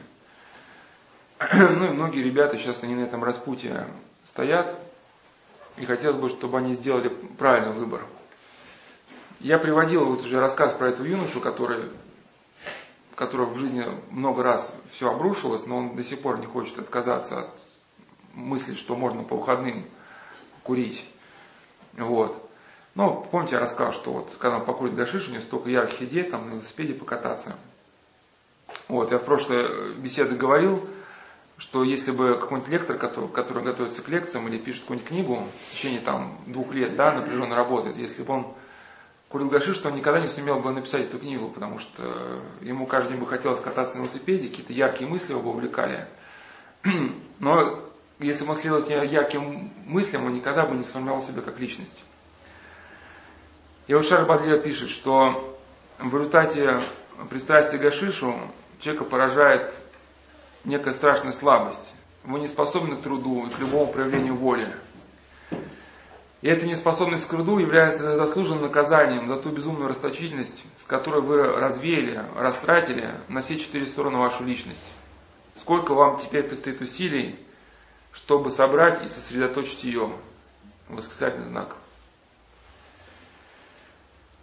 Ну 1.53 1.87
и 1.87 1.91
многие 1.91 2.23
ребята 2.23 2.59
сейчас 2.59 2.83
они 2.83 2.95
на 2.95 3.05
этом 3.05 3.25
распутье 3.25 3.87
стоят, 4.25 4.79
и 5.77 5.85
хотелось 5.85 6.17
бы, 6.17 6.29
чтобы 6.29 6.59
они 6.59 6.75
сделали 6.75 7.09
правильный 7.09 7.73
выбор. 7.73 8.05
Я 9.41 9.59
приводил 9.59 10.05
вот 10.07 10.25
уже 10.25 10.41
рассказ 10.41 10.73
про 10.75 10.89
этого 10.91 11.07
юношу, 11.07 11.41
который, 11.41 11.91
которого 13.15 13.51
в 13.51 13.59
жизни 13.59 13.85
много 14.11 14.43
раз 14.43 14.75
все 14.91 15.11
обрушилось, 15.11 15.67
но 15.67 15.79
он 15.79 15.97
до 15.97 16.03
сих 16.03 16.21
пор 16.21 16.41
не 16.41 16.47
хочет 16.47 16.79
отказаться 16.79 17.41
от 17.41 17.51
мысль, 18.35 18.77
что 18.77 18.97
можно 18.97 19.23
по 19.23 19.37
выходным 19.37 19.85
курить. 20.63 21.07
Вот. 21.93 22.49
Но 22.95 23.27
помните, 23.31 23.57
я 23.57 23.61
рассказал, 23.61 23.93
что 23.93 24.13
вот 24.13 24.37
когда 24.39 24.59
он 24.59 24.65
покурит 24.65 24.95
гашиш, 24.95 25.29
у 25.29 25.33
него 25.33 25.43
столько 25.43 25.69
ярких 25.69 26.03
идей, 26.03 26.25
там 26.25 26.47
на 26.49 26.55
велосипеде 26.55 26.95
покататься. 26.95 27.57
Вот, 28.89 29.13
я 29.13 29.19
в 29.19 29.25
прошлой 29.25 29.95
беседе 29.97 30.35
говорил, 30.35 30.87
что 31.57 31.85
если 31.85 32.11
бы 32.11 32.35
какой-нибудь 32.35 32.71
лектор, 32.71 32.99
который, 32.99 33.29
который 33.29 33.63
готовится 33.63 34.03
к 34.03 34.09
лекциям 34.09 34.49
или 34.49 34.59
пишет 34.59 34.83
какую-нибудь 34.83 35.09
книгу 35.09 35.47
в 35.69 35.73
течение 35.73 36.01
там 36.01 36.39
двух 36.47 36.73
лет, 36.73 36.97
да, 36.97 37.13
напряженно 37.13 37.55
работает, 37.55 37.97
если 37.97 38.23
бы 38.23 38.35
он 38.35 38.55
курил 39.35 39.49
гашиш, 39.49 39.79
то 39.79 39.89
он 39.89 39.97
никогда 39.97 40.21
не 40.21 40.29
сумел 40.29 40.61
бы 40.61 40.71
написать 40.71 41.07
эту 41.07 41.19
книгу, 41.19 41.49
потому 41.49 41.81
что 41.81 42.41
ему 42.61 42.87
каждый 42.87 43.15
день 43.15 43.21
бы 43.21 43.27
хотелось 43.27 43.59
кататься 43.59 43.97
на 43.97 44.03
велосипеде, 44.03 44.49
какие-то 44.49 44.73
яркие 44.73 45.11
мысли 45.11 45.33
его 45.33 45.51
увлекали. 45.51 46.07
Но 47.41 47.81
если 48.21 48.45
бы 48.45 48.51
он 48.51 48.57
следовал 48.57 48.85
этим 48.85 49.03
ярким 49.03 49.73
мыслям, 49.87 50.27
он 50.27 50.35
никогда 50.35 50.65
бы 50.67 50.77
не 50.77 50.85
сформировал 50.85 51.21
себя 51.21 51.43
как 51.43 51.59
личность. 51.59 52.05
И 53.89 53.95
вот 53.95 54.07
Шарль 54.07 54.25
Бадлер 54.25 54.61
пишет, 54.61 54.89
что 54.89 55.59
в 55.99 56.17
результате 56.17 56.79
пристрастия 57.29 57.79
гашишу 57.79 58.37
человека 58.79 59.05
поражает 59.05 59.69
некая 60.63 60.93
страшная 60.93 61.33
слабость. 61.33 61.97
Вы 62.23 62.39
не 62.39 62.47
способны 62.47 62.95
к 62.99 63.03
труду 63.03 63.49
к 63.53 63.59
любому 63.59 63.89
проявлению 63.89 64.37
воли. 64.37 64.73
И 66.45 66.47
эта 66.47 66.67
неспособность 66.67 67.27
к 67.27 67.31
труду 67.31 67.59
является 67.59 68.17
заслуженным 68.17 68.65
наказанием 68.65 69.29
за 69.29 69.39
ту 69.39 69.49
безумную 69.49 69.89
расточительность, 69.89 70.63
с 70.77 70.85
которой 70.85 71.23
вы 71.23 71.39
развеяли, 71.43 72.23
растратили 72.37 73.15
на 73.29 73.41
все 73.41 73.59
четыре 73.59 73.87
стороны 73.87 74.19
вашу 74.19 74.45
личность. 74.45 74.93
Сколько 75.55 75.95
вам 75.95 76.19
теперь 76.19 76.43
предстоит 76.43 76.83
усилий, 76.83 77.39
чтобы 78.13 78.51
собрать 78.51 79.03
и 79.03 79.09
сосредоточить 79.09 79.85
ее. 79.85 80.13
Восклицательный 80.91 81.47
знак. 81.47 81.77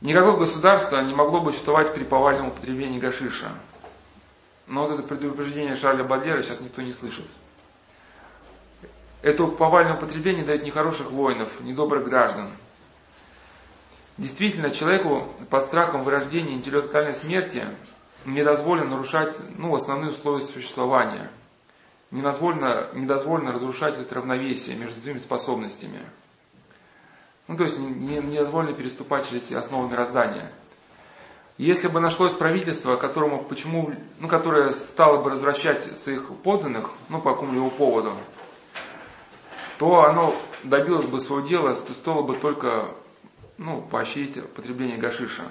Никакое 0.02 0.38
государство 0.38 1.00
не 1.04 1.14
могло 1.14 1.40
бы 1.42 1.52
существовать 1.52 1.94
при 1.94 2.04
повальном 2.04 2.48
употреблении 2.48 3.00
гашиша. 3.00 3.52
Но 4.66 4.88
вот 4.88 4.94
это 4.98 5.04
предупреждение 5.04 5.76
Шарля 5.76 6.04
Бадера 6.04 6.42
сейчас 6.42 6.62
никто 6.62 6.82
не 6.82 6.94
слышит. 6.94 7.28
Это 9.22 9.46
повальное 9.48 9.96
употребление 9.96 10.44
дает 10.44 10.64
нехороших 10.64 11.12
воинов, 11.12 11.62
недобрых 11.62 12.06
граждан. 12.06 12.52
Действительно, 14.18 14.72
человеку 14.72 15.28
под 15.50 15.64
страхом 15.64 16.04
вырождения 16.04 16.54
интеллектуальной 16.54 17.14
смерти 17.14 17.66
не 18.26 18.44
дозволено 18.44 18.92
нарушать 18.92 19.38
ну, 19.58 19.74
основные 19.76 20.12
условия 20.12 20.42
существования– 20.42 21.32
не 22.12 22.22
дозволено, 22.22 22.90
не 22.94 23.06
дозволено 23.06 23.54
разрушать 23.54 23.98
это 23.98 24.16
равновесие 24.16 24.76
между 24.76 25.00
своими 25.00 25.18
способностями. 25.18 26.02
Ну, 27.48 27.58
то 27.58 27.64
есть 27.64 27.80
не, 27.80 28.18
не 28.18 28.38
дозволено 28.38 28.74
переступать 28.74 29.28
через 29.30 29.46
эти 29.46 29.54
основы 29.54 29.90
мироздания. 29.90 30.52
Если 31.58 31.88
бы 31.88 32.00
нашлось 32.00 32.34
правительство, 32.34 32.96
которому 32.96 33.44
почему, 33.44 33.94
ну, 34.20 34.28
которое 34.28 34.72
стало 34.72 35.22
бы 35.22 35.32
развращать 35.32 35.98
своих 35.98 36.28
подданных, 36.44 36.92
ну, 37.10 37.22
по 37.22 37.34
какому-либо 37.34 37.70
поводу, 37.70 38.14
то 39.82 40.06
оно 40.06 40.36
добилось 40.64 41.08
бы 41.08 41.20
своего 41.20 41.48
дела, 41.48 41.74
стоило 41.74 42.22
бы 42.22 42.36
только 42.36 42.90
ну, 43.58 43.82
поощрить 43.82 44.40
потребление 44.54 45.00
гашиша. 45.00 45.42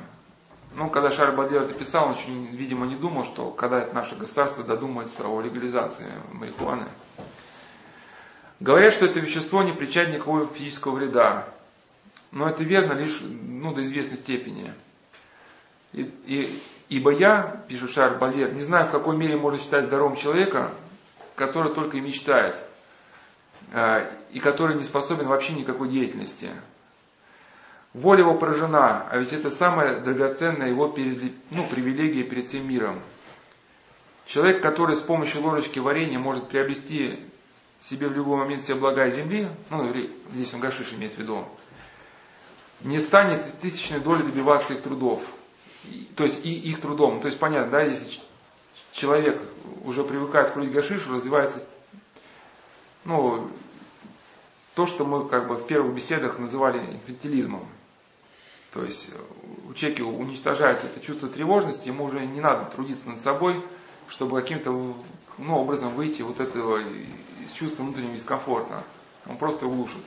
Ну, 0.76 0.88
когда 0.88 1.10
Шарль 1.10 1.34
Бадьер 1.34 1.62
это 1.62 1.74
писал, 1.74 2.06
он 2.06 2.12
еще, 2.12 2.30
видимо, 2.30 2.86
не 2.86 2.94
думал, 2.94 3.24
что 3.24 3.50
когда 3.50 3.80
это 3.80 3.92
наше 3.92 4.14
государство 4.14 4.62
додумается 4.62 5.26
о 5.26 5.40
легализации 5.40 6.06
марихуаны. 6.32 6.86
Говорят, 8.60 8.94
что 8.94 9.06
это 9.06 9.18
вещество 9.18 9.64
не 9.64 9.72
причинит 9.72 10.10
никакого 10.10 10.46
физического 10.46 10.94
вреда. 10.94 11.48
Но 12.30 12.48
это 12.48 12.62
верно 12.62 12.92
лишь 12.92 13.20
ну, 13.22 13.74
до 13.74 13.84
известной 13.84 14.16
степени. 14.16 14.72
И, 15.92 16.02
и, 16.02 16.62
ибо 16.88 17.10
я, 17.10 17.64
пишет 17.66 17.90
Шарль 17.90 18.18
Бальер, 18.18 18.54
не 18.54 18.62
знаю, 18.62 18.86
в 18.86 18.92
какой 18.92 19.16
мере 19.16 19.36
можно 19.36 19.58
считать 19.58 19.86
здоровым 19.86 20.14
человека, 20.14 20.72
который 21.34 21.74
только 21.74 21.96
и 21.96 22.00
мечтает, 22.00 22.64
и 24.32 24.40
который 24.40 24.76
не 24.76 24.84
способен 24.84 25.26
вообще 25.26 25.52
никакой 25.52 25.88
деятельности. 25.88 26.50
Воля 27.92 28.20
его 28.20 28.34
поражена, 28.34 29.06
а 29.10 29.18
ведь 29.18 29.32
это 29.32 29.50
самая 29.50 30.00
драгоценная 30.00 30.68
его 30.68 30.88
перед, 30.88 31.32
ну, 31.50 31.66
привилегия 31.66 32.22
перед 32.22 32.44
всем 32.44 32.68
миром. 32.68 33.00
Человек, 34.26 34.62
который 34.62 34.94
с 34.94 35.00
помощью 35.00 35.42
ложечки 35.42 35.80
варенья 35.80 36.20
может 36.20 36.48
приобрести 36.48 37.18
себе 37.80 38.08
в 38.08 38.12
любой 38.12 38.38
момент 38.38 38.62
все 38.62 38.76
блага 38.76 39.08
земли, 39.10 39.48
ну, 39.70 39.92
здесь 40.32 40.54
он 40.54 40.60
гашиш 40.60 40.92
имеет 40.92 41.14
в 41.14 41.18
виду, 41.18 41.44
не 42.82 43.00
станет 43.00 43.44
тысячной 43.60 44.00
доли 44.00 44.22
добиваться 44.22 44.74
их 44.74 44.82
трудов. 44.82 45.22
То 46.14 46.24
есть 46.24 46.44
и 46.44 46.52
их 46.52 46.80
трудом. 46.80 47.20
То 47.20 47.26
есть 47.26 47.38
понятно, 47.38 47.72
да, 47.72 47.82
если 47.82 48.20
человек 48.92 49.40
уже 49.84 50.04
привыкает 50.04 50.50
курить 50.50 50.72
гашишу, 50.72 51.14
развивается, 51.14 51.64
ну, 53.04 53.50
то, 54.74 54.86
что 54.86 55.04
мы 55.04 55.28
как 55.28 55.48
бы 55.48 55.56
в 55.56 55.66
первых 55.66 55.94
беседах 55.94 56.38
называли 56.38 56.78
инфантилизмом. 56.78 57.66
То 58.72 58.84
есть 58.84 59.08
у 59.68 59.74
человека 59.74 60.02
уничтожается 60.02 60.86
это 60.86 61.00
чувство 61.00 61.28
тревожности, 61.28 61.88
ему 61.88 62.04
уже 62.04 62.24
не 62.24 62.40
надо 62.40 62.70
трудиться 62.70 63.08
над 63.08 63.18
собой, 63.18 63.60
чтобы 64.08 64.40
каким-то 64.40 64.94
ну, 65.38 65.58
образом 65.58 65.94
выйти 65.94 66.22
вот 66.22 66.40
этого 66.40 66.80
из 67.42 67.52
чувства 67.52 67.82
внутреннего 67.82 68.14
дискомфорта. 68.14 68.84
Он 69.26 69.36
просто 69.36 69.66
улучшит. 69.66 70.02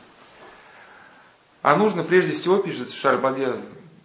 А 1.62 1.76
нужно 1.76 2.04
прежде 2.04 2.34
всего, 2.34 2.58
пишет 2.58 2.92
Шарбаде, 2.92 3.56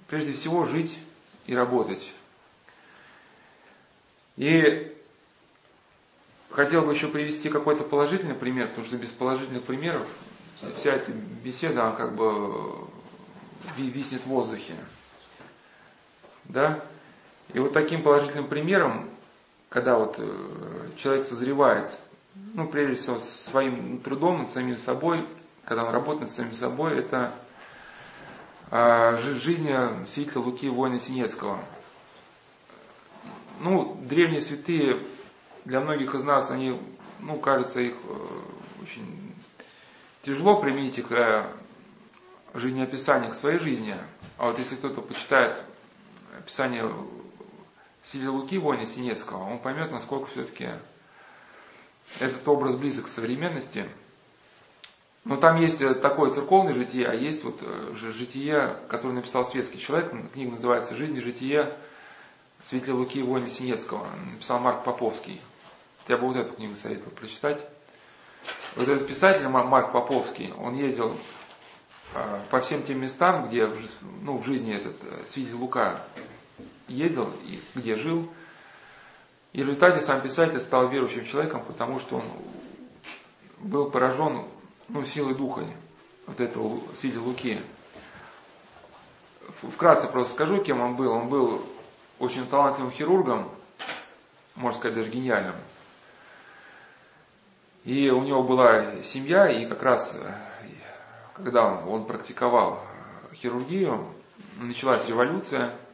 прежде 0.09 0.33
всего 0.33 0.65
жить 0.65 0.99
и 1.47 1.55
работать. 1.55 2.13
И 4.37 4.97
хотел 6.51 6.83
бы 6.83 6.93
еще 6.93 7.09
привести 7.09 7.49
какой-то 7.49 7.85
положительный 7.85 8.35
пример, 8.35 8.69
потому 8.69 8.87
что 8.87 8.97
без 8.97 9.11
положительных 9.11 9.65
примеров 9.65 10.07
вся 10.77 10.95
эта 10.95 11.13
беседа, 11.13 11.87
она 11.87 11.97
как 11.97 12.15
бы 12.15 12.87
виснет 13.77 14.23
в 14.23 14.27
воздухе. 14.27 14.75
Да? 16.45 16.83
И 17.53 17.59
вот 17.59 17.73
таким 17.73 18.03
положительным 18.03 18.49
примером 18.49 19.09
когда 19.69 19.99
вот 19.99 20.17
э, 20.19 20.91
человек 20.97 21.27
созревает, 21.27 21.89
ну, 22.55 22.67
прежде 22.67 22.95
всего, 22.95 23.19
своим 23.19 23.99
трудом 23.99 24.41
над 24.41 24.49
самим 24.49 24.79
собой, 24.79 25.27
когда 25.65 25.85
он 25.85 25.93
работает 25.93 26.23
над 26.23 26.31
самим 26.31 26.55
собой, 26.55 26.99
это 26.99 27.35
а, 28.71 29.17
жизнь 29.17 29.69
святителя 30.07 30.41
Луки 30.41 30.69
воина 30.69 30.99
Синецкого. 30.99 31.59
Ну, 33.61 34.01
древние 34.03 34.41
святые, 34.41 35.03
для 35.65 35.81
многих 35.81 36.15
из 36.15 36.25
нас, 36.25 36.51
они, 36.51 36.81
ну, 37.21 37.39
кажется, 37.39 37.81
их 37.81 37.95
э, 38.05 38.83
очень 38.83 39.35
тяжело 40.23 40.61
применить 40.61 40.99
их 40.99 41.11
э, 41.13 41.47
жизнеописание 42.55 43.31
к 43.31 43.35
своей 43.35 43.59
жизни. 43.59 43.97
А 44.37 44.49
вот 44.49 44.59
если 44.59 44.77
кто-то 44.77 45.01
почитает 45.01 45.63
описание 46.39 46.91
Силе 48.03 48.29
Луки 48.29 48.59
Воня 48.59 48.87
Синецкого, 48.87 49.45
он 49.45 49.59
поймет, 49.59 49.91
насколько 49.91 50.31
все-таки 50.31 50.71
этот 52.21 52.47
образ 52.49 52.75
близок 52.75 53.07
к 53.07 53.09
современности. 53.09 53.87
Но 55.25 55.37
там 55.37 55.57
есть 55.57 55.83
э, 55.83 55.95
такое 55.95 56.31
церковное 56.31 56.73
житие, 56.73 57.07
а 57.07 57.15
есть 57.15 57.45
вот 57.45 57.63
житие, 57.95 58.77
которое 58.89 59.15
написал 59.15 59.45
светский 59.45 59.79
человек. 59.79 60.13
Книга 60.33 60.53
называется 60.53 60.97
«Жизнь 60.97 61.17
и 61.17 61.21
житие 61.21 61.77
Светле 62.63 62.93
Луки 62.93 63.23
Воина 63.23 63.51
Синецкого». 63.51 64.07
Написал 64.33 64.59
Марк 64.61 64.85
Поповский. 64.85 65.41
Я 66.09 66.17
бы 66.17 66.27
вот 66.27 66.37
эту 66.37 66.55
книгу 66.55 66.75
советовал 66.75 67.13
прочитать. 67.13 67.65
Вот 68.77 68.89
этот 68.89 69.07
писатель 69.07 69.47
Марк 69.49 69.93
Поповский, 69.93 70.53
он 70.53 70.75
ездил 70.75 71.15
э, 72.15 72.41
по 72.51 72.61
всем 72.61 72.83
тем 72.83 73.01
местам, 73.01 73.49
где 73.49 73.71
ну, 74.23 74.39
в 74.39 74.47
жизни 74.47 74.75
этот 74.75 74.97
свидетель 75.29 75.57
Лука 75.57 76.03
ездил 76.87 77.31
и 77.45 77.61
где 77.75 77.95
жил. 77.97 78.29
И 79.53 79.63
в 79.63 79.67
результате 79.67 80.01
сам 80.01 80.21
писатель 80.21 80.61
стал 80.61 80.89
верующим 80.89 81.25
человеком, 81.25 81.63
потому 81.67 82.01
что 82.01 82.17
он 82.17 82.23
был 83.59 83.91
поражен 83.91 84.45
ну, 84.89 85.05
силой 85.05 85.35
духа 85.35 85.67
вот 86.27 86.41
этого 86.41 86.81
свидетеля 86.95 87.23
Луки. 87.23 87.61
Вкратце 89.63 90.07
просто 90.07 90.35
скажу, 90.35 90.63
кем 90.63 90.81
он 90.81 90.97
был. 90.97 91.11
Он 91.11 91.29
был 91.29 91.63
очень 92.19 92.47
талантливым 92.47 92.93
хирургом, 92.93 93.51
можно 94.55 94.79
сказать, 94.79 94.97
даже 94.97 95.11
гениальным. 95.11 95.55
И 97.85 98.11
у 98.11 98.23
него 98.23 98.43
была 98.43 99.03
семья, 99.03 99.49
и 99.49 99.67
как 99.67 99.83
раз, 99.83 100.21
когда 101.35 101.67
он 101.67 102.05
практиковал 102.05 102.83
хирургию, 103.35 104.07
началась 104.59 105.07
революция– 105.07 105.75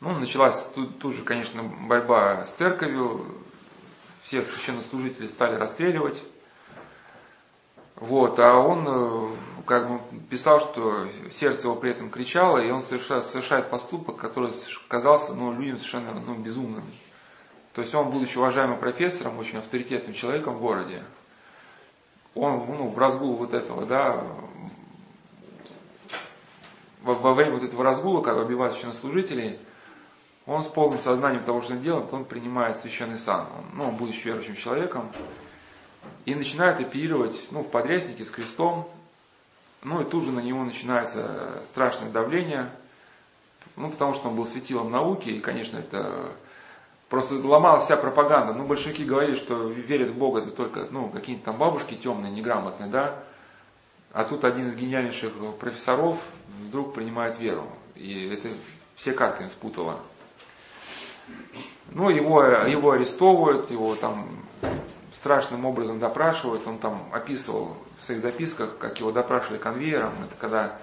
ну, 0.00 0.16
началась 0.16 0.64
тут, 0.74 1.00
тут 1.00 1.14
же, 1.14 1.24
конечно, 1.24 1.64
борьба 1.64 2.44
с 2.46 2.54
церковью, 2.54 3.24
всех 4.22 4.46
священнослужителей 4.46 5.26
стали 5.26 5.56
расстреливать. 5.56 6.22
Вот, 7.96 8.38
а 8.38 8.58
он 8.58 8.84
э, 8.86 9.34
как 9.68 9.86
бы 9.86 10.00
писал, 10.30 10.60
что 10.60 11.06
сердце 11.30 11.66
его 11.66 11.76
при 11.76 11.90
этом 11.90 12.08
кричало, 12.08 12.58
и 12.58 12.70
он 12.70 12.80
совершает, 12.80 13.26
совершает 13.26 13.68
поступок, 13.68 14.16
который 14.16 14.50
казался 14.88 15.34
ну, 15.34 15.52
людям 15.52 15.76
совершенно 15.76 16.14
ну, 16.14 16.34
безумным. 16.34 16.84
То 17.74 17.82
есть 17.82 17.94
он, 17.94 18.10
будучи 18.10 18.38
уважаемым 18.38 18.80
профессором, 18.80 19.38
очень 19.38 19.58
авторитетным 19.58 20.14
человеком 20.14 20.56
в 20.56 20.60
городе, 20.60 21.04
он 22.34 22.64
ну, 22.66 22.88
в 22.88 22.96
разгул 22.98 23.36
вот 23.36 23.52
этого, 23.52 23.84
да, 23.84 24.24
во, 27.02 27.14
во 27.14 27.34
время 27.34 27.52
вот 27.52 27.62
этого 27.62 27.84
разгула, 27.84 28.22
когда 28.22 28.40
убивают 28.42 28.72
священнослужителей, 28.72 29.60
он 30.46 30.62
с 30.62 30.66
полным 30.66 30.98
сознанием 30.98 31.44
того, 31.44 31.60
что 31.60 31.74
он 31.74 31.80
делает, 31.80 32.12
он 32.12 32.24
принимает 32.24 32.78
священный 32.78 33.18
сан, 33.18 33.46
он, 33.54 33.64
ну, 33.74 33.90
будучи 33.92 34.26
верующим 34.26 34.56
человеком, 34.56 35.10
и 36.24 36.34
начинает 36.34 36.80
оперировать 36.80 37.48
ну, 37.50 37.62
в 37.62 37.68
подряснике 37.68 38.24
с 38.24 38.30
крестом, 38.30 38.88
ну 39.82 40.00
и 40.00 40.04
тут 40.04 40.24
же 40.24 40.32
на 40.32 40.40
него 40.40 40.64
начинается 40.64 41.62
страшное 41.64 42.10
давление, 42.10 42.70
ну 43.76 43.90
потому 43.90 44.14
что 44.14 44.28
он 44.28 44.36
был 44.36 44.46
светилом 44.46 44.90
науки, 44.90 45.28
и, 45.28 45.40
конечно, 45.40 45.78
это 45.78 46.32
просто 47.08 47.34
ломалась 47.34 47.84
вся 47.84 47.96
пропаганда. 47.96 48.52
Ну, 48.54 48.64
большевики 48.64 49.04
говорили, 49.04 49.34
что 49.34 49.68
верят 49.68 50.10
в 50.10 50.18
Бога 50.18 50.40
это 50.40 50.50
только 50.50 50.88
ну, 50.90 51.08
какие-то 51.08 51.46
там 51.46 51.58
бабушки 51.58 51.94
темные, 51.94 52.32
неграмотные, 52.32 52.90
да, 52.90 53.22
а 54.12 54.24
тут 54.24 54.44
один 54.44 54.68
из 54.68 54.74
гениальнейших 54.74 55.32
профессоров 55.60 56.18
вдруг 56.66 56.94
принимает 56.94 57.38
веру, 57.38 57.68
и 57.94 58.28
это 58.32 58.56
все 58.96 59.12
карты 59.12 59.44
им 59.44 59.48
спутало. 59.48 60.00
Ну, 61.90 62.10
его, 62.10 62.42
его 62.42 62.92
арестовывают, 62.92 63.70
его 63.70 63.94
там 63.94 64.28
страшным 65.12 65.64
образом 65.64 65.98
допрашивают. 65.98 66.66
Он 66.66 66.78
там 66.78 67.08
описывал 67.12 67.76
в 67.98 68.04
своих 68.04 68.20
записках, 68.20 68.78
как 68.78 68.98
его 68.98 69.10
допрашивали 69.12 69.58
конвейером. 69.58 70.12
Это 70.22 70.34
когда 70.38 70.78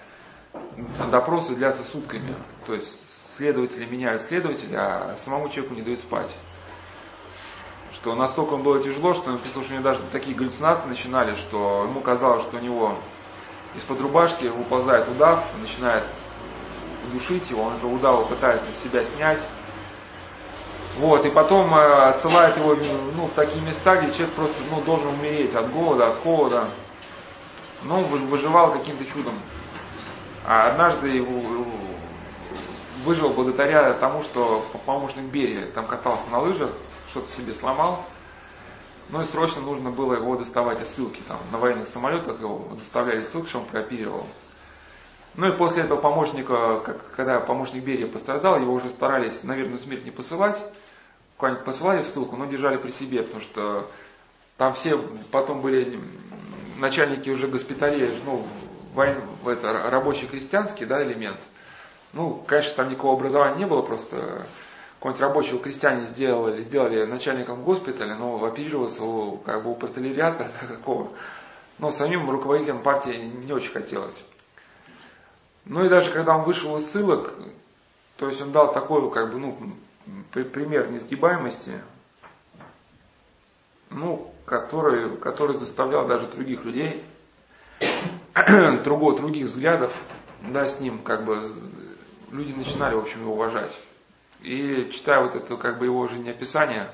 допросы 1.12 1.56
длятся 1.56 1.84
сутками. 1.84 2.36
То 2.66 2.74
есть 2.74 3.36
следователи 3.36 3.86
меняют 3.86 4.22
следователя, 4.22 5.12
а 5.12 5.16
самому 5.16 5.50
человеку 5.50 5.76
не 5.76 5.82
дают 5.82 6.00
спать. 6.00 6.34
Что 7.92 8.16
настолько 8.16 8.58
было 8.58 8.82
тяжело, 8.82 9.14
что 9.14 9.32
он 9.32 9.38
писал, 9.38 9.64
что 9.64 9.74
у 9.74 9.78
него 9.78 9.84
даже 9.84 10.02
такие 10.12 10.36
галлюцинации 10.36 10.90
начинали, 10.90 11.36
что 11.36 11.86
ему 11.86 12.02
казалось, 12.02 12.44
что 12.44 12.58
у 12.58 12.60
него 12.60 12.98
из-под 13.76 14.02
рубашки 14.02 14.46
выползает 14.46 15.08
удав, 15.10 15.46
начинает 15.62 16.04
душить 17.12 17.50
его, 17.52 17.64
он 17.64 17.76
этого 17.76 17.94
удава 17.94 18.26
пытается 18.26 18.72
с 18.72 18.84
себя 18.84 19.04
снять, 19.04 19.44
вот, 20.98 21.26
и 21.26 21.30
потом 21.30 21.76
э, 21.76 22.10
отсылает 22.10 22.56
его 22.58 22.76
ну, 23.16 23.26
в 23.26 23.32
такие 23.32 23.62
места, 23.62 23.98
где 23.98 24.14
человек 24.14 24.34
просто 24.34 24.56
ну, 24.72 24.82
должен 24.82 25.10
умереть 25.10 25.54
от 25.54 25.72
голода, 25.72 26.12
от 26.12 26.18
холода. 26.20 26.70
Но 27.84 28.00
он 28.00 28.06
выживал 28.06 28.72
каким-то 28.72 29.04
чудом. 29.06 29.34
А 30.46 30.68
однажды 30.68 31.10
его 31.10 31.66
выжил 33.04 33.30
благодаря 33.30 33.94
тому, 33.94 34.24
что 34.24 34.66
помощник 34.86 35.24
Берия 35.24 35.68
там 35.72 35.86
катался 35.86 36.30
на 36.32 36.40
лыжах, 36.40 36.72
что-то 37.10 37.30
себе 37.30 37.54
сломал. 37.54 38.06
Ну 39.10 39.22
и 39.22 39.26
срочно 39.26 39.62
нужно 39.62 39.92
было 39.92 40.14
его 40.14 40.36
доставать 40.38 40.82
из 40.82 40.88
ссылки. 40.88 41.22
Там, 41.28 41.38
на 41.52 41.58
военных 41.58 41.88
самолетах 41.88 42.40
его 42.40 42.70
доставляли 42.72 43.20
из 43.20 43.30
ссылки, 43.30 43.50
чтобы 43.50 43.66
он 43.66 43.72
прооперировал. 43.72 44.26
Ну 45.36 45.48
и 45.48 45.52
после 45.52 45.84
этого 45.84 46.00
помощника, 46.00 46.80
когда 47.16 47.42
помощник 47.42 47.84
Берия 47.84 48.08
пострадал, 48.08 48.60
его 48.60 48.74
уже 48.74 48.90
старались 48.90 49.44
на 49.44 49.54
верную 49.54 49.80
смерть 49.80 50.06
не 50.06 50.12
посылать 50.12 50.58
куда-нибудь 51.38 51.66
посылали 51.66 52.04
ссылку, 52.04 52.36
но 52.36 52.46
держали 52.46 52.78
при 52.78 52.92
себе, 52.92 53.24
потому 53.24 53.42
что 53.42 53.90
там 54.58 54.74
все 54.74 54.98
потом 55.32 55.62
были 55.62 56.00
начальники 56.78 57.30
уже 57.30 57.48
госпиталей, 57.48 58.10
ну, 58.26 58.46
войн, 58.94 59.22
это 59.46 59.90
рабочий 59.90 60.28
крестьянский 60.28 60.86
да, 60.86 61.04
элемент. 61.04 61.40
Ну, 62.14 62.36
конечно, 62.48 62.76
там 62.76 62.90
никакого 62.90 63.16
образования 63.16 63.58
не 63.58 63.66
было, 63.66 63.82
просто 63.82 64.48
какого-нибудь 65.00 65.22
рабочего 65.22 65.60
крестьяне 65.60 66.06
сделали, 66.06 66.62
сделали 66.62 67.06
начальником 67.06 67.64
госпиталя, 67.64 68.16
но 68.16 68.44
оперировался 68.44 69.04
у, 69.04 69.38
как 69.38 69.64
бы 69.64 69.72
у 69.72 69.76
протолериата 69.76 70.50
какого. 70.68 71.12
Но 71.78 71.92
самим 71.92 72.30
руководителям 72.30 72.82
партии 72.82 73.32
не 73.46 73.52
очень 73.52 73.72
хотелось. 73.72 74.24
Ну 75.66 75.84
и 75.84 75.90
даже 75.90 76.12
когда 76.12 76.38
он 76.38 76.44
вышел 76.44 76.78
из 76.78 76.90
ссылок, 76.90 77.34
то 78.18 78.28
есть 78.28 78.42
он 78.42 78.52
дал 78.52 78.72
такой, 78.72 79.12
как 79.12 79.34
бы, 79.34 79.40
ну, 79.40 79.58
пример 80.32 80.92
несгибаемости, 80.92 81.82
ну, 83.90 84.34
который, 84.46 85.18
который 85.18 85.56
заставлял 85.56 86.08
даже 86.08 86.28
других 86.28 86.64
людей, 86.66 87.04
другого, 88.84 89.16
других 89.16 89.46
взглядов, 89.48 89.94
да, 90.42 90.68
с 90.68 90.80
ним, 90.80 91.00
как 91.00 91.26
бы, 91.26 91.42
люди 92.32 92.52
начинали, 92.54 92.96
в 92.96 93.00
общем, 93.00 93.22
его 93.22 93.34
уважать. 93.34 93.78
И 94.42 94.92
читая 94.94 95.24
вот 95.24 95.36
это, 95.36 95.56
как 95.58 95.80
бы, 95.80 95.86
его 95.86 96.06
жизнеописание, 96.08 96.92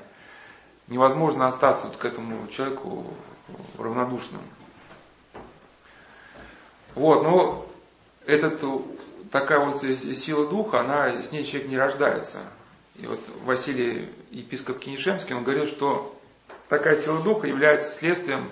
невозможно 0.88 1.46
остаться 1.46 1.86
вот 1.88 1.96
к 1.96 2.04
этому 2.04 2.46
человеку 2.48 3.12
равнодушным. 3.78 4.40
Вот, 6.94 7.22
но 7.22 7.66
этот, 8.26 8.62
такая 9.30 9.64
вот 9.64 9.82
сила 9.82 10.48
духа, 10.48 10.80
она, 10.80 11.20
с 11.20 11.32
ней 11.32 11.44
человек 11.44 11.68
не 11.68 11.76
рождается. 11.76 12.38
И 12.96 13.06
вот 13.06 13.20
Василий, 13.44 14.10
епископ 14.30 14.78
Кенишемский, 14.78 15.34
он 15.34 15.44
говорит, 15.44 15.68
что 15.68 16.18
такая 16.68 17.00
сила 17.00 17.22
духа 17.22 17.46
является 17.46 17.90
следствием 17.90 18.50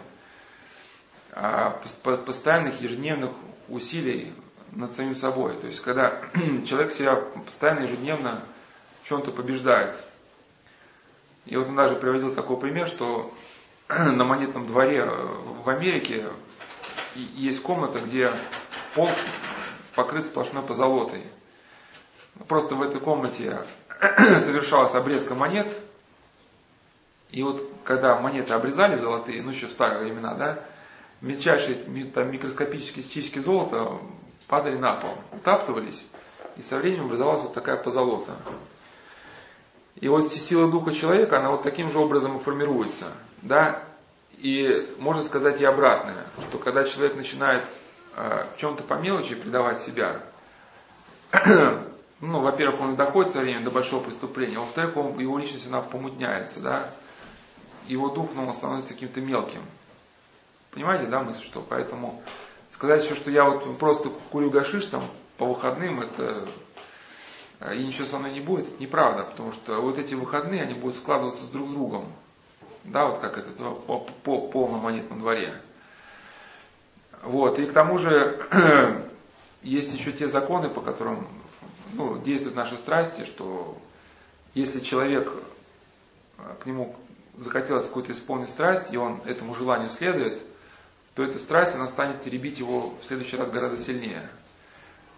а, 1.32 1.80
постоянных 2.24 2.80
ежедневных 2.80 3.32
усилий 3.68 4.32
над 4.72 4.92
самим 4.92 5.14
собой. 5.14 5.56
То 5.56 5.66
есть, 5.66 5.80
когда 5.80 6.22
человек 6.66 6.90
себя 6.92 7.16
постоянно 7.16 7.80
ежедневно 7.80 8.42
в 9.02 9.08
чем-то 9.08 9.30
побеждает. 9.30 9.96
И 11.46 11.56
вот 11.56 11.68
он 11.68 11.76
даже 11.76 11.96
приводил 11.96 12.34
такой 12.34 12.58
пример, 12.58 12.86
что 12.86 13.32
на 13.88 14.24
монетном 14.24 14.66
дворе 14.66 15.04
в 15.04 15.68
Америке 15.68 16.30
есть 17.14 17.62
комната, 17.62 18.00
где 18.00 18.30
пол 18.94 19.08
покрыт 19.94 20.24
сплошной 20.24 20.62
позолотой. 20.62 21.24
Просто 22.48 22.74
в 22.74 22.82
этой 22.82 23.00
комнате 23.00 23.64
совершалась 24.38 24.94
обрезка 24.94 25.34
монет, 25.34 25.72
и 27.30 27.42
вот 27.42 27.62
когда 27.84 28.18
монеты 28.18 28.54
обрезали 28.54 28.96
золотые, 28.96 29.42
ну 29.42 29.50
еще 29.50 29.66
в 29.66 29.72
старые 29.72 30.04
времена, 30.04 30.34
да, 30.34 30.58
мельчайшие 31.20 31.76
там, 32.14 32.30
микроскопические 32.30 33.04
частички 33.04 33.38
золота 33.38 33.98
падали 34.46 34.76
на 34.76 34.94
пол, 34.94 35.16
утаптывались, 35.32 36.06
и 36.56 36.62
со 36.62 36.78
временем 36.78 37.06
образовалась 37.06 37.42
вот 37.42 37.54
такая 37.54 37.76
позолота. 37.76 38.36
И 39.96 40.08
вот 40.08 40.28
сила 40.28 40.70
духа 40.70 40.92
человека, 40.92 41.38
она 41.38 41.50
вот 41.50 41.62
таким 41.62 41.90
же 41.90 41.98
образом 41.98 42.38
и 42.38 42.42
формируется. 42.42 43.06
Да? 43.42 43.82
И 44.38 44.88
можно 44.98 45.22
сказать 45.22 45.60
и 45.60 45.64
обратное, 45.64 46.26
что 46.48 46.58
когда 46.58 46.84
человек 46.84 47.16
начинает 47.16 47.64
э, 48.16 48.46
в 48.54 48.58
чем-то 48.58 48.82
по 48.84 48.94
мелочи 48.94 49.34
предавать 49.34 49.80
себя, 49.80 50.22
ну, 52.20 52.40
во-первых, 52.40 52.80
он 52.80 52.96
доходит 52.96 53.32
со 53.32 53.40
временем 53.40 53.64
до 53.64 53.70
большого 53.70 54.04
преступления, 54.04 54.58
во-вторых, 54.58 54.96
он, 54.96 55.18
его 55.18 55.38
личность, 55.38 55.66
она 55.66 55.80
помутняется, 55.80 56.60
да, 56.60 56.90
его 57.86 58.10
дух, 58.10 58.30
ну, 58.34 58.46
он 58.46 58.52
становится 58.52 58.92
каким-то 58.92 59.20
мелким. 59.20 59.62
Понимаете, 60.70 61.06
да, 61.06 61.22
мысль, 61.22 61.42
что? 61.42 61.64
Поэтому 61.66 62.22
сказать 62.68 63.04
еще, 63.04 63.14
что 63.14 63.30
я 63.30 63.44
вот 63.44 63.78
просто 63.78 64.10
курю 64.30 64.50
гашиш 64.50 64.86
там 64.86 65.02
по 65.38 65.46
выходным, 65.46 66.00
это 66.00 66.48
э, 67.60 67.76
и 67.76 67.86
ничего 67.86 68.06
со 68.06 68.18
мной 68.18 68.32
не 68.32 68.40
будет, 68.40 68.68
это 68.68 68.82
неправда, 68.82 69.24
потому 69.24 69.52
что 69.52 69.80
вот 69.80 69.98
эти 69.98 70.14
выходные, 70.14 70.62
они 70.62 70.74
будут 70.74 70.96
складываться 70.96 71.44
с 71.44 71.48
друг 71.48 71.68
с 71.68 71.72
другом. 71.72 72.12
Да, 72.84 73.06
вот 73.06 73.18
как 73.18 73.38
это 73.38 73.50
по, 73.50 73.98
по 73.98 74.48
полном 74.48 74.80
монетном 74.80 75.20
дворе. 75.20 75.54
Вот, 77.22 77.58
и 77.58 77.66
к 77.66 77.72
тому 77.72 77.98
же 77.98 78.46
есть 79.62 79.92
еще 79.92 80.12
те 80.12 80.28
законы, 80.28 80.68
по 80.68 80.80
которым 80.80 81.26
ну, 81.92 82.18
действуют 82.18 82.56
наши 82.56 82.76
страсти, 82.76 83.24
что 83.24 83.76
если 84.54 84.80
человек 84.80 85.32
э, 86.38 86.42
к 86.62 86.66
нему 86.66 86.96
захотелось 87.36 87.86
какую-то 87.86 88.12
исполнить 88.12 88.50
страсть, 88.50 88.92
и 88.92 88.96
он 88.96 89.20
этому 89.24 89.54
желанию 89.54 89.88
следует, 89.88 90.40
то 91.14 91.22
эта 91.22 91.38
страсть, 91.38 91.74
она 91.74 91.88
станет 91.88 92.22
теребить 92.22 92.58
его 92.58 92.94
в 93.00 93.04
следующий 93.04 93.36
раз 93.36 93.50
гораздо 93.50 93.78
сильнее. 93.78 94.28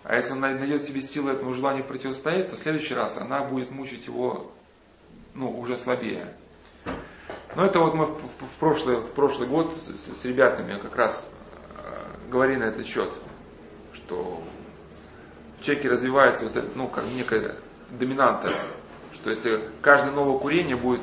А 0.05 0.17
если 0.17 0.33
он 0.33 0.41
найдет 0.41 0.83
себе 0.83 1.01
силы 1.01 1.33
этому 1.33 1.55
желанию 1.55 1.85
противостоять, 1.85 2.51
то 2.51 2.57
в 2.57 2.59
следующий 2.59 2.95
раз 2.95 3.19
она 3.19 3.45
будет 3.45 3.71
мучить 3.71 4.07
его 4.07 4.51
ну, 5.35 5.59
уже 5.59 5.79
слабее. 5.79 6.35
Но 7.55 7.65
это 7.65 7.79
вот 7.79 7.95
мы 7.95 8.07
в, 8.07 8.59
прошлый, 8.59 8.97
в 8.97 9.11
прошлый 9.13 9.47
год 9.47 9.73
с, 9.75 10.21
с 10.21 10.25
ребятами 10.25 10.81
как 10.81 10.97
раз 10.97 11.25
э, 11.77 12.29
говорили 12.31 12.59
на 12.59 12.65
этот 12.65 12.87
счет, 12.87 13.11
что 13.93 14.43
человеке 15.63 15.89
развивается 15.89 16.45
вот 16.45 16.57
это, 16.57 16.69
ну, 16.75 16.89
как 16.89 17.05
некая 17.15 17.57
доминанта, 17.91 18.53
что 19.15 19.31
если 19.31 19.69
каждое 19.81 20.11
новое 20.13 20.39
курение 20.39 20.77
будет 20.77 21.01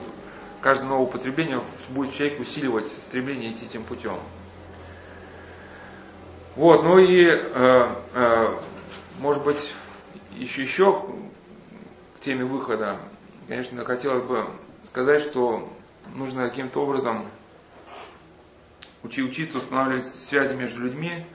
каждое 0.61 0.87
новое 0.87 1.05
употребление 1.05 1.63
будет 1.89 2.13
человек 2.13 2.39
усиливать 2.39 2.87
стремление 2.87 3.53
идти 3.53 3.65
этим 3.65 3.83
путем. 3.83 4.19
Вот, 6.55 6.83
ну 6.83 6.97
и, 6.97 7.25
э, 7.25 7.95
э, 8.13 8.59
может 9.19 9.43
быть, 9.43 9.73
еще, 10.31 10.63
еще 10.63 11.05
к 12.17 12.19
теме 12.19 12.43
выхода, 12.43 12.99
конечно, 13.47 13.85
хотелось 13.85 14.23
бы 14.23 14.45
сказать, 14.83 15.21
что 15.21 15.69
нужно 16.15 16.49
каким-то 16.49 16.81
образом 16.81 17.25
учи, 19.03 19.23
учиться 19.23 19.59
устанавливать 19.59 20.05
связи 20.05 20.53
между 20.55 20.81
людьми, 20.81 21.25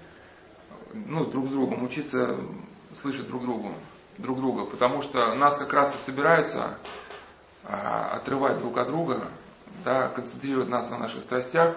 ну, 0.93 1.25
друг 1.25 1.47
с 1.47 1.51
другом, 1.51 1.85
учиться 1.85 2.39
слышать 2.95 3.29
друг 3.29 3.43
другу, 3.43 3.75
друг 4.19 4.39
друга, 4.39 4.65
потому 4.65 5.03
что 5.03 5.35
нас 5.35 5.59
как 5.59 5.73
раз 5.73 5.95
и 5.95 5.99
собираются 5.99 6.79
а, 7.65 8.11
отрывать 8.17 8.59
друг 8.59 8.77
от 8.79 8.89
друга, 8.89 9.29
да, 9.85 10.09
концентрировать 10.09 10.69
нас 10.69 10.91
на 10.91 10.99
наших 10.99 11.23
страстях. 11.23 11.77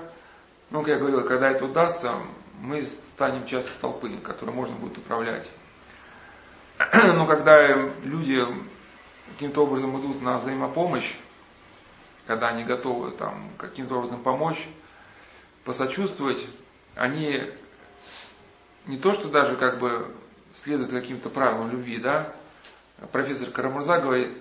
Ну, 0.69 0.79
как 0.79 0.89
я 0.89 0.97
говорил, 0.97 1.23
когда 1.25 1.49
это 1.49 1.65
удастся, 1.65 2.13
мы 2.59 2.85
станем 2.85 3.45
частью 3.45 3.73
толпы, 3.79 4.17
которой 4.17 4.51
можно 4.51 4.75
будет 4.75 4.97
управлять. 4.97 5.49
Но 6.93 7.25
когда 7.25 7.67
люди 8.03 8.45
каким-то 9.29 9.63
образом 9.63 9.99
идут 9.99 10.21
на 10.21 10.37
взаимопомощь, 10.37 11.15
когда 12.25 12.49
они 12.49 12.63
готовы 12.63 13.11
там 13.11 13.49
каким-то 13.57 13.95
образом 13.95 14.21
помочь, 14.21 14.67
посочувствовать, 15.63 16.45
они 16.95 17.43
не 18.85 18.97
то, 18.97 19.13
что 19.13 19.29
даже 19.29 19.55
как 19.55 19.79
бы 19.79 20.13
следуют 20.57 20.91
каким-то 20.91 21.29
правилам 21.29 21.71
любви, 21.71 21.99
да, 21.99 22.33
профессор 23.11 23.49
Карамурза 23.51 23.99
говорит, 23.99 24.37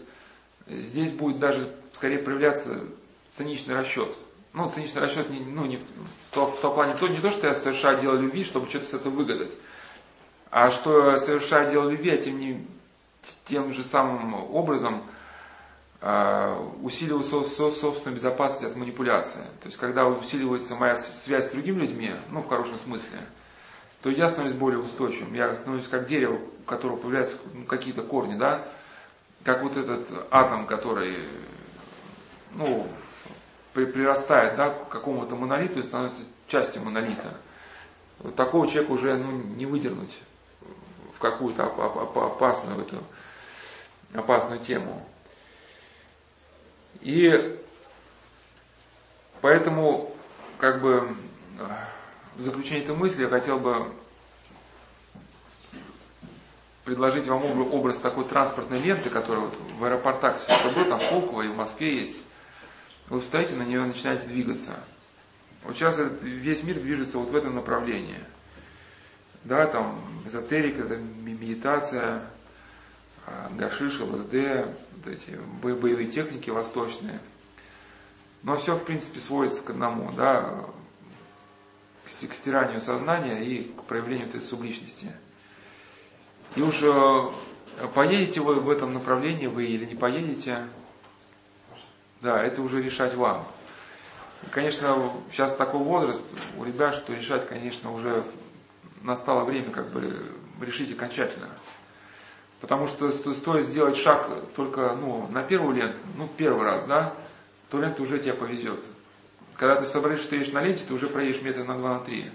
здесь 0.66 1.12
будет 1.12 1.38
даже 1.38 1.68
скорее 1.92 2.18
проявляться 2.18 2.80
циничный 3.28 3.74
расчет. 3.74 4.14
Ну, 4.52 4.70
циничный 4.70 5.02
расчет 5.02 5.28
не, 5.28 5.40
ну, 5.40 5.66
не 5.66 5.76
в, 5.76 5.82
то, 6.30 6.46
в 6.46 6.60
том 6.60 6.74
плане, 6.74 6.94
то, 6.94 7.08
не 7.08 7.20
то, 7.20 7.30
что 7.30 7.46
я 7.46 7.54
совершаю 7.54 8.00
дело 8.00 8.16
любви, 8.16 8.42
чтобы 8.42 8.68
что-то 8.68 8.86
с 8.86 8.94
этого 8.94 9.12
выгадать, 9.12 9.52
а 10.50 10.70
что 10.70 11.10
я 11.10 11.16
совершаю 11.18 11.70
дело 11.70 11.90
любви, 11.90 12.10
а 12.10 12.16
тем, 12.16 12.38
не, 12.38 12.66
тем 13.44 13.70
же 13.72 13.82
самым 13.82 14.32
образом 14.54 15.02
э, 16.00 16.68
усиливаю 16.82 17.22
со, 17.22 17.44
со, 17.44 17.70
собственную 17.70 18.16
безопасность 18.16 18.64
от 18.64 18.76
манипуляции. 18.76 19.42
То 19.60 19.66
есть, 19.66 19.76
когда 19.76 20.06
усиливается 20.06 20.74
моя 20.74 20.96
связь 20.96 21.48
с 21.48 21.50
другими 21.50 21.80
людьми, 21.80 22.14
ну, 22.30 22.40
в 22.40 22.48
хорошем 22.48 22.78
смысле, 22.78 23.18
то 24.06 24.10
я 24.10 24.28
становлюсь 24.28 24.56
более 24.56 24.78
устойчивым. 24.78 25.34
Я 25.34 25.56
становлюсь 25.56 25.88
как 25.88 26.06
дерево, 26.06 26.34
у 26.36 26.62
которого 26.62 26.96
появляются 26.96 27.36
ну, 27.52 27.64
какие-то 27.64 28.02
корни, 28.02 28.36
да, 28.36 28.64
как 29.42 29.64
вот 29.64 29.76
этот 29.76 30.06
атом, 30.30 30.68
который 30.68 31.28
ну, 32.52 32.86
прирастает 33.72 34.54
да, 34.54 34.70
к 34.70 34.90
какому-то 34.90 35.34
монолиту 35.34 35.80
и 35.80 35.82
становится 35.82 36.22
частью 36.46 36.82
монолита. 36.84 37.36
Вот 38.20 38.36
такого 38.36 38.68
человека 38.68 38.92
уже 38.92 39.16
ну, 39.16 39.32
не 39.32 39.66
выдернуть 39.66 40.20
в 41.12 41.18
какую-то 41.18 41.64
опасную, 41.64 42.82
эту, 42.82 43.02
опасную 44.14 44.60
тему. 44.60 45.04
И 47.00 47.58
поэтому, 49.40 50.14
как 50.58 50.80
бы, 50.80 51.08
в 52.36 52.42
заключение 52.42 52.84
этой 52.84 52.94
мысли 52.94 53.22
я 53.22 53.28
хотел 53.28 53.58
бы 53.58 53.92
предложить 56.84 57.26
вам 57.26 57.44
образ 57.72 57.96
такой 57.98 58.24
транспортной 58.24 58.78
ленты, 58.78 59.10
которая 59.10 59.46
вот 59.46 59.58
в 59.78 59.84
аэропортах 59.84 60.38
все 60.38 60.74
было, 60.74 60.84
там 60.84 61.00
Колково 61.00 61.42
и 61.42 61.48
в 61.48 61.56
Москве 61.56 62.00
есть. 62.00 62.22
Вы 63.08 63.20
встаете 63.20 63.54
на 63.54 63.62
нее 63.62 63.84
начинаете 63.84 64.26
двигаться. 64.26 64.78
Вот 65.64 65.76
сейчас 65.76 65.98
весь 66.22 66.62
мир 66.62 66.78
движется 66.78 67.18
вот 67.18 67.30
в 67.30 67.36
этом 67.36 67.54
направлении. 67.54 68.20
Да, 69.44 69.66
там 69.66 70.00
эзотерика, 70.26 70.82
это 70.82 70.96
медитация, 70.96 72.22
а, 73.26 73.50
гашиш, 73.50 74.00
ЛСД, 74.00 74.34
вот 74.34 75.06
эти 75.06 75.38
боевые 75.62 76.06
техники 76.06 76.50
восточные. 76.50 77.20
Но 78.42 78.56
все, 78.56 78.76
в 78.76 78.84
принципе, 78.84 79.20
сводится 79.20 79.64
к 79.64 79.70
одному, 79.70 80.12
да, 80.12 80.66
к 82.06 82.34
стиранию 82.34 82.80
сознания 82.80 83.44
и 83.44 83.64
к 83.64 83.82
проявлению 83.84 84.28
этой 84.28 84.40
субличности. 84.40 85.12
И 86.54 86.62
уж 86.62 86.80
э, 86.82 87.30
поедете 87.94 88.40
вы 88.40 88.56
в 88.56 88.70
этом 88.70 88.94
направлении, 88.94 89.46
вы 89.46 89.66
или 89.66 89.84
не 89.84 89.94
поедете, 89.94 90.66
да, 92.20 92.42
это 92.42 92.62
уже 92.62 92.82
решать 92.82 93.14
вам. 93.14 93.46
Конечно, 94.50 95.12
сейчас 95.30 95.56
такой 95.56 95.80
возраст 95.80 96.24
у 96.56 96.64
ребят, 96.64 96.94
что 96.94 97.12
решать, 97.12 97.48
конечно, 97.48 97.92
уже 97.92 98.22
настало 99.02 99.44
время 99.44 99.70
как 99.70 99.90
бы 99.90 100.12
решить 100.60 100.92
окончательно. 100.92 101.48
Потому 102.60 102.86
что 102.86 103.10
стоит 103.12 103.64
сделать 103.64 103.96
шаг 103.96 104.30
только 104.54 104.96
ну, 104.96 105.26
на 105.28 105.42
первую 105.42 105.76
ленту, 105.76 105.98
ну 106.16 106.28
первый 106.36 106.64
раз, 106.64 106.84
да, 106.84 107.12
то 107.70 107.80
лента 107.80 108.02
уже 108.02 108.18
тебя 108.18 108.34
повезет. 108.34 108.80
Когда 109.56 109.76
ты 109.76 109.86
собрались, 109.86 110.20
что 110.20 110.36
едешь 110.36 110.52
на 110.52 110.62
ленте, 110.62 110.84
ты 110.86 110.92
уже 110.92 111.06
проедешь 111.06 111.40
метр 111.40 111.64
на 111.64 111.78
два, 111.78 111.94
на 111.94 112.00
три. 112.00 112.30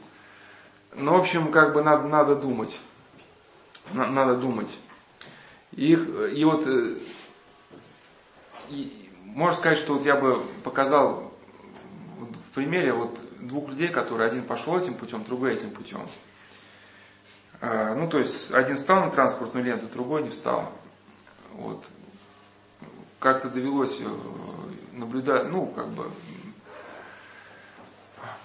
Ну, 0.96 1.14
в 1.14 1.20
общем, 1.20 1.52
как 1.52 1.74
бы 1.74 1.84
надо, 1.84 2.08
надо 2.08 2.36
думать. 2.36 2.80
Надо 3.94 4.36
думать. 4.38 4.76
И, 5.72 5.94
и 5.94 6.44
вот, 6.44 6.68
э, 6.68 6.98
и, 8.70 9.10
можно 9.24 9.56
сказать, 9.56 9.78
что 9.78 9.94
вот 9.94 10.06
я 10.06 10.16
бы 10.16 10.44
показал 10.64 11.32
в 12.20 12.56
примере 12.56 12.94
вот 12.94 13.18
двух 13.40 13.70
людей, 13.70 13.88
которые 13.88 14.28
один 14.28 14.44
пошел 14.44 14.78
этим 14.78 14.96
путем, 14.96 15.24
другой 15.24 15.54
этим 15.54 15.72
путем. 15.72 16.02
А, 17.62 17.94
ну, 17.94 18.10
то 18.10 18.18
есть, 18.18 18.52
один 18.52 18.78
встал 18.78 19.06
на 19.06 19.12
транспортную 19.12 19.64
ленту, 19.66 19.88
другой 19.88 20.24
не 20.24 20.30
встал. 20.30 20.72
Вот. 21.54 21.86
Как-то 23.20 23.50
довелось 23.50 24.02
э, 24.02 24.08
наблюдать, 24.94 25.50
ну, 25.50 25.68
как 25.68 25.88
бы, 25.90 26.10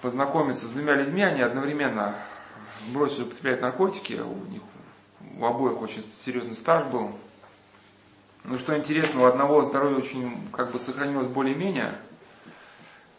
познакомиться 0.01 0.65
с 0.65 0.69
двумя 0.69 0.95
людьми, 0.95 1.23
они 1.23 1.41
одновременно 1.41 2.15
бросили 2.93 3.23
употреблять 3.23 3.61
наркотики, 3.61 4.13
у 4.13 4.35
них 4.49 4.61
у 5.37 5.45
обоих 5.45 5.81
очень 5.81 6.03
серьезный 6.03 6.55
стаж 6.55 6.85
был. 6.87 7.11
Ну, 8.43 8.57
что 8.57 8.77
интересно, 8.77 9.23
у 9.23 9.25
одного 9.25 9.63
здоровье 9.63 9.97
очень, 9.97 10.47
как 10.51 10.71
бы, 10.71 10.79
сохранилось 10.79 11.27
более-менее, 11.27 11.93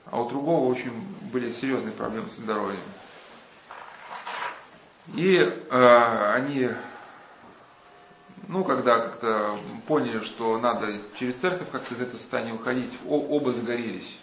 а 0.07 0.21
у 0.21 0.29
другого 0.29 0.71
очень 0.71 0.93
были 1.33 1.53
серьезные 1.53 1.93
проблемы 1.93 2.31
со 2.31 2.41
здоровьем. 2.41 2.81
И 5.15 5.37
э, 5.37 6.33
они, 6.35 6.71
ну, 8.47 8.65
когда 8.65 9.01
как-то 9.01 9.59
поняли, 9.87 10.21
что 10.21 10.59
надо 10.59 10.95
через 11.19 11.37
церковь 11.37 11.71
как-то 11.71 11.95
из 11.95 12.01
этого 12.01 12.17
состояния 12.17 12.53
выходить, 12.53 12.93
оба 13.07 13.53
загорелись, 13.53 14.19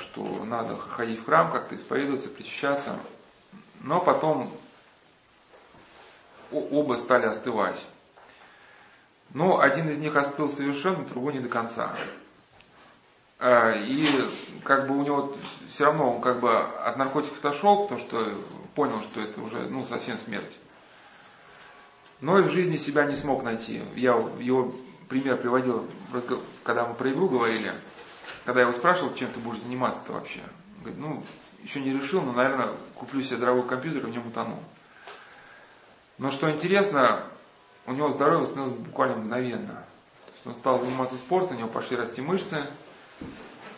что 0.00 0.44
надо 0.44 0.76
ходить 0.76 1.20
в 1.20 1.24
храм, 1.24 1.50
как-то 1.50 1.74
исповедоваться, 1.74 2.28
причащаться. 2.28 2.98
Но 3.80 4.00
потом 4.00 4.52
оба 6.50 6.94
стали 6.94 7.26
остывать. 7.26 7.84
Но 9.34 9.60
один 9.60 9.88
из 9.88 9.98
них 9.98 10.16
остыл 10.16 10.48
совершенно, 10.48 11.04
другой 11.04 11.34
не 11.34 11.40
до 11.40 11.48
конца. 11.48 11.94
А, 13.40 13.72
и 13.72 14.06
как 14.64 14.88
бы 14.88 14.96
у 14.96 15.04
него 15.04 15.36
все 15.68 15.84
равно 15.84 16.16
он 16.16 16.22
как 16.22 16.40
бы 16.40 16.58
от 16.58 16.96
наркотиков 16.96 17.38
отошел, 17.38 17.82
потому 17.84 18.00
что 18.00 18.40
понял, 18.74 19.02
что 19.02 19.20
это 19.20 19.40
уже 19.40 19.68
ну, 19.68 19.84
совсем 19.84 20.18
смерть. 20.18 20.58
Но 22.20 22.38
и 22.38 22.42
в 22.42 22.50
жизни 22.50 22.76
себя 22.76 23.04
не 23.04 23.14
смог 23.14 23.44
найти. 23.44 23.82
Я 23.94 24.12
его 24.40 24.74
пример 25.08 25.36
приводил, 25.36 25.86
когда 26.64 26.84
мы 26.84 26.94
про 26.94 27.12
игру 27.12 27.28
говорили, 27.28 27.72
когда 28.48 28.62
я 28.62 28.66
его 28.66 28.74
спрашивал, 28.78 29.12
чем 29.12 29.30
ты 29.30 29.40
будешь 29.40 29.60
заниматься-то 29.60 30.14
вообще. 30.14 30.40
Он 30.78 30.84
говорит, 30.84 30.98
ну, 30.98 31.22
еще 31.62 31.80
не 31.82 31.92
решил, 31.92 32.22
но, 32.22 32.32
наверное, 32.32 32.70
куплю 32.94 33.20
себе 33.20 33.36
дорогой 33.36 33.68
компьютер 33.68 34.00
и 34.00 34.06
в 34.06 34.08
нем 34.08 34.26
утону. 34.26 34.58
Но 36.16 36.30
что 36.30 36.50
интересно, 36.50 37.24
у 37.84 37.92
него 37.92 38.08
здоровье 38.08 38.40
восстановилось 38.40 38.80
буквально 38.80 39.16
мгновенно. 39.16 39.74
То 39.74 40.32
есть 40.32 40.46
он 40.46 40.54
стал 40.54 40.82
заниматься 40.82 41.18
спортом, 41.18 41.56
у 41.56 41.58
него 41.58 41.68
пошли 41.68 41.98
расти 41.98 42.22
мышцы, 42.22 42.64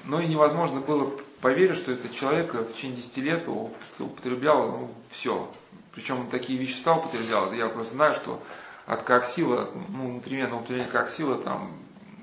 но 0.05 0.21
и 0.21 0.29
невозможно 0.29 0.79
было 0.79 1.19
поверить, 1.41 1.77
что 1.77 1.91
этот 1.91 2.13
человек 2.13 2.55
в 2.55 2.73
течение 2.73 2.99
10 2.99 3.17
лет 3.17 3.49
употреблял 3.49 4.69
ну, 4.69 4.91
все. 5.11 5.51
Причем 5.91 6.29
такие 6.31 6.61
вещества 6.61 6.95
употреблял. 6.95 7.53
Я 7.55 7.71
просто 7.71 7.95
знаю, 7.95 8.15
что 8.15 8.41
от 8.87 9.03
коаксила, 9.03 9.69
ну, 9.89 10.11
внутривенного 10.11 10.61
употребления 10.61 10.93
коаксила 10.93 11.39
там 11.39 11.73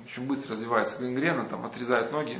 очень 0.07 0.25
быстро 0.25 0.53
развивается 0.53 0.99
гангрена, 0.99 1.45
там 1.45 1.65
отрезают 1.65 2.11
ноги. 2.11 2.39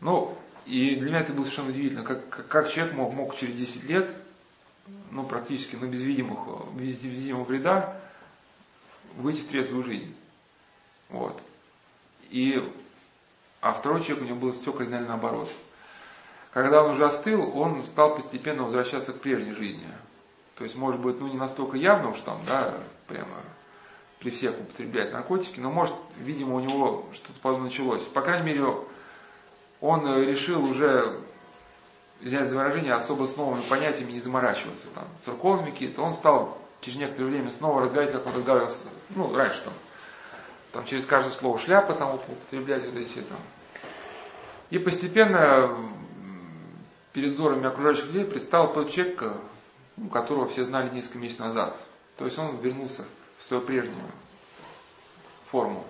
Ну, 0.00 0.38
и 0.64 0.94
для 0.94 1.08
меня 1.08 1.20
это 1.20 1.32
было 1.32 1.42
совершенно 1.42 1.70
удивительно, 1.70 2.04
как, 2.04 2.28
как, 2.28 2.48
как 2.48 2.70
человек 2.70 2.94
мог, 2.94 3.14
мог 3.14 3.36
через 3.36 3.56
10 3.56 3.84
лет, 3.84 4.10
ну, 5.10 5.24
практически, 5.24 5.76
ну, 5.76 5.88
без 5.88 6.00
видимых, 6.00 6.72
без 6.74 7.02
видимого 7.02 7.44
вреда, 7.44 7.96
выйти 9.16 9.40
в 9.40 9.48
трезвую 9.48 9.82
жизнь. 9.82 10.14
Вот. 11.08 11.42
И 12.30 12.62
а 13.60 13.72
второй 13.72 14.00
человек 14.02 14.22
у 14.22 14.26
него 14.26 14.38
было 14.38 14.52
все 14.52 14.72
кардинально 14.72 15.08
наоборот. 15.08 15.50
Когда 16.52 16.82
он 16.82 16.92
уже 16.92 17.04
остыл, 17.04 17.56
он 17.56 17.84
стал 17.84 18.14
постепенно 18.14 18.62
возвращаться 18.62 19.12
к 19.12 19.20
прежней 19.20 19.52
жизни. 19.52 19.86
То 20.54 20.64
есть, 20.64 20.76
может 20.76 21.00
быть, 21.00 21.20
ну 21.20 21.26
не 21.26 21.36
настолько 21.36 21.76
явно 21.76 22.10
уж 22.10 22.20
там, 22.20 22.40
да, 22.46 22.80
прямо 23.06 23.34
при 24.20 24.30
всех 24.30 24.58
употреблять 24.58 25.12
наркотики, 25.12 25.58
но 25.58 25.70
может, 25.70 25.94
видимо, 26.18 26.56
у 26.56 26.60
него 26.60 27.06
что-то 27.12 27.40
подобное 27.40 27.70
началось. 27.70 28.02
По 28.02 28.20
крайней 28.20 28.46
мере, 28.46 28.64
он 29.80 30.06
решил 30.22 30.62
уже 30.62 31.20
взять 32.20 32.48
за 32.48 32.54
выражение 32.54 32.92
особо 32.92 33.26
с 33.26 33.36
новыми 33.36 33.62
понятиями 33.62 34.12
не 34.12 34.20
заморачиваться, 34.20 34.88
там, 34.94 35.04
церковными 35.24 35.70
какие-то. 35.70 36.02
Он 36.02 36.12
стал 36.12 36.58
через 36.82 36.98
некоторое 36.98 37.28
время 37.28 37.50
снова 37.50 37.80
разговаривать, 37.80 38.14
как 38.14 38.26
он 38.26 38.34
разговаривал, 38.34 38.70
ну, 39.10 39.34
раньше 39.34 39.62
там, 39.64 39.72
там 40.72 40.84
через 40.84 41.06
каждое 41.06 41.32
слово 41.32 41.58
шляпа 41.58 41.94
там 41.94 42.16
употреблять 42.16 42.84
вот 42.84 42.96
эти 42.96 43.20
там. 43.22 43.38
И 44.68 44.78
постепенно 44.78 45.76
перед 47.14 47.32
взорами 47.32 47.66
окружающих 47.66 48.06
людей 48.06 48.24
предстал 48.24 48.72
тот 48.74 48.90
человек, 48.90 49.36
ну, 49.96 50.08
которого 50.10 50.46
все 50.46 50.64
знали 50.64 50.90
несколько 50.90 51.18
месяцев 51.18 51.40
назад. 51.40 51.76
То 52.18 52.26
есть 52.26 52.38
он 52.38 52.58
вернулся 52.58 53.04
свою 53.50 53.64
прежнюю 53.64 54.06
форму. 55.50 55.84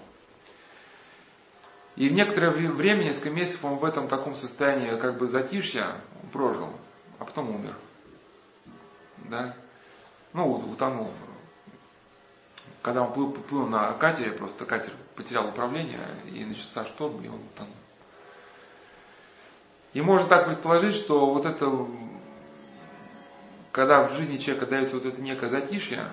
И 1.96 2.08
в 2.08 2.12
некоторое 2.12 2.50
время, 2.50 3.04
несколько 3.04 3.28
месяцев 3.28 3.62
он 3.66 3.76
в 3.76 3.84
этом 3.84 4.08
таком 4.08 4.34
состоянии 4.34 4.98
как 4.98 5.18
бы 5.18 5.28
затишья 5.28 5.96
прожил, 6.32 6.72
а 7.18 7.26
потом 7.26 7.54
умер. 7.54 7.76
Да? 9.28 9.54
Ну, 10.32 10.50
утонул 10.52 11.10
когда 12.82 13.02
он 13.02 13.12
плыл, 13.12 13.32
плыл 13.32 13.66
на 13.66 13.92
катере, 13.92 14.32
просто 14.32 14.64
катер 14.64 14.94
потерял 15.14 15.48
управление, 15.48 16.00
и 16.32 16.42
начался 16.46 16.86
шторм, 16.86 17.22
и 17.22 17.28
он 17.28 17.34
утонул. 17.34 17.74
И 19.92 20.00
можно 20.00 20.26
так 20.26 20.46
предположить, 20.46 20.94
что 20.94 21.26
вот 21.26 21.44
это, 21.44 21.86
когда 23.70 24.04
в 24.04 24.16
жизни 24.16 24.38
человека 24.38 24.64
дается 24.64 24.94
вот 24.94 25.04
это 25.04 25.20
некое 25.20 25.50
затишье, 25.50 26.06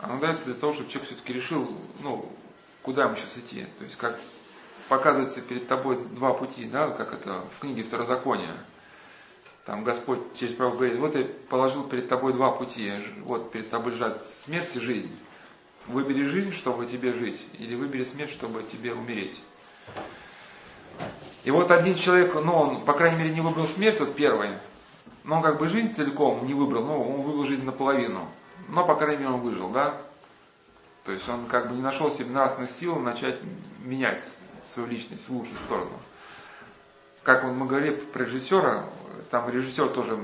оно 0.00 0.18
дается 0.18 0.44
для 0.46 0.54
того, 0.54 0.72
чтобы 0.72 0.90
человек 0.90 1.08
все-таки 1.08 1.32
решил, 1.32 1.68
ну, 2.02 2.30
куда 2.82 3.04
ему 3.04 3.16
сейчас 3.16 3.36
идти. 3.38 3.66
То 3.78 3.84
есть, 3.84 3.96
как 3.96 4.18
показывается 4.88 5.40
перед 5.40 5.68
тобой 5.68 5.98
два 6.12 6.32
пути, 6.32 6.64
да, 6.64 6.90
как 6.90 7.12
это 7.12 7.44
в 7.56 7.60
книге 7.60 7.82
Второзакония. 7.82 8.56
Там 9.66 9.84
Господь 9.84 10.20
через 10.34 10.54
право 10.54 10.74
говорит, 10.76 10.98
вот 10.98 11.14
я 11.14 11.26
положил 11.50 11.84
перед 11.84 12.08
тобой 12.08 12.32
два 12.32 12.52
пути, 12.52 12.90
вот 13.24 13.52
перед 13.52 13.68
тобой 13.68 13.92
лежат 13.92 14.24
смерть 14.24 14.74
и 14.74 14.80
жизнь. 14.80 15.14
Выбери 15.86 16.24
жизнь, 16.24 16.52
чтобы 16.52 16.86
тебе 16.86 17.12
жить, 17.12 17.40
или 17.58 17.74
выбери 17.74 18.04
смерть, 18.04 18.30
чтобы 18.30 18.62
тебе 18.62 18.94
умереть. 18.94 19.38
И 21.44 21.50
вот 21.50 21.70
один 21.70 21.94
человек, 21.94 22.34
ну, 22.34 22.54
он, 22.54 22.84
по 22.84 22.94
крайней 22.94 23.18
мере, 23.18 23.30
не 23.30 23.40
выбрал 23.40 23.66
смерть, 23.66 24.00
вот 24.00 24.14
первый, 24.14 24.52
но 25.24 25.36
он 25.36 25.42
как 25.42 25.58
бы 25.58 25.68
жизнь 25.68 25.92
целиком 25.92 26.46
не 26.46 26.54
выбрал, 26.54 26.84
ну, 26.84 27.02
он 27.02 27.20
выбрал 27.22 27.44
жизнь 27.44 27.64
наполовину. 27.64 28.26
Но, 28.68 28.84
по 28.84 28.94
крайней 28.94 29.22
мере, 29.22 29.34
он 29.34 29.40
выжил, 29.40 29.70
да? 29.70 29.96
То 31.04 31.12
есть 31.12 31.28
он 31.28 31.46
как 31.46 31.68
бы 31.68 31.74
не 31.74 31.82
нашел 31.82 32.10
себе 32.10 32.30
нравственных 32.30 32.70
сил 32.70 32.96
начать 32.96 33.38
менять 33.82 34.22
свою 34.74 34.88
личность 34.88 35.26
в 35.26 35.32
лучшую 35.32 35.56
сторону. 35.66 35.92
Как 37.22 37.44
он, 37.44 37.56
мы 37.56 37.66
говорили 37.66 37.94
про 37.94 38.24
режиссера, 38.24 38.84
там 39.30 39.48
режиссер 39.48 39.88
тоже 39.88 40.18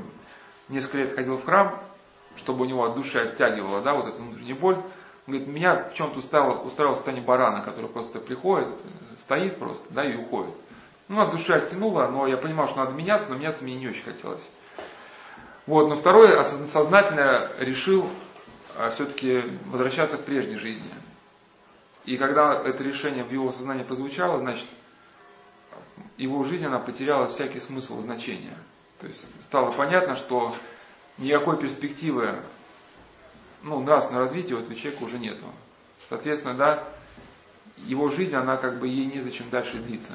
несколько 0.69 0.99
лет 0.99 1.15
ходил 1.15 1.39
в 1.39 1.45
храм, 1.45 1.81
чтобы 2.37 2.65
у 2.65 2.69
него 2.69 2.85
от 2.85 2.95
души 2.95 3.19
оттягивало, 3.19 3.81
да, 3.81 3.95
вот 3.95 4.09
эту 4.09 4.23
внутреннюю 4.23 4.57
боль. 4.57 4.77
Он 4.77 5.33
говорит, 5.33 5.49
меня 5.49 5.89
в 5.89 5.95
чем-то 5.95 6.19
устраивало, 6.19 6.63
устраивало 6.63 6.97
состояние 6.97 7.25
барана, 7.25 7.63
который 7.63 7.89
просто 7.89 8.19
приходит, 8.19 8.69
стоит 9.17 9.59
просто, 9.59 9.87
да, 9.91 10.05
и 10.05 10.17
уходит. 10.17 10.55
Ну, 11.09 11.21
от 11.21 11.31
души 11.31 11.53
оттянуло, 11.55 12.09
но 12.09 12.27
я 12.27 12.37
понимал, 12.37 12.69
что 12.69 12.79
надо 12.79 12.93
меняться, 12.93 13.31
но 13.31 13.37
меняться 13.37 13.65
мне 13.65 13.77
не 13.77 13.89
очень 13.89 14.03
хотелось. 14.03 14.51
Вот, 15.67 15.89
но 15.89 15.97
второй 15.97 16.45
сознательно 16.45 17.49
решил 17.59 18.07
все-таки 18.95 19.45
возвращаться 19.67 20.19
к 20.19 20.25
прежней 20.25 20.57
жизни. 20.57 20.91
И 22.05 22.17
когда 22.17 22.55
это 22.55 22.83
решение 22.83 23.25
в 23.25 23.33
его 23.33 23.51
сознании 23.53 23.85
прозвучало, 23.85 24.39
значит, 24.39 24.67
его 26.17 26.45
жизнь, 26.45 26.67
она 26.67 26.79
потеряла 26.79 27.29
всякий 27.29 27.61
смысл 27.61 28.01
и 28.01 28.03
значение. 28.03 28.57
То 29.01 29.07
есть 29.07 29.43
стало 29.45 29.71
понятно, 29.73 30.17
что 30.17 30.55
никакой 31.19 31.59
перспективы 31.59 32.37
ну, 33.63 33.81
нравственного 33.81 34.25
развития 34.25 34.55
у 34.55 34.59
этого 34.59 34.75
человека 34.75 35.05
уже 35.05 35.19
нету. 35.19 35.47
Соответственно, 36.09 36.55
да, 36.55 36.85
его 37.77 38.09
жизнь, 38.09 38.35
она 38.35 38.57
как 38.57 38.79
бы 38.79 38.89
ей 38.89 39.07
незачем 39.07 39.49
дальше 39.51 39.79
длиться. 39.79 40.15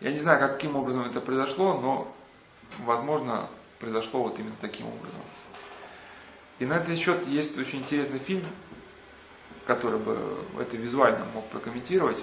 Я 0.00 0.12
не 0.12 0.18
знаю, 0.18 0.40
каким 0.40 0.76
образом 0.76 1.04
это 1.04 1.20
произошло, 1.20 1.78
но, 1.80 2.12
возможно, 2.80 3.48
произошло 3.78 4.24
вот 4.24 4.38
именно 4.38 4.56
таким 4.60 4.86
образом. 4.86 5.20
И 6.62 6.64
на 6.64 6.74
этот 6.74 6.96
счет 6.96 7.26
есть 7.26 7.58
очень 7.58 7.80
интересный 7.80 8.20
фильм, 8.20 8.44
который 9.66 9.98
бы 9.98 10.46
это 10.60 10.76
визуально 10.76 11.24
мог 11.34 11.44
прокомментировать. 11.48 12.22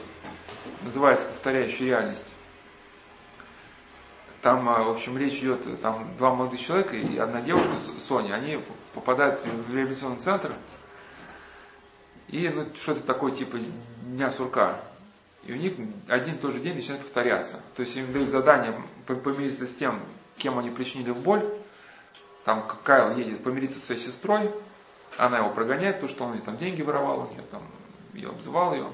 Называется 0.82 1.28
«Повторяющая 1.28 1.88
реальность». 1.88 2.26
Там, 4.42 4.70
а, 4.70 4.82
в 4.84 4.92
общем, 4.92 5.18
речь 5.18 5.40
идет, 5.40 5.82
там 5.82 6.16
два 6.18 6.34
молодых 6.34 6.62
человека 6.62 6.96
и 6.96 7.18
одна 7.18 7.42
девушка, 7.42 7.68
Соня, 8.00 8.36
они 8.36 8.62
попадают 8.94 9.42
в 9.42 9.76
реабилитационный 9.76 10.20
центр, 10.20 10.54
и 12.30 12.48
ну, 12.48 12.66
что-то 12.76 13.02
такое 13.02 13.34
типа 13.34 13.58
дня 14.04 14.32
сурка. 14.32 14.80
И 15.44 15.52
у 15.52 15.58
них 15.58 15.74
один 16.08 16.36
и 16.36 16.38
тот 16.38 16.54
же 16.54 16.62
день 16.62 16.76
начинает 16.76 17.02
повторяться. 17.02 17.62
То 17.76 17.82
есть 17.82 17.94
им 17.98 18.14
дают 18.14 18.30
задание 18.30 18.82
помириться 19.06 19.68
с 19.68 19.76
тем, 19.76 20.00
кем 20.38 20.58
они 20.58 20.70
причинили 20.70 21.12
боль. 21.12 21.44
Там 22.50 22.64
Кайл 22.84 23.16
едет 23.16 23.44
помириться 23.44 23.78
со 23.78 23.86
своей 23.86 24.02
сестрой, 24.02 24.52
она 25.20 25.38
его 25.38 25.52
прогоняет, 25.52 25.98
потому 25.98 26.12
что 26.12 26.24
он 26.24 26.34
ей 26.34 26.42
там 26.42 26.58
деньги 26.58 26.82
воровал 26.82 27.20
у 27.20 27.30
нее, 27.30 27.44
там, 27.52 27.62
ее 28.12 28.30
обзывал 28.30 28.74
ее. 28.74 28.92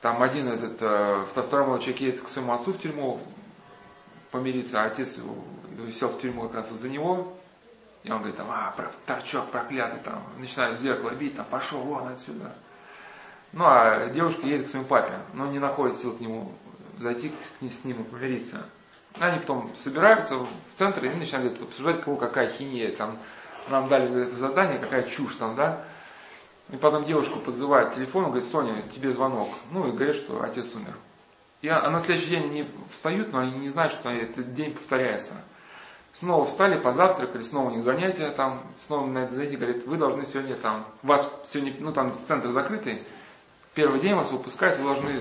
Там 0.00 0.20
один 0.20 0.48
этот, 0.48 0.78
э, 0.80 1.26
второй 1.28 1.78
человек 1.78 2.00
едет 2.00 2.20
к 2.22 2.28
своему 2.28 2.54
отцу 2.54 2.72
в 2.72 2.80
тюрьму 2.80 3.20
помириться, 4.32 4.82
а 4.82 4.86
отец 4.86 5.16
сел 5.92 6.08
в 6.08 6.20
тюрьму 6.20 6.42
как 6.48 6.54
раз 6.54 6.72
из-за 6.72 6.88
него. 6.88 7.38
И 8.02 8.10
он 8.10 8.18
говорит, 8.18 8.36
там, 8.36 8.48
а, 8.50 8.74
торчок 9.06 9.52
проклятый, 9.52 10.00
там, 10.00 10.20
начинает 10.38 10.76
в 10.76 10.82
зеркало 10.82 11.10
бить, 11.10 11.36
там, 11.36 11.46
пошел 11.48 11.78
вон 11.78 12.08
отсюда. 12.08 12.52
Ну, 13.52 13.64
а 13.64 14.08
девушка 14.08 14.44
едет 14.44 14.66
к 14.66 14.70
своему 14.70 14.88
папе, 14.88 15.12
но 15.34 15.46
не 15.46 15.60
находит 15.60 15.94
сил 15.94 16.16
к 16.16 16.20
нему 16.20 16.52
зайти 16.98 17.32
с 17.60 17.84
ним 17.84 18.04
помириться. 18.06 18.66
Они 19.20 19.40
потом 19.40 19.74
собираются 19.74 20.36
в 20.36 20.48
центр 20.74 21.04
и 21.04 21.10
начинают 21.10 21.60
обсуждать, 21.60 22.02
кого 22.02 22.16
какая 22.16 22.48
хинея, 22.48 22.94
там, 22.94 23.18
нам 23.68 23.88
дали 23.88 24.26
это 24.26 24.34
задание, 24.34 24.78
какая 24.78 25.02
чушь 25.02 25.36
там, 25.36 25.56
да. 25.56 25.84
И 26.70 26.76
потом 26.76 27.04
девушку 27.04 27.38
подзывает 27.40 27.94
телефон, 27.94 28.26
говорит, 28.26 28.44
Соня, 28.44 28.82
тебе 28.94 29.10
звонок. 29.10 29.48
Ну, 29.70 29.88
и 29.88 29.92
говорит, 29.92 30.16
что 30.16 30.42
отец 30.42 30.74
умер. 30.74 30.94
И 31.62 31.68
а 31.68 31.90
на 31.90 31.98
следующий 31.98 32.30
день 32.30 32.44
они 32.44 32.66
встают, 32.90 33.32
но 33.32 33.40
они 33.40 33.58
не 33.58 33.68
знают, 33.68 33.92
что 33.92 34.10
этот 34.10 34.54
день 34.54 34.74
повторяется. 34.74 35.34
Снова 36.12 36.46
встали, 36.46 36.78
позавтракали, 36.78 37.42
снова 37.42 37.70
у 37.70 37.74
них 37.74 37.84
занятия 37.84 38.30
там, 38.30 38.62
снова 38.86 39.06
на 39.06 39.18
это 39.18 39.34
занятие 39.34 39.56
говорит, 39.56 39.86
вы 39.86 39.96
должны 39.96 40.24
сегодня 40.26 40.54
там, 40.56 40.86
у 41.02 41.08
вас 41.08 41.30
сегодня, 41.46 41.74
ну 41.78 41.92
там 41.92 42.12
центр 42.26 42.48
закрытый, 42.48 43.02
первый 43.74 44.00
день 44.00 44.14
вас 44.14 44.30
выпускают, 44.30 44.78
вы 44.78 44.84
должны 44.84 45.20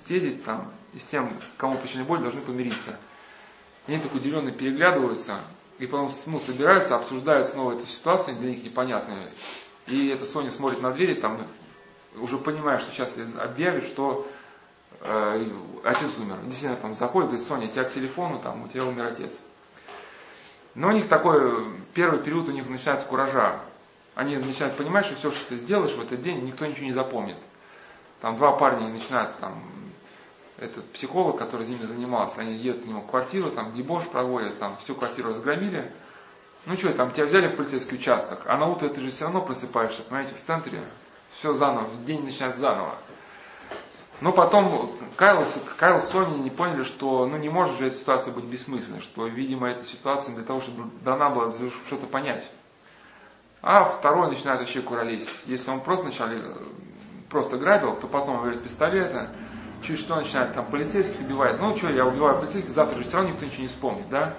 съездить 0.00 0.44
там, 0.44 0.70
и 0.94 0.98
с 0.98 1.06
тем, 1.06 1.30
кому 1.56 1.78
причинили 1.78 2.06
боль, 2.06 2.20
должны 2.20 2.40
помириться. 2.40 2.98
Они 3.88 3.98
так 3.98 4.14
удивленно 4.14 4.52
переглядываются, 4.52 5.38
и 5.78 5.86
потом 5.86 6.10
ну, 6.26 6.38
собираются, 6.38 6.94
обсуждают 6.94 7.48
снова 7.48 7.72
эту 7.72 7.86
ситуацию, 7.86 8.36
для 8.36 8.50
них 8.50 8.62
непонятную. 8.62 9.30
И 9.86 10.08
эта 10.08 10.26
Соня 10.26 10.50
смотрит 10.50 10.82
на 10.82 10.92
двери, 10.92 11.14
там, 11.14 11.40
уже 12.16 12.36
понимая, 12.36 12.78
что 12.78 12.92
сейчас 12.92 13.18
объявят, 13.38 13.84
что 13.84 14.28
э, 15.00 15.50
отец 15.84 16.18
умер. 16.18 16.36
Действительно, 16.44 16.76
там 16.76 16.92
заходит, 16.92 17.30
говорит, 17.30 17.48
Соня, 17.48 17.68
тебя 17.68 17.84
к 17.84 17.94
телефону, 17.94 18.38
там, 18.38 18.64
у 18.64 18.68
тебя 18.68 18.84
умер 18.84 19.06
отец. 19.06 19.32
Но 20.74 20.88
у 20.88 20.92
них 20.92 21.08
такой, 21.08 21.64
первый 21.94 22.20
период 22.20 22.46
у 22.48 22.52
них 22.52 22.68
начинается 22.68 23.06
куража. 23.06 23.58
Они 24.14 24.36
начинают 24.36 24.76
понимать, 24.76 25.06
что 25.06 25.16
все, 25.16 25.30
что 25.30 25.48
ты 25.48 25.56
сделаешь 25.56 25.94
в 25.94 26.00
этот 26.02 26.20
день, 26.20 26.44
никто 26.44 26.66
ничего 26.66 26.84
не 26.84 26.92
запомнит. 26.92 27.38
Там 28.20 28.36
два 28.36 28.52
парня 28.52 28.88
начинают, 28.88 29.38
там, 29.38 29.62
этот 30.58 30.84
психолог, 30.92 31.38
который 31.38 31.66
с 31.66 31.68
ними 31.68 31.86
занимался, 31.86 32.40
они 32.40 32.54
едут 32.54 32.82
к 32.82 32.86
нему 32.86 33.02
в 33.02 33.06
квартиру, 33.06 33.50
там 33.50 33.72
дебош 33.72 34.06
проводят, 34.08 34.58
там 34.58 34.76
всю 34.78 34.94
квартиру 34.94 35.30
разгромили. 35.30 35.92
Ну 36.66 36.76
что, 36.76 36.92
там 36.92 37.12
тебя 37.12 37.26
взяли 37.26 37.48
в 37.48 37.56
полицейский 37.56 37.96
участок, 37.96 38.42
а 38.46 38.56
на 38.56 38.66
утро 38.66 38.88
ты 38.88 39.00
же 39.00 39.10
все 39.10 39.24
равно 39.24 39.40
просыпаешься, 39.40 40.02
понимаете, 40.02 40.34
в 40.34 40.42
центре, 40.42 40.82
все 41.32 41.52
заново, 41.52 41.88
день 42.04 42.24
начинается 42.24 42.60
заново. 42.60 42.94
Но 44.20 44.32
потом 44.32 44.90
Кайл, 45.16 45.46
Кайл 45.76 46.00
с 46.00 46.08
Соней 46.08 46.40
не 46.40 46.50
поняли, 46.50 46.82
что 46.82 47.26
ну, 47.26 47.36
не 47.36 47.48
может 47.48 47.78
же 47.78 47.86
эта 47.86 47.96
ситуация 47.96 48.34
быть 48.34 48.44
бессмысленной, 48.44 49.00
что, 49.00 49.28
видимо, 49.28 49.68
эта 49.68 49.84
ситуация 49.84 50.34
для 50.34 50.44
того, 50.44 50.60
чтобы 50.60 50.90
дана 51.04 51.30
была, 51.30 51.52
что-то 51.86 52.06
понять. 52.06 52.44
А 53.62 53.84
второй 53.84 54.28
начинает 54.28 54.60
вообще 54.60 54.82
куролезть. 54.82 55.30
Если 55.46 55.70
он 55.70 55.80
просто 55.80 56.04
вначале 56.04 56.40
э, 56.40 56.54
просто 57.28 57.58
грабил, 57.58 57.96
то 57.96 58.08
потом 58.08 58.36
он 58.36 58.40
говорит 58.42 58.62
пистолета, 58.62 59.30
чуть 59.82 59.98
что 59.98 60.16
начинает 60.16 60.54
там 60.54 60.66
полицейских 60.66 61.20
убивает. 61.20 61.60
Ну 61.60 61.76
что, 61.76 61.90
я 61.90 62.06
убиваю 62.06 62.38
полицейских, 62.38 62.70
завтра 62.70 62.98
же 62.98 63.04
все 63.04 63.16
равно 63.16 63.30
никто 63.30 63.44
ничего 63.44 63.62
не 63.62 63.68
вспомнит, 63.68 64.08
да? 64.08 64.34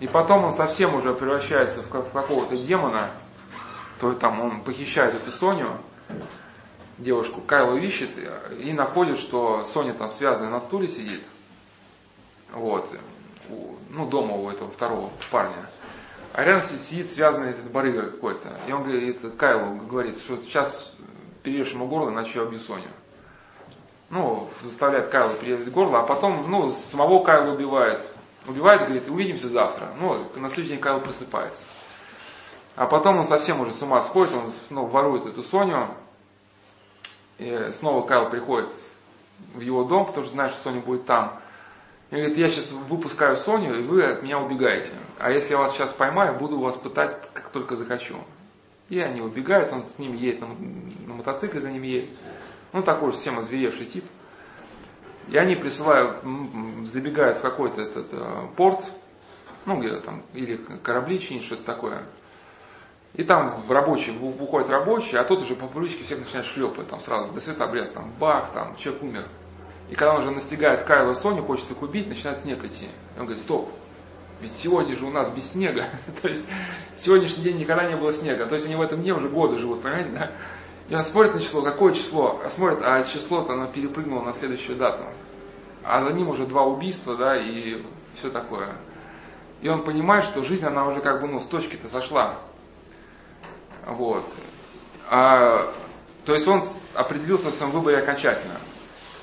И 0.00 0.08
потом 0.08 0.44
он 0.44 0.52
совсем 0.52 0.94
уже 0.94 1.14
превращается 1.14 1.82
в, 1.82 1.88
какого-то 1.88 2.56
демона, 2.56 3.10
то 4.00 4.12
там 4.14 4.40
он 4.40 4.62
похищает 4.62 5.14
эту 5.14 5.30
Соню, 5.30 5.78
девушку, 6.98 7.40
Кайло 7.40 7.76
ищет 7.76 8.10
и 8.58 8.72
находит, 8.72 9.18
что 9.18 9.64
Соня 9.64 9.94
там 9.94 10.10
связанная 10.10 10.50
на 10.50 10.60
стуле 10.60 10.88
сидит. 10.88 11.22
Вот. 12.52 12.88
ну, 13.90 14.08
дома 14.08 14.34
у 14.34 14.50
этого 14.50 14.70
второго 14.70 15.10
парня. 15.30 15.68
А 16.32 16.44
рядом 16.44 16.66
сидит 16.66 17.06
связанный 17.06 17.50
этот 17.50 17.70
барыга 17.70 18.10
какой-то. 18.10 18.58
И 18.66 18.72
он 18.72 18.84
говорит, 18.84 19.20
Кайлу 19.36 19.76
говорит, 19.86 20.18
что 20.18 20.36
сейчас 20.38 20.96
перережешь 21.42 21.74
ему 21.74 21.86
горло, 21.86 22.10
иначе 22.10 22.38
я 22.38 22.44
убью 22.44 22.58
Соню. 22.58 22.88
Ну, 24.12 24.50
заставляет 24.60 25.08
Кайла 25.08 25.32
перерезать 25.32 25.72
горло, 25.72 26.00
а 26.00 26.02
потом, 26.02 26.50
ну, 26.50 26.70
самого 26.70 27.24
Кайла 27.24 27.54
убивает. 27.54 28.06
Убивает, 28.46 28.82
говорит, 28.82 29.08
увидимся 29.08 29.48
завтра. 29.48 29.88
Ну, 29.98 30.26
на 30.36 30.48
следующий 30.48 30.72
день 30.72 30.80
Кайл 30.80 31.00
просыпается. 31.00 31.64
А 32.76 32.86
потом 32.86 33.16
он 33.16 33.24
совсем 33.24 33.62
уже 33.62 33.72
с 33.72 33.80
ума 33.80 34.02
сходит, 34.02 34.34
он 34.34 34.52
снова 34.68 34.90
ворует 34.90 35.24
эту 35.24 35.42
Соню, 35.42 35.88
и 37.38 37.70
снова 37.72 38.06
Кайл 38.06 38.28
приходит 38.28 38.68
в 39.54 39.60
его 39.60 39.84
дом, 39.84 40.04
потому 40.04 40.26
что 40.26 40.34
знает, 40.34 40.52
что 40.52 40.64
Соня 40.64 40.82
будет 40.82 41.06
там. 41.06 41.40
И 42.10 42.16
говорит, 42.16 42.36
я 42.36 42.50
сейчас 42.50 42.70
выпускаю 42.72 43.34
Соню, 43.38 43.80
и 43.80 43.82
вы 43.82 44.04
от 44.04 44.22
меня 44.22 44.38
убегаете. 44.40 44.90
А 45.18 45.30
если 45.30 45.52
я 45.52 45.58
вас 45.58 45.72
сейчас 45.72 45.90
поймаю, 45.90 46.38
буду 46.38 46.58
вас 46.58 46.76
пытать, 46.76 47.30
как 47.32 47.48
только 47.48 47.76
захочу. 47.76 48.18
И 48.90 49.00
они 49.00 49.22
убегают, 49.22 49.72
он 49.72 49.80
с 49.80 49.98
ними 49.98 50.18
едет 50.18 50.42
на, 50.42 50.48
на 50.48 51.14
мотоцикле, 51.14 51.60
за 51.60 51.70
ними 51.70 51.86
едет. 51.86 52.10
Ну, 52.72 52.82
такой 52.82 53.12
же 53.12 53.18
всем 53.18 53.38
озверевший 53.38 53.86
тип. 53.86 54.04
И 55.28 55.36
они 55.36 55.54
присылают, 55.54 56.16
забегают 56.84 57.38
в 57.38 57.40
какой-то 57.40 57.80
этот 57.80 58.08
э, 58.12 58.48
порт, 58.56 58.84
ну, 59.66 59.78
где 59.78 59.94
там, 60.00 60.22
или 60.34 60.56
корабли 60.82 61.20
чинить, 61.20 61.44
что-то 61.44 61.62
такое. 61.62 62.02
И 63.14 63.24
там 63.24 63.64
рабочий, 63.70 64.12
уходит 64.20 64.70
рабочий, 64.70 65.16
а 65.16 65.24
тот 65.24 65.42
уже 65.42 65.54
по 65.54 65.66
привычке 65.66 66.02
всех 66.02 66.20
начинает 66.20 66.46
шлепать, 66.46 66.88
там 66.88 66.98
сразу, 67.00 67.32
до 67.32 67.40
света 67.40 67.64
обрез, 67.64 67.90
там, 67.90 68.10
бах, 68.18 68.50
там, 68.52 68.74
человек 68.76 69.02
умер. 69.02 69.28
И 69.90 69.94
когда 69.94 70.14
он 70.14 70.22
уже 70.22 70.30
настигает 70.30 70.84
Кайла 70.84 71.12
и 71.12 71.14
Соню, 71.14 71.42
хочет 71.42 71.70
их 71.70 71.82
убить, 71.82 72.08
начинает 72.08 72.38
снег 72.38 72.64
идти. 72.64 72.86
И 72.86 73.18
он 73.18 73.26
говорит, 73.26 73.42
стоп, 73.42 73.70
ведь 74.40 74.52
сегодня 74.54 74.98
же 74.98 75.04
у 75.04 75.10
нас 75.10 75.30
без 75.30 75.52
снега. 75.52 75.90
То 76.22 76.28
есть 76.28 76.48
сегодняшний 76.96 77.44
день 77.44 77.58
никогда 77.58 77.86
не 77.88 77.96
было 77.96 78.12
снега. 78.12 78.46
То 78.46 78.54
есть 78.54 78.66
они 78.66 78.76
в 78.76 78.80
этом 78.80 79.02
дне 79.02 79.12
уже 79.12 79.28
годы 79.28 79.58
живут, 79.58 79.82
понимаете, 79.82 80.10
да? 80.10 80.32
И 80.92 80.94
он 80.94 81.04
смотрит 81.04 81.32
на 81.32 81.40
число, 81.40 81.62
какое 81.62 81.94
число? 81.94 82.38
А 82.44 82.50
смотрит, 82.50 82.80
а 82.82 83.02
число-то 83.04 83.54
оно 83.54 83.66
перепрыгнуло 83.66 84.24
на 84.24 84.34
следующую 84.34 84.76
дату. 84.76 85.04
А 85.82 86.04
за 86.04 86.12
ним 86.12 86.28
уже 86.28 86.44
два 86.44 86.64
убийства, 86.64 87.16
да, 87.16 87.34
и 87.34 87.82
все 88.14 88.28
такое. 88.28 88.74
И 89.62 89.70
он 89.70 89.84
понимает, 89.84 90.26
что 90.26 90.42
жизнь, 90.42 90.66
она 90.66 90.86
уже 90.86 91.00
как 91.00 91.22
бы, 91.22 91.28
ну, 91.28 91.40
с 91.40 91.46
точки-то 91.46 91.88
сошла. 91.88 92.34
Вот. 93.86 94.26
А, 95.08 95.72
то 96.26 96.34
есть 96.34 96.46
он 96.46 96.62
определился 96.92 97.48
в 97.48 97.54
своем 97.54 97.72
выборе 97.72 97.96
окончательно. 97.96 98.60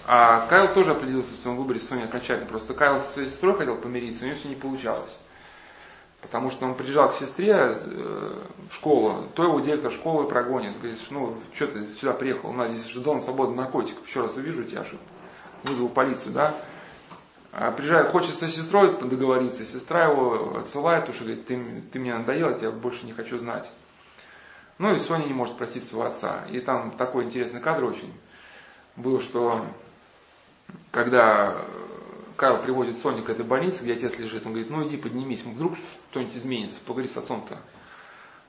А 0.07 0.47
Кайл 0.47 0.73
тоже 0.73 0.93
определился 0.93 1.35
в 1.35 1.37
своем 1.37 1.57
выборе 1.57 1.79
Сони 1.79 2.01
окончательно. 2.01 2.49
Просто 2.49 2.73
Кайл 2.73 2.99
со 2.99 3.11
своей 3.11 3.29
сестрой 3.29 3.55
хотел 3.55 3.77
помириться, 3.77 4.23
у 4.23 4.27
него 4.27 4.39
все 4.39 4.47
не 4.49 4.55
получалось. 4.55 5.15
Потому 6.21 6.49
что 6.49 6.65
он 6.65 6.75
приезжал 6.75 7.09
к 7.09 7.15
сестре 7.15 7.53
э, 7.53 8.43
в 8.69 8.73
школу, 8.73 9.27
то 9.35 9.43
его 9.43 9.59
директор 9.61 9.91
школы 9.91 10.27
прогонит. 10.27 10.77
Говорит, 10.77 10.99
ну, 11.11 11.37
что 11.53 11.67
ты 11.67 11.91
сюда 11.91 12.13
приехал, 12.13 12.49
у 12.49 12.53
нас 12.53 12.71
здесь 12.71 12.93
зона 12.93 13.21
свободы 13.21 13.55
наркотиков, 13.55 14.05
еще 14.05 14.21
раз 14.21 14.35
увижу 14.35 14.63
тебя, 14.65 14.83
что 14.83 14.97
вызову 15.63 15.89
полицию, 15.89 16.33
да? 16.33 16.55
А 17.51 17.71
приезжает, 17.71 18.09
хочет 18.09 18.35
со 18.35 18.47
сестрой 18.49 18.99
договориться, 18.99 19.65
сестра 19.65 20.05
его 20.05 20.57
отсылает, 20.57 21.01
потому 21.01 21.15
что 21.15 21.25
говорит, 21.25 21.47
ты, 21.47 21.83
ты 21.91 21.99
мне 21.99 22.13
надоел, 22.13 22.49
я 22.49 22.57
тебя 22.57 22.71
больше 22.71 23.05
не 23.05 23.13
хочу 23.13 23.39
знать. 23.39 23.71
Ну 24.77 24.93
и 24.93 24.97
Соня 24.97 25.25
не 25.25 25.33
может 25.33 25.57
простить 25.57 25.83
своего 25.83 26.05
отца. 26.05 26.45
И 26.49 26.59
там 26.59 26.91
такой 26.91 27.25
интересный 27.25 27.59
кадр 27.59 27.85
очень 27.85 28.13
был, 28.95 29.19
что 29.19 29.65
когда 30.91 31.65
Кайл 32.39 32.57
приводит 32.59 32.97
Соню 32.99 33.21
к 33.23 33.29
этой 33.29 33.43
больнице, 33.43 33.83
где 33.83 33.93
отец 33.93 34.17
лежит, 34.17 34.45
он 34.45 34.53
говорит, 34.53 34.71
ну 34.71 34.87
иди 34.87 34.95
поднимись, 34.95 35.43
вдруг 35.43 35.73
что-нибудь 36.09 36.37
изменится, 36.37 36.79
поговори 36.79 37.09
с 37.09 37.17
отцом-то. 37.17 37.55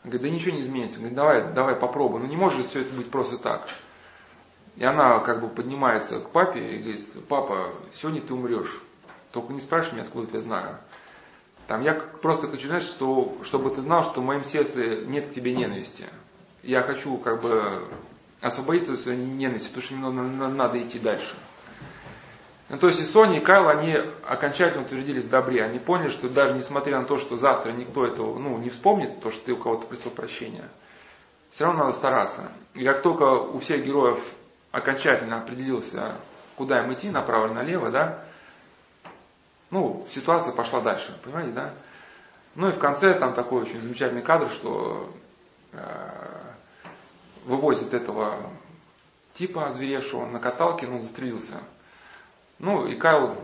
Он 0.05 0.11
говорит, 0.11 0.23
да 0.23 0.31
ничего 0.31 0.55
не 0.55 0.63
изменится. 0.63 0.99
Он 0.99 1.01
говорит, 1.01 1.17
давай, 1.17 1.53
давай 1.53 1.75
попробуй. 1.75 2.21
Ну 2.21 2.27
не 2.27 2.37
может 2.37 2.65
все 2.67 2.83
это 2.83 2.95
быть 2.95 3.11
просто 3.11 3.37
так. 3.37 3.69
И 4.77 4.85
она 4.85 5.19
как 5.19 5.41
бы 5.41 5.49
поднимается 5.49 6.21
к 6.21 6.31
папе 6.31 6.61
и 6.61 6.79
говорит, 6.79 7.27
папа, 7.29 7.75
сегодня 7.93 8.21
ты 8.23 8.33
умрешь. 8.33 8.81
Только 9.33 9.53
не 9.53 9.61
спрашивай 9.61 9.97
меня, 9.97 10.05
откуда 10.05 10.29
я 10.33 10.41
знаю. 10.41 10.79
Там, 11.67 11.83
я 11.83 11.95
просто 11.95 12.47
хочу 12.47 12.69
знать, 12.69 12.85
что, 12.85 13.39
чтобы 13.43 13.71
ты 13.71 13.81
знал, 13.81 14.05
что 14.05 14.21
в 14.21 14.25
моем 14.25 14.45
сердце 14.45 15.01
нет 15.05 15.27
к 15.27 15.35
тебе 15.35 15.53
ненависти. 15.53 16.05
Я 16.63 16.83
хочу 16.83 17.17
как 17.17 17.43
бы 17.43 17.89
освободиться 18.41 18.93
от 18.93 19.01
своей 19.01 19.19
ненависти, 19.19 19.67
потому 19.67 19.83
что 19.83 19.95
мне 19.95 20.11
надо, 20.11 20.55
надо 20.55 20.81
идти 20.81 21.01
дальше. 21.01 21.35
Ну, 22.71 22.79
то 22.79 22.87
есть 22.87 23.01
и 23.01 23.05
Соня, 23.05 23.39
и 23.39 23.41
Кайл, 23.41 23.69
они 23.69 23.97
окончательно 24.25 24.85
утвердились 24.85 25.25
в 25.25 25.29
добре. 25.29 25.65
Они 25.65 25.81
поняли, 25.81 26.09
что 26.09 26.29
даже 26.29 26.55
несмотря 26.55 27.01
на 27.01 27.05
то, 27.05 27.19
что 27.19 27.35
завтра 27.35 27.73
никто 27.73 28.07
этого 28.07 28.39
ну, 28.39 28.57
не 28.59 28.71
вспомнит, 28.71 29.21
то, 29.21 29.33
что 29.33 29.45
ты 29.45 29.53
у 29.53 29.57
кого-то 29.57 29.89
просил 29.89 30.13
прощения, 30.13 30.69
все 31.51 31.65
равно 31.65 31.87
надо 31.87 31.97
стараться. 31.97 32.53
И 32.75 32.85
как 32.85 33.03
только 33.03 33.25
у 33.25 33.59
всех 33.59 33.85
героев 33.85 34.21
окончательно 34.71 35.39
определился, 35.39 36.13
куда 36.57 36.85
им 36.85 36.95
идти, 36.95 37.11
направо 37.11 37.47
или 37.47 37.55
налево, 37.55 37.91
да, 37.91 38.23
ну, 39.71 40.07
ситуация 40.13 40.53
пошла 40.53 40.81
дальше, 40.81 41.19
понимаете, 41.25 41.53
да? 41.53 41.75
Ну 42.55 42.69
и 42.69 42.73
в 42.73 42.79
конце 42.79 43.15
там 43.15 43.35
такой 43.35 43.63
очень 43.63 43.81
замечательный 43.81 44.23
кадр, 44.23 44.49
что 44.49 45.13
э, 45.73 45.79
вывозит 47.47 47.95
этого 47.95 48.37
типа 49.35 49.67
озверевшего 49.67 50.25
на 50.27 50.39
каталке, 50.39 50.87
ну, 50.87 51.01
застрелился. 51.01 51.57
Ну, 52.61 52.87
и 52.87 52.95
Кайл 52.95 53.37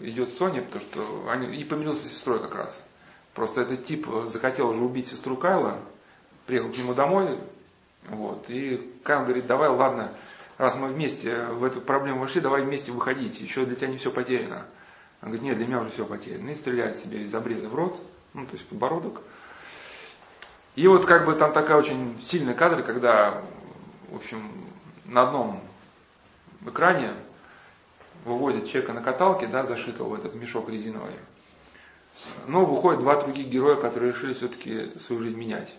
идет 0.00 0.30
с 0.30 0.38
Соней, 0.38 0.62
потому 0.62 0.84
что 0.84 1.30
они, 1.30 1.54
и 1.54 1.64
помирился 1.64 2.06
с 2.06 2.12
сестрой 2.12 2.40
как 2.40 2.54
раз. 2.54 2.84
Просто 3.34 3.62
этот 3.62 3.84
тип 3.84 4.06
захотел 4.26 4.70
уже 4.70 4.80
убить 4.80 5.08
сестру 5.08 5.36
Кайла, 5.36 5.76
приехал 6.46 6.70
к 6.70 6.76
нему 6.76 6.94
домой, 6.94 7.38
вот, 8.08 8.44
и 8.48 8.92
Кайл 9.02 9.24
говорит, 9.24 9.46
давай, 9.46 9.68
ладно, 9.70 10.12
раз 10.56 10.76
мы 10.76 10.88
вместе 10.88 11.46
в 11.46 11.64
эту 11.64 11.80
проблему 11.80 12.20
вошли, 12.20 12.40
давай 12.40 12.62
вместе 12.62 12.92
выходить, 12.92 13.40
еще 13.40 13.64
для 13.64 13.74
тебя 13.74 13.88
не 13.88 13.98
все 13.98 14.12
потеряно. 14.12 14.66
Он 15.20 15.30
говорит, 15.30 15.42
нет, 15.42 15.56
для 15.56 15.66
меня 15.66 15.80
уже 15.80 15.90
все 15.90 16.04
потеряно. 16.04 16.50
И 16.50 16.54
стреляет 16.54 16.96
себе 16.96 17.22
из 17.22 17.34
обреза 17.34 17.68
в 17.68 17.74
рот, 17.74 18.00
ну, 18.34 18.46
то 18.46 18.52
есть 18.52 18.68
подбородок. 18.68 19.22
И 20.76 20.86
вот 20.86 21.06
как 21.06 21.24
бы 21.24 21.34
там 21.34 21.52
такая 21.52 21.78
очень 21.78 22.20
сильная 22.20 22.54
кадр, 22.54 22.82
когда, 22.82 23.42
в 24.10 24.16
общем, 24.16 24.50
на 25.06 25.22
одном 25.22 25.60
экране 26.66 27.14
выводят 28.24 28.68
человека 28.68 28.92
на 28.92 29.02
каталке, 29.02 29.46
да, 29.46 29.64
зашитого 29.64 30.08
в 30.08 30.14
этот 30.14 30.34
мешок 30.34 30.68
резиновый. 30.68 31.14
Но 32.46 32.64
выходят 32.64 33.00
два 33.00 33.20
других 33.20 33.48
героя, 33.48 33.76
которые 33.76 34.12
решили 34.12 34.32
все-таки 34.32 34.98
свою 34.98 35.22
жизнь 35.22 35.36
менять. 35.36 35.74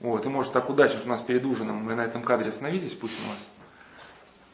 Вот, 0.00 0.26
и 0.26 0.28
может 0.28 0.52
так 0.52 0.68
удачно, 0.68 0.98
что 0.98 1.08
у 1.08 1.10
нас 1.10 1.20
перед 1.22 1.44
ужином 1.44 1.76
мы 1.76 1.94
на 1.94 2.02
этом 2.04 2.22
кадре 2.22 2.48
остановились, 2.48 2.92
пусть 2.92 3.14
у 3.24 3.28
нас 3.28 3.48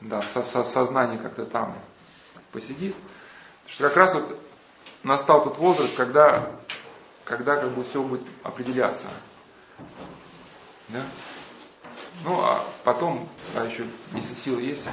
да, 0.01 0.21
со, 0.21 0.43
со, 0.43 0.63
сознание 0.63 1.19
как-то 1.19 1.47
там 1.47 1.77
посидит. 2.53 2.95
Что 3.67 3.89
как 3.89 3.97
раз 3.97 4.15
вот 4.15 4.39
настал 5.03 5.45
тот 5.45 5.59
возраст, 5.59 5.97
когда, 5.97 6.51
когда 7.25 7.57
как 7.57 7.73
бы 7.73 7.83
все 7.85 8.03
будет 8.03 8.23
определяться. 8.43 9.09
Да? 10.89 11.03
Ну, 12.25 12.41
а 12.41 12.65
потом, 12.85 13.29
а 13.55 13.65
еще, 13.65 13.87
если 14.15 14.35
силы 14.35 14.63
есть, 14.63 14.87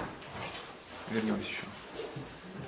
вернемся 1.10 1.48
еще. 1.48 1.78